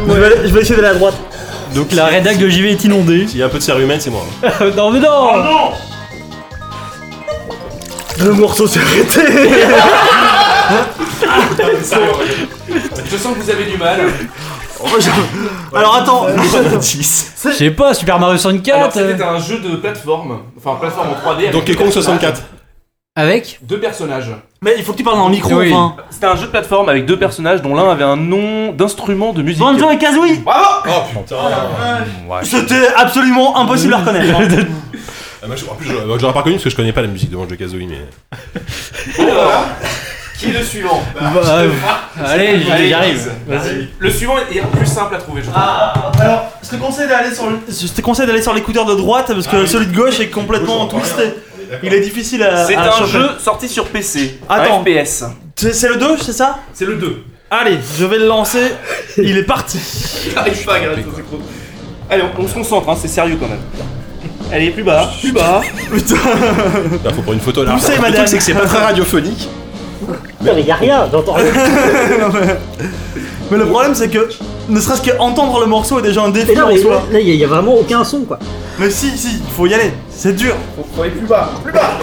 Je 0.09 0.13
vais, 0.21 0.27
aller- 0.27 0.37
je 0.45 0.53
vais 0.55 0.61
essayer 0.61 0.77
d'aller 0.77 0.89
à 0.89 0.95
droite. 0.95 1.15
Donc 1.75 1.93
la 1.93 2.07
rédac 2.07 2.39
de 2.39 2.49
JV 2.49 2.71
est 2.73 2.85
inondée. 2.85 3.27
S'il 3.27 3.39
y 3.39 3.43
a 3.43 3.47
un 3.47 3.51
peu 3.51 3.59
de 3.59 3.63
série 3.63 3.83
humaine, 3.83 4.01
c'est 4.01 4.11
moi. 4.11 4.23
non 4.77 4.91
mais 4.91 5.01
non. 5.01 5.73
Le 8.25 8.33
morceau 8.33 8.67
s'est 8.67 8.81
arrêté. 8.81 9.21
Je 13.11 13.17
sens 13.17 13.35
que 13.35 13.41
vous 13.41 13.51
avez 13.51 13.65
du 13.65 13.77
mal. 13.77 14.01
Alors 15.75 15.97
attends. 15.97 16.27
Je 16.83 17.53
sais 17.53 17.71
pas, 17.71 17.95
Super 17.95 18.19
Mario 18.19 18.33
Alors 18.35 18.41
64. 18.43 18.93
c'était 18.93 19.23
euh, 19.23 19.29
un 19.31 19.39
jeu 19.39 19.59
de 19.59 19.77
plateforme, 19.77 20.41
enfin 20.59 20.77
plateforme 20.81 21.09
en 21.11 21.15
3D. 21.31 21.39
avec 21.39 21.51
Donkey 21.53 21.73
deux 21.73 21.79
Kong 21.79 21.93
personnages. 21.93 22.21
64. 22.21 22.43
Avec 23.19 23.59
Deux 23.63 23.81
personnages. 23.81 24.31
Mais 24.61 24.75
il 24.77 24.85
faut 24.85 24.93
que 24.93 24.99
tu 24.99 25.05
parles 25.05 25.23
le 25.25 25.31
micro 25.31 25.55
Oui. 25.55 25.73
enfin. 25.73 25.97
C'était 26.11 26.27
un 26.27 26.37
jeu 26.37 26.43
de 26.47 26.51
plateforme 26.51 26.89
avec 26.91 27.07
deux 27.07 27.19
personnages 27.19 27.63
dont 27.63 27.75
l'un 27.75 27.91
avait 27.91 28.05
un 28.05 28.17
nom 28.17 28.73
d'instrument 28.73 29.33
de 29.33 29.43
musique. 29.43 29.61
Banjo 29.63 29.91
et 29.91 29.97
Kazooie. 29.99 30.41
Bravo 30.45 30.65
Oh 30.87 31.21
putain. 31.21 31.37
C'était 32.43 32.89
absolument 32.97 33.59
impossible 33.59 33.95
à 33.95 33.99
reconnaître. 33.99 34.39
Ah, 35.47 35.49
moi, 35.49 35.57
je- 35.57 35.65
en 35.71 35.75
plus, 35.77 35.89
je- 35.89 36.19
j'aurais 36.19 36.33
pas 36.33 36.41
reconnu 36.41 36.57
parce 36.57 36.65
que 36.65 36.71
je 36.71 36.77
connais 36.77 36.93
pas 36.93 37.03
la 37.03 37.07
musique 37.09 37.31
de 37.31 37.37
Banjo 37.37 37.55
Kazooie, 37.57 37.87
mais. 37.87 38.01
Alors, 39.23 39.65
Qui 40.39 40.51
est 40.51 40.59
le 40.59 40.65
suivant? 40.65 41.01
Bah, 41.15 41.33
euh, 41.47 41.71
Allez, 42.25 42.61
j'y- 42.61 42.71
Allez, 42.71 42.89
j'y 42.89 42.93
arrive. 42.95 43.31
Vas-y. 43.47 43.89
Le 43.99 44.11
suivant 44.11 44.35
est 44.39 44.61
plus 44.77 44.87
simple 44.87 45.15
à 45.15 45.19
trouver, 45.19 45.43
je 45.43 45.51
trouve. 45.51 45.63
Alors, 46.21 46.53
je 46.63 46.69
te 46.69 46.77
conseille 46.77 47.09
d'aller 47.09 47.33
sur 47.35 47.49
le- 47.49 47.59
je 47.69 47.87
te 47.87 48.01
conseille 48.03 48.27
d'aller 48.27 48.43
sur 48.43 48.53
l'écouteur 48.53 48.85
de 48.87 48.95
droite 48.97 49.29
parce 49.29 49.47
que 49.47 49.65
celui 49.67 49.87
de 49.87 49.97
gauche 49.97 50.19
est 50.21 50.29
complètement 50.29 50.87
twisté. 50.89 51.23
Il 51.83 51.95
est 51.95 52.01
difficile 52.01 52.43
à. 52.43 52.67
C'est 52.67 52.75
à 52.77 52.89
un 52.89 52.91
choper. 52.99 53.11
jeu 53.13 53.29
sorti 53.39 53.69
sur 53.69 53.87
PC. 53.87 54.39
Attends. 54.49 54.83
FPS. 54.85 55.25
C'est 55.57 55.73
c'est 55.73 55.89
le 55.89 55.97
2, 55.97 56.17
c'est 56.21 56.33
ça? 56.33 56.59
C'est 56.75 56.85
le 56.85 56.97
2. 56.97 57.23
Allez, 57.51 57.79
je 57.99 58.05
vais 58.05 58.19
le 58.19 58.27
lancer. 58.27 58.73
Il 59.17 59.37
est 59.39 59.43
parti. 59.45 59.79
J'arrive 60.35 60.65
pas 60.65 60.75
à 60.75 60.81
garder 60.81 61.03
micro. 61.03 61.41
Allez, 62.11 62.23
on, 62.39 62.43
on 62.43 62.47
se 62.49 62.55
concentre, 62.55 62.89
hein, 62.91 62.97
c'est 63.01 63.09
sérieux 63.09 63.37
quand 63.41 63.49
même. 63.49 63.59
Allez, 64.53 64.71
plus 64.71 64.85
bas, 64.85 65.11
plus 65.21 65.33
bas. 65.33 65.61
Bah, 67.05 67.11
faut 67.15 67.23
prendre 67.23 67.33
une 67.35 67.41
photo 67.41 67.65
là. 67.65 67.73
Poussez, 67.73 67.97
le 67.97 68.03
madame. 68.03 68.15
truc, 68.15 68.29
c'est 68.29 68.39
que 68.39 68.43
c'est 68.43 68.55
pas 68.55 68.67
très 68.67 68.79
radiophonique. 68.79 69.49
Mais 73.51 73.59
le 73.59 73.67
problème, 73.67 73.95
c'est 73.95 74.09
que 74.09 74.29
ne 74.69 74.81
serait-ce 74.81 75.03
qu'entendre 75.11 75.61
le 75.61 75.67
morceau 75.67 75.99
est 75.99 76.03
déjà 76.03 76.23
un 76.23 76.31
défi 76.31 76.49
Mais 76.49 76.55
non, 76.55 76.67
en 76.67 76.69
mais 76.69 76.79
soi. 76.79 77.03
là, 77.13 77.21
il 77.21 77.29
y, 77.29 77.45
a 77.45 77.47
vraiment 77.47 77.75
aucun 77.75 78.03
son 78.05 78.21
quoi. 78.21 78.39
Mais 78.79 78.91
si, 78.91 79.17
si, 79.17 79.37
il 79.37 79.53
faut 79.57 79.67
y 79.67 79.75
aller. 79.75 79.93
C'est 80.11 80.35
dur. 80.35 80.55
Faut 80.95 81.03
aller 81.03 81.13
plus 81.13 81.27
bas, 81.27 81.51
plus 81.63 81.73
bas. 81.73 81.99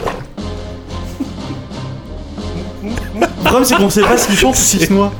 Le 2.84 3.28
problème, 3.44 3.65
c'est 3.65 3.76
qu'on 3.76 3.90
sait 3.90 4.02
pas 4.02 4.18
s'il 4.18 4.38
chante 4.38 4.56
ou 4.56 4.60
s'il 4.60 4.86
se 4.86 4.94
noie. 4.94 5.11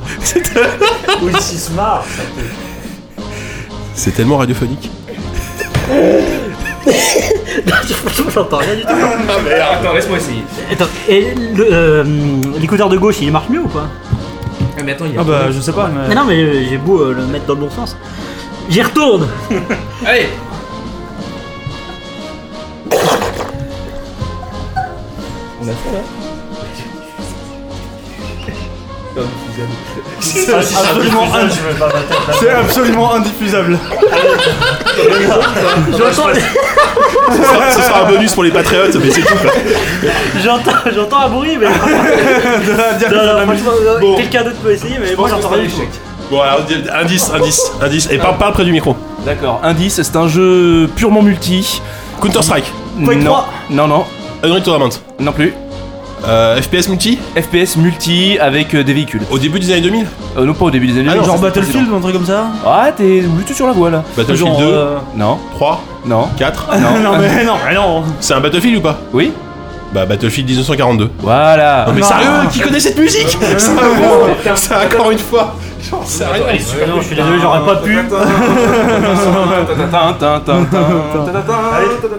Ou 1.22 1.30
il 1.30 1.40
s'y 1.40 1.58
se 1.58 1.72
marre. 1.72 2.06
C'est 3.94 4.12
tellement 4.12 4.38
radiophonique. 4.38 4.90
J'entends 8.34 8.58
rien 8.58 8.76
du 8.76 8.82
tout. 8.82 8.88
Ah 8.90 9.42
merde, 9.44 9.78
attends, 9.80 9.94
laisse-moi 9.94 10.18
essayer. 10.18 10.44
Attends, 10.72 10.88
et 11.08 11.34
le, 11.36 11.68
euh, 11.72 12.04
l'écouteur 12.60 12.90
de 12.90 12.98
gauche 12.98 13.18
il 13.22 13.32
marche 13.32 13.50
mieux 13.50 13.62
ou 13.62 13.68
quoi? 13.68 13.88
Ah, 14.78 14.82
mais 14.84 14.94
attends, 14.94 15.06
il 15.06 15.14
y 15.14 15.18
a. 15.18 15.22
Ah 15.22 15.24
bah, 15.24 15.52
je 15.52 15.60
sais 15.60 15.72
pas, 15.72 15.90
Mais 15.94 16.10
mais. 16.10 16.16
non, 16.16 16.26
mais 16.26 16.36
euh, 16.42 16.66
j'ai 16.70 16.78
beau 16.78 17.00
euh, 17.02 17.14
le 17.14 17.26
mettre 17.28 17.46
dans 17.46 17.54
le 17.54 17.60
bon 17.62 17.70
sens. 17.70 17.96
J'y 18.70 18.82
retourne 18.82 19.28
Allez 20.06 20.28
On 25.62 25.68
a 25.68 25.72
fait 25.72 25.94
là 25.96 26.02
C'est 30.20 30.54
absolument, 30.54 31.26
ind- 31.36 31.52
c'est 32.40 32.50
absolument 32.52 33.14
indiffusable. 33.16 33.78
J'entends 35.92 36.30
Ce 37.76 37.82
sera 37.82 38.06
un 38.06 38.10
bonus 38.10 38.34
pour 38.34 38.44
les 38.44 38.52
patriotes, 38.52 38.96
mais 38.96 39.12
c'est 39.12 39.22
tout. 39.22 39.34
j'entends, 40.44 40.72
j'entends 40.96 41.20
un 41.20 41.30
bruit, 41.30 41.58
mais. 41.60 41.68
Euh, 43.14 43.46
Bon. 44.00 44.16
quelqu'un 44.16 44.44
d'autre 44.44 44.58
peut 44.64 44.72
essayer, 44.72 44.98
mais 45.00 45.16
moi 45.16 45.30
j'entends 45.30 45.50
rien 45.50 45.64
du 45.64 45.70
tout. 45.70 45.82
Bon, 46.32 46.42
alors, 46.42 46.62
indice, 47.02 47.30
indice, 47.34 47.72
indice. 47.82 48.08
Et 48.12 48.18
parle, 48.18 48.38
parle 48.38 48.54
près 48.54 48.64
du 48.66 48.72
micro. 48.72 48.96
D'accord. 49.26 49.60
Indice, 49.64 50.02
c'est 50.02 50.16
un 50.16 50.28
jeu 50.28 50.90
purement 50.96 51.22
multi. 51.22 51.82
Counter 52.22 52.42
Strike, 52.42 52.72
Quake 53.06 53.20
non. 53.20 53.26
3. 53.26 53.48
Non, 53.72 53.88
non, 53.88 54.06
Unreal 54.44 54.64
Tournament, 54.64 54.90
non 55.20 55.32
plus. 55.32 55.54
Euh, 56.26 56.62
FPS 56.62 56.88
multi 56.90 57.20
FPS 57.36 57.76
multi 57.78 58.38
avec 58.40 58.74
euh, 58.76 58.84
des 58.84 58.94
véhicules. 58.94 59.22
au 59.32 59.38
début 59.40 59.60
des 59.60 59.72
années 59.72 59.82
2000. 59.82 60.06
Euh, 60.38 60.46
non, 60.46 60.54
pas 60.54 60.66
au 60.66 60.72
début 60.72 60.88
des 60.88 61.00
années. 61.00 61.10
Ah 61.12 61.16
non, 61.16 61.22
2000, 61.24 61.26
Genre 61.26 61.36
ça, 61.38 61.42
c'est 61.54 61.60
Battlefield 61.60 61.90
ou 61.92 61.96
un 61.96 62.00
truc 62.02 62.14
comme 62.14 62.26
ça. 62.26 62.48
Ah, 62.66 62.92
t'es 62.96 63.24
plutôt 63.36 63.54
sur 63.54 63.68
la 63.68 63.74
voie 63.74 63.90
là. 63.90 64.04
Battlefield 64.16 64.48
Genre, 64.50 64.60
2, 64.60 64.66
euh, 64.66 64.96
Non, 65.16 65.38
3, 65.56 65.84
non, 66.06 66.28
4. 66.38 66.68
non. 66.80 67.00
non, 67.12 67.18
mais 67.20 67.44
non, 67.44 67.54
mais 67.68 67.76
non. 67.76 68.04
C'est 68.20 68.34
un 68.34 68.40
Battlefield 68.40 68.78
ou 68.78 68.82
pas 68.82 69.00
Oui 69.14 69.32
Bah 69.94 70.06
Battlefield 70.06 70.48
1942. 70.50 71.10
Voilà. 71.20 71.86
Non 71.88 71.94
mais 71.94 72.02
Non. 72.02 72.08
sérieux, 72.08 72.30
qui 72.52 72.60
connaît 72.62 72.80
cette 72.80 72.98
musique 72.98 73.38
C'est 73.58 74.50
un- 74.50 74.56
C'est 74.56 74.74
encore 74.76 75.12
une 75.12 75.20
fois. 75.20 75.56
Genre 75.90 76.06
sérieux. 76.08 76.44
non, 76.88 77.02
je 77.02 77.06
suis 77.08 77.16
désolé, 77.16 77.38
j'aurais 77.42 77.66
pas 77.66 77.76
pu. 77.78 77.98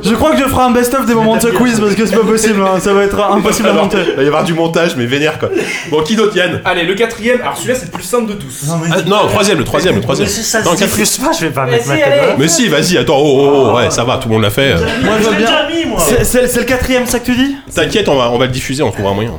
Je 0.03 0.15
crois 0.15 0.33
que 0.33 0.39
je 0.39 0.45
ferai 0.45 0.63
un 0.63 0.71
best-of 0.71 1.07
des 1.07 1.15
moments 1.15 1.37
de 1.37 1.43
ce 1.43 1.49
quiz 1.49 1.81
parce 1.81 1.95
que 1.95 2.05
c'est 2.07 2.15
pas 2.17 2.25
possible, 2.25 2.61
hein, 2.63 2.79
ça 2.79 2.93
va 2.93 3.05
être 3.05 3.19
impossible 3.33 3.69
à 3.69 3.73
monter. 3.73 3.99
Il 4.11 4.15
va 4.17 4.23
y 4.23 4.27
avoir 4.27 4.45
du 4.45 4.55
montage, 4.55 4.97
mais 4.97 5.07
vénère 5.07 5.39
quoi. 5.39 5.49
Bon, 5.91 6.03
qui 6.03 6.15
d'autre, 6.17 6.37
Yann 6.37 6.61
Allez, 6.65 6.85
le 6.85 6.95
quatrième. 6.95 7.41
Alors 7.41 7.57
celui-là, 7.57 7.75
c'est 7.79 7.87
le 7.87 7.91
plus 7.93 8.03
simple 8.03 8.27
de 8.33 8.35
tous. 8.35 8.65
Ah, 8.71 8.97
Non, 9.07 9.23
le 9.25 9.29
troisième, 9.31 9.59
le 9.59 9.65
troisième, 9.65 9.95
le 9.97 10.03
troisième. 10.03 10.29
Ça 10.29 10.63
Non, 10.63 10.75
diffuse 10.75 11.17
pas, 11.19 11.33
je 11.33 11.47
vais 11.47 11.51
pas 11.53 11.65
mettre 11.67 11.87
ma 11.89 11.95
tête. 11.97 12.35
Mais 12.39 12.49
si, 12.49 12.69
vas-y, 12.69 12.99
attends, 12.99 13.19
oh, 13.19 13.41
oh, 13.53 13.69
oh, 13.73 13.77
ouais, 13.77 13.91
ça 13.91 14.05
va, 14.05 14.19
tout 14.19 14.29
le 14.29 14.35
monde 14.35 14.43
l'a 14.43 14.51
fait. 14.51 14.73
euh. 14.73 14.79
Moi 15.05 15.15
je 15.21 15.25
veux 15.25 15.31
bien. 15.37 15.41
déjà 15.47 15.69
mis, 15.69 15.87
moi. 15.87 15.99
C'est 16.01 16.25
c'est- 16.25 16.47
c'est 16.47 16.61
le 16.61 16.67
quatrième, 16.67 17.07
ça 17.07 17.19
que 17.19 17.25
tu 17.27 17.35
dis 17.37 17.57
T'inquiète, 17.75 18.09
on 18.09 18.17
va, 18.17 18.31
on 18.31 18.39
va 18.39 18.47
le 18.47 18.53
diffuser, 18.53 18.83
on 18.83 18.91
trouvera 18.91 19.13
un 19.13 19.15
moyen. 19.15 19.33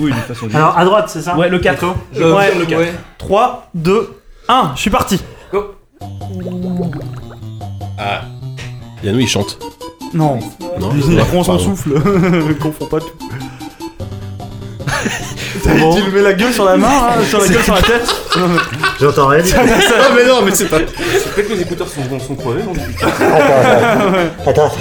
Oui, 0.00 0.10
de 0.10 0.16
toute 0.16 0.26
façon. 0.34 0.48
Alors, 0.54 0.76
à 0.78 0.84
droite, 0.84 1.08
c'est 1.08 1.22
ça 1.22 1.36
Ouais, 1.36 1.48
le 1.48 1.58
4. 1.58 1.84
Ouais, 1.84 2.54
le 2.58 2.66
4. 2.66 2.82
3, 3.18 3.68
2, 3.74 4.10
1, 4.48 4.72
je 4.74 4.80
suis 4.80 4.90
parti. 4.90 5.20
Ah. 7.98 8.22
Yannou, 9.04 9.20
il 9.20 9.28
chante. 9.28 9.58
Non, 10.14 10.38
Non 10.80 10.90
il 10.96 11.16
prend 11.18 11.44
son 11.44 11.56
Pardon. 11.56 11.76
souffle, 11.76 11.90
confonds 12.60 12.86
pas 12.86 12.98
tout. 12.98 13.06
T'as 15.62 15.74
dit 15.74 16.02
lever 16.02 16.22
la 16.22 16.32
gueule 16.32 16.52
sur 16.52 16.64
la 16.64 16.76
main, 16.76 16.88
hein, 16.88 17.22
sur 17.28 17.40
la 17.40 17.48
gueule 17.48 17.62
sur 17.62 17.74
la 17.74 17.82
tête 17.82 18.14
J'entends 19.00 19.26
rien. 19.28 19.42
Ah, 19.56 19.60
mais 20.16 20.26
non, 20.26 20.40
mais 20.44 20.50
c'est 20.54 20.66
pas. 20.66 20.78
Peut-être 20.78 21.48
que 21.48 21.52
les 21.52 21.62
écouteurs 21.62 21.86
sont, 21.88 22.00
sont 22.18 22.34
crevés, 22.34 22.62
non 22.62 22.72
Attends, 24.46 24.72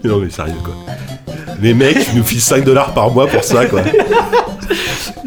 Non, 0.04 0.18
mais 0.18 0.30
sérieux 0.30 0.54
quoi. 0.64 0.74
Les 1.60 1.74
mecs, 1.74 1.98
ils 2.12 2.18
nous 2.18 2.24
filent 2.24 2.40
5 2.40 2.64
dollars 2.64 2.94
par 2.94 3.10
mois 3.10 3.26
pour 3.26 3.44
ça 3.44 3.66
quoi. 3.66 3.82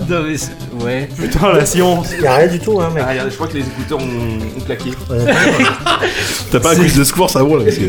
Non, 0.10 0.24
mais 0.28 0.38
c'est- 0.38 0.52
Ouais. 0.84 1.08
Putain, 1.18 1.54
la 1.54 1.66
science. 1.66 2.08
y'a 2.22 2.36
rien 2.36 2.48
du 2.48 2.60
tout, 2.60 2.82
hein, 2.82 2.90
mec. 2.94 3.04
Ah, 3.08 3.12
regarde, 3.12 3.30
je 3.30 3.36
crois 3.36 3.48
que 3.48 3.54
les 3.54 3.62
écouteurs 3.62 4.00
ont, 4.00 4.58
ont 4.58 4.62
claqué. 4.66 4.92
T'as 6.52 6.60
pas 6.60 6.72
un 6.74 6.76
quiz 6.76 6.98
de 6.98 7.04
secours, 7.06 7.30
ça 7.30 7.42
vaut 7.42 7.58
là 7.58 7.64
parce 7.64 7.78
que. 7.78 7.86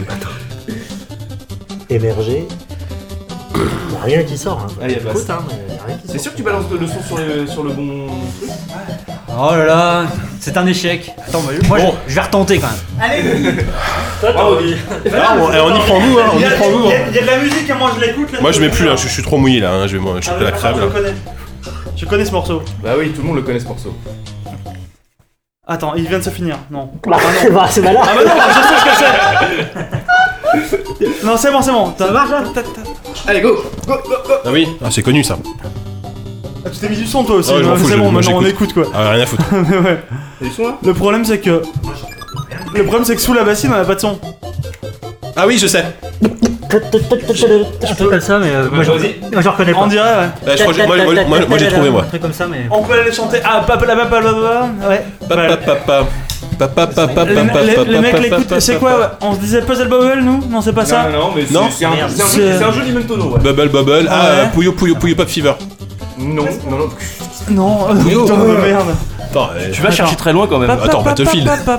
Émerger. 1.90 2.47
Y'a 3.55 4.02
rien 4.05 4.22
qui 4.24 4.36
sort. 4.36 4.66
Hein. 4.68 4.72
Ah, 4.82 4.89
y 4.89 4.94
a 4.94 4.98
pas- 4.98 5.10
Écoute, 5.10 5.31
hein, 5.31 5.39
mais 5.48 5.74
y 5.74 5.78
a 5.78 5.82
rien 5.86 5.97
qui 5.97 6.02
C'est 6.06 6.12
sort. 6.14 6.22
sûr 6.22 6.32
que 6.32 6.36
tu 6.39 6.43
balances 6.43 6.64
le 6.70 6.86
son 6.86 7.02
sur 7.02 7.16
le, 7.18 7.47
sur 7.47 7.62
le 7.64 7.70
bon 7.70 8.06
truc 8.39 8.51
Oh 9.36 9.51
là 9.52 9.64
là, 9.64 10.05
c'est 10.40 10.56
un 10.56 10.66
échec. 10.66 11.12
Attends, 11.26 11.40
moi, 11.43 11.52
moi, 11.68 11.78
Bon. 11.78 11.94
je, 12.06 12.10
je 12.10 12.14
vais 12.16 12.20
retenter 12.20 12.59
quand 12.60 12.68
même. 13.01 13.56
Bravo, 14.22 14.56
Guy. 14.60 14.76
Ah, 15.16 15.36
on, 15.39 15.52
eh, 15.52 15.60
on 15.60 15.74
y 15.74 15.78
prend 15.81 16.01
nous, 16.01 16.18
hein, 16.18 16.24
on 16.35 16.39
y 16.39 16.43
prend 16.44 16.70
nous. 16.70 16.86
hein. 16.89 16.93
y 17.12 17.18
a 17.18 17.22
de 17.22 17.26
la 17.26 17.39
musique 17.39 17.68
et 17.68 17.72
moi 17.74 17.90
je 17.97 18.01
l'écoute 18.05 18.32
là. 18.32 18.40
Moi 18.40 18.52
je 18.52 18.60
mets 18.60 18.68
plus, 18.68 18.89
hein, 18.89 18.97
je, 18.97 19.02
je 19.05 19.09
suis 19.12 19.22
trop 19.22 19.39
mouillé 19.39 19.60
là, 19.60 19.70
hein, 19.72 19.86
je 19.86 19.97
vais 19.97 20.02
moi, 20.02 20.14
je 20.18 20.24
suis 20.26 20.32
Ah, 20.39 20.43
la 20.43 20.52
crème 20.52 20.74
Je 20.76 20.81
là. 20.82 20.86
connais. 20.93 21.14
Je 21.97 22.05
connais 22.06 22.24
ce 22.24 22.32
morceau. 22.32 22.62
Bah 22.82 22.90
oui, 22.98 23.12
tout 23.12 23.22
le 23.22 23.26
monde 23.28 23.36
le 23.36 23.43
connaît 23.43 23.60
ce 23.60 23.66
morceau. 23.66 23.94
Attends, 25.66 25.94
il 25.94 26.06
vient 26.06 26.18
de 26.18 26.24
se 26.24 26.28
finir. 26.31 26.59
Non. 26.70 26.90
Bah, 27.06 27.16
c'est 27.40 27.51
bah, 27.51 27.66
c'est 27.70 27.81
malin. 27.81 28.01
Ah 28.02 28.09
bah 28.14 28.22
non, 28.24 28.31
je 28.48 28.55
sais 28.55 28.60
ce 28.78 28.85
que 28.85 28.90
c'est. 28.98 29.06
Non, 31.24 31.36
c'est 31.36 31.51
bon, 31.51 31.60
c'est 31.62 31.72
bon. 31.72 31.93
Ça 31.98 32.10
marche 32.12 32.31
là 32.31 32.43
Allez, 33.27 33.41
go 33.41 33.62
Go, 33.86 33.95
go, 34.05 34.15
go 34.27 34.35
Ah 34.45 34.49
oui, 34.53 34.69
ah, 34.85 34.89
c'est 34.91 35.03
connu 35.03 35.23
ça. 35.24 35.39
Ah, 36.66 36.70
Tu 36.73 36.78
t'es 36.78 36.89
mis 36.89 36.97
du 36.97 37.07
son 37.07 37.24
toi 37.24 37.36
aussi. 37.36 37.51
Ah 37.53 37.57
ouais, 37.57 37.62
je 37.65 37.69
m'en 37.69 37.77
fous, 37.77 37.85
c'est 37.86 37.93
je- 37.93 37.99
bon, 37.99 38.05
moi, 38.11 38.12
maintenant 38.23 38.39
on 38.39 38.43
j'écoute. 38.43 38.70
écoute 38.70 38.74
quoi. 38.74 38.93
Ah, 38.95 39.11
rien 39.11 39.23
à 39.23 39.27
foutre. 39.27 39.43
Ouais. 39.53 40.01
T'as 40.41 40.47
du 40.47 40.53
son 40.53 40.62
là 40.69 40.78
Le 40.82 40.95
problème 40.95 41.24
c'est 41.24 41.39
que. 41.39 41.62
Le 42.74 42.82
problème 42.85 43.05
c'est 43.05 43.15
que 43.16 43.20
sous 43.23 43.35
la 43.35 43.45
bassine 43.45 43.70
on 43.73 43.81
a 43.81 43.85
pas 43.85 43.95
de 43.95 44.01
son. 44.01 44.19
Ah 45.36 45.47
oui, 45.47 45.59
je 45.59 45.66
sais. 45.66 45.85
Un 46.73 47.95
peu 47.95 48.09
comme 48.09 48.20
ça, 48.20 48.39
mais 48.39 48.49
euh, 48.51 48.69
moi, 48.70 48.82
je, 48.82 48.91
Vas-y. 48.91 49.16
moi, 49.32 49.43
je 49.43 49.49
reconnais 49.49 49.73
On 49.77 49.82
pas. 49.82 49.89
dirait 49.89 50.05
ouais. 50.05 50.27
Bah, 50.45 50.53
je 50.57 50.62
crois 50.62 50.73
que 50.74 50.81
j'ai- 50.81 50.86
moi, 50.86 50.97
moi, 50.97 51.15
moi, 51.28 51.39
moi, 51.49 51.59
j'ai 51.59 51.69
trouvé 51.69 51.91
moi. 51.91 52.03
Un 52.03 52.07
truc 52.07 52.23
comme 52.23 52.32
ça, 52.32 52.47
mais. 52.49 52.66
On 52.70 52.82
peut 52.82 52.95
aller 52.99 53.12
chanter. 53.12 53.39
Ah, 53.45 53.62
papa, 53.66 53.86
la 53.86 53.95
papa, 53.97 54.20
la 54.20 54.32
papa. 54.32 54.69
Ouais. 54.89 55.05
Papa, 55.28 55.47
papa. 55.49 55.57
Papa, 55.57 55.74
papa, 55.86 56.07
Le, 56.59 58.01
mec 58.01 58.18
l'écoute. 58.20 58.55
C'est 58.60 58.76
quoi 58.78 59.12
On 59.20 59.35
se 59.35 59.40
disait 59.40 59.62
Puzzle 59.62 59.89
Bubble 59.89 60.20
nous 60.22 60.40
Non, 60.51 60.60
c'est 60.60 60.72
pas 60.72 60.85
ça 60.85 61.09
Non, 61.12 61.32
mais 61.35 61.44
c'est- 61.47 61.85
un, 61.85 61.90
un 61.90 62.09
jeu, 62.09 62.64
un 62.64 62.72
jeu 62.72 62.82
Limentono, 62.82 63.31
ouais. 63.35 63.40
Bubble, 63.40 63.68
bubble. 63.68 64.09
Ah, 64.10 64.26
euh, 64.26 64.47
Puyo, 64.55 64.72
Puyo, 64.72 64.94
Puyo 64.97 65.14
Pop 65.14 65.28
Fever. 65.28 65.55
Non, 66.18 66.44
non, 66.70 66.78
non. 66.78 66.89
Non, 67.51 67.78
euh, 67.90 68.10
Yo. 68.10 68.22
putain 68.22 68.36
de 68.39 68.44
merde. 68.44 68.94
Attends, 69.20 69.51
euh, 69.56 69.70
Tu 69.72 69.82
vas 69.82 69.90
chercher 69.90 70.16
très 70.16 70.32
loin 70.32 70.47
quand 70.47 70.59
même. 70.59 70.70
Attends, 70.70 71.02
Battlefield. 71.02 71.48
Ah, 71.48 71.78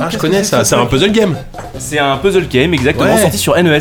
Ah, 0.00 0.08
je 0.08 0.16
connais 0.18 0.44
ça, 0.44 0.64
c'est 0.64 0.76
un 0.76 0.86
puzzle 0.86 1.10
game. 1.12 1.36
C'est 1.78 1.98
un 1.98 2.16
puzzle 2.16 2.46
game 2.48 2.72
exactement 2.74 3.16
sorti 3.16 3.38
sur 3.38 3.54
E 3.56 3.60
NES. 3.62 3.78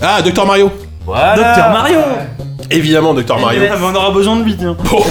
Ah, 0.00 0.22
Dr 0.22 0.46
Mario. 0.46 0.70
Voilà. 1.04 1.36
Docteur 1.36 1.70
Mario 1.70 1.98
Évidemment, 2.68 3.14
Dr 3.14 3.38
Mario. 3.38 3.62
Ah, 3.70 3.76
mais 3.78 3.86
on 3.86 3.94
aura 3.94 4.10
besoin 4.10 4.36
de 4.36 4.42
lui, 4.42 4.56
tiens. 4.56 4.76
Bon, 4.90 5.02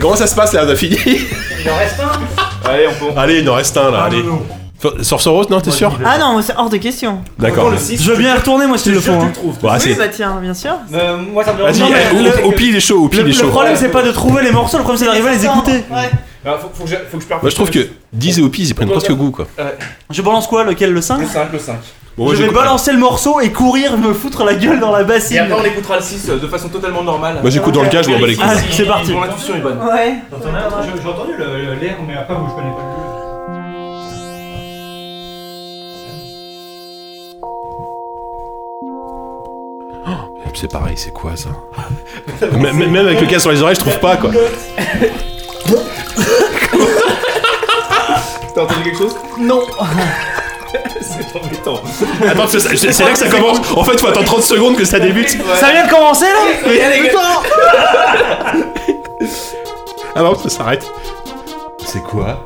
comment 0.00 0.16
ça 0.16 0.26
se 0.26 0.34
passe 0.34 0.52
là, 0.52 0.62
on 0.66 0.70
a 0.70 0.74
fini 0.74 0.96
Allez, 2.64 2.86
on 2.88 3.04
peut. 3.06 3.12
Allez, 3.18 3.38
il 3.40 3.48
en 3.50 3.54
reste 3.54 3.76
un 3.76 3.90
là, 3.90 4.04
allez. 4.04 4.22
Sorcerer 5.02 5.34
Rose, 5.34 5.50
non, 5.50 5.60
t'es 5.60 5.72
sûr 5.72 5.92
Ah 6.04 6.18
non, 6.18 6.40
c'est 6.40 6.54
hors 6.56 6.70
de 6.70 6.76
question. 6.76 7.18
D'accord. 7.36 7.70
le 7.70 7.78
6. 7.78 8.00
Je 8.00 8.10
veux 8.12 8.16
bien 8.16 8.34
retourner, 8.36 8.66
moi, 8.66 8.78
s'il 8.78 8.92
le 8.92 9.00
faut. 9.00 9.10
hein. 9.12 9.32
Bon, 9.60 9.68
Oui, 9.84 9.94
bah 9.98 10.06
tiens, 10.08 10.36
bien 10.40 10.54
sûr. 10.54 10.74
Euh, 10.94 11.16
moi, 11.16 11.42
ça 11.44 11.52
me 11.52 11.62
Vas-y, 11.62 11.82
eh, 11.82 12.14
le- 12.16 12.44
au- 12.44 12.48
au 12.48 12.52
pile 12.52 12.68
il 12.68 12.76
est 12.76 12.80
chaud, 12.80 13.02
au 13.04 13.08
pile 13.08 13.22
Le, 13.22 13.28
il 13.28 13.30
est 13.34 13.34
le 13.38 13.42
chaud. 13.44 13.50
problème, 13.50 13.74
c'est 13.76 13.88
pas 13.88 14.02
de 14.04 14.12
trouver 14.12 14.42
les 14.44 14.52
morceaux, 14.52 14.76
le 14.78 14.84
problème, 14.84 15.00
c'est 15.00 15.06
d'arriver 15.06 15.28
à 15.30 15.32
les 15.32 15.44
écouter. 15.44 15.84
Ouais. 15.90 16.10
Ah, 16.46 16.56
faut, 16.60 16.68
faut 16.72 16.84
que 16.84 16.90
je, 16.90 16.94
faut 17.10 17.16
que 17.18 17.22
je 17.24 17.28
parte. 17.28 17.42
Moi 17.42 17.50
je 17.50 17.54
trouve 17.56 17.68
que 17.70 17.88
10 18.12 18.38
et 18.38 18.42
au 18.42 18.48
pile 18.48 18.64
ils 18.66 18.74
prennent 18.74 18.88
presque 18.88 19.10
goût 19.12 19.32
quoi. 19.32 19.46
Je 20.08 20.22
balance 20.22 20.46
quoi 20.46 20.62
Lequel 20.64 20.92
Le 20.92 21.00
5 21.02 21.20
Le 21.20 21.26
5, 21.26 21.52
le 21.52 21.58
5. 21.58 21.74
Bon, 22.18 22.34
Je 22.34 22.42
vais 22.42 22.50
balancer 22.50 22.90
le 22.90 22.98
morceau 22.98 23.38
et 23.40 23.52
courir 23.52 23.96
me 23.96 24.12
foutre 24.12 24.42
la 24.42 24.54
gueule 24.54 24.80
dans 24.80 24.90
la 24.90 25.02
Et 25.02 25.04
bassine. 25.04 25.38
après, 25.38 25.54
on 25.56 25.64
écoutera 25.64 25.98
le 25.98 26.02
6 26.02 26.26
de 26.26 26.48
façon 26.48 26.68
totalement 26.68 27.04
normale. 27.04 27.38
Moi 27.42 27.48
j'écoute 27.50 27.72
dans 27.74 27.84
le 27.84 27.88
cas, 27.88 28.02
je 28.02 28.10
m'en 28.10 28.18
bats 28.18 28.26
les 28.26 28.34
couilles. 28.34 28.44
Ah, 28.44 28.56
c'est 28.72 28.86
parti. 28.86 29.12
Mon 29.12 29.22
intuition 29.22 29.54
est 29.54 29.60
bonne. 29.60 29.78
Ouais. 29.78 30.14
J'ai 30.32 31.08
entendu 31.08 31.32
l'air, 31.38 31.96
mais 32.04 32.16
après, 32.16 32.34
je 32.34 32.54
connais 32.56 32.72
pas 32.72 32.82
le 32.82 32.98
C'est 40.54 40.72
pareil, 40.72 40.96
c'est 40.96 41.12
quoi 41.12 41.36
ça? 41.36 41.50
Même, 42.58 42.90
même 42.90 43.06
avec 43.06 43.20
le 43.20 43.28
cas 43.28 43.38
sur 43.38 43.52
les 43.52 43.62
oreilles, 43.62 43.76
je 43.76 43.80
trouve 43.80 44.00
pas 44.00 44.16
quoi. 44.16 44.30
T'as 48.56 48.62
entendu 48.62 48.82
quelque 48.82 48.98
chose? 48.98 49.14
Non. 49.38 49.62
C'est 51.00 51.36
embêtant. 51.36 51.80
Attends, 52.28 52.46
c'est 52.48 52.98
là 53.04 53.10
que 53.10 53.18
ça 53.18 53.28
commence. 53.28 53.58
En 53.74 53.84
fait, 53.84 53.98
faut 53.98 54.08
attendre 54.08 54.26
30 54.26 54.42
secondes 54.42 54.76
que 54.76 54.84
ça 54.84 54.98
débute. 54.98 55.30
Ça 55.60 55.70
vient 55.72 55.86
de 55.86 55.90
commencer 55.90 56.26
là 56.26 56.40
Ah 60.14 60.22
non, 60.22 60.34
ça 60.36 60.48
s'arrête. 60.48 60.84
C'est 61.84 62.02
quoi? 62.02 62.44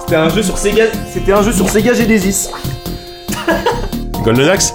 C'était 0.00 0.16
un 0.16 0.28
jeu 0.28 0.42
sur 0.42 0.58
Sega. 0.58 0.84
C'était 1.12 1.32
un 1.32 1.42
jeu 1.42 1.52
sur 1.52 1.68
Sega 1.68 1.94
Genesis. 1.94 2.48
Golden 4.22 4.48
Axe? 4.48 4.74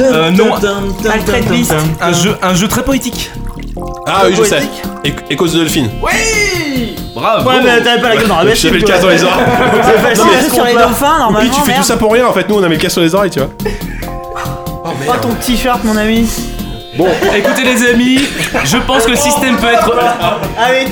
Euh, 0.00 0.30
non. 0.30 0.54
Alfred 0.54 1.44
Beast. 1.48 1.74
Un 2.00 2.12
jeu, 2.12 2.36
un 2.42 2.54
jeu 2.54 2.68
très 2.68 2.84
poétique. 2.84 3.30
Ah 4.06 4.22
oui, 4.26 4.34
je 4.36 4.42
sais. 4.44 4.62
É- 5.04 5.14
Écho 5.32 5.46
de 5.46 5.52
Dolphin. 5.58 5.86
Oui 6.02 6.96
Bravo 7.14 7.48
Ouais, 7.48 7.56
mais 7.62 7.82
t'avais 7.82 8.00
pas 8.00 8.08
la 8.10 8.16
gueule 8.16 8.28
dans 8.28 8.42
la. 8.42 8.54
J'avais 8.54 8.78
le 8.78 8.86
cas 8.86 8.98
sur 8.98 9.08
les 9.10 9.22
oreilles. 9.22 9.44
C'est 9.84 9.98
facile, 10.00 10.24
Non, 10.24 10.30
mais 10.34 10.42
ce 10.48 10.54
sur 10.54 10.64
les 10.64 10.72
dauphins, 10.72 11.14
Oui, 11.14 11.18
normalement. 11.20 11.54
tu 11.54 11.70
fais 11.70 11.76
tout 11.76 11.82
ça 11.82 11.96
pour 11.96 12.12
rien 12.12 12.26
en 12.26 12.32
fait. 12.32 12.48
Nous 12.48 12.54
on 12.56 12.62
a 12.62 12.68
mis 12.68 12.76
le 12.76 12.80
cas 12.80 12.88
sur 12.88 13.00
les 13.02 13.14
oreilles, 13.14 13.30
tu 13.30 13.38
vois. 13.40 13.50
Oh, 14.84 15.12
ton 15.20 15.34
t-shirt, 15.34 15.84
mon 15.84 15.96
ami. 15.96 16.26
Bon, 16.94 17.08
Écoutez 17.34 17.64
les 17.64 17.88
amis, 17.88 18.18
je 18.64 18.76
pense 18.76 19.04
que 19.06 19.10
le 19.12 19.16
système 19.16 19.56
peut 19.56 19.72
être... 19.72 19.94
Ah. 19.98 20.40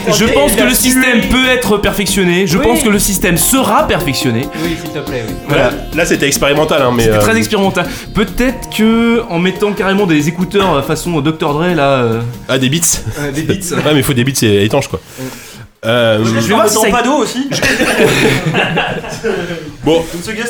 Je 0.09 0.25
pense 0.25 0.53
que 0.53 0.63
le 0.63 0.75
système 0.75 1.21
peut 1.29 1.47
être 1.49 1.77
perfectionné, 1.77 2.47
je 2.47 2.57
pense 2.57 2.83
que 2.83 2.89
le 2.89 2.99
système 2.99 3.37
sera 3.37 3.87
perfectionné. 3.87 4.49
Oui, 4.63 4.77
s'il 4.81 4.91
te 4.91 4.99
plaît, 5.01 5.25
oui. 5.29 5.35
voilà. 5.47 5.71
Là 5.95 6.07
c'était 6.07 6.27
expérimental, 6.27 6.81
hein, 6.83 6.91
mais. 6.95 7.05
C'était 7.05 7.17
euh, 7.17 7.21
très 7.21 7.37
expérimental. 7.37 7.87
Peut-être 8.15 8.71
que 8.75 9.23
en 9.29 9.39
mettant 9.39 9.73
carrément 9.73 10.07
des 10.07 10.29
écouteurs 10.29 10.75
euh, 10.75 10.83
façon 10.83 11.21
Dr 11.21 11.53
Dre 11.53 11.75
là, 11.75 11.91
euh, 11.99 12.21
Ah, 12.49 12.57
des 12.59 12.71
beats. 12.71 13.03
des 13.35 13.43
beats. 13.43 13.55
Ouais, 13.77 13.93
mais 13.93 13.99
il 13.99 14.03
faut 14.05 14.15
des 14.15 14.25
beats 14.25 14.33
c'est 14.35 14.65
étanche 14.65 14.89
quoi. 14.89 15.01
Euh, 15.85 16.25
Je 16.25 16.31
vais 16.31 16.55
voir 16.55 16.69
si 16.69 16.79
ça... 16.79 16.89
pas 16.91 17.03
d'eau 17.03 17.19
aussi. 17.19 17.49
bon, 19.85 20.03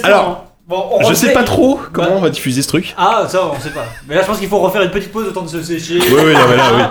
Alors, 0.04 0.44
hein. 0.46 0.49
Bon, 0.70 0.86
on 0.92 1.08
je 1.08 1.14
sais 1.14 1.32
pas 1.32 1.42
trop 1.42 1.80
comment 1.92 2.12
on 2.12 2.20
va 2.20 2.30
diffuser 2.30 2.62
ce 2.62 2.68
truc. 2.68 2.94
Ah, 2.96 3.24
ça, 3.28 3.40
on 3.44 3.58
sait 3.60 3.70
pas. 3.70 3.84
Mais 4.08 4.14
là, 4.14 4.22
je 4.22 4.26
pense 4.28 4.38
qu'il 4.38 4.48
faut 4.48 4.60
refaire 4.60 4.82
une 4.82 4.90
petite 4.92 5.10
pause, 5.10 5.26
autant 5.26 5.42
de 5.42 5.48
se 5.48 5.60
sécher. 5.64 5.98
Oui, 5.98 6.06
oui, 6.24 6.32
non, 6.32 6.40
mais 6.48 6.56
là, 6.56 6.64
oui. 6.76 6.82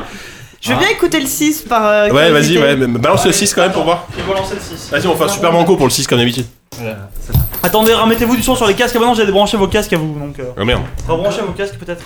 Je 0.59 0.73
veux 0.73 0.77
bien 0.79 0.89
écouter 0.89 1.21
le 1.21 1.25
6 1.25 1.61
par. 1.61 1.85
euh, 1.85 2.09
Ouais, 2.09 2.29
vas-y, 2.29 2.57
ouais, 2.57 2.75
mais 2.75 2.87
balance 2.99 3.25
le 3.25 3.31
6 3.31 3.53
quand 3.53 3.61
même 3.61 3.71
pour 3.71 3.85
voir. 3.85 4.05
Je 4.11 4.21
vais 4.21 4.29
relancer 4.29 4.55
le 4.55 4.59
6. 4.59 4.89
Vas-y, 4.91 5.07
on 5.07 5.15
fait 5.15 5.23
un 5.23 5.27
super 5.29 5.53
manco 5.53 5.77
pour 5.77 5.85
le 5.85 5.91
6 5.91 6.05
comme 6.07 6.17
d'habitude. 6.19 6.45
Attendez, 7.63 7.93
remettez-vous 7.93 8.35
du 8.35 8.43
son 8.43 8.55
sur 8.55 8.67
les 8.67 8.73
casques. 8.73 8.95
Ah 8.97 8.99
bah 8.99 9.05
non, 9.05 9.13
j'ai 9.13 9.25
débranché 9.25 9.55
vos 9.55 9.67
casques 9.67 9.93
à 9.93 9.97
vous. 9.97 10.19
Donc, 10.19 10.37
euh, 10.39 10.51
Oh 10.59 10.65
merde. 10.65 10.81
rebranchez 11.07 11.41
vos 11.41 11.53
casques 11.53 11.75
peut-être. 11.77 12.03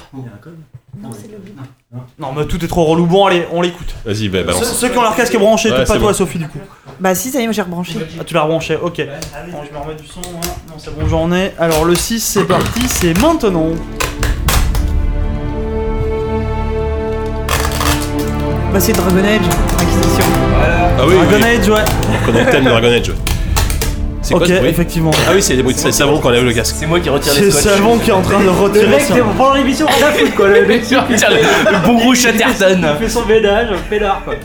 Non, 2.19 2.31
mais 2.35 2.45
tout 2.45 2.63
est 2.63 2.67
trop 2.67 2.85
relou. 2.85 3.07
Bon, 3.07 3.25
allez, 3.25 3.47
on 3.51 3.61
l'écoute. 3.61 3.95
Vas-y, 4.05 4.29
bah, 4.29 4.39
Ceux, 4.41 4.45
balance. 4.45 4.73
ceux 4.77 4.89
qui 4.89 4.97
ont 4.97 5.01
leur 5.01 5.15
casque 5.15 5.37
branché, 5.37 5.69
Ouais, 5.71 5.77
pas 5.77 5.85
c'est 5.87 5.97
toi, 5.97 6.07
bon. 6.09 6.13
Sophie, 6.13 6.37
du 6.39 6.47
coup. 6.47 6.59
Bah, 7.03 7.13
si, 7.15 7.31
ça 7.31 7.41
y 7.41 7.43
est, 7.43 7.51
j'ai 7.51 7.61
rebranché. 7.61 7.99
Ah, 8.17 8.23
tu 8.23 8.33
l'as 8.33 8.43
rebranché, 8.43 8.77
ok. 8.81 9.01
Bon, 9.51 9.57
je 9.69 9.73
me 9.77 9.83
remets 9.83 9.95
du 9.95 10.07
son. 10.07 10.21
hein. 10.21 10.39
Non, 10.69 10.75
c'est 10.77 10.97
bon, 10.97 11.05
j'en 11.05 11.33
ai. 11.33 11.51
Alors, 11.59 11.83
le 11.83 11.95
6, 11.95 12.21
c'est 12.21 12.45
parti, 12.45 12.79
c'est 12.87 13.13
maintenant. 13.19 13.71
Bah, 18.71 18.79
c'est 18.79 18.93
Dragon 18.93 19.17
Age, 19.17 19.41
Inquisition. 19.81 20.25
Ah 20.97 21.01
oui, 21.05 21.13
Dragon 21.15 21.29
oui. 21.45 21.57
Age, 21.59 21.69
ouais. 21.69 21.81
On 22.21 22.25
connaît 22.25 22.45
le 22.45 22.51
thème 22.51 22.63
de 22.63 22.69
Dragon 22.69 22.87
Age. 22.87 23.09
ouais. 23.09 23.15
C'est 24.21 24.35
Ok, 24.35 24.39
quoi 24.39 24.47
ce 24.47 24.53
bruit 24.53 24.69
effectivement. 24.69 25.11
Ah 25.27 25.31
oui, 25.35 25.43
c'est 25.43 25.53
les 25.55 25.63
bruits 25.63 25.75
de 25.75 25.91
savon 25.91 26.17
quand 26.19 26.29
on 26.29 26.31
lève 26.31 26.45
le 26.45 26.53
casque. 26.53 26.77
C'est 26.79 26.85
moi 26.85 26.97
qui 27.01 27.09
retire 27.09 27.33
C'est 27.33 27.41
les 27.41 27.51
scotch. 27.51 27.63
Savon 27.73 27.97
qui 27.99 28.09
est 28.09 28.13
en 28.13 28.21
train 28.21 28.39
de 28.39 28.45
Le 28.45 28.51
retirer 28.51 28.87
mec, 28.87 29.01
son- 29.01 29.15
c'est- 29.15 29.21
pendant 29.37 29.53
l'émission, 29.53 29.85
on 29.89 30.01
a 30.05 30.11
foutre 30.13 30.35
quoi. 30.35 30.47
Le 30.47 30.65
mec, 30.65 30.83
le 30.89 31.85
bon 31.85 31.97
rouge 31.99 32.21
Chatterton. 32.21 32.87
il 33.01 33.03
fait 33.05 33.09
son 33.11 33.25
ménage, 33.25 33.67
pédard 33.89 34.21
quoi. 34.23 34.35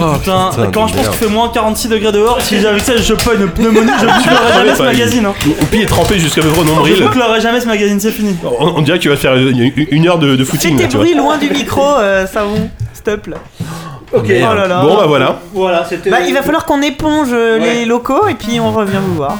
Oh, 0.00 0.12
Putain, 0.18 0.50
putain, 0.50 0.70
quand 0.72 0.86
je 0.86 0.94
pense 0.94 1.08
qu'il 1.08 1.18
fait 1.18 1.28
moins 1.28 1.48
46 1.48 1.88
degrés 1.88 2.12
dehors, 2.12 2.40
si 2.40 2.56
avec 2.64 2.82
ça 2.82 2.96
je 2.96 3.14
peux 3.14 3.34
une 3.34 3.48
pneumonie, 3.48 3.90
je 4.00 4.06
ne 4.06 4.22
pleurerai 4.22 4.52
jamais 4.54 4.74
ce 4.74 4.80
Ouais, 4.80 4.86
magazine. 4.86 5.26
Hein. 5.26 5.34
Oupi 5.62 5.78
est 5.82 5.86
trempé 5.86 6.18
jusqu'à 6.18 6.40
Je 6.42 6.48
nombril. 6.48 7.02
ne 7.02 7.08
pleurerai 7.08 7.40
jamais 7.40 7.60
ce 7.60 7.66
magazine, 7.66 7.98
c'est 8.00 8.12
fini. 8.12 8.36
On, 8.44 8.74
on 8.76 8.82
dirait 8.82 8.98
que 8.98 9.02
tu 9.02 9.08
vas 9.08 9.16
faire 9.16 9.34
une, 9.36 9.72
une 9.90 10.06
heure 10.08 10.18
de, 10.18 10.36
de 10.36 10.44
Fais 10.44 10.52
footing 10.52 10.78
là, 10.80 10.86
tes 10.86 10.96
bruits 10.96 11.14
loin 11.14 11.36
du 11.38 11.50
micro, 11.50 11.82
euh, 11.98 12.26
savon. 12.26 12.70
S'il 12.94 13.02
te 13.02 13.16
plaît. 13.16 13.36
Ok. 14.12 14.24
Oh 14.30 14.54
là 14.54 14.66
là. 14.66 14.80
Bon 14.82 14.96
bah 14.96 15.04
voilà. 15.06 15.38
Voilà, 15.52 15.84
c'était. 15.88 16.08
Bah, 16.10 16.18
il 16.26 16.32
va 16.32 16.42
falloir 16.42 16.64
qu'on 16.64 16.80
éponge 16.80 17.28
euh, 17.32 17.58
Ouais. 17.58 17.74
les 17.74 17.84
locaux 17.84 18.26
et 18.28 18.34
puis 18.34 18.58
on 18.60 18.72
revient 18.72 18.96
vous 19.06 19.16
voir. 19.16 19.36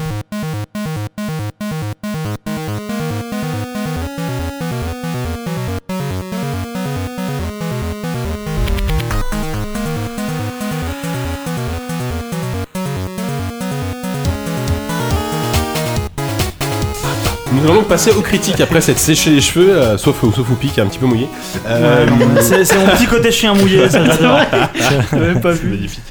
Passer 17.88 18.10
aux 18.12 18.20
critiques 18.20 18.60
après 18.60 18.80
s'être 18.80 18.98
séché 18.98 19.30
les 19.30 19.40
cheveux, 19.40 19.70
euh, 19.70 19.98
sauf, 19.98 20.20
sauf 20.20 20.50
Oupi 20.50 20.68
qui 20.68 20.78
est 20.80 20.82
un 20.82 20.86
petit 20.86 20.98
peu 20.98 21.06
mouillé. 21.06 21.26
Euh, 21.66 22.04
Ouais, 22.06 22.10
non, 22.10 22.26
mais 22.34 22.40
c'est 22.42 22.64
c'est 22.64 22.76
mon 22.78 22.86
petit 22.86 23.06
côté 23.06 23.30
chien 23.32 23.54
mouillé, 23.54 23.88
ça 23.88 24.04
j'adore. 24.04 24.38
J'avais 25.12 25.40
pas 25.40 25.52
vu. 25.52 25.70
magnifique. 25.70 26.02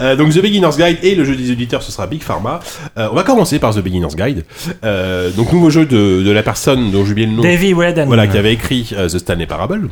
Euh, 0.00 0.14
donc 0.16 0.32
The 0.32 0.40
Beginner's 0.42 0.76
Guide 0.76 0.98
et 1.02 1.14
le 1.14 1.24
jeu 1.24 1.34
des 1.34 1.50
auditeurs, 1.50 1.82
ce 1.82 1.90
sera 1.90 2.06
Big 2.06 2.22
Pharma. 2.22 2.60
Euh, 2.98 3.08
on 3.10 3.14
va 3.14 3.22
commencer 3.22 3.58
par 3.58 3.74
The 3.74 3.78
Beginner's 3.80 4.14
Guide. 4.16 4.44
Euh, 4.84 5.30
donc 5.30 5.52
nouveau 5.52 5.70
jeu 5.70 5.86
de, 5.86 6.22
de 6.22 6.30
la 6.30 6.42
personne 6.42 6.90
dont 6.90 7.04
j'ai 7.04 7.12
oublié 7.12 7.26
le 7.26 7.32
nom. 7.34 7.42
Davy 7.42 7.72
Redden. 7.74 8.06
Voilà, 8.06 8.26
qui 8.26 8.36
avait 8.38 8.52
écrit 8.52 8.90
euh, 8.96 9.08
The 9.08 9.18
Stanley 9.18 9.46
Parable. 9.46 9.88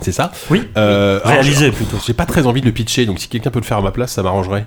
C'est 0.00 0.12
ça? 0.12 0.32
Oui. 0.50 0.62
Euh, 0.76 1.20
alors, 1.22 1.34
Réalisé 1.42 1.66
j'ai- 1.66 1.70
plutôt. 1.72 1.98
J'ai 2.04 2.14
pas 2.14 2.26
très 2.26 2.46
envie 2.46 2.60
de 2.60 2.66
le 2.66 2.72
pitcher, 2.72 3.06
donc 3.06 3.20
si 3.20 3.28
quelqu'un 3.28 3.50
peut 3.50 3.60
le 3.60 3.64
faire 3.64 3.76
à 3.78 3.82
ma 3.82 3.92
place, 3.92 4.12
ça 4.12 4.22
m'arrangerait. 4.24 4.66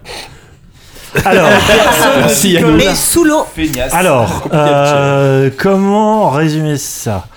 Alors, 1.26 1.50
Merci 2.20 2.52
Yannou. 2.52 2.76
Mais 2.78 2.94
sous 2.96 3.24
l'eau. 3.24 3.46
Feignasse. 3.56 3.94
alors 3.94 4.48
euh, 4.54 5.50
comment 5.58 6.30
résumer 6.30 6.78
ça? 6.78 7.28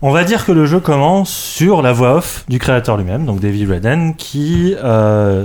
On 0.00 0.10
va 0.12 0.22
dire 0.24 0.44
que 0.46 0.52
le 0.52 0.64
jeu 0.64 0.78
commence 0.80 1.30
sur 1.30 1.82
la 1.82 1.92
voix 1.92 2.14
off 2.16 2.44
du 2.48 2.58
créateur 2.58 2.96
lui-même, 2.96 3.24
donc 3.26 3.40
David 3.40 3.68
Redden, 3.70 4.14
qui 4.16 4.74
euh, 4.82 5.44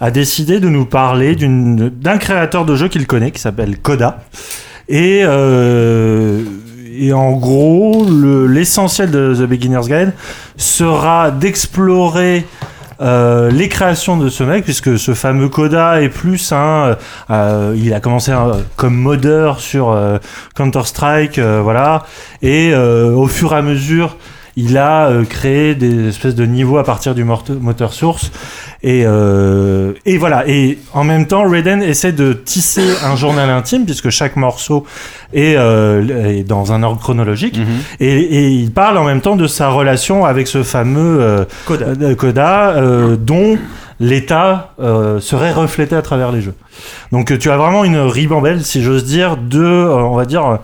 a 0.00 0.10
décidé 0.12 0.60
de 0.60 0.68
nous 0.68 0.84
parler 0.86 1.36
d'un 1.36 2.18
créateur 2.18 2.64
de 2.64 2.76
jeu 2.76 2.86
qu'il 2.88 3.06
connaît, 3.08 3.32
qui 3.32 3.40
s'appelle 3.40 3.78
Coda. 3.78 4.20
Et, 4.88 5.22
euh, 5.24 6.42
et 6.96 7.12
en 7.12 7.32
gros, 7.32 8.04
le- 8.08 8.46
l'essentiel 8.46 9.10
de 9.10 9.34
The 9.34 9.48
Beginner's 9.48 9.88
Guide 9.88 10.12
sera 10.56 11.30
d'explorer 11.32 12.46
euh, 13.00 13.50
les 13.50 13.68
créations 13.68 14.16
de 14.16 14.28
ce 14.28 14.44
mec, 14.44 14.64
puisque 14.64 14.98
ce 14.98 15.14
fameux 15.14 15.48
Coda 15.48 16.02
est 16.02 16.08
plus 16.08 16.52
un. 16.52 16.96
euh, 17.30 17.74
il 17.76 17.92
a 17.94 18.00
commencé 18.00 18.32
euh, 18.32 18.54
comme 18.76 18.94
modeur 18.94 19.60
sur 19.60 19.90
euh, 19.90 20.18
Counter-Strike, 20.54 21.38
euh, 21.38 21.60
voilà, 21.62 22.04
et 22.42 22.74
au 22.74 23.26
fur 23.26 23.52
et 23.52 23.56
à 23.56 23.62
mesure, 23.62 24.16
il 24.56 24.76
a 24.76 25.08
euh, 25.08 25.24
créé 25.24 25.74
des 25.74 26.08
espèces 26.08 26.34
de 26.34 26.44
niveaux 26.44 26.78
à 26.78 26.84
partir 26.84 27.14
du 27.14 27.24
moteur 27.24 27.92
source. 27.92 28.30
Et, 28.82 29.04
euh, 29.06 29.92
et 30.04 30.18
voilà. 30.18 30.44
Et 30.48 30.78
en 30.92 31.04
même 31.04 31.26
temps, 31.26 31.48
Raiden 31.48 31.82
essaie 31.82 32.12
de 32.12 32.32
tisser 32.32 32.88
un 33.04 33.16
journal 33.16 33.48
intime, 33.48 33.84
puisque 33.84 34.10
chaque 34.10 34.36
morceau 34.36 34.84
est, 35.32 35.54
euh, 35.56 36.28
est 36.38 36.42
dans 36.42 36.72
un 36.72 36.82
ordre 36.82 37.00
chronologique. 37.00 37.58
Et, 38.00 38.12
et 38.12 38.48
il 38.50 38.72
parle 38.72 38.98
en 38.98 39.04
même 39.04 39.20
temps 39.20 39.36
de 39.36 39.46
sa 39.46 39.68
relation 39.68 40.24
avec 40.24 40.48
ce 40.48 40.62
fameux 40.62 41.20
euh, 41.20 41.44
Coda. 41.64 41.86
euh, 41.86 42.14
Coda, 42.14 42.70
euh, 42.70 43.16
dont 43.16 43.56
l'état 44.00 44.74
euh, 44.80 45.20
serait 45.20 45.52
reflété 45.52 45.94
à 45.94 46.02
travers 46.02 46.32
les 46.32 46.42
jeux. 46.42 46.54
Donc 47.12 47.38
tu 47.38 47.50
as 47.50 47.56
vraiment 47.56 47.84
une 47.84 47.98
ribambelle, 47.98 48.64
si 48.64 48.82
j'ose 48.82 49.04
dire, 49.04 49.36
de, 49.36 49.62
euh, 49.62 49.94
on 49.94 50.16
va 50.16 50.24
dire, 50.24 50.58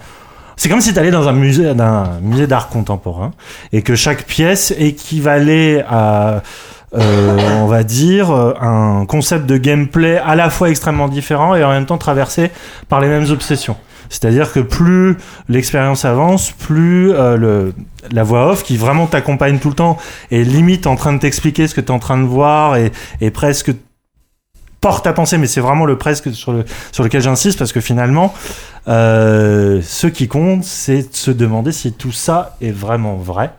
c'est 0.59 0.69
comme 0.69 0.81
si 0.81 0.93
tu 0.93 0.99
allais 0.99 1.13
dans 1.13 1.29
un 1.29 1.33
musée, 1.33 1.73
d'un 1.73 2.19
musée 2.21 2.49
d'art 2.49 2.69
contemporain 2.69 3.31
et 3.73 3.83
que 3.83 3.95
chaque 3.95 4.25
pièce 4.25 4.75
équivalait 4.77 5.85
à, 5.89 6.43
euh, 6.95 7.61
on 7.63 7.67
va 7.67 7.85
dire, 7.85 8.31
un 8.31 9.07
concept 9.07 9.47
de 9.47 9.57
gameplay 9.57 10.19
à 10.19 10.35
la 10.35 10.51
fois 10.51 10.69
extrêmement 10.69 11.07
différent 11.07 11.55
et 11.55 11.63
en 11.63 11.71
même 11.71 11.87
temps 11.87 11.97
traversé 11.97 12.51
par 12.89 13.01
les 13.01 13.07
mêmes 13.07 13.31
obsessions. 13.31 13.77
C'est-à-dire 14.09 14.53
que 14.53 14.59
plus 14.59 15.17
l'expérience 15.49 16.05
avance, 16.05 16.51
plus 16.51 17.13
euh, 17.13 17.71
la 18.11 18.23
voix 18.25 18.51
off 18.51 18.65
qui 18.65 18.77
vraiment 18.77 19.07
t'accompagne 19.07 19.61
tout 19.61 19.69
le 19.69 19.75
temps 19.77 19.97
est 20.33 20.43
limite 20.43 20.89
en 20.89 20.97
train 20.97 21.13
de 21.13 21.19
t'expliquer 21.19 21.69
ce 21.69 21.75
que 21.75 21.81
tu 21.81 21.93
en 21.93 22.01
train 22.01 22.19
de 22.19 22.27
voir 22.27 22.77
et 22.77 23.31
presque 23.31 23.71
porte 24.81 25.07
à 25.07 25.13
penser, 25.13 25.39
mais 25.39 25.47
c'est 25.47 25.61
vraiment 25.61 25.85
le 25.85 25.99
presque 25.99 26.33
sur, 26.33 26.53
le, 26.53 26.65
sur 26.93 27.03
lequel 27.05 27.21
j'insiste 27.21 27.59
parce 27.59 27.73
que 27.73 27.81
finalement, 27.81 28.33
euh, 28.87 29.81
ce 29.83 30.07
qui 30.07 30.29
compte, 30.29 30.65
c'est 30.65 31.11
de 31.11 31.17
se 31.17 31.31
demander 31.31 31.73
si 31.73 31.93
tout 31.93 32.13
ça 32.13 32.57
est 32.61 32.71
vraiment 32.71 33.17
vrai. 33.17 33.51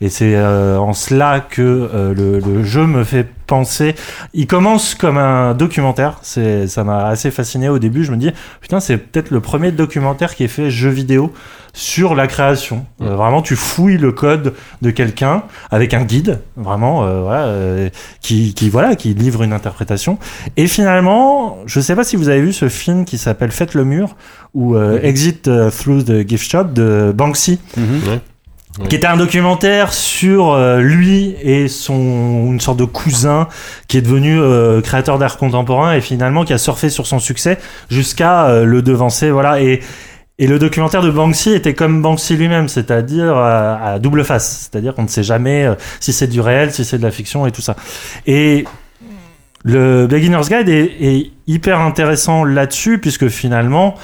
Et 0.00 0.10
c'est 0.10 0.34
euh, 0.34 0.78
en 0.78 0.92
cela 0.92 1.40
que 1.40 1.62
euh, 1.62 2.14
le, 2.14 2.38
le 2.38 2.64
jeu 2.64 2.86
me 2.86 3.02
fait 3.02 3.26
penser. 3.46 3.94
Il 4.34 4.46
commence 4.46 4.94
comme 4.94 5.16
un 5.16 5.54
documentaire. 5.54 6.18
C'est, 6.22 6.66
ça 6.66 6.84
m'a 6.84 7.06
assez 7.06 7.30
fasciné 7.30 7.68
au 7.68 7.78
début. 7.78 8.04
Je 8.04 8.10
me 8.12 8.16
dis, 8.16 8.30
putain, 8.60 8.80
c'est 8.80 8.98
peut-être 8.98 9.30
le 9.30 9.40
premier 9.40 9.72
documentaire 9.72 10.34
qui 10.34 10.44
est 10.44 10.48
fait 10.48 10.70
jeu 10.70 10.90
vidéo 10.90 11.32
sur 11.72 12.14
la 12.14 12.26
création. 12.26 12.84
Euh, 13.02 13.16
vraiment, 13.16 13.42
tu 13.42 13.54
fouilles 13.56 13.98
le 13.98 14.12
code 14.12 14.54
de 14.82 14.90
quelqu'un 14.90 15.42
avec 15.70 15.94
un 15.94 16.04
guide, 16.04 16.40
vraiment, 16.56 17.04
euh, 17.04 17.20
voilà, 17.20 17.44
euh, 17.44 17.88
qui, 18.20 18.54
qui 18.54 18.68
voilà, 18.70 18.96
qui 18.96 19.14
livre 19.14 19.42
une 19.42 19.52
interprétation. 19.52 20.18
Et 20.56 20.66
finalement, 20.66 21.58
je 21.66 21.80
sais 21.80 21.94
pas 21.94 22.04
si 22.04 22.16
vous 22.16 22.28
avez 22.28 22.40
vu 22.40 22.52
ce 22.52 22.68
film 22.68 23.04
qui 23.04 23.18
s'appelle 23.18 23.50
Faites 23.50 23.74
le 23.74 23.84
mur 23.84 24.16
ou 24.54 24.74
euh, 24.74 25.00
Exit 25.02 25.44
Through 25.44 26.04
the 26.04 26.26
Gift 26.28 26.50
Shop 26.50 26.64
de 26.64 27.12
Banksy 27.14 27.60
Ouais. 27.76 28.20
Qui 28.88 28.96
était 28.96 29.06
un 29.06 29.16
documentaire 29.16 29.92
sur 29.92 30.52
euh, 30.52 30.80
lui 30.80 31.34
et 31.42 31.68
son 31.68 32.52
une 32.52 32.60
sorte 32.60 32.78
de 32.78 32.84
cousin 32.84 33.48
qui 33.88 33.96
est 33.96 34.02
devenu 34.02 34.38
euh, 34.38 34.80
créateur 34.80 35.18
d'art 35.18 35.38
contemporain 35.38 35.94
et 35.94 36.00
finalement 36.00 36.44
qui 36.44 36.52
a 36.52 36.58
surfé 36.58 36.90
sur 36.90 37.06
son 37.06 37.18
succès 37.18 37.58
jusqu'à 37.88 38.46
euh, 38.46 38.64
le 38.64 38.82
devancer 38.82 39.30
voilà 39.30 39.60
et 39.60 39.80
et 40.38 40.46
le 40.46 40.58
documentaire 40.58 41.00
de 41.00 41.10
Banksy 41.10 41.52
était 41.52 41.72
comme 41.72 42.02
Banksy 42.02 42.36
lui-même, 42.36 42.68
c'est-à-dire 42.68 43.34
à, 43.36 43.92
à 43.92 43.98
double 43.98 44.22
face, 44.22 44.68
c'est-à-dire 44.70 44.94
qu'on 44.94 45.04
ne 45.04 45.08
sait 45.08 45.22
jamais 45.22 45.64
euh, 45.64 45.74
si 45.98 46.12
c'est 46.12 46.26
du 46.26 46.42
réel, 46.42 46.72
si 46.72 46.84
c'est 46.84 46.98
de 46.98 47.02
la 47.02 47.10
fiction 47.10 47.46
et 47.46 47.52
tout 47.52 47.62
ça. 47.62 47.74
Et 48.26 48.66
le 49.64 50.06
Beginner's 50.06 50.50
Guide 50.50 50.68
est, 50.68 50.92
est 51.00 51.30
hyper 51.46 51.80
intéressant 51.80 52.44
là-dessus 52.44 52.98
puisque 52.98 53.28
finalement 53.28 53.94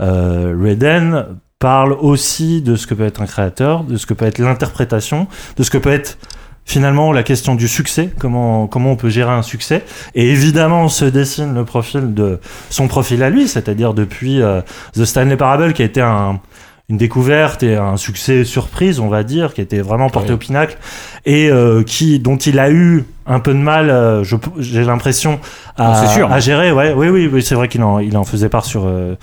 euh, 0.00 0.54
Raiden 0.58 1.38
parle 1.60 1.92
aussi 1.92 2.62
de 2.62 2.74
ce 2.74 2.86
que 2.86 2.94
peut 2.94 3.04
être 3.04 3.20
un 3.22 3.26
créateur, 3.26 3.84
de 3.84 3.96
ce 3.98 4.06
que 4.06 4.14
peut 4.14 4.24
être 4.24 4.38
l'interprétation, 4.38 5.28
de 5.58 5.62
ce 5.62 5.70
que 5.70 5.78
peut 5.78 5.92
être 5.92 6.16
finalement 6.64 7.12
la 7.12 7.22
question 7.22 7.54
du 7.54 7.68
succès, 7.68 8.10
comment 8.18 8.66
comment 8.66 8.92
on 8.92 8.96
peut 8.96 9.10
gérer 9.10 9.30
un 9.32 9.42
succès. 9.42 9.84
Et 10.14 10.30
évidemment, 10.30 10.84
on 10.84 10.88
se 10.88 11.04
dessine 11.04 11.54
le 11.54 11.64
profil 11.66 12.14
de 12.14 12.40
son 12.70 12.88
profil 12.88 13.22
à 13.22 13.28
lui, 13.28 13.46
c'est-à-dire 13.46 13.92
depuis 13.92 14.40
euh, 14.40 14.62
The 14.94 15.04
Stanley 15.04 15.36
Parable 15.36 15.74
qui 15.74 15.82
a 15.82 15.84
été 15.84 16.00
un 16.00 16.40
une 16.88 16.96
découverte 16.96 17.62
et 17.62 17.76
un 17.76 17.96
succès 17.96 18.42
surprise, 18.42 18.98
on 18.98 19.06
va 19.08 19.22
dire, 19.22 19.54
qui 19.54 19.60
était 19.60 19.80
vraiment 19.80 20.10
porté 20.10 20.30
Oui. 20.30 20.34
au 20.34 20.38
pinacle 20.38 20.76
et 21.24 21.48
euh, 21.48 21.84
qui 21.84 22.18
dont 22.18 22.36
il 22.36 22.58
a 22.58 22.68
eu 22.72 23.04
un 23.26 23.38
peu 23.38 23.52
de 23.52 23.58
mal, 23.58 23.90
euh, 23.90 24.24
j'ai 24.58 24.82
l'impression 24.82 25.38
à, 25.76 26.00
à 26.02 26.40
gérer. 26.40 26.72
Ouais, 26.72 26.92
oui, 26.92 27.08
oui, 27.08 27.30
oui 27.32 27.42
c'est 27.44 27.54
vrai 27.54 27.68
qu'il 27.68 27.84
en 27.84 28.00
il 28.00 28.16
en 28.16 28.24
faisait 28.24 28.48
part 28.48 28.64
sur 28.64 28.86
euh, 28.86 29.14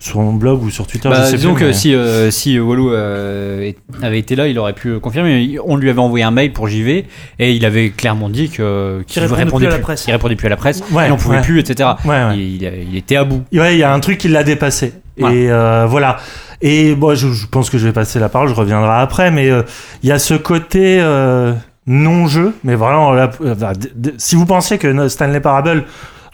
sur 0.00 0.20
mon 0.20 0.32
blog 0.32 0.62
ou 0.62 0.70
sur 0.70 0.86
Twitter. 0.86 1.08
Bah, 1.08 1.24
je 1.24 1.30
sais 1.30 1.36
disons 1.38 1.54
plus, 1.54 1.60
que 1.62 1.66
mais- 1.66 1.72
si, 1.72 1.92
euh, 1.94 2.30
si 2.30 2.58
Walou 2.60 2.92
euh, 2.92 3.72
avait 4.02 4.18
été 4.20 4.36
là, 4.36 4.46
il 4.46 4.56
aurait 4.58 4.72
pu 4.72 4.98
confirmer. 5.00 5.58
On 5.64 5.76
lui 5.76 5.90
avait 5.90 5.98
envoyé 5.98 6.24
un 6.24 6.30
mail 6.30 6.52
pour 6.52 6.68
JV 6.68 7.04
et 7.40 7.52
il 7.52 7.64
avait 7.64 7.90
clairement 7.90 8.28
dit 8.28 8.48
que 8.48 9.02
qu'il 9.08 9.22
répondait 9.24 9.66
plus 9.66 9.74
à 9.74 9.76
la 9.76 9.78
presse. 9.82 10.02
qu'il 10.04 10.12
répondait 10.12 10.36
plus 10.36 10.46
à 10.46 10.50
la 10.50 10.56
presse, 10.56 10.82
Ouais, 10.92 11.06
il 11.06 11.10
n'en 11.10 11.16
pouvait 11.16 11.36
ouais. 11.38 11.42
plus, 11.42 11.58
etc. 11.58 11.90
Ouais, 12.04 12.10
ouais. 12.10 12.36
Il, 12.36 12.62
il- 12.62 12.86
il 12.92 12.96
était 12.96 13.16
à 13.16 13.24
bout. 13.24 13.42
Ouais, 13.52 13.74
il 13.74 13.78
y 13.78 13.82
a 13.82 13.92
un 13.92 14.00
truc 14.00 14.18
qui 14.18 14.28
l'a 14.28 14.44
dépassé. 14.44 14.92
Et 15.18 15.50
euh, 15.50 15.84
voilà. 15.88 16.18
Et 16.62 16.94
moi, 16.94 17.14
je, 17.16 17.28
je 17.32 17.46
pense 17.46 17.68
que 17.70 17.76
je 17.78 17.86
vais 17.86 17.92
passer 17.92 18.20
la 18.20 18.28
parole, 18.28 18.48
je 18.48 18.54
reviendrai 18.54 19.00
après, 19.00 19.30
mais 19.32 19.50
euh, 19.50 19.62
il 20.04 20.08
y 20.08 20.12
a 20.12 20.18
ce 20.20 20.34
côté 20.34 20.98
euh, 21.00 21.52
non-jeu, 21.88 22.54
mais 22.64 22.74
vraiment, 22.76 23.12
là, 23.12 23.30
euh, 23.44 23.54
si 24.16 24.36
vous 24.36 24.46
pensiez 24.46 24.78
que 24.78 25.08
Stanley 25.08 25.40
Parable 25.40 25.84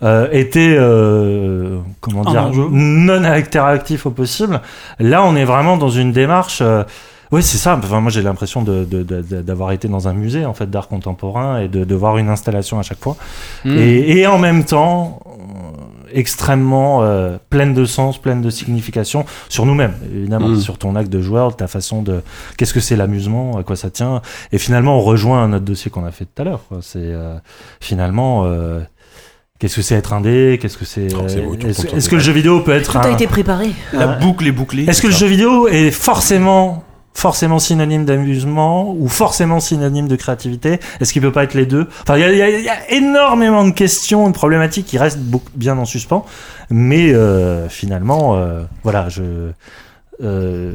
euh, 0.04 0.28
était, 0.32 0.76
euh, 0.78 1.78
comment 2.00 2.24
dire, 2.24 2.50
non 2.70 3.24
interactif 3.24 4.06
au 4.06 4.10
possible, 4.10 4.60
là, 5.00 5.24
on 5.24 5.34
est 5.36 5.44
vraiment 5.44 5.76
dans 5.76 5.88
une 5.90 6.12
démarche. 6.12 6.60
euh, 6.62 6.84
oui, 7.32 7.42
c'est 7.42 7.58
ça. 7.58 7.76
Enfin, 7.82 8.00
moi, 8.00 8.10
j'ai 8.12 8.22
l'impression 8.22 8.62
de- 8.62 8.84
de- 8.84 9.02
de- 9.02 9.22
de- 9.22 9.42
d'avoir 9.42 9.72
été 9.72 9.88
dans 9.88 10.06
un 10.06 10.12
musée 10.12 10.44
en 10.46 10.54
fait 10.54 10.70
d'art 10.70 10.86
contemporain 10.86 11.58
et 11.58 11.68
de, 11.68 11.82
de 11.82 11.94
voir 11.96 12.16
une 12.18 12.28
installation 12.28 12.78
à 12.78 12.82
chaque 12.82 13.00
fois. 13.00 13.16
Mm. 13.64 13.70
Et, 13.78 14.18
et 14.18 14.26
en 14.28 14.38
même 14.38 14.64
temps, 14.64 15.18
euh, 15.26 15.32
extrêmement 16.12 17.02
euh, 17.02 17.36
pleine 17.50 17.74
de 17.74 17.84
sens, 17.86 18.18
pleine 18.18 18.40
de 18.40 18.50
signification 18.50 19.24
sur 19.48 19.66
nous-mêmes, 19.66 19.94
évidemment, 20.14 20.48
Mm. 20.48 20.60
sur 20.60 20.78
ton 20.78 20.94
acte 20.94 21.10
de 21.10 21.20
joueur, 21.20 21.56
ta 21.56 21.66
façon 21.66 22.02
de. 22.02 22.20
Qu'est-ce 22.56 22.74
que 22.74 22.78
c'est 22.80 22.94
l'amusement, 22.94 23.56
à 23.58 23.64
quoi 23.64 23.74
ça 23.74 23.90
tient. 23.90 24.22
Et 24.52 24.58
finalement, 24.58 24.98
on 24.98 25.00
rejoint 25.00 25.42
un 25.42 25.52
autre 25.54 25.64
dossier 25.64 25.90
qu'on 25.90 26.04
a 26.04 26.12
fait 26.12 26.26
tout 26.26 26.42
à 26.42 26.44
l'heure. 26.44 26.60
quoi. 26.68 26.78
C'est 26.82 26.98
euh, 27.00 27.34
finalement. 27.80 28.42
euh, 28.44 28.80
Qu'est-ce 29.64 29.76
que 29.76 29.82
c'est 29.82 29.94
être 29.94 30.12
indé? 30.12 30.58
Qu'est-ce 30.60 30.76
que 30.76 30.84
c'est 30.84 31.08
Oh, 31.14 31.24
Est-ce 31.26 32.10
que 32.10 32.16
le 32.16 32.20
jeu 32.20 32.32
vidéo 32.32 32.60
peut 32.60 32.72
être 32.72 32.92
Tout 32.92 32.98
a 32.98 33.06
un- 33.06 33.14
été 33.14 33.26
préparé. 33.26 33.70
La 33.94 34.06
boucle 34.08 34.46
est 34.46 34.52
bouclée. 34.52 34.84
Est-ce 34.86 35.00
que 35.00 35.06
le 35.06 35.14
jeu 35.14 35.26
vidéo 35.26 35.68
est 35.68 35.90
forcément 35.90 36.84
forcément 37.14 37.58
synonyme 37.58 38.04
d'amusement 38.04 38.92
ou 38.92 39.08
forcément 39.08 39.60
synonyme 39.60 40.06
de 40.06 40.16
créativité? 40.16 40.80
Est-ce 41.00 41.14
qu'il 41.14 41.22
peut 41.22 41.32
pas 41.32 41.44
être 41.44 41.54
les 41.54 41.64
deux? 41.64 41.88
Enfin, 42.02 42.18
il 42.18 42.20
y 42.20 42.24
a, 42.24 42.30
y 42.34 42.42
a- 42.42 42.60
y 42.60 42.68
a 42.68 42.90
énormément 42.92 43.64
de 43.64 43.70
questions, 43.70 44.28
de 44.28 44.34
problématiques 44.34 44.84
qui 44.84 44.98
restent 44.98 45.20
beaucoup- 45.20 45.48
bien 45.54 45.78
en 45.78 45.86
suspens, 45.86 46.26
mais 46.68 47.14
euh, 47.14 47.66
finalement, 47.70 48.36
euh, 48.36 48.64
voilà, 48.82 49.08
je 49.08 49.22
euh, 50.22 50.72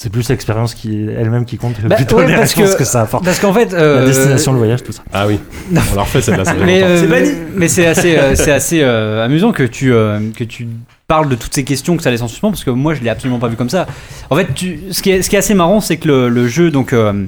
c'est 0.00 0.10
plus 0.10 0.28
l'expérience 0.28 0.74
qui 0.74 1.08
elle-même 1.08 1.44
qui 1.44 1.56
compte 1.58 1.74
Bah, 1.82 1.96
plutôt 1.96 2.18
ouais, 2.18 2.28
les 2.28 2.34
parce 2.36 2.54
réponses 2.54 2.74
que- 2.74 2.78
que, 2.78 2.84
ça 2.84 3.00
apporte. 3.02 3.24
Parce 3.24 3.40
qu'en 3.40 3.52
fait, 3.52 3.72
La 3.72 3.78
euh, 3.80 4.06
destination, 4.06 4.52
le 4.52 4.58
voyage, 4.58 4.84
tout 4.84 4.92
ça. 4.92 5.02
Ah 5.12 5.26
oui. 5.26 5.40
On 5.72 5.74
l'a 5.74 6.04
ça 6.04 6.20
fait 6.20 6.30
mais 6.64 6.78
longtemps. 6.80 6.90
euh, 6.92 7.00
C'est 7.00 7.06
banni. 7.08 7.30
mais 7.56 7.66
c'est 7.68 7.86
assez, 7.86 8.16
euh, 8.16 8.34
c'est 8.36 8.52
assez 8.52 8.80
euh, 8.82 9.24
amusant 9.24 9.50
que 9.50 9.64
tu 9.64 9.92
euh, 9.92 10.20
que 10.36 10.44
tu 10.44 10.68
parles 11.08 11.28
de 11.28 11.34
toutes 11.34 11.52
ces 11.52 11.64
questions 11.64 11.96
que 11.96 12.02
ça 12.04 12.12
laisse 12.12 12.22
en 12.22 12.28
suspens 12.28 12.50
parce 12.50 12.62
que 12.62 12.70
moi 12.70 12.94
je 12.94 13.02
l'ai 13.02 13.10
absolument 13.10 13.40
pas 13.40 13.48
vu 13.48 13.56
comme 13.56 13.70
ça. 13.70 13.86
En 14.30 14.36
fait, 14.36 14.54
tu, 14.54 14.78
ce 14.92 15.02
qui 15.02 15.10
est 15.10 15.22
ce 15.22 15.28
qui 15.28 15.34
est 15.34 15.40
assez 15.40 15.54
marrant, 15.54 15.80
c'est 15.80 15.96
que 15.96 16.06
le, 16.06 16.28
le 16.28 16.46
jeu 16.46 16.70
donc 16.70 16.92
euh, 16.92 17.24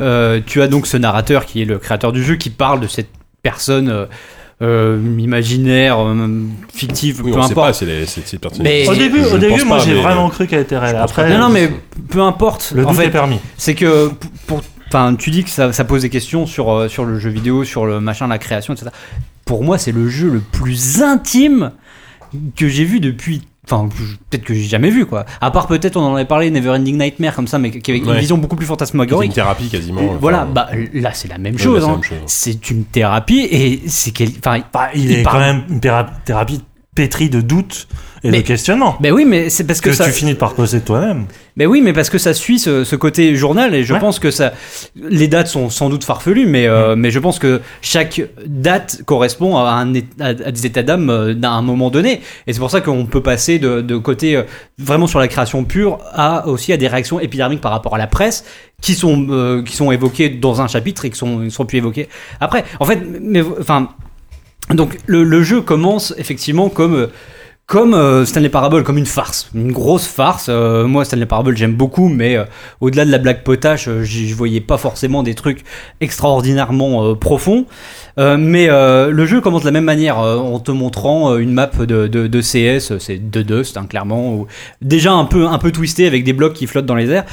euh, 0.00 0.40
tu 0.44 0.62
as 0.62 0.66
donc 0.66 0.88
ce 0.88 0.96
narrateur 0.96 1.46
qui 1.46 1.62
est 1.62 1.64
le 1.64 1.78
créateur 1.78 2.10
du 2.10 2.24
jeu 2.24 2.34
qui 2.34 2.50
parle 2.50 2.80
de 2.80 2.88
cette 2.88 3.10
personne 3.42 4.08
euh, 4.62 4.98
euh, 4.98 5.18
imaginaire, 5.18 5.98
euh, 6.00 6.42
fictive, 6.72 7.20
Oui, 7.24 7.32
peu 7.32 7.38
on 7.38 7.42
sait 7.42 7.52
importe. 7.52 7.66
pas, 7.68 7.72
c'est 7.72 7.86
les- 7.86 8.06
c'est 8.06 8.26
c'est 8.26 8.38
personne. 8.38 8.62
Mais- 8.62 8.88
Au 8.88 8.94
début, 8.94 9.22
au 9.24 9.38
début, 9.38 9.64
moi 9.64 9.78
pas, 9.78 9.84
j'ai 9.84 9.94
mais- 9.94 10.02
vraiment 10.02 10.28
cru 10.30 10.46
qu'elle 10.46 10.60
était 10.62 10.78
réelle. 10.78 10.96
Après, 10.96 11.28
non, 11.30 11.38
non, 11.38 11.48
mais 11.48 11.70
peu 12.08 12.20
importe. 12.20 12.72
le 12.74 12.84
en 12.86 12.90
doute 12.90 13.00
fait, 13.00 13.06
est 13.06 13.10
permis. 13.10 13.38
c'est 13.56 13.74
que 13.74 14.10
pour 14.46 14.62
enfin 14.88 15.14
tu 15.16 15.30
dis 15.30 15.42
que 15.44 15.50
ça, 15.50 15.72
ça 15.72 15.84
pose 15.84 16.02
des 16.02 16.10
questions 16.10 16.46
sur 16.46 16.70
euh, 16.70 16.88
sur 16.88 17.04
le 17.04 17.18
jeu 17.18 17.30
vidéo 17.30 17.64
sur 17.64 17.84
le 17.86 18.00
machin 18.00 18.28
la 18.28 18.38
création 18.38 18.74
etc 18.74 18.90
pour 19.44 19.64
moi 19.64 19.76
c'est 19.78 19.90
le 19.92 20.08
jeu 20.08 20.28
le 20.28 20.38
plus 20.40 21.02
intime 21.02 21.72
que 22.56 22.68
j'ai 22.68 22.84
vu 22.84 23.00
depuis 23.00 23.42
enfin 23.70 23.88
peut-être 24.30 24.44
que 24.44 24.54
j'ai 24.54 24.64
jamais 24.64 24.90
vu 24.90 25.06
quoi 25.06 25.24
à 25.40 25.50
part 25.50 25.66
peut-être 25.66 25.96
on 25.96 26.02
en 26.02 26.14
avait 26.16 26.24
parlé 26.24 26.50
Neverending 26.50 26.98
Nightmare 26.98 27.34
comme 27.34 27.46
ça 27.46 27.58
mais 27.58 27.70
qui 27.70 27.90
avait 27.90 28.00
une 28.00 28.08
Ouais. 28.08 28.20
vision 28.20 28.36
beaucoup 28.38 28.56
plus 28.56 28.64
C'est 28.66 28.70
une 28.72 28.76
fantasmagorique 28.76 29.32
thérapie 29.32 29.68
quasiment. 29.68 30.02
Enfin, 30.02 30.18
voilà 30.20 30.44
bah 30.44 30.68
là 30.92 31.10
c'est 31.14 31.28
la 31.28 31.38
même 31.38 31.58
chose 31.58 31.84
hein. 31.84 32.00
c'est 32.26 32.70
une 32.70 32.84
thérapie 32.84 33.46
et 33.50 33.82
c'est 33.86 34.10
quel 34.10 34.28
enfin 34.38 34.60
Bah, 34.72 34.88
il, 34.94 35.04
il 35.04 35.12
est 35.12 35.22
parle- 35.22 35.36
quand 35.36 35.40
même 35.40 35.62
une 35.70 35.80
thérapie 35.80 36.62
pétrie 36.94 37.28
de 37.30 37.40
doutes 37.40 37.88
et 38.22 38.30
Mais- 38.30 38.38
de 38.38 38.46
questionnements. 38.46 38.96
ben 39.00 39.12
oui 39.12 39.24
mais 39.26 39.50
c'est 39.50 39.64
parce 39.64 39.80
que, 39.80 39.90
que 39.90 39.94
ça 39.94 40.04
tu 40.06 40.12
finis 40.12 40.34
par 40.34 40.54
poser 40.54 40.80
toi-même. 40.80 41.26
Mais 41.56 41.66
oui, 41.66 41.80
mais 41.82 41.92
parce 41.92 42.10
que 42.10 42.18
ça 42.18 42.34
suit 42.34 42.58
ce, 42.58 42.82
ce 42.82 42.96
côté 42.96 43.36
journal 43.36 43.74
et 43.76 43.84
je 43.84 43.92
Ouais. 43.94 44.00
pense 44.00 44.18
que 44.18 44.30
ça, 44.32 44.54
les 44.96 45.28
dates 45.28 45.46
sont 45.46 45.70
sans 45.70 45.88
doute 45.88 46.02
farfelues, 46.02 46.46
mais 46.46 46.66
euh, 46.66 46.96
mais 46.96 47.10
je 47.12 47.18
pense 47.20 47.38
que 47.38 47.60
chaque 47.80 48.22
date 48.46 49.02
correspond 49.04 49.56
à, 49.56 49.70
un, 49.72 49.94
à, 49.94 50.00
à 50.28 50.32
des 50.50 50.66
états 50.66 50.82
d'âme 50.82 51.10
euh, 51.10 51.34
d'un 51.34 51.62
moment 51.62 51.90
donné, 51.90 52.22
et 52.48 52.52
c'est 52.52 52.58
pour 52.58 52.70
ça 52.72 52.80
qu'on 52.80 53.06
peut 53.06 53.22
passer 53.22 53.58
de, 53.60 53.82
de 53.82 53.96
côté 53.98 54.36
euh, 54.36 54.42
vraiment 54.78 55.06
sur 55.06 55.20
la 55.20 55.28
création 55.28 55.62
pure 55.64 55.98
à 56.12 56.48
aussi 56.48 56.72
à 56.72 56.76
des 56.76 56.88
réactions 56.88 57.20
épidermiques 57.20 57.60
par 57.60 57.70
rapport 57.72 57.94
à 57.94 57.98
la 57.98 58.06
presse 58.08 58.44
qui 58.82 58.94
sont 58.94 59.26
euh, 59.30 59.62
qui 59.62 59.76
sont 59.76 59.92
évoquées 59.92 60.28
dans 60.30 60.60
un 60.60 60.66
chapitre 60.66 61.04
et 61.04 61.10
qui 61.10 61.18
sont 61.18 61.48
sont 61.50 61.66
plus 61.66 61.78
évoquées 61.78 62.08
après. 62.40 62.64
En 62.80 62.84
fait, 62.86 63.00
mais 63.20 63.42
enfin. 63.60 63.90
Donc 64.70 64.98
le, 65.06 65.42
jeu 65.42 65.60
commence 65.60 66.14
effectivement 66.16 66.68
comme 66.68 67.08
comme 67.66 67.94
euh, 67.94 68.26
Stanley 68.26 68.50
Parable, 68.50 68.82
comme 68.82 68.98
une 68.98 69.06
farce, 69.06 69.50
une 69.54 69.72
grosse 69.72 70.06
farce. 70.06 70.46
Euh, 70.50 70.86
moi, 70.86 71.04
Stanley 71.04 71.24
Parable, 71.24 71.56
j'aime 71.56 71.72
beaucoup, 71.72 72.08
mais 72.08 72.36
euh, 72.36 72.44
au-delà 72.82 73.06
de 73.06 73.10
la 73.10 73.16
blague 73.16 73.42
potache, 73.42 73.88
euh, 73.88 74.04
je 74.04 74.34
voyais 74.34 74.60
pas 74.60 74.76
forcément 74.76 75.22
des 75.22 75.34
trucs 75.34 75.64
extraordinairement 76.00 77.04
euh, 77.04 77.14
profonds. 77.14 77.66
Mais 78.18 78.68
le 78.68 79.26
jeu 79.26 79.40
commence 79.40 79.62
de 79.62 79.66
la 79.66 79.72
même 79.72 79.84
manière, 79.84 80.18
en 80.18 80.60
te 80.60 80.70
montrant 80.70 81.36
une 81.36 81.50
map 81.50 81.66
de, 81.66 82.40
CS, 82.40 82.98
c'est 82.98 83.18
de 83.18 83.42
Dust, 83.42 83.76
hein, 83.76 83.86
clairement, 83.88 84.34
ou 84.34 84.46
déjà 84.82 85.12
un 85.12 85.24
peu 85.24 85.48
un 85.48 85.58
peu 85.58 85.72
twisté 85.72 86.06
avec 86.06 86.22
des 86.22 86.32
blocs 86.32 86.52
qui 86.52 86.68
flottent 86.68 86.86
dans 86.86 86.94
les 86.94 87.10
airs. 87.10 87.24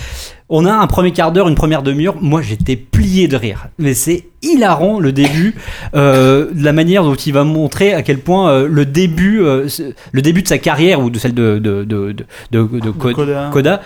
On 0.54 0.66
a 0.66 0.74
un 0.74 0.86
premier 0.88 1.12
quart 1.12 1.32
d'heure, 1.32 1.48
une 1.48 1.56
première 1.56 1.82
demi-heure. 1.82 2.16
Moi, 2.22 2.42
j'étais 2.42 2.76
plié 2.76 3.28
de 3.30 3.38
rire. 3.38 3.68
Mais 3.80 3.94
c'est 3.94 4.26
hilarant 4.44 5.00
le 5.00 5.12
début, 5.12 5.54
euh, 5.96 6.50
de 6.52 6.64
la 6.66 6.74
manière 6.74 7.04
dont 7.04 7.14
il 7.14 7.32
va 7.32 7.44
montrer 7.44 7.94
à 7.94 8.02
quel 8.02 8.18
point 8.18 8.50
euh, 8.50 8.68
le 8.68 8.86
début, 8.88 9.40
euh, 9.44 9.68
le 10.12 10.22
début 10.24 10.42
de 10.42 10.48
sa 10.48 10.58
carrière 10.58 11.00
ou 11.00 11.10
de 11.12 11.20
celle 11.20 11.36
de 11.36 11.60
de 11.60 11.84
de 11.84 12.12
de, 12.12 12.26
de, 12.52 12.80
de 12.80 12.90
Co- 12.92 13.12
Coda. 13.14 13.50
Coda, 13.54 13.82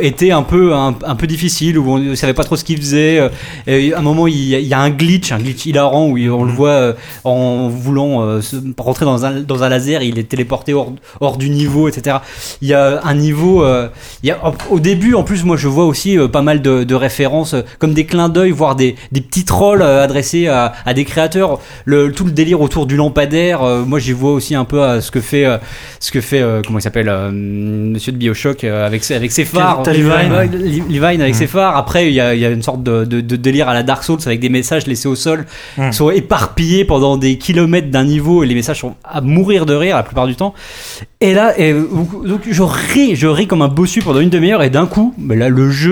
était 0.00 0.30
un 0.30 0.42
peu 0.44 0.72
un, 0.72 0.94
un 1.04 1.14
peu 1.16 1.26
difficile 1.26 1.78
où 1.80 1.90
on 1.90 1.98
ne 1.98 2.14
savait 2.14 2.32
pas 2.32 2.44
trop 2.44 2.54
ce 2.56 2.62
qu'il 2.64 2.78
faisait. 2.78 3.28
et 3.66 3.92
à 3.92 3.98
un 3.98 4.02
moment, 4.02 4.28
il 4.28 4.36
y, 4.48 4.54
a, 4.54 4.60
il 4.60 4.66
y 4.68 4.72
a 4.74 4.78
un 4.80 4.90
glitch, 4.90 5.32
un 5.32 5.38
glitch 5.38 5.66
hilarant 5.66 6.06
où 6.06 6.16
on 6.16 6.44
le 6.44 6.52
voit 6.52 6.70
euh, 6.70 6.92
en 7.24 7.68
voulant 7.68 8.40
se- 8.40 8.56
rentrer 8.78 9.04
dans 9.04 9.26
un 9.26 9.40
dans 9.40 9.64
un 9.64 9.68
laser, 9.68 10.02
il 10.04 10.18
est 10.18 10.28
téléporté 10.28 10.74
hors 10.74 10.92
hors 11.20 11.36
du 11.38 11.50
niveau, 11.50 11.88
etc. 11.88 12.18
Il 12.62 12.68
y 12.68 12.72
a 12.74 13.00
un 13.04 13.14
niveau. 13.14 13.64
il 14.22 14.28
y 14.28 14.30
a, 14.30 14.38
au 14.70 14.78
début, 14.78 15.14
en 15.14 15.24
plus, 15.24 15.42
moi, 15.44 15.56
je 15.56 15.66
vois 15.66 15.86
aussi 15.86 15.97
euh, 16.06 16.28
pas 16.28 16.42
mal 16.42 16.62
de, 16.62 16.84
de 16.84 16.94
références, 16.94 17.54
euh, 17.54 17.62
comme 17.78 17.94
des 17.94 18.04
clins 18.04 18.28
d'œil, 18.28 18.50
voire 18.50 18.76
des, 18.76 18.94
des 19.12 19.20
petits 19.20 19.44
trolls 19.44 19.82
euh, 19.82 20.02
adressés 20.04 20.46
à, 20.46 20.72
à 20.86 20.94
des 20.94 21.04
créateurs. 21.04 21.58
Le, 21.84 22.12
tout 22.12 22.24
le 22.24 22.30
délire 22.30 22.60
autour 22.60 22.86
du 22.86 22.96
lampadaire, 22.96 23.62
moi, 23.86 23.98
j'y 23.98 24.12
vois 24.12 24.32
aussi 24.32 24.54
un 24.54 24.64
peu 24.64 24.82
à 24.82 25.00
ce 25.00 25.10
que 25.10 25.20
fait, 25.20 25.46
ce 26.00 26.10
que 26.10 26.20
fait, 26.20 26.42
comment 26.66 26.78
il 26.78 26.82
s'appelle, 26.82 27.10
Monsieur 27.32 28.12
de 28.12 28.16
Bioshock 28.16 28.64
avec 28.64 29.04
ses, 29.04 29.14
avec 29.14 29.32
ses 29.32 29.44
phares. 29.44 29.82
Levine. 29.86 30.84
Levine 30.88 31.20
avec 31.22 31.34
ses 31.34 31.46
phares. 31.46 31.76
Après, 31.76 32.08
il 32.08 32.14
y 32.14 32.20
a, 32.20 32.34
y 32.34 32.44
a 32.44 32.50
une 32.50 32.62
sorte 32.62 32.82
de, 32.82 33.04
de, 33.04 33.20
de 33.20 33.36
délire 33.36 33.68
à 33.68 33.74
la 33.74 33.82
Dark 33.82 34.02
Souls 34.04 34.18
avec 34.26 34.40
des 34.40 34.48
messages 34.48 34.86
laissés 34.86 35.08
au 35.08 35.14
sol 35.14 35.46
Mm. 35.76 35.90
qui 35.90 35.96
sont 35.96 36.10
éparpillés 36.10 36.84
pendant 36.84 37.16
des 37.16 37.38
kilomètres 37.38 37.88
d'un 37.90 38.04
niveau 38.04 38.42
et 38.42 38.46
les 38.46 38.54
messages 38.54 38.80
sont 38.80 38.94
à 39.04 39.20
mourir 39.20 39.66
de 39.66 39.74
rire 39.74 39.96
la 39.96 40.02
plupart 40.02 40.26
du 40.26 40.34
temps. 40.36 40.54
Et 41.20 41.34
là, 41.34 41.58
et, 41.58 41.72
donc 41.72 42.42
je 42.48 42.62
ris, 42.62 43.16
je 43.16 43.26
ris 43.26 43.46
comme 43.46 43.62
un 43.62 43.68
bossu 43.68 44.00
pendant 44.02 44.20
une 44.20 44.30
demi-heure 44.30 44.62
et 44.62 44.70
d'un 44.70 44.86
coup, 44.86 45.14
ben 45.18 45.38
là, 45.38 45.48
le 45.48 45.70
jeu 45.70 45.87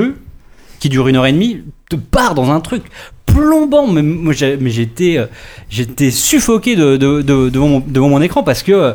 qui 0.81 0.89
dure 0.89 1.09
une 1.09 1.16
heure 1.16 1.27
et 1.27 1.32
demie 1.32 1.62
te 1.90 1.97
part 1.97 2.35
dans 2.35 2.51
un 2.51 2.60
truc 2.60 2.82
plombant. 3.27 3.86
Mais 3.86 4.02
moi, 4.02 4.35
euh, 4.43 5.27
j'étais 5.70 6.10
suffoqué 6.10 6.77
de, 6.77 6.97
de- 6.97 7.23
de- 7.23 7.48
devant, 7.48 8.09
mon, 8.09 8.20
écran 8.23 8.43
parce 8.43 8.62
que. 8.62 8.73
euh, 8.73 8.93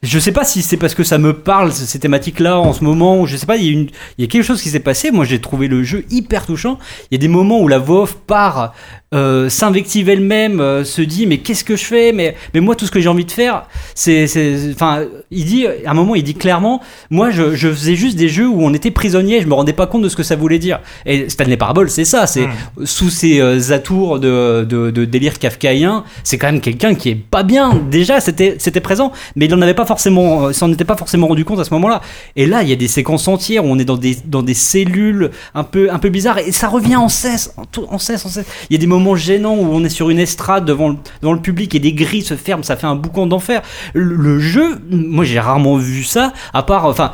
je 0.00 0.20
sais 0.20 0.30
pas 0.30 0.44
si 0.44 0.62
c'est 0.62 0.76
parce 0.76 0.94
que 0.94 1.02
ça 1.02 1.18
me 1.18 1.32
parle 1.32 1.72
ces 1.72 1.98
thématiques-là 1.98 2.56
en 2.60 2.72
ce 2.72 2.84
moment. 2.84 3.20
ou 3.20 3.26
Je 3.26 3.36
sais 3.36 3.46
pas. 3.46 3.56
Il 3.56 3.64
y, 3.64 3.68
a 3.76 3.80
il 3.80 3.90
y 4.18 4.24
a 4.24 4.26
quelque 4.28 4.44
chose 4.44 4.62
qui 4.62 4.68
s'est 4.68 4.78
passé. 4.78 5.10
Moi, 5.10 5.24
j'ai 5.24 5.40
trouvé 5.40 5.66
le 5.66 5.82
jeu 5.82 6.04
hyper 6.08 6.46
touchant. 6.46 6.78
Il 7.10 7.14
y 7.14 7.18
a 7.18 7.20
des 7.20 7.26
moments 7.26 7.60
où 7.60 7.66
la 7.66 7.78
voix 7.78 8.02
off 8.02 8.14
part, 8.14 8.74
euh, 9.14 9.48
s'invective 9.48 10.08
elle-même, 10.10 10.60
euh, 10.60 10.84
se 10.84 11.00
dit 11.00 11.26
mais 11.26 11.38
qu'est-ce 11.38 11.64
que 11.64 11.76
je 11.76 11.84
fais? 11.84 12.12
Mais 12.12 12.34
mais 12.52 12.60
moi, 12.60 12.74
tout 12.76 12.84
ce 12.86 12.90
que 12.90 13.00
j'ai 13.00 13.08
envie 13.08 13.24
de 13.24 13.30
faire, 13.30 13.64
c'est, 13.94 14.26
c'est- 14.26 14.70
enfin, 14.74 15.04
il 15.30 15.44
dit 15.46 15.66
à 15.66 15.90
un 15.90 15.94
moment, 15.94 16.14
il 16.14 16.22
dit 16.22 16.34
clairement, 16.34 16.82
moi, 17.10 17.30
je, 17.30 17.54
je 17.54 17.68
faisais 17.68 17.94
juste 17.96 18.16
des 18.18 18.28
jeux 18.28 18.46
où 18.48 18.62
on 18.62 18.74
était 18.74 18.90
prisonnier. 18.90 19.40
Je 19.40 19.46
me 19.46 19.54
rendais 19.54 19.72
pas 19.72 19.86
compte 19.86 20.02
de 20.02 20.08
ce 20.08 20.16
que 20.16 20.22
ça 20.22 20.36
voulait 20.36 20.58
dire. 20.58 20.80
Et 21.06 21.28
Stanley 21.30 21.56
Parable, 21.56 21.88
c'est 21.88 22.04
ça. 22.04 22.26
C'est 22.26 22.46
sous 22.84 23.08
ces 23.10 23.40
euh, 23.40 23.72
atours 23.72 24.18
de, 24.20 24.64
de, 24.68 24.90
de 24.90 25.04
délire 25.04 25.38
kafkaïen, 25.38 26.04
c'est 26.24 26.36
quand 26.38 26.52
même 26.52 26.60
quelqu'un 26.60 26.94
qui 26.94 27.08
est 27.10 27.14
pas 27.14 27.42
bien. 27.42 27.80
Déjà, 27.90 28.20
c'était 28.20 28.56
c'était 28.58 28.80
présent, 28.80 29.12
mais 29.36 29.46
il 29.46 29.54
en 29.54 29.62
avait 29.62 29.74
pas 29.74 29.86
forcément, 29.86 30.46
euh, 30.48 30.52
s'en 30.52 30.70
était 30.72 30.84
pas 30.84 30.96
forcément 30.96 31.28
rendu 31.28 31.44
compte 31.44 31.60
à 31.60 31.64
ce 31.64 31.72
moment-là. 31.74 32.02
Et 32.36 32.44
là, 32.46 32.62
il 32.62 32.68
y 32.68 32.72
a 32.72 32.76
des 32.76 32.88
séquences 32.88 33.26
entières 33.28 33.64
où 33.64 33.68
on 33.68 33.78
est 33.78 33.84
dans 33.86 33.96
des 33.96 34.16
dans 34.26 34.42
des 34.42 34.54
cellules 34.54 35.30
un 35.54 35.64
peu 35.64 35.90
un 35.90 35.98
peu 35.98 36.08
bizarres 36.10 36.38
et 36.38 36.52
ça 36.52 36.68
revient 36.68 36.96
en 36.96 37.08
cesse, 37.08 37.54
en, 37.56 37.98
cesse, 37.98 38.24
en 38.26 38.28
cesse. 38.28 38.46
Il 38.68 38.74
y 38.74 38.76
a 38.76 38.80
des 38.80 38.86
moments 38.86 38.97
moment 38.98 39.16
gênant 39.16 39.54
où 39.54 39.66
on 39.72 39.84
est 39.84 39.88
sur 39.88 40.10
une 40.10 40.18
estrade 40.18 40.64
devant 40.64 40.88
le, 40.90 40.96
devant 41.22 41.32
le 41.32 41.40
public 41.40 41.74
et 41.74 41.78
des 41.78 41.92
grilles 41.92 42.22
se 42.22 42.34
ferment, 42.34 42.62
ça 42.62 42.76
fait 42.76 42.86
un 42.86 42.96
boucan 42.96 43.26
d'enfer. 43.26 43.62
Le, 43.94 44.38
jeu, 44.38 44.78
moi 44.90 45.24
j'ai 45.24 45.40
rarement 45.40 45.76
vu 45.76 46.04
ça, 46.04 46.32
à 46.52 46.62
part, 46.62 46.86
enfin. 46.86 47.12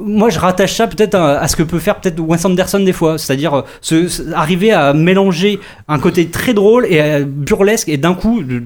Moi, 0.00 0.28
je 0.28 0.38
rattache 0.38 0.74
ça 0.74 0.86
peut-être 0.86 1.16
à, 1.16 1.48
ce 1.48 1.56
que 1.56 1.62
peut 1.62 1.78
faire 1.78 1.96
peut-être 1.96 2.20
Wes 2.20 2.44
Anderson 2.44 2.78
des 2.78 2.92
fois, 2.92 3.18
c'est-à-dire 3.18 3.64
euh, 3.92 4.08
arriver 4.34 4.70
à 4.70 4.92
mélanger 4.92 5.58
un 5.88 5.98
côté 5.98 6.28
très 6.28 6.52
drôle 6.52 6.86
et 6.86 7.00
euh, 7.00 7.24
burlesque 7.26 7.88
et 7.88 7.96
d'un 7.96 8.14
coup 8.14 8.42
de, 8.44 8.62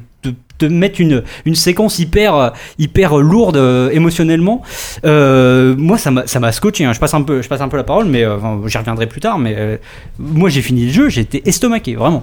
mettre 0.69 1.01
une, 1.01 1.23
une 1.45 1.55
séquence 1.55 1.99
hyper 2.01 2.35
euh, 2.35 2.51
hyper 2.79 3.17
lourde 3.17 3.57
émotionnellement. 3.93 4.63
Moi, 5.05 5.97
ça 5.97 6.11
m'a 6.11 6.53
scotché. 6.53 6.85
hein. 6.85 6.93
Je 6.93 7.01
passe 7.01 7.15
un 7.15 7.23
peu 7.23 7.41
je 7.41 7.49
passe 7.49 7.61
un 7.61 7.69
peu 7.69 7.77
la 7.79 7.85
parole, 7.85 8.07
mais 8.07 8.27
j'y 8.67 8.77
reviendrai 8.77 9.07
plus 9.07 9.21
tard. 9.21 9.39
Mais 9.39 9.81
moi, 10.19 10.51
j'ai 10.51 10.61
fini 10.61 10.87
le 10.87 10.93
jeu, 10.93 11.19
été 11.19 11.49
estomaqué, 11.49 11.95
vraiment. 11.95 12.23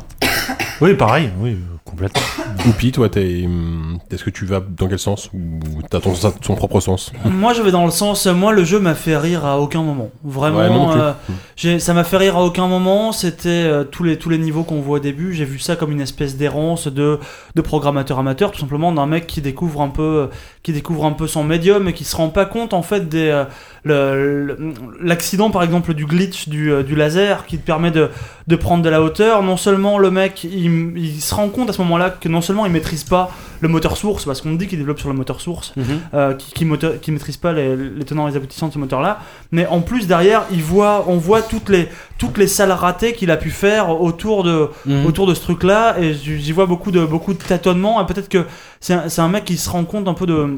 Oui, 0.82 0.94
pareil, 0.94 1.30
oui, 1.40 1.52
euh, 1.52 1.58
complètement. 1.84 2.22
Oupi, 2.66 2.92
toi, 2.94 3.10
t'es, 3.10 3.44
hum, 3.46 4.00
est-ce 4.12 4.24
que 4.24 4.30
tu 4.30 4.46
vas 4.46 4.62
dans 4.62 4.88
quel 4.88 4.98
sens 5.00 5.30
Ou 5.34 5.60
t'as 5.90 6.00
ton, 6.00 6.14
ton 6.42 6.56
propre 6.56 6.80
sens? 6.80 7.12
Moi, 7.26 7.54
je 7.54 7.62
vais 7.62 7.72
dans 7.72 7.84
le 7.86 7.92
sens. 7.92 8.26
Moi, 8.28 8.54
le 8.54 8.64
jeu 8.64 8.80
m'a 8.80 8.96
fait 8.96 9.18
rire 9.18 9.46
à 9.46 9.60
aucun 9.60 9.82
moment. 9.84 10.10
Vraiment, 10.24 10.58
Ouais, 10.60 10.70
moi 10.70 10.96
euh, 10.96 11.14
j'ai- 11.58 11.80
ça 11.80 11.94
m'a 11.94 12.04
fait 12.06 12.16
rire 12.18 12.38
à 12.38 12.44
aucun 12.44 12.68
moment. 12.68 13.12
C'était 13.12 13.50
euh, 13.50 13.84
tous 13.84 14.04
les 14.04 14.18
tous 14.18 14.30
les 14.30 14.38
niveaux 14.38 14.64
qu'on 14.64 14.80
voit 14.80 14.98
au 14.98 15.02
début. 15.02 15.34
J'ai 15.34 15.46
vu 15.46 15.60
ça 15.60 15.76
comme 15.76 15.92
une 15.92 16.02
espèce 16.02 16.38
d'errance 16.38 16.88
de 16.88 17.20
de 17.56 17.62
programmateur 17.62 18.18
amateur, 18.20 18.52
tout 18.52 18.60
simplement 18.60 18.92
d'un 18.94 19.06
mec 19.06 19.28
qui 19.28 19.42
découvre 19.42 19.82
un 19.82 19.90
peu 19.90 20.30
qui 20.70 20.74
découvre 20.74 21.06
un 21.06 21.14
peu 21.14 21.26
son 21.26 21.44
médium 21.44 21.88
et 21.88 21.94
qui 21.94 22.04
se 22.04 22.16
rend 22.16 22.30
pas 22.30 22.46
compte 22.46 22.74
en 22.76 22.84
fait 22.84 23.10
des 23.10 23.44
euh, 23.88 24.56
l'accident 25.02 25.50
par 25.50 25.64
exemple 25.64 25.96
du 25.96 26.06
glitch 26.06 26.48
du, 26.48 26.72
euh, 26.72 26.84
laser 26.96 27.48
qui 27.48 27.58
te 27.58 27.66
permet 27.66 27.90
de, 27.90 28.10
prendre 28.56 28.84
de 28.84 28.90
la 28.90 29.02
hauteur. 29.02 29.42
Non 29.42 29.58
seulement 29.58 29.98
le 29.98 30.12
mec 30.12 30.44
il, 30.44 31.20
se 31.20 31.34
rend 31.34 31.50
compte 31.50 31.72
à 31.72 31.74
ce 31.74 31.82
moment-là 31.82 32.12
que 32.12 32.30
non 32.30 32.42
seulement 32.42 32.68
il 32.68 32.72
maîtrise 32.72 33.04
pas 33.04 33.32
le 33.62 33.68
moteur 33.68 33.98
source 33.98 34.26
parce 34.26 34.42
qu'on 34.42 34.54
dit 34.54 34.68
qu'il 34.68 34.78
développe 34.78 35.00
sur 35.00 35.10
le 35.10 35.16
moteur 35.16 35.42
source 35.42 35.74
euh, 36.14 36.34
qui, 36.34 36.52
qui, 36.54 36.66
moteur- 36.66 37.00
qui 37.00 37.12
maîtrise 37.12 37.38
pas 37.38 37.52
les, 37.54 37.76
les 37.76 38.06
tenants 38.06 38.28
et 38.28 38.32
les 38.32 38.38
aboutissants 38.38 38.68
de 38.70 38.74
ce 38.74 38.80
moteur-là. 38.80 39.20
Mais 39.52 39.66
en 39.68 39.82
plus 39.82 40.08
derrière, 40.08 40.44
il 40.52 40.62
voit, 40.64 41.06
on 41.08 41.18
voit 41.18 41.42
toutes 41.42 41.70
les 41.70 41.88
toutes 42.18 42.38
les 42.38 42.48
salles 42.48 42.72
ratées 42.72 43.14
qu'il 43.14 43.32
a 43.32 43.38
pu 43.38 43.50
faire 43.50 44.02
autour 44.02 44.44
de 44.44 44.70
Mhm. 44.86 45.06
autour 45.06 45.28
de 45.28 45.34
ce 45.34 45.42
truc-là. 45.42 45.98
Et 46.00 46.14
j'y 46.14 46.52
vois 46.52 46.66
beaucoup 46.66 46.92
de 46.92 47.06
beaucoup 47.06 47.34
de 47.34 47.40
tâtonnements. 47.40 48.02
Et 48.02 48.06
peut-être 48.06 48.30
que 48.30 48.46
c'est 48.80 48.94
un, 48.94 49.10
c'est 49.10 49.22
un 49.22 49.30
mec 49.30 49.46
qui 49.46 49.58
se 49.58 49.70
rend 49.70 49.84
compte 49.86 50.08
un 50.08 50.14
peu 50.14 50.26
de 50.26 50.58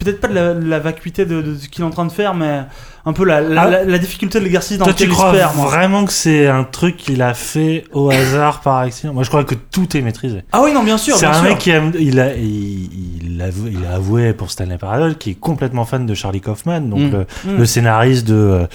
peut-être 0.00 0.20
pas 0.20 0.28
de 0.28 0.34
la, 0.34 0.54
la 0.54 0.78
vacuité 0.80 1.24
de, 1.26 1.40
de 1.42 1.54
ce 1.56 1.68
qu'il 1.68 1.84
est 1.84 1.86
en 1.86 1.90
train 1.90 2.06
de 2.06 2.12
faire, 2.12 2.34
mais 2.34 2.62
un 3.06 3.12
peu 3.12 3.24
la, 3.24 3.40
la, 3.40 3.62
Ah. 3.62 3.70
la- 3.70 3.84
la 3.84 3.98
difficulté 3.98 4.38
de 4.38 4.44
l'exercice 4.44 4.76
dans 4.78 4.84
Toi, 4.86 4.94
tu 4.94 5.04
lequel 5.04 5.12
il 5.12 5.16
crois 5.16 5.32
se 5.32 5.36
perd. 5.38 5.56
moi. 5.56 5.66
vraiment 5.66 6.04
que 6.04 6.12
c'est 6.12 6.48
un 6.48 6.64
truc 6.64 6.96
qu'il 6.96 7.22
a 7.22 7.32
fait 7.34 7.84
au 7.92 8.10
hasard 8.10 8.60
par 8.60 8.78
accident? 8.78 9.14
Moi, 9.14 9.22
je 9.22 9.28
crois 9.28 9.44
que 9.44 9.54
tout 9.54 9.96
est 9.96 10.00
maîtrisé. 10.02 10.42
Ah 10.52 10.60
oui, 10.62 10.72
non, 10.72 10.82
bien 10.82 10.98
sûr, 10.98 11.16
C'est 11.16 11.26
un 11.26 11.32
sûr. 11.34 11.44
mec 11.44 11.58
qui 11.58 11.70
aime, 11.70 11.92
il 11.98 12.18
a, 12.20 12.34
il, 12.34 13.32
il, 13.34 13.42
avoue- 13.42 13.68
il 13.68 13.86
a 13.86 13.94
avoué 13.94 14.32
pour 14.32 14.50
Stanley 14.50 14.76
Parable 14.78 15.14
qu'il 15.16 15.32
est 15.32 15.36
complètement 15.40 15.84
fan 15.84 16.04
de 16.06 16.14
Charlie 16.14 16.40
Kaufman, 16.40 16.80
donc 16.88 17.00
Mm. 17.00 17.10
le, 17.12 17.52
Mm. 17.52 17.58
le 17.58 17.66
scénariste 17.66 18.26
de 18.26 18.34
euh, 18.34 18.66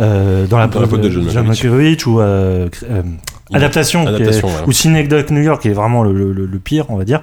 euh, 0.00 0.46
dans 0.46 0.58
la 0.58 0.66
Dans 0.68 0.80
la 0.80 0.86
faute 0.88 1.00
de 1.00 1.10
John. 1.10 1.46
Malkovich 1.46 2.06
ou 2.06 2.20
euh, 2.20 2.68
euh, 2.90 3.02
adaptation, 3.52 4.06
est- 4.08 4.40
voilà. 4.40 4.66
ou 4.66 4.72
Synecdoche 4.72 5.30
New 5.30 5.42
York 5.42 5.62
qui 5.62 5.68
est 5.68 5.72
vraiment 5.72 6.02
le, 6.02 6.12
le, 6.32 6.32
le 6.46 6.58
pire, 6.58 6.86
on 6.88 6.96
va 6.96 7.04
dire, 7.04 7.20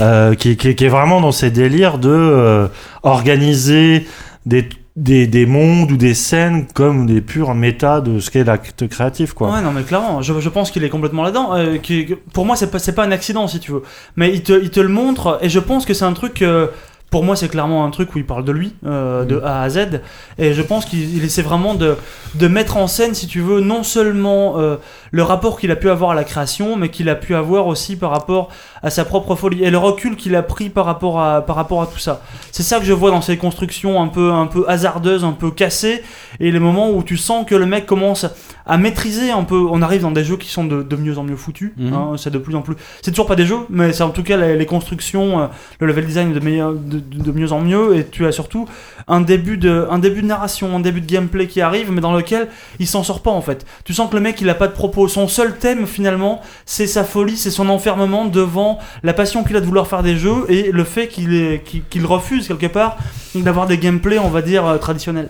euh, 0.00 0.34
qui, 0.34 0.56
qui, 0.56 0.74
qui 0.74 0.84
est 0.84 0.88
vraiment 0.88 1.20
dans 1.20 1.32
ces 1.32 1.50
délires 1.50 1.98
de 1.98 2.08
euh, 2.10 2.68
organiser 3.02 4.06
des 4.46 4.68
des, 4.96 5.26
des 5.26 5.44
mondes 5.44 5.92
ou 5.92 5.98
des 5.98 6.14
scènes 6.14 6.66
comme 6.72 7.04
des 7.06 7.20
purs 7.20 7.54
méta 7.54 8.00
de 8.00 8.18
ce 8.18 8.30
qu'est 8.30 8.44
l'acte 8.44 8.88
créatif 8.88 9.34
quoi. 9.34 9.52
Ouais, 9.52 9.60
non, 9.60 9.70
mais 9.70 9.82
clairement, 9.82 10.22
je, 10.22 10.40
je 10.40 10.48
pense 10.48 10.70
qu'il 10.70 10.84
est 10.84 10.88
complètement 10.88 11.22
là-dedans. 11.22 11.54
Euh, 11.54 11.76
qui- 11.76 12.14
pour 12.32 12.46
moi, 12.46 12.56
c'est 12.56 12.70
pas, 12.70 12.78
c'est 12.78 12.94
pas 12.94 13.04
un 13.04 13.10
accident, 13.12 13.46
si 13.46 13.60
tu 13.60 13.72
veux. 13.72 13.82
Mais 14.16 14.32
il 14.32 14.42
te, 14.42 14.54
il 14.54 14.70
te 14.70 14.80
le 14.80 14.88
montre, 14.88 15.38
et 15.42 15.50
je 15.50 15.58
pense 15.58 15.84
que 15.84 15.92
c'est 15.92 16.06
un 16.06 16.14
truc. 16.14 16.40
euh, 16.40 16.68
pour 17.10 17.22
moi, 17.22 17.36
c'est 17.36 17.48
clairement 17.48 17.84
un 17.84 17.90
truc 17.90 18.14
où 18.14 18.18
il 18.18 18.24
parle 18.26 18.44
de 18.44 18.50
lui, 18.52 18.74
euh, 18.84 19.24
de 19.24 19.38
A 19.44 19.62
à 19.62 19.68
Z. 19.70 20.00
Et 20.38 20.54
je 20.54 20.60
pense 20.62 20.84
qu'il 20.86 21.16
il 21.16 21.22
essaie 21.24 21.40
vraiment 21.42 21.74
de, 21.74 21.96
de 22.34 22.48
mettre 22.48 22.78
en 22.78 22.88
scène, 22.88 23.14
si 23.14 23.26
tu 23.28 23.40
veux, 23.40 23.60
non 23.60 23.82
seulement 23.84 24.58
euh, 24.58 24.76
le 25.16 25.22
rapport 25.22 25.58
qu'il 25.58 25.70
a 25.70 25.76
pu 25.76 25.88
avoir 25.90 26.10
à 26.10 26.14
la 26.14 26.24
création, 26.24 26.76
mais 26.76 26.88
qu'il 26.90 27.08
a 27.08 27.14
pu 27.14 27.34
avoir 27.34 27.66
aussi 27.66 27.96
par 27.96 28.10
rapport 28.10 28.48
à 28.82 28.90
sa 28.90 29.04
propre 29.04 29.34
folie 29.34 29.64
et 29.64 29.70
le 29.70 29.78
recul 29.78 30.14
qu'il 30.16 30.34
a 30.36 30.42
pris 30.42 30.68
par 30.68 30.84
rapport 30.84 31.20
à, 31.20 31.40
par 31.48 31.56
rapport 31.56 31.80
à 31.82 31.86
tout 31.86 31.98
ça. 31.98 32.20
C'est 32.52 32.62
ça 32.62 32.78
que 32.78 32.84
je 32.84 32.92
vois 32.92 33.10
dans 33.10 33.22
ces 33.22 33.36
constructions 33.38 34.00
un 34.02 34.08
peu, 34.08 34.30
un 34.32 34.46
peu 34.46 34.64
hasardeuses, 34.68 35.24
un 35.24 35.32
peu 35.32 35.50
cassées, 35.50 36.02
et 36.40 36.50
les 36.50 36.60
moments 36.60 36.90
où 36.90 37.02
tu 37.02 37.16
sens 37.16 37.46
que 37.46 37.54
le 37.54 37.66
mec 37.66 37.86
commence 37.86 38.26
à 38.66 38.76
maîtriser 38.76 39.30
un 39.30 39.44
peu. 39.44 39.60
On 39.70 39.80
arrive 39.80 40.02
dans 40.02 40.10
des 40.10 40.24
jeux 40.24 40.36
qui 40.36 40.48
sont 40.50 40.64
de, 40.64 40.82
de 40.82 40.96
mieux 40.96 41.16
en 41.18 41.22
mieux 41.22 41.36
foutus. 41.36 41.72
Mhm. 41.76 41.92
hein, 41.94 42.12
c'est 42.18 42.30
de 42.30 42.38
plus 42.38 42.54
en 42.56 42.62
plus. 42.62 42.74
C'est 43.00 43.10
toujours 43.12 43.26
pas 43.26 43.36
des 43.36 43.46
jeux, 43.46 43.60
mais 43.70 43.92
c'est 43.92 44.02
en 44.02 44.10
tout 44.10 44.22
cas 44.24 44.36
les, 44.36 44.56
les 44.56 44.66
constructions, 44.66 45.40
euh, 45.40 45.46
le 45.80 45.86
level 45.86 46.04
design 46.04 46.32
de, 46.32 46.40
meilleur- 46.40 46.74
de 46.74 47.32
mieux 47.32 47.52
en 47.52 47.60
mieux. 47.60 47.96
Et 47.96 48.04
tu 48.06 48.26
as 48.26 48.32
surtout 48.32 48.66
un 49.08 49.20
début 49.22 49.56
de, 49.56 49.86
un 49.90 49.98
début 49.98 50.20
de 50.22 50.26
narration, 50.26 50.74
un 50.76 50.80
début 50.80 51.00
de 51.00 51.06
gameplay 51.06 51.46
qui 51.46 51.60
arrive, 51.60 51.90
mais 51.92 52.00
dans 52.00 52.12
lequel 52.14 52.48
il 52.80 52.86
s'en 52.86 53.02
sort 53.02 53.20
pas 53.22 53.30
en 53.30 53.40
fait. 53.40 53.64
Tu 53.84 53.94
sens 53.94 54.10
que 54.10 54.16
le 54.16 54.20
mec 54.20 54.40
il 54.40 54.50
a 54.50 54.54
pas 54.54 54.66
de 54.68 54.72
propos. 54.72 55.05
Son 55.08 55.28
seul 55.28 55.56
thème 55.58 55.86
finalement, 55.86 56.40
c'est 56.64 56.86
sa 56.86 57.04
folie, 57.04 57.36
c'est 57.36 57.50
son 57.50 57.68
enfermement 57.68 58.26
devant 58.26 58.78
la 59.02 59.12
passion 59.12 59.44
qu'il 59.44 59.56
a 59.56 59.60
de 59.60 59.66
vouloir 59.66 59.86
faire 59.86 60.02
des 60.02 60.16
jeux 60.16 60.44
et 60.48 60.70
le 60.72 60.84
fait 60.84 61.08
qu'il 61.08 62.06
refuse 62.06 62.48
quelque 62.48 62.66
part 62.66 62.96
d'avoir 63.34 63.66
des 63.66 63.78
gameplays, 63.78 64.18
on 64.18 64.28
va 64.30 64.42
dire 64.42 64.66
euh, 64.66 64.78
traditionnels. 64.78 65.28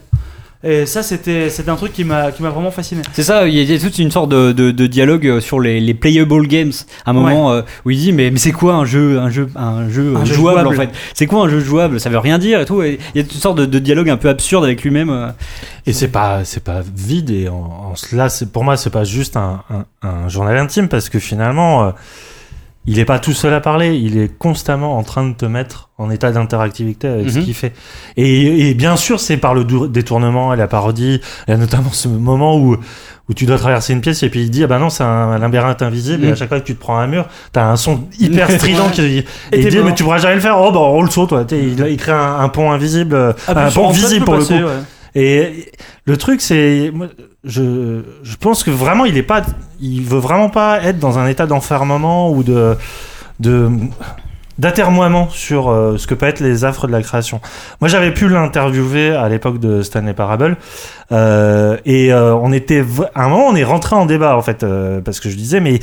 Et 0.69 0.85
ça, 0.85 1.05
c'était 1.05 1.49
c'était 1.49 1.71
un 1.71 1.77
truc 1.77 1.93
qui 1.93 2.03
m'a 2.03 2.33
qui 2.33 2.43
m'a 2.43 2.51
vraiment 2.51 2.73
fasciné. 2.73 3.03
C'est 3.13 3.23
ça, 3.23 3.47
il 3.47 3.55
y 3.55 3.73
a 3.75 3.79
toute 3.79 3.99
une 3.99 4.11
sorte 4.11 4.31
de, 4.31 4.51
de, 4.51 4.73
de 4.73 4.87
dialogue 4.89 5.27
euh, 5.29 5.41
sur 5.41 5.61
les, 5.61 5.79
les 5.81 5.95
playable 5.95 6.47
games. 6.49 6.73
À 7.05 7.11
un 7.11 7.13
moment 7.13 7.53
euh, 7.53 7.63
où 7.85 7.91
il 7.91 7.99
dit 7.99 8.13
mais, 8.13 8.31
mais 8.33 8.39
c'est 8.39 8.51
quoi 8.51 8.75
un 8.75 8.85
jeu 8.85 9.21
un 9.21 9.31
jeu 9.31 9.49
un 9.55 9.89
jeu, 9.89 10.15
Un 10.17 10.25
jeu 10.25 10.35
jouable, 10.35 10.61
jouable. 10.63 10.75
en 10.75 10.81
fait? 10.81 10.91
C'est 11.15 11.27
quoi 11.27 11.45
un 11.45 11.49
jeu 11.49 11.61
jouable? 11.61 12.01
Ça 12.01 12.11
veut 12.11 12.19
rien 12.19 12.39
dire 12.39 12.61
et 12.61 12.65
tout. 12.65 12.83
Et 12.83 12.99
il 13.15 13.21
y 13.21 13.25
a 13.25 13.27
toute 13.27 13.41
sorte 13.41 13.59
de, 13.59 13.65
de 13.67 13.79
dialogue 13.79 14.11
un 14.11 14.17
peu 14.17 14.29
absurde 14.29 14.65
avec 14.65 14.83
lui-même. 14.83 15.11
euh. 15.11 15.29
Et 15.87 15.93
c'est 15.93 16.09
pas 16.09 16.45
c'est 16.45 16.65
pas 16.65 16.81
vide 16.97 17.31
et 17.31 17.49
en, 17.49 17.91
en 17.93 17.95
cela 17.95 18.29
c'est 18.29 18.51
pour 18.51 18.65
moi 18.65 18.77
c'est 18.77 18.91
pas 18.91 19.05
juste 19.05 19.37
un, 19.37 19.63
un, 19.71 19.85
un 20.09 20.29
journal 20.29 20.57
intime 20.59 20.89
parce 20.89 21.09
que 21.09 21.21
finalement 21.21 21.85
euh, 21.85 21.91
il 22.87 22.99
est 22.99 23.05
pas 23.05 23.19
tout 23.19 23.33
seul 23.33 23.53
à 23.55 23.61
parler, 23.61 23.97
il 23.97 24.19
est 24.19 24.29
constamment 24.39 24.97
en 24.99 25.03
train 25.03 25.27
de 25.29 25.35
te 25.35 25.45
mettre 25.47 25.91
en 25.99 26.11
état 26.11 26.31
d'interactivité 26.31 27.09
avec 27.09 27.31
ce 27.31 27.39
Mhm. 27.39 27.45
qu'il 27.45 27.55
fait. 27.55 27.73
Et, 28.17 28.69
et 28.71 28.75
bien 28.75 28.97
sûr 28.97 29.19
c'est 29.21 29.37
par 29.39 29.55
le 29.55 29.65
détournement 29.89 30.53
et 30.55 30.57
la 30.57 30.69
parodie, 30.69 31.21
il 31.47 31.51
y 31.51 31.55
a 31.55 31.57
notamment 31.57 31.91
ce 31.93 32.09
moment 32.09 32.57
où 32.57 32.77
où 33.29 33.35
tu 33.35 33.45
dois 33.45 33.59
traverser 33.59 33.93
une 33.93 34.01
pièce 34.01 34.23
et 34.23 34.29
puis 34.31 34.43
il 34.45 34.51
dit 34.51 34.63
ah 34.63 34.69
bah 34.69 34.79
non 34.79 34.89
c'est 34.89 35.03
un 35.03 35.37
labyrinthe 35.39 35.83
invisible 35.83 36.23
et 36.25 36.27
Mhm. 36.29 36.33
à 36.33 36.37
chaque 36.37 36.49
fois 36.49 36.61
que 36.61 36.65
tu 36.67 36.77
te 36.77 36.81
prends 36.81 36.99
un 36.99 37.09
mur 37.09 37.27
t'as 37.53 37.65
un 37.65 37.77
son 37.77 38.05
hyper 38.21 38.49
strident 38.53 38.89
qui 38.93 39.01
et, 39.03 39.19
Et 39.51 39.61
il 39.63 39.69
dit 39.69 39.79
mais 39.85 39.95
tu 39.95 40.05
pourras 40.05 40.19
jamais 40.19 40.37
le 40.37 40.41
faire 40.41 40.57
oh 40.61 40.71
bah 40.71 40.79
on 40.79 41.03
le 41.03 41.11
saut 41.11 41.27
toi 41.27 41.45
il, 41.51 41.81
il 41.89 41.97
crée 41.97 42.13
un, 42.13 42.37
un 42.39 42.49
pont 42.49 42.71
invisible 42.71 43.35
Ah, 43.49 43.67
un 43.67 43.71
pont 43.73 43.91
visible 43.91 44.25
pour 44.25 44.35
le 44.35 44.41
passer, 44.41 44.59
coup 44.61 44.67
ouais. 44.67 44.83
et 45.17 45.73
le 46.05 46.17
truc, 46.17 46.41
c'est, 46.41 46.93
je, 47.47 48.03
pense 48.41 48.65
que 48.65 48.71
vraiment, 48.71 49.05
il 49.05 49.17
est 49.17 49.23
pas, 49.23 49.43
il 49.81 50.03
veut 50.03 50.19
vraiment 50.19 50.51
pas 50.51 50.83
être 50.83 50.99
dans 50.99 51.19
un 51.19 51.27
état 51.27 51.47
d'enfermement 51.47 52.31
ou 52.31 52.43
de, 52.43 52.77
d'atermoiement 54.59 55.29
sur 55.31 55.69
euh, 55.69 55.97
ce 55.97 56.07
que 56.07 56.15
peut 56.15 56.27
être 56.27 56.41
les 56.41 56.65
affres 56.65 56.87
de 56.87 56.93
la 56.93 57.03
création. 57.03 57.41
Moi, 57.81 57.89
j'avais 57.89 58.13
pu 58.13 58.29
l'interviewer 58.29 59.11
à 59.11 59.29
l'époque 59.29 59.61
de 59.61 59.83
Stanley 59.83 60.15
Parable, 60.15 60.57
euh, 61.13 61.77
et 61.85 62.13
euh, 62.13 62.35
on 62.35 62.53
était, 62.53 62.85
à 63.15 63.25
un 63.25 63.29
moment, 63.29 63.47
on 63.47 63.55
est 63.55 63.65
rentré 63.65 63.95
en 63.95 64.07
débat 64.07 64.37
en 64.37 64.43
fait, 64.43 64.67
parce 65.05 65.21
que 65.21 65.31
je 65.31 65.37
disais, 65.37 65.61
mais 65.61 65.79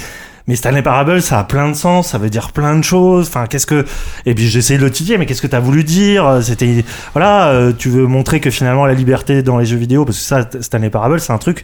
mais 0.48 0.56
Stanley 0.56 0.82
Parable, 0.82 1.22
ça 1.22 1.40
a 1.40 1.44
plein 1.44 1.70
de 1.70 1.76
sens, 1.76 2.10
ça 2.10 2.18
veut 2.18 2.30
dire 2.30 2.52
plein 2.52 2.78
de 2.78 2.84
choses. 2.84 3.28
Enfin, 3.28 3.46
qu'est-ce 3.48 3.66
que 3.66 3.86
Et 4.26 4.36
puis 4.36 4.48
j'essayais 4.48 4.78
de 4.78 4.84
le 4.84 4.92
titiller, 4.92 5.18
mais 5.18 5.26
qu'est-ce 5.26 5.42
que 5.42 5.48
t'as 5.48 5.60
voulu 5.60 5.84
dire? 5.84 6.40
C'était 6.42 6.84
voilà, 7.14 7.50
euh, 7.50 7.72
tu 7.78 7.90
veux 7.90 8.08
montrer 8.08 8.40
que 8.40 8.50
finalement 8.50 8.86
la 8.86 8.94
liberté 8.94 9.42
dans 9.44 9.58
les 9.58 9.66
jeux 9.66 9.78
vidéo, 9.78 10.06
parce 10.06 10.18
que 10.18 10.24
ça, 10.24 10.48
Stanley 10.62 10.90
Parable, 10.90 11.20
c'est 11.20 11.34
un 11.34 11.38
truc 11.38 11.64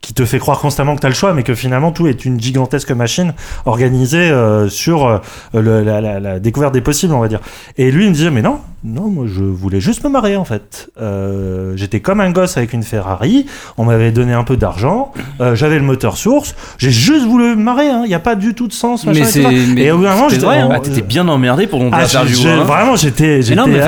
qui 0.00 0.14
te 0.14 0.24
fait 0.24 0.38
croire 0.38 0.58
constamment 0.60 0.96
que 0.96 1.00
t'as 1.00 1.08
le 1.08 1.14
choix, 1.14 1.34
mais 1.34 1.42
que 1.42 1.54
finalement 1.54 1.92
tout 1.92 2.06
est 2.06 2.24
une 2.24 2.40
gigantesque 2.40 2.90
machine 2.92 3.34
organisée 3.66 4.30
euh, 4.30 4.68
sur 4.68 5.06
euh, 5.06 5.18
le- 5.54 5.82
la, 5.82 6.00
la- 6.00 6.20
la 6.20 6.38
découverte 6.40 6.72
des 6.74 6.80
possibles, 6.80 7.12
on 7.14 7.20
va 7.20 7.28
dire. 7.28 7.40
Et 7.76 7.90
lui, 7.90 8.04
il 8.04 8.08
me 8.10 8.14
disait, 8.14 8.30
mais 8.30 8.42
non, 8.42 8.60
non, 8.82 9.08
moi 9.08 9.26
je 9.28 9.42
voulais 9.42 9.80
juste 9.80 10.02
me 10.04 10.08
marier 10.08 10.36
en 10.36 10.44
fait. 10.46 10.88
Euh, 11.00 11.74
J'étais 11.76 12.00
comme 12.00 12.20
un 12.20 12.30
gosse 12.30 12.56
avec 12.56 12.72
une 12.72 12.82
Ferrari, 12.82 13.44
on 13.76 13.84
m'avait 13.84 14.10
donné 14.10 14.32
un 14.32 14.42
peu 14.44 14.56
d'argent, 14.56 15.12
euh, 15.40 15.54
j'avais 15.54 15.76
le 15.78 15.84
moteur 15.84 16.16
source, 16.16 16.54
j'ai 16.78 16.90
juste 16.90 17.26
voulu 17.26 17.54
me 17.56 17.62
marier, 17.62 17.90
il 18.04 18.08
n'y 18.08 18.14
a 18.14 18.18
pas 18.20 18.34
du 18.36 18.54
tout 18.54 18.68
de 18.68 18.72
sens. 18.72 19.04
machin, 19.04 19.20
Mais 19.20 19.40
et 19.54 19.66
mais 19.74 19.82
Et 19.82 19.92
au 19.92 19.98
bout 19.98 20.04
d'un 20.04 20.14
moment, 20.14 20.28
j'étais 20.30 20.46
hein. 20.46 20.68
Ah, 20.72 20.80
t'étais 20.80 21.02
bien 21.02 21.28
emmerdé 21.28 21.66
pour 21.66 21.80
ton 21.80 21.90
ah, 21.92 21.98
hein. 22.60 22.64
vraiment, 22.64 22.96
j'étais, 22.96 23.42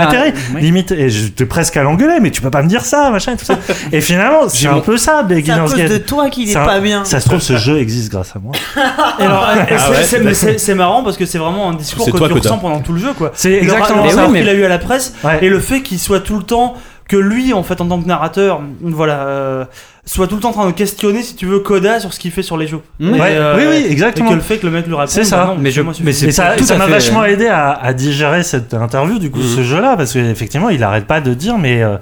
atterré, 0.08 0.34
oui. 0.54 0.60
limite, 0.60 0.92
et 0.92 1.08
j'étais 1.08 1.46
presque 1.46 1.76
à 1.78 1.82
l'engueuler, 1.82 2.18
mais 2.20 2.30
tu 2.30 2.42
peux 2.42 2.50
pas 2.50 2.62
me 2.62 2.68
dire 2.68 2.84
ça, 2.84 3.10
machin, 3.10 3.32
et 3.32 3.36
tout 3.36 3.44
ça. 3.46 3.58
Et 3.92 4.00
finalement, 4.00 4.48
c'est 4.48 4.58
J'ai 4.58 4.68
un 4.68 4.74
mon- 4.74 4.80
peu 4.80 4.96
ça, 4.98 5.12
C'est 5.12 5.18
à 5.18 5.22
Beginner's 5.22 5.72
Gate. 6.02 6.08
toi 6.08 6.30
qu'il 6.30 6.48
est 6.48 6.52
Ça- 6.52 6.64
pas 6.64 6.80
bien. 6.80 7.04
Ça 7.04 7.20
se 7.20 7.28
trouve, 7.28 7.40
ce 7.40 7.56
jeu 7.56 7.78
existe 7.78 8.10
grâce 8.12 8.34
à 8.36 8.38
moi. 8.38 8.52
Et 9.18 9.22
alors, 9.24 9.48
euh, 9.48 9.76
c'est- 10.04 10.04
c'est- 10.18 10.34
c'est 10.34 10.58
c'est 10.58 10.74
marrant 10.74 11.02
parce 11.02 11.16
que 11.16 11.26
c'est 11.26 11.38
vraiment 11.38 11.70
un 11.70 11.74
discours 11.74 12.04
C'est 12.04 12.12
que 12.12 12.16
tu 12.26 12.32
ressens 12.32 12.58
pendant 12.58 12.80
tout 12.80 12.92
le 12.92 12.98
jeu, 13.00 13.12
quoi. 13.16 13.30
C'est 13.34 13.50
Le- 13.50 13.56
exactement 13.62 14.04
le 14.04 14.10
ça. 14.10 14.26
qu'il 14.26 14.48
a 14.48 14.54
eu 14.54 14.64
à 14.64 14.68
la 14.68 14.78
presse 14.78 15.14
et 15.40 15.48
le 15.48 15.60
fait 15.60 15.82
qu'il 15.82 15.98
soit 15.98 16.20
tout 16.20 16.36
le 16.36 16.42
temps 16.44 16.74
que 17.08 17.16
lui, 17.16 17.52
en 17.52 17.62
fait, 17.62 17.80
en 17.80 17.86
tant 17.86 18.00
que 18.00 18.06
narrateur, 18.06 18.62
voilà, 18.80 19.26
euh, 19.26 19.64
soit 20.06 20.28
tout 20.28 20.36
le 20.36 20.40
temps 20.40 20.48
en 20.50 20.52
train 20.52 20.66
de 20.66 20.72
questionner, 20.72 21.20
si 21.22 21.34
tu 21.36 21.44
veux, 21.46 21.58
Coda 21.58 22.00
sur 22.00 22.14
ce 22.14 22.18
qu'il 22.18 22.30
fait 22.30 22.42
sur 22.42 22.56
les 22.56 22.66
jeux. 22.66 22.80
Mm. 23.00 23.14
Et, 23.14 23.20
Ouais, 23.20 23.28
euh, 23.32 23.56
oui, 23.58 23.64
oui, 23.68 23.84
Et 23.86 23.92
exactement. 23.92 24.30
que 24.30 24.34
le 24.34 24.40
fait 24.40 24.56
que 24.58 24.66
le 24.66 24.72
mec 24.72 24.86
lui 24.86 24.94
réponde, 24.94 25.08
C'est 25.08 25.24
ça. 25.24 25.38
bah 25.38 25.46
non, 25.48 25.56
Mais 25.60 25.70
je- 25.70 25.82
mais 26.02 26.12
c'est 26.12 26.28
Et 26.28 26.32
ça 26.32 26.54
tout 26.56 26.64
ça 26.64 26.74
à 26.74 26.78
m'a 26.78 26.86
fait- 26.86 26.90
vachement 26.92 27.24
aidé 27.24 27.48
à, 27.48 27.72
à 27.72 27.92
digérer 27.92 28.42
cette 28.44 28.72
interview, 28.72 29.18
du 29.18 29.30
coup, 29.30 29.40
Mhm. 29.40 29.56
ce 29.56 29.62
jeu-là, 29.62 29.96
parce 29.96 30.12
qu'effectivement, 30.14 30.70
il 30.70 30.82
arrête 30.82 31.06
pas 31.06 31.20
de 31.20 31.34
dire, 31.34 31.58
mais 31.58 31.82
euh, 31.82 31.96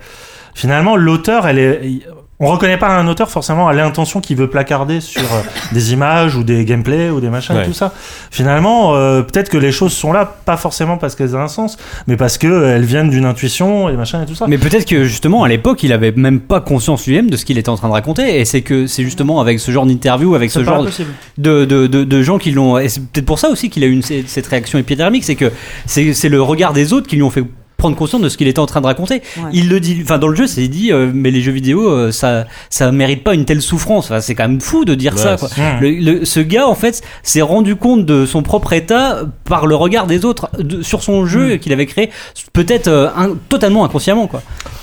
finalement, 0.55 0.97
l'auteur, 0.97 1.49
elle 1.49 1.59
est. 1.59 2.01
On 2.43 2.47
reconnaît 2.47 2.79
pas 2.79 2.89
un 2.89 3.07
auteur 3.07 3.31
forcément 3.31 3.69
à 3.69 3.75
l'intention 3.75 4.21
qu'il 4.23 4.37
veut 4.39 4.49
placarder 4.49 5.01
sur 5.03 5.21
euh, 5.21 5.43
des 5.73 5.93
images 5.93 6.37
ou 6.37 6.43
des 6.43 6.65
gameplays 6.65 7.11
ou 7.11 7.21
des 7.21 7.29
machins 7.29 7.55
Ouais. 7.55 7.65
et 7.65 7.67
tout 7.67 7.75
ça. 7.75 7.93
Finalement, 8.31 8.95
euh, 8.95 9.21
peut-être 9.23 9.51
que 9.51 9.59
les 9.59 9.73
choses 9.73 9.93
sont 9.93 10.13
là, 10.13 10.25
pas 10.47 10.57
forcément 10.57 10.97
parce 10.97 11.15
qu'elles 11.15 11.37
ont 11.37 11.41
un 11.41 11.49
sens, 11.49 11.77
mais 12.07 12.17
parce 12.17 12.39
que 12.39 12.47
euh, 12.47 12.75
elles 12.77 12.85
viennent 12.85 13.11
d'une 13.11 13.27
intuition 13.27 13.89
et 13.91 13.93
machin 13.93 14.23
et 14.23 14.27
tout 14.27 14.35
ça. 14.35 14.47
Mais 14.49 14.57
peut-être 14.57 14.87
que 14.87 15.05
justement 15.05 15.45
à 15.45 15.49
l'époque 15.49 15.83
il 15.83 15.93
avait 15.93 16.13
même 16.13 16.41
pas 16.41 16.61
conscience 16.61 17.07
lui-même 17.07 17.29
de 17.29 17.37
ce 17.37 17.45
qu'il 17.45 17.59
était 17.59 17.69
en 17.69 17.77
train 17.77 17.89
de 17.89 17.93
raconter 17.93 18.41
et 18.41 18.45
c'est 18.47 18.63
que 18.63 18.87
c'est 18.87 19.03
justement 19.03 19.41
avec 19.41 19.61
ce 19.61 19.71
genre 19.71 19.85
d'interview, 19.85 20.35
avec 20.35 20.51
ce 20.51 20.65
genre 20.65 20.87
de, 21.37 21.65
de, 21.67 21.87
de, 21.87 22.05
de 22.05 22.23
gens 22.23 22.39
qui 22.39 22.53
l'ont. 22.53 22.79
Et 22.79 22.89
c'est 22.89 23.01
peut-être 23.07 23.27
pour 23.27 23.39
ça 23.39 23.51
aussi 23.51 23.69
qu'il 23.69 23.85
a 23.85 23.87
eu 23.87 23.93
une, 23.93 24.03
cette 24.03 24.47
réaction 24.47 24.79
épidermique, 24.79 25.25
c'est 25.25 25.35
que 25.37 25.53
c'est 25.85 26.15
c'est 26.15 26.29
le 26.31 26.41
regard 26.41 26.73
des 26.73 26.93
autres 26.95 27.07
qui 27.07 27.17
lui 27.17 27.23
ont 27.23 27.31
fait 27.31 27.45
prendre 27.81 27.97
conscience 27.97 28.23
de 28.23 28.29
ce 28.29 28.37
qu'il 28.37 28.47
était 28.47 28.59
en 28.61 28.67
train 28.67 28.81
de 28.81 28.87
raconter. 28.87 29.23
Ouais. 29.39 29.51
Il 29.53 29.69
le 29.69 29.81
dit, 29.81 29.99
enfin 30.03 30.19
dans 30.19 30.29
le 30.29 30.37
jeu, 30.37 30.47
c'est 30.47 30.69
dit, 30.69 30.93
euh, 30.93 31.11
mais 31.13 31.31
les 31.31 31.41
jeux 31.41 31.51
vidéo, 31.53 31.89
euh, 31.89 32.13
ça, 32.13 32.45
ça 32.69 32.93
mérite 32.93 33.25
pas 33.25 33.35
une 33.35 33.45
telle 33.45 33.61
souffrance. 33.63 34.05
Enfin, 34.07 34.21
c'est 34.21 34.35
quand 34.35 34.47
même 34.49 34.61
fou 34.61 34.85
de 34.85 34.95
dire 34.95 35.15
Ouais, 35.15 35.19
ça. 35.23 35.37
Quoi. 35.37 35.49
c'est-. 35.49 35.81
Le, 35.81 35.91
le- 36.19 36.25
ce 36.25 36.41
gars, 36.41 36.67
en 36.69 36.75
fait, 36.75 37.03
s'est 37.23 37.43
rendu 37.43 37.75
compte 37.77 38.07
de 38.07 38.27
son 38.27 38.43
propre 38.43 38.73
état 38.73 39.23
par 39.45 39.67
le 39.67 39.75
regard 39.75 40.07
des 40.07 40.25
autres 40.25 40.49
de- 40.59 40.83
sur 40.83 41.03
son 41.03 41.27
jeu 41.27 41.57
qu'il 41.57 41.73
avait 41.73 41.87
créé, 41.87 42.11
peut-être 42.53 42.89
euh, 42.89 43.09
un- 43.17 43.37
totalement 43.49 43.85
inconsciemment, 43.85 44.27
quoi. 44.27 44.43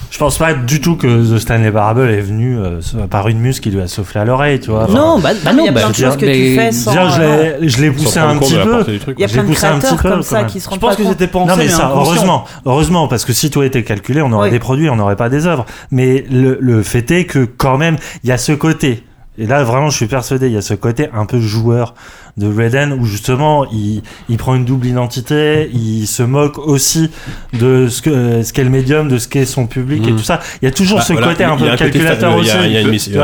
Je 0.10 0.18
pense 0.20 0.38
pas 0.38 0.54
du 0.54 0.80
tout 0.82 0.96
que 0.96 1.36
The 1.36 1.38
Stanley 1.38 1.70
Parable 1.72 2.10
est 2.10 2.22
venu 2.22 2.58
euh, 2.58 2.80
par 3.10 3.28
une 3.28 3.40
muse 3.40 3.60
qui 3.60 3.70
lui 3.70 3.82
a 3.82 3.88
soufflé 3.88 4.22
à 4.22 4.26
l'oreille, 4.26 4.60
tu 4.60 4.72
vois. 4.72 4.86
Enfin, 4.86 4.94
non, 4.94 5.20
bah, 5.20 5.30
bah 5.44 5.52
Il 5.52 5.58
non, 5.58 5.66
y 5.66 5.70
a 5.70 5.72
plein 5.74 5.90
de 5.90 5.96
je 5.96 6.06
choses 6.06 6.18
que 6.18 6.26
tu 6.26 6.56
fais 6.56 6.72
sans. 6.72 6.92
Dire, 6.92 7.10
je 7.10 7.22
euh, 7.22 7.58
l'ai- 7.60 7.70
je 7.70 7.90
poussé 7.92 8.18
un 8.20 8.38
petit 8.38 8.54
peu. 8.56 8.86
Il 9.18 9.20
y 9.20 9.26
a 9.26 9.28
plein 9.28 9.44
de 9.44 9.54
créateurs 9.54 9.98
peu, 9.98 10.10
comme 10.10 10.22
ça 10.24 10.44
qui 10.46 10.60
se 10.60 10.66
Je 10.66 10.70
rendent 10.70 10.80
pense 10.80 10.90
pas 10.92 10.96
que 10.96 11.04
compte. 11.04 11.12
c'était 11.12 11.28
pensé, 11.28 11.50
Non 11.52 11.58
mais 11.58 11.66
mais 11.66 11.70
ça, 11.70 11.92
heureusement, 11.94 12.46
heureusement, 12.66 13.08
parce 13.08 13.26
que 13.26 13.34
si 13.34 13.50
tout 13.50 13.62
était 13.64 13.84
calculé, 13.84 14.22
on 14.22 14.32
aurait 14.32 14.50
des 14.50 14.60
produits, 14.60 14.90
on 14.90 14.96
n'aurait 14.96 15.18
pas 15.18 15.30
des 15.30 15.46
œuvres. 15.46 15.66
Mais 15.92 16.24
le, 16.32 16.58
le 16.62 16.84
fait 16.84 17.12
est 17.12 17.26
que 17.26 17.44
quand 17.46 17.78
même, 17.78 17.98
il 18.24 18.30
y 18.30 18.32
a 18.32 18.38
ce 18.38 18.54
côté. 18.54 19.04
Et 19.38 19.46
là, 19.46 19.64
vraiment, 19.64 19.90
je 19.92 19.98
suis 19.98 20.08
persuadé, 20.08 20.48
il 20.48 20.54
y 20.54 20.58
a 20.58 20.62
ce 20.64 20.74
côté 20.74 21.10
un 21.14 21.26
peu 21.26 21.40
joueur 21.40 21.94
de 22.38 22.48
Raiden 22.48 22.94
où 22.94 23.06
justement, 23.06 23.66
il, 23.72 24.02
il 24.30 24.38
prend 24.38 24.56
une 24.56 24.66
double 24.66 24.86
identité, 24.88 25.70
il 25.74 26.06
se 26.06 26.24
moque 26.24 26.58
aussi 26.60 27.10
de 27.54 27.88
ce 27.90 28.02
que 28.02 28.44
ce 28.44 28.54
qu'est 28.54 28.64
le 28.64 28.70
médium, 28.70 29.08
de 29.10 29.18
ce 29.18 29.28
qu'est 29.28 29.46
son 29.46 29.66
public 29.68 30.06
et 30.08 30.12
Mhm. 30.12 30.18
tout 30.18 30.24
ça. 30.24 30.40
Il 30.62 30.66
y 30.66 30.68
a 30.68 30.72
toujours 30.72 31.00
Bah, 31.00 31.04
ce 31.04 31.14
voilà, 31.14 31.28
côté 31.30 31.44
il 31.44 31.48
y 31.48 31.50
a 31.50 31.54
un 31.54 31.58
peu 31.58 31.78
calculateur 31.78 32.36
aussi. 32.38 32.50
Il 32.50 32.56
y 32.56 32.58
a, 32.58 32.66
il 32.68 32.74
y 32.74 32.78
a 32.78 32.82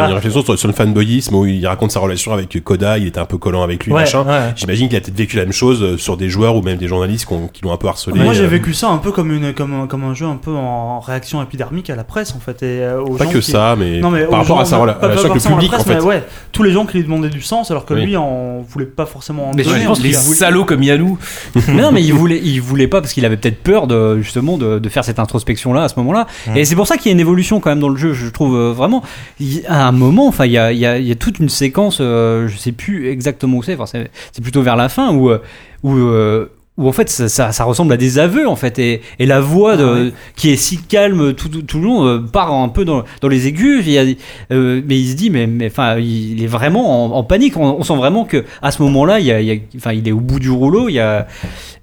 une, 0.07 0.13
réflexion 0.13 0.43
sur, 0.43 0.57
sur 0.57 0.67
le 0.67 0.73
fanboyisme 0.73 1.35
où 1.35 1.45
il 1.45 1.65
raconte 1.67 1.91
sa 1.91 1.99
relation 1.99 2.33
avec 2.33 2.61
Koda, 2.63 2.97
il 2.97 3.07
était 3.07 3.19
un 3.19 3.25
peu 3.25 3.37
collant 3.37 3.63
avec 3.63 3.85
lui, 3.85 3.93
Ouais, 3.93 4.01
machin. 4.01 4.23
ouais. 4.23 4.53
J'imagine 4.55 4.87
qu'il 4.89 4.97
a 4.97 5.01
peut-être 5.01 5.17
vécu 5.17 5.37
la 5.37 5.43
même 5.43 5.53
chose 5.53 5.81
euh, 5.83 5.97
sur 5.97 6.17
des 6.17 6.29
joueurs 6.29 6.55
ou 6.55 6.61
même 6.61 6.77
des 6.77 6.87
journalistes 6.87 7.27
qui 7.53 7.63
l'ont 7.63 7.71
un 7.73 7.77
peu 7.77 7.87
harcelé. 7.87 8.19
Moi 8.19 8.33
j'ai 8.33 8.43
euh, 8.43 8.47
vécu 8.47 8.73
ça 8.73 8.89
un 8.89 8.97
peu 8.97 9.11
comme, 9.11 9.31
une, 9.31 9.53
comme, 9.53 9.73
un, 9.73 9.87
comme 9.87 10.03
un 10.03 10.13
jeu 10.13 10.25
un 10.25 10.37
peu 10.37 10.51
en 10.51 10.99
réaction 10.99 11.41
épidermique 11.43 11.89
à 11.89 11.95
la 11.95 12.03
presse 12.03 12.33
en 12.35 12.39
fait. 12.39 12.63
Et, 12.63 12.81
euh, 12.81 12.99
aux 13.01 13.15
Pas 13.15 13.25
gens 13.25 13.31
que 13.31 13.37
qui- 13.39 13.51
ça, 13.51 13.75
mais, 13.77 13.99
Non, 13.99 14.09
mais 14.09 14.25
par 14.25 14.39
rapport 14.39 14.59
à 14.59 14.65
sa 14.65 14.77
relation 14.77 15.01
avec 15.21 15.43
le 15.43 15.51
public, 15.55 15.73
en 15.73 15.83
fait. 15.83 15.99
ouais, 16.01 16.23
tous 16.51 16.63
les 16.63 16.71
gens 16.71 16.85
qui 16.85 16.97
lui 16.97 17.03
demandaient 17.03 17.29
du 17.29 17.41
sens 17.41 17.69
alors 17.71 17.85
que 17.85 17.93
lui 17.93 18.17
en 18.17 18.61
voulait 18.67 18.85
pas 18.85 19.02
forcément 19.05 19.49
en 19.49 19.53
Mais 19.53 19.63
je 19.63 19.69
pense 19.87 20.01
Les 20.01 20.13
salauds 20.35 20.65
comme 20.65 20.83
Yannou. 20.83 21.17
non, 21.69 21.91
mais 21.91 22.01
il 22.03 22.13
voulait, 22.13 22.39
il 22.43 22.59
voulait 22.61 22.87
pas 22.87 23.01
parce 23.01 23.13
qu'il 23.13 23.25
avait 23.25 23.37
peut-être 23.37 23.61
peur 23.63 23.87
de 23.87 24.19
justement 24.21 24.57
de, 24.57 24.79
de 24.79 24.89
faire 24.89 25.03
cette 25.05 25.19
introspection 25.19 25.73
là 25.73 25.83
à 25.83 25.89
ce 25.89 25.95
moment-là. 25.97 26.27
Et 26.55 26.65
c'est 26.65 26.75
pour 26.75 26.87
ça 26.87 26.97
qu'il 26.97 27.07
y 27.07 27.09
a 27.09 27.13
une 27.13 27.19
évolution 27.19 27.59
quand 27.59 27.69
même 27.69 27.79
dans 27.79 27.89
le 27.89 27.97
jeu. 27.97 28.13
Je 28.13 28.27
trouve 28.29 28.55
euh, 28.55 28.71
vraiment. 28.73 29.03
Il- 29.39 29.63
à 29.67 29.87
un 29.87 29.91
moment, 29.91 30.27
enfin, 30.27 30.45
il 30.45 30.51
y 30.51 30.57
a, 30.57 30.71
il 30.71 30.79
y, 30.79 30.85
a, 30.85 30.97
il 30.97 31.07
y 31.07 31.11
a 31.11 31.15
toute 31.15 31.39
une 31.39 31.49
séquence. 31.49 31.97
euh, 32.01 32.47
je 32.47 32.57
sais 32.57 32.71
plus 32.71 33.09
exactement 33.09 33.57
où 33.57 33.63
c'est. 33.63 33.73
Enfin, 33.75 33.85
c'est 33.85 34.09
c'est 34.31 34.41
plutôt 34.41 34.61
vers 34.61 34.75
la 34.75 34.89
fin 34.89 35.11
où 35.13 35.29
euh, 35.29 35.39
où 35.83 35.95
euh, 35.95 36.49
où 36.75 36.87
en 36.87 36.91
fait 36.91 37.07
ça, 37.07 37.29
ça, 37.29 37.51
ça 37.51 37.63
ressemble 37.65 37.93
à 37.93 37.97
des 37.97 38.17
aveux 38.17 38.47
en 38.47 38.55
fait 38.55 38.79
et, 38.79 39.01
et 39.19 39.27
la 39.27 39.39
voix 39.41 39.77
de, 39.77 40.11
qui 40.35 40.49
est 40.49 40.55
si 40.55 40.77
calme 40.81 41.33
tout, 41.35 41.47
tout, 41.47 41.61
tout 41.61 41.77
le 41.77 41.83
long 41.83 42.05
euh, 42.07 42.17
part 42.19 42.51
un 42.51 42.67
peu 42.69 42.83
dans, 42.83 43.03
dans 43.21 43.27
les 43.27 43.45
aigus. 43.45 43.83
Il 43.85 43.91
y 43.91 43.97
a, 43.99 44.05
euh, 44.51 44.81
mais 44.87 44.99
il 44.99 45.11
se 45.11 45.15
dit 45.15 45.29
mais 45.29 45.47
enfin 45.67 45.97
il 45.99 46.41
est 46.43 46.47
vraiment 46.47 47.05
en, 47.13 47.17
en 47.19 47.23
panique. 47.23 47.57
On, 47.57 47.77
on 47.77 47.83
sent 47.83 47.95
vraiment 47.95 48.25
que 48.25 48.43
à 48.63 48.71
ce 48.71 48.81
moment-là 48.81 49.19
il 49.19 49.25
y 49.27 49.31
a, 49.31 49.39
il 49.39 49.47
y 49.47 49.51
a- 49.85 49.93
il 49.93 50.07
est 50.07 50.11
au 50.11 50.19
bout 50.19 50.39
du 50.39 50.49
rouleau 50.49 50.89
il 50.89 50.93
y 50.93 50.99
a 50.99 51.27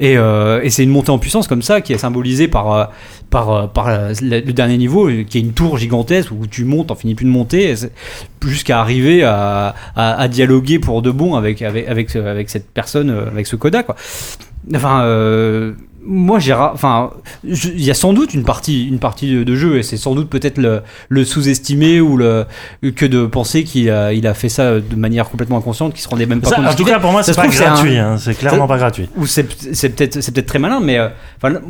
et, 0.00 0.16
euh, 0.16 0.60
et 0.62 0.70
c'est 0.70 0.82
une 0.82 0.90
montée 0.90 1.10
en 1.10 1.18
puissance 1.18 1.46
comme 1.46 1.62
ça 1.62 1.80
qui 1.80 1.92
est 1.92 1.98
symbolisée 1.98 2.48
par 2.48 2.72
euh, 2.72 2.84
par 3.30 3.50
euh, 3.52 3.66
par 3.68 3.88
le, 3.88 4.40
le 4.40 4.52
dernier 4.52 4.76
niveau 4.76 5.08
euh, 5.08 5.22
qui 5.22 5.38
est 5.38 5.40
une 5.40 5.52
tour 5.52 5.78
gigantesque 5.78 6.32
où 6.32 6.48
tu 6.48 6.64
montes 6.64 6.88
t'en 6.88 6.96
finis 6.96 7.14
plus 7.14 7.26
de 7.26 7.30
monter 7.30 7.74
jusqu'à 8.44 8.80
arriver 8.80 9.22
à, 9.22 9.76
à, 9.94 10.20
à 10.20 10.26
dialoguer 10.26 10.80
pour 10.80 11.00
de 11.00 11.12
bon 11.12 11.36
avec 11.36 11.62
avec 11.62 11.86
avec, 11.86 12.10
ce- 12.10 12.18
avec 12.18 12.50
cette 12.50 12.68
personne 12.72 13.10
avec 13.10 13.46
ce 13.46 13.54
coda 13.54 13.84
quoi 13.84 13.94
enfin 14.74 15.02
euh, 15.04 15.72
moi 16.02 16.38
j'ai 16.38 16.54
enfin 16.54 17.10
il 17.44 17.82
y 17.82 17.90
a 17.90 17.94
sans 17.94 18.12
doute 18.14 18.32
une 18.32 18.44
partie 18.44 18.86
une 18.88 18.98
partie 18.98 19.32
de, 19.34 19.42
de 19.44 19.54
jeu 19.54 19.76
et 19.78 19.82
c'est 19.82 19.98
sans 19.98 20.14
doute 20.14 20.30
peut-être 20.30 20.56
le, 20.58 20.80
le 21.10 21.24
sous-estimer 21.24 22.00
ou 22.00 22.16
le 22.16 22.46
que 22.96 23.04
de 23.04 23.26
penser 23.26 23.64
qu'il 23.64 23.90
a 23.90 24.12
il 24.12 24.26
a 24.26 24.32
fait 24.34 24.48
ça 24.48 24.80
de 24.80 24.96
manière 24.96 25.28
complètement 25.28 25.58
inconsciente 25.58 25.92
qu'il 25.92 26.02
se 26.02 26.08
rendait 26.08 26.24
même 26.26 26.40
pas 26.40 26.48
Ça, 26.48 26.56
compte 26.56 26.64
de 26.64 26.70
en 26.70 26.74
tout 26.74 26.84
cas, 26.84 26.98
pour 27.00 27.12
moi, 27.12 27.22
c'est 27.22 27.36
pas 27.36 27.46
gratuit. 27.48 27.98
hein. 27.98 28.16
C'est 28.18 28.34
clairement 28.34 28.66
pas 28.66 28.78
gratuit. 28.78 29.08
ou 29.16 29.26
c'est 29.26 29.44
peut-être 29.44 30.20
c'est 30.22 30.32
peut-être 30.32 30.46
très 30.46 30.58
malin 30.58 30.80
mais 30.80 30.98
euh, 30.98 31.08
enfin 31.36 31.50
là- 31.50 31.60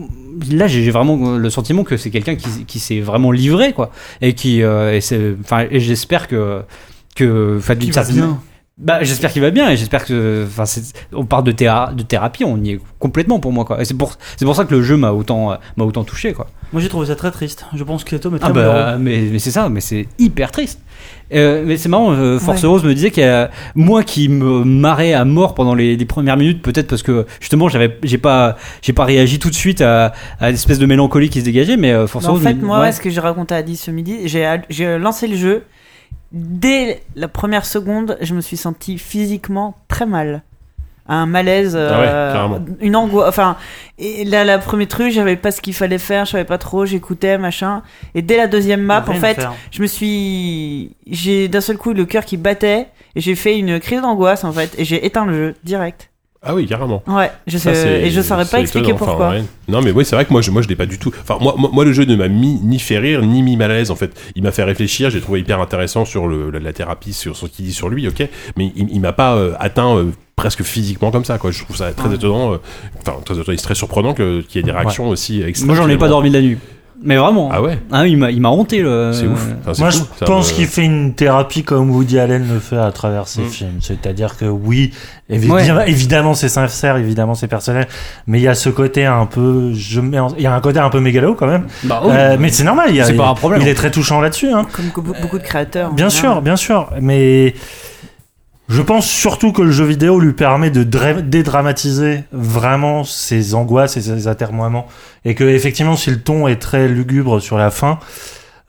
là 0.52 0.66
j'ai 0.68 0.88
vraiment 0.90 1.36
le 1.36 1.50
sentiment 1.50 1.82
que 1.84 1.96
c'est 1.96 2.10
quelqu'un 2.10 2.36
qui, 2.36 2.64
qui 2.66 2.78
s'est 2.78 3.00
vraiment 3.00 3.32
livré 3.32 3.72
quoi 3.72 3.90
et 4.22 4.34
qui 4.34 4.62
euh, 4.62 4.94
et 4.94 5.00
c'est 5.00 5.34
enfin 5.42 5.66
et 5.70 5.80
j'espère 5.80 6.28
que 6.28 6.62
que 7.16 7.56
enfin 7.58 7.74
d'une 7.74 7.92
certaine 7.92 8.16
bien. 8.16 8.40
Bah 8.80 9.02
j'espère 9.02 9.30
qu'il 9.32 9.42
va 9.42 9.50
bien 9.50 9.68
et 9.70 9.76
j'espère 9.76 10.04
que 10.06 10.44
enfin 10.48 10.64
c'est- 10.64 10.94
on 11.12 11.24
parle 11.26 11.44
de 11.44 11.52
théa- 11.52 11.92
de 11.94 12.02
thérapie 12.02 12.44
on 12.44 12.56
y 12.64 12.70
est 12.72 12.80
complètement 12.98 13.38
pour 13.38 13.52
moi 13.52 13.64
quoi 13.66 13.80
et 13.80 13.84
c'est 13.84 13.94
pour 13.94 14.14
c'est 14.36 14.44
pour 14.46 14.56
ça 14.56 14.64
que 14.64 14.74
le 14.74 14.82
jeu 14.82 14.96
m'a 14.96 15.12
autant 15.12 15.52
euh, 15.52 15.56
m'a 15.76 15.84
autant 15.84 16.02
touché 16.04 16.32
quoi 16.32 16.46
Moi 16.72 16.80
j'ai 16.80 16.88
trouvé 16.88 17.06
ça 17.06 17.14
très 17.16 17.30
triste. 17.30 17.66
Je 17.74 17.84
pense 17.84 18.04
que 18.04 18.16
Tom 18.16 18.34
est 18.36 18.38
très 18.38 18.48
ah 18.48 18.52
bah 18.52 18.96
mais, 18.98 19.28
mais 19.30 19.38
c'est 19.38 19.50
ça 19.50 19.68
mais 19.68 19.80
c'est 19.80 20.06
hyper 20.18 20.50
triste 20.50 20.80
Euh, 21.32 21.62
mais 21.66 21.76
c'est 21.76 21.88
marrant 21.88 22.12
euh, 22.12 22.38
Force 22.40 22.62
Ouais. 22.62 22.68
Rose 22.68 22.82
me 22.84 22.92
disait 22.94 23.10
que 23.12 23.48
moi 23.74 24.02
qui 24.02 24.28
me 24.28 24.64
marrais 24.64 25.12
à 25.12 25.24
mort 25.24 25.54
pendant 25.54 25.74
les, 25.74 25.96
les 25.96 26.04
premières 26.04 26.36
minutes 26.36 26.60
peut-être 26.62 26.88
parce 26.88 27.02
que 27.02 27.24
justement 27.40 27.68
j'avais 27.68 27.98
j'ai 28.02 28.18
pas 28.18 28.56
j'ai 28.82 28.92
pas 28.92 29.04
réagi 29.04 29.38
tout 29.38 29.50
de 29.50 29.54
suite 29.54 29.80
à, 29.80 30.12
à 30.40 30.50
l'espèce 30.50 30.78
de 30.78 30.86
mélancolie 30.86 31.28
qui 31.30 31.40
se 31.40 31.44
dégageait 31.44 31.76
mais 31.76 31.92
euh, 31.92 32.06
Force 32.06 32.24
Mais 32.24 32.30
en 32.30 32.34
Rose 32.34 32.42
fait, 32.42 32.54
me- 32.54 32.66
moi, 32.66 32.80
ouais. 32.80 32.92
ce 32.92 33.00
que 33.00 33.10
j'ai 33.10 33.20
raconté 33.20 33.54
à 33.54 33.62
10 33.62 33.76
ce 33.76 33.90
midi, 33.90 34.16
j'ai 34.24 34.44
j'ai 34.70 34.98
lancé 34.98 35.26
le 35.28 35.36
jeu. 35.36 35.62
Dès 36.32 37.02
la 37.16 37.28
première 37.28 37.64
seconde, 37.64 38.16
je 38.20 38.34
me 38.34 38.40
suis 38.40 38.56
senti 38.56 38.98
physiquement 38.98 39.76
très 39.88 40.06
mal. 40.06 40.42
Un 41.08 41.26
malaise, 41.26 41.74
Ah 41.76 42.00
ouais, 42.00 42.06
euh, 42.08 42.58
une 42.80 42.94
angoisse. 42.94 43.28
Enfin, 43.28 43.56
et 43.98 44.24
là, 44.24 44.44
la 44.44 44.58
première 44.58 44.86
truc, 44.86 45.10
j'avais 45.10 45.34
pas 45.34 45.50
ce 45.50 45.60
qu'il 45.60 45.74
fallait 45.74 45.98
faire, 45.98 46.24
je 46.24 46.32
savais 46.32 46.44
pas 46.44 46.58
trop, 46.58 46.86
j'écoutais, 46.86 47.36
machin. 47.36 47.82
Et 48.14 48.22
dès 48.22 48.36
la 48.36 48.46
deuxième 48.46 48.82
map, 48.82 49.04
en 49.08 49.14
fait, 49.14 49.34
faire. 49.34 49.54
je 49.72 49.82
me 49.82 49.88
suis. 49.88 50.94
J'ai 51.08 51.48
d'un 51.48 51.60
seul 51.60 51.78
coup 51.78 51.94
le 51.94 52.04
cœur 52.04 52.24
qui 52.24 52.36
battait, 52.36 52.86
et 53.16 53.20
j'ai 53.20 53.34
fait 53.34 53.58
une 53.58 53.80
crise 53.80 54.02
d'angoisse, 54.02 54.44
en 54.44 54.52
fait, 54.52 54.72
et 54.78 54.84
j'ai 54.84 55.04
éteint 55.04 55.24
le 55.26 55.32
jeu 55.32 55.54
direct. 55.64 56.09
Ah 56.42 56.54
oui, 56.54 56.66
carrément. 56.66 57.02
Ouais, 57.06 57.30
je 57.46 57.58
sais, 57.58 58.02
et 58.06 58.10
je 58.10 58.22
saurais 58.22 58.46
pas 58.46 58.60
expliquer 58.60 58.92
étonnant. 58.92 58.96
Enfin, 59.02 59.06
pourquoi. 59.06 59.28
ouais. 59.30 59.44
Non, 59.68 59.82
mais 59.82 59.90
oui, 59.90 60.06
c'est 60.06 60.16
vrai 60.16 60.24
que 60.24 60.32
moi, 60.32 60.40
je, 60.40 60.50
moi, 60.50 60.62
je 60.62 60.68
l'ai 60.68 60.76
pas 60.76 60.86
du 60.86 60.98
tout. 60.98 61.12
Enfin, 61.22 61.36
moi, 61.38 61.54
moi, 61.58 61.68
moi, 61.70 61.84
le 61.84 61.92
jeu 61.92 62.04
ne 62.06 62.16
m'a 62.16 62.28
mis 62.28 62.58
ni 62.62 62.78
fait 62.78 62.98
rire 62.98 63.20
ni 63.20 63.42
mis 63.42 63.58
mal 63.58 63.70
à 63.70 63.74
l'aise. 63.74 63.90
En 63.90 63.94
fait, 63.96 64.18
il 64.36 64.42
m'a 64.42 64.50
fait 64.50 64.64
réfléchir. 64.64 65.10
J'ai 65.10 65.20
trouvé 65.20 65.40
hyper 65.40 65.60
intéressant 65.60 66.06
sur 66.06 66.28
le, 66.28 66.48
la, 66.50 66.58
la 66.58 66.72
thérapie, 66.72 67.12
sur 67.12 67.36
ce 67.36 67.44
qu'il 67.44 67.66
dit 67.66 67.74
sur 67.74 67.90
lui, 67.90 68.08
ok. 68.08 68.26
Mais 68.56 68.72
il, 68.74 68.88
il 68.90 69.00
m'a 69.02 69.12
pas 69.12 69.34
euh, 69.36 69.52
atteint 69.60 69.94
euh, 69.98 70.06
presque 70.34 70.62
physiquement 70.62 71.10
comme 71.10 71.26
ça, 71.26 71.36
quoi. 71.36 71.50
Je 71.50 71.62
trouve 71.62 71.76
ça 71.76 71.92
très 71.92 72.08
Ouais. 72.08 72.14
étonnant. 72.14 72.54
euh, 72.54 72.56
Enfin, 73.06 73.18
très 73.22 73.34
étonnant, 73.34 73.56
c'est 73.58 73.62
très 73.62 73.74
surprenant 73.74 74.14
que- 74.14 74.40
qu'il 74.40 74.60
y 74.60 74.60
ait 74.60 74.66
des 74.66 74.72
réactions 74.72 75.10
aussi 75.10 75.42
extrêmes. 75.42 75.66
moi 75.66 75.76
j'en 75.76 75.88
ai 75.90 75.98
pas 75.98 76.08
dormi 76.08 76.30
de 76.30 76.36
la 76.36 76.40
nuit 76.42 76.56
mais 77.02 77.16
vraiment 77.16 77.48
Ah 77.52 77.62
ouais, 77.62 77.78
Ah, 77.92 78.06
il 78.06 78.16
m'a 78.16 78.30
il 78.30 78.40
m'a 78.40 78.50
honté 78.50 78.80
le 78.80 79.12
c'est 79.12 79.26
ouf. 79.26 79.46
Enfin, 79.60 79.74
c'est 79.74 79.80
Moi, 79.80 79.90
je 79.90 79.98
Ça 79.98 80.24
pense 80.26 80.50
me- 80.50 80.56
qu'il 80.56 80.66
fait 80.66 80.84
une 80.84 81.14
thérapie 81.14 81.62
comme 81.62 81.90
Woody 81.90 82.18
Allen 82.18 82.46
le 82.52 82.58
fait 82.60 82.76
à 82.76 82.90
travers 82.92 83.26
ses 83.28 83.42
Mm. 83.42 83.48
films. 83.48 83.78
C'est-à-dire 83.80 84.36
que 84.36 84.44
oui, 84.44 84.92
évi- 85.30 85.50
Ouais. 85.50 85.62
bien- 85.64 85.80
évidemment, 85.80 86.34
c'est 86.34 86.48
sincère, 86.48 86.96
évidemment, 86.96 87.34
c'est 87.34 87.48
personnel, 87.48 87.86
mais 88.26 88.38
il 88.38 88.42
y 88.42 88.48
a 88.48 88.54
ce 88.54 88.68
côté 88.68 89.06
un 89.06 89.26
peu, 89.26 89.72
je 89.74 90.00
mets, 90.00 90.18
il 90.36 90.42
y 90.42 90.46
a 90.46 90.54
un 90.54 90.60
côté 90.60 90.78
un 90.78 90.90
peu 90.90 91.00
mégalo 91.00 91.34
quand 91.34 91.46
même. 91.46 91.66
bah, 91.84 92.02
oui. 92.04 92.12
Euh, 92.14 92.36
mais 92.38 92.48
c'est 92.50 92.64
normal. 92.64 92.86
il 92.90 92.96
y 92.96 93.00
a- 93.00 93.04
C'est 93.04 93.14
pas 93.14 93.28
un 93.28 93.34
problème. 93.34 93.62
Il 93.62 93.68
est 93.68 93.74
très 93.74 93.90
touchant 93.90 94.20
là-dessus. 94.20 94.50
Hein. 94.52 94.66
Comme 94.72 94.90
beaucoup 95.04 95.38
de 95.38 95.42
créateurs. 95.42 95.90
en 95.90 95.94
Bien 95.94 96.10
sûr, 96.10 96.42
bien 96.42 96.56
sûr, 96.56 96.90
mais 97.00 97.54
je 98.70 98.80
pense 98.82 99.06
surtout 99.06 99.52
que 99.52 99.62
le 99.62 99.70
jeu 99.70 99.84
vidéo 99.84 100.18
lui 100.20 100.32
permet 100.32 100.70
de 100.70 100.84
dra- 100.84 101.20
dédramatiser 101.20 102.24
vraiment 102.32 103.04
ses 103.04 103.54
angoisses 103.54 103.96
et 103.96 104.00
ses 104.00 104.28
atermoiements, 104.28 104.86
et 105.24 105.34
que 105.34 105.44
effectivement, 105.44 105.96
si 105.96 106.10
le 106.10 106.20
ton 106.22 106.48
est 106.48 106.56
très 106.56 106.88
lugubre 106.88 107.40
sur 107.40 107.58
la 107.58 107.70
fin, 107.70 107.98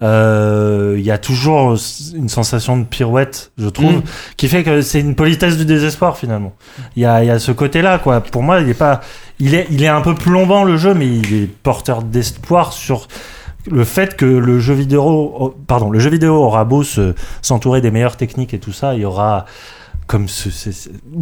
euh, 0.04 0.96
il 0.98 1.04
y 1.06 1.12
a 1.12 1.20
toujours 1.20 1.76
une 2.16 2.28
sensation 2.30 2.76
de 2.78 2.84
pirouette, 2.84 3.52
je 3.60 3.70
trouve, 3.70 3.98
Mm. 3.98 4.04
qui 4.36 4.48
fait 4.48 4.64
que 4.64 4.82
c'est 4.82 5.00
une 5.00 5.14
politesse 5.14 5.58
du 5.58 5.66
désespoir 5.66 6.18
finalement. 6.18 6.54
Il 6.96 7.04
y 7.04 7.06
a, 7.06 7.24
y 7.24 7.30
a 7.30 7.38
ce 7.38 7.52
côté-là, 7.52 8.00
quoi. 8.00 8.20
Pour 8.22 8.42
moi, 8.42 8.62
il 8.62 8.70
est 8.70 8.74
pas, 8.74 9.02
il 9.40 9.54
est, 9.54 9.68
il 9.70 9.84
est 9.84 9.88
un 9.88 10.02
peu 10.02 10.16
plombant 10.16 10.64
le 10.64 10.76
jeu, 10.78 10.96
mais 10.96 11.08
il 11.08 11.44
est 11.44 11.46
porteur 11.48 12.02
d'espoir 12.02 12.74
sur 12.74 13.08
le 13.70 13.84
fait 13.84 14.16
que 14.16 14.26
le 14.26 14.60
jeu 14.60 14.74
vidéo, 14.74 15.04
oh, 15.40 15.54
pardon, 15.68 15.92
le 15.92 16.00
jeu 16.00 16.10
vidéo 16.10 16.34
aura 16.34 16.66
beau 16.66 16.82
se- 16.82 17.14
s'entourer 17.44 17.80
des 17.82 17.92
meilleures 17.92 18.18
techniques 18.18 18.56
et 18.56 18.60
tout 18.60 18.74
ça, 18.74 18.96
il 18.96 19.02
y 19.02 19.06
aura 19.06 19.46
comme 20.12 20.28
ce, 20.28 20.50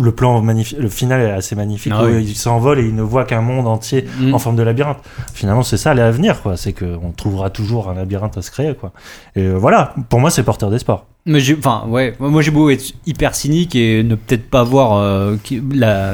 le 0.02 0.12
plan 0.12 0.42
magnifique, 0.42 0.80
le 0.80 0.90
final 0.90 1.22
est 1.22 1.30
assez 1.32 1.56
magnifique. 1.56 1.94
Ah 1.96 2.04
où 2.04 2.08
oui. 2.08 2.26
Il 2.28 2.36
s'envole 2.36 2.80
et 2.80 2.86
il 2.86 2.96
ne 2.96 3.04
voit 3.04 3.24
qu'un 3.24 3.42
monde 3.42 3.68
entier 3.68 4.06
Mm. 4.20 4.34
en 4.34 4.40
forme 4.40 4.56
de 4.56 4.64
labyrinthe. 4.64 4.98
Finalement, 5.34 5.62
c'est 5.64 5.78
ça 5.78 5.94
l'avenir, 5.94 6.42
quoi. 6.42 6.58
C'est 6.58 6.74
qu'on 6.74 7.12
trouvera 7.16 7.50
toujours 7.52 7.90
un 7.90 7.94
labyrinthe 7.94 8.38
à 8.38 8.42
se 8.42 8.50
créer, 8.52 8.74
quoi. 8.74 8.92
Et 9.36 9.44
euh, 9.44 9.54
voilà, 9.58 9.94
pour 10.10 10.20
moi, 10.20 10.32
c'est 10.32 10.42
porteur 10.44 10.72
d'espoir. 10.72 11.06
Mais 11.28 11.40
j'ai, 11.40 11.56
enfin, 11.56 11.84
ouais, 11.88 12.16
moi 12.20 12.42
j'ai 12.42 12.50
beau 12.52 12.70
être 12.72 12.94
hyper 13.06 13.36
cynique 13.36 13.76
et 13.76 14.02
ne 14.04 14.16
peut-être 14.16 14.50
pas 14.50 14.64
voir 14.64 14.94
euh, 14.98 15.36
qui- 15.44 15.62
la, 15.74 16.14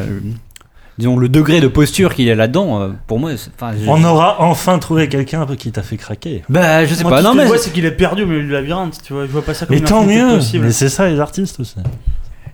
disons 0.98 1.16
le 1.18 1.30
degré 1.30 1.62
de 1.62 1.68
posture 1.68 2.14
qu'il 2.16 2.26
y 2.26 2.32
a 2.32 2.36
là-dedans. 2.36 2.82
euh, 2.82 2.90
pour 3.08 3.20
moi, 3.20 3.32
On 3.88 4.04
aura 4.04 4.42
enfin 4.42 4.78
trouvé 4.80 5.08
quelqu'un 5.08 5.46
qui 5.58 5.72
t'a 5.72 5.84
fait 5.84 5.98
craquer. 5.98 6.44
bah, 6.50 6.84
je 6.86 6.94
sais 6.94 7.04
Moi, 7.04 7.12
pas. 7.12 7.18
tout 7.20 7.24
Non 7.24 7.30
ce 7.32 7.34
que 7.36 7.38
mais 7.38 7.44
je 7.44 7.48
vois, 7.50 7.58
c'est 7.60 7.72
qu'il 7.72 7.86
est 7.86 7.92
perdu 7.92 8.24
au 8.24 8.26
milieu 8.26 8.42
du 8.44 8.50
labyrinthe, 8.52 8.98
tu 9.06 9.14
vois. 9.14 9.26
Je 9.26 9.32
vois 9.32 9.44
pas 9.44 9.54
ça 9.54 9.66
comme 9.66 9.76
Mais 9.76 9.82
tant 9.82 10.04
mieux. 10.04 10.36
possible. 10.38 10.66
Mais 10.66 10.72
c'est 10.72 10.90
ça 10.90 11.08
les 11.08 11.20
artistes 11.20 11.60
aussi. 11.62 11.76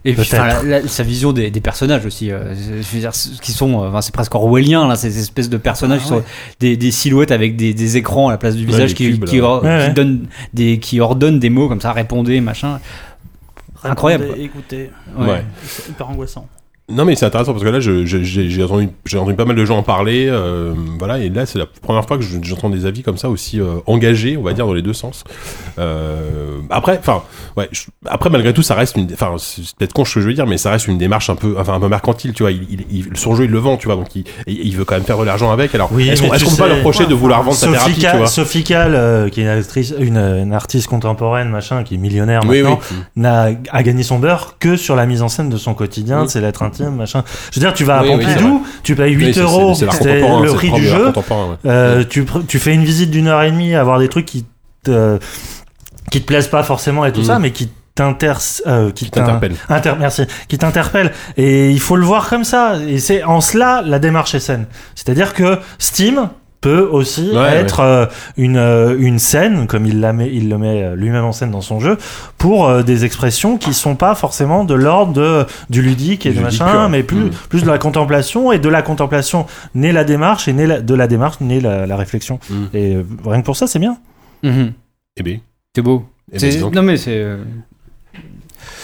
Et 0.03 0.14
puis 0.14 0.28
peut-être. 0.28 0.34
enfin, 0.41 0.64
la- 0.64 0.82
la- 0.82 0.88
sa 0.88 1.03
vision 1.03 1.32
des, 1.34 1.52
des 1.52 1.61
personnages 1.61 2.06
aussi. 2.06 2.32
euh, 2.32 2.53
je 2.56 2.94
veux 2.95 2.99
dire, 2.99 3.14
ce- 3.14 3.40
qui 3.41 3.52
sont, 3.52 3.84
euh, 3.84 3.90
enfin, 3.90 4.02
c'est 4.02 4.14
presque 4.14 4.34
orwellien 4.36 4.88
là, 4.88 4.95
ces 4.95 5.19
espèces 5.19 5.49
de 5.49 5.57
personnages 5.57 5.99
Ah 6.02 6.03
qui 6.03 6.10
sont 6.10 6.23
des, 6.60 6.78
des 6.78 6.91
silhouettes 6.91 7.32
avec 7.32 7.56
des, 7.56 7.73
des 7.73 7.98
écrans 7.98 8.30
à 8.30 8.32
la 8.32 8.38
place 8.38 8.56
du 8.56 8.65
Ouais, 8.65 8.72
visage 8.72 8.94
qui, 8.95 9.11
cubes, 9.11 9.26
qui, 9.26 9.38
là. 9.38 9.44
or- 9.44 9.64
Ouais, 9.64 9.78
qui 9.80 9.88
ouais. 9.88 9.94
donnent 9.94 10.28
des, 10.53 10.80
qui 10.80 10.99
ordonnent 10.99 11.40
des 11.40 11.49
mots 11.49 11.68
comme 11.69 11.82
ça, 11.82 11.91
répondez, 11.94 12.41
machin. 12.41 12.80
Incroyable. 13.84 14.28
Écoutez, 14.38 14.91
Ouais. 15.18 15.44
c'est 15.65 15.90
hyper 15.90 16.10
angoissant. 16.10 16.48
Non 16.91 17.05
mais 17.05 17.15
c'est 17.15 17.26
intéressant 17.26 17.53
parce 17.53 17.63
que 17.63 17.69
là 17.69 17.80
j'ai 17.80 18.63
entendu 18.63 18.89
entendu 19.13 19.34
pas 19.35 19.45
mal 19.45 19.55
de 19.55 19.65
gens 19.65 19.77
en 19.77 19.84
parler 19.84 20.27
euh, 20.30 20.73
voilà 20.99 21.19
et 21.19 21.30
là 21.30 21.45
c'est 21.45 21.59
la 21.59 21.65
première 21.65 22.05
fois 22.05 22.18
que 22.18 22.23
je- 22.23 22.38
j'entends 22.41 22.69
des 22.69 22.85
avis 22.85 23.01
comme 23.03 23.18
ça 23.18 23.30
aussi 23.30 23.59
euh, 23.59 23.76
engagés 23.88 24.38
on 24.38 24.43
va 24.43 24.53
dire 24.53 24.65
dans 24.68 24.73
les 24.73 24.81
deux 24.81 24.93
sens. 24.93 25.23
Euh, 25.80 26.59
après 26.69 26.97
enfin 26.99 27.23
ouais 27.57 27.69
je- 27.72 27.84
après 28.07 28.30
malgré 28.30 28.53
tout 28.53 28.61
ça 28.61 28.76
reste 28.76 28.97
une 28.97 29.07
enfin 29.13 29.35
c'est 29.38 29.61
peut-être 29.77 29.93
con 29.93 30.05
ce 30.05 30.15
que 30.15 30.22
je 30.22 30.27
veux 30.27 30.34
dire 30.34 30.45
mais 30.45 30.57
ça 30.57 30.72
reste 30.72 30.88
une 30.88 30.97
démarche 30.97 31.30
un 31.30 31.35
peu 31.35 31.55
enfin 31.57 31.73
un 31.73 31.80
peu 31.80 31.88
mercantile 31.88 32.34
tu 32.34 32.43
vois 32.43 32.51
il, 32.51 32.63
il, 32.69 32.85
il- 32.91 33.18
son 33.18 33.35
jeu 33.35 33.45
il 33.45 33.51
le 33.51 33.57
vend 33.59 33.77
tu 33.77 33.88
vois 33.88 33.95
donc 33.95 34.13
il, 34.15 34.26
il 34.47 34.76
veut 34.76 34.85
quand 34.85 34.95
même 34.95 35.03
faire 35.03 35.18
de 35.18 35.23
l'argent 35.23 35.51
avec 35.51 35.73
alors 35.76 35.89
Oui, 35.93 36.09
est-ce 36.09 36.22
qu'on 36.22 36.30
tu 36.35 36.45
qu'on 36.45 36.51
peut 36.51 36.57
pas 36.57 36.76
reprocher 36.76 37.05
de 37.05 37.13
vouloir 37.13 37.43
vendre 37.43 37.55
sa 37.57 37.68
Sophie, 37.68 37.73
thérapie 37.77 37.93
tu 37.95 38.01
Cal- 38.01 38.18
vois? 38.18 38.27
Sophie 38.27 38.63
Cal, 38.63 39.30
qui 39.31 39.41
est 39.41 39.43
une, 39.43 39.49
actrice, 39.49 39.93
une, 39.99 40.18
une 40.18 40.53
artiste 40.53 40.88
contemporaine, 40.88 41.49
machin, 41.49 41.84
qui 41.84 41.95
est 41.95 41.97
millionnaire 41.97 42.41
oui 42.45 42.61
oui. 42.61 42.63
maintenant, 42.63 42.80
n'a 43.15 43.49
a 43.72 43.84
gagné 43.84 44.03
son 44.03 44.19
beurre 44.19 44.55
que 44.59 44.76
sur 44.76 44.95
la 44.95 45.05
mise 45.05 45.22
en 45.22 45.30
scène 45.30 45.49
de 45.49 45.57
son 45.57 45.73
quotidien, 45.73 46.23
de 46.26 46.30
ses 46.30 46.41
lettres 46.41 46.63
intimes, 46.63 46.80
machin. 46.89 47.23
Je 47.51 47.59
veux 47.59 47.65
dire, 47.65 47.73
tu 47.73 47.83
vas 47.83 47.99
à 47.99 48.03
Oui, 48.03 48.09
oui, 48.15 48.23
c'est 48.25 48.33
Pompidou, 48.35 48.65
tu 48.83 48.95
payes 48.95 49.13
8 49.13 49.25
Oui, 49.27 49.33
c'est- 49.33 49.39
euros, 49.41 49.73
c'était 49.75 50.21
le 50.21 50.53
prix 50.53 50.71
du 50.71 50.85
jeu. 50.87 51.07
ouais. 51.07 51.13
Euh, 51.65 52.03
tu, 52.09 52.25
tu 52.47 52.59
fais 52.59 52.73
une 52.73 52.83
visite 52.83 53.11
d'une 53.11 53.27
heure 53.27 53.43
et 53.43 53.51
demie 53.51 53.75
à 53.75 53.83
voir 53.83 53.99
des 53.99 54.07
trucs 54.09 54.25
qui 54.25 54.45
te, 54.83 55.19
qui 56.09 56.21
te 56.21 56.25
plaisent 56.25 56.47
pas 56.47 56.63
forcément 56.63 57.05
et 57.05 57.11
tout 57.13 57.21
Mhm. 57.21 57.25
ça, 57.27 57.39
mais 57.39 57.51
qui 57.51 57.69
t'inter, 57.93 58.31
euh, 58.67 58.89
qui 58.91 59.05
Qui 59.05 59.11
t'interpelle. 59.11 59.53
t'in- 59.67 59.75
inter- 59.75 59.93
merci, 59.99 60.23
qui 60.47 60.57
t'interpelle. 60.57 61.11
Et 61.37 61.71
il 61.71 61.79
faut 61.79 61.97
le 61.97 62.05
voir 62.05 62.29
comme 62.29 62.45
ça. 62.45 62.77
Et 62.87 62.99
c'est 62.99 63.23
en 63.23 63.41
cela 63.41 63.83
la 63.85 63.99
démarche 63.99 64.33
est 64.33 64.39
saine. 64.39 64.65
C'est-à-dire 64.95 65.33
que 65.33 65.59
Steam 65.77 66.29
peut 66.61 66.88
aussi 66.91 67.31
Ouais, 67.33 67.55
être 67.55 67.79
euh, 67.79 68.05
une 68.38 68.55
euh, 68.57 68.95
une 68.99 69.17
scène 69.19 69.65
comme 69.67 69.85
il 69.88 69.99
la 69.99 70.13
met 70.13 70.29
il 70.31 70.47
le 70.47 70.57
met 70.59 70.83
euh, 70.83 70.95
lui-même 70.95 71.25
en 71.25 71.31
scène 71.31 71.49
dans 71.51 71.61
son 71.61 71.79
jeu 71.79 71.97
pour 72.38 72.67
euh, 72.69 72.83
des 72.83 73.03
expressions 73.03 73.57
qui 73.57 73.73
sont 73.73 73.95
pas 73.95 74.13
forcément 74.15 74.63
de 74.63 74.75
l'ordre 74.75 75.13
de 75.13 75.45
du 75.71 75.81
ludique 75.81 76.25
et 76.27 76.29
Du 76.29 76.38
de 76.38 76.43
ludique 76.43 76.61
machin 76.61 76.71
pur. 76.81 76.89
mais 76.89 77.01
plus 77.03 77.17
Mhm. 77.25 77.31
plus 77.49 77.63
de 77.63 77.67
la 77.67 77.79
contemplation 77.79 78.51
et 78.51 78.59
de 78.59 78.69
la 78.69 78.81
contemplation 78.83 79.47
naît 79.73 79.91
la 79.91 80.03
démarche 80.03 80.47
et 80.47 80.53
naît 80.53 80.67
la- 80.67 80.81
de 80.81 80.93
la 80.93 81.07
démarche 81.07 81.41
naît 81.41 81.59
la, 81.61 81.85
la 81.88 81.97
réflexion 81.97 82.39
Mhm. 82.49 82.67
et 82.73 82.95
euh, 82.95 83.03
rien 83.25 83.41
que 83.41 83.45
pour 83.45 83.57
ça 83.57 83.65
c'est 83.67 83.79
bien 83.79 83.97
Mhm. 84.43 84.73
eh 85.17 85.23
ben 85.23 85.39
C'est 85.75 85.81
beau. 85.81 86.05
eh 86.31 86.38
ben, 86.38 86.71
non 86.71 86.81
mais 86.83 86.97
c'est. 86.97 87.25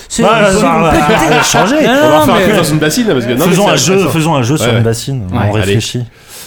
C'est- 0.09 0.21
Voilà, 0.23 0.51
c'est- 0.51 0.59
ça 0.59 0.77
va- 0.79 0.93
ça 0.93 1.29
va 1.29 1.43
changer 1.43 1.75
Non, 1.75 1.89
on 1.91 1.95
va 1.95 2.09
non, 2.09 2.19
refaire 2.21 2.35
un 2.35 2.39
mais- 2.39 2.47
peu 2.47 2.57
dans 2.57 2.63
une 2.63 2.79
bassine 2.79 3.05
parce 3.07 3.25
que 3.25 3.31
non, 3.33 3.45
mais 3.45 3.51
faisons 3.51 3.65
c'est 3.65 3.71
un 3.71 3.75
jeu 3.75 3.93
intéressant. 3.93 4.13
faisons 4.13 4.35
un 4.35 4.41
jeu 4.43 4.57
sur 4.57 4.65
Ouais, 4.67 4.71
ouais. 4.71 4.77
une 4.79 4.83
bassine 4.83 5.27
Ouais, 5.31 5.39
on 5.49 5.51
réfléchit 5.51 6.03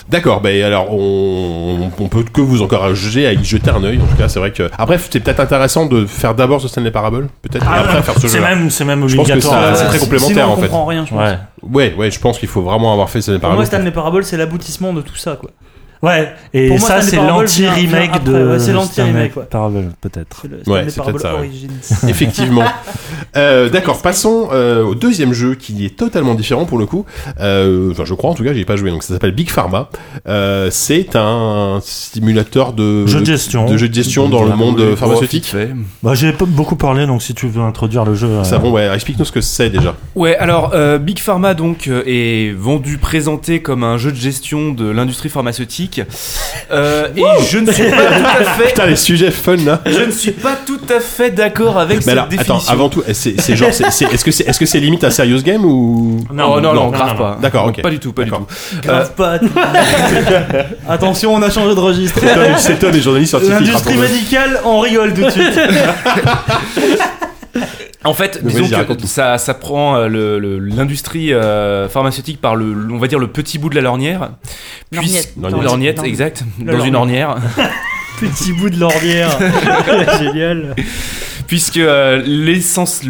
D'accord, 0.09 0.41
ben 0.41 0.65
alors 0.65 0.93
on, 0.93 1.89
on 2.01 2.09
peut 2.09 2.25
que 2.25 2.41
vous 2.41 2.63
encourager 2.63 3.29
à 3.29 3.33
y 3.33 3.45
jeter 3.45 3.71
un 3.71 3.85
œil. 3.85 4.01
En 4.03 4.07
tout 4.07 4.17
cas, 4.17 4.29
c'est 4.29 4.41
vrai 4.41 4.51
que 4.51 4.69
après 4.77 4.99
c'est 4.99 5.21
peut-être 5.21 5.39
intéressant 5.39 5.87
de 5.87 6.05
faire 6.05 6.35
d'abord 6.35 6.61
ce 6.61 6.67
Stanley 6.67 6.91
Parable, 6.91 7.29
peut-être, 7.43 7.65
et 7.65 7.79
après 7.79 8.03
faire 8.03 8.15
ce 8.15 8.27
Ah, 8.27 8.29
c'est 8.29 8.39
jeu. 8.39 8.41
même 8.43 8.71
c'est 8.71 8.85
même 8.85 9.07
Je 9.07 9.15
pense 9.17 9.27
que 9.29 9.33
obligatoire 9.33 9.77
ça- 9.77 9.85
c'est 9.85 9.89
très 9.91 9.99
complémentaire, 9.99 10.35
Sinon, 10.37 10.49
on 10.49 10.53
en 10.53 10.57
fait. 10.57 10.63
comprend 10.63 10.87
rien, 10.87 11.05
je 11.05 11.11
pense. 11.15 11.21
ouais 11.21 11.39
Ouais, 11.63 11.95
ouais, 11.97 12.11
je 12.11 12.19
pense 12.19 12.39
qu'il 12.39 12.49
faut 12.49 12.63
vraiment 12.63 12.93
avoir 12.93 13.09
fait 13.09 13.21
Stanley 13.21 13.39
Pour 13.39 13.43
Parable. 13.43 13.59
moi, 13.59 13.67
Stanley 13.67 13.91
Parable, 13.93 14.25
c'est 14.25 14.37
l'aboutissement 14.37 14.93
de 14.93 15.03
tout 15.03 15.15
ça, 15.17 15.37
quoi. 15.39 15.51
Ouais 16.03 16.33
et 16.53 16.69
Pour 16.69 16.79
moi, 16.79 16.89
ça 16.89 17.03
c'est 17.03 17.17
l'anti-remake 17.17 18.25
de 18.25 18.53
ouais, 18.53 18.59
c'est 18.59 18.73
l'anti-remake, 18.73 19.37
ouais. 19.37 19.45
Parable 19.45 19.91
peut-être 20.01 20.47
Ouais, 20.67 20.87
c'est 20.89 21.03
peut-être 21.03 21.21
ça, 21.21 21.37
ouais. 21.37 21.51
Effectivement. 22.09 22.65
Euh, 23.37 23.69
D'accord, 23.69 24.03
passons 24.03 24.49
euh, 24.53 24.83
au 24.85 24.95
deuxième 24.95 25.33
jeu 25.33 25.55
qui 25.55 25.85
est 25.85 25.97
totalement 25.97 26.35
différent 26.35 26.65
pour 26.65 26.79
le 26.79 26.87
coup. 26.87 27.05
Euh, 27.41 27.91
enfin, 27.93 28.05
je 28.05 28.15
crois 28.15 28.31
en 28.31 28.35
tout 28.35 28.45
cas, 28.45 28.53
j'y 28.53 28.61
ai 28.61 28.65
pas 28.65 28.77
joué. 28.77 28.91
Donc 28.91 29.03
ça 29.03 29.15
s'appelle 29.15 29.33
Big 29.33 29.51
Pharma. 29.51 29.91
Euh, 30.27 30.69
c'est 30.71 31.17
un 31.17 31.81
simulateur 31.83 32.73
de 32.73 33.07
jeu 33.07 33.21
de 33.21 33.25
gestion 33.25 33.67
de 33.67 33.77
jeu 33.77 33.89
de 33.89 33.95
gestion 33.95 34.29
dans 34.29 34.45
le 34.45 34.55
monde 34.55 34.95
pharmaceutique. 34.97 35.55
bah 36.03 36.15
j'ai 36.15 36.33
pas 36.33 36.45
beaucoup 36.45 36.77
parlé 36.77 37.07
donc 37.07 37.23
si 37.23 37.35
tu 37.35 37.49
veux 37.49 37.63
introduire 37.63 38.05
le 38.05 38.15
jeu 38.15 38.29
euh, 38.29 38.45
Ça 38.45 38.59
bon, 38.59 38.73
ouais, 38.73 38.93
explique-nous 38.95 39.25
ce 39.25 39.33
que 39.33 39.41
c'est 39.41 39.71
déjà. 39.71 39.95
Ouais, 40.15 40.37
alors 40.37 40.73
euh, 40.75 40.99
Big 40.99 41.19
Pharma 41.19 41.55
donc 41.55 41.89
est 41.89 42.55
vendu, 42.57 42.99
présenté 42.99 43.63
comme 43.63 43.85
un 43.85 43.99
jeu 43.99 44.11
de 44.11 44.17
gestion 44.17 44.73
de 44.73 44.89
l'industrie 44.89 45.29
pharmaceutique. 45.29 45.90
Euh, 46.71 47.09
et 47.17 47.23
je 47.51 47.59
ne 47.59 47.71
suis 47.73 47.91
pas 47.91 47.97
tout 47.97 48.25
à 48.41 48.45
fait, 48.45 48.67
Putain, 48.69 48.87
les 48.87 48.97
sujets 48.97 49.31
fun 49.31 49.57
là. 49.57 49.81
je 49.87 50.01
ne 50.03 50.11
suis 50.11 50.31
pas 50.33 50.57
tout 50.65 50.81
à 50.95 51.01
fait 51.01 51.31
d'accord 51.31 51.79
avec 51.79 51.97
Mais 51.99 52.03
cette 52.03 52.13
alors, 52.13 52.25
attends, 52.27 52.37
définition. 52.37 52.73
avant 52.73 52.89
tout, 52.89 53.03
c'est 53.13 53.41
c'est 53.41 53.57
genre, 53.57 53.73
c'est- 53.73 53.91
c'est- 53.91 54.05
est-ce 54.13 54.25
que 54.25 54.31
c'est 54.31 54.45
est-ce 54.49 54.59
que 54.61 54.67
c'est 54.67 54.81
limite 54.81 55.03
à 55.05 55.11
Serious 55.11 55.43
Game 55.43 55.65
ou 55.65 56.25
non, 56.33 56.61
non, 56.61 56.73
non, 56.75 56.91
grave 56.91 57.09
non, 57.09 57.15
pas. 57.17 57.39
D'accord, 57.41 57.67
ok. 57.67 57.83
Pas 57.83 57.91
du 57.91 57.99
tout, 57.99 58.13
pas 58.13 58.25
du 58.25 58.31
tout. 58.31 58.47
Grave 58.83 59.13
pas. 59.15 59.39
Attention, 60.89 61.35
on 61.35 61.43
a 61.43 61.51
changé 61.51 61.75
de 61.75 61.81
registre. 61.81 62.21
C'est 62.59 62.79
toi, 62.79 62.91
les 62.91 63.01
journalistes 63.01 63.31
scientifiques. 63.39 63.67
L'industrie 63.67 63.97
médicale, 63.97 64.61
on 64.65 64.81
rigole 64.81 65.13
tout 65.15 65.23
de 65.25 65.31
suite. 65.31 65.59
En 68.05 68.15
fait, 68.15 68.41
Mais 68.43 68.53
disons 68.53 68.85
que 68.85 69.07
ça, 69.07 69.37
ça 69.37 69.53
prend 69.55 69.97
euh, 69.97 70.09
le- 70.09 70.39
le- 70.39 70.59
l'industrie 70.59 71.35
euh, 71.35 71.89
pharmaceutique 71.89 72.41
par 72.41 72.57
le, 72.57 72.75
on 72.91 72.97
va 72.99 73.07
dire 73.09 73.19
le 73.19 73.27
petit 73.27 73.59
bout 73.59 73.69
de 73.69 73.75
la 73.75 73.83
lornière. 73.83 74.31
Lorgnette. 74.91 75.33
Lorgnette. 75.41 75.63
Lorgnette, 75.63 76.03
exact. 76.05 76.45
Dans 76.59 76.81
une 76.85 76.97
ornière. 76.97 77.37
Petit 78.21 78.53
bout 78.53 78.69
de 78.69 78.79
l'ornière. 78.79 79.31
Génial. 80.19 80.75
Puisque 81.51 81.79
euh, 81.79 82.23
l'essence, 82.25 83.01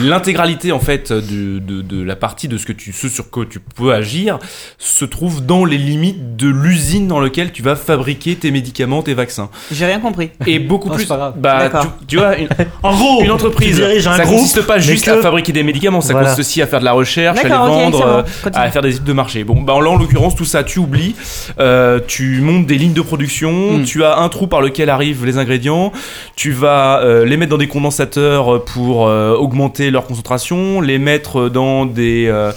l'intégralité 0.00 0.70
en 0.70 0.78
fait 0.78 1.12
de, 1.12 1.58
de, 1.58 1.82
de 1.82 2.02
la 2.04 2.14
partie 2.14 2.46
de 2.46 2.56
ce 2.56 2.66
que 2.66 2.72
tu, 2.72 2.92
ce 2.92 3.08
sur 3.08 3.30
quoi 3.30 3.44
tu 3.50 3.58
peux 3.58 3.92
agir, 3.92 4.38
se 4.78 5.04
trouve 5.04 5.44
dans 5.44 5.64
les 5.64 5.76
limites 5.76 6.36
de 6.36 6.48
l'usine 6.48 7.08
dans 7.08 7.18
laquelle 7.20 7.50
tu 7.50 7.62
vas 7.62 7.74
fabriquer 7.74 8.36
tes 8.36 8.52
médicaments, 8.52 9.02
tes 9.02 9.14
vaccins. 9.14 9.50
J'ai 9.72 9.86
rien 9.86 9.98
compris. 9.98 10.30
Et 10.46 10.60
beaucoup 10.60 10.88
Oh, 10.92 10.94
plus. 10.94 11.02
c'est 11.02 11.08
pas 11.08 11.16
grave. 11.16 11.34
Bah, 11.36 11.58
D'accord. 11.58 11.86
tu, 12.00 12.06
tu 12.06 12.16
vois, 12.18 12.36
une, 12.38 12.46
en 12.84 12.94
gros 12.94 13.22
une 13.24 13.30
entreprise, 13.32 13.70
tu 13.76 13.82
diriges 13.82 14.06
un 14.06 14.16
ça 14.16 14.22
groupe 14.24 14.36
consiste 14.38 14.62
pas 14.62 14.78
juste 14.78 15.06
que- 15.06 15.10
à 15.10 15.16
fabriquer 15.20 15.52
des 15.52 15.64
médicaments, 15.64 16.00
ça 16.00 16.12
Voilà. 16.12 16.28
consiste 16.28 16.46
aussi 16.48 16.62
à 16.62 16.68
faire 16.68 16.78
de 16.80 16.84
la 16.84 16.92
recherche, 16.92 17.40
à 17.40 17.42
les 17.42 17.48
vendre, 17.48 18.06
euh, 18.06 18.50
à 18.54 18.70
faire 18.70 18.82
des 18.82 18.90
études 18.94 19.04
de 19.04 19.12
marché. 19.12 19.42
Bon, 19.42 19.60
bah 19.62 19.74
là 19.82 19.90
en 19.90 19.96
l'occurrence 19.96 20.36
tout 20.36 20.44
ça 20.44 20.62
tu 20.62 20.78
oublies. 20.78 21.16
Euh, 21.58 21.98
tu 22.06 22.40
montes 22.40 22.66
des 22.66 22.78
lignes 22.78 22.92
de 22.92 23.00
production, 23.02 23.78
Mm. 23.78 23.84
tu 23.84 24.04
as 24.04 24.18
un 24.18 24.28
trou 24.28 24.46
par 24.46 24.60
lequel 24.60 24.90
arrivent 24.90 25.24
les 25.24 25.38
ingrédients, 25.38 25.90
tu 26.36 26.52
vas 26.52 27.00
euh, 27.02 27.24
les 27.24 27.36
mettre 27.36 27.50
dans 27.50 27.58
des 27.58 27.63
condensateurs 27.68 28.64
pour 28.64 29.06
euh, 29.06 29.34
augmenter 29.34 29.90
leur 29.90 30.06
concentration, 30.06 30.80
les 30.80 30.98
mettre 30.98 31.48
dans 31.48 31.86
des 31.86 32.26
euh, 32.28 32.52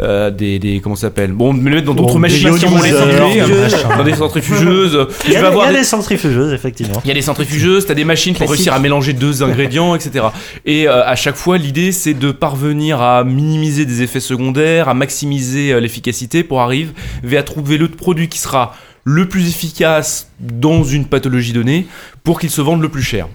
euh, 0.00 0.30
des, 0.30 0.58
des 0.58 0.80
comment 0.80 0.94
ça 0.96 1.02
s'appelle? 1.08 1.32
Bon, 1.32 1.52
les 1.52 1.60
mettre 1.60 1.84
dans 1.84 1.94
d'autres 1.94 2.14
Bon, 2.14 2.18
machines 2.18 2.50
des 2.50 2.58
qui 2.58 2.64
vont 2.64 2.80
les 2.82 2.90
des 2.90 2.96
machins. 2.96 3.88
dans 3.98 4.04
des 4.04 4.14
centrifugeuses. 4.14 5.06
il 5.26 5.32
y 5.32 5.36
a, 5.36 5.42
vas 5.42 5.50
des- 5.50 5.52
il 5.52 5.58
y 5.58 5.60
avoir 5.60 5.66
a 5.68 5.72
des- 5.72 5.78
des 5.78 5.84
centrifugeuses 5.84 6.52
effectivement 6.54 7.00
il 7.04 7.08
y 7.08 7.10
a 7.10 7.14
des 7.14 7.22
centrifugeuses, 7.22 7.86
t'as 7.86 7.94
des 7.94 8.04
machines 8.06 8.34
pour 8.34 8.48
réussir 8.50 8.72
à 8.72 8.78
mélanger 8.78 9.12
deux 9.12 9.42
ingrédients, 9.42 9.94
etc. 9.94 10.24
Et 10.64 10.88
euh, 10.88 11.04
à 11.06 11.14
chaque 11.14 11.36
fois, 11.36 11.58
l'idée 11.58 11.92
c'est 11.92 12.14
de 12.14 12.32
parvenir 12.32 13.02
à 13.02 13.22
minimiser 13.22 13.84
des 13.84 14.00
effets 14.02 14.20
secondaires, 14.20 14.88
à 14.88 14.94
maximiser 14.94 15.72
euh, 15.72 15.80
l'efficacité 15.80 16.42
pour 16.42 16.62
arriver 16.62 16.92
à 17.36 17.42
trouver 17.42 17.76
le 17.76 17.88
produit 17.88 18.28
qui 18.28 18.38
sera 18.38 18.74
le 19.04 19.28
plus 19.28 19.48
efficace 19.48 20.30
dans 20.40 20.84
une 20.84 21.04
pathologie 21.06 21.52
donnée 21.52 21.86
pour 22.24 22.40
qu'il 22.40 22.50
se 22.50 22.60
vende 22.62 22.80
le 22.80 22.88
plus 22.88 23.02
cher. 23.02 23.28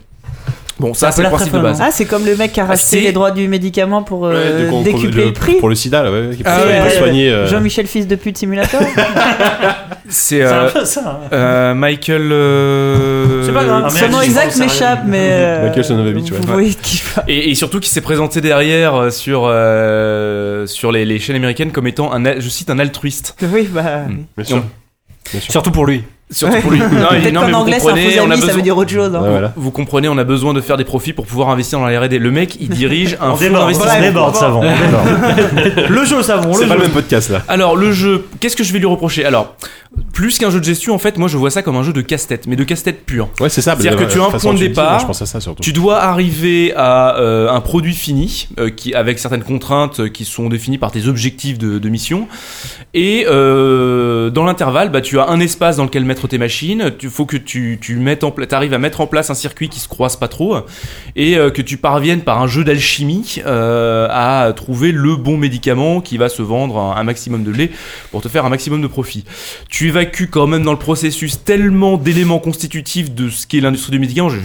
Bon, 0.80 0.94
ça, 0.94 1.12
c'est 1.12 1.24
le 1.24 1.30
principe 1.30 1.54
de 1.54 1.60
base. 1.60 1.80
Ah, 1.82 1.90
c'est 1.92 2.06
comme 2.06 2.24
le 2.26 2.36
mec 2.36 2.52
qui 2.54 2.60
a 2.60 2.66
racheté 2.66 2.86
c'est- 2.88 3.02
les 3.02 3.12
droits 3.12 3.32
du 3.32 3.48
médicament 3.48 4.04
pour 4.04 4.28
euh, 4.28 4.70
Ouais, 4.70 4.84
décupler 4.84 5.22
le- 5.24 5.26
le 5.30 5.34
prix. 5.34 5.56
Pour 5.56 5.70
le 5.70 5.76
sida, 5.76 6.04
là, 6.04 6.12
ouais, 6.12 6.36
qui 6.36 6.44
Ah 6.46 6.60
pas 6.60 6.66
ouais, 6.68 6.90
soigner. 6.92 7.30
euh, 7.32 7.48
Jean-Michel 7.48 7.88
Fils 7.88 8.06
de 8.08 8.16
pute 8.16 8.38
simulator. 8.38 8.80
C'est 10.10 10.38
C'est 10.38 10.44
un 10.44 10.66
euh, 10.66 10.70
peu 10.72 10.86
ça. 10.86 11.20
hein. 11.26 11.28
euh, 11.34 11.74
Michael. 11.74 12.32
euh, 12.32 13.44
C'est 13.46 13.52
pas 13.54 13.64
grave. 13.66 13.84
Ah, 13.88 13.90
Son 13.90 14.08
nom 14.10 14.22
exact 14.22 14.56
m'échappe, 14.58 15.02
mais. 15.06 15.18
euh, 15.32 15.68
Michael 15.68 15.84
Sonovovich, 15.84 16.32
ouais. 16.32 16.38
Vous 16.42 16.54
voyez 16.54 16.70
de 16.70 16.76
qui. 16.76 17.02
Et, 17.28 17.50
et 17.52 17.56
surtout 17.56 17.80
qui 17.80 17.90
s'est 17.90 18.02
présenté 18.02 18.40
derrière 18.40 18.96
euh, 18.96 19.10
sur 19.10 19.42
euh, 19.46 20.66
sur 20.66 20.92
les, 20.92 21.04
les 21.06 21.20
chaînes 21.20 21.36
américaines 21.36 21.72
comme 21.72 21.88
étant 21.88 22.14
un 22.14 22.40
je 22.40 22.48
cite 22.50 22.70
un 22.70 22.80
altruiste. 22.80 23.36
Oui, 23.52 23.68
bah. 23.70 24.04
Bien 24.38 24.46
sûr. 24.46 24.64
Surtout 25.50 25.72
pour 25.72 25.86
lui. 25.86 26.04
Surtout 26.30 26.58
pour 26.62 26.72
lui. 26.72 26.80
Non, 26.82 26.86
il 27.14 27.18
dit, 27.18 27.22
Peut-être 27.22 27.34
non, 27.34 27.40
qu'en 27.42 27.46
mais 27.48 27.52
vous 27.54 27.58
anglais, 27.60 27.80
c'est 27.80 27.88
un 27.88 27.92
comprenez, 27.92 28.12
faux 28.12 28.20
on 28.20 28.22
a 28.30 28.34
ami, 28.34 28.36
ça 28.36 28.46
besoin- 28.48 28.56
veut 28.58 28.62
dire 28.62 28.78
autre 28.78 28.92
chose. 28.92 29.16
hein. 29.16 29.22
Ouais, 29.22 29.30
voilà. 29.30 29.54
Vous 29.56 29.72
comprenez, 29.72 30.10
on 30.10 30.18
a 30.18 30.24
besoin 30.26 30.54
de 30.54 30.60
faire 30.62 30.76
des 30.78 30.84
profits 30.84 31.14
pour 31.14 31.26
pouvoir 31.26 31.50
investir 31.50 31.80
dans 31.80 31.86
la 31.86 32.00
R&D. 32.02 32.20
Le 32.20 32.32
mec, 32.32 32.58
il 32.60 32.68
dirige 32.70 33.18
un 33.22 33.30
On 33.32 33.36
fonds 33.36 33.40
déborde, 33.46 33.62
d'investissement. 33.64 33.94
on 33.98 34.02
déborde, 34.02 34.36
savon. 34.36 34.60
on 34.60 34.62
déborde. 34.64 35.88
Le 35.90 36.06
jeu 36.06 36.18
au 36.18 36.24
savon, 36.24 36.50
le 36.50 36.54
C'est 36.56 36.68
pas 36.68 36.74
jeu. 36.74 36.80
le 36.80 36.84
même 36.86 36.92
podcast 36.92 37.30
là. 37.30 37.44
Alors 37.48 37.76
le 37.78 37.92
jeu, 37.94 38.26
qu'est-ce 38.42 38.56
que 38.58 38.64
je 38.66 38.74
vais 38.74 38.80
lui 38.80 38.86
reprocher? 38.88 39.24
Alors, 39.26 39.56
plus 40.14 40.38
qu'un 40.38 40.50
jeu 40.50 40.60
de 40.60 40.66
gestion, 40.66 40.94
en 40.94 41.00
fait, 41.00 41.18
moi 41.18 41.28
je 41.28 41.38
vois 41.38 41.50
ça 41.50 41.62
comme 41.62 41.76
un 41.76 41.84
jeu 41.84 41.94
de 41.94 42.02
casse-tête, 42.02 42.48
mais 42.48 42.56
de 42.56 42.64
casse-tête 42.64 43.06
pur. 43.06 43.30
Ouais, 43.40 43.50
c'est 43.50 43.62
ça. 43.62 43.76
C'est-à-dire 43.80 44.08
que 44.08 44.12
tu 44.12 44.20
as 44.20 44.26
un 44.26 44.32
point 44.32 44.54
de 44.54 44.58
tu 44.58 44.64
dis, 44.64 44.70
départ, 44.70 44.92
moi, 44.92 45.00
Je 45.00 45.06
pense 45.06 45.22
à 45.22 45.26
ça 45.26 45.40
surtout. 45.40 45.64
Tu 45.64 45.74
dois 45.74 46.00
arriver 46.02 46.74
à 46.76 47.18
euh, 47.18 47.50
un 47.50 47.62
produit 47.62 47.94
fini, 47.94 48.50
euh, 48.60 48.70
qui 48.70 48.94
avec 48.94 49.20
certaines 49.20 49.44
contraintes 49.44 50.00
euh, 50.02 50.10
qui 50.10 50.26
sont 50.26 50.50
définies 50.50 50.78
par 50.78 50.92
tes 50.92 51.08
objectifs 51.08 51.58
de, 51.58 51.80
de 51.80 51.90
mission. 51.90 52.28
Et 52.94 53.26
euh, 53.28 54.30
dans 54.30 54.44
l'intervalle, 54.44 54.92
bah, 54.92 55.02
tu 55.02 55.20
as 55.20 55.28
un 55.30 55.40
espace 55.40 55.78
dans 55.78 55.84
lequel 55.84 56.04
mettre 56.04 56.28
tes 56.28 56.38
machines. 56.38 56.92
Il 57.02 57.10
faut 57.10 57.26
que 57.26 57.38
tu, 57.38 57.78
tu 57.80 57.96
mettes 57.96 58.24
en 58.24 58.34
arrives 58.52 58.74
à 58.74 58.80
mettre 58.80 59.02
en 59.02 59.08
place 59.08 59.30
un 59.30 59.36
circuit 59.36 59.70
qui 59.70 59.80
se 59.80 59.88
croise 59.88 60.16
pas 60.16 60.28
trop 60.28 60.58
et 61.16 61.36
que 61.36 61.62
tu 61.62 61.78
parviennes 61.78 62.22
par 62.22 62.42
un 62.42 62.48
jeu 62.48 62.64
d'alchimie 62.64 63.42
à 63.46 64.52
trouver 64.56 64.92
le 64.92 65.16
bon 65.16 65.38
médicament 65.38 66.02
qui 66.02 66.18
va 66.18 66.30
se 66.30 66.42
vendre 66.42 66.78
un, 66.80 66.96
un 66.96 67.04
maximum 67.04 67.44
de 67.44 67.52
lait 67.52 67.72
pour 68.12 68.22
te 68.22 68.30
faire 68.30 68.46
un 68.46 68.50
maximum 68.50 68.82
de 68.82 68.88
profit. 68.88 69.26
Tu 69.70 69.77
évacues 69.86 70.28
quand 70.28 70.48
même 70.48 70.64
dans 70.64 70.72
le 70.72 70.80
processus 70.80 71.44
tellement 71.44 71.98
d'éléments 71.98 72.40
constitutifs 72.40 73.12
de 73.14 73.30
ce 73.30 73.46
qu'est 73.46 73.62
l'industrie 73.62 73.92
du 73.92 74.00
médicament. 74.00 74.30
Je, 74.30 74.40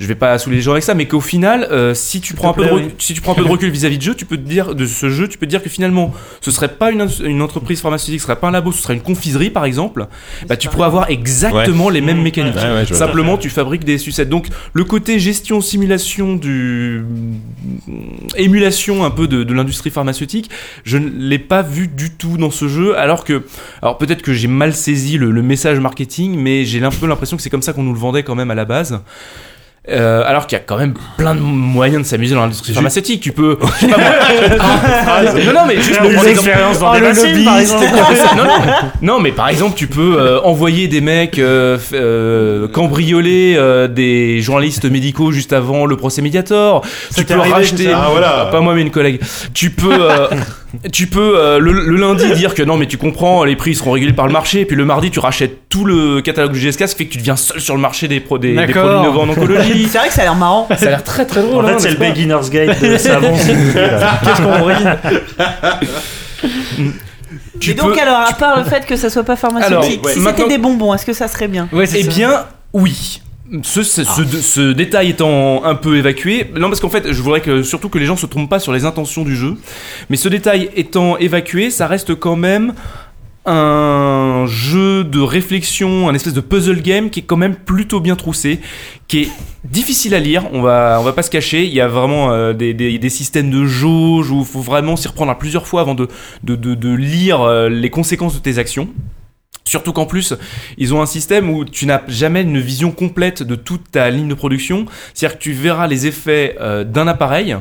je 0.00 0.06
vais 0.06 0.14
pas 0.14 0.36
saouler 0.38 0.56
les 0.56 0.62
gens 0.62 0.72
avec 0.72 0.82
ça, 0.82 0.94
mais 0.94 1.06
qu'au 1.06 1.20
final, 1.20 1.68
euh, 1.70 1.92
si 1.94 2.20
tu 2.20 2.34
prends 2.34 2.50
un 2.50 2.52
peu 2.54 2.62
de 2.62 2.68
plaît, 2.68 2.76
rec- 2.76 2.86
oui. 2.86 2.94
si 2.98 3.12
tu 3.14 3.20
prends 3.20 3.32
un 3.32 3.34
peu 3.36 3.44
de 3.44 3.48
recul 3.48 3.70
vis-à-vis 3.70 3.98
de 3.98 4.02
jeu, 4.02 4.14
tu 4.14 4.24
peux 4.24 4.38
te 4.38 4.48
dire 4.48 4.74
de 4.74 4.86
ce 4.86 5.10
jeu, 5.10 5.28
tu 5.28 5.36
peux 5.38 5.44
te 5.46 5.50
dire 5.50 5.62
que 5.62 5.68
finalement, 5.68 6.12
ce 6.40 6.50
serait 6.50 6.68
pas 6.74 6.90
une, 6.90 7.06
une 7.22 7.42
entreprise 7.42 7.80
pharmaceutique, 7.82 8.18
ce 8.20 8.26
serait 8.26 8.40
pas 8.40 8.48
un 8.48 8.52
labo, 8.52 8.72
ce 8.72 8.82
serait 8.82 8.94
une 8.94 9.02
confiserie 9.02 9.50
par 9.50 9.64
exemple. 9.66 10.06
Bah, 10.48 10.56
tu 10.56 10.68
pourrais 10.68 10.86
avoir 10.86 11.10
exactement 11.10 11.90
les 11.90 12.00
mêmes 12.00 12.22
mécaniques. 12.22 12.54
Ouais, 12.56 12.62
ouais, 12.62 12.84
je 12.84 12.94
vois. 12.94 12.98
Simplement, 13.06 13.36
tu 13.36 13.50
fabriques 13.50 13.84
des 13.84 13.98
sucettes. 13.98 14.30
Donc, 14.30 14.46
le 14.72 14.84
côté 14.84 15.18
gestion, 15.18 15.60
simulation 15.60 16.34
du 16.34 17.04
émulation 18.36 19.04
un 19.04 19.10
peu 19.10 19.28
de, 19.28 19.44
de 19.44 19.54
l'industrie 19.54 19.90
pharmaceutique, 19.90 20.50
je 20.84 20.98
ne 20.98 21.08
l'ai 21.10 21.38
pas 21.38 21.62
vu 21.62 21.88
du 21.88 22.10
tout 22.10 22.36
dans 22.36 22.50
ce 22.50 22.68
jeu. 22.68 22.96
Alors 22.96 23.24
que, 23.24 23.42
alors 23.82 23.98
peut-être 23.98 24.22
que 24.22 24.32
j'ai 24.32 24.48
mal 24.48 24.74
saisi 24.74 25.18
le, 25.18 25.30
le 25.30 25.42
message 25.42 25.78
marketing, 25.78 26.36
mais 26.38 26.64
j'ai 26.64 26.82
un 26.82 26.90
peu 26.90 27.06
l'impression 27.06 27.36
que 27.36 27.42
c'est 27.42 27.50
comme 27.50 27.62
ça 27.62 27.72
qu'on 27.72 27.82
nous 27.82 27.92
le 27.92 27.98
vendait 27.98 28.22
quand 28.22 28.34
même 28.34 28.50
à 28.50 28.54
la 28.54 28.64
base. 28.64 29.00
Euh, 29.90 30.22
alors 30.24 30.46
qu'il 30.46 30.56
y 30.56 30.60
a 30.60 30.64
quand 30.64 30.76
même 30.78 30.94
plein 31.16 31.34
de 31.34 31.40
moyens 31.40 32.02
de 32.02 32.06
s'amuser 32.06 32.34
dans 32.34 32.42
l'industrie 32.42 32.72
pharmaceutique. 32.72 33.20
Tu 33.20 33.32
peux. 33.32 33.58
je 33.80 33.86
sais 33.86 33.88
pas 33.88 33.96
moi. 33.98 35.32
non, 35.46 35.52
non, 35.52 35.60
mais 35.66 35.76
juste 35.76 35.98
pour 35.98 36.10
prendre 36.12 36.26
l'exemple- 36.26 36.50
dans 36.80 36.92
des 36.94 37.00
vaccins, 37.00 37.44
par 37.44 37.58
exemple. 37.58 38.36
non, 38.36 38.44
non. 38.44 38.60
Non, 39.02 39.20
mais 39.20 39.32
par 39.32 39.48
exemple, 39.48 39.74
tu 39.76 39.86
peux 39.86 40.16
euh, 40.18 40.40
envoyer 40.42 40.86
des 40.88 41.00
mecs 41.00 41.38
euh, 41.38 41.78
euh, 41.92 42.68
cambrioler 42.68 43.54
euh, 43.56 43.88
des 43.88 44.40
journalistes 44.40 44.84
médicaux 44.84 45.32
juste 45.32 45.52
avant 45.52 45.86
le 45.86 45.96
procès 45.96 46.22
Mediator. 46.22 46.84
Tu 47.16 47.24
peux 47.24 47.34
arrivé, 47.34 47.54
racheter. 47.54 47.90
Ah, 47.92 48.08
voilà. 48.10 48.48
Pas 48.50 48.60
moi, 48.60 48.74
mais 48.74 48.82
une 48.82 48.90
collègue. 48.90 49.20
Tu 49.54 49.70
peux. 49.70 49.98
Tu 50.92 51.06
peux 51.08 51.38
euh, 51.38 51.58
le, 51.58 51.72
le 51.72 51.96
lundi 51.96 52.30
dire 52.34 52.54
que 52.54 52.62
non 52.62 52.76
mais 52.76 52.86
tu 52.86 52.96
comprends 52.96 53.42
les 53.44 53.56
prix 53.56 53.74
seront 53.74 53.90
régulés 53.92 54.12
par 54.12 54.26
le 54.26 54.32
marché 54.32 54.60
et 54.60 54.64
puis 54.64 54.76
le 54.76 54.84
mardi 54.84 55.10
tu 55.10 55.18
rachètes 55.18 55.68
tout 55.68 55.84
le 55.84 56.20
catalogue 56.20 56.52
du 56.52 56.60
GSK 56.60 56.86
ce 56.88 56.94
qui 56.94 56.98
fait 56.98 57.06
que 57.06 57.12
tu 57.12 57.18
deviens 57.18 57.34
seul 57.36 57.60
sur 57.60 57.74
le 57.74 57.80
marché 57.80 58.06
des, 58.06 58.20
pro- 58.20 58.38
des, 58.38 58.54
des 58.54 58.72
produits 58.72 58.98
innovants 59.00 59.22
en 59.22 59.28
oncologie 59.30 59.88
C'est 59.90 59.98
vrai 59.98 60.08
que 60.08 60.14
ça 60.14 60.20
a 60.22 60.24
l'air 60.24 60.34
marrant. 60.36 60.68
ça 60.76 60.86
a 60.86 60.90
l'air 60.90 61.02
très 61.04 61.24
très 61.26 61.42
drôle 61.42 61.64
En 61.64 61.68
hein, 61.68 61.72
fait, 61.72 61.80
c'est 61.80 61.88
n'est-ce 61.98 62.00
le 62.00 62.08
beginner's 62.10 62.50
guide 62.50 62.76
de 62.80 62.96
savon. 62.98 63.32
Qu'est-ce 63.36 64.42
qu'on 64.42 64.64
rit 64.64 64.74
Tu 67.60 67.70
Et 67.70 67.74
donc, 67.74 67.94
peux- 67.94 68.00
alors, 68.00 68.20
à 68.28 68.32
part 68.32 68.58
le 68.58 68.64
fait 68.64 68.86
que 68.86 68.96
ça 68.96 69.10
soit 69.10 69.24
pas 69.24 69.36
pharmaceutique, 69.36 70.00
Alors, 70.04 70.14
si 70.14 70.20
c'était 70.22 70.48
des 70.48 70.58
bonbons, 70.58 70.94
est-ce 70.94 71.04
que 71.04 71.12
ça 71.12 71.28
serait 71.28 71.48
bien 71.48 71.68
Ouais, 71.72 71.86
c'est 71.86 72.00
Eh 72.00 72.04
ça. 72.04 72.10
bien, 72.10 72.44
oui. 72.72 73.20
Ce, 73.62 74.72
détail 74.72 75.10
étant 75.10 75.64
un 75.64 75.74
peu 75.74 75.96
évacué, 75.96 76.46
non 76.56 76.68
parce 76.68 76.78
qu'en 76.78 76.88
fait 76.88 77.12
je 77.12 77.20
voudrais 77.20 77.42
surtout 77.64 77.88
que 77.88 77.98
les 77.98 78.06
gens 78.06 78.16
se 78.16 78.26
trompent 78.26 78.48
pas 78.48 78.60
sur 78.60 78.72
les 78.72 78.84
intentions 78.84 79.24
du 79.24 79.34
jeu, 79.34 79.56
mais 80.08 80.16
ce 80.16 80.28
détail 80.28 80.70
étant 80.76 81.16
évacué, 81.16 81.70
ça 81.70 81.88
reste 81.88 82.14
quand 82.14 82.36
même 82.36 82.74
un 83.46 84.44
jeu 84.46 85.02
de 85.02 85.18
réflexion, 85.18 86.08
un 86.08 86.14
espèce 86.14 86.34
de 86.34 86.40
puzzle 86.40 86.80
game 86.80 87.10
qui 87.10 87.20
est 87.20 87.24
quand 87.24 87.38
même 87.38 87.56
plutôt 87.56 87.98
bien 87.98 88.14
troussé, 88.14 88.60
qui 89.08 89.22
est 89.22 89.28
difficile 89.64 90.14
à 90.14 90.20
lire, 90.20 90.44
on 90.52 90.62
va, 90.62 90.98
on 91.00 91.02
va 91.02 91.12
pas 91.12 91.22
se 91.22 91.30
cacher, 91.30 91.64
il 91.64 91.72
y 91.72 91.80
a 91.80 91.88
vraiment 91.88 92.30
euh, 92.30 92.52
des, 92.52 93.08
systèmes 93.08 93.50
de 93.50 93.64
jauge 93.64 94.30
où 94.30 94.40
il 94.40 94.46
faut 94.46 94.60
vraiment 94.60 94.94
s'y 94.94 95.08
reprendre 95.08 95.32
à 95.32 95.38
plusieurs 95.38 95.66
fois 95.66 95.80
avant 95.80 95.96
de 95.96 96.94
lire 96.94 97.40
euh, 97.40 97.68
les 97.68 97.90
conséquences 97.90 98.34
de 98.34 98.40
tes 98.40 98.58
actions. 98.58 98.88
Surtout 99.70 99.92
qu'en 99.92 100.04
plus, 100.04 100.34
ils 100.78 100.92
ont 100.94 101.00
un 101.00 101.06
système 101.06 101.48
où 101.48 101.64
tu 101.64 101.86
n'as 101.86 102.00
jamais 102.08 102.42
une 102.42 102.58
vision 102.58 102.90
complète 102.90 103.44
de 103.44 103.54
toute 103.54 103.92
ta 103.92 104.10
ligne 104.10 104.26
de 104.26 104.34
production. 104.34 104.84
C'est-à-dire 105.14 105.38
que 105.38 105.42
tu 105.44 105.52
verras 105.52 105.86
les 105.86 106.08
effets 106.08 106.56
euh, 106.60 106.82
d'un 106.82 107.06
appareil, 107.06 107.56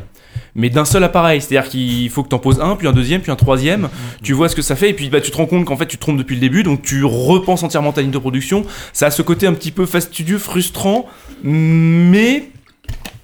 mais 0.56 0.72
d'un 0.72 0.86
seul 0.86 1.04
appareil. 1.04 1.40
C'est-à-dire 1.40 1.70
qu'il 1.70 2.10
faut 2.10 2.24
que 2.24 2.30
tu 2.30 2.34
en 2.34 2.40
poses 2.40 2.62
un, 2.62 2.76
puis 2.76 2.88
un 2.88 2.94
deuxième, 2.94 3.22
puis 3.22 3.32
un 3.32 3.36
troisième. 3.36 3.90
Tu 4.24 4.34
vois 4.34 4.50
ce 4.50 4.56
que 4.56 4.64
ça 4.64 4.76
fait, 4.76 4.90
et 4.90 4.94
puis 4.94 5.08
bah, 5.10 5.22
tu 5.22 5.30
te 5.30 5.38
rends 5.38 5.46
compte 5.46 5.66
qu'en 5.66 5.78
fait 5.78 5.86
tu 5.86 5.98
te 5.98 6.02
trompes 6.02 6.18
depuis 6.18 6.34
le 6.34 6.42
début, 6.42 6.64
donc 6.64 6.82
tu 6.82 7.04
repenses 7.04 7.62
entièrement 7.62 7.92
ta 7.92 8.02
ligne 8.02 8.10
de 8.10 8.18
production. 8.18 8.66
Ça 8.92 9.06
a 9.06 9.12
ce 9.12 9.22
côté 9.22 9.46
un 9.46 9.54
petit 9.54 9.72
peu 9.72 9.86
fastidieux, 9.86 10.40
frustrant, 10.40 11.06
mais 11.44 12.50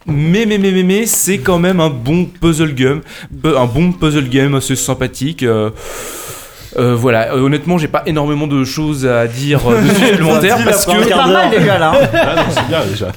mais 0.05 0.45
mais 0.45 0.59
mais 0.59 0.71
mais, 0.71 0.83
mais 0.83 1.05
c'est 1.07 1.39
quand 1.39 1.57
même 1.57 1.79
un 1.79 1.89
bon 1.89 2.25
puzzle 2.25 2.75
game, 2.75 3.01
un 3.43 3.65
bon 3.65 3.93
puzzle 3.93 4.29
game 4.29 4.53
assez 4.53 4.75
sympathique. 4.75 5.41
euh, 5.41 5.71
euh, 6.77 6.95
voilà, 6.95 7.33
Euh, 7.33 7.41
honnêtement, 7.41 7.77
j'ai 7.77 7.87
pas 7.87 8.03
énormément 8.05 8.47
de 8.47 8.63
choses 8.63 9.05
à 9.05 9.27
dire 9.27 9.61
euh, 9.69 9.81
dessus 9.81 10.05
supplémentaires 10.09 10.57
parce 10.63 10.85
C'est 10.85 10.91
que 10.91 11.09
pas 11.09 11.27
mal 11.27 11.49
déjà 11.51 11.77
là. 11.79 11.93
hein. 11.93 12.07
Ah 12.13 12.35
non, 12.35 12.41
c'est 12.49 12.67
bien 12.67 12.79
déjà. 12.89 13.07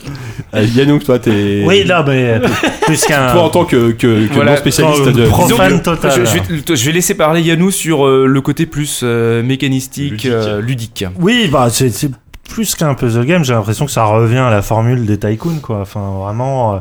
Euh, 0.55 0.64
Yannouk, 0.64 1.05
toi, 1.05 1.18
t'es. 1.18 1.62
Oui, 1.66 1.85
là, 1.85 2.02
mais 2.06 2.24
euh, 2.30 2.39
plus 2.86 3.05
qu'un. 3.05 3.32
Toi, 3.32 3.43
en 3.43 3.51
tant 3.51 3.64
que, 3.64 3.90
que, 3.93 4.26
que 4.26 4.32
Voilà, 4.35 4.52
non 4.52 4.56
spécialiste 4.59 5.05
de. 5.09 5.26
pro- 5.26 5.43
Disons 5.44 5.56
Profane 5.56 5.78
que- 5.78 5.85
total. 5.85 6.10
Je, 6.16 6.24
je 6.24 6.39
vais, 6.39 6.76
je 6.76 6.86
vais 6.86 6.93
laisser 6.93 7.14
parler 7.14 7.43
Yannou 7.43 7.70
sur 7.70 8.06
euh, 8.06 8.26
le 8.26 8.40
côté 8.40 8.64
plus 8.66 9.01
euh, 9.02 9.43
mécanistique, 9.43 10.12
Ludique. 10.12 10.26
euh, 10.30 10.60
ludique. 10.62 11.05
Oui, 11.20 11.48
bah 11.52 11.68
c'est 11.70 11.90
c'est 11.90 12.10
plus 12.48 12.74
qu'un 12.74 12.94
puzzle 12.94 13.26
game. 13.26 13.44
J'ai 13.44 13.52
l'impression 13.52 13.85
que 13.85 13.93
ça 13.93 14.05
revient 14.05 14.39
à 14.39 14.48
la 14.51 14.62
formule 14.62 15.05
des 15.05 15.18
tycoons, 15.18 15.59
quoi. 15.60 15.80
Enfin, 15.82 16.01
vraiment, 16.24 16.76
euh, 16.76 16.78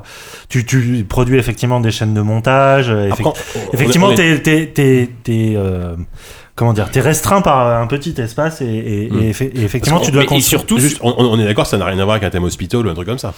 tu, 0.47 0.65
tu 0.65 1.05
produis 1.07 1.37
effectivement 1.37 1.81
des 1.81 1.91
chaînes 1.91 2.13
de 2.13 2.21
montage. 2.21 2.89
euh, 2.89 3.09
Après, 3.11 3.21
effect- 3.21 3.25
on- 3.27 3.59
on- 3.59 3.73
effectivement, 3.73 4.07
on 4.07 4.11
est- 4.11 4.15
t'es 4.15 4.37
t'es 4.39 4.71
t'es 4.73 5.09
t'es, 5.25 5.53
euh, 5.57 5.95
comment 6.57 6.73
dire, 6.73 6.91
t'es 6.91 6.99
restreint 6.99 7.39
par 7.41 7.81
un 7.81 7.87
petit 7.87 8.13
espace 8.19 8.59
et, 8.61 8.65
et, 8.65 9.09
Mm. 9.09 9.19
et 9.21 9.31
effe- 9.31 9.51
et 9.57 9.63
effectivement, 9.63 10.01
tu 10.01 10.11
dois 10.11 10.23
et 10.29 10.41
surtout, 10.41 10.77
Juste, 10.79 10.97
on, 11.01 11.13
on 11.17 11.39
est 11.39 11.45
d'accord, 11.45 11.65
ça 11.67 11.77
n'a 11.77 11.85
rien 11.85 11.97
à 11.99 12.03
voir 12.03 12.15
avec 12.15 12.23
un 12.27 12.29
thème 12.29 12.43
hospital 12.43 12.85
ou 12.85 12.89
un 12.89 12.93
truc 12.93 13.07
comme 13.07 13.17
ça. 13.19 13.33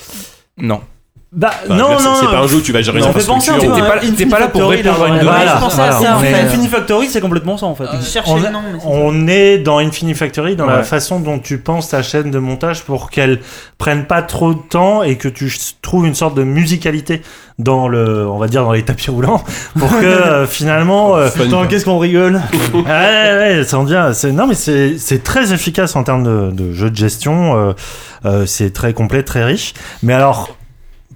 non. 0.57 0.81
Bah, 1.31 1.51
Enfin, 1.65 1.75
non, 1.75 1.89
non, 1.91 2.15
c'est 2.19 2.25
pas 2.25 2.39
un 2.39 2.47
jeu 2.47 2.55
où 2.57 2.61
tu 2.61 2.71
vas 2.71 2.81
gérer 2.81 2.97
une 2.97 3.05
infrastructure. 3.05 3.55
T'es 3.59 3.67
à 3.67 3.85
pas- 3.85 3.97
Infinity 3.97 4.25
pas 4.25 4.39
là 4.39 4.47
pour 4.47 4.61
Factory, 4.61 4.77
répondre 4.77 5.03
à 5.03 5.07
une 5.09 5.19
demande. 5.19 5.35
Voilà, 5.35 5.55
à 5.57 5.59
voilà, 5.59 5.91
ça, 5.91 6.15
en 6.17 6.19
fait. 6.21 6.33
Infinity 6.33 6.67
Factory, 6.69 7.07
c'est 7.07 7.21
complètement 7.21 7.55
ça 7.55 7.67
en 7.67 7.75
fait. 7.75 7.83
Cherchais 8.01 8.31
on, 8.31 8.41
c'est- 8.41 8.47
on 8.87 9.27
est 9.27 9.59
dans 9.59 9.77
Infinity 9.77 10.17
Factory 10.17 10.55
dans 10.55 10.65
la 10.65 10.77
Ouais. 10.77 10.83
façon 10.83 11.19
dont 11.19 11.37
tu 11.37 11.59
penses 11.59 11.89
ta 11.89 12.01
chaîne 12.01 12.31
de 12.31 12.39
montage 12.39 12.81
pour 12.81 13.11
qu'elle 13.11 13.41
prenne 13.77 14.05
pas 14.05 14.23
trop 14.23 14.55
de 14.55 14.59
temps 14.59 15.03
et 15.03 15.17
que 15.17 15.27
tu 15.27 15.53
trouves 15.83 16.07
une 16.07 16.15
sorte 16.15 16.33
de 16.33 16.43
musicalité 16.43 17.21
dans 17.59 17.87
le, 17.87 18.27
on 18.27 18.39
va 18.39 18.47
dire 18.47 18.63
dans 18.63 18.71
les 18.71 18.83
tapis 18.83 19.11
roulants 19.11 19.43
pour 19.77 19.89
que 19.99 20.05
euh, 20.05 20.47
finalement. 20.47 21.15
euh, 21.15 21.29
qu'est-ce 21.69 21.85
qu'on 21.85 21.99
rigole 21.99 22.41
ouais, 22.73 22.81
ouais, 22.83 23.63
ça 23.67 23.77
en 23.77 23.83
vient. 23.83 24.13
C'est 24.13 24.31
non, 24.31 24.47
mais 24.47 24.55
c'est 24.55 24.97
c'est 24.97 25.23
très 25.23 25.53
efficace 25.53 25.95
en 25.95 26.01
termes 26.03 26.23
de, 26.23 26.49
de 26.51 26.73
jeu 26.73 26.89
de 26.89 26.95
gestion. 26.95 27.55
euh, 27.55 27.73
euh, 28.25 28.45
c'est 28.47 28.73
très 28.73 28.93
complet, 28.93 29.21
très 29.21 29.43
riche. 29.43 29.75
Mais 30.01 30.13
alors. 30.15 30.49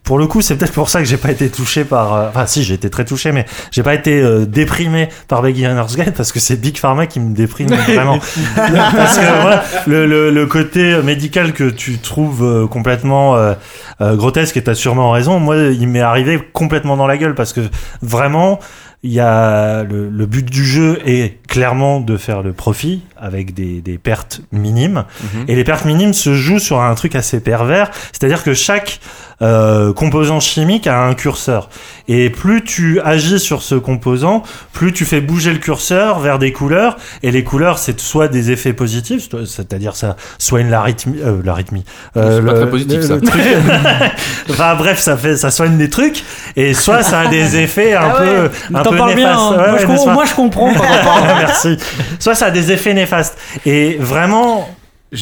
Pour 0.04 0.18
le 0.20 0.28
coup, 0.28 0.42
c'est 0.42 0.58
peut-être 0.58 0.74
pour 0.74 0.90
ça 0.90 1.00
que 1.00 1.06
j'ai 1.06 1.16
pas 1.18 1.32
été 1.32 1.50
touché 1.50 1.86
par. 1.86 2.14
euh, 2.14 2.28
Enfin, 2.30 2.46
si, 2.46 2.64
j'ai 2.64 2.74
été 2.74 2.90
très 2.90 3.06
touché, 3.06 3.32
mais 3.32 3.46
j'ai 3.72 3.84
pas 3.84 3.94
été 3.94 4.22
euh, 4.22 4.46
déprimé 4.46 5.08
par 5.30 5.42
Beginner's 5.42 5.96
Guide 5.96 6.14
parce 6.14 6.32
que 6.34 6.40
c'est 6.42 6.58
Big 6.60 6.78
Pharma 6.78 7.08
qui 7.08 7.20
me 7.22 7.34
déprime 7.34 7.70
vraiment. 7.88 8.20
parce 8.56 9.18
que 9.18 9.42
voilà, 9.42 9.64
le, 9.88 10.06
le, 10.06 10.30
le 10.32 10.46
côté 10.46 10.98
médical 11.04 11.54
que 11.54 11.70
tu 11.70 12.00
trouves 12.00 12.44
euh, 12.44 12.68
complètement 12.68 13.36
euh, 13.38 13.54
euh, 14.02 14.16
grotesque, 14.16 14.58
et 14.58 14.64
t'as 14.64 14.76
sûrement 14.76 15.12
raison. 15.12 15.40
Moi, 15.40 15.56
il 15.58 15.88
m'est 15.88 16.02
arrivé 16.02 16.38
complètement 16.52 16.98
dans 16.98 17.08
la 17.08 17.18
gueule 17.18 17.36
parce 17.36 17.54
que 17.54 17.62
vraiment, 18.02 18.60
il 19.04 19.12
y 19.12 19.20
a 19.20 19.84
le, 19.84 20.10
le 20.10 20.26
but 20.26 20.46
du 20.50 20.66
jeu 20.66 21.00
est 21.06 21.43
clairement 21.54 22.00
de 22.00 22.18
faire 22.18 22.42
le 22.42 22.52
profit 22.52 23.04
avec 23.16 23.54
des, 23.54 23.80
des 23.82 24.00
pertes 24.00 24.42
minimes. 24.52 25.06
Mhm. 25.36 25.46
Et 25.48 25.56
les 25.56 25.64
pertes 25.64 25.86
minimes 25.86 26.14
se 26.16 26.34
jouent 26.34 26.58
sur 26.58 26.82
un 26.82 26.96
truc 26.96 27.14
assez 27.16 27.40
pervers, 27.42 27.92
c'est-à-dire 28.12 28.42
que 28.44 28.56
chaque 28.56 29.00
euh, 29.44 29.94
composant 29.94 30.40
chimique 30.40 30.88
a 30.88 31.04
un 31.04 31.14
curseur. 31.14 31.70
Et 32.08 32.30
plus 32.32 32.64
tu 32.64 33.00
agis 33.02 33.40
sur 33.40 33.62
ce 33.62 33.76
composant, 33.76 34.42
plus 34.72 34.94
tu 34.94 35.06
fais 35.06 35.22
bouger 35.22 35.52
le 35.54 35.60
curseur 35.60 36.20
vers 36.20 36.40
des 36.40 36.52
couleurs. 36.52 36.98
Et 37.22 37.30
les 37.32 37.44
couleurs, 37.44 37.78
c'est 37.78 38.00
soit 38.00 38.28
des 38.30 38.50
effets 38.52 38.74
positifs, 38.74 39.28
c'est-à-dire 39.46 39.96
ça 39.96 40.16
soigne 40.40 40.70
l'arythmie, 40.72 41.20
euh, 41.24 41.40
l'arythmie. 41.44 41.84
C'est 42.16 42.44
pas 42.46 42.54
très 42.54 42.70
positif, 42.70 43.02
ça. 43.02 43.20
truc- 43.20 43.42
enfin 44.50 44.76
bref, 44.76 45.00
ça 45.00 45.18
fait, 45.18 45.36
ça 45.38 45.52
soigne 45.52 45.78
des 45.78 45.90
trucs. 45.90 46.24
Et 46.56 46.74
soit 46.74 47.04
ça 47.04 47.22
a 47.22 47.28
des 47.28 47.58
effets 47.58 47.94
un 47.94 48.02
Ah 48.16 48.22
ouais. 48.22 48.26
peu, 48.28 48.50
un 48.76 48.82
T'en 48.84 48.90
peu 48.92 48.98
parles 48.98 49.16
bien. 49.16 49.28
néfastes. 49.28 49.42
hein. 49.42 49.74
Ouais, 50.08 50.14
moi, 50.14 50.26
je 50.26 50.34
comprends, 50.34 50.72
moi, 50.72 50.86
je 50.86 51.06
parles. 51.06 51.24
Merci. 51.46 51.78
Soit 52.20 52.36
ça 52.36 52.48
a 52.48 52.52
des 52.52 52.72
effets 52.72 52.94
néfastes. 52.94 53.38
Et 53.66 53.98
vraiment, 54.00 54.70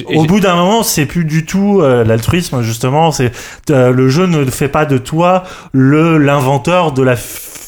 au 0.08 0.26
bout 0.26 0.40
d'un 0.40 0.56
moment, 0.56 0.84
c'est 0.84 1.06
plus 1.06 1.26
du 1.26 1.46
tout 1.46 1.82
euh, 1.82 2.04
l'altruisme 2.04 2.62
justement. 2.62 3.12
C'est 3.12 3.32
euh, 3.70 3.92
le 3.92 4.10
jeu 4.10 4.26
ne 4.26 4.46
fait 4.46 4.70
pas 4.70 4.86
de 4.86 4.98
toi 4.98 5.44
le 5.72 6.18
l'inventeur 6.18 6.92
de 6.92 7.04
la 7.04 7.16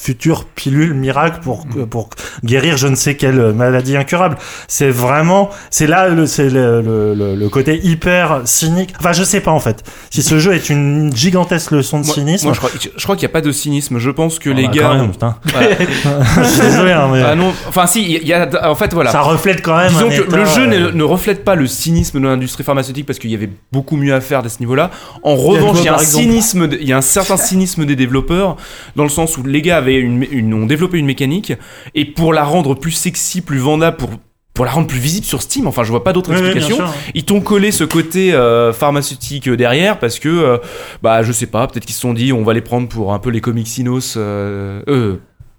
future 0.04 0.44
pilule 0.44 0.92
miracle 0.92 1.40
pour 1.42 1.66
pour 1.88 2.10
guérir 2.44 2.76
je 2.76 2.88
ne 2.88 2.94
sais 2.94 3.16
quelle 3.16 3.54
maladie 3.54 3.96
incurable. 3.96 4.36
C'est 4.68 4.90
vraiment 4.90 5.48
c'est 5.70 5.86
là 5.86 6.08
le 6.08 6.26
c'est 6.26 6.50
le, 6.50 6.82
le, 7.14 7.48
côté 7.48 7.80
hyper 7.82 8.42
cynique. 8.44 8.92
Enfin, 8.98 9.12
je 9.12 9.24
sais 9.24 9.40
pas 9.40 9.50
en 9.50 9.60
fait. 9.60 9.82
Si 10.10 10.22
ce 10.22 10.38
jeu 10.38 10.52
est 10.52 10.68
une 10.68 11.10
gigantesque 11.14 11.70
leçon 11.70 12.00
de 12.00 12.04
moi, 12.04 12.14
cynisme. 12.14 12.46
moi, 12.46 12.54
je 12.54 12.58
crois, 12.58 12.70
je 12.74 13.02
crois 13.02 13.16
qu'il 13.16 13.26
n'y 13.26 13.32
a 13.32 13.32
pas 13.32 13.40
de 13.40 13.50
cynisme. 13.50 13.98
Je 13.98 14.10
pense 14.10 14.38
que 14.38 14.50
Ah 14.50 14.54
les 14.54 14.66
bah, 14.66 14.72
gars. 14.74 14.82
quand 14.82 14.94
même, 14.94 15.10
putain. 15.10 15.36
Je 15.46 16.44
suis 16.44 16.60
désolé, 16.60 16.92
hein, 16.92 17.08
mais 17.10 17.22
Ah 17.22 17.34
non, 17.34 17.54
enfin 17.68 17.86
si, 17.86 18.02
il 18.02 18.26
y 18.26 18.32
a, 18.34 18.70
en 18.70 18.74
fait 18.74 18.92
voilà. 18.92 19.10
ça 19.10 19.22
reflète 19.22 19.62
quand 19.62 19.76
même. 19.76 19.88
Disons 19.88 20.06
un 20.06 20.10
que 20.10 20.22
état, 20.22 20.36
le 20.36 20.44
jeu 20.44 20.62
euh, 20.64 20.90
ne, 20.90 20.90
ne 20.90 21.02
reflète 21.02 21.44
pas 21.44 21.54
le 21.54 21.66
cynisme 21.66 22.20
de 22.20 22.26
l'industrie 22.26 22.64
pharmaceutique 22.64 23.06
parce 23.06 23.18
qu'il 23.18 23.30
y 23.30 23.34
avait 23.34 23.50
beaucoup 23.72 23.96
mieux 23.96 24.14
à 24.14 24.20
faire 24.20 24.44
à 24.44 24.48
ce 24.50 24.58
niveau-là. 24.60 24.90
En 25.22 25.34
revanche, 25.34 25.78
il 25.80 25.84
y 25.84 25.88
a 25.88 25.94
un 25.94 25.98
cynisme, 25.98 26.68
il 26.78 26.86
y 26.86 26.92
a 26.92 26.98
un 26.98 27.02
certain 27.02 27.36
cynisme 27.38 27.86
des 27.86 27.96
développeurs 27.96 28.56
dans 28.96 29.04
le 29.04 29.08
sens 29.08 29.38
où 29.38 29.42
les 29.42 29.62
gars 29.62 29.78
avaient 29.78 29.93
une, 29.98 30.26
une- 30.30 30.54
ont 30.54 30.66
développé 30.66 30.98
une 30.98 31.06
mécanique 31.06 31.52
et 31.94 32.04
pour 32.04 32.32
la 32.32 32.44
rendre 32.44 32.74
plus 32.74 32.92
sexy, 32.92 33.40
plus 33.40 33.58
vendable, 33.58 33.96
pour 33.96 34.10
pour 34.54 34.64
la 34.64 34.70
rendre 34.70 34.86
plus 34.86 35.00
visible 35.00 35.26
sur 35.26 35.42
Steam. 35.42 35.66
Enfin, 35.66 35.82
je 35.82 35.90
vois 35.90 36.04
pas 36.04 36.12
d'autre 36.12 36.30
oui, 36.30 36.36
explication. 36.38 36.76
sûr. 36.76 36.94
Ils 37.16 37.24
t'ont 37.24 37.40
collé 37.40 37.72
ce 37.72 37.82
côté 37.82 38.32
euh, 38.32 38.72
pharmaceutique 38.72 39.48
derrière 39.50 39.98
parce 39.98 40.20
que, 40.20 40.28
euh, 40.28 40.58
bah, 41.02 41.24
je 41.24 41.32
sais 41.32 41.48
pas, 41.48 41.66
peut-être 41.66 41.84
qu'ils 41.84 41.94
se 41.96 42.00
sont 42.00 42.14
dit, 42.14 42.32
on 42.32 42.44
va 42.44 42.52
les 42.52 42.60
prendre 42.60 42.86
pour 42.88 43.12
un 43.14 43.18
peu 43.18 43.30
les 43.30 43.40
comics 43.40 43.66
Sinos. 43.66 44.14
Euh, 44.16 44.80
euh, 44.86 45.16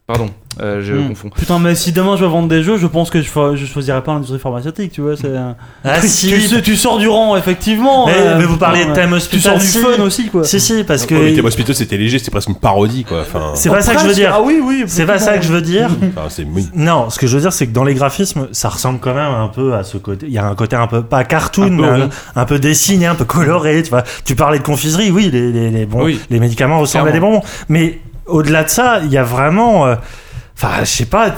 pardon, 0.07 0.29
euh, 0.61 0.81
je 0.83 0.93
Hmm. 0.93 1.07
confonds. 1.09 1.29
Putain, 1.35 1.59
mais 1.59 1.73
si 1.75 1.91
demain 1.91 2.15
je 2.15 2.23
veux 2.23 2.29
vendre 2.29 2.47
des 2.47 2.61
jeux, 2.63 2.77
je 2.77 2.85
pense 2.87 3.09
que 3.09 3.21
je, 3.21 3.29
je 3.55 3.65
choisirais 3.65 4.01
pas 4.03 4.13
l'industrie 4.13 4.39
pharmaceutique, 4.39 4.91
tu 4.91 5.01
vois. 5.01 5.15
Ah 5.83 5.99
si. 6.01 6.27
tu, 6.29 6.39
sais- 6.41 6.61
tu 6.61 6.75
sors 6.75 6.97
du 6.99 7.07
rang, 7.07 7.35
effectivement. 7.35 8.05
Mais, 8.05 8.13
euh, 8.15 8.37
mais 8.37 8.45
vous 8.45 8.57
parlez 8.57 8.83
de 8.85 8.89
ouais. 8.89 8.95
thème 8.95 9.17
Tu 9.29 9.39
sors 9.39 9.55
hospital. 9.55 9.59
du 9.59 9.65
si. 9.65 9.79
fun 9.97 10.03
aussi, 10.03 10.27
quoi. 10.29 10.43
Si, 10.43 10.59
si, 10.59 10.83
parce 10.83 11.05
que. 11.05 11.15
Ouais, 11.15 11.21
mais 11.25 11.33
Thème 11.33 11.45
Hospital, 11.45 11.73
c'était 11.75 11.97
léger, 11.97 12.19
c'était 12.19 12.31
presque 12.31 12.49
une 12.49 12.55
parodie, 12.55 13.03
quoi. 13.03 13.21
Enfin, 13.21 13.51
C'est 13.55 13.69
pas 13.69 13.81
ça 13.81 13.95
que 13.95 14.01
je 14.01 14.07
veux 14.07 14.13
dire. 14.13 14.31
Ah 14.33 14.41
oui, 14.43 14.59
oui. 14.63 14.83
C'est 14.87 15.05
pas 15.07 15.17
ça 15.19 15.37
que 15.37 15.43
je 15.43 15.51
veux 15.51 15.61
dire. 15.61 15.89
enfin, 16.15 16.27
c'est 16.29 16.43
oui. 16.45 16.69
Non, 16.75 17.09
ce 17.09 17.17
que 17.19 17.25
je 17.27 17.35
veux 17.35 17.41
dire, 17.41 17.51
c'est 17.53 17.65
que 17.67 17.73
dans 17.73 17.83
les 17.83 17.95
graphismes, 17.95 18.47
ça 18.51 18.69
ressemble 18.69 18.99
quand 18.99 19.13
même 19.15 19.33
un 19.33 19.47
peu 19.47 19.73
à 19.73 19.83
ce 19.83 19.97
côté. 19.97 20.27
Il 20.27 20.33
y 20.33 20.37
a 20.37 20.45
un 20.45 20.55
côté 20.55 20.75
un 20.75 20.87
peu, 20.87 21.01
pas 21.01 21.23
cartoon, 21.23 21.63
Un 21.63 21.67
peu 21.69 21.73
mais 21.81 21.87
un, 21.87 21.95
rond. 22.05 22.09
un 22.35 22.45
peu 22.45 22.59
dessiné, 22.59 23.07
un 23.07 23.15
peu 23.15 23.25
coloré. 23.25 23.81
Tu 23.83 23.89
vois, 23.89 24.03
tu 24.23 24.35
parlais 24.35 24.59
de 24.59 24.63
confiserie, 24.63 25.09
oui, 25.11 25.29
les, 25.33 25.51
les, 25.71 25.87
Oui. 25.91 26.19
les 26.29 26.39
médicaments 26.39 26.79
ressemblent 26.79 27.09
à 27.09 27.11
des 27.11 27.19
bonbons. 27.19 27.41
Mais 27.69 27.99
au-delà 28.27 28.63
de 28.63 28.69
ça, 28.69 28.99
il 29.03 29.11
y 29.11 29.17
a 29.17 29.23
vraiment. 29.23 29.85
euh, 29.87 29.95
Enfin, 30.57 30.85
je 30.85 30.85
sais 30.85 31.05
pas, 31.05 31.31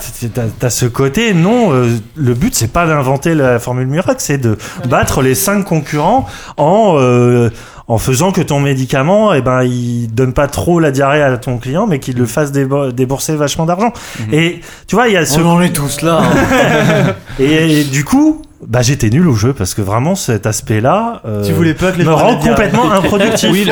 t'as 0.59 0.69
ce 0.69 0.85
côté, 0.85 1.33
non, 1.33 1.73
euh, 1.73 1.89
le 2.15 2.33
but 2.35 2.53
c'est 2.53 2.71
pas 2.71 2.85
d'inventer 2.85 3.33
la 3.33 3.57
formule 3.57 3.87
miracle, 3.87 4.17
c'est 4.19 4.37
de 4.37 4.59
battre 4.87 5.23
les 5.23 5.33
cinq 5.33 5.63
concurrents 5.63 6.27
en, 6.57 6.97
euh, 6.99 7.49
en 7.87 7.97
faisant 7.97 8.31
que 8.31 8.41
ton 8.41 8.59
médicament, 8.59 9.33
eh 9.33 9.41
ben, 9.41 9.63
il 9.63 10.07
donne 10.13 10.33
pas 10.33 10.45
trop 10.45 10.79
la 10.79 10.91
diarrhée 10.91 11.23
à 11.23 11.35
ton 11.39 11.57
client, 11.57 11.87
mais 11.87 11.97
qu'il 11.97 12.15
le 12.15 12.27
fasse 12.27 12.51
débo- 12.51 12.91
débourser 12.91 13.35
vachement 13.35 13.65
d'argent. 13.65 13.91
Et 14.31 14.61
tu 14.85 14.93
vois, 14.95 15.07
il 15.07 15.15
y 15.15 15.17
a 15.17 15.25
ce, 15.25 15.39
On 15.39 15.49
en 15.49 15.61
est 15.63 15.73
tous 15.73 16.03
là. 16.03 16.21
hein. 16.21 17.15
et, 17.39 17.85
du 17.85 18.05
coup, 18.05 18.43
bah, 18.65 18.81
j'étais 18.81 19.09
nul 19.09 19.27
au 19.27 19.35
jeu 19.35 19.53
parce 19.53 19.73
que 19.73 19.81
vraiment 19.81 20.15
cet 20.15 20.45
aspect-là, 20.45 21.21
euh, 21.25 21.43
Tu 21.45 21.53
voulais 21.53 21.73
pas 21.73 21.91
que 21.91 21.97
les 21.99 22.03
me 22.05 22.13
rend 22.13 22.37
complètement 22.37 22.91
improductif. 22.91 23.49
Oui, 23.51 23.69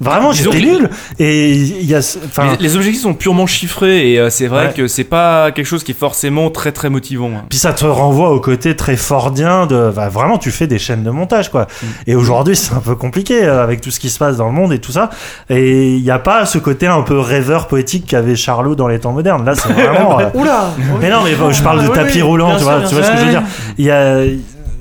Vraiment, 0.00 0.32
j'étais 0.32 0.58
nul. 0.60 0.90
Et 1.18 1.52
il 1.52 1.86
y 1.86 1.94
a, 1.94 2.02
ce- 2.02 2.18
enfin, 2.26 2.52
les, 2.58 2.64
les 2.68 2.76
objectifs 2.76 3.02
sont 3.02 3.14
purement 3.14 3.46
chiffrés 3.46 4.12
et 4.12 4.18
euh, 4.18 4.30
c'est 4.30 4.46
vrai 4.48 4.66
Ouais. 4.66 4.72
que 4.76 4.86
c'est 4.88 5.04
pas 5.04 5.50
quelque 5.52 5.66
chose 5.66 5.84
qui 5.84 5.92
est 5.92 5.98
forcément 5.98 6.50
très 6.50 6.72
très 6.72 6.90
motivant. 6.90 7.30
hein. 7.34 7.44
Puis 7.48 7.58
ça 7.58 7.72
te 7.72 7.84
renvoie 7.84 8.30
au 8.30 8.40
côté 8.40 8.74
très 8.76 8.96
fordien 8.96 9.66
de 9.66 9.92
bah, 9.94 10.08
vraiment 10.08 10.38
tu 10.38 10.50
fais 10.50 10.66
des 10.66 10.78
chaînes 10.78 11.04
de 11.04 11.10
montage 11.10 11.50
quoi. 11.50 11.66
Et 12.06 12.14
aujourd'hui 12.16 12.56
c'est 12.56 12.74
un 12.74 12.80
peu 12.80 12.96
compliqué 12.96 13.44
euh, 13.44 13.62
avec 13.62 13.80
tout 13.80 13.90
ce 13.90 14.00
qui 14.00 14.10
se 14.10 14.18
passe 14.18 14.36
dans 14.36 14.46
le 14.46 14.52
monde 14.52 14.72
et 14.72 14.78
tout 14.80 14.92
ça. 14.92 15.10
Et 15.48 15.94
il 15.94 16.02
n'y 16.02 16.10
a 16.10 16.18
pas 16.18 16.44
ce 16.44 16.58
côté 16.58 16.86
un 16.86 17.02
peu 17.02 17.18
rêveur 17.18 17.68
poétique 17.68 18.06
qu'avait 18.06 18.36
Charlot 18.36 18.74
dans 18.74 18.88
les 18.88 18.98
temps 18.98 19.12
modernes. 19.12 19.44
Là 19.44 19.54
c'est 19.54 19.68
vraiment. 19.72 20.18
euh, 20.20 20.24
Oula 20.34 20.70
Mais 21.00 21.10
non 21.10 21.18
mais 21.24 21.34
bon, 21.34 21.50
je 21.52 21.62
parle 21.62 21.80
de 21.82 21.86
Ah, 21.86 21.90
oui, 21.90 21.94
tapis 21.98 22.16
oui, 22.16 22.22
roulant, 22.22 22.56
tu 22.56 22.64
vois, 22.64 22.80
tu 22.86 22.94
vois 22.94 23.04
ce 23.04 23.10
que 23.12 23.16
je 23.18 23.22
veux 23.24 23.30
dire. 23.30 23.42
Il 23.78 23.84
y 23.84 23.90
a 23.90 24.23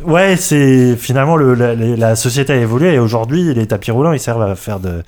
Ouais, 0.06 0.36
c'est 0.36 0.96
finalement 0.96 1.36
le, 1.36 1.54
la, 1.54 1.76
la 1.76 2.16
société 2.16 2.54
a 2.54 2.58
évolué 2.58 2.94
et 2.94 3.00
aujourd'hui 3.00 3.54
les 3.54 3.68
tapis 3.68 3.92
roulants 3.92 4.14
ils 4.14 4.20
servent 4.20 4.42
à 4.42 4.56
faire 4.56 4.80
de, 4.80 5.04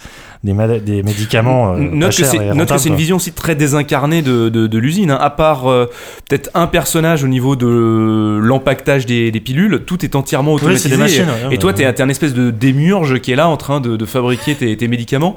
des, 0.54 0.80
des 0.80 1.04
médicaments. 1.04 1.74
euh, 1.74 1.78
Note 1.80 2.16
que 2.16 2.24
c'est 2.24 2.38
et 2.38 2.40
note 2.40 2.48
que 2.54 2.60
rentables, 2.60 2.80
c'est 2.80 2.90
une 2.90 2.96
vision 2.96 3.16
aussi 3.18 3.32
très 3.32 3.56
désincarnée 3.56 4.22
de, 4.22 4.50
de, 4.50 4.68
de 4.68 4.78
l'usine. 4.78 5.12
hein. 5.12 5.18
À 5.20 5.30
part 5.30 5.70
euh, 5.70 5.86
peut-être 6.30 6.50
un 6.54 6.68
personnage 6.68 7.24
au 7.24 7.28
niveau 7.28 7.56
de 7.56 8.40
l'empaquetage 8.42 9.06
des, 9.06 9.32
des 9.32 9.40
pilules, 9.40 9.84
tout 9.86 10.04
est 10.06 10.16
entièrement 10.16 10.52
Oui, 10.54 10.58
automatisé. 10.62 10.90
c'est 10.90 10.96
des 10.96 11.02
machines. 11.02 11.26
et, 11.44 11.48
ouais, 11.48 11.56
et 11.56 11.58
toi, 11.58 11.72
ouais. 11.72 11.76
t'es 11.76 11.92
t'es 11.94 12.04
un 12.04 12.10
espèce 12.10 12.34
de 12.34 12.52
démiurge 12.52 13.20
qui 13.20 13.32
est 13.32 13.36
là 13.36 13.48
en 13.48 13.58
train 13.58 13.80
de, 13.80 13.96
de 13.98 14.06
fabriquer 14.06 14.56
tes, 14.56 14.76
tes 14.78 14.88
médicaments. 14.88 15.36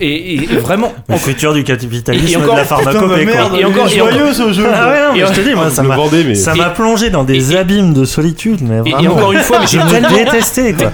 Et, 0.00 0.34
et- 0.34 0.46
vraiment, 0.58 0.92
le 1.08 1.16
futur 1.16 1.54
du 1.54 1.64
capitalisme 1.64 2.26
Et- 2.26 2.36
encore- 2.36 2.54
de 2.54 2.58
la 2.60 2.64
pharmacopée. 2.64 3.24
quoi. 3.24 3.34
merde, 3.34 3.52
Et 3.58 3.64
encore- 3.64 3.86
il 3.88 3.94
est 3.94 3.96
et 3.96 4.00
encore- 4.02 4.12
joyeux 4.18 4.32
ce 4.32 4.52
jeu 4.52 4.66
Ah 4.72 4.88
ouais, 4.88 5.00
non, 5.06 5.12
mais 5.14 5.34
je 5.34 5.40
te 5.40 5.48
dis, 5.48 5.54
moi, 5.54 5.70
ça 5.70 5.82
m'a, 5.84 5.96
mais 6.12 6.34
ça 6.34 6.54
m'a 6.54 6.70
plongé 6.70 7.10
dans 7.10 7.24
des 7.24 7.52
et- 7.52 7.56
abîmes 7.56 7.94
de 7.94 8.04
solitude, 8.04 8.60
mais 8.62 8.76
et, 8.78 8.80
vraiment. 8.92 9.00
et 9.00 9.08
encore 9.08 9.32
une 9.32 9.38
fois, 9.40 9.60
mais 9.60 9.84
me 9.84 9.90
tellement, 9.90 10.08
détestais, 10.10 10.72
quoi. 10.74 10.90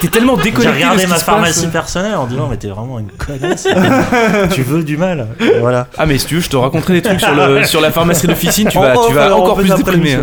t'es- 0.00 0.08
tellement 0.08 0.36
J'ai 0.38 0.44
déconnecté 0.44 0.72
de 0.72 0.84
regardé 0.84 1.06
ma 1.06 1.16
pharmacie 1.16 1.66
personnelle 1.68 2.16
en 2.16 2.26
disant, 2.26 2.48
mais 2.56 2.60
t'es 2.60 2.68
vraiment 2.68 2.98
une 2.98 3.10
connasse. 3.10 3.68
tu 4.54 4.62
veux 4.62 4.82
du 4.82 4.96
mal. 4.96 5.28
Voilà. 5.60 5.88
Ah 5.98 6.06
mais 6.06 6.18
si 6.18 6.26
tu 6.26 6.36
veux, 6.36 6.40
je 6.40 6.48
te 6.48 6.56
raconterai 6.56 6.94
des 6.94 7.02
trucs 7.02 7.20
sur, 7.20 7.34
le, 7.34 7.64
sur 7.64 7.80
la 7.80 7.90
pharmacie 7.90 8.26
d'officine, 8.26 8.68
tu 8.68 8.78
vas, 8.78 8.94
tu 9.06 9.12
vas 9.12 9.34
encore 9.36 9.56
plus 9.58 9.74
déprimer. 9.74 10.18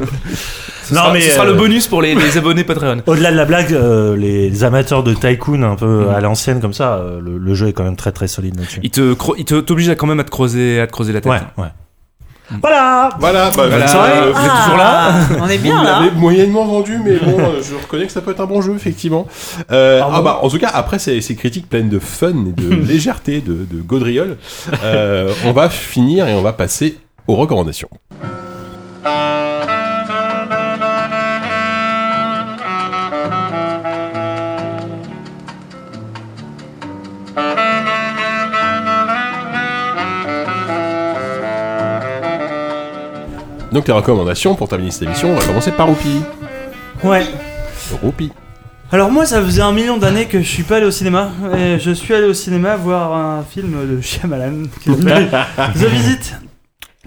Ce 0.83 0.93
Non, 0.93 1.01
sera, 1.01 1.13
mais, 1.13 1.21
ce 1.21 1.31
sera 1.31 1.45
euh, 1.45 1.51
le 1.51 1.53
bonus 1.53 1.87
pour 1.87 2.01
les, 2.01 2.13
les 2.13 2.37
abonnés 2.37 2.65
Patreon. 2.65 3.03
Au-delà 3.07 3.31
de 3.31 3.37
la 3.37 3.45
blague, 3.45 3.71
euh, 3.73 4.17
les 4.17 4.65
amateurs 4.65 5.01
de 5.01 5.13
tycoon 5.13 5.63
un 5.63 5.75
peu 5.75 6.09
à 6.09 6.19
l'ancienne 6.19 6.59
comme 6.59 6.73
ça, 6.73 6.95
euh, 6.95 7.21
le, 7.21 7.37
le 7.37 7.53
jeu 7.53 7.69
est 7.69 7.73
quand 7.73 7.85
même 7.85 7.95
très 7.95 8.11
très 8.11 8.27
solide 8.27 8.57
là-dessus. 8.57 8.81
Il 8.83 8.89
te, 8.91 9.15
il 9.37 9.45
te 9.45 9.61
t'oblige 9.61 9.87
à 9.89 9.95
quand 9.95 10.07
même 10.07 10.19
à 10.19 10.25
te 10.25 10.29
creuser, 10.31 10.81
à 10.81 10.87
te 10.87 10.91
creuser 10.91 11.13
la 11.13 11.21
tête. 11.21 11.31
Ouais, 11.31 11.39
ouais. 11.57 11.69
Voilà. 12.61 13.09
Voilà, 13.19 13.49
bah, 13.51 13.63
Voilà. 13.67 13.85
euh, 14.05 14.31
Vous 14.33 14.45
êtes 14.45 14.51
toujours 14.63 14.77
là 14.77 15.11
Ah, 15.13 15.19
On 15.41 15.47
est 15.49 15.57
Vous 15.57 15.63
bien 15.63 15.83
là. 15.83 15.99
l'avez 16.01 16.11
moyennement 16.11 16.65
vendu, 16.65 16.99
mais 17.03 17.15
bon, 17.17 17.38
euh, 17.39 17.61
je 17.63 17.73
reconnais 17.75 18.05
que 18.05 18.11
ça 18.11 18.22
peut 18.22 18.31
être 18.31 18.41
un 18.41 18.45
bon 18.45 18.61
jeu, 18.61 18.75
effectivement. 18.75 19.27
Euh, 19.72 20.01
ah 20.03 20.22
bah, 20.22 20.39
en 20.43 20.49
tout 20.49 20.59
cas, 20.59 20.69
après 20.73 20.99
ces, 20.99 21.22
ces 21.22 21.35
critiques 21.35 21.69
pleines 21.69 21.89
de 21.89 21.99
fun 21.99 22.30
et 22.47 22.51
de 22.61 22.75
légèreté, 22.88 23.41
de, 23.41 23.53
de 23.69 23.81
gaudriole, 23.81 24.38
euh, 24.83 25.31
on 25.45 25.51
va 25.51 25.69
finir 25.69 26.27
et 26.27 26.33
on 26.35 26.41
va 26.41 26.53
passer 26.53 26.97
aux 27.27 27.35
recommandations. 27.35 27.89
Donc 43.73 43.87
les 43.87 43.93
recommandations 43.93 44.53
pour 44.53 44.69
terminer 44.69 44.91
cette 44.91 45.01
émission, 45.01 45.31
on 45.31 45.35
va 45.35 45.45
commencer 45.45 45.71
par 45.71 45.87
Roupi. 45.87 46.21
Ouais. 47.03 47.25
Roupi. 48.03 48.31
Alors 48.91 49.09
moi 49.11 49.25
ça 49.25 49.41
faisait 49.41 49.63
un 49.63 49.71
million 49.71 49.97
d'années 49.97 50.27
que 50.27 50.43
je 50.43 50.47
suis 50.47 50.61
pas 50.61 50.77
allé 50.77 50.85
au 50.85 50.91
cinéma 50.91 51.31
et 51.57 51.79
je 51.79 51.89
suis 51.89 52.13
allé 52.13 52.27
au 52.27 52.35
cinéma 52.35 52.75
voir 52.75 53.13
un 53.13 53.43
film 53.43 53.75
de 53.89 53.99
Shyamalan 53.99 54.65
qui 54.79 54.93
s'appelle 54.93 55.27
The 55.73 55.85
Visit. 55.85 56.35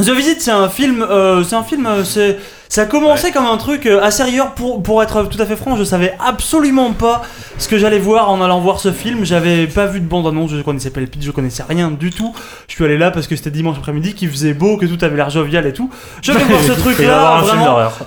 The 0.01 0.11
Visit 0.11 0.41
c'est 0.41 0.51
un 0.51 0.69
film 0.69 1.07
euh, 1.09 1.45
c'est 1.45 1.55
un 1.55 1.63
film 1.63 1.87
euh, 1.87 2.03
c'est 2.03 2.39
Ça 2.69 2.83
a 2.83 2.85
commencé 2.87 3.31
comme 3.33 3.47
un 3.47 3.57
truc 3.57 3.87
euh, 3.87 4.03
assez 4.03 4.23
rigueur 4.23 4.53
pour, 4.53 4.83
pour 4.83 5.03
être 5.03 5.25
tout 5.29 5.41
à 5.41 5.47
fait 5.47 5.57
franc, 5.57 5.77
je 5.77 5.85
savais 5.85 6.15
absolument 6.25 6.93
pas 6.93 7.23
ce 7.59 7.69
que 7.69 7.79
j'allais 7.79 7.99
voir 7.99 8.31
en 8.31 8.41
allant 8.43 8.61
voir 8.61 8.81
ce 8.81 8.93
film. 8.93 9.25
J'avais 9.25 9.67
pas 9.67 9.87
vu 9.87 10.01
de 10.01 10.07
bande-annonce, 10.07 10.51
je 10.51 10.61
connaissais 10.63 10.91
pas 10.91 11.01
le 11.01 11.07
pitch, 11.07 11.25
je 11.25 11.31
connaissais 11.31 11.63
rien 11.69 11.91
du 11.91 12.11
tout. 12.11 12.35
Je 12.69 12.75
suis 12.75 12.85
allé 12.85 12.99
là 12.99 13.11
parce 13.11 13.27
que 13.27 13.37
c'était 13.37 13.51
dimanche 13.51 13.77
après-midi, 13.79 14.15
qu'il 14.15 14.29
faisait 14.31 14.53
beau, 14.55 14.77
que 14.77 14.87
tout 14.87 15.03
avait 15.05 15.17
l'air 15.17 15.31
jovial 15.31 15.67
et 15.67 15.73
tout. 15.73 15.91
Je 16.23 16.33
vais 16.33 16.43
voir 16.45 16.61
ce 16.63 16.73
truc 16.73 16.99
là, 16.99 17.37
un 17.39 17.43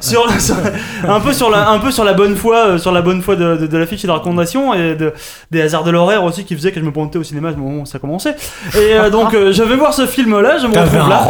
sur, 0.02 0.28
peu 1.22 1.34
sur 1.34 1.50
la 1.50 1.70
un 1.70 1.80
peu 1.80 1.92
sur 1.92 2.04
la 2.04 2.14
bonne 2.14 2.36
foi 2.36 2.58
euh, 2.58 2.78
sur 2.78 2.92
la 2.92 3.02
bonne 3.02 3.22
foi 3.22 3.36
de, 3.36 3.56
de, 3.58 3.68
de 3.68 3.78
l'affiche 3.78 4.04
et 4.04 4.08
de 4.08 4.12
la 4.12 4.18
recommandation 4.20 4.74
et 4.74 4.96
de, 4.96 5.14
des 5.52 5.62
hasards 5.62 5.84
de 5.84 5.92
l'horaire 5.92 6.24
aussi 6.24 6.44
qui 6.46 6.56
faisait 6.56 6.72
que 6.72 6.80
je 6.80 6.86
me 6.86 6.92
pointais 6.92 7.18
au 7.18 7.24
cinéma 7.24 7.50
au 7.52 7.56
moment 7.58 7.82
où 7.82 7.86
ça 7.86 8.00
commençait 8.00 8.36
et 8.76 8.94
euh, 8.94 9.10
donc 9.10 9.34
euh, 9.34 9.52
je 9.52 9.64
vais 9.64 9.76
voir 9.76 9.94
ce 9.94 10.06
film 10.06 10.40
là 10.42 10.58
je 10.58 10.68
me 10.68 10.74
retrouve 10.78 11.10
là. 11.10 11.22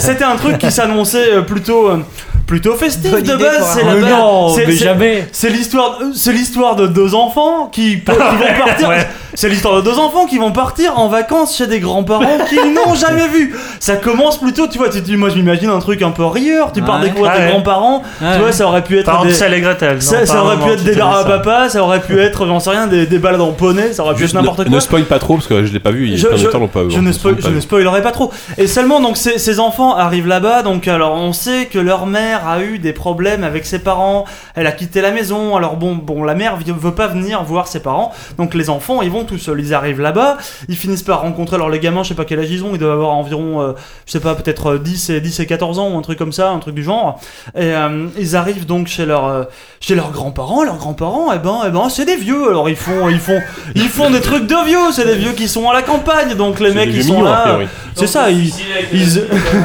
C'était- 0.00 0.24
un 0.24 0.36
truc 0.36 0.58
qui 0.58 0.70
s'annonçait 0.70 1.34
euh, 1.34 1.42
plutôt 1.42 1.88
euh, 1.90 1.98
plutôt 2.46 2.74
festif 2.74 3.10
Bonne 3.10 3.22
de 3.22 3.34
idée 3.34 3.44
base 3.44 3.74
c'est 3.74 3.84
la 3.84 3.94
Mais 3.94 4.00
base- 4.00 4.10
non, 4.10 4.48
c'est- 4.54 4.66
mais 4.66 4.72
c'est- 4.76 4.84
jamais. 4.84 5.28
c'est 5.32 5.50
l'histoire, 5.50 5.98
euh, 6.02 6.12
c'est 6.14 6.32
l'histoire 6.32 6.76
de 6.76 6.86
deux 6.86 7.14
enfants 7.14 7.66
qui, 7.66 8.00
qui 8.00 8.10
vont 8.10 8.14
partir. 8.64 8.88
Ouais. 8.88 9.06
C'est 9.34 9.48
l'histoire 9.48 9.76
de 9.76 9.80
deux 9.82 9.98
enfants 9.98 10.26
qui 10.26 10.38
vont 10.38 10.52
partir 10.52 10.98
en 10.98 11.08
vacances 11.08 11.56
chez 11.56 11.66
des 11.66 11.80
grands-parents 11.80 12.38
qu'ils 12.48 12.72
n'ont 12.74 12.94
jamais 12.94 13.26
vus. 13.28 13.54
Ça 13.80 13.96
commence 13.96 14.38
plutôt, 14.38 14.68
tu 14.68 14.78
vois, 14.78 14.88
tu, 14.88 15.02
tu- 15.02 15.16
moi 15.16 15.28
je 15.28 15.34
m'imagine 15.36 15.70
un 15.70 15.80
truc 15.80 16.02
un 16.02 16.10
peu 16.10 16.24
rieur. 16.24 16.70
Tu 16.72 16.82
pars 16.82 17.00
découvrir 17.00 17.32
Ah 17.34 17.38
tes 17.40 17.50
grands-parents. 17.50 18.02
Tu 18.20 18.38
vois, 18.40 18.52
ça 18.52 18.66
aurait 18.66 18.84
pu 18.84 18.98
être 18.98 19.06
Par 19.06 19.24
des, 19.24 19.42
et 19.42 19.60
Gretel. 19.60 20.00
ça, 20.02 20.24
ça 20.24 20.42
aurait 20.44 20.58
pu 20.58 20.70
être 20.70 20.84
des 20.84 20.94
ça. 20.94 21.24
papa, 21.26 21.68
ça 21.68 21.82
aurait 21.82 22.00
pu 22.00 22.18
être, 22.20 22.46
j'en 22.46 22.60
sais 22.60 22.70
rien, 22.70 22.86
des, 22.86 23.06
des 23.06 23.18
balades 23.18 23.40
en 23.40 23.52
poney, 23.52 23.92
ça 23.92 24.04
aurait 24.04 24.14
pu 24.14 24.24
être 24.24 24.34
n'importe 24.34 24.62
quoi. 24.64 24.70
ne 24.70 24.80
spoil 24.80 25.04
pas 25.04 25.18
trop 25.18 25.34
parce 25.34 25.46
que 25.46 25.64
je 25.64 25.72
l'ai 25.72 25.80
pas 25.80 25.90
vu. 25.90 26.08
Il 26.08 26.20
plein 26.20 26.30
de 26.32 26.36
gens 26.36 26.58
l'ont 26.58 26.68
pas 26.68 26.84
vu. 26.84 26.90
je 26.90 27.00
ne 27.00 27.60
spoilerai 27.60 28.02
pas 28.02 28.12
trop. 28.12 28.32
Et 28.56 28.66
seulement, 28.66 29.00
donc, 29.00 29.16
ces, 29.16 29.58
enfants 29.60 29.96
arrivent 29.96 30.28
là-bas. 30.28 30.62
Donc, 30.62 30.88
alors, 30.88 31.14
on 31.14 31.32
sait 31.32 31.66
que 31.66 31.78
leur 31.78 32.06
mère 32.06 32.46
a 32.48 32.60
eu 32.62 32.78
des 32.78 32.92
problèmes 32.92 33.44
avec 33.44 33.66
ses 33.66 33.78
parents. 33.78 34.24
Elle 34.54 34.66
a 34.66 34.72
quitté 34.72 35.00
la 35.00 35.10
maison. 35.10 35.56
Alors, 35.56 35.76
bon, 35.76 35.94
bon, 35.94 36.22
la 36.22 36.34
mère 36.34 36.56
veut 36.56 36.94
pas 36.94 37.06
venir 37.06 37.42
voir 37.44 37.66
ses 37.68 37.80
parents. 37.80 38.12
Donc, 38.38 38.54
les 38.54 38.70
enfants, 38.70 39.02
ils 39.02 39.10
vont 39.10 39.23
tout 39.24 39.38
seuls. 39.38 39.60
Ils 39.60 39.74
arrivent 39.74 40.00
là-bas. 40.00 40.38
Ils 40.68 40.76
finissent 40.76 41.02
par 41.02 41.20
rencontrer. 41.22 41.56
Alors, 41.56 41.70
les 41.70 41.80
gamins, 41.80 42.02
je 42.02 42.08
sais 42.10 42.14
pas 42.14 42.24
quel 42.24 42.38
âge 42.40 42.50
ils 42.50 42.62
ont. 42.64 42.70
Ils 42.72 42.78
doivent 42.78 42.92
avoir 42.92 43.10
environ, 43.10 43.60
euh, 43.60 43.72
je 44.06 44.12
sais 44.12 44.20
pas, 44.20 44.34
peut-être 44.34 44.74
euh, 44.74 44.78
10 44.78 45.10
et, 45.10 45.20
10 45.20 45.40
et 45.40 45.46
14 45.46 45.78
ans 45.78 45.90
ou 45.90 45.98
un 45.98 46.02
truc 46.02 46.18
comme 46.18 46.32
ça, 46.32 46.50
un 46.50 46.58
truc 46.58 46.74
du 46.74 46.82
genre. 46.82 47.20
Et 47.54 47.74
euh, 47.74 48.06
ils 48.18 48.36
arrivent 48.36 48.66
donc 48.66 48.86
chez 48.86 49.06
leurs 49.06 49.26
euh, 49.26 49.44
chez 49.80 49.94
leurs 49.94 50.10
grands-parents. 50.12 50.64
Leurs 50.64 50.78
grands-parents, 50.78 51.32
eh 51.34 51.38
ben, 51.38 51.58
eh 51.66 51.70
ben, 51.70 51.88
c'est 51.88 52.04
des 52.04 52.16
vieux. 52.16 52.48
Alors, 52.50 52.68
ils 52.68 52.76
font, 52.76 53.08
ils 53.08 53.18
font, 53.18 53.40
ils 53.74 53.88
font 53.88 54.10
des 54.10 54.20
trucs 54.20 54.46
de 54.46 54.66
vieux. 54.66 54.92
C'est 54.92 55.06
des 55.06 55.16
vieux 55.16 55.32
qui 55.32 55.48
sont 55.48 55.68
à 55.68 55.72
la 55.74 55.82
campagne. 55.82 56.34
Donc, 56.34 56.60
les 56.60 56.72
mecs, 56.72 56.90
ils 56.92 57.04
sont 57.04 57.22
là. 57.22 57.58
C'est 57.94 58.06
ça, 58.06 58.30
ils, 58.30 58.52
ils, 58.92 59.22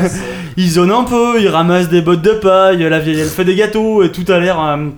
ils 0.58 0.70
zonent 0.72 0.92
un 0.92 1.04
peu, 1.04 1.42
ils 1.42 1.48
ramassent 1.48 1.90
des 1.90 2.02
bottes 2.02 2.22
de 2.22 2.32
paille, 2.34 2.78
la 2.90 3.00
vieille 3.00 3.20
elle 3.20 3.28
fait 3.28 3.46
des 3.46 3.56
gâteaux 3.56 4.04
et 4.04 4.12
tout 4.12 4.26
a 4.32 4.38
l'air. 4.40 4.60
euh, 4.60 4.90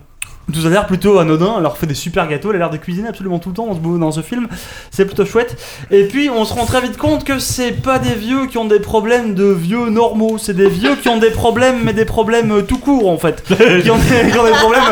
tout 0.52 0.66
a 0.66 0.70
l'air 0.70 0.86
plutôt 0.88 1.20
anodin, 1.20 1.54
elle 1.58 1.64
leur 1.64 1.78
fait 1.78 1.88
des 1.88 1.94
super 1.96 2.28
gâteaux, 2.28 2.50
elle 2.52 2.56
a 2.58 2.60
l'air 2.60 2.70
de 2.70 2.78
cuisiner 2.78 3.08
absolument 3.10 3.40
tout 3.40 3.50
le 3.50 3.56
temps 3.56 3.68
dans 3.68 3.74
ce, 3.76 3.80
beau- 3.80 3.98
dans 3.98 4.12
ce 4.12 4.22
film, 4.22 4.48
c'est 4.92 5.06
plutôt 5.06 5.26
chouette. 5.26 5.58
Et 5.92 6.04
puis 6.06 6.30
on 6.30 6.46
se 6.46 6.54
rend 6.54 6.66
très 6.66 6.82
vite 6.82 6.98
compte 6.98 7.24
que 7.24 7.40
c'est 7.40 7.72
pas 7.72 8.00
des 8.00 8.14
vieux 8.16 8.48
qui 8.48 8.58
ont 8.58 8.66
des 8.66 8.80
problèmes 8.80 9.34
de 9.36 9.46
vieux 9.46 9.90
normaux, 9.90 10.38
c'est 10.38 10.56
des 10.56 10.70
vieux 10.70 10.96
qui 10.96 11.10
ont 11.10 11.18
des 11.18 11.32
problèmes, 11.32 11.78
mais 11.84 11.94
des 11.94 12.06
problèmes 12.06 12.52
euh, 12.52 12.62
tout 12.62 12.78
court 12.78 13.10
en 13.10 13.18
fait. 13.18 13.44
qui, 13.44 13.90
ont 13.92 13.98
des, 13.98 14.32
qui 14.32 14.38
ont 14.38 14.44
des 14.46 14.52
problèmes, 14.52 14.84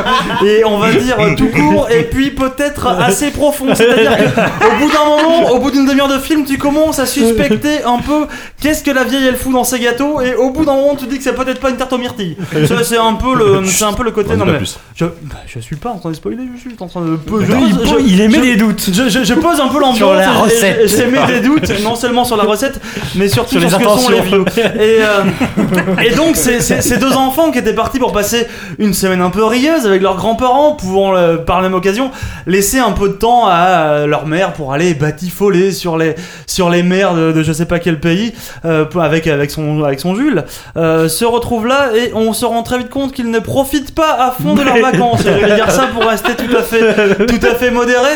et 0.46 0.64
on 0.66 0.78
va 0.80 0.92
dire 0.94 1.18
euh, 1.20 1.36
tout 1.36 1.50
court, 1.50 1.90
et 1.90 2.04
puis 2.04 2.32
peut-être 2.32 2.88
assez 2.88 3.32
profond. 3.32 3.74
C'est-à-dire 3.76 4.18
qu'au 4.18 4.80
bout 4.86 4.92
d'un 4.92 5.06
moment, 5.06 5.52
au 5.52 5.60
bout 5.60 5.72
d'une 5.72 5.86
demi-heure 5.86 6.08
de 6.08 6.18
film, 6.20 6.46
tu 6.46 6.58
commences 6.58 7.00
à 7.00 7.06
suspecter 7.06 7.84
un 7.84 8.00
peu 8.00 8.26
qu'est-ce 8.62 8.84
que 8.84 8.92
la 8.92 9.04
vieille 9.04 9.26
elle 9.28 9.36
fout 9.38 9.54
dans 9.54 9.64
ses 9.64 9.80
gâteaux, 9.80 10.22
et 10.22 10.36
au 10.36 10.52
bout 10.52 10.66
d'un 10.66 10.74
moment, 10.76 10.96
tu 10.96 11.06
dis 11.06 11.18
que 11.18 11.24
c'est 11.24 11.34
peut-être 11.36 11.60
pas 11.60 11.70
une 11.70 11.78
tarte 11.78 11.94
aux 11.94 11.98
myrtilles. 11.98 12.38
Ça, 12.68 12.84
C'est 12.84 12.98
un 12.98 13.14
peu 13.14 13.36
le, 13.36 13.66
c'est 13.66 13.84
un 13.86 13.94
peu 13.94 14.04
le 14.04 14.12
côté. 14.12 14.36
Non 14.36 14.46
mais 14.46 14.60
je, 14.96 15.06
bah, 15.06 15.36
je 15.52 15.60
suis 15.60 15.76
pas 15.76 15.90
en 15.90 15.98
train 15.98 16.10
de 16.12 16.16
spoiler, 16.16 16.44
je 16.56 16.60
suis 16.60 16.72
en 16.80 16.88
train 16.88 17.02
de. 17.02 17.18
Je, 17.28 17.52
Il, 17.54 17.88
je- 17.88 18.06
il, 18.08 18.22
émet 18.22 18.36
je- 18.36 18.42
des 18.42 18.56
doutes. 18.56 18.90
je, 18.94 19.10
je- 19.10 19.24
je 19.24 19.34
pose 19.34 19.60
un 19.60 19.68
peu 19.70 19.80
l'ambiance. 19.80 19.98
Sur 19.98 20.14
la 20.14 20.24
et- 20.26 20.36
et- 20.36 20.38
recette. 20.42 21.12
mis 21.12 21.28
des 21.34 21.40
doutes, 21.42 21.84
non 21.84 21.96
seulement 21.96 22.24
sur 22.26 22.38
la 22.38 22.44
recette, 22.46 22.80
mais 23.16 23.28
surtout 23.28 23.60
Sur 23.60 23.70
sur, 23.70 23.80
les 23.80 23.86
ce 23.86 23.90
que 23.90 24.00
sont 24.00 24.10
les. 24.12 24.64
Et, 24.84 25.02
euh, 25.02 26.04
et 26.06 26.12
donc, 26.16 26.36
ces, 26.36 26.98
deux 26.98 27.14
enfants 27.14 27.52
qui 27.52 27.60
étaient 27.60 27.74
partis 27.74 28.00
pour 28.00 28.12
passer 28.12 28.48
une 28.78 28.94
semaine 28.94 29.22
un 29.22 29.30
peu 29.32 29.44
rieuse 29.44 29.86
avec 29.86 30.02
leurs 30.02 30.16
grands-parents, 30.18 30.74
pouvant 30.74 31.16
euh, 31.16 31.38
par 31.38 31.58
la 31.58 31.64
même 31.64 31.74
occasion 31.78 32.12
laisser 32.46 32.80
un 32.80 32.92
peu 32.92 33.10
de 33.10 33.14
temps 33.14 33.48
à 33.48 33.56
euh, 33.68 34.06
leur 34.08 34.26
mère 34.28 34.54
pour 34.54 34.74
aller 34.74 34.94
batifoler 34.94 35.72
sur 35.72 35.98
les, 35.98 36.16
sur 36.48 36.70
les 36.70 36.84
mers 36.84 37.14
de, 37.16 37.32
de 37.32 37.44
je 37.44 37.52
sais 37.54 37.66
pas 37.66 37.80
quel 37.80 38.00
pays 38.00 38.34
euh, 38.66 38.86
avec, 39.00 39.28
avec, 39.28 39.52
son, 39.52 39.84
avec 39.84 40.00
son 40.00 40.16
Jules, 40.16 40.44
se 40.76 41.26
retrouvent 41.26 41.68
là 41.68 41.90
et 41.96 42.12
on 42.14 42.34
se 42.34 42.46
rend 42.46 42.64
très 42.64 42.78
vite 42.78 42.90
compte 42.90 43.14
qu'ils 43.14 43.30
ne 43.32 43.40
profitent 43.40 43.94
pas 43.96 44.14
à 44.20 44.32
fond 44.32 44.54
de 44.54 44.62
leurs 44.64 44.78
vacances. 44.78 45.24
Je 45.40 45.46
vais 45.46 45.56
dire 45.56 45.72
ça 45.72 45.88
pour 45.88 46.04
rester 46.06 46.36
tout 46.36 46.56
à 46.56 46.64
fait, 46.64 47.26
tout 47.26 47.46
à 47.46 47.56
fait 47.56 47.72
modéré. 47.72 48.10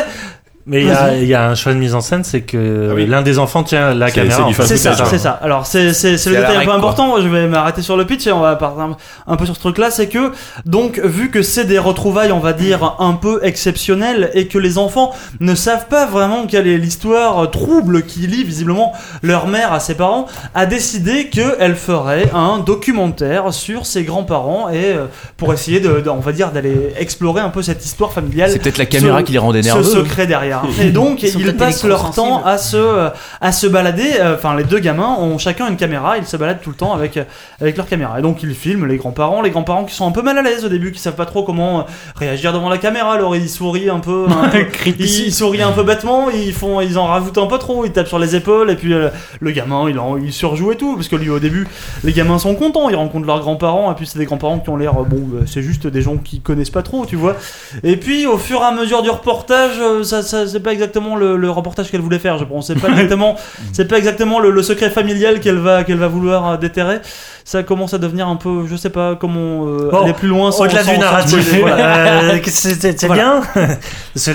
Mais 0.66 0.80
il 0.80 0.86
y, 0.86 0.90
a- 0.90 1.14
il 1.14 1.26
y 1.26 1.34
a 1.34 1.46
un 1.50 1.54
choix 1.54 1.74
de 1.74 1.78
mise 1.78 1.94
en 1.94 2.00
scène, 2.00 2.24
c'est 2.24 2.40
que 2.40 2.88
Ah 2.90 2.94
oui. 2.94 3.04
l'un 3.06 3.20
des 3.20 3.38
enfants 3.38 3.62
tient 3.64 3.92
la 3.92 4.10
caméra. 4.10 4.48
c'est 4.64 4.76
ça, 4.78 4.94
c'est 5.04 5.18
ça. 5.18 5.38
Alors 5.42 5.66
c'est 5.66 5.92
c'est 5.92 6.16
c'est 6.16 6.30
le 6.30 6.36
détail 6.36 6.56
un 6.56 6.60
peu 6.60 6.64
quoi. 6.66 6.74
important. 6.76 7.20
Je 7.20 7.28
vais 7.28 7.46
m'arrêter 7.48 7.82
sur 7.82 7.98
le 7.98 8.06
pitch 8.06 8.26
et 8.26 8.32
on 8.32 8.40
va 8.40 8.56
parler 8.56 8.82
un, 8.82 8.96
un 9.32 9.36
peu 9.36 9.44
sur 9.44 9.54
ce 9.54 9.60
truc-là. 9.60 9.90
C'est 9.90 10.08
que 10.08 10.32
donc 10.64 10.98
vu 11.00 11.30
que 11.30 11.42
c'est 11.42 11.66
des 11.66 11.78
retrouvailles, 11.78 12.32
on 12.32 12.38
va 12.40 12.54
dire 12.54 12.96
un 12.98 13.12
peu 13.12 13.40
exceptionnelles 13.42 14.30
et 14.32 14.46
que 14.48 14.56
les 14.56 14.78
enfants 14.78 15.12
ne 15.40 15.54
savent 15.54 15.88
pas 15.88 16.06
vraiment 16.06 16.46
quelle 16.46 16.66
est 16.66 16.78
l'histoire 16.78 17.50
trouble 17.50 18.02
qui 18.04 18.20
lie 18.20 18.44
visiblement 18.44 18.92
leur 19.22 19.46
mère 19.48 19.72
à 19.72 19.80
ses 19.80 19.94
parents, 19.96 20.26
a 20.54 20.64
décidé 20.64 21.28
qu'elle 21.28 21.76
ferait 21.76 22.30
un 22.34 22.58
documentaire 22.58 23.52
sur 23.52 23.84
ses 23.84 24.04
grands-parents 24.04 24.68
et 24.70 24.94
euh, 24.94 25.06
pour 25.36 25.52
essayer 25.52 25.80
de, 25.80 26.00
de- 26.00 26.08
on 26.10 26.20
va 26.20 26.32
dire 26.32 26.52
d'aller 26.52 26.94
explorer 26.98 27.40
un 27.42 27.50
peu 27.50 27.62
cette 27.62 27.84
histoire 27.84 28.12
familiale 28.12 28.50
C'est 28.50 28.58
peut-être 28.60 28.78
la 28.78 28.86
caméra 28.86 29.18
ce- 29.20 29.24
qui 29.24 29.32
les 29.32 29.38
rendait 29.38 29.62
ce 29.62 29.66
nerveux. 29.68 29.82
secret 29.82 30.26
derrière. 30.26 30.53
Et 30.80 30.90
donc, 30.90 31.22
Ils 31.22 31.56
passent 31.56 31.84
leur 31.84 32.10
temps 32.12 32.44
à 32.44 32.58
se, 32.58 33.08
à 33.40 33.52
se 33.52 33.66
balader. 33.66 34.12
euh, 34.20 34.34
Enfin, 34.36 34.54
les 34.56 34.64
deux 34.64 34.78
gamins 34.78 35.16
ont 35.18 35.38
chacun 35.38 35.68
une 35.68 35.76
caméra. 35.76 36.18
Ils 36.18 36.26
se 36.26 36.36
baladent 36.36 36.60
tout 36.62 36.70
le 36.70 36.76
temps 36.76 36.92
avec, 36.92 37.16
euh, 37.16 37.24
avec 37.60 37.76
leur 37.76 37.86
caméra. 37.86 38.18
Et 38.18 38.22
donc, 38.22 38.42
ils 38.42 38.54
filment 38.54 38.86
les 38.86 38.96
grands-parents. 38.96 39.42
Les 39.42 39.50
grands-parents 39.50 39.84
qui 39.84 39.94
sont 39.94 40.06
un 40.06 40.10
peu 40.12 40.22
mal 40.22 40.38
à 40.38 40.42
l'aise 40.42 40.64
au 40.64 40.68
début, 40.68 40.92
qui 40.92 40.98
savent 41.00 41.14
pas 41.14 41.26
trop 41.26 41.42
comment 41.42 41.80
euh, 41.80 41.82
réagir 42.16 42.52
devant 42.52 42.68
la 42.68 42.78
caméra. 42.78 43.12
Alors, 43.14 43.36
ils 43.36 43.48
sourient 43.48 43.90
un 43.90 44.00
peu. 44.00 44.26
un 44.28 44.48
peu- 44.50 44.66
ils, 44.98 45.32
sourient 45.32 45.62
un 45.62 45.72
peu 45.72 45.82
bêtement. 45.82 46.30
Ils, 46.30 46.52
font, 46.52 46.80
ils 46.80 46.98
en 46.98 47.06
rajoutent 47.06 47.38
un 47.38 47.46
peu 47.46 47.58
trop. 47.58 47.84
Ils 47.84 47.92
tapent 47.92 48.08
sur 48.08 48.18
les 48.18 48.36
épaules. 48.36 48.70
Et 48.70 48.76
puis, 48.76 48.92
euh, 48.94 49.08
le 49.40 49.50
gamin, 49.50 49.88
il, 49.88 49.98
en, 49.98 50.16
il 50.16 50.32
surjoue 50.32 50.72
et 50.72 50.76
tout. 50.76 50.94
Parce 50.96 51.08
que 51.08 51.16
lui, 51.16 51.30
au 51.30 51.38
début, 51.38 51.66
les 52.02 52.12
gamins 52.12 52.38
sont 52.38 52.54
contents. 52.54 52.88
Ils 52.90 52.96
rencontrent 52.96 53.26
leurs 53.26 53.40
grands-parents. 53.40 53.90
Et 53.92 53.94
puis, 53.94 54.06
c'est 54.06 54.18
des 54.18 54.26
grands-parents 54.26 54.58
qui 54.60 54.70
ont 54.70 54.76
l'air, 54.76 54.94
bon, 54.94 55.20
bah, 55.24 55.44
c'est 55.46 55.62
juste 55.62 55.86
des 55.86 56.02
gens 56.02 56.16
qui 56.16 56.40
connaissent 56.40 56.70
pas 56.70 56.82
trop, 56.82 57.06
tu 57.06 57.16
vois. 57.16 57.36
Et 57.82 57.96
puis, 57.96 58.26
au 58.26 58.38
fur 58.38 58.60
et 58.60 58.64
à 58.64 58.70
mesure 58.72 59.02
du 59.02 59.10
reportage, 59.10 59.80
ça, 60.02 60.22
c'est 60.46 60.60
pas 60.60 60.72
exactement 60.72 61.16
le, 61.16 61.36
le 61.36 61.50
reportage 61.50 61.90
qu'elle 61.90 62.00
voulait 62.00 62.18
faire, 62.18 62.38
je 62.38 62.44
pense. 62.44 62.66
C'est 62.68 62.74
pas 62.80 62.88
exactement, 62.92 63.36
c'est 63.72 63.86
pas 63.86 63.98
exactement 63.98 64.40
le, 64.40 64.50
le 64.50 64.62
secret 64.62 64.90
familial 64.90 65.40
qu'elle 65.40 65.58
va, 65.58 65.84
qu'elle 65.84 65.98
va 65.98 66.08
vouloir 66.08 66.48
euh, 66.52 66.56
déterrer. 66.56 66.98
Ça 67.44 67.62
commence 67.62 67.92
à 67.92 67.98
devenir 67.98 68.26
un 68.28 68.36
peu, 68.36 68.66
je 68.66 68.74
sais 68.76 68.88
pas 68.90 69.16
comment 69.16 69.66
euh, 69.66 69.90
Bon, 69.90 70.02
aller 70.04 70.12
plus 70.14 70.28
loin 70.28 70.50
sans, 70.50 70.64
Au-delà 70.64 70.82
du 70.82 70.96
narratif, 70.98 71.54
voilà. 71.60 71.96
euh, 72.22 72.38
c'est 72.46 72.74
c'est- 72.80 72.98
c'est 72.98 73.06
Voilà. 73.06 73.40
bien. 73.54 73.68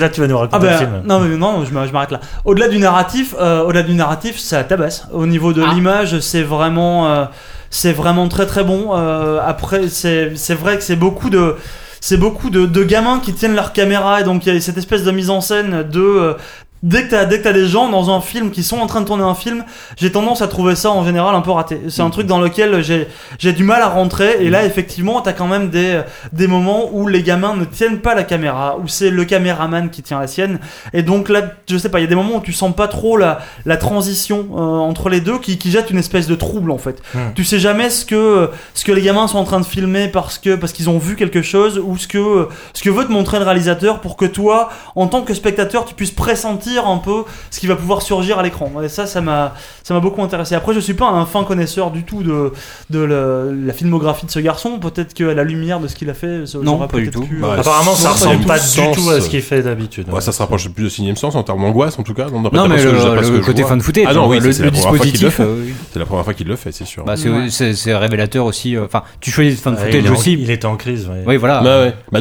Là, 0.00 0.08
tu 0.08 0.20
vas 0.20 0.26
nous 0.28 0.38
raconter 0.38 0.56
Ah 0.56 0.58
le 0.64 0.66
ben 0.70 0.78
film. 0.78 1.02
non 1.06 1.20
mais 1.20 1.36
non 1.36 1.64
je 1.64 1.72
m'a- 1.74 1.86
je 1.86 1.92
m'arrête 1.92 2.10
là. 2.12 2.20
Au-delà 2.44 2.68
du 2.68 2.78
narratif, 2.78 3.34
euh, 3.40 3.62
au-delà 3.64 3.82
du 3.82 3.94
narratif, 3.94 4.38
ça 4.38 4.62
tabasse. 4.64 5.06
Au 5.12 5.26
niveau 5.26 5.52
de 5.52 5.62
Ah. 5.66 5.72
l'image, 5.74 6.20
c'est 6.20 6.42
vraiment, 6.42 7.08
euh, 7.08 7.24
c'est 7.70 7.92
vraiment 7.92 8.28
très 8.28 8.46
très 8.46 8.64
bon. 8.64 8.92
Après, 8.92 9.88
c'est 9.88 10.32
c'est 10.36 10.54
vrai 10.54 10.76
que 10.76 10.82
c'est 10.82 10.96
beaucoup 10.96 11.30
de 11.30 11.56
c'est 12.00 12.16
beaucoup 12.16 12.50
de, 12.50 12.84
gamins 12.84 13.20
qui 13.20 13.34
tiennent 13.34 13.54
leur 13.54 13.72
caméra 13.72 14.20
et 14.20 14.24
donc 14.24 14.46
il 14.46 14.54
y 14.54 14.56
a 14.56 14.60
cette 14.60 14.78
espèce 14.78 15.04
de 15.04 15.10
mise 15.10 15.30
en 15.30 15.40
scène 15.40 15.82
de 15.82 16.00
euh, 16.00 16.34
Dès 16.82 17.04
que 17.04 17.10
t'as 17.10 17.26
dès 17.26 17.38
que 17.38 17.44
t'as 17.44 17.52
des 17.52 17.66
gens 17.66 17.90
dans 17.90 18.10
un 18.10 18.22
film 18.22 18.50
qui 18.50 18.62
sont 18.62 18.78
en 18.78 18.86
train 18.86 19.02
de 19.02 19.06
tourner 19.06 19.22
un 19.22 19.34
film, 19.34 19.64
j'ai 19.98 20.10
tendance 20.10 20.40
à 20.40 20.48
trouver 20.48 20.74
ça 20.74 20.90
en 20.90 21.04
général 21.04 21.34
un 21.34 21.42
peu 21.42 21.50
raté. 21.50 21.78
C'est 21.90 22.00
un 22.00 22.08
truc 22.08 22.26
dans 22.26 22.40
lequel 22.40 22.82
j'ai 22.82 23.06
j'ai 23.38 23.52
du 23.52 23.64
mal 23.64 23.82
à 23.82 23.88
rentrer 23.88 24.38
et 24.40 24.48
là 24.48 24.64
effectivement 24.64 25.20
t'as 25.20 25.34
quand 25.34 25.46
même 25.46 25.68
des 25.68 26.00
des 26.32 26.46
moments 26.46 26.88
où 26.90 27.06
les 27.06 27.22
gamins 27.22 27.54
ne 27.54 27.66
tiennent 27.66 27.98
pas 27.98 28.14
la 28.14 28.24
caméra, 28.24 28.78
où 28.82 28.88
c'est 28.88 29.10
le 29.10 29.26
caméraman 29.26 29.90
qui 29.90 30.02
tient 30.02 30.18
la 30.18 30.26
sienne 30.26 30.58
et 30.94 31.02
donc 31.02 31.28
là 31.28 31.52
je 31.68 31.76
sais 31.76 31.90
pas, 31.90 31.98
il 31.98 32.02
y 32.02 32.06
a 32.06 32.08
des 32.08 32.14
moments 32.14 32.36
où 32.36 32.40
tu 32.40 32.54
sens 32.54 32.74
pas 32.74 32.88
trop 32.88 33.18
la 33.18 33.40
la 33.66 33.76
transition 33.76 34.48
euh, 34.52 34.56
entre 34.60 35.10
les 35.10 35.20
deux 35.20 35.38
qui 35.38 35.58
qui 35.58 35.70
jette 35.70 35.90
une 35.90 35.98
espèce 35.98 36.28
de 36.28 36.34
trouble 36.34 36.70
en 36.70 36.78
fait. 36.78 37.02
Hmm. 37.12 37.34
Tu 37.34 37.44
sais 37.44 37.58
jamais 37.58 37.90
ce 37.90 38.06
que 38.06 38.48
ce 38.72 38.86
que 38.86 38.92
les 38.92 39.02
gamins 39.02 39.28
sont 39.28 39.38
en 39.38 39.44
train 39.44 39.60
de 39.60 39.66
filmer 39.66 40.08
parce 40.08 40.38
que 40.38 40.54
parce 40.54 40.72
qu'ils 40.72 40.88
ont 40.88 40.98
vu 40.98 41.14
quelque 41.14 41.42
chose 41.42 41.78
ou 41.78 41.98
ce 41.98 42.08
que 42.08 42.48
ce 42.72 42.82
que 42.82 42.88
veut 42.88 43.04
te 43.04 43.12
montrer 43.12 43.38
le 43.38 43.44
réalisateur 43.44 44.00
pour 44.00 44.16
que 44.16 44.24
toi 44.24 44.70
en 44.96 45.08
tant 45.08 45.20
que 45.20 45.34
spectateur 45.34 45.84
tu 45.84 45.94
puisses 45.94 46.10
pressentir 46.10 46.69
sentir 46.70 46.86
un 46.88 46.98
peu 46.98 47.24
ce 47.50 47.60
qui 47.60 47.66
va 47.66 47.76
pouvoir 47.76 48.02
surgir 48.02 48.38
à 48.38 48.42
l'écran. 48.42 48.70
Et 48.82 48.88
ça, 48.88 49.06
ça 49.06 49.20
m'a, 49.20 49.54
ça 49.82 49.94
m'a 49.94 50.00
beaucoup 50.00 50.22
intéressé. 50.22 50.54
Après, 50.54 50.74
je 50.74 50.80
suis 50.80 50.94
pas 50.94 51.08
un 51.08 51.26
fin 51.26 51.44
connaisseur 51.44 51.90
du 51.90 52.04
tout 52.04 52.22
de, 52.22 52.52
de 52.90 52.98
la, 53.00 53.44
la 53.66 53.72
filmographie 53.72 54.26
de 54.26 54.30
ce 54.30 54.38
garçon. 54.40 54.78
Peut-être 54.78 55.14
qu'à 55.14 55.34
la 55.34 55.44
lumière 55.44 55.80
de 55.80 55.88
ce 55.88 55.94
qu'il 55.96 56.10
a 56.10 56.14
fait, 56.14 56.46
ça- 56.46 56.58
Non, 56.62 56.78
pas 56.86 56.98
du 56.98 57.10
tout. 57.10 57.22
pu, 57.22 57.38
Bah, 57.40 57.54
euh, 57.56 57.60
Apparemment, 57.60 57.94
ça 57.94 58.08
Non, 58.08 58.14
ressemble 58.14 58.46
pas 58.46 58.58
tout 58.58 58.64
du 58.80 58.80
le 58.88 58.94
tout 58.94 59.10
à 59.10 59.20
ce 59.20 59.28
qu'il 59.28 59.42
fait 59.42 59.62
d'habitude. 59.62 60.08
Ouais, 60.10 60.20
ça 60.20 60.32
se 60.32 60.38
rapproche 60.38 60.68
plus 60.70 60.84
de 60.84 60.88
sixième 60.88 61.16
sens 61.16 61.34
en 61.34 61.42
termes 61.42 61.60
d'angoisse 61.62 61.98
en 61.98 62.02
tout 62.02 62.14
cas. 62.14 62.26
Non, 62.30 62.40
Non, 62.52 62.68
mais 62.68 62.82
le, 62.82 62.92
le 62.92 63.40
côté 63.40 63.62
fan 63.64 63.80
footage, 63.80 64.04
Ah 64.08 64.14
non, 64.14 64.28
oui, 64.28 64.38
le, 64.40 64.50
le 64.50 64.64
le 64.64 64.70
dispositif, 64.70 65.40
euh. 65.40 65.64
C'est 65.92 65.98
la 65.98 66.06
première 66.06 66.24
fois 66.24 66.34
qu'il 66.34 66.46
le 66.46 66.56
fait, 66.56 66.72
c'est 66.72 66.84
sûr. 66.86 67.04
Bah, 67.04 67.14
c'est 67.16 67.94
révélateur 67.94 68.44
aussi. 68.44 68.76
euh, 68.76 68.84
Enfin, 68.84 69.02
tu 69.20 69.30
choisis 69.30 69.60
fan 69.60 69.76
est 69.76 70.08
en- 70.08 70.12
aussi. 70.12 70.32
il 70.34 70.50
était 70.50 70.66
en 70.66 70.76
crise. 70.76 71.08
Oui, 71.26 71.36
voilà. 71.36 71.92
Bah, 72.12 72.20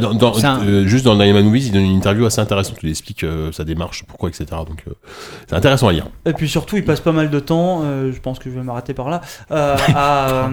juste 0.86 1.06
dans 1.06 1.16
Nine 1.16 1.34
Man 1.34 1.46
Movies, 1.46 1.68
il 1.68 1.72
donne 1.72 1.84
une 1.84 1.96
interview 1.98 2.26
assez 2.26 2.42
intéressante 2.42 2.76
où 2.82 2.86
il 2.86 2.90
explique 2.90 3.26
sa 3.52 3.64
démarche, 3.64 4.04
pourquoi, 4.08 4.30
etc. 4.30 4.39
Donc, 4.46 4.84
euh, 4.88 4.94
c'est 5.48 5.56
intéressant 5.56 5.88
à 5.88 5.92
lire. 5.92 6.08
Et 6.26 6.34
puis 6.34 6.50
surtout, 6.50 6.78
il 6.78 6.86
passe 6.86 7.02
pas 7.02 7.12
mal 7.12 7.30
de 7.30 7.40
temps, 7.40 7.82
euh, 7.84 8.12
je 8.12 8.20
pense 8.20 8.40
que 8.40 8.50
je 8.50 8.56
vais 8.56 8.64
m'arrêter 8.64 8.94
par 8.94 9.10
là, 9.10 9.22
euh, 9.52 9.76
à, 9.96 10.50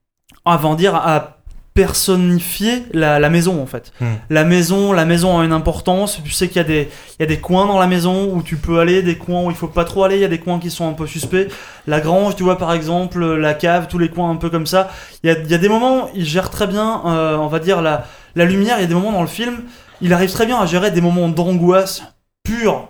avant 0.44 0.74
dire 0.74 0.94
à 0.94 1.40
personnifier 1.72 2.84
la, 2.92 3.20
la 3.20 3.30
maison 3.30 3.62
en 3.62 3.66
fait. 3.66 3.92
Hmm. 4.00 4.06
La 4.28 4.44
maison, 4.44 4.92
la 4.92 5.04
maison 5.04 5.38
a 5.38 5.44
une 5.44 5.52
importance. 5.52 6.20
Tu 6.24 6.30
sais 6.30 6.48
qu'il 6.48 6.56
y 6.56 6.60
a 6.60 6.64
des, 6.64 6.88
il 7.18 7.20
y 7.20 7.22
a 7.22 7.26
des 7.26 7.38
coins 7.38 7.66
dans 7.66 7.78
la 7.78 7.86
maison 7.86 8.34
où 8.34 8.42
tu 8.42 8.56
peux 8.56 8.80
aller, 8.80 9.02
des 9.02 9.16
coins 9.16 9.44
où 9.44 9.50
il 9.50 9.56
faut 9.56 9.68
pas 9.68 9.84
trop 9.84 10.04
aller. 10.04 10.16
Il 10.16 10.20
y 10.20 10.24
a 10.24 10.28
des 10.28 10.40
coins 10.40 10.58
qui 10.58 10.70
sont 10.70 10.88
un 10.88 10.92
peu 10.92 11.06
suspects. 11.06 11.48
La 11.86 12.00
grange, 12.00 12.34
tu 12.36 12.42
vois 12.42 12.58
par 12.58 12.72
exemple, 12.72 13.24
la 13.24 13.54
cave, 13.54 13.86
tous 13.88 13.98
les 13.98 14.08
coins 14.08 14.30
un 14.30 14.36
peu 14.36 14.50
comme 14.50 14.66
ça. 14.66 14.90
Il 15.22 15.30
y 15.30 15.32
a, 15.32 15.38
il 15.38 15.50
y 15.50 15.54
a 15.54 15.58
des 15.58 15.68
moments, 15.68 16.10
il 16.14 16.26
gère 16.26 16.50
très 16.50 16.66
bien, 16.66 17.02
euh, 17.06 17.36
on 17.36 17.46
va 17.46 17.60
dire 17.60 17.82
la, 17.82 18.04
la 18.34 18.44
lumière. 18.44 18.78
Il 18.78 18.82
y 18.82 18.84
a 18.84 18.88
des 18.88 18.94
moments 18.94 19.12
dans 19.12 19.22
le 19.22 19.28
film, 19.28 19.62
il 20.00 20.12
arrive 20.12 20.32
très 20.32 20.46
bien 20.46 20.58
à 20.58 20.66
gérer 20.66 20.90
des 20.90 21.00
moments 21.00 21.28
d'angoisse 21.28 22.02
pure 22.42 22.88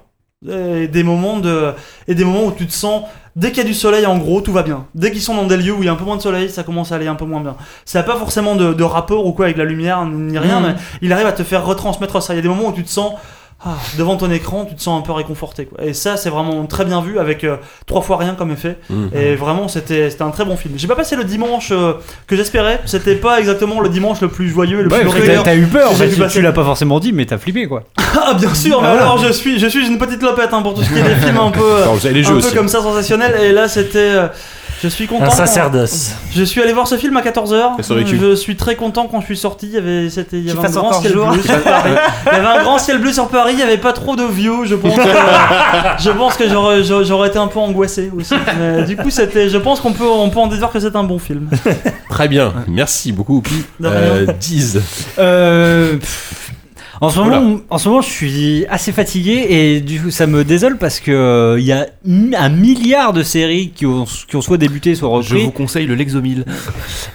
et 0.49 0.89
des 0.89 1.03
moments 1.03 1.39
de 1.39 1.73
et 2.09 2.15
des 2.15 2.25
moments 2.25 2.45
où 2.47 2.53
tu 2.53 2.67
te 2.67 2.73
sens 2.73 3.03
dès 3.37 3.49
qu'il 3.49 3.59
y 3.59 3.61
a 3.61 3.65
du 3.69 3.75
soleil 3.75 4.07
en 4.07 4.17
gros 4.17 4.41
tout 4.41 4.53
va 4.53 4.63
bien. 4.63 4.87
Dès 4.95 5.11
qu'ils 5.11 5.21
sont 5.21 5.35
dans 5.35 5.45
des 5.47 5.59
lieux 5.59 5.75
où 5.75 5.83
il 5.83 5.87
y 5.87 5.89
a 5.89 5.93
un 5.93 5.97
peu 5.97 6.05
moins 6.05 6.17
de 6.17 6.23
soleil 6.23 6.49
ça 6.49 6.63
commence 6.63 6.93
à 6.93 6.95
aller 6.97 7.09
un 7.09 7.15
peu 7.15 7.27
moins 7.27 7.41
bien. 7.43 7.57
Ça 7.85 7.99
n'a 7.99 8.05
pas 8.05 8.17
forcément 8.17 8.57
de, 8.57 8.73
de 8.73 8.83
rapport 8.83 9.27
ou 9.27 9.33
quoi 9.33 9.45
avec 9.47 9.59
la 9.59 9.65
lumière 9.65 10.05
ni 10.07 10.39
rien 10.39 10.61
Mhm. 10.61 10.67
mais 10.67 10.75
il 11.03 11.13
arrive 11.13 11.27
à 11.27 11.33
te 11.33 11.43
faire 11.43 11.67
retransmettre 11.67 12.23
ça. 12.23 12.33
Il 12.33 12.37
y 12.37 12.39
a 12.39 12.43
des 12.43 12.49
moments 12.49 12.69
où 12.69 12.73
tu 12.73 12.85
te 12.85 12.89
sens 12.91 13.13
ah, 13.65 13.77
devant 13.99 14.17
ton 14.17 14.31
écran 14.31 14.65
tu 14.65 14.75
te 14.75 14.81
sens 14.81 14.99
un 14.99 15.03
peu 15.03 15.13
réconforté 15.13 15.67
quoi. 15.67 15.85
et 15.85 15.93
ça 15.93 16.17
c'est 16.17 16.31
vraiment 16.31 16.65
très 16.67 16.85
bien 16.87 17.03
vu 17.03 17.19
avec 17.19 17.45
euh, 17.45 17.57
trois 17.87 18.01
fois 18.01 18.17
rien 18.17 18.35
comme 18.35 18.51
effet 18.53 18.79
Mhm. 18.89 19.11
et 19.15 19.35
vraiment 19.37 19.69
c'était 19.69 20.09
c'était 20.11 20.23
un 20.23 20.31
très 20.31 20.45
bon 20.47 20.57
film 20.57 20.75
j'ai 20.77 20.87
pas 20.89 20.97
passé 20.97 21.15
le 21.17 21.25
dimanche 21.25 21.71
euh, 21.73 21.93
que 22.27 22.37
j'espérais 22.37 22.81
c'était 22.87 23.17
pas 23.17 23.39
exactement 23.39 23.81
le 23.81 23.89
dimanche 23.91 24.21
le 24.23 24.29
plus 24.29 24.49
joyeux 24.49 24.81
et 24.81 24.83
le 24.85 24.89
Ouais, 24.91 25.05
plus 25.05 25.29
t'as 25.45 25.55
eu 25.57 25.67
peur. 25.67 25.91
En 25.91 25.95
fait, 25.95 26.09
tu- 26.11 26.27
tu 26.29 26.41
l'as 26.41 26.53
pas 26.53 26.65
forcément 26.65 27.01
dit, 27.01 27.13
mais 27.13 27.27
t'as 27.27 27.37
flippé 27.39 27.67
quoi. 27.67 27.83
ah 27.99 28.35
bien 28.35 28.55
sûr 28.55 28.81
mais 28.81 28.87
Ah, 28.89 28.91
voilà. 28.93 29.03
alors 29.03 29.19
je 29.19 29.33
suis 29.33 29.59
je 29.59 29.67
suis 29.67 29.87
une 29.87 29.99
petite 29.99 30.23
lopette 30.23 30.53
hein, 30.53 30.63
pour 30.63 30.75
tout 30.75 30.83
ce 30.83 30.89
qui 30.89 30.99
est 30.99 31.03
des 31.03 31.15
films 31.17 31.39
un 31.39 31.51
peu 31.61 31.61
euh, 31.63 31.85
les 32.13 32.27
un 32.27 32.31
peu 32.31 32.37
aussi. 32.39 32.55
comme 32.55 32.69
ça 32.69 32.81
sensationnel 32.81 33.35
et 33.43 33.53
là 33.53 33.69
c'était 33.69 33.99
euh, 33.99 34.29
je 34.83 34.89
suis 34.89 35.07
content 35.07 35.25
Un 35.25 35.31
sacerdoce. 35.31 36.13
je 36.35 36.43
suis 36.43 36.63
allé 36.63 36.73
voir 36.73 36.87
ce 36.89 36.97
film 36.97 37.17
à 37.17 37.23
14h 37.23 37.77
Ça 37.77 37.83
serait 37.83 38.05
cul. 38.05 38.19
je 38.19 38.35
suis 38.35 38.57
très 38.57 38.77
content 38.77 39.07
quand 39.11 39.21
je 39.21 39.27
suis 39.27 39.37
sorti 39.37 39.67
il 39.67 39.73
y 39.73 39.77
avait 39.79 40.09
c'était 40.11 40.39
il 40.39 40.47
y 40.49 40.51
Qu'il 40.51 40.59
avait 40.59 40.69
un 40.69 40.71
grand 40.71 40.93
ciel 41.01 41.13
jour. 41.13 41.29
bleu 41.31 41.43
sur 41.43 41.63
Paris 41.63 41.91
il 42.27 42.33
y 42.33 42.37
avait 42.37 42.47
un 42.59 42.63
grand 42.63 42.79
ciel 42.79 42.99
bleu 42.99 43.13
sur 43.13 43.29
Paris 43.29 43.53
il 43.55 43.59
y 43.61 43.63
avait 43.63 43.79
pas 43.79 43.93
trop 43.93 44.17
de 44.17 44.25
views 44.25 44.65
je 44.65 44.75
pense 44.75 44.95
que, 44.95 45.01
je 45.99 46.11
pense 46.11 46.37
que 46.37 46.45
j'aurais 47.05 47.29
été 47.29 47.39
un 47.39 47.49
peu 47.49 47.59
angoissé 47.59 48.11
aussi 48.17 48.35
mais 48.59 48.85
du 48.85 48.97
coup 48.97 49.11
c'était 49.11 49.49
je 49.49 49.59
pense 49.59 49.81
qu'on 49.81 49.93
peut 49.93 50.05
on 50.09 50.31
peut 50.31 50.39
en 50.41 50.47
déduire 50.47 50.71
que 50.71 50.81
c'est 50.81 50.97
un 50.97 51.05
bon 51.05 51.19
film 51.19 51.49
Très 52.09 52.29
bien. 52.29 52.53
Merci 52.69 53.13
beaucoup, 53.13 53.37
Oupi. 53.39 53.65
De 53.79 53.87
rien. 53.89 53.99
Euh, 53.99 54.27
Diz. 54.41 54.81
Euh, 55.19 55.97
pff, 55.97 56.53
en 57.01 57.09
ce 57.09 57.19
moment, 57.19 57.61
en 57.71 57.79
ce 57.79 57.89
moment, 57.89 58.03
je 58.03 58.11
suis 58.11 58.67
assez 58.69 58.93
fatigué 58.93 59.47
et 59.49 59.81
du 59.81 60.01
coup, 60.01 60.11
ça 60.11 60.27
me 60.27 60.45
désole 60.45 60.77
parce 60.77 61.01
que 61.01 61.11
euh, 61.11 61.59
il 61.59 61.65
y 61.65 61.73
a 61.73 61.87
un 62.37 62.49
milliard 62.51 63.13
de 63.15 63.23
séries 63.23 63.73
qui 63.75 63.87
ont, 63.87 64.05
qui 64.29 64.37
ont 64.37 64.43
soit 64.43 64.59
débuté, 64.59 64.95
soit 64.95 65.09
Je 65.23 65.31
repris. 65.31 65.45
vous 65.45 65.51
conseille 65.51 65.87
le 65.87 65.95
Lexomil. 65.95 66.45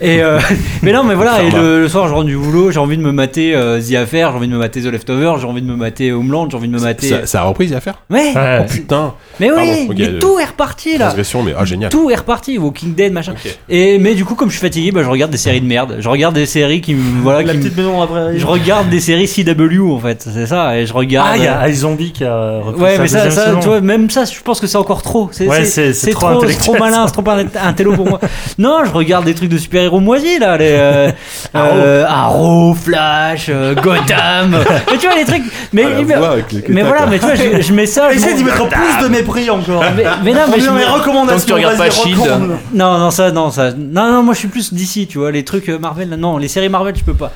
Et 0.02 0.24
euh, 0.24 0.40
mais 0.82 0.92
non, 0.92 1.04
mais 1.04 1.14
voilà. 1.14 1.44
Et 1.44 1.52
le, 1.52 1.82
le 1.82 1.88
soir, 1.88 2.08
je 2.08 2.14
rentre 2.14 2.26
du 2.26 2.36
boulot, 2.36 2.72
j'ai 2.72 2.80
envie 2.80 2.98
de 2.98 3.04
me 3.04 3.12
mater 3.12 3.56
euh, 3.56 3.80
The 3.80 3.94
Affair, 3.94 4.32
j'ai 4.32 4.38
envie 4.38 4.48
de 4.48 4.54
me 4.54 4.58
mater 4.58 4.82
The 4.82 4.86
Leftovers, 4.86 5.38
j'ai 5.40 5.46
envie 5.46 5.62
de 5.62 5.68
me 5.68 5.76
mater 5.76 6.12
Homeland, 6.12 6.50
j'ai 6.50 6.58
envie 6.58 6.68
de 6.68 6.74
me 6.74 6.80
mater. 6.82 7.08
Ça, 7.10 7.26
ça 7.28 7.42
a 7.42 7.44
repris 7.44 7.72
à 7.74 7.80
faire 7.80 8.02
Ouais. 8.10 8.34
Ouais. 8.36 8.60
Oh 8.62 8.66
putain. 8.68 9.14
Mais 9.40 9.52
oui, 9.52 9.56
Pardon, 9.56 9.92
ok, 9.92 9.96
mais 10.00 10.08
euh, 10.08 10.20
tout 10.20 10.40
est 10.40 10.46
reparti 10.46 10.98
là. 10.98 11.06
Transgression, 11.06 11.44
mais 11.44 11.54
ah, 11.58 11.64
génial. 11.66 11.92
Tout 11.92 12.10
est 12.10 12.16
reparti, 12.16 12.58
Walking 12.58 12.96
Dead, 12.96 13.14
machin. 13.14 13.36
Et 13.70 14.00
mais 14.00 14.16
du 14.16 14.26
coup, 14.26 14.34
comme 14.36 14.50
je 14.50 14.56
suis 14.58 14.66
fatigué, 14.66 14.92
bah, 14.92 15.04
je 15.04 15.10
regarde 15.10 15.32
des 15.32 15.38
séries 15.38 15.62
de 15.62 15.68
merde. 15.68 15.98
Je 16.00 16.10
regarde 16.10 16.34
des 16.34 16.48
séries 16.48 16.82
qui 16.82 16.96
me 16.96 17.22
voilà, 17.22 17.44
la 17.44 17.54
qui 17.54 17.60
petite 17.60 17.78
maison 17.78 18.06
prairie 18.08 18.40
je 18.40 18.46
regarde 18.48 18.90
des 18.90 19.00
séries 19.00 19.28
CW 19.28 19.75
en 19.82 20.00
fait, 20.00 20.28
c'est 20.34 20.48
ça. 20.48 20.78
Et 20.78 20.86
je 20.86 20.94
regarde. 20.94 21.28
Ah, 21.32 21.38
il 21.38 21.44
y 21.44 21.48
a 21.48 21.68
iZombie 21.70 22.12
qui 22.12 22.24
a 22.24 22.60
repris 22.64 22.82
Ouais, 22.82 22.96
sa 22.98 23.02
mais 23.02 23.08
ça, 23.08 23.16
deuxième 23.26 23.32
ça 23.32 23.46
saison. 23.48 23.60
tu 23.60 23.68
vois, 23.68 23.82
même 23.82 24.10
ça, 24.10 24.26
je 24.26 24.40
pense 24.42 24.60
que 24.60 24.68
c'est 24.68 24.78
encore 24.78 25.02
trop. 25.02 25.30
C'est 25.32 25.48
Ouais, 25.48 25.66
c'est- 25.66 25.92
trop 25.92 25.92
trop, 25.92 25.94
c'est 25.94 26.12
trop 26.12 26.28
intellectuel, 26.28 26.80
malin, 26.80 27.08
c'est 27.08 27.14
trop 27.14 27.30
un, 27.30 27.46
un 27.68 27.74
télo 27.74 27.94
pour 27.94 28.08
moi. 28.10 28.20
Non, 28.58 28.80
je 28.86 28.92
regarde 28.92 29.26
des 29.26 29.34
trucs 29.36 29.50
de 29.50 29.58
super-héros 29.58 30.00
moisis 30.00 30.40
là, 30.40 30.58
les 30.58 30.70
euh, 30.72 31.12
euh, 31.56 32.06
Arrow, 32.08 32.74
Flash, 32.74 33.48
euh, 33.50 33.74
Gotham. 33.76 34.58
mais 34.92 34.98
tu 34.98 35.08
vois 35.08 35.16
les 35.16 35.26
trucs. 35.26 35.44
Mais, 35.74 35.84
Ah, 35.86 35.90
la 35.90 36.02
mais, 36.04 36.16
voix 36.16 36.30
avec 36.32 36.52
les 36.52 36.64
mais 36.70 36.82
tacs, 36.82 36.90
voilà, 36.90 37.02
là. 37.02 37.08
mais 37.12 37.20
tu 37.20 37.26
vois, 37.26 37.36
je, 37.36 37.62
je 37.62 37.74
mets 37.74 37.86
ça. 37.86 38.10
je 38.12 38.18
essaye 38.18 38.32
m'en- 38.32 38.38
d'y 38.38 38.44
mettre 38.46 38.68
plus 38.70 39.04
de 39.04 39.08
mépris 39.10 39.50
encore 39.50 39.84
mais, 39.96 40.04
mais 40.24 40.34
non, 40.34 40.40
mais 40.52 40.60
je 40.60 40.70
recommandations 40.70 41.46
tu 41.48 41.54
regardes 41.54 41.76
vas-y, 41.76 41.90
pas 41.90 41.94
Shield. 41.96 42.20
recommande. 42.20 42.58
non, 42.74 42.98
non, 42.98 43.12
ça, 43.12 43.32
non, 43.32 43.52
ça. 43.52 43.72
Non, 43.74 44.12
non, 44.12 44.24
moi 44.24 44.34
je 44.34 44.40
suis 44.40 44.48
plus 44.48 44.74
d'ici, 44.74 45.08
tu 45.08 45.18
vois, 45.20 45.32
les 45.32 45.44
trucs 45.44 45.70
euh, 45.70 45.78
Marvel, 45.78 46.10
là, 46.10 46.18
non, 46.18 46.38
les 46.38 46.48
séries 46.48 46.70
Marvel, 46.70 46.96
je 46.96 47.04
peux 47.04 47.14
pas. 47.14 47.32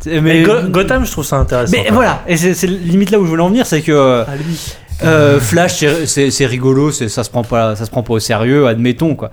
C'est- 0.00 0.20
Mais 0.20 0.42
Go- 0.42 0.52
Gotham, 0.68 1.04
je 1.04 1.10
trouve 1.10 1.24
ça 1.24 1.36
intéressant. 1.36 1.72
Mais 1.84 1.90
voilà, 1.90 2.22
et 2.26 2.36
c'est 2.36 2.54
c'est 2.54 2.66
limite 2.66 3.10
là 3.10 3.18
où 3.20 3.24
je 3.24 3.30
voulais 3.30 3.42
en 3.42 3.48
venir, 3.48 3.66
c'est 3.66 3.82
que 3.82 3.92
euh, 3.92 4.24
Ah, 4.26 4.36
lui. 4.36 4.58
euh, 5.04 5.38
Flash, 5.40 5.84
c'est- 6.06 6.46
rigolo, 6.46 6.90
c'est- 6.90 7.08
ça 7.08 7.24
se 7.24 7.30
prend 7.30 7.44
pas, 7.44 7.76
ça 7.76 7.84
se 7.84 7.90
prend 7.90 8.02
pas 8.02 8.14
au 8.14 8.18
sérieux, 8.18 8.66
admettons 8.66 9.14
quoi. 9.14 9.30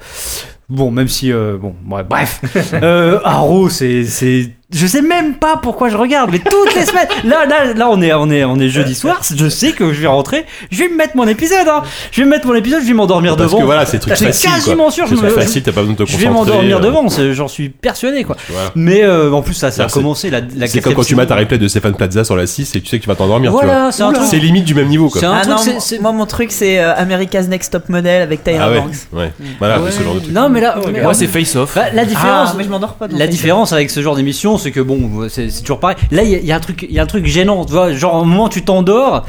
Bon, 0.70 0.90
même 0.92 1.08
si, 1.08 1.32
euh, 1.32 1.58
bon, 1.60 1.76
ouais, 1.90 2.04
bref, 2.04 2.42
euh, 2.74 3.20
Arrow, 3.24 3.70
c'est, 3.70 4.04
c'est, 4.06 4.52
je 4.74 4.88
sais 4.88 5.02
même 5.02 5.35
pas 5.35 5.58
pourquoi 5.61 5.90
je 5.90 5.98
regarde, 5.98 6.32
mais 6.32 6.40
toutes 6.40 6.74
les 6.76 6.85
semaines, 6.85 7.08
là, 7.24 7.45
là, 7.45 7.74
là, 7.74 7.88
on 7.90 8.02
est, 8.02 8.14
on 8.14 8.30
est, 8.32 8.44
on 8.44 8.60
est 8.60 8.69
jeudi 8.69 8.95
soir, 8.95 9.22
je 9.35 9.48
sais 9.48 9.72
que 9.74 9.94
je 9.94 10.02
vais 10.02 10.08
rentrer, 10.08 10.45
je 10.72 10.80
vais 10.80 10.90
me 10.90 10.95
mettre 10.98 11.16
mon 11.16 11.27
épisode, 11.27 11.68
hein. 11.68 11.84
je 12.11 12.22
vais 12.22 12.26
me 12.26 12.32
mettre 12.32 12.48
mon 12.48 12.56
épisode, 12.56 12.82
je 12.82 12.88
vais 12.88 12.94
m'endormir 12.94 13.35
Parce 13.38 13.50
devant. 13.52 13.60
que 13.61 13.66
voilà, 13.66 13.85
c'est 13.85 14.02
C'est 14.03 14.16
faciles. 14.26 14.50
quasiment 14.50 14.84
quoi. 14.85 14.92
sûr, 14.92 15.06
C'est 15.08 15.16
je 15.18 15.22
me- 15.22 15.30
faciles, 15.30 15.64
t'as 15.64 15.72
pas 15.72 15.82
besoin 15.82 15.94
de 15.94 15.98
te 16.00 16.06
je 16.06 16.14
concentrer. 16.14 16.27
vais 16.27 16.34
m'endormir 16.34 16.77
euh, 16.77 16.82
devant, 16.82 17.08
j'en 17.34 17.48
suis 17.48 17.69
persuadé 17.69 18.24
quoi. 18.24 18.35
voilà. 18.50 18.72
Mais 18.76 19.03
euh, 19.03 19.32
en 19.32 19.42
plus 19.44 19.53
ça, 19.53 19.69
ça 19.72 19.84
a 19.84 19.85
Là, 19.85 19.92
commencé 19.92 20.30
la, 20.32 20.42
la 20.56 20.68
C'est 20.68 20.82
comme 20.82 20.94
quand 20.95 21.03
tu 21.03 21.16
saison. 21.16 21.32
un 21.32 21.35
replay 21.35 21.58
de 21.60 21.68
Stéphane 21.68 21.94
Plaza 21.95 22.24
sur 22.24 22.35
la 22.35 22.48
6 22.48 22.76
et 22.76 22.82
tu 22.82 22.88
sais 22.90 22.98
que 22.98 23.03
tu 23.03 23.08
vas 23.10 23.16
t'endormir, 23.16 23.52
tu 23.52 23.58
vois. 23.58 23.66
Voilà, 23.66 23.92
c'est 23.92 24.03
truc. 24.03 24.18
C'est 24.30 24.40
limite 24.40 24.66
du 24.66 24.74
même 24.74 24.88
niveau, 24.88 25.10
quoi. 25.10 25.22
C'est 25.22 25.27
un 25.27 25.34
Ah 25.34 25.42
truc, 25.42 25.53
non, 25.68 25.80
c'est- 25.80 26.00
moi- 26.00 26.11
mon 26.11 26.26
truc 26.26 26.52
c'est 26.52 26.80
euh, 26.80 26.95
America's 26.95 27.48
Next 27.48 27.72
Top 27.72 27.88
Model 27.90 28.24
avec 28.24 28.44
Tyra 28.44 28.66
Ah 28.66 28.72
ouais, 28.72 28.80
Banks. 28.80 28.95
ouais. 29.14 29.32
Voilà, 29.60 29.80
ce 29.92 30.02
genre 30.03 30.16
de 30.16 30.19
truc. 30.22 30.32
Non 30.34 30.50
mais 30.50 30.60
là, 30.61 30.76
Moi, 31.03 31.14
c'est 31.14 31.27
Face 31.27 31.56
Off. 31.56 31.76
Bah, 31.76 31.85
la 31.94 32.03
différence, 32.06 32.50
Ah, 32.52 32.56
mais 32.58 32.64
je 32.64 32.69
m'endors 32.69 32.95
pas. 32.95 33.08
La 33.11 33.27
différence 33.27 33.72
avec 33.74 33.90
ce 33.92 34.02
genre 34.02 34.16
d'émission, 34.16 34.55
c'est 34.58 34.72
que 34.72 34.80
bon, 34.80 35.27
c'est 35.30 35.50
toujours 35.61 35.80
pareil. 35.80 35.98
Là, 36.11 36.24
il 36.24 36.32
y, 36.32 36.48
y 36.48 36.51
a 36.51 36.56
un 36.56 36.59
truc, 36.59 36.85
il 36.88 36.93
y 36.93 37.00
a 37.00 37.03
un 37.03 37.08
truc 37.08 37.25
gênant. 37.25 37.66
Tu 37.66 37.74
vois, 37.74 37.93
genre 37.93 38.16
au 38.16 38.25
moment 38.25 38.50
tu 38.50 38.64
t'endors, 38.64 39.25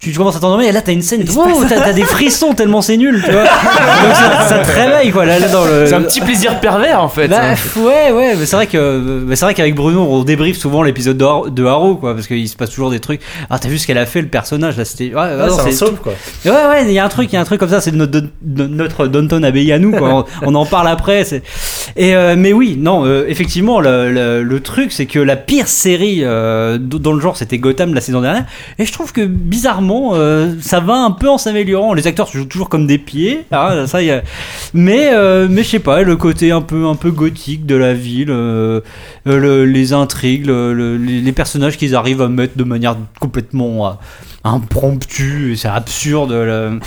tu, 0.00 0.10
tu 0.12 0.16
commences 0.18 0.34
à 0.36 0.40
t'endormir 0.40 0.66
et 0.68 0.72
là 0.72 0.80
t'as 0.80 0.92
une 0.92 1.02
scène, 1.02 1.24
wow, 1.36 1.62
t'as 1.68 1.92
des 1.92 2.02
frissons 2.04 2.54
tellement 2.54 2.80
c'est 2.80 2.96
nul, 2.96 3.22
tu 3.22 3.30
vois. 3.30 3.42
Donc 3.42 4.14
ça, 4.14 4.48
ça 4.48 4.58
te 4.60 4.70
réveille 4.72 5.10
quoi. 5.10 5.26
Là, 5.26 5.38
là, 5.38 5.48
dans 5.48 5.64
le. 5.66 5.84
C'est 5.86 5.94
un 5.94 6.00
petit 6.02 6.22
plaisir 6.22 6.58
pervers 6.58 7.02
en 7.02 7.08
fait. 7.10 7.28
Bah, 7.28 7.36
hein. 7.52 7.54
ouais, 7.80 8.10
ouais, 8.10 8.34
mais 8.38 8.46
c'est 8.46 8.56
vrai 8.56 8.66
que 8.66 9.26
c'est 9.34 9.44
vrai 9.44 9.52
qu'avec 9.52 9.74
Bruno, 9.74 10.00
on 10.08 10.24
débriefe 10.24 10.56
souvent 10.56 10.82
l'épisode 10.82 11.18
de, 11.18 11.24
Har- 11.26 11.50
de 11.50 11.64
Haro, 11.66 11.96
quoi, 11.96 12.14
parce 12.14 12.26
qu'il 12.26 12.48
se 12.48 12.56
passe 12.56 12.70
toujours 12.70 12.90
des 12.90 13.00
trucs. 13.00 13.20
Ah, 13.50 13.58
t'as 13.58 13.68
vu 13.68 13.76
ce 13.78 13.86
qu'elle 13.86 13.98
a 13.98 14.06
fait 14.06 14.22
le 14.22 14.28
personnage 14.28 14.78
là, 14.78 14.86
c'était. 14.86 15.12
Ouais, 15.14 15.20
ouais, 15.36 15.48
c'est 15.64 15.72
soap, 15.72 16.00
quoi. 16.00 16.12
Ouais, 16.46 16.50
ouais, 16.50 16.84
il 16.86 16.92
y 16.92 16.98
a 16.98 17.04
un 17.04 17.08
truc, 17.10 17.30
il 17.30 17.34
y 17.34 17.38
a 17.38 17.42
un 17.42 17.44
truc 17.44 17.60
comme 17.60 17.68
ça, 17.68 17.82
c'est 17.82 17.92
notre, 17.92 18.22
notre 18.42 19.06
Downton 19.06 19.44
Abbey 19.44 19.70
à 19.70 19.78
nous, 19.78 19.92
quoi. 19.92 20.26
On, 20.42 20.48
on 20.50 20.54
en 20.54 20.64
parle 20.64 20.88
après. 20.88 21.26
Et 21.96 22.14
euh, 22.16 22.36
mais 22.38 22.54
oui, 22.54 22.76
non, 22.78 23.04
euh, 23.04 23.26
effectivement, 23.28 23.80
le, 23.80 24.10
le, 24.10 24.42
le 24.42 24.60
truc, 24.60 24.92
c'est 24.92 25.06
que 25.06 25.18
la 25.18 25.36
pire 25.36 25.68
série 25.68 26.20
euh, 26.22 26.78
dans 26.78 27.12
le 27.12 27.20
genre, 27.20 27.36
c'était 27.36 27.58
Gotham 27.58 27.92
la 27.92 28.00
saison 28.00 28.20
dernière. 28.22 28.44
Et 28.78 28.86
je 28.86 28.92
trouve 28.92 29.12
que 29.12 29.26
bizarrement, 29.26 29.89
euh, 30.14 30.54
ça 30.60 30.80
va 30.80 30.94
un 30.94 31.10
peu 31.10 31.28
en 31.28 31.38
s'améliorant. 31.38 31.94
Les 31.94 32.06
acteurs 32.06 32.28
se 32.28 32.38
jouent 32.38 32.44
toujours 32.44 32.68
comme 32.68 32.86
des 32.86 32.98
pieds, 32.98 33.44
hein, 33.52 33.86
ça, 33.86 34.02
y 34.02 34.10
mais 34.74 35.10
euh, 35.12 35.46
mais 35.50 35.62
je 35.62 35.68
sais 35.68 35.78
pas, 35.78 36.02
le 36.02 36.16
côté 36.16 36.50
un 36.52 36.60
peu 36.62 36.86
un 36.86 36.94
peu 36.94 37.10
gothique 37.10 37.66
de 37.66 37.74
la 37.76 37.92
ville, 37.94 38.30
euh, 38.30 38.80
le- 39.24 39.64
les 39.64 39.92
intrigues, 39.92 40.46
le- 40.46 40.72
le- 40.74 40.96
les 40.96 41.32
personnages 41.32 41.76
qu'ils 41.76 41.94
arrivent 41.94 42.22
à 42.22 42.28
mettre 42.28 42.56
de 42.56 42.64
manière 42.64 42.96
complètement 43.20 43.98
impromptue, 44.44 45.52
et 45.52 45.56
c'est 45.56 45.68
absurde. 45.68 46.32
le- 46.32 46.80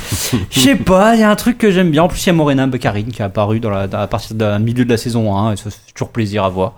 Je 0.52 0.60
sais 0.60 0.76
pas, 0.76 1.14
il 1.16 1.22
y 1.22 1.24
a 1.24 1.30
un 1.30 1.36
truc 1.36 1.58
que 1.58 1.70
j'aime 1.72 1.92
bien. 1.92 2.04
En 2.04 2.08
plus, 2.08 2.24
il 2.24 2.28
y 2.28 2.30
a 2.32 2.34
Morena 2.34 2.66
Baccarin 2.68 3.04
qui 3.04 3.22
est 3.22 3.26
apparu 3.26 3.60
dans 3.60 3.70
la, 3.70 3.82
à 3.94 4.08
partir 4.08 4.36
du 4.36 4.44
milieu 4.64 4.86
de 4.86 4.90
la 4.90 4.98
saison 4.98 5.36
1, 5.38 5.54
et 5.54 5.56
ça 5.58 5.70
fait 5.70 5.78
toujours 5.94 6.10
plaisir 6.10 6.44
à 6.44 6.50
voir. 6.50 6.74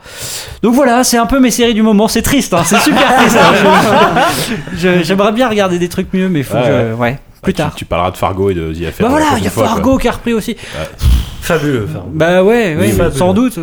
Donc 0.61 0.73
voilà, 0.75 1.03
c'est 1.03 1.17
un 1.17 1.25
peu 1.27 1.39
mes 1.39 1.51
séries 1.51 1.73
du 1.73 1.81
moment. 1.81 2.07
C'est 2.07 2.21
triste, 2.21 2.53
hein, 2.53 2.63
c'est 2.65 2.79
super 2.79 3.15
triste. 3.17 3.37
hein. 3.39 4.21
J'aimerais 5.03 5.31
bien 5.31 5.47
regarder 5.49 5.79
des 5.79 5.89
trucs 5.89 6.13
mieux, 6.13 6.29
mais 6.29 6.43
faut 6.43 6.55
Ouais, 6.55 6.61
que 6.63 6.67
je- 6.91 6.93
ouais, 6.95 7.19
plus 7.41 7.51
Ah, 7.51 7.51
tu- 7.51 7.53
tard. 7.53 7.75
Tu, 7.75 7.85
parleras 7.85 8.11
de 8.11 8.17
Fargo 8.17 8.49
et 8.49 8.53
de 8.53 8.73
The 8.73 8.87
Affair. 8.87 9.05
Bah 9.07 9.09
voilà, 9.09 9.37
il 9.37 9.43
y 9.43 9.47
a 9.47 9.49
quoi. 9.51 9.65
Fargo 9.65 9.97
qui 9.97 10.07
a 10.07 10.11
repris 10.11 10.33
aussi. 10.33 10.55
Fabuleux. 11.45 11.87
enfin. 11.89 12.05
Bah 12.11 12.43
ouais, 12.43 12.75
ouais, 12.75 12.91
Oui, 12.93 12.93
oui. 12.99 13.11
sans 13.17 13.33
doute. 13.33 13.57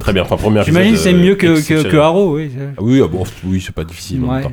Très 0.00 0.12
bien. 0.12 0.22
Enfin, 0.22 0.36
première. 0.36 0.64
J'imagine 0.64 0.96
c'est 0.96 1.12
mieux 1.12 1.34
que, 1.34 1.60
que, 1.66 1.82
que 1.82 1.96
Haro, 1.96 2.36
oui. 2.36 2.50
Ah 2.58 2.80
Oui, 2.80 3.00
ah 3.04 3.08
bon, 3.08 3.24
oui, 3.44 3.62
c'est 3.64 3.74
pas 3.74 3.84
difficile. 3.84 4.22
en 4.24 4.26
même 4.28 4.36
Ouais. 4.36 4.42
temps. 4.42 4.52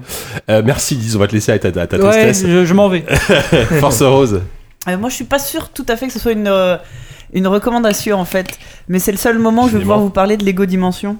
Euh, 0.49 0.61
merci, 0.65 0.95
Liz. 0.95 1.15
On 1.15 1.19
va 1.19 1.27
te 1.27 1.33
laisser 1.33 1.51
à 1.51 1.59
ta, 1.59 1.71
ta 1.71 1.97
Ouais, 1.97 2.23
tristesse. 2.25 2.45
je, 2.47 2.65
je 2.65 2.73
m'en 2.73 2.89
vais. 2.89 3.03
Force 3.79 4.01
Rose. 4.01 4.41
Euh, 4.87 4.97
moi, 4.97 5.09
je 5.09 5.15
suis 5.15 5.25
pas 5.25 5.39
sûr 5.39 5.69
tout 5.69 5.85
à 5.87 5.95
fait 5.95 6.07
que 6.07 6.13
ce 6.13 6.19
soit 6.19 6.31
une, 6.31 6.47
euh, 6.47 6.77
une 7.33 7.47
recommandation 7.47 8.17
en 8.19 8.25
fait, 8.25 8.47
mais 8.87 8.99
c'est 8.99 9.11
le 9.11 9.17
seul 9.17 9.37
moment 9.39 9.65
où 9.65 9.67
je 9.67 9.73
vais 9.73 9.79
pouvoir 9.81 9.99
vous 9.99 10.09
parler 10.09 10.37
de 10.37 10.43
Lego 10.45 10.65
Dimension. 10.65 11.17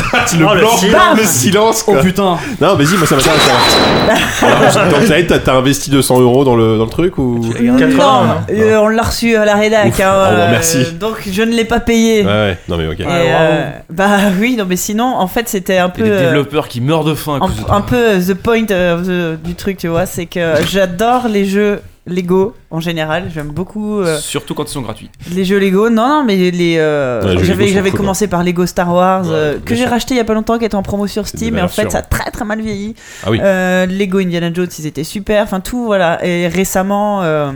le 0.38 0.46
Oh, 0.46 0.54
le 0.54 0.60
blanc, 0.60 0.76
silence. 0.76 1.18
le 1.18 1.24
silence. 1.24 1.84
Oh 1.86 1.94
putain. 2.02 2.38
Non, 2.60 2.74
vas-y, 2.76 2.96
moi 2.96 3.06
ça 3.06 3.16
m'intéresse. 3.16 4.74
Donc, 4.90 5.26
t'as 5.28 5.38
t'as 5.38 5.54
investi 5.54 5.90
200 5.90 6.20
euros 6.20 6.44
dans 6.44 6.56
le, 6.56 6.78
dans 6.78 6.84
le 6.84 6.90
truc 6.90 7.18
ou? 7.18 7.40
80, 7.78 7.78
non, 7.96 8.24
non 8.24 8.34
euh, 8.50 8.76
on 8.78 8.88
l'a 8.88 9.02
reçu 9.02 9.36
à 9.36 9.44
la 9.44 9.54
rédac. 9.56 9.88
Ouf. 9.88 10.00
hein, 10.00 10.12
Oh, 10.12 10.34
bon, 10.34 10.40
euh, 10.40 10.50
merci. 10.50 10.92
Donc 10.98 11.16
je 11.30 11.42
ne 11.42 11.52
l'ai 11.52 11.64
pas 11.64 11.80
payé. 11.80 12.22
Ouais, 12.22 12.26
ouais, 12.28 12.58
non 12.68 12.76
mais 12.76 12.86
ok. 12.88 13.00
Et, 13.00 13.04
euh, 13.08 13.70
bah 13.90 14.16
oui, 14.40 14.56
non 14.56 14.64
mais 14.68 14.76
sinon, 14.76 15.04
en 15.16 15.26
fait, 15.26 15.48
c'était 15.48 15.78
un 15.78 15.88
peu. 15.88 16.02
des 16.02 16.10
euh, 16.10 16.24
développeurs 16.26 16.68
qui 16.68 16.80
meurent 16.80 17.04
de 17.04 17.14
faim 17.14 17.38
un, 17.40 17.74
un 17.74 17.80
peu 17.80 18.18
the 18.18 18.34
point 18.34 18.62
of 18.70 19.06
the- 19.06 19.36
du 19.42 19.54
truc, 19.54 19.78
tu 19.78 19.88
vois, 19.88 20.06
c'est 20.06 20.26
que 20.26 20.54
j'adore 20.68 21.28
les 21.28 21.44
jeux 21.44 21.80
Lego 22.06 22.54
en 22.70 22.80
général. 22.80 23.30
J'aime 23.32 23.48
beaucoup 23.48 24.00
euh, 24.00 24.18
Surtout 24.18 24.54
quand 24.54 24.64
ils 24.64 24.72
sont 24.72 24.80
gratuits. 24.82 25.10
les 25.34 25.44
jeux 25.44 25.58
Lego. 25.58 25.90
Non, 25.90 26.08
non, 26.08 26.24
mais 26.24 26.50
les. 26.50 26.76
euh, 26.78 27.22
Ouais, 27.22 27.34
les 27.34 27.38
jeux 27.40 27.44
j'avais 27.44 27.58
Lego 27.64 27.68
sont 27.68 27.74
j'avais 27.74 27.90
cool, 27.90 28.00
commencé 28.00 28.26
par 28.28 28.42
Lego 28.42 28.66
Star 28.66 28.92
Wars, 28.92 29.22
Ouais, 29.26 29.30
euh, 29.32 29.52
bien 29.56 29.60
que 29.64 29.74
j'ai 29.74 29.82
sûr. 29.82 29.90
racheté 29.90 30.14
il 30.14 30.16
y 30.16 30.20
a 30.20 30.24
pas 30.24 30.34
longtemps, 30.34 30.58
qui 30.58 30.64
était 30.64 30.74
en 30.74 30.82
promo 30.82 31.06
sur 31.06 31.26
Steam, 31.28 31.48
et 31.48 31.50
en 31.50 31.66
valeurs 31.66 31.70
fait, 31.72 31.82
sûres. 31.82 31.92
ça 31.92 31.98
a 31.98 32.02
très 32.02 32.30
très 32.30 32.44
mal 32.44 32.60
vieilli. 32.60 32.94
Ah 33.24 33.30
oui. 33.30 33.38
Euh, 33.42 33.86
Lego 33.86 34.18
Indiana 34.18 34.50
Jones, 34.52 34.68
ils 34.78 34.86
étaient 34.86 35.04
super. 35.04 35.42
Enfin, 35.44 35.60
tout, 35.60 35.84
voilà. 35.84 36.24
Et 36.26 36.48
récemment. 36.48 37.22
euh, 37.22 37.52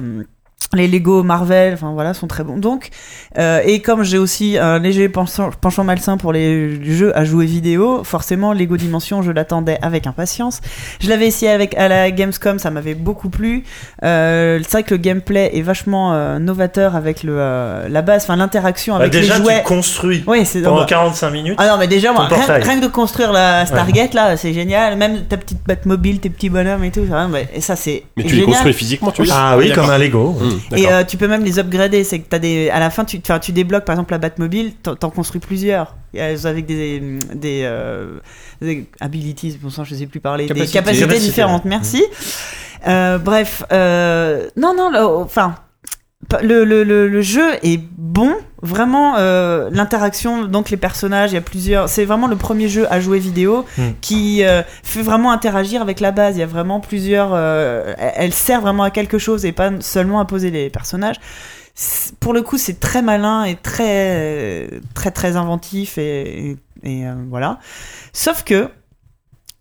les 0.72 0.88
Lego 0.88 1.22
Marvel, 1.22 1.74
enfin 1.74 1.92
voilà, 1.92 2.14
sont 2.14 2.26
très 2.26 2.44
bons. 2.44 2.56
Donc, 2.56 2.90
euh, 3.38 3.60
et 3.64 3.80
comme 3.80 4.02
j'ai 4.02 4.18
aussi 4.18 4.58
un 4.58 4.78
léger 4.78 5.08
penchant, 5.08 5.50
penchant 5.60 5.84
malsain 5.84 6.16
pour 6.16 6.32
les 6.32 6.82
jeux 6.84 7.16
à 7.16 7.24
jouer 7.24 7.46
vidéo, 7.46 8.02
forcément 8.04 8.52
Lego 8.52 8.76
Dimension, 8.76 9.22
je 9.22 9.30
l'attendais 9.30 9.78
avec 9.82 10.06
impatience. 10.06 10.60
Je 11.00 11.08
l'avais 11.08 11.26
essayé 11.26 11.50
avec 11.50 11.76
à 11.76 11.88
la 11.88 12.10
Gamescom, 12.10 12.58
ça 12.58 12.70
m'avait 12.70 12.94
beaucoup 12.94 13.28
plu. 13.28 13.64
Euh, 14.02 14.60
c'est 14.62 14.72
vrai 14.72 14.82
que 14.82 14.94
le 14.94 14.98
gameplay 14.98 15.50
est 15.54 15.62
vachement 15.62 16.12
euh, 16.14 16.38
novateur 16.38 16.96
avec 16.96 17.22
le 17.22 17.34
euh, 17.38 17.88
la 17.88 18.02
base, 18.02 18.24
enfin 18.24 18.36
l'interaction 18.36 18.94
Bah, 18.94 19.00
avec 19.02 19.12
déjà, 19.12 19.38
les 19.38 19.44
jouets. 19.44 19.58
tu 19.60 19.64
construis 19.68 20.24
Oui, 20.26 20.44
c'est 20.44 20.62
pendant 20.62 20.78
bah, 20.80 20.86
45 20.88 21.30
minutes. 21.30 21.54
ah 21.58 21.68
non, 21.68 21.76
mais 21.78 21.86
déjà, 21.86 22.12
moi, 22.12 22.28
rien, 22.30 22.78
que 22.78 22.82
de 22.82 22.88
construire 22.88 23.32
la 23.32 23.66
Stargate, 23.66 24.14
là, 24.14 24.36
c'est 24.36 24.52
génial. 24.52 24.96
Même 24.96 25.24
ta 25.24 25.36
petite 25.36 25.58
Batmobile, 25.66 26.20
tes 26.20 26.30
petits 26.30 26.50
bonhommes 26.50 26.84
et 26.84 26.90
tout. 26.90 27.06
ça, 27.08 27.28
Et 27.54 27.60
ça, 27.60 27.76
c'est. 27.76 28.04
Mais 28.16 28.24
tu 28.24 28.36
les 28.36 28.42
construis 28.42 28.72
physiquement, 28.72 29.10
tu 29.10 29.22
dire 29.22 29.34
Ah 29.36 29.56
oui, 29.58 29.72
comme 29.72 29.90
un 29.90 29.98
Lego. 29.98 30.36
Et 30.76 30.86
euh, 30.88 31.04
tu 31.04 31.16
peux 31.16 31.28
même 31.28 31.44
les 31.44 31.58
upgrader. 31.58 32.04
C'est 32.04 32.18
que 32.20 32.28
t'as 32.28 32.38
des. 32.38 32.70
À 32.70 32.80
la 32.80 32.90
fin, 32.90 33.04
tu, 33.04 33.18
enfin, 33.18 33.38
tu 33.38 33.52
débloques 33.52 33.84
par 33.84 33.94
exemple 33.94 34.12
la 34.12 34.18
Batmobile, 34.18 34.74
t'en 34.82 34.94
t'en 34.96 35.10
construis 35.10 35.40
plusieurs. 35.40 35.94
Elles- 36.14 36.46
Avec 36.46 36.66
des. 36.66 37.18
des, 37.34 37.62
euh, 37.64 38.18
des 38.60 38.86
abilities, 39.00 39.58
ça, 39.70 39.84
je 39.84 39.94
sais 39.94 40.06
plus 40.06 40.20
parler. 40.20 40.46
Capacités. 40.46 40.66
Des 40.66 40.72
capacités 40.84 41.18
différentes, 41.20 41.64
ouais. 41.64 41.70
merci. 41.70 42.04
Euh, 42.86 43.18
bref. 43.18 43.64
euh, 43.72 44.48
non, 44.56 44.74
non, 44.76 44.90
enfin. 45.22 45.54
Le, 46.42 46.64
le, 46.64 46.84
le, 46.84 47.08
le 47.08 47.22
jeu 47.22 47.44
est 47.62 47.80
bon, 47.98 48.34
vraiment 48.62 49.16
euh, 49.18 49.68
l'interaction, 49.70 50.44
donc 50.46 50.70
les 50.70 50.76
personnages, 50.76 51.32
il 51.32 51.34
y 51.34 51.38
a 51.38 51.42
plusieurs. 51.42 51.88
C'est 51.88 52.04
vraiment 52.04 52.26
le 52.28 52.36
premier 52.36 52.68
jeu 52.68 52.86
à 52.92 53.00
jouer 53.00 53.18
vidéo 53.18 53.64
Hmm. 53.76 53.90
qui 54.00 54.42
euh, 54.44 54.62
fait 54.82 55.02
vraiment 55.02 55.30
interagir 55.32 55.82
avec 55.82 56.00
la 56.00 56.12
base. 56.12 56.36
Il 56.36 56.40
y 56.40 56.42
a 56.42 56.46
vraiment 56.46 56.80
plusieurs. 56.80 57.30
euh, 57.34 57.94
elle 57.96 58.32
sert 58.32 58.60
vraiment 58.60 58.82
à 58.84 58.90
quelque 58.90 59.18
chose 59.18 59.44
et 59.44 59.52
pas 59.52 59.70
seulement 59.80 60.18
à 60.20 60.24
poser 60.24 60.50
les 60.50 60.70
personnages. 60.70 61.16
Pour 62.20 62.32
le 62.32 62.42
coup, 62.42 62.56
c'est 62.58 62.78
très 62.80 63.02
malin 63.02 63.44
et 63.44 63.56
très 63.56 64.70
très 64.94 65.10
très 65.10 65.36
inventif 65.36 65.98
et, 65.98 66.50
et, 66.50 67.00
et, 67.00 67.04
voilà. 67.28 67.58
Sauf 68.12 68.44
que 68.44 68.68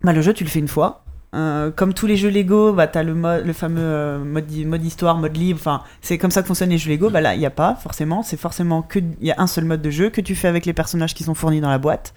bah, 0.04 0.14
le 0.14 0.22
jeu, 0.22 0.34
tu 0.34 0.44
le 0.44 0.50
fais 0.50 0.60
une 0.60 0.68
fois. 0.68 1.03
Euh, 1.34 1.72
comme 1.72 1.94
tous 1.94 2.06
les 2.06 2.16
jeux 2.16 2.30
Lego, 2.30 2.74
bah, 2.74 2.90
le, 3.02 3.16
mode, 3.16 3.46
le 3.46 3.54
fameux 3.54 3.82
euh, 3.82 4.20
mode, 4.24 4.52
mode 4.66 4.86
histoire, 4.86 5.18
mode 5.18 5.36
libre. 5.36 5.60
Enfin, 5.60 5.82
c'est 6.02 6.18
comme 6.18 6.30
ça 6.30 6.42
que 6.42 6.48
fonctionnent 6.48 6.70
les 6.70 6.78
jeux 6.78 6.92
Lego. 6.92 7.10
Bah 7.10 7.22
là, 7.22 7.34
il 7.34 7.40
n'y 7.40 7.46
a 7.46 7.52
pas 7.52 7.76
forcément. 7.76 8.22
C'est 8.22 8.38
forcément 8.38 8.84
que 8.84 9.00
il 9.00 9.28
y 9.28 9.32
a 9.32 9.36
un 9.40 9.48
seul 9.48 9.66
mode 9.66 9.82
de 9.82 9.90
jeu 9.90 10.10
que 10.10 10.22
tu 10.22 10.36
fais 10.36 10.48
avec 10.48 10.66
les 10.66 10.74
personnages 10.74 11.14
qui 11.14 11.24
sont 11.24 11.34
fournis 11.34 11.62
dans 11.62 11.70
la 11.70 11.80
boîte. 11.80 12.14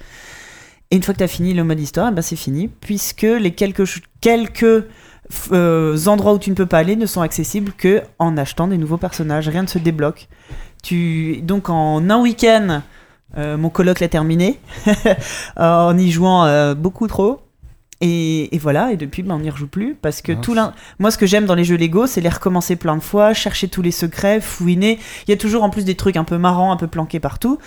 Et 0.90 0.96
une 0.96 1.02
fois 1.02 1.14
que 1.14 1.18
tu 1.18 1.24
as 1.24 1.28
fini 1.28 1.54
le 1.54 1.64
mode 1.64 1.80
histoire, 1.80 2.12
bah, 2.12 2.22
c'est 2.22 2.36
fini, 2.36 2.68
puisque 2.68 3.22
les 3.22 3.52
quelques, 3.52 3.84
quelques 4.20 4.84
euh, 5.50 6.06
endroits 6.06 6.34
où 6.34 6.38
tu 6.38 6.50
ne 6.50 6.54
peux 6.54 6.66
pas 6.66 6.78
aller 6.78 6.94
ne 6.94 7.06
sont 7.06 7.22
accessibles 7.22 7.72
que 7.72 8.02
en 8.18 8.36
achetant 8.36 8.68
des 8.68 8.76
nouveaux 8.76 8.98
personnages. 8.98 9.48
Rien 9.48 9.62
ne 9.62 9.68
se 9.68 9.78
débloque. 9.78 10.28
Tu, 10.82 11.40
donc 11.42 11.70
en 11.70 12.10
un 12.10 12.20
week-end, 12.20 12.82
mon 13.36 13.70
coloc 13.70 14.00
l'a 14.00 14.08
terminé, 14.08 14.60
en 15.56 15.96
y 15.98 16.10
jouant 16.10 16.74
beaucoup 16.74 17.08
trop. 17.08 17.45
Et, 18.02 18.54
et 18.54 18.58
voilà, 18.58 18.92
et 18.92 18.96
depuis, 18.96 19.22
ben, 19.22 19.34
on 19.36 19.38
n'y 19.38 19.48
rejoue 19.50 19.68
plus 19.68 19.94
parce 20.00 20.20
que 20.20 20.32
Mince. 20.32 20.44
tout 20.44 20.52
l'in- 20.54 20.74
moi, 20.98 21.10
ce 21.10 21.16
que 21.16 21.24
j'aime 21.26 21.46
dans 21.46 21.54
les 21.54 21.64
jeux 21.64 21.76
Lego, 21.78 22.06
c'est 22.06 22.20
les 22.20 22.28
recommencer 22.28 22.76
plein 22.76 22.96
de 22.96 23.02
fois, 23.02 23.32
chercher 23.32 23.68
tous 23.68 23.80
les 23.82 23.90
secrets, 23.90 24.40
fouiner. 24.42 24.98
Il 25.26 25.30
y 25.30 25.34
a 25.34 25.38
toujours 25.38 25.62
en 25.62 25.70
plus 25.70 25.84
des 25.86 25.94
trucs 25.94 26.16
un 26.18 26.24
peu 26.24 26.36
marrants, 26.36 26.72
un 26.72 26.76
peu 26.76 26.88
planqués 26.88 27.20
partout. 27.20 27.58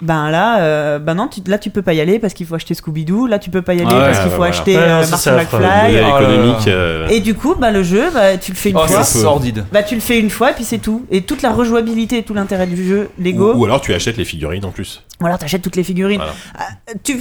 Ben 0.00 0.30
là, 0.30 0.60
euh, 0.62 0.98
ben 0.98 1.14
non, 1.14 1.28
tu, 1.28 1.40
là 1.46 1.58
tu 1.58 1.70
peux 1.70 1.82
pas 1.82 1.94
y 1.94 2.00
aller 2.00 2.18
parce 2.18 2.34
qu'il 2.34 2.44
faut 2.44 2.56
acheter 2.56 2.74
Scooby-Doo. 2.74 3.28
Là 3.28 3.38
tu 3.38 3.50
peux 3.50 3.62
pas 3.62 3.74
y 3.74 3.78
aller 3.80 3.88
Ah 3.92 3.98
ouais, 3.98 4.04
parce 4.06 4.18
qu'il 4.18 4.30
faut 4.30 4.36
voilà. 4.38 4.52
acheter 4.52 4.76
Ouais, 4.76 4.82
euh, 4.82 5.00
affreux. 5.02 5.36
McFly. 5.36 6.00
Oh 6.00 6.18
économique. 6.18 6.66
euh, 6.68 7.06
Et 7.08 7.20
du 7.20 7.34
coup, 7.34 7.54
bah, 7.56 7.70
le 7.70 7.84
jeu, 7.84 8.10
bah, 8.12 8.36
tu 8.36 8.50
le 8.50 8.56
fais 8.56 8.70
une 8.70 8.78
Oh, 8.78 8.86
fois. 8.88 9.04
c'est 9.04 9.20
sordide. 9.20 9.64
Bah, 9.72 9.84
tu 9.84 9.94
le 9.94 10.00
fais 10.00 10.18
une 10.18 10.30
fois 10.30 10.50
et 10.50 10.54
puis 10.54 10.64
c'est 10.64 10.78
tout. 10.78 11.06
Et 11.12 11.22
toute 11.22 11.42
la 11.42 11.52
rejouabilité 11.52 12.18
et 12.18 12.22
tout 12.24 12.34
l'intérêt 12.34 12.66
du 12.66 12.84
jeu 12.84 13.10
Lego. 13.16 13.52
Ou, 13.54 13.60
ou 13.60 13.64
alors 13.64 13.80
tu 13.80 13.94
achètes 13.94 14.16
les 14.16 14.24
figurines 14.24 14.64
en 14.64 14.70
plus. 14.72 15.02
Ou 15.20 15.26
alors 15.26 15.38
t'achètes 15.38 15.62
toutes 15.62 15.76
les 15.76 15.84
figurines. 15.84 16.18
Voilà. 16.20 16.34
Ah, 16.58 16.92
Tu, 17.04 17.16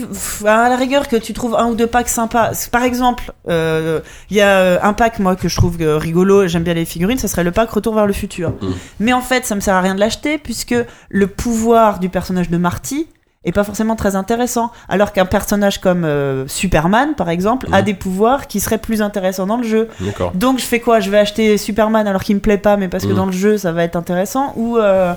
à 0.46 0.70
la 0.70 0.76
rigueur 0.76 1.08
que 1.08 1.16
tu 1.18 1.34
trouves 1.34 1.56
un 1.56 1.68
ou 1.68 1.76
deux 1.76 1.86
packs 1.88 2.10
sympas. 2.10 2.52
Par 2.72 2.84
exemple, 2.84 3.32
euh, 3.48 4.00
il 4.32 4.38
y 4.38 4.42
a 4.42 4.58
euh, 4.58 4.80
un 4.82 4.94
pack 4.94 5.20
moi 5.20 5.36
que 5.36 5.48
je 5.48 5.56
trouve 5.56 5.78
euh, 5.82 5.98
rigolo, 5.98 6.48
j'aime 6.48 6.64
bien 6.64 6.74
les 6.74 6.86
figurines, 6.86 7.20
ça 7.20 7.28
serait 7.28 7.44
le 7.44 7.52
pack 7.52 7.70
Retour 7.70 7.94
vers 7.94 8.08
le 8.08 8.14
futur. 8.14 8.52
Mm. 8.62 8.72
Mais 9.02 9.14
en 9.14 9.22
fait, 9.22 9.46
ça 9.46 9.54
me 9.54 9.60
sert 9.60 9.76
à 9.76 9.82
rien 9.82 9.94
de 9.94 10.00
l'acheter 10.00 10.40
puisque 10.40 10.74
le 11.10 11.28
pouvoir 11.28 12.00
du 12.00 12.10
personnage 12.10 12.50
de 12.50 12.58
Marty 12.58 13.08
est 13.44 13.52
pas 13.52 13.64
forcément 13.64 13.96
très 13.96 14.16
intéressant. 14.16 14.72
Alors 14.90 15.14
qu'un 15.14 15.26
personnage 15.26 15.80
comme 15.80 16.04
euh, 16.06 16.48
Superman, 16.48 17.14
par 17.16 17.30
exemple, 17.30 17.68
a 17.72 17.82
Mm. 17.82 17.86
des 17.86 17.94
pouvoirs 17.94 18.48
qui 18.48 18.60
seraient 18.60 18.78
plus 18.80 19.02
intéressants 19.04 19.46
dans 19.46 19.58
le 19.58 19.64
jeu. 19.64 19.90
Donc 20.34 20.58
je 20.60 20.64
fais 20.66 20.80
quoi? 20.80 21.00
Je 21.02 21.12
vais 21.12 21.20
acheter 21.20 21.58
Superman 21.60 22.08
alors 22.08 22.24
qu'il 22.24 22.36
me 22.36 22.42
plaît 22.42 22.58
pas, 22.58 22.78
mais 22.78 22.88
parce 22.88 23.06
que 23.06 23.12
Mm. 23.14 23.16
dans 23.16 23.26
le 23.28 23.32
jeu 23.32 23.58
ça 23.60 23.72
va 23.72 23.84
être 23.84 23.96
intéressant 23.96 24.54
ou 24.56 24.78
euh, 24.78 25.14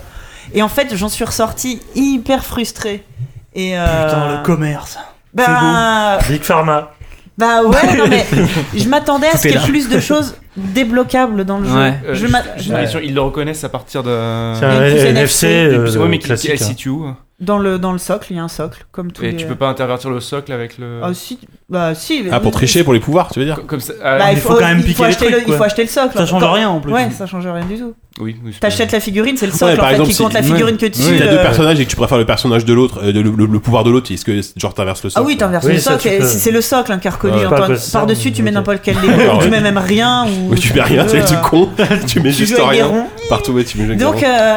et 0.52 0.62
en 0.62 0.68
fait 0.68 0.94
j'en 0.96 1.08
suis 1.08 1.24
ressorti 1.24 1.80
hyper 1.94 2.44
frustré. 2.44 3.04
Et 3.54 3.78
euh, 3.78 4.06
Putain, 4.06 4.36
le 4.38 4.42
commerce. 4.44 4.98
bah, 5.32 6.18
Big 6.28 6.42
Pharma. 6.42 6.90
bah 7.38 7.62
ouais, 7.62 7.96
non 7.96 8.06
mais 8.08 8.26
je 8.76 8.88
m'attendais 8.88 9.28
à 9.28 9.36
ce 9.36 9.42
qu'il 9.48 9.52
y 9.52 9.62
ait 9.62 9.66
plus 9.66 9.88
de 9.88 10.00
choses 10.00 10.34
débloquables 10.56 11.44
dans 11.44 11.58
le 11.58 11.66
jeu. 11.68 11.74
Ouais. 11.74 11.94
Euh, 12.06 12.14
Je 12.14 12.26
je- 12.26 12.98
qu'ils 12.98 13.14
le 13.14 13.20
reconnaissent 13.20 13.64
à 13.64 13.68
partir 13.68 14.02
de. 14.02 14.10
C'est 14.58 14.64
un 14.66 14.82
NFC 14.82 15.46
euh, 15.46 15.96
ouais, 15.98 16.08
mais 16.08 16.18
qui, 16.18 16.24
qui 16.34 16.48
classique. 16.48 16.88
Dans 17.44 17.58
le 17.58 17.78
dans 17.78 17.92
le 17.92 17.98
socle, 17.98 18.26
il 18.30 18.36
y 18.36 18.40
a 18.40 18.42
un 18.42 18.48
socle 18.48 18.84
comme 18.90 19.12
tous 19.12 19.22
Et 19.24 19.30
les. 19.30 19.36
tu 19.36 19.46
peux 19.46 19.54
pas 19.54 19.68
intervertir 19.68 20.10
le 20.10 20.20
socle 20.20 20.50
avec 20.52 20.78
le. 20.78 21.00
Ah 21.02 21.14
si, 21.14 21.38
bah 21.68 21.94
si. 21.94 22.24
Ah, 22.32 22.40
pour 22.40 22.52
tricher, 22.52 22.82
pour 22.84 22.92
les 22.92 23.00
pouvoirs, 23.00 23.30
tu 23.32 23.38
veux 23.38 23.44
dire 23.44 23.56
Co- 23.56 23.62
Comme 23.62 23.80
ça. 23.80 23.92
ah, 24.02 24.18
Bah, 24.18 24.24
il 24.32 24.34
il 24.34 24.40
faut 24.40 24.54
quand 24.54 24.60
même 24.66 24.80
piquer 24.82 24.94
faut 24.94 25.02
les 25.04 25.08
acheter 25.10 25.26
trucs, 25.30 25.46
le, 25.46 25.52
il 25.52 25.56
faut 25.56 25.62
acheter 25.62 25.82
le 25.82 25.88
socle. 25.88 26.16
Ça 26.16 26.26
change 26.26 26.42
Quand- 26.42 26.52
rien 26.52 26.68
en 26.68 26.80
plus. 26.80 26.92
Ouais, 26.92 27.08
ça 27.10 27.26
change 27.26 27.46
rien 27.46 27.64
du 27.64 27.76
tout. 27.76 27.94
oui, 28.20 28.36
oui, 28.44 28.52
T'achètes 28.60 28.92
la 28.92 29.00
figurine, 29.00 29.36
c'est 29.36 29.46
le 29.46 29.52
Ouais, 29.52 29.58
socle 29.58 29.76
par 29.76 29.84
en 29.84 29.88
fait 29.88 29.94
exemple, 29.94 30.10
qui 30.10 30.16
compte 30.16 30.30
si- 30.32 30.36
la 30.36 30.42
figurine 30.42 30.76
que 30.76 30.86
tu. 30.86 31.00
Si 31.02 31.16
t'as 31.18 31.26
deux 31.26 31.36
euh, 31.38 31.42
personnages 31.42 31.78
et 31.80 31.84
que 31.84 31.90
tu 31.90 31.96
préfères 31.96 32.18
le 32.18 32.26
personnage 32.26 32.64
de 32.64 32.72
l'autre, 32.72 33.00
euh, 33.02 33.12
de- 33.12 33.20
le, 33.20 33.30
le- 33.30 33.46
le 33.46 33.60
pouvoir 33.60 33.84
de 33.84 33.90
l'autre, 33.90 34.10
est-ce 34.12 34.24
que 34.24 34.40
genre 34.56 34.74
t'inverses 34.74 35.02
le 35.04 35.08
Ah 35.08 35.18
socle 35.18 35.26
oui, 35.26 35.36
t'inverses 35.36 35.64
Oui, 35.66 35.72
le 35.74 35.78
socle, 35.80 36.08
tu 36.10 36.18
peux. 36.18 36.24
c'est 36.24 36.50
le 36.50 36.60
socle 36.60 36.92
hein, 36.92 36.98
qui 36.98 37.06
est 37.08 37.10
reconnu. 37.10 37.38
Par-dessus, 37.92 38.32
tu 38.32 38.42
mets 38.42 38.50
n'importe 38.50 38.80
quel 38.82 38.96
Ah 38.98 39.34
ou 39.38 39.42
tu 39.42 39.48
mets 39.50 39.60
même 39.60 39.78
rien. 39.78 40.26
Ou 40.48 40.54
tu 40.56 40.72
mets 40.74 40.82
rien, 40.82 41.04
du 41.04 41.16
euh, 41.16 41.36
con. 41.42 41.68
tu 42.06 42.20
mets 42.20 42.30
tu 42.30 42.36
juste 42.38 42.56
des 42.56 42.62
rien. 42.62 43.06
Partout, 43.28 43.52
tu 43.62 43.78
mets 43.78 43.86
juste 43.86 44.00
Donc, 44.00 44.16
des 44.20 44.24
euh, 44.26 44.56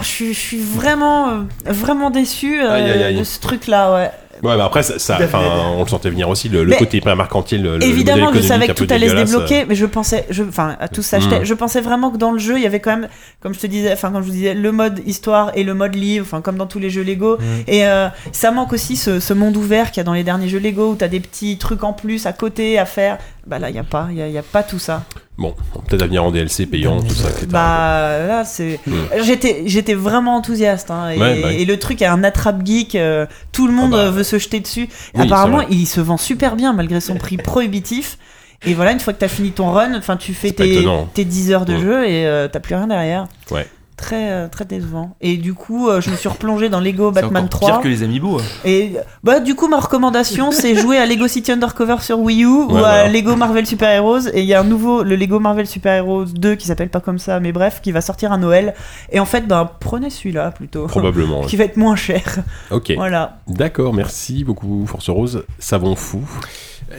je 0.00 0.06
suis, 0.06 0.32
je 0.34 0.38
suis 0.38 0.58
vraiment, 0.58 1.28
euh, 1.30 1.32
vraiment 1.66 2.10
déçu 2.10 2.60
euh, 2.62 2.70
Aïe, 2.72 2.90
aïe, 2.90 3.02
aïe. 3.04 3.18
de 3.18 3.24
ce 3.24 3.40
truc-là, 3.40 3.94
ouais. 3.94 4.10
Ouais, 4.42 4.56
mais 4.56 4.62
après, 4.62 4.82
ça, 4.82 4.98
ça- 4.98 5.18
enfin, 5.22 5.40
on 5.76 5.84
le 5.84 5.88
sentait 5.88 6.10
venir 6.10 6.28
aussi, 6.28 6.48
le, 6.48 6.64
le 6.64 6.74
côté 6.74 6.96
hyper 6.96 7.14
mercantile, 7.14 7.62
le, 7.62 7.78
le 7.78 7.84
Évidemment, 7.84 8.32
je 8.34 8.40
savais 8.40 8.66
que 8.66 8.72
tout 8.72 8.88
allait 8.90 9.08
se 9.08 9.14
débloquer, 9.14 9.66
mais 9.66 9.76
je 9.76 9.86
pensais, 9.86 10.26
je, 10.30 10.42
enfin, 10.42 10.74
à 10.80 10.88
tout 10.88 11.02
s'acheter. 11.02 11.40
Mm. 11.40 11.44
Je 11.44 11.54
pensais 11.54 11.80
vraiment 11.80 12.10
que 12.10 12.16
dans 12.16 12.32
le 12.32 12.38
jeu, 12.40 12.56
il 12.56 12.62
y 12.62 12.66
avait 12.66 12.80
quand 12.80 12.90
même, 12.90 13.08
comme 13.40 13.54
je 13.54 13.60
te 13.60 13.68
disais, 13.68 13.92
enfin, 13.92 14.10
comme 14.10 14.22
je 14.22 14.26
vous 14.26 14.32
disais, 14.34 14.54
le 14.54 14.72
mode 14.72 15.00
histoire 15.06 15.52
et 15.54 15.62
le 15.62 15.74
mode 15.74 15.94
livre, 15.94 16.26
enfin, 16.28 16.40
comme 16.40 16.56
dans 16.56 16.66
tous 16.66 16.80
les 16.80 16.90
jeux 16.90 17.04
Lego. 17.04 17.36
Mm. 17.38 17.42
Et 17.68 17.86
euh, 17.86 18.08
ça 18.32 18.50
manque 18.50 18.72
aussi 18.72 18.96
ce, 18.96 19.20
ce 19.20 19.32
monde 19.32 19.56
ouvert 19.56 19.92
qu'il 19.92 19.98
y 19.98 20.00
a 20.00 20.04
dans 20.04 20.14
les 20.14 20.24
derniers 20.24 20.48
jeux 20.48 20.58
Lego 20.58 20.90
où 20.90 20.94
t'as 20.96 21.08
des 21.08 21.20
petits 21.20 21.56
trucs 21.58 21.84
en 21.84 21.92
plus 21.92 22.26
à 22.26 22.32
côté 22.32 22.80
à 22.80 22.84
faire. 22.86 23.18
Bah 23.46 23.60
là, 23.60 23.70
il 23.70 23.76
y 23.76 23.78
a 23.78 23.84
pas, 23.84 24.08
il 24.10 24.16
y 24.16 24.22
a, 24.22 24.26
il 24.26 24.32
y 24.34 24.38
a 24.38 24.42
pas 24.42 24.64
tout 24.64 24.80
ça. 24.80 25.04
Bon, 25.38 25.54
peut-être 25.88 26.02
à 26.02 26.06
venir 26.06 26.22
en 26.24 26.30
DLC 26.30 26.66
payant, 26.66 27.00
tout 27.02 27.14
ça, 27.14 27.30
etc. 27.30 27.46
Bah 27.48 28.18
là, 28.26 28.44
c'est. 28.44 28.78
Mm. 28.86 28.92
J'étais, 29.22 29.62
j'étais 29.66 29.94
vraiment 29.94 30.36
enthousiaste. 30.36 30.90
Hein, 30.90 31.10
et, 31.10 31.18
Ouais, 31.18 31.40
bah 31.40 31.48
oui. 31.50 31.56
et 31.62 31.64
le 31.64 31.78
truc 31.78 32.02
est 32.02 32.06
un 32.06 32.22
attrape 32.22 32.64
geek. 32.66 32.94
euh, 32.96 33.26
tout 33.50 33.66
le 33.66 33.72
monde 33.72 33.92
Ah 33.94 33.96
bah. 33.96 34.02
euh, 34.04 34.10
veut 34.10 34.24
se 34.24 34.38
jeter 34.38 34.60
dessus. 34.60 34.88
Oui, 35.14 35.22
Apparemment, 35.22 35.62
il 35.70 35.86
se 35.86 36.00
vend 36.02 36.18
super 36.18 36.54
bien 36.54 36.72
malgré 36.74 37.00
son 37.00 37.14
prix 37.16 37.36
prohibitif. 37.38 38.18
Et 38.66 38.74
voilà, 38.74 38.92
une 38.92 39.00
fois 39.00 39.12
que 39.14 39.18
t'as 39.18 39.28
fini 39.28 39.50
ton 39.52 39.70
run, 39.72 39.94
enfin, 39.96 40.16
tu 40.16 40.34
fais 40.34 40.52
tes, 40.52 40.84
tes 41.14 41.24
10 41.24 41.50
heures 41.52 41.64
de 41.64 41.74
Mm. 41.74 41.80
jeu 41.80 42.04
et 42.08 42.26
euh, 42.26 42.46
t'as 42.46 42.60
plus 42.60 42.74
rien 42.74 42.86
derrière. 42.86 43.26
Ouais. 43.50 43.66
Très 44.02 44.32
euh, 44.32 44.48
très 44.48 44.64
décevant. 44.64 45.16
Et 45.20 45.36
du 45.36 45.54
coup, 45.54 45.88
euh, 45.88 46.00
je 46.00 46.10
me 46.10 46.16
suis 46.16 46.28
replongé 46.28 46.68
dans 46.68 46.80
Lego 46.80 47.12
Batman 47.12 47.44
encore 47.44 47.60
3. 47.60 47.68
pire 47.68 47.80
que 47.80 47.88
les 47.88 48.02
Amiibo. 48.02 48.40
Et 48.64 48.94
bah 49.22 49.40
du 49.40 49.54
coup, 49.54 49.68
ma 49.68 49.78
recommandation, 49.78 50.50
c'est 50.50 50.74
jouer 50.74 50.98
à 50.98 51.06
Lego 51.06 51.28
City 51.28 51.52
Undercover 51.52 51.96
sur 52.00 52.18
Wii 52.18 52.42
U 52.42 52.46
ou 52.46 52.76
à. 52.76 53.08
Lego 53.08 53.36
Marvel 53.36 53.64
Super 53.66 53.90
Heroes. 53.90 54.28
Et 54.34 54.40
il 54.40 54.46
y 54.46 54.54
a 54.54 54.60
un 54.60 54.64
nouveau, 54.64 55.02
le 55.02 55.16
Lego 55.16 55.38
Marvel 55.38 55.66
Super 55.66 55.94
Heroes 55.94 56.26
2 56.26 56.56
qui 56.56 56.66
s'appelle 56.66 56.90
pas 56.90 57.00
comme 57.00 57.18
ça, 57.18 57.40
mais 57.40 57.52
bref, 57.52 57.80
qui 57.80 57.92
va 57.92 58.00
sortir 58.00 58.32
à 58.32 58.36
Noël. 58.36 58.74
Et 59.10 59.20
en 59.20 59.26
fait, 59.26 59.46
ben 59.46 59.70
prenez 59.80 60.10
celui-là 60.10 60.50
plutôt. 60.50 60.86
Probablement. 60.86 61.42
Qui 61.52 61.56
va 61.56 61.64
être 61.64 61.76
moins 61.76 61.96
cher. 61.96 62.40
Ok. 62.70 62.92
Voilà. 62.96 63.38
D'accord, 63.46 63.94
merci 63.94 64.44
beaucoup, 64.44 64.84
Force 64.86 65.08
Rose. 65.10 65.44
Savon 65.58 65.94
fou. 65.94 66.22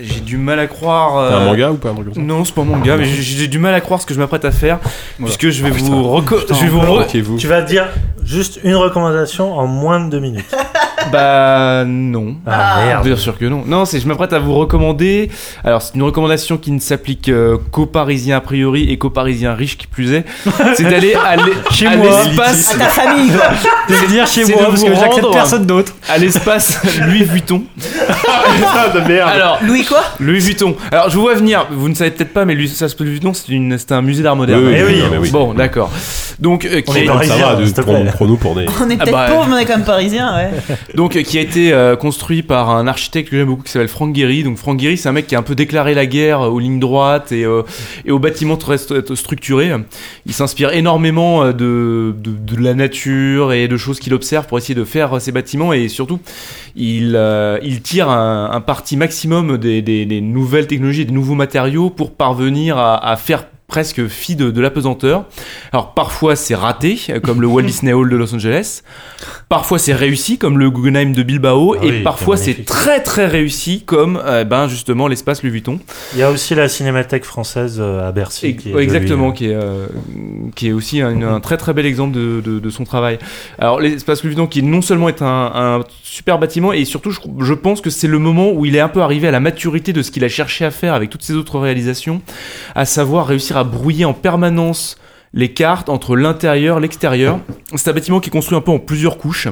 J'ai 0.02 0.20
du 0.22 0.38
mal 0.38 0.60
à 0.60 0.68
croire. 0.68 1.30
T'as 1.30 1.38
un 1.38 1.42
euh, 1.42 1.46
manga 1.46 1.72
ou 1.72 1.76
pas 1.76 1.90
un 1.90 1.96
ça 1.96 2.22
Non, 2.22 2.44
c'est 2.46 2.54
pas 2.56 2.64
mon 2.64 2.78
gars, 2.80 2.98
mais 2.98 3.06
j'ai 3.06 3.48
du 3.48 3.60
mal 3.60 3.74
à 3.74 3.82
croire 3.82 4.02
ce 4.02 4.06
que 4.06 4.14
je 4.14 4.20
m'apprête 4.20 4.46
à 4.46 4.52
faire, 4.52 4.80
puisque 5.24 5.50
je 5.50 5.64
vais 5.64 5.72
Oh, 5.72 5.84
vous 5.84 6.04
reco- 6.04 6.46
je 6.50 6.54
vais 6.64 6.68
vous 6.70 6.80
re-. 6.80 7.38
Tu 7.38 7.48
vas 7.48 7.62
dire 7.62 7.88
juste 8.24 8.60
une 8.64 8.76
recommandation 8.76 9.58
en 9.58 9.68
moins 9.68 10.00
de 10.04 10.10
deux 10.10 10.20
minutes. 10.20 10.46
Bah 11.12 11.84
non. 11.86 12.38
Ah, 12.48 12.82
merde. 12.86 13.04
Bien 13.06 13.18
sûr 13.18 13.38
que 13.38 13.44
non. 13.44 13.64
Non, 13.68 13.84
c'est 13.84 14.00
je 14.00 14.08
m'apprête 14.08 14.32
à 14.32 14.40
vous 14.40 14.54
recommander. 14.56 15.30
Alors 15.66 15.82
c'est 15.82 15.96
une 15.96 16.04
recommandation 16.04 16.58
qui 16.58 16.72
ne 16.72 16.80
s'applique 16.80 17.28
euh, 17.28 17.58
qu'aux 17.72 17.86
Parisiens 17.86 18.38
a 18.38 18.42
priori 18.42 18.90
et 18.90 18.98
qu'aux 18.98 19.10
Parisiens 19.10 19.54
riches 19.54 19.78
qui 19.78 19.86
plus 19.86 20.14
est. 20.14 20.24
C'est 20.76 20.84
d'aller 20.90 21.14
à 21.14 21.36
l'espace, 21.98 22.74
À 22.74 22.78
ta 22.78 22.86
famille. 22.86 23.32
Je 23.90 23.94
veux 23.96 24.08
dire 24.08 24.26
chez 24.28 24.46
C'est 24.46 24.54
moi 24.54 24.64
de 24.64 24.68
parce 24.70 24.84
que 24.86 24.96
j'accepte 24.96 25.28
personne 25.34 25.66
d'autre. 25.66 25.94
à 26.10 26.18
l'espace 26.18 26.80
Louis 27.06 27.24
Vuitton. 27.24 27.64
Ah, 28.66 28.90
de 28.90 29.00
merde. 29.08 29.30
Alors 29.30 29.60
Louis 29.64 29.84
quoi 29.86 30.04
Louis 30.20 30.40
Vuitton. 30.40 30.76
Alors 30.92 31.10
je 31.10 31.16
vous 31.16 31.22
vois 31.22 31.34
venir. 31.36 31.66
Vous 31.72 31.90
ne 31.90 31.94
savez 31.96 32.12
peut-être 32.12 32.34
pas, 32.34 32.46
mais 32.46 32.56
Louis, 32.56 32.68
ça, 32.68 32.88
Louis 33.00 33.12
Vuitton, 33.12 33.34
c'est 33.34 33.50
une, 33.52 33.78
c'est 33.78 33.92
un 33.92 34.02
musée 34.02 34.24
d'art 34.24 34.36
moderne. 34.36 34.64
Oui, 34.66 34.76
oui, 34.86 35.02
Eh 35.14 35.18
oui. 35.18 35.30
Bon, 35.32 35.54
d'accord. 35.54 35.92
Donc 36.40 36.66
euh, 36.66 36.82
qui 36.82 36.90
On 36.90 36.94
a- 36.94 36.98
est 37.00 37.06
Comme 37.06 37.24
ça 37.24 37.36
va, 37.38 37.56
de 37.56 38.12
prendre 38.12 38.38
pour 38.38 38.56
des. 38.56 38.66
On 38.82 38.90
est 38.90 38.98
Ah 39.00 39.04
peut-être 39.04 39.12
bah, 39.12 39.28
pauvres, 39.30 39.46
mais 39.48 39.56
on 39.56 39.58
est 39.58 39.66
quand 39.66 39.78
même 39.78 39.86
parisiens, 39.86 40.36
ouais. 40.36 40.50
Donc, 40.96 41.16
euh, 41.16 41.22
qui 41.22 41.38
a 41.38 41.42
été 41.42 41.72
euh, 41.74 41.96
construit 41.96 42.42
par 42.44 42.70
un 42.70 42.88
architecte 42.88 43.30
que 43.30 43.38
j'aime 43.38 43.48
beaucoup 43.48 43.64
qui 43.64 43.72
s'appelle 43.72 43.88
Frank 43.88 44.16
Gehry. 44.16 44.44
Donc, 44.44 44.58
Frank 44.58 44.80
Gehry, 44.80 44.98
c'est 44.98 45.10
un 45.10 45.14
mec 45.14 45.28
qui 45.28 45.36
a 45.36 45.40
un 45.40 45.44
peu 45.44 45.56
déclaré 45.56 45.94
la 45.94 46.06
guerre 46.06 46.42
aux 46.42 46.60
lignes 46.60 46.80
droites 46.80 47.32
et, 47.32 47.46
euh, 47.46 47.62
et 48.06 48.12
aux 48.12 48.20
bâtiments 48.20 48.58
très 48.58 48.76
st- 48.78 49.16
structurés. 49.16 49.72
Il 50.26 50.34
s'inspire 50.34 50.72
énormément 50.74 51.44
euh, 51.44 51.54
de, 51.54 52.16
de, 52.18 52.32
de 52.56 52.62
la 52.64 52.74
nature 52.74 53.54
et 53.54 53.68
de 53.68 53.78
choses 53.78 54.00
qu'il 54.00 54.14
observe 54.14 54.48
pour 54.48 54.58
essayer 54.58 54.76
de 54.76 54.86
faire 54.86 55.14
euh, 55.16 55.20
ces 55.20 55.32
bâtiments 55.32 55.72
et 55.74 55.88
surtout, 55.88 56.20
il, 56.76 57.14
euh, 57.16 57.60
il 57.64 57.82
tire 57.94 58.10
un, 58.10 58.50
un 58.52 58.62
parti 58.62 58.98
maximum 58.98 59.60
des, 59.60 59.84
des, 59.84 60.08
des 60.08 60.20
nouvelles 60.20 60.66
technologies 60.66 61.02
et 61.02 61.06
des 61.06 61.12
nouveaux 61.14 61.36
matériaux 61.36 61.92
pour 61.92 62.16
parvenir 62.16 62.76
à, 62.80 62.98
à 63.08 63.16
faire 63.18 63.46
presque 63.68 64.08
fi 64.08 64.36
de, 64.36 64.52
de 64.52 64.62
l'apesanteur. 64.62 65.26
Alors 65.72 65.94
parfois 65.96 66.36
c'est 66.36 66.54
raté, 66.54 67.00
comme 67.24 67.42
le 67.42 67.48
Walt 67.48 67.64
Disney 67.72 67.92
Hall 67.94 68.08
de 68.10 68.16
Los 68.16 68.34
Angeles. 68.36 68.82
Parfois 69.50 69.80
c'est 69.80 69.94
réussi, 69.94 70.38
comme 70.38 70.60
le 70.60 70.70
Guggenheim 70.70 71.14
de 71.14 71.24
Bilbao. 71.24 71.76
Ah 71.80 71.84
et 71.86 71.90
oui, 71.90 72.04
parfois 72.04 72.38
c'est 72.38 72.66
très 72.66 73.02
très 73.02 73.26
réussi, 73.26 73.82
comme 73.84 74.22
euh, 74.24 74.44
ben 74.44 74.68
justement 74.68 75.08
l'espace 75.08 75.42
Louis 75.42 75.52
Vuitton. 75.52 75.80
Il 76.14 76.20
y 76.20 76.24
a 76.24 76.30
aussi 76.30 76.54
la 76.54 76.68
Cinémathèque 76.70 77.24
française 77.26 77.78
euh, 77.80 78.08
à 78.08 78.12
Bercy. 78.12 78.48
Et- 78.48 78.56
qui 78.56 78.72
est 78.72 78.76
exactement, 78.78 79.28
jolie. 79.28 79.38
qui 79.38 79.46
est, 79.48 79.56
euh, 79.56 79.88
qui 80.56 80.68
est 80.68 80.74
aussi 80.74 81.02
un, 81.02 81.20
un 81.24 81.40
très 81.40 81.58
très 81.58 81.74
bel 81.74 81.86
exemple 81.88 82.14
de, 82.16 82.42
de, 82.42 82.60
de 82.60 82.70
son 82.70 82.84
travail. 82.84 83.18
Alors 83.58 83.80
l'espace 83.80 84.22
Louis 84.24 84.32
Vuitton, 84.36 84.46
qui 84.46 84.62
non 84.62 84.82
seulement 84.84 85.10
est 85.10 85.22
un, 85.24 85.52
un 85.56 85.80
super 86.14 86.38
bâtiment, 86.38 86.74
et 86.74 86.86
surtout 86.86 87.10
je, 87.10 87.20
je 87.40 87.54
pense 87.56 87.82
que 87.82 87.90
c'est 87.90 88.08
le 88.08 88.20
moment 88.20 88.52
où 88.52 88.68
il 88.68 88.76
est 88.76 88.80
un 88.80 88.88
peu 88.88 89.02
arrivé 89.02 89.28
à 89.28 89.32
la 89.32 89.40
maturité 89.40 89.94
de 89.94 90.04
ce 90.04 90.12
qu'il 90.12 90.24
a 90.24 90.30
cherché 90.30 90.64
à 90.64 90.70
faire 90.70 90.94
avec 90.94 91.10
toutes 91.10 91.24
ses 91.24 91.34
autres 91.34 91.60
réalisations, 91.60 92.22
à 92.76 92.86
savoir 92.86 93.26
réussir 93.26 93.58
à 93.58 93.64
brouiller 93.64 94.06
en 94.06 94.14
permanence 94.14 94.98
les 95.34 95.50
cartes 95.50 95.90
entre 95.90 96.16
l'intérieur, 96.16 96.80
l'extérieur. 96.80 97.40
C'est 97.76 97.90
un 97.90 97.94
bâtiment 97.94 98.20
qui 98.20 98.30
est 98.30 98.32
construit 98.32 98.58
un 98.58 98.62
peu 98.62 98.72
en 98.72 98.78
plusieurs 98.78 99.18
couches. 99.18 99.48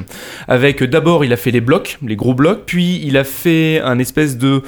Avec 0.46 0.82
d'abord, 0.84 1.24
il 1.24 1.32
a 1.32 1.36
fait 1.36 1.50
les 1.50 1.60
blocs, 1.60 1.98
les 2.06 2.14
gros 2.14 2.34
blocs, 2.34 2.62
puis 2.66 3.00
il 3.04 3.16
a 3.16 3.24
fait 3.24 3.80
un 3.80 3.98
espèce 3.98 4.38
de 4.38 4.62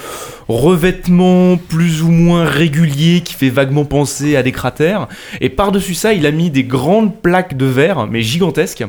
revêtement 0.48 1.56
plus 1.56 2.02
ou 2.02 2.10
moins 2.10 2.44
régulier 2.44 3.20
qui 3.20 3.34
fait 3.34 3.48
vaguement 3.48 3.84
penser 3.84 4.34
à 4.34 4.42
des 4.42 4.50
cratères. 4.50 5.06
Et 5.40 5.50
par-dessus 5.50 5.94
ça, 5.94 6.12
il 6.14 6.26
a 6.26 6.32
mis 6.32 6.50
des 6.50 6.64
grandes 6.64 7.16
plaques 7.20 7.56
de 7.56 7.66
verre, 7.66 8.08
mais 8.08 8.20
gigantesques, 8.20 8.84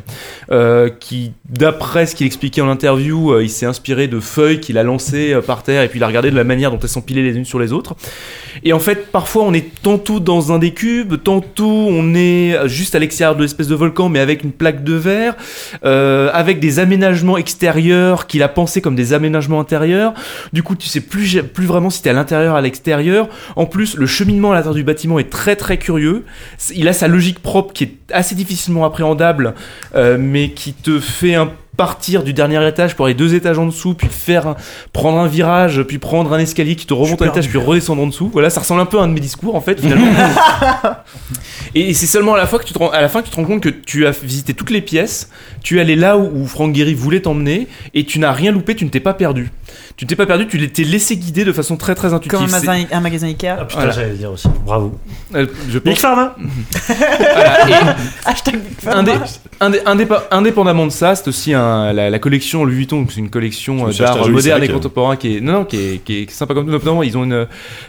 euh, 0.51 0.89
qui, 0.89 1.31
d'après 1.47 2.07
ce 2.07 2.15
qu'il 2.15 2.25
expliquait 2.25 2.61
en 2.61 2.69
interview, 2.69 3.33
euh, 3.33 3.43
il 3.43 3.49
s'est 3.49 3.67
inspiré 3.67 4.07
de 4.07 4.19
feuilles 4.19 4.59
qu'il 4.59 4.79
a 4.79 4.83
lancées 4.83 5.33
euh, 5.33 5.41
par 5.41 5.61
terre 5.61 5.83
et 5.83 5.89
puis 5.89 5.99
il 5.99 6.03
a 6.03 6.07
regardé 6.07 6.31
de 6.31 6.35
la 6.35 6.43
manière 6.43 6.71
dont 6.71 6.79
elles 6.81 6.89
s'empilaient 6.89 7.21
les 7.21 7.37
unes 7.37 7.45
sur 7.45 7.59
les 7.59 7.71
autres. 7.71 7.95
Et 8.63 8.73
en 8.73 8.79
fait, 8.79 9.11
parfois, 9.11 9.43
on 9.43 9.53
est 9.53 9.81
tantôt 9.83 10.19
dans 10.19 10.51
un 10.51 10.59
des 10.59 10.73
cubes, 10.73 11.21
tantôt 11.21 11.65
on 11.65 12.14
juste 12.65 12.95
à 12.95 12.99
l'extérieur 12.99 13.35
de 13.35 13.41
l'espèce 13.41 13.67
de 13.67 13.75
volcan, 13.75 14.09
mais 14.09 14.19
avec 14.19 14.43
une 14.43 14.51
plaque 14.51 14.83
de 14.83 14.93
verre, 14.93 15.35
euh, 15.83 16.29
avec 16.33 16.59
des 16.59 16.79
aménagements 16.79 17.37
extérieurs 17.37 18.27
qu'il 18.27 18.43
a 18.43 18.47
pensé 18.47 18.81
comme 18.81 18.95
des 18.95 19.13
aménagements 19.13 19.59
intérieurs. 19.59 20.13
Du 20.53 20.63
coup, 20.63 20.75
tu 20.75 20.87
sais 20.87 21.01
plus, 21.01 21.41
vraiment 21.65 21.89
si 21.89 22.01
t'es 22.01 22.09
à 22.09 22.13
l'intérieur, 22.13 22.55
à 22.55 22.61
l'extérieur. 22.61 23.27
En 23.55 23.65
plus, 23.65 23.97
le 23.97 24.05
cheminement 24.05 24.51
à 24.51 24.55
l'intérieur 24.55 24.75
du 24.75 24.83
bâtiment 24.83 25.19
est 25.19 25.29
très 25.29 25.55
très 25.55 25.77
curieux. 25.77 26.23
Il 26.73 26.87
a 26.87 26.93
sa 26.93 27.07
logique 27.07 27.39
propre 27.39 27.73
qui 27.73 27.85
est 27.85 27.97
assez 28.11 28.35
difficilement 28.35 28.85
appréhendable, 28.85 29.53
euh, 29.95 30.17
mais 30.19 30.49
qui 30.49 30.73
te 30.73 30.99
fait 30.99 31.35
un 31.35 31.51
partir 31.75 32.23
du 32.23 32.33
dernier 32.33 32.65
étage 32.67 32.95
pour 32.95 33.05
aller 33.05 33.15
deux 33.15 33.35
étages 33.35 33.57
en 33.57 33.65
dessous, 33.65 33.93
puis 33.93 34.07
faire 34.09 34.55
prendre 34.93 35.19
un 35.19 35.27
virage, 35.27 35.83
puis 35.83 35.97
prendre 35.97 36.33
un 36.33 36.39
escalier 36.39 36.75
qui 36.75 36.85
te 36.85 36.93
remonte 36.93 37.21
un 37.21 37.27
étage, 37.27 37.49
puis 37.49 37.57
redescendre 37.57 38.01
en 38.01 38.07
dessous. 38.07 38.29
Voilà, 38.31 38.49
ça 38.49 38.61
ressemble 38.61 38.81
un 38.81 38.85
peu 38.85 38.99
à 38.99 39.03
un 39.03 39.07
de 39.07 39.13
mes 39.13 39.19
discours 39.19 39.55
en 39.55 39.61
fait 39.61 39.79
finalement. 39.79 40.07
Et 41.75 41.93
c'est 41.93 42.07
seulement 42.07 42.35
à 42.35 42.37
la, 42.37 42.47
fois 42.47 42.59
que 42.59 42.65
tu 42.65 42.73
te 42.73 42.79
rends, 42.79 42.89
à 42.89 43.01
la 43.01 43.09
fin 43.09 43.21
que 43.21 43.25
tu 43.25 43.31
te 43.31 43.35
rends 43.35 43.45
compte 43.45 43.61
que 43.61 43.69
tu 43.69 44.07
as 44.07 44.11
visité 44.11 44.53
toutes 44.53 44.69
les 44.69 44.81
pièces, 44.81 45.29
tu 45.61 45.77
es 45.77 45.81
allé 45.81 45.95
là 45.95 46.17
où, 46.17 46.41
où 46.41 46.47
Frank 46.47 46.73
Gehry 46.73 46.93
voulait 46.93 47.21
t'emmener, 47.21 47.67
et 47.93 48.05
tu 48.05 48.19
n'as 48.19 48.31
rien 48.31 48.51
loupé, 48.51 48.75
tu 48.75 48.85
ne 48.85 48.89
t'es 48.89 48.99
pas 48.99 49.13
perdu. 49.13 49.51
Tu 49.97 50.05
t'es 50.05 50.17
pas 50.17 50.25
perdu, 50.25 50.45
tu 50.47 50.69
t'es 50.71 50.83
laissé 50.83 51.15
guider 51.15 51.45
de 51.45 51.53
façon 51.53 51.77
très 51.77 51.95
très 51.95 52.13
intuitive. 52.13 52.37
Comme 52.37 52.47
un 52.53 52.59
magasin, 52.59 52.85
un 52.91 52.99
magasin 52.99 53.27
Ikea. 53.27 53.47
Ah 53.47 53.63
putain, 53.63 53.79
Voilà. 53.79 53.91
j'allais 53.93 54.15
dire 54.15 54.29
aussi. 54.29 54.49
Bravo. 54.65 54.93
euh, 55.33 55.47
je 55.69 55.79
Big 55.79 55.93
pense. 55.93 56.01
Pharma 56.01 56.35
Voilà, 56.87 57.69
et 57.69 57.73
Hashtag 58.25 58.55
Big 58.61 58.77
Pharma. 58.81 59.01
indé- 59.01 59.19
indé- 59.61 59.81
indépa- 59.85 60.23
indépendamment 60.31 60.85
de 60.85 60.91
ça, 60.91 61.15
c'est 61.15 61.29
aussi 61.29 61.53
un, 61.53 61.93
la, 61.93 62.09
la 62.09 62.19
collection 62.19 62.65
Louis 62.65 62.75
Vuitton, 62.75 63.07
c'est 63.09 63.21
une 63.21 63.29
collection 63.29 63.87
euh, 63.87 63.91
d'art 63.93 64.27
moderne 64.27 64.63
et 64.63 64.69
euh. 64.69 64.73
contemporain 64.73 65.15
qui 65.15 65.37
est, 65.37 65.39
non, 65.39 65.53
non, 65.53 65.63
qui 65.65 65.77
est, 65.77 66.03
qui 66.03 66.23
est 66.23 66.29
sympa 66.29 66.53
comme 66.53 66.65
tout. 66.65 66.71
Notamment, 66.73 67.01
ils 67.01 67.17
ont 67.17 67.23
une, 67.23 67.47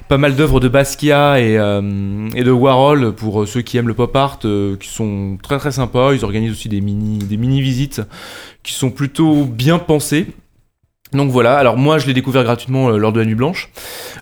pas 0.08 0.16
mal 0.16 0.36
d'œuvres 0.36 0.60
de 0.60 0.68
Basquiat 0.68 1.40
et, 1.40 1.58
euh, 1.58 2.28
et 2.36 2.44
de 2.44 2.50
Warhol 2.52 3.14
pour 3.14 3.42
euh, 3.42 3.46
ceux 3.46 3.62
qui 3.62 3.78
aiment 3.78 3.88
le 3.88 3.94
pop 3.94 4.14
art, 4.14 4.38
euh, 4.44 4.76
qui 4.76 4.88
sont 4.88 5.38
très 5.42 5.58
très 5.58 5.72
sympas. 5.72 6.14
Ils 6.14 6.24
organisent 6.24 6.52
aussi 6.52 6.68
des 6.68 6.80
mini, 6.80 7.18
des 7.18 7.36
mini 7.36 7.60
visites 7.60 8.00
qui 8.62 8.74
sont 8.74 8.90
plutôt 8.90 9.42
bien 9.44 9.80
pensées. 9.80 10.26
Donc 11.12 11.30
voilà, 11.30 11.56
alors 11.56 11.76
moi 11.76 11.98
je 11.98 12.06
l'ai 12.08 12.14
découvert 12.14 12.42
gratuitement 12.42 12.88
euh, 12.90 12.96
lors 12.98 13.12
de 13.12 13.20
la 13.20 13.26
nuit 13.26 13.36
blanche. 13.36 13.70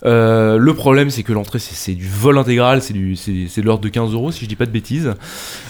Euh, 0.04 0.58
le 0.58 0.74
problème 0.74 1.08
c'est 1.08 1.22
que 1.22 1.32
l'entrée 1.32 1.58
c'est, 1.58 1.74
c'est 1.74 1.94
du 1.94 2.06
vol 2.06 2.36
intégral, 2.36 2.82
c'est, 2.82 2.92
du, 2.92 3.16
c'est, 3.16 3.46
c'est 3.48 3.62
de 3.62 3.66
l'ordre 3.66 3.82
de 3.82 3.88
15 3.88 4.12
euros 4.12 4.30
si 4.30 4.44
je 4.44 4.48
dis 4.48 4.54
pas 4.56 4.66
de 4.66 4.70
bêtises. 4.70 5.14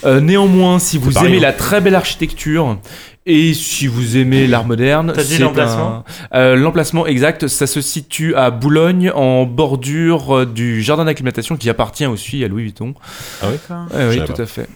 Euh, 0.04 0.20
néanmoins, 0.20 0.78
si 0.80 0.98
vous 0.98 1.12
pas 1.12 1.20
aimez 1.20 1.30
rien. 1.38 1.40
la 1.40 1.52
très 1.52 1.80
belle 1.80 1.94
architecture 1.94 2.78
et 3.26 3.54
si 3.54 3.86
vous 3.86 4.16
aimez 4.16 4.46
l'art 4.48 4.66
moderne, 4.66 5.12
T'as 5.14 5.22
dit 5.22 5.34
c'est 5.36 5.38
l'emplacement 5.38 6.04
un- 6.32 6.36
euh, 6.38 6.56
L'emplacement 6.56 7.06
exact, 7.06 7.46
ça 7.46 7.66
se 7.68 7.80
situe 7.80 8.34
à 8.34 8.50
Boulogne 8.50 9.10
en 9.14 9.44
bordure 9.46 10.44
du 10.46 10.82
jardin 10.82 11.04
d'acclimatation 11.04 11.56
qui 11.56 11.70
appartient 11.70 12.06
aussi 12.06 12.42
à 12.44 12.48
Louis 12.48 12.64
Vuitton. 12.64 12.92
D'accord. 13.40 13.86
Ouais, 13.94 14.08
oui, 14.08 14.14
savais 14.16 14.26
tout 14.32 14.42
à 14.42 14.46
fait. 14.46 14.68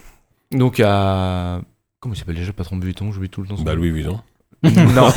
Donc 0.53 0.81
à... 0.81 1.61
Comment 2.01 2.15
il 2.15 2.19
s'appelle 2.19 2.37
déjà 2.37 2.47
le 2.47 2.53
patron 2.53 2.77
de 2.77 2.85
Vuitton? 2.85 3.11
J'oublie 3.13 3.29
tout 3.29 3.43
le 3.43 3.49
temps. 3.49 3.57
son 3.57 3.65
Bah. 3.65 3.75
Louis 3.75 3.91
Vuitton. 3.91 4.21
Non, 4.63 4.71
non, 4.95 5.13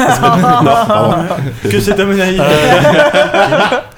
pardon. 0.88 1.26
Que 1.64 1.80
c'est 1.80 2.00
à 2.00 2.06
mon 2.06 2.20
avis. 2.20 2.40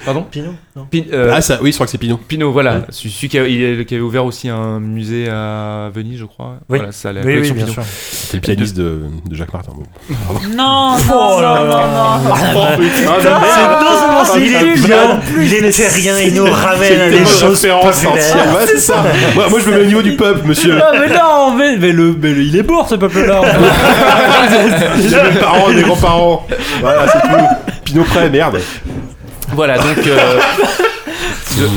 pardon 0.04 0.22
Pinot 0.22 0.54
Non. 0.76 0.86
Pin- 0.90 1.04
euh, 1.12 1.30
Ah, 1.32 1.40
ça, 1.40 1.60
oui, 1.62 1.70
je 1.70 1.76
crois 1.76 1.86
que 1.86 1.92
c'est 1.92 1.98
Pinot. 1.98 2.16
Pinot, 2.26 2.50
voilà. 2.50 2.80
Celui 2.90 3.10
celui 3.10 3.28
qui, 3.28 3.38
a- 3.38 3.46
il- 3.46 3.86
qui 3.86 3.94
avait 3.94 4.02
ouvert 4.02 4.24
aussi 4.24 4.48
un 4.48 4.80
musée 4.80 5.28
à 5.28 5.88
Venise, 5.94 6.18
je 6.18 6.24
crois. 6.24 6.56
Oui. 6.68 6.78
Voilà, 6.78 6.90
ça, 6.90 7.12
la 7.12 7.20
Oui, 7.20 7.36
oui, 7.40 7.52
bien 7.52 7.62
Pinot. 7.64 7.72
sûr. 7.74 7.82
C'est 7.86 8.34
le 8.38 8.40
pianiste 8.40 8.76
de, 8.76 9.02
de 9.30 9.34
Jacques 9.36 9.52
Martin. 9.52 9.70
Bon. 9.76 9.84
Non, 10.56 10.96
non, 10.96 10.98
Oh 11.36 11.40
là 11.40 11.58
non, 11.60 11.64
là. 11.66 11.86
non, 11.86 12.28
non. 12.28 12.34
Ah, 13.06 14.24
il 14.36 14.52
est 14.52 14.74
vraiment 14.74 15.20
il 15.40 15.54
est 15.54 15.70
terrien, 15.70 16.18
il 16.18 16.34
nous 16.34 16.50
ramène 16.50 17.00
à 17.02 17.08
des 17.10 17.24
choses. 17.24 17.64
Ouais, 17.64 18.66
c'est 18.66 18.78
ça. 18.80 19.04
Moi, 19.36 19.48
moi, 19.48 19.60
je 19.64 19.70
me 19.70 19.76
mets 19.76 19.82
au 19.82 19.86
niveau 19.86 20.02
du 20.02 20.16
peuple, 20.16 20.44
monsieur. 20.46 20.76
Ah, 20.82 20.92
mais 20.98 21.08
non, 21.14 21.54
mais, 21.56 21.76
mais 21.76 21.92
le, 21.92 22.16
mais 22.20 22.30
le- 22.32 22.42
il 22.42 22.56
est 22.56 22.68
mort 22.68 22.88
ce 22.88 22.96
peuple-là. 22.96 23.42
J'ai 25.00 25.22
mes 25.34 25.38
parents, 25.38 25.68
mes 25.68 25.82
grands-parents. 25.82 26.46
Voilà, 26.80 27.06
c'est 27.08 27.20
tout. 27.20 27.72
Pinot 27.84 28.04
prêt, 28.04 28.28
merde. 28.30 28.58
Voilà, 29.52 29.78
donc. 29.78 30.06
euh, 30.06 30.40
de, 31.58 31.68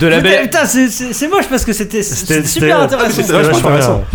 de 0.00 0.06
la 0.06 0.20
belle. 0.20 0.42
putain, 0.42 0.66
c'est- 0.66 0.88
c'est 0.88 1.12
c'est 1.12 1.28
moche 1.28 1.46
parce 1.48 1.64
que 1.64 1.72
c'était 1.72 2.02
c'était 2.02 2.34
C'était- 2.34 2.48
super 2.48 2.80
intéressant. 2.80 3.10
c'était 3.22 3.34
intéressant. 3.34 4.04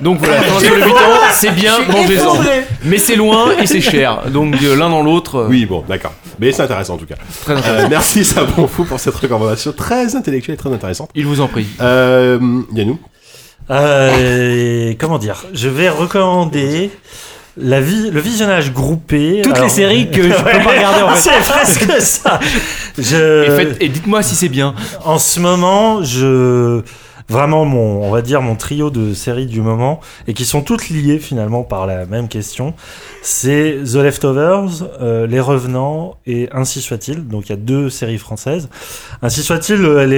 Donc 0.00 0.18
voilà, 0.20 0.42
sur 0.60 0.74
le 0.74 0.84
8 0.86 0.92
ans, 0.92 0.96
c'est 1.32 1.50
bien, 1.50 1.80
mangez-en. 1.86 2.36
Mais 2.84 2.96
c'est 2.96 3.16
loin 3.16 3.50
et 3.60 3.66
c'est 3.66 3.80
cher. 3.82 4.22
Donc 4.30 4.54
euh, 4.62 4.74
l'un 4.76 4.88
dans 4.88 5.02
l'autre. 5.02 5.40
euh, 5.40 5.46
Oui, 5.48 5.66
bon, 5.66 5.84
d'accord. 5.86 6.12
Mais 6.38 6.52
c'est 6.52 6.62
intéressant 6.62 6.94
en 6.94 6.96
tout 6.98 7.04
cas. 7.04 7.16
Très 7.42 7.54
intéressant. 7.54 7.84
Euh, 7.84 7.88
merci 7.90 8.24
Sabon 8.24 8.66
Fou 8.66 8.84
pour 8.84 8.98
cette 8.98 9.14
recommandation 9.16 9.72
très 9.72 10.16
intellectuelle 10.16 10.54
et 10.54 10.56
très 10.56 10.72
intéressante. 10.72 11.10
Il 11.14 11.26
vous 11.26 11.42
en 11.42 11.48
prie. 11.48 11.66
Euh, 11.82 12.38
Yannou 12.72 12.98
Euh, 13.70 14.94
comment 14.98 15.18
dire? 15.18 15.44
Je 15.52 15.68
vais 15.68 15.90
recommander 15.90 16.90
la 17.56 17.80
vie, 17.80 18.10
le 18.10 18.20
visionnage 18.20 18.72
groupé. 18.72 19.40
Toutes 19.42 19.52
Alors- 19.54 19.64
les 19.66 19.70
séries 19.70 20.10
que 20.10 20.22
je 20.22 20.28
peux 20.36 20.42
pas 20.44 20.70
regarder 20.70 21.02
en 21.02 21.10
fait. 21.10 21.30
C'est 21.30 21.52
presque 21.52 21.90
ça. 22.00 22.40
Je, 22.98 23.44
Et, 23.44 23.50
faites- 23.56 23.76
et 23.82 23.88
dites-moi 23.88 24.22
si 24.22 24.34
c'est 24.34 24.48
bien. 24.48 24.74
En 25.04 25.18
ce 25.18 25.40
moment, 25.40 26.02
je 26.02 26.82
vraiment 27.28 27.64
mon, 27.64 28.02
on 28.02 28.10
va 28.10 28.22
dire 28.22 28.42
mon 28.42 28.56
trio 28.56 28.90
de 28.90 29.14
séries 29.14 29.46
du 29.46 29.60
moment 29.60 30.00
et 30.26 30.34
qui 30.34 30.44
sont 30.44 30.62
toutes 30.62 30.88
liées 30.90 31.20
finalement 31.20 31.62
par 31.62 31.86
la 31.86 32.04
même 32.04 32.26
question. 32.26 32.74
C'est 33.22 33.76
The 33.84 33.94
Leftovers, 33.96 34.82
euh, 35.00 35.28
Les 35.28 35.38
Revenants 35.38 36.16
et 36.26 36.48
Ainsi 36.52 36.80
soit-il. 36.80 37.28
Donc 37.28 37.46
il 37.46 37.50
y 37.50 37.52
a 37.52 37.56
deux 37.56 37.88
séries 37.88 38.18
françaises. 38.18 38.68
Ainsi 39.22 39.42
soit-il, 39.42 39.76
euh, 39.84 40.02
elle 40.02 40.12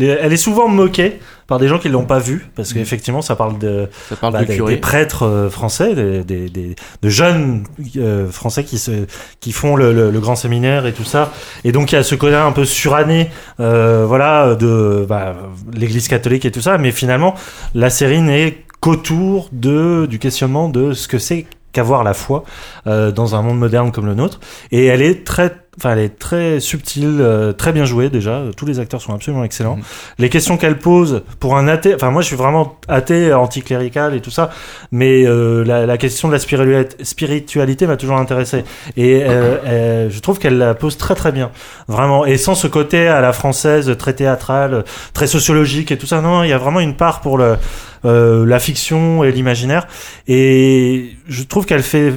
est, 0.00 0.18
elle 0.20 0.32
est 0.32 0.36
souvent 0.36 0.66
moquée 0.66 1.20
par 1.46 1.58
des 1.58 1.68
gens 1.68 1.78
qui 1.78 1.88
l'ont 1.88 2.04
pas 2.04 2.18
vue 2.18 2.46
parce 2.56 2.72
qu'effectivement 2.72 3.22
ça 3.22 3.36
parle 3.36 3.58
de 3.58 3.88
Ça 4.08 4.16
parle 4.16 4.32
bah, 4.32 4.40
de 4.42 4.46
des, 4.46 4.58
des 4.58 4.76
prêtres 4.78 5.22
euh, 5.24 5.48
français, 5.50 5.94
des, 5.94 6.24
des, 6.24 6.48
des- 6.48 6.74
de 7.02 7.08
jeunes 7.08 7.64
euh, 7.96 8.28
français 8.30 8.64
qui 8.64 8.78
se 8.78 9.06
qui 9.40 9.52
font 9.52 9.76
le, 9.76 9.92
le- 9.92 10.10
le 10.10 10.20
grand 10.20 10.36
séminaire 10.36 10.86
et 10.86 10.92
tout 10.92 11.04
ça. 11.04 11.32
Et 11.64 11.72
donc 11.72 11.92
il 11.92 11.94
y 11.94 11.98
a 11.98 12.02
ce 12.02 12.14
côté 12.14 12.34
un 12.34 12.52
peu 12.52 12.64
suranné, 12.64 13.30
euh, 13.60 14.04
voilà, 14.06 14.54
de 14.56 15.06
bah, 15.08 15.36
l'Église 15.72 16.08
catholique 16.08 16.44
et 16.44 16.50
tout 16.50 16.60
ça. 16.60 16.78
Mais 16.78 16.90
finalement, 16.92 17.34
la 17.74 17.90
série 17.90 18.20
n'est 18.22 18.64
qu'autour 18.80 19.48
de 19.52 20.06
du 20.06 20.18
questionnement 20.18 20.68
de 20.68 20.92
ce 20.92 21.06
que 21.08 21.18
c'est 21.18 21.46
qu'avoir 21.72 22.04
la 22.04 22.14
foi 22.14 22.44
euh, 22.86 23.12
dans 23.12 23.34
un 23.34 23.42
monde 23.42 23.58
moderne 23.58 23.92
comme 23.92 24.06
le 24.06 24.14
nôtre. 24.14 24.40
Et 24.72 24.86
elle 24.86 25.02
est 25.02 25.24
très 25.24 25.54
Enfin, 25.78 25.92
elle 25.92 25.98
est 25.98 26.18
très 26.18 26.58
subtile, 26.60 27.18
euh, 27.20 27.52
très 27.52 27.72
bien 27.72 27.84
jouée 27.84 28.08
déjà. 28.08 28.42
Tous 28.56 28.64
les 28.64 28.78
acteurs 28.80 29.00
sont 29.02 29.12
absolument 29.12 29.44
excellents. 29.44 29.76
Mhm. 29.76 29.82
Les 30.18 30.28
questions 30.30 30.56
qu'elle 30.56 30.78
pose 30.78 31.22
pour 31.38 31.56
un 31.56 31.68
athée, 31.68 31.94
enfin 31.94 32.10
moi 32.10 32.22
je 32.22 32.28
suis 32.28 32.36
vraiment 32.36 32.78
athée, 32.88 33.32
anticlérical 33.32 34.14
et 34.14 34.20
tout 34.20 34.30
ça, 34.30 34.50
mais 34.90 35.26
euh, 35.26 35.64
la, 35.64 35.84
la 35.84 35.98
question 35.98 36.28
de 36.28 36.32
la 36.32 36.38
spiritualité, 36.38 37.04
spiritualité 37.04 37.86
m'a 37.86 37.96
toujours 37.96 38.16
intéressé 38.16 38.64
et 38.96 39.22
euh, 39.24 39.56
euh, 39.66 40.10
je 40.10 40.20
trouve 40.20 40.38
qu'elle 40.38 40.58
la 40.58 40.74
pose 40.74 40.96
très 40.96 41.14
très 41.14 41.32
bien, 41.32 41.50
vraiment. 41.88 42.24
Et 42.24 42.38
sans 42.38 42.54
ce 42.54 42.66
côté 42.66 43.06
à 43.08 43.20
la 43.20 43.32
française 43.32 43.94
très 43.98 44.14
théâtrale, 44.14 44.84
très 45.12 45.26
sociologique 45.26 45.92
et 45.92 45.98
tout 45.98 46.06
ça, 46.06 46.20
non, 46.20 46.42
il 46.42 46.50
y 46.50 46.52
a 46.52 46.58
vraiment 46.58 46.80
une 46.80 46.96
part 46.96 47.20
pour 47.20 47.38
le, 47.38 47.56
euh, 48.04 48.46
la 48.46 48.58
fiction 48.58 49.24
et 49.24 49.32
l'imaginaire 49.32 49.86
et 50.28 51.16
je 51.26 51.42
trouve 51.42 51.66
qu'elle 51.66 51.82
fait 51.82 52.14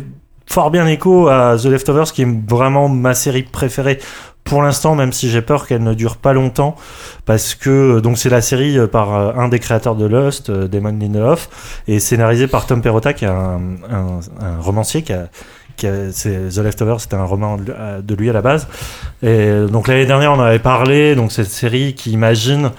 fort 0.52 0.72
bien 0.72 0.88
écho 0.88 1.28
à 1.28 1.56
The 1.62 1.66
Leftovers, 1.66 2.12
qui 2.12 2.24
est 2.24 2.50
vraiment 2.50 2.90
ma 2.90 3.14
série 3.14 3.44
préférée 3.44 4.00
pour 4.44 4.64
l'instant, 4.64 4.96
même 4.96 5.14
si 5.14 5.30
j'ai 5.30 5.44
peur 5.44 5.68
qu'elle 5.68 5.84
ne 5.84 5.94
dure 5.94 6.18
pas 6.18 6.34
longtemps, 6.34 6.76
parce 7.26 7.54
que 7.54 8.00
donc 8.00 8.18
c'est 8.18 8.32
la 8.32 8.42
série 8.42 8.80
euh, 8.80 8.88
par 8.88 9.14
euh, 9.16 9.32
un 9.38 9.48
des 9.48 9.60
créateurs 9.60 9.96
de 9.96 10.08
Lost, 10.08 10.50
euh, 10.50 10.68
Damon 10.68 10.98
Lindelof, 11.00 11.82
et 11.88 12.00
scénarisée 12.00 12.48
par 12.48 12.66
Tom 12.66 12.82
Perrotta, 12.82 13.14
qui 13.14 13.26
est 13.26 13.28
un, 13.28 13.60
un, 13.92 14.20
un 14.44 14.60
romancier 14.60 15.04
qui 15.04 15.14
a 15.14 15.28
The 15.78 16.58
Leftovers, 16.58 17.00
c'était 17.00 17.16
un 17.16 17.24
roman 17.24 17.58
de 17.58 18.16
lui 18.16 18.30
à 18.30 18.34
la 18.34 18.42
base. 18.42 18.68
Et 19.22 19.28
euh, 19.28 19.68
donc 19.68 19.88
l'année 19.88 20.06
dernière, 20.08 20.34
on 20.34 20.40
avait 20.42 20.60
parlé. 20.60 21.16
Donc 21.16 21.32
cette 21.32 21.48
série 21.48 21.94
qui 21.94 22.12
imagine 22.12 22.72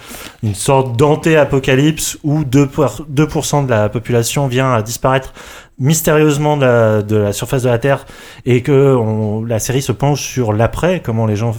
une 0.42 0.54
sorte 0.54 0.96
d'anté-apocalypse 0.98 2.18
où 2.24 2.42
2%, 2.42 2.66
pour- 2.66 3.06
2% 3.10 3.64
de 3.64 3.70
la 3.70 3.88
population 3.88 4.48
vient 4.48 4.74
à 4.74 4.82
disparaître 4.82 5.32
mystérieusement 5.80 6.56
de 6.56 6.64
la, 6.64 7.02
de 7.02 7.16
la 7.16 7.32
surface 7.32 7.62
de 7.62 7.68
la 7.68 7.78
Terre 7.78 8.06
et 8.46 8.62
que 8.62 8.94
on- 8.94 9.44
la 9.44 9.58
série 9.58 9.82
se 9.82 9.92
penche 9.92 10.20
sur 10.22 10.52
l'après, 10.52 11.00
comment 11.04 11.26
les 11.26 11.36
gens 11.36 11.56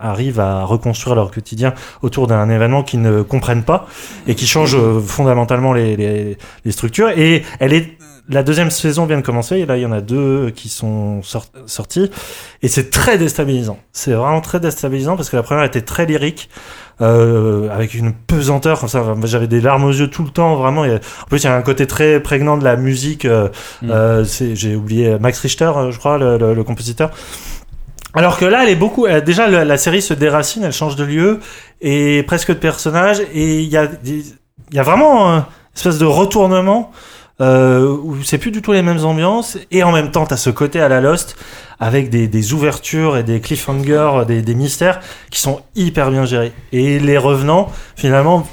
arrivent 0.00 0.38
à 0.40 0.64
reconstruire 0.64 1.16
leur 1.16 1.30
quotidien 1.30 1.74
autour 2.02 2.26
d'un 2.28 2.48
événement 2.50 2.82
qu'ils 2.82 3.00
ne 3.02 3.22
comprennent 3.22 3.64
pas 3.64 3.86
et 4.28 4.34
qui 4.34 4.46
change 4.46 4.76
euh, 4.76 5.00
fondamentalement 5.00 5.72
les, 5.72 5.96
les, 5.96 6.38
les 6.64 6.72
structures. 6.72 7.10
Et 7.10 7.42
elle 7.58 7.72
est 7.72 7.97
la 8.28 8.42
deuxième 8.42 8.70
saison 8.70 9.06
vient 9.06 9.16
de 9.16 9.22
commencer 9.22 9.56
et 9.56 9.66
là 9.66 9.76
il 9.76 9.82
y 9.82 9.86
en 9.86 9.92
a 9.92 10.00
deux 10.00 10.50
qui 10.50 10.68
sont 10.68 11.22
sort- 11.22 11.46
sortis 11.66 12.10
et 12.62 12.68
c'est 12.68 12.90
très 12.90 13.16
déstabilisant. 13.18 13.78
C'est 13.92 14.12
vraiment 14.12 14.40
très 14.40 14.60
déstabilisant 14.60 15.16
parce 15.16 15.30
que 15.30 15.36
la 15.36 15.42
première 15.42 15.64
était 15.64 15.80
très 15.80 16.04
lyrique 16.06 16.50
euh, 17.00 17.70
avec 17.70 17.94
une 17.94 18.12
pesanteur 18.12 18.80
comme 18.80 18.88
ça. 18.88 19.00
Enfin, 19.02 19.14
J'avais 19.24 19.46
des 19.46 19.60
larmes 19.60 19.84
aux 19.84 19.92
yeux 19.92 20.08
tout 20.10 20.24
le 20.24 20.30
temps 20.30 20.56
vraiment. 20.56 20.82
En 20.82 21.26
plus 21.28 21.38
il 21.42 21.44
y 21.44 21.48
a 21.48 21.54
un 21.56 21.62
côté 21.62 21.86
très 21.86 22.20
prégnant 22.20 22.58
de 22.58 22.64
la 22.64 22.76
musique. 22.76 23.24
euh, 23.24 23.48
Mm. 23.82 23.90
euh, 23.90 24.24
c'est- 24.24 24.54
J'ai 24.56 24.74
oublié 24.76 25.18
Max 25.18 25.38
Richter, 25.40 25.72
euh, 25.76 25.90
je 25.90 25.98
crois, 25.98 26.18
le, 26.18 26.36
le- 26.38 26.54
le 26.54 26.64
compositeur. 26.64 27.10
Alors 28.14 28.38
que 28.38 28.44
là, 28.46 28.62
elle 28.64 28.70
est 28.70 28.74
beaucoup. 28.76 29.06
déjà, 29.24 29.48
la, 29.48 29.64
la 29.64 29.76
série 29.76 30.02
se 30.02 30.14
déracine, 30.14 30.64
elle 30.64 30.72
change 30.72 30.96
de 30.96 31.04
lieu 31.04 31.40
et 31.80 32.22
presque 32.24 32.48
de 32.48 32.54
personnage. 32.58 33.20
Et 33.32 33.60
il 33.60 33.68
y 33.68 33.76
a, 33.76 33.86
il 34.04 34.24
y 34.72 34.78
a 34.78 34.82
vraiment 34.82 35.28
une 35.36 35.44
espèce 35.76 35.98
de 35.98 36.06
retournement 36.06 36.90
euh, 37.40 37.96
où 38.02 38.22
c'est 38.22 38.38
plus 38.38 38.50
du 38.50 38.62
tout 38.62 38.72
les 38.72 38.82
mêmes 38.82 39.04
ambiances. 39.04 39.58
Et 39.70 39.82
en 39.82 39.92
même 39.92 40.10
temps, 40.10 40.26
t'as 40.26 40.36
ce 40.36 40.50
côté 40.50 40.80
à 40.80 40.88
la 40.88 41.00
Lost 41.00 41.36
avec 41.80 42.10
des, 42.10 42.52
ouvertures 42.52 43.16
et 43.16 43.22
des 43.22 43.40
cliffhangers, 43.40 44.24
des, 44.26 44.42
des 44.42 44.54
mystères 44.54 45.00
qui 45.30 45.40
sont 45.40 45.60
hyper 45.76 46.10
bien 46.10 46.24
gérés. 46.24 46.52
Et 46.72 46.98
les 46.98 47.18
revenants, 47.18 47.70
finalement. 47.96 48.46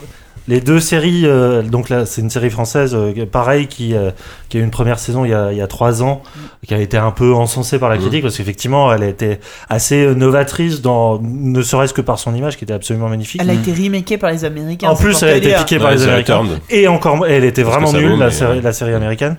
Les 0.47 0.61
deux 0.61 0.79
séries, 0.79 1.23
euh, 1.25 1.63
donc 1.63 1.89
là 1.89 2.05
c'est 2.05 2.21
une 2.21 2.29
série 2.29 2.51
française, 2.51 2.93
euh, 2.93 3.25
pareil, 3.25 3.65
qui, 3.65 3.95
euh, 3.95 4.11
qui 4.47 4.57
a 4.57 4.59
eu 4.59 4.63
une 4.63 4.69
première 4.69 4.99
saison 4.99 5.25
il 5.25 5.31
y 5.31 5.33
a, 5.33 5.51
il 5.51 5.57
y 5.57 5.61
a 5.61 5.65
trois 5.65 6.03
ans, 6.03 6.21
qui 6.67 6.73
a 6.75 6.77
été 6.77 6.97
un 6.97 7.09
peu 7.09 7.33
encensée 7.33 7.79
par 7.79 7.89
la 7.89 7.97
critique 7.97 8.21
parce 8.21 8.37
qu'effectivement 8.37 8.93
elle 8.93 9.01
était 9.03 9.39
assez 9.69 10.13
novatrice 10.13 10.81
dans, 10.81 11.19
ne 11.19 11.61
serait-ce 11.63 11.93
que 11.93 12.01
par 12.01 12.19
son 12.19 12.35
image 12.35 12.57
qui 12.57 12.63
était 12.63 12.73
absolument 12.73 13.09
magnifique. 13.09 13.41
Elle 13.41 13.49
a 13.49 13.53
été 13.53 13.73
remakée 13.73 14.19
par 14.19 14.31
les 14.31 14.45
Américains. 14.45 14.89
En 14.89 14.95
plus, 14.95 15.21
elle 15.23 15.29
a 15.29 15.37
été 15.37 15.53
piquée 15.55 15.79
par 15.79 15.89
Ouais, 15.89 15.95
les 15.95 16.03
Américains. 16.03 16.37
Returned. 16.37 16.59
Et 16.69 16.87
encore, 16.87 17.25
elle 17.25 17.43
était 17.43 17.63
vraiment 17.63 17.91
nulle, 17.91 18.17
la, 18.19 18.29
mais, 18.29 18.61
la 18.61 18.73
série 18.73 18.93
américaine. 18.93 19.37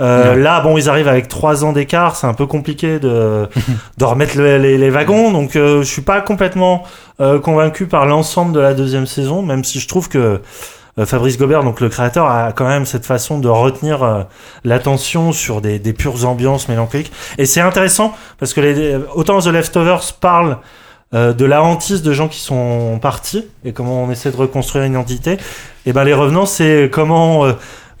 Euh, 0.00 0.34
Là, 0.36 0.60
bon, 0.60 0.76
ils 0.78 0.88
arrivent 0.88 1.08
avec 1.08 1.28
trois 1.28 1.64
ans 1.64 1.72
d'écart, 1.72 2.14
c'est 2.16 2.26
un 2.26 2.34
peu 2.34 2.46
compliqué 2.46 2.98
de, 2.98 3.48
de 3.98 4.04
remettre 4.04 4.36
le- 4.38 4.58
les, 4.58 4.78
les 4.78 4.90
wagons. 4.90 5.32
Donc, 5.32 5.56
euh, 5.56 5.78
je 5.82 5.88
suis 5.90 6.02
pas 6.02 6.20
complètement 6.20 6.84
euh, 7.20 7.38
convaincu 7.40 7.86
par 7.86 8.06
l'ensemble 8.06 8.52
de 8.52 8.60
la 8.60 8.74
deuxième 8.74 9.06
saison, 9.06 9.42
même 9.42 9.64
si 9.64 9.80
je 9.80 9.88
trouve 9.88 10.08
que 10.08 10.40
euh, 10.98 11.06
Fabrice 11.06 11.38
Gobert, 11.38 11.62
donc 11.64 11.80
le 11.80 11.88
créateur, 11.88 12.26
a 12.26 12.52
quand 12.52 12.66
même 12.66 12.84
cette 12.86 13.06
façon 13.06 13.38
de 13.38 13.48
retenir 13.48 14.02
euh, 14.02 14.22
l'attention 14.64 15.32
sur 15.32 15.60
des, 15.60 15.78
des 15.78 15.92
pures 15.92 16.26
ambiances 16.26 16.68
mélancoliques. 16.68 17.12
Et 17.38 17.46
c'est 17.46 17.60
intéressant 17.60 18.12
parce 18.38 18.52
que 18.54 18.60
les, 18.60 18.96
autant 19.14 19.38
The 19.40 19.46
Leftovers 19.46 20.12
parle 20.20 20.58
euh, 21.14 21.32
de 21.32 21.44
la 21.44 21.62
hantise 21.62 22.02
de 22.02 22.12
gens 22.12 22.28
qui 22.28 22.40
sont 22.40 22.98
partis 23.00 23.46
et 23.64 23.72
comment 23.72 24.02
on 24.04 24.10
essaie 24.10 24.30
de 24.30 24.36
reconstruire 24.36 24.84
une 24.84 24.92
identité. 24.92 25.38
Et 25.86 25.92
ben 25.92 26.04
les 26.04 26.14
revenants, 26.14 26.46
c'est 26.46 26.90
comment 26.92 27.46
euh, 27.46 27.52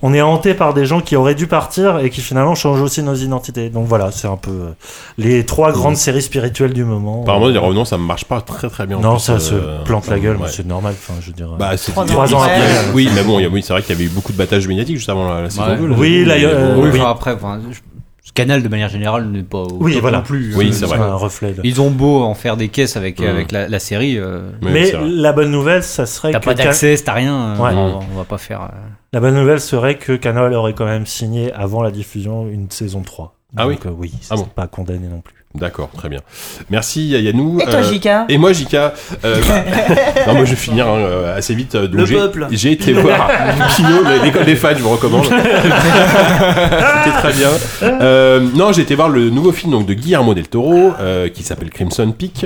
on 0.02 0.14
est 0.14 0.20
hanté 0.22 0.54
par 0.54 0.74
des 0.74 0.86
gens 0.86 1.00
qui 1.00 1.16
auraient 1.16 1.34
dû 1.34 1.46
partir 1.48 1.98
et 1.98 2.10
qui 2.10 2.20
finalement 2.20 2.54
changent 2.54 2.80
aussi 2.80 3.02
nos 3.02 3.14
identités. 3.14 3.68
Donc 3.68 3.86
voilà, 3.86 4.10
c'est 4.12 4.28
un 4.28 4.36
peu 4.36 4.50
euh, 4.50 4.70
les 5.18 5.44
trois 5.44 5.72
grandes 5.72 5.96
séries 5.96 6.22
spirituelles 6.22 6.72
du 6.72 6.84
moment. 6.84 7.22
Apparemment, 7.22 7.48
les 7.48 7.58
revenants, 7.58 7.84
ça 7.84 7.98
marche 7.98 8.24
pas 8.24 8.40
très 8.40 8.68
très 8.70 8.86
bien. 8.86 8.98
en 8.98 9.00
non, 9.00 9.12
plus, 9.14 9.20
ça 9.24 9.32
euh, 9.34 9.38
se 9.38 9.84
plante 9.84 10.06
la 10.08 10.18
gueule, 10.20 10.36
mais 10.38 10.44
ouais. 10.44 10.50
c'est 10.52 10.66
normal. 10.66 10.94
Enfin, 10.96 11.14
je 11.20 11.26
veux 11.28 11.32
dire. 11.32 11.48
Bah, 11.58 11.76
c'est 11.76 11.90
Trois 11.92 12.04
Trois 12.06 12.32
ans 12.34 12.42
après. 12.42 12.60
Oui, 12.94 13.08
mais 13.14 13.22
bon, 13.24 13.38
il 13.38 13.42
y 13.42 13.46
a- 13.46 13.48
oui, 13.48 13.62
c'est 13.62 13.72
vrai 13.72 13.82
qu'il 13.82 13.94
y 13.94 13.98
avait 13.98 14.04
eu 14.06 14.14
beaucoup 14.14 14.32
de 14.32 14.38
battages 14.38 14.68
médiatiques 14.68 14.96
juste 14.96 15.08
avant 15.10 15.28
la, 15.34 15.42
la 15.42 15.50
saison 15.50 15.66
Ouais. 15.68 15.76
2. 15.76 15.86
là. 15.88 15.96
Oui, 15.98 16.24
là, 16.24 16.36
il 16.36 16.42
y 16.42 16.46
a- 16.46 16.48
Mais 16.48 16.54
euh, 16.54 16.74
bon, 16.76 16.82
Oui, 16.84 16.90
enfin, 17.00 17.10
après, 17.10 17.32
enfin, 17.32 17.60
je- 17.70 17.78
ce 18.22 18.32
canal 18.34 18.62
de 18.62 18.68
manière 18.68 18.90
générale 18.90 19.26
n'est 19.30 19.42
pas 19.42 19.58
au 19.62 19.78
Oui, 19.80 19.94
top 19.94 20.02
voilà. 20.02 20.18
non 20.18 20.22
plus. 20.24 20.54
Oui, 20.54 20.68
Euh, 20.68 20.72
c'est 20.72 20.84
vrai. 20.86 20.98
un 20.98 21.14
reflet. 21.14 21.54
Ils 21.64 21.80
ont 21.80 21.90
beau 21.90 22.22
en 22.22 22.34
faire 22.34 22.56
des 22.56 22.68
caisses 22.68 22.96
avec, 22.96 23.18
Mm. 23.20 23.24
avec 23.24 23.50
la, 23.52 23.68
la 23.68 23.78
série, 23.78 24.16
euh, 24.18 24.50
mais 24.62 24.92
la 25.02 25.32
bonne 25.32 25.50
nouvelle, 25.50 25.82
ça 25.82 26.06
serait 26.06 26.30
t'as 26.32 26.38
que 26.38 26.44
pas 26.44 26.54
d'accès, 26.54 26.94
t'as 27.04 27.14
rien. 27.14 27.34
euh, 27.34 27.56
Ouais. 27.56 27.70
on, 27.74 28.00
on 28.14 28.18
va 28.18 28.24
pas 28.24 28.38
faire. 28.38 28.60
euh, 28.62 28.66
la 29.12 29.20
bonne 29.20 29.34
nouvelle 29.34 29.60
serait 29.60 29.96
que 29.96 30.12
Canal 30.12 30.52
aurait 30.54 30.74
quand 30.74 30.84
même 30.86 31.06
signé 31.06 31.52
avant 31.52 31.82
la 31.82 31.90
diffusion 31.90 32.46
une 32.48 32.70
saison 32.70 33.02
3. 33.02 33.34
Ah 33.56 33.64
Donc, 33.66 33.86
euh, 33.86 33.90
oui, 33.96 34.12
Ah 34.30 34.36
bon. 34.36 34.44
pas 34.44 34.66
condamné 34.66 35.08
non 35.08 35.20
plus. 35.22 35.34
D'accord, 35.54 35.88
très 35.96 36.10
bien. 36.10 36.20
Merci 36.68 37.08
Yannou. 37.08 37.58
Et 37.58 37.64
toi, 37.64 37.76
Euh, 37.76 37.82
Jika 37.82 38.26
Et 38.28 38.36
moi, 38.36 38.52
Jika, 38.52 38.92
euh, 39.24 39.40
non, 40.26 40.34
moi 40.34 40.44
je 40.44 40.50
vais 40.50 40.56
finir 40.56 40.86
hein, 40.86 40.98
euh, 40.98 41.34
assez 41.36 41.54
vite. 41.54 41.74
euh, 41.74 41.88
donc 41.88 42.06
Le 42.06 42.16
peuple. 42.16 42.46
J'ai 42.50 42.72
été 42.72 42.92
voir 43.00 43.30
Pinot, 43.74 44.04
l'école 44.22 44.44
des 44.44 44.54
fans, 44.56 44.74
je 44.76 44.82
vous 44.82 44.90
recommande. 44.90 45.24
C'était 45.24 47.16
très 47.16 47.32
bien. 47.32 47.48
Euh, 47.82 48.40
non, 48.54 48.72
j'ai 48.72 48.82
été 48.82 48.94
voir 48.94 49.08
le 49.08 49.30
nouveau 49.30 49.52
film 49.52 49.72
donc, 49.72 49.86
de 49.86 49.94
Guillermo 49.94 50.34
del 50.34 50.48
Toro 50.48 50.92
euh, 51.00 51.30
qui 51.30 51.42
s'appelle 51.42 51.70
Crimson 51.70 52.12
Peak. 52.12 52.44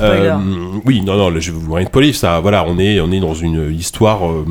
Euh, 0.00 0.36
oui, 0.84 1.00
non, 1.00 1.16
non, 1.16 1.30
là, 1.30 1.40
je 1.40 1.52
vais 1.52 1.58
vous 1.58 1.72
rien 1.72 1.86
de 1.86 1.90
police. 1.90 2.18
Ça, 2.18 2.40
voilà, 2.40 2.64
on 2.68 2.78
est, 2.78 3.00
on 3.00 3.10
est 3.12 3.20
dans 3.20 3.34
une 3.34 3.72
histoire 3.72 4.30
euh, 4.30 4.44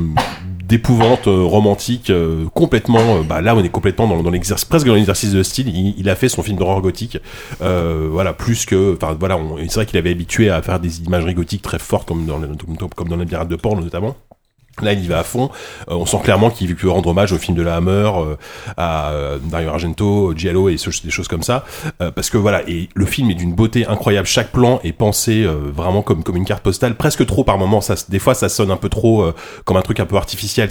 d'épouvante 0.72 1.28
euh, 1.28 1.42
romantique 1.42 2.08
euh, 2.08 2.46
complètement. 2.54 3.16
euh, 3.16 3.22
bah, 3.22 3.42
là, 3.42 3.54
on 3.54 3.62
est 3.62 3.68
complètement 3.68 4.06
dans, 4.22 4.30
l'exercice, 4.30 4.64
presque 4.64 4.86
dans 4.86 4.94
l'exercice 4.94 5.30
de 5.30 5.42
style. 5.42 5.68
Il, 5.68 6.08
a 6.08 6.16
fait 6.16 6.30
son 6.30 6.42
film 6.42 6.56
d'horreur 6.56 6.80
gothique. 6.80 7.18
Voilà, 7.60 8.32
plus 8.32 8.64
que, 8.64 8.94
enfin, 8.96 9.14
voilà, 9.20 9.38
c'est 9.68 9.74
vrai 9.74 9.86
qu'il 9.86 9.98
avait 9.98 10.12
habitué 10.12 10.48
à 10.48 10.62
faire 10.62 10.80
des 10.80 11.02
imageries 11.02 11.34
gothiques 11.34 11.60
très 11.62 11.78
fortes, 11.78 12.08
comme 12.08 12.24
dans, 12.24 12.40
comme, 12.40 12.88
comme 12.88 13.08
dans 13.08 13.16
Labyrinthe 13.16 13.48
de 13.48 13.56
Porn 13.56 13.80
notamment. 13.80 14.16
Là, 14.80 14.94
il 14.94 15.04
y 15.04 15.06
va 15.06 15.18
à 15.18 15.22
fond. 15.22 15.50
Euh, 15.90 15.94
on 15.94 16.06
sent 16.06 16.18
clairement 16.24 16.50
qu'il 16.50 16.74
veut 16.74 16.90
rendre 16.90 17.10
hommage 17.10 17.32
au 17.32 17.38
film 17.38 17.56
de 17.56 17.62
la 17.62 17.76
Hammer, 17.76 18.10
euh, 18.16 18.36
à 18.76 19.10
euh, 19.10 19.38
Dario 19.42 19.68
Argento, 19.68 20.32
Giallo 20.34 20.70
et 20.70 20.76
des 20.76 21.10
choses 21.10 21.28
comme 21.28 21.42
ça. 21.42 21.64
Euh, 22.00 22.10
parce 22.10 22.30
que 22.30 22.38
voilà, 22.38 22.62
et 22.66 22.88
le 22.94 23.04
film 23.04 23.30
est 23.30 23.34
d'une 23.34 23.54
beauté 23.54 23.86
incroyable. 23.86 24.26
Chaque 24.26 24.50
plan 24.50 24.80
est 24.82 24.92
pensé 24.92 25.46
vraiment 25.74 26.02
comme 26.02 26.22
une 26.34 26.44
carte 26.44 26.62
postale, 26.62 26.94
presque 26.94 27.26
trop 27.26 27.44
par 27.44 27.58
moment. 27.58 27.80
Des 28.08 28.18
fois, 28.18 28.34
ça 28.34 28.48
sonne 28.48 28.70
un 28.70 28.76
peu 28.76 28.88
trop 28.88 29.26
comme 29.64 29.76
un 29.76 29.82
truc 29.82 30.00
un 30.00 30.06
peu 30.06 30.16
artificiel. 30.16 30.70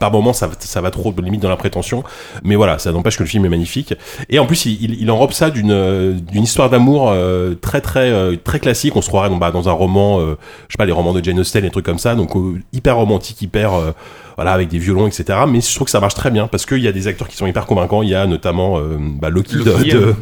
Par 0.00 0.10
moment, 0.10 0.32
ça, 0.32 0.48
va 0.80 0.90
trop 0.90 1.14
limite 1.18 1.40
dans 1.40 1.48
la 1.48 1.56
prétention. 1.56 2.04
Mais 2.44 2.56
voilà, 2.56 2.78
ça 2.78 2.92
n'empêche 2.92 3.18
que 3.18 3.22
le 3.22 3.28
film 3.28 3.44
est 3.44 3.50
magnifique. 3.50 3.94
Et 4.30 4.38
en 4.38 4.46
plus, 4.46 4.66
il, 4.66 5.10
enrobe 5.10 5.32
ça 5.32 5.50
d'une 5.50 6.22
histoire 6.34 6.70
d'amour 6.70 7.14
très 7.60 7.80
très 7.80 8.60
classique. 8.60 8.96
On 8.96 9.02
se 9.02 9.08
croirait 9.08 9.30
bah, 9.30 9.50
dans 9.50 9.68
un 9.68 9.72
roman, 9.72 10.20
je 10.20 10.34
sais 10.70 10.78
pas, 10.78 10.86
les 10.86 10.92
romans 10.92 11.12
de 11.12 11.22
Jane 11.22 11.38
Austen, 11.38 11.64
et 11.64 11.70
trucs 11.70 11.86
comme 11.86 11.98
ça. 11.98 12.14
Donc 12.14 12.30
hyper 12.72 12.98
romantique, 13.18 13.42
hyper 13.42 13.74
euh, 13.74 13.92
voilà 14.36 14.52
avec 14.52 14.68
des 14.68 14.78
violons, 14.78 15.08
etc. 15.08 15.40
Mais 15.48 15.60
je 15.60 15.74
trouve 15.74 15.86
que 15.86 15.90
ça 15.90 15.98
marche 15.98 16.14
très 16.14 16.30
bien 16.30 16.46
parce 16.46 16.64
qu'il 16.64 16.78
y 16.78 16.86
a 16.86 16.92
des 16.92 17.08
acteurs 17.08 17.26
qui 17.26 17.36
sont 17.36 17.46
hyper 17.48 17.66
convaincants. 17.66 18.02
Il 18.04 18.08
y 18.08 18.14
a 18.14 18.24
notamment 18.26 18.78
euh, 18.78 18.96
bah, 19.00 19.30
Loki, 19.30 19.56
de, 19.56 19.64
Loki, 19.64 19.90
de- 19.90 20.14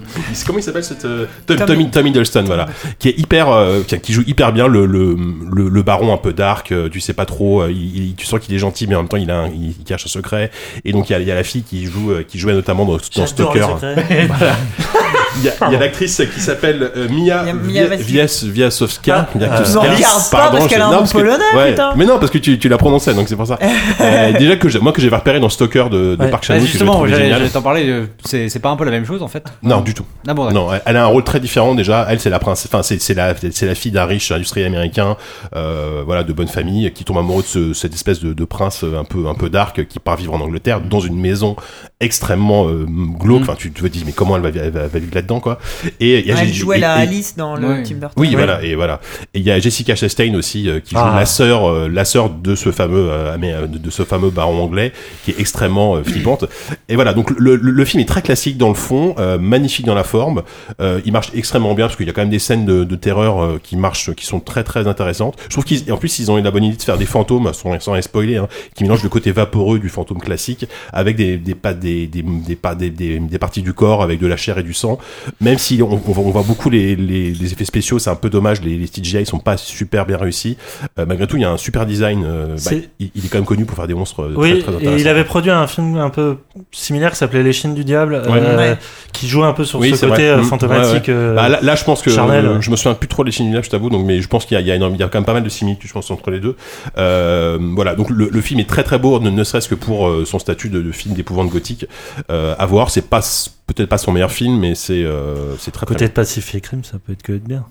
comment 0.46 0.58
il 0.58 0.62
s'appelle 0.62 0.84
cette 0.84 1.04
euh, 1.04 1.26
Tom, 1.46 1.58
Tom- 1.58 1.66
Tom, 1.66 1.90
Tom 1.90 2.06
Hiddleston, 2.06 2.44
voilà, 2.44 2.66
qui 2.98 3.10
est 3.10 3.18
hyper, 3.18 3.50
euh, 3.50 3.82
qui, 3.82 4.12
joue 4.14 4.22
hyper 4.26 4.52
bien 4.52 4.68
le 4.68 4.86
le, 4.86 5.14
le, 5.52 5.68
le 5.68 5.82
baron 5.82 6.14
un 6.14 6.16
peu 6.16 6.32
dark. 6.32 6.72
euh, 6.72 6.88
tu 6.88 7.00
sais 7.00 7.12
pas 7.12 7.26
trop, 7.26 7.60
euh, 7.62 7.70
il, 7.70 8.08
il- 8.08 8.14
tu 8.14 8.24
sens 8.24 8.40
qu'il 8.40 8.54
est 8.54 8.58
gentil, 8.58 8.86
mais 8.86 8.94
en 8.94 9.00
même 9.00 9.08
temps 9.08 9.18
il 9.18 9.30
a 9.30 9.40
un- 9.40 9.48
il, 9.48 9.74
il 9.78 9.84
cache 9.84 10.06
un 10.06 10.08
secret. 10.08 10.50
Et 10.86 10.92
donc 10.92 11.10
il 11.10 11.12
y 11.12 11.16
a, 11.16 11.20
il 11.20 11.28
y 11.28 11.30
a 11.30 11.34
la 11.34 11.44
fille 11.44 11.62
qui 11.62 11.84
joue, 11.84 12.12
euh, 12.12 12.22
qui 12.26 12.38
jouait 12.38 12.54
notamment 12.54 12.86
dans, 12.86 12.96
dans 12.96 13.26
Stalker. 13.26 13.66
secrets. 13.80 14.28
Il 15.38 15.44
y 15.44 15.48
a, 15.48 15.52
il 15.68 15.72
y 15.72 15.76
a 15.76 15.78
l'actrice 15.78 16.22
qui 16.34 16.40
s'appelle 16.40 16.90
euh, 16.96 17.08
Mia, 17.08 17.42
Mia 17.42 17.52
Via- 17.54 17.88
Wasikowska. 17.88 18.04
Vias- 18.04 18.44
Viasowska. 18.46 19.28
Viasowska. 19.34 19.74
Non, 19.74 19.80
regarde 19.94 20.30
pas, 20.30 20.36
Pardon, 20.38 20.58
parce 20.58 20.68
qu'elle 20.70 20.80
a 20.82 20.86
un 20.88 20.92
nom 21.00 21.04
polonais, 21.06 21.44
ouais. 21.54 21.70
putain. 21.70 21.92
Mais 21.96 22.04
non, 22.06 22.18
parce 22.18 22.30
que 22.30 22.38
tu, 22.38 22.58
tu 22.58 22.68
l'as 22.68 22.78
prononcé, 22.78 23.12
donc 23.14 23.28
c'est 23.28 23.36
pour 23.36 23.46
ça. 23.46 23.58
Euh, 24.00 24.32
déjà 24.38 24.56
que 24.56 24.78
moi 24.78 24.92
que 24.92 25.00
j'ai 25.00 25.08
repéré 25.08 25.40
dans 25.40 25.48
Stalker 25.48 25.84
de, 25.90 26.16
de 26.16 26.22
Ouais. 26.22 26.30
Park 26.30 26.42
Bah, 26.48 26.54
Chan-wook, 26.54 26.62
je 26.66 26.70
justement, 26.70 27.06
j'allais 27.06 27.48
t'en 27.48 27.62
parler. 27.62 27.88
euh, 27.88 28.06
C'est 28.24 28.58
pas 28.60 28.70
un 28.70 28.76
peu 28.76 28.84
la 28.84 28.90
même 28.90 29.04
chose 29.06 29.22
en 29.22 29.28
fait 29.28 29.44
Non, 29.62 29.80
du 29.80 29.94
tout. 29.94 30.04
Ah 30.26 30.34
bon. 30.34 30.50
Non, 30.50 30.68
elle- 30.84 30.96
a 30.96 31.02
un 31.04 31.06
rôle 31.06 31.24
très 31.24 31.40
différent 31.40 31.74
déjà. 31.74 32.06
Elle, 32.08 32.20
c'est 32.20 32.30
la 32.30 32.38
princesse, 32.38 32.70
enfin, 32.72 32.82
c'est 32.82 33.14
la, 33.14 33.34
c'est 33.52 33.66
la 33.66 33.74
fille 33.74 33.92
d'un 33.92 34.04
riche 34.04 34.30
industriel 34.32 34.66
américain, 34.66 35.16
euh, 35.54 36.02
voilà, 36.04 36.22
de 36.24 36.32
bonne 36.32 36.48
famille, 36.48 36.90
qui 36.92 37.04
tombe 37.04 37.18
amoureux 37.18 37.42
de 37.42 37.46
ce- 37.46 37.72
cette 37.74 37.94
espèce 37.94 38.20
de, 38.20 38.32
de 38.32 38.44
prince 38.44 38.84
euh, 38.84 38.98
un 38.98 39.04
peu, 39.04 39.26
un 39.28 39.34
peu 39.34 39.48
dark, 39.50 39.86
qui 39.86 39.98
part 39.98 40.16
vivre 40.16 40.34
en 40.34 40.40
Angleterre 40.40 40.80
dans 40.80 41.00
une 41.00 41.18
maison 41.18 41.56
extrêmement 42.00 42.68
euh, 42.68 42.86
glauque. 43.18 43.40
Mm. 43.40 43.42
Enfin, 43.42 43.54
tu 43.56 43.70
te 43.72 43.86
dis, 43.86 44.02
mais 44.06 44.12
comment 44.12 44.36
elle 44.36 44.42
va, 44.42 44.48
elle 44.48 44.70
va, 44.70 44.80
elle 44.82 44.88
va 44.88 44.98
vivre 44.98 45.12
là-dedans, 45.26 45.40
quoi. 45.40 45.58
Et 46.00 46.20
il 46.20 46.26
y 46.26 46.32
a 46.32 46.36
Elle 46.40 46.48
J'ai- 46.48 46.54
jouait 46.54 46.76
et- 46.78 46.80
la 46.80 46.98
et- 46.98 47.02
Alice 47.02 47.36
dans 47.36 47.56
le 47.56 47.68
Ouais. 47.68 47.82
Tim 47.82 47.96
Burton. 47.96 48.14
oui, 48.16 48.34
voilà, 48.34 48.62
et 48.62 48.74
voilà. 48.74 49.00
Et 49.34 49.38
il 49.40 49.44
y 49.44 49.50
a 49.50 49.58
Jessica 49.58 49.94
Chastain 49.96 50.34
aussi 50.34 50.68
euh, 50.68 50.80
qui 50.80 50.94
joue 50.94 51.00
Ah. 51.02 51.14
la 51.18 51.26
sœur, 51.26 51.68
euh, 51.68 51.88
la 51.88 52.04
sœur 52.04 52.30
de 52.30 52.54
ce 52.54 52.70
fameux, 52.72 53.08
euh, 53.10 53.66
de, 53.66 53.90
ce 53.90 54.04
fameux 54.04 54.30
baron 54.30 54.62
anglais, 54.62 54.92
qui 55.24 55.32
est 55.32 55.40
extrêmement 55.40 55.96
euh, 55.96 56.04
flippante. 56.04 56.44
Et 56.88 56.94
voilà, 56.94 57.12
donc 57.14 57.30
le, 57.38 57.56
le, 57.56 57.70
le 57.70 57.84
film 57.84 58.00
est 58.02 58.06
très 58.06 58.22
classique 58.22 58.56
dans 58.58 58.68
le 58.68 58.74
fond, 58.74 59.14
euh, 59.18 59.38
magnifique 59.38 59.86
dans 59.86 59.94
la 59.94 60.04
forme. 60.04 60.42
Euh, 60.80 61.00
il 61.04 61.12
marche 61.12 61.30
extrêmement 61.34 61.74
bien 61.74 61.86
parce 61.86 61.96
qu'il 61.96 62.06
y 62.06 62.10
a 62.10 62.12
quand 62.12 62.20
même 62.22 62.30
des 62.30 62.38
scènes 62.38 62.64
de, 62.66 62.84
de 62.84 62.96
terreur 62.96 63.42
euh, 63.42 63.60
qui 63.62 63.76
marchent, 63.76 64.12
qui 64.14 64.26
sont 64.26 64.40
très 64.40 64.62
très 64.64 64.86
intéressantes. 64.86 65.36
Je 65.44 65.48
trouve 65.50 65.64
qu'ils, 65.64 65.88
et 65.88 65.92
en 65.92 65.96
plus, 65.96 66.18
ils 66.18 66.30
ont 66.30 66.38
eu 66.38 66.42
la 66.42 66.50
bonne 66.50 66.64
idée 66.64 66.76
de 66.76 66.82
faire 66.82 66.98
des 66.98 67.06
fantômes, 67.06 67.52
sans, 67.52 67.78
sans 67.80 67.94
les 67.94 68.02
spoiler, 68.02 68.36
hein, 68.36 68.48
qui 68.74 68.84
mélangent 68.84 69.02
le 69.02 69.08
côté 69.08 69.32
vaporeux 69.32 69.78
du 69.78 69.88
fantôme 69.88 70.18
classique 70.20 70.66
avec 70.92 71.16
des 71.16 71.36
des 71.38 71.54
pas 71.54 71.74
des 71.74 72.06
des 72.06 72.22
des, 72.22 72.56
pas- 72.56 72.74
des, 72.74 72.90
des, 72.90 73.18
des 73.18 73.38
parties 73.38 73.62
du 73.62 73.72
corps 73.72 74.02
avec 74.02 74.20
de 74.20 74.26
la 74.26 74.36
chair 74.36 74.58
et 74.58 74.62
du 74.62 74.74
sang. 74.74 74.98
Même 75.40 75.58
si 75.58 75.82
on, 75.82 75.92
on 75.92 75.96
voit, 75.96 76.24
on 76.24 76.30
voit 76.30 76.42
beaucoup 76.42 76.70
les, 76.70 76.96
les, 76.96 77.32
les 77.32 77.52
effets 77.52 77.64
spéciaux, 77.64 77.98
c'est 77.98 78.10
un 78.10 78.14
peu 78.16 78.30
dommage, 78.30 78.60
les, 78.62 78.76
les 78.76 78.86
CGI 78.88 79.26
sont 79.26 79.38
pas 79.38 79.56
super 79.56 80.06
bien 80.06 80.16
réussis. 80.16 80.56
Euh, 80.98 81.06
malgré 81.06 81.26
tout, 81.26 81.36
il 81.36 81.42
y 81.42 81.44
a 81.44 81.50
un 81.50 81.56
super 81.56 81.86
design. 81.86 82.24
euh, 82.26 82.56
bah, 82.64 82.70
il, 83.00 83.10
il 83.14 83.24
est 83.24 83.28
quand 83.28 83.38
même 83.38 83.44
connu 83.46 83.64
pour 83.64 83.76
faire 83.76 83.86
des 83.86 83.94
monstres 83.94 84.20
euh, 84.22 84.34
Oui, 84.36 84.62
très, 84.62 84.72
très 84.72 84.84
et 84.84 85.00
il 85.00 85.08
avait 85.08 85.24
produit 85.24 85.50
un 85.50 85.66
film 85.66 85.96
un 85.96 86.10
peu 86.10 86.36
similaire 86.72 87.10
qui 87.12 87.16
s'appelait 87.18 87.42
Les 87.42 87.52
Chines 87.52 87.74
du 87.74 87.84
Diable, 87.84 88.14
euh, 88.14 88.56
Ouais. 88.56 88.76
qui 89.12 89.28
jouait 89.28 89.46
un 89.46 89.52
peu 89.52 89.64
sur 89.64 89.78
Oui, 89.78 89.90
ce 89.94 90.00
côté 90.06 90.06
vrai. 90.06 90.22
euh, 90.28 90.36
Mm. 90.38 90.44
fantomatique. 90.44 91.08
euh, 91.08 91.34
Bah, 91.34 91.48
là, 91.48 91.58
là, 91.62 91.74
je 91.74 91.84
pense 91.84 92.02
que 92.02 92.10
charnel. 92.10 92.46
euh, 92.46 92.60
je 92.60 92.70
me 92.70 92.76
souviens 92.76 92.94
plus 92.94 93.08
trop 93.08 93.24
des 93.24 93.30
Chines 93.30 93.48
du 93.48 93.54
Lab, 93.54 93.64
je 93.64 93.70
t'avoue, 93.70 93.90
donc 93.90 94.04
mais 94.04 94.20
je 94.20 94.28
pense 94.28 94.44
qu'il 94.46 94.54
y 94.54 94.58
a, 94.58 94.60
il 94.60 94.66
y, 94.66 95.02
a 95.02 95.08
quand 95.08 95.14
même 95.18 95.24
pas 95.24 95.32
mal 95.34 95.42
de 95.42 95.48
similitudes, 95.48 95.88
je 95.88 95.92
pense, 95.94 96.10
entre 96.10 96.30
les 96.30 96.40
deux. 96.40 96.56
Euh, 96.98 97.58
voilà, 97.74 97.94
donc 97.94 98.10
le, 98.10 98.28
le 98.30 98.40
film 98.40 98.60
est 98.60 98.68
très 98.68 98.82
très 98.82 98.98
beau, 98.98 99.18
ne, 99.20 99.30
ne 99.30 99.44
serait-ce 99.44 99.68
que 99.68 99.74
pour 99.74 100.08
euh, 100.08 100.24
son 100.24 100.38
statut 100.38 100.68
de, 100.68 100.82
de 100.82 100.92
film 100.92 101.14
d'épouvante 101.14 101.48
gothique. 101.48 101.86
Euh, 102.30 102.54
à 102.58 102.66
voir, 102.66 102.90
c'est 102.90 103.08
pas 103.08 103.20
peut-être 103.66 103.88
pas 103.88 103.98
son 103.98 104.12
meilleur 104.12 104.30
film, 104.32 104.58
mais 104.58 104.74
c'est 104.74 105.02
euh, 105.04 105.54
c'est 105.58 105.70
très 105.70 105.86
très 105.86 105.94
Côté 105.94 106.06
de 106.06 106.12
Pacific 106.12 106.66
Rim, 106.66 106.82
ça 106.84 106.98
peut 107.04 107.12
être 107.12 107.22
que 107.22 107.32
être 107.32 107.44
bien. 107.44 107.64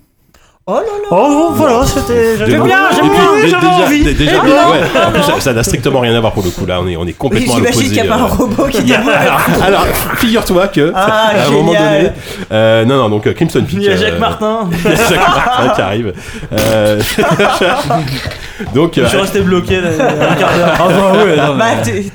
Oh 0.67 0.73
là 0.73 0.81
là 0.81 1.07
Oh, 1.11 1.51
voilà, 1.53 1.85
c'était. 1.85 2.31
Déjà- 2.37 2.45
J'aime 2.47 2.63
bien, 2.63 2.79
j'aime 2.91 3.07
bien, 3.07 3.21
j'avais 3.35 3.43
déjà, 3.43 3.59
envie. 3.85 4.03
dé- 4.03 4.13
déjà, 4.15 4.37
non, 4.37 4.43
ouais. 4.47 4.79
En 5.05 5.11
plus, 5.11 5.39
ça- 5.41 5.53
n'a 5.53 5.61
strictement 5.63 5.99
rien 5.99 6.15
à 6.15 6.19
voir 6.19 6.33
pour 6.33 6.43
le 6.43 6.49
coup. 6.49 6.65
Là, 6.65 6.81
on 6.81 6.87
est, 6.87 6.97
on 6.97 7.05
est 7.05 7.13
complètement 7.13 7.53
à 7.53 7.57
J'imagine 7.57 7.81
l'opposé. 7.83 7.95
qu'il 7.95 8.03
n'y 8.03 8.09
a 8.09 8.15
pas 8.17 8.19
un 8.19 8.25
euh. 8.25 8.29
robot 8.29 8.65
qui 8.71 8.93
alors, 8.95 9.41
alors, 9.63 9.85
figure-toi 10.17 10.67
que 10.69 10.91
Ah, 10.95 11.05
à 11.35 11.47
un 11.47 11.51
moment 11.51 11.71
génial. 11.71 11.97
donné, 11.97 12.11
euh, 12.51 12.83
non, 12.85 12.97
non, 12.97 13.09
donc 13.09 13.31
Crimson 13.35 13.61
Peak. 13.61 13.73
Il 13.73 13.83
y 13.83 13.89
a 13.89 13.95
Jacques 13.95 14.13
euh, 14.13 14.19
Martin. 14.19 14.69
il 14.71 14.89
y 14.89 14.93
a 14.93 14.95
Jacques 15.07 15.19
Martin 15.19 15.69
qui 15.75 15.81
arrive. 15.81 16.13
Euh, 16.51 16.99
donc, 18.73 18.93
Je 18.99 19.05
suis 19.05 19.17
resté 19.17 19.41
bloqué 19.41 19.81
là, 19.81 19.89
un 19.91 20.35
quart 20.35 20.55
d'heure. 20.57 20.73
Ah 20.79 20.87
bah 20.87 21.23
ouais, 21.83 22.05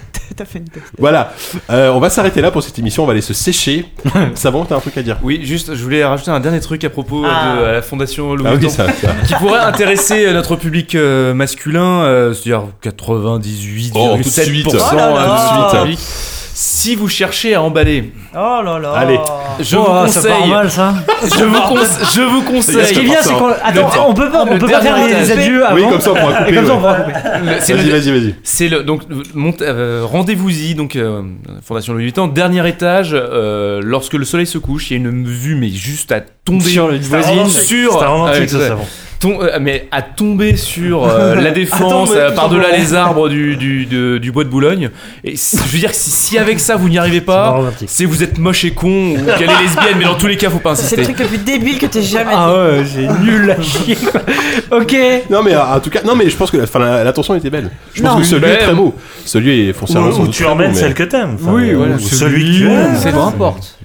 fait 0.44 0.58
une 0.58 0.64
voilà. 0.98 1.32
Euh, 1.70 1.90
on 1.90 2.00
va 2.00 2.10
s'arrêter 2.10 2.40
là 2.40 2.50
pour 2.50 2.62
cette 2.62 2.78
émission. 2.78 3.02
On 3.02 3.06
va 3.06 3.12
aller 3.12 3.20
se 3.20 3.34
sécher. 3.34 3.86
Savon, 4.34 4.64
t'as 4.64 4.76
un 4.76 4.80
truc 4.80 4.96
à 4.98 5.02
dire? 5.02 5.18
Oui, 5.22 5.40
juste, 5.44 5.74
je 5.74 5.82
voulais 5.82 6.04
rajouter 6.04 6.30
un 6.30 6.40
dernier 6.40 6.60
truc 6.60 6.82
à 6.84 6.90
propos 6.90 7.24
Ah. 7.24 7.56
de 7.60 7.64
à 7.64 7.72
la 7.72 7.82
fondation 7.82 8.34
Louis 8.34 8.46
Ah 8.48 8.52
oui, 8.54 8.58
Vuitton, 8.60 8.74
ça. 8.74 8.86
ça. 8.92 9.08
qui 9.26 9.34
pourrait 9.34 9.60
intéresser 9.60 10.26
euh, 10.26 10.32
notre 10.32 10.56
public 10.56 10.94
euh, 10.94 11.34
masculin, 11.34 12.02
euh, 12.02 12.32
c'est-à-dire 12.34 12.64
98,7% 12.82 13.90
Oh, 13.94 14.16
tout 14.16 14.22
de 14.22 14.28
suite. 14.30 14.66
Oh 14.70 14.76
là 14.96 15.10
là. 15.10 15.72
de 15.72 15.78
Tout 15.78 15.86
de 15.86 15.96
suite. 15.96 16.29
Si 16.62 16.94
vous 16.94 17.08
cherchez 17.08 17.54
à 17.54 17.62
emballer, 17.62 18.12
Oh 18.34 18.60
là 18.62 18.78
là. 18.78 18.92
Allez. 18.92 19.18
je 19.60 19.76
Oh, 19.78 19.80
vous 20.04 20.12
ça 20.12 20.20
part 20.28 20.36
conseille, 20.40 20.50
mal 20.50 20.70
ça. 20.70 20.92
je 21.22 21.44
vous, 21.44 21.60
conseille, 21.62 22.06
je 22.14 22.20
vous 22.20 22.40
Ce 22.40 22.72
Ce 22.72 22.76
conseille, 22.76 22.92
qui 22.94 23.00
est 23.00 23.04
bien, 23.04 23.22
c'est 23.22 23.32
qu'on. 23.32 23.48
Attends, 23.64 24.08
on 24.10 24.12
peut 24.12 24.30
pas, 24.30 24.42
on 24.46 24.52
le 24.52 24.58
peut 24.58 24.66
pas 24.66 24.82
faire 24.82 25.06
les 25.06 25.32
adieux 25.32 25.64
avant. 25.66 25.74
Oui, 25.74 25.84
comme 25.88 26.00
ça 26.02 26.10
on 26.12 26.16
pourra 26.16 26.32
couper. 26.34 26.50
Et 26.50 26.54
comme 26.54 26.66
ça, 26.66 26.72
on 26.72 26.76
ouais. 26.76 26.80
pourra 26.82 26.94
couper. 27.00 27.18
le- 27.46 27.52
c'est 27.60 27.72
Vas-y, 27.72 27.86
le, 27.86 27.92
vas-y, 27.92 28.10
vas-y. 28.10 28.34
C'est 28.42 28.68
le 28.68 28.82
donc 28.82 29.02
monte- 29.34 29.62
euh, 29.62 30.02
rendez-vous-y 30.04 30.74
donc 30.74 30.96
euh, 30.96 31.22
Fondation 31.66 31.94
Louis 31.94 32.02
Vuitton 32.04 32.26
dernier 32.26 32.68
étage 32.68 33.12
euh, 33.14 33.80
lorsque 33.82 34.12
le 34.12 34.26
soleil 34.26 34.46
se 34.46 34.58
couche 34.58 34.90
il 34.90 35.00
y 35.02 35.06
a 35.06 35.08
une 35.08 35.26
vue 35.26 35.54
mais 35.54 35.70
juste 35.70 36.12
à 36.12 36.20
tomber 36.20 36.64
Sur 36.68 36.88
voisine. 36.88 37.48
sur 37.48 37.92
C'était 37.94 38.04
romantique, 38.04 38.50
ça, 38.50 38.68
savon. 38.68 38.84
Tom- 39.20 39.36
euh, 39.42 39.58
mais 39.60 39.86
à 39.90 40.00
tomber 40.00 40.56
sur 40.56 41.04
euh, 41.04 41.34
la 41.40 41.50
défense 41.50 42.10
euh, 42.16 42.30
par-delà 42.32 42.74
les 42.76 42.94
arbres 42.94 43.28
du, 43.28 43.56
du, 43.56 43.84
de- 43.84 44.16
du 44.16 44.32
bois 44.32 44.44
de 44.44 44.48
Boulogne 44.48 44.88
et 45.24 45.36
si- 45.36 45.58
je 45.58 45.62
veux 45.72 45.78
dire 45.78 45.94
si, 45.94 46.10
si 46.10 46.38
avec 46.38 46.58
ça 46.58 46.76
vous 46.76 46.88
n'y 46.88 46.96
arrivez 46.96 47.18
C'est 47.18 47.24
pas 47.26 47.60
c'est 47.86 48.04
vous 48.06 48.22
êtes 48.22 48.38
moche 48.38 48.64
et 48.64 48.70
con 48.70 48.88
ou 49.12 49.16
qu'elle 49.38 49.50
est 49.50 49.62
lesbienne 49.62 49.96
mais 49.98 50.04
dans 50.06 50.14
tous 50.14 50.26
les 50.26 50.38
cas 50.38 50.48
faut 50.48 50.58
pas 50.58 50.74
C'est 50.74 50.96
le 50.96 51.02
insister 51.02 51.14
truc 51.14 51.18
le 51.30 51.36
plus 51.36 51.44
débile 51.44 51.76
que 51.78 51.84
t'aies 51.84 52.00
jamais 52.02 52.32
Ah 52.34 52.50
dit. 52.50 52.78
ouais, 52.80 52.84
c'est 52.86 53.20
nul 53.22 53.50
à 53.50 53.60
chier. 53.62 53.96
quoi. 53.96 54.22
Ok. 54.80 54.96
Non 55.28 55.42
mais 55.42 55.54
en 55.54 55.80
tout 55.80 55.90
cas, 55.90 56.00
non 56.04 56.14
mais 56.16 56.30
je 56.30 56.36
pense 56.36 56.50
que 56.50 56.56
la- 56.56 56.64
enfin, 56.64 56.78
la- 56.78 57.04
l'attention 57.04 57.34
était 57.34 57.50
belle. 57.50 57.70
Je 57.92 58.02
pense 58.02 58.14
Non. 58.14 58.20
que 58.20 58.26
ce 58.26 58.34
lieu 58.36 58.40
Mais- 58.42 58.54
est 58.54 58.58
très 58.58 58.74
beau. 58.74 58.94
Ce 59.26 59.36
lieu 59.36 59.52
est 59.52 59.72
foncièrement 59.74 60.08
Ou, 60.08 60.12
sans 60.12 60.20
ou 60.22 60.24
doute 60.26 60.32
tu 60.34 60.42
très 60.44 60.46
beau, 60.46 60.52
emmènes 60.58 60.70
mais- 60.72 60.78
celle 60.78 60.94
que 60.94 61.02
t'aimes. 61.02 61.36
enfin, 61.38 61.52
Oui, 61.52 61.74
ou 61.74 61.78
voilà. 61.78 61.98
celui 61.98 62.44
que 62.52 62.56
tu 62.58 62.70
aimes. 62.70 62.96
C'est 62.98 63.12
Peu 63.12 63.18
importe. 63.18 63.76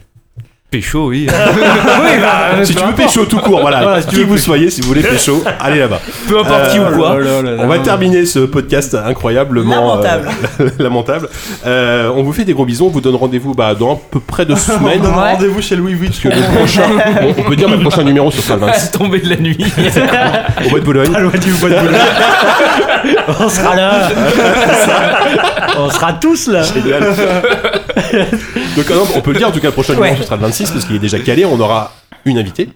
Pécho 0.76 1.08
oui 1.08 1.28
Oui, 1.30 2.12
bah, 2.22 2.64
Si 2.66 2.74
peu 2.74 2.82
tu 2.82 2.86
veux 2.88 2.94
pécho 2.94 3.26
tout 3.26 3.38
court, 3.40 3.62
voilà. 3.62 3.82
Voilà, 3.82 4.02
si 4.02 4.08
tu 4.08 4.16
qui 4.16 4.22
veux 4.22 4.28
vous 4.28 4.38
soyez, 4.38 4.70
si 4.70 4.82
vous 4.82 4.88
voulez 4.88 5.02
pécho, 5.16 5.44
allez 5.60 5.80
là-bas. 5.80 6.00
peu 6.28 6.40
importe 6.40 6.70
qui 6.72 6.80
ou 6.80 6.84
Euh, 6.84 6.92
quoi 6.96 7.14
Oh 7.16 7.20
là 7.20 7.42
là 7.42 7.52
là 7.52 7.58
On 7.64 7.68
va 7.68 7.78
là. 7.78 7.84
terminer 7.84 8.26
ce 8.26 8.40
podcast 8.40 8.96
incroyablement 8.96 9.76
Lamentable. 9.76 10.30
euh, 10.60 10.70
lamentable. 10.80 11.30
Euh, 11.66 12.12
on 12.16 12.24
vous 12.24 12.34
fait 12.34 12.44
des 12.44 12.54
gros 12.54 12.66
bisous. 12.66 12.88
On 12.88 12.90
vous 12.90 13.02
donne 13.02 13.16
rendez-vous 13.16 13.54
bah, 13.54 13.74
dans 13.74 13.94
à 13.94 13.98
peu 14.12 14.20
près 14.20 14.46
deux 14.46 14.56
semaines. 14.56 15.00
On 15.00 15.04
donne 15.04 15.14
Ouais. 15.16 15.32
rendez-vous 15.34 15.62
chez 15.62 15.76
Louis 15.76 15.96
Parce 15.96 16.20
Vuitton. 16.20 16.30
que 16.30 16.36
le 16.36 16.58
prochain, 16.58 16.82
bon, 17.22 17.34
on 17.38 17.44
peut 17.44 17.56
dire 17.56 17.70
le 17.70 17.80
prochain 17.80 18.04
numéro 18.04 18.30
ce 18.32 18.42
sera 18.42 18.56
le 18.56 18.66
26 18.66 18.92
tomber 18.92 19.20
de 19.20 19.30
la 19.30 19.38
nuit 19.38 19.58
au 20.66 20.70
bois 20.70 20.80
de 20.80 20.86
Boulogne. 20.86 21.12
Pas 21.12 21.20
loin 21.22 21.32
du 21.32 21.52
bois 21.54 21.70
de 21.70 21.76
Boulogne. 21.76 21.96
On 23.40 23.50
sera 23.50 23.76
là. 23.76 24.10
On 25.78 25.90
sera 25.90 26.14
tous 26.14 26.48
là. 26.48 26.64
Génial. 26.64 27.04
Donc 28.76 28.92
euh, 28.92 28.96
on 29.16 29.22
peut 29.22 29.32
le 29.32 29.38
dire 29.38 29.48
en 29.48 29.52
tout 29.52 29.60
cas 29.60 29.68
le 29.68 29.74
prochain 29.74 29.94
numéro 29.94 30.16
ce 30.18 30.24
sera 30.24 30.36
le 30.36 30.42
26 30.44 30.65
parce 30.74 30.86
qu'il 30.86 30.96
est 30.96 31.00
déjà 31.00 31.20
calé. 31.20 31.46
On 31.46 31.60
aura 31.60 31.92
une 32.26 32.38
invitée. 32.38 32.70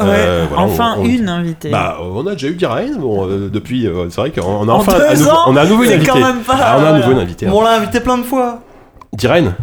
Ouais, 0.00 0.06
Euh, 0.06 0.46
voilà, 0.48 0.62
enfin 0.64 0.94
on- 0.96 1.02
on- 1.02 1.04
une 1.04 1.28
invitée. 1.28 1.70
Bah, 1.70 1.98
on 2.00 2.26
a 2.26 2.32
déjà 2.32 2.48
eu 2.48 2.54
Diraine, 2.54 2.96
bon, 2.96 3.26
euh, 3.28 3.50
depuis, 3.52 3.86
euh, 3.86 4.08
c'est 4.08 4.20
vrai 4.20 4.30
qu'on 4.30 4.66
a 4.68 4.72
En 4.72 4.76
enfin 4.76 4.94
deux 4.98 5.04
un 5.04 5.14
nouveau, 5.14 5.30
ans, 5.30 5.42
on 5.48 5.56
a 5.56 5.62
un 5.62 5.66
nouveau 5.66 5.84
c'est 5.84 5.94
invité. 5.94 6.10
quand 6.10 6.20
même 6.20 6.40
pas- 6.40 6.56
Ah, 6.58 6.76
on 6.78 6.84
a 6.84 6.88
un 6.88 6.90
voilà. 6.92 7.06
nouveau 7.06 7.20
invité. 7.20 7.46
hein. 7.46 7.50
On 7.54 7.60
l'a 7.62 7.74
invité 7.76 8.00
plein 8.00 8.16
de 8.18 8.22
fois. 8.22 8.60
Diraine 9.12 9.54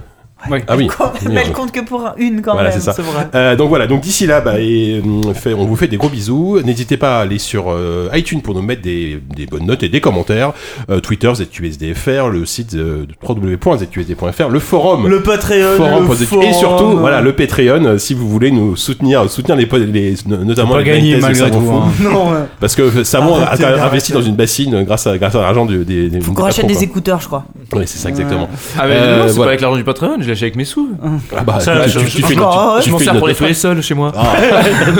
Ah 0.49 0.75
Oui, 0.75 0.87
mais 1.29 1.29
on- 1.29 1.37
elle 1.37 1.51
compte 1.53 1.71
que 1.71 1.79
pour 1.81 2.09
une 2.17 2.41
quand 2.41 2.53
Voilà, 2.53 2.69
même. 2.71 2.79
ça. 2.79 2.95
Euh, 3.35 3.55
donc 3.55 3.69
voilà, 3.69 3.87
donc 3.87 4.01
d'ici 4.01 4.25
là, 4.27 4.41
bah, 4.41 4.59
et, 4.59 5.01
fait- 5.35 5.53
on 5.53 5.65
vous 5.65 5.75
fait 5.75 5.87
des 5.87 5.97
gros 5.97 6.09
bisous. 6.09 6.59
N'hésitez 6.63 6.97
pas 6.97 7.19
à 7.19 7.21
aller 7.21 7.37
sur 7.37 7.65
euh, 7.69 8.09
iTunes 8.13 8.41
pour 8.41 8.55
nous 8.55 8.61
mettre 8.61 8.81
des, 8.81 9.19
des 9.35 9.45
bonnes 9.45 9.65
notes 9.65 9.83
et 9.83 9.89
des 9.89 10.01
commentaires. 10.01 10.53
Euh, 10.89 10.99
Twitter, 10.99 11.31
ZQSDFR, 11.35 12.29
le 12.29 12.45
site 12.45 12.73
euh, 12.73 13.05
www.zqsd.fr, 13.27 14.49
le 14.49 14.59
forum. 14.59 15.07
Le 15.07 15.21
Patreon, 15.21 15.75
forum 15.77 15.99
le 16.01 16.05
pour 16.05 16.15
ZQ 16.15 16.25
forum. 16.25 16.43
et 16.45 16.53
surtout 16.53 16.97
voilà 16.97 17.21
le 17.21 17.33
Patreon 17.33 17.85
euh, 17.85 17.97
si 17.97 18.13
vous 18.13 18.27
voulez 18.27 18.51
nous 18.51 18.75
soutenir 18.75 19.29
soutenir 19.29 19.55
les, 19.55 19.65
po- 19.65 19.77
les 19.77 20.15
notamment 20.25 20.77
les 20.77 20.83
gagner 20.83 21.17
malgré 21.17 21.51
tout, 21.51 21.57
hein. 21.57 21.89
Non, 22.01 22.31
ouais. 22.31 22.37
parce 22.59 22.75
que 22.75 23.03
Savon 23.03 23.35
a, 23.35 23.85
investi 23.85 24.11
dans 24.13 24.21
une 24.21 24.35
bassine 24.35 24.83
grâce 24.83 25.07
à 25.07 25.17
grâce 25.17 25.35
à 25.35 25.41
l'argent 25.41 25.65
du- 25.65 25.85
des, 25.85 26.09
des 26.09 26.21
Faut 26.21 26.31
des 26.31 26.35
qu'on 26.37 26.43
rachète 26.43 26.67
des 26.67 26.83
écouteurs, 26.83 27.19
je 27.21 27.27
crois. 27.27 27.45
oui 27.73 27.83
c'est 27.85 27.97
ça 27.99 28.09
exactement 28.09 28.49
Ah 28.77 28.85
mais 28.87 28.95
Euh, 28.95 29.23
non, 29.25 29.31
c'est 29.31 29.37
pas 29.39 29.45
avec 29.47 29.61
l'argent 29.61 29.77
du 29.77 29.83
Patreon, 29.83 30.17
l'achète 30.31 30.43
avec 30.43 30.55
mes 30.55 30.65
sous. 30.65 30.89
ah 31.37 31.41
bah 31.45 31.59
Ça, 31.59 31.73
tu, 31.83 31.89
je- 31.89 31.99
tu- 31.99 32.05
tu 32.05 32.23
fais 32.23 32.33
une- 32.33 32.39
Encore, 32.41 32.75
tu- 32.77 32.83
tu 32.83 32.87
Je 32.89 32.91
m'en 32.93 32.97
fais 32.99 33.03
sers 33.05 33.13
une 33.13 33.19
pour 33.19 33.27
note 33.27 33.37
de 33.37 33.43
nettoyer 33.45 33.53
frais. 33.75 33.81
chez 33.81 33.93
moi. 33.93 34.11
Ah, 34.17 34.23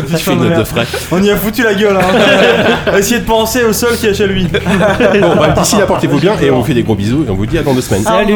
tu 0.10 0.18
fais 0.18 0.34
une 0.34 0.40
note 0.50 0.58
de 0.60 0.64
frais 0.64 0.86
On 1.12 1.22
y 1.24 1.30
a 1.32 1.36
foutu 1.36 1.64
la 1.64 1.74
gueule. 1.74 1.98
Hein. 1.98 2.96
Essayez 2.98 3.20
de 3.20 3.26
penser 3.26 3.64
au 3.64 3.74
sol 3.74 3.96
qui 3.98 4.08
est 4.08 4.14
chez 4.14 4.28
lui. 4.28 4.48
bon 4.48 5.36
bah 5.38 5.50
d'ici 5.58 5.78
là 5.78 5.86
portez-vous 5.86 6.20
bien 6.20 6.34
et 6.42 6.50
on 6.52 6.58
vous 6.60 6.64
fait 6.64 6.74
des 6.74 6.84
gros 6.84 6.96
bisous 6.96 7.26
et 7.28 7.30
on 7.30 7.36
vous 7.36 7.46
dit 7.46 7.58
à 7.58 7.64
dans 7.64 7.74
deux 7.74 7.82
semaines 7.82 8.04
Salut. 8.04 8.34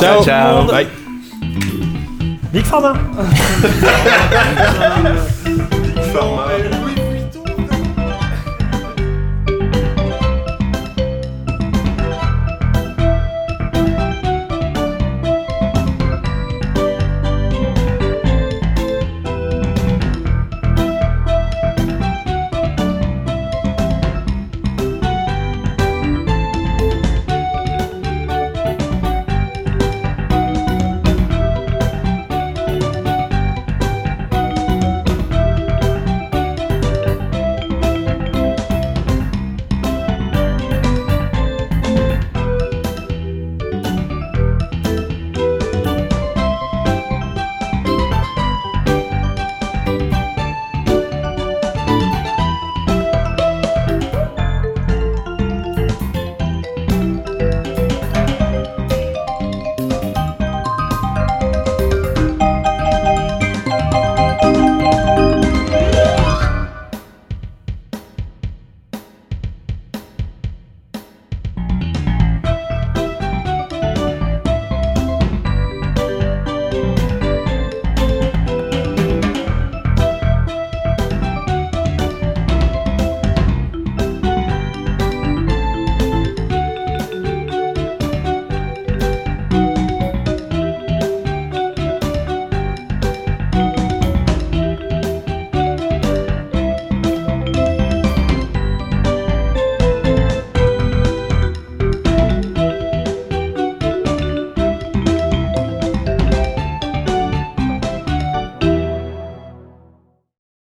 ciao 0.00 0.22
Ciao. 0.24 0.64
bye 0.64 0.86
Big 2.52 2.64
Pharma 2.64 2.94
Pharma. 6.12 6.44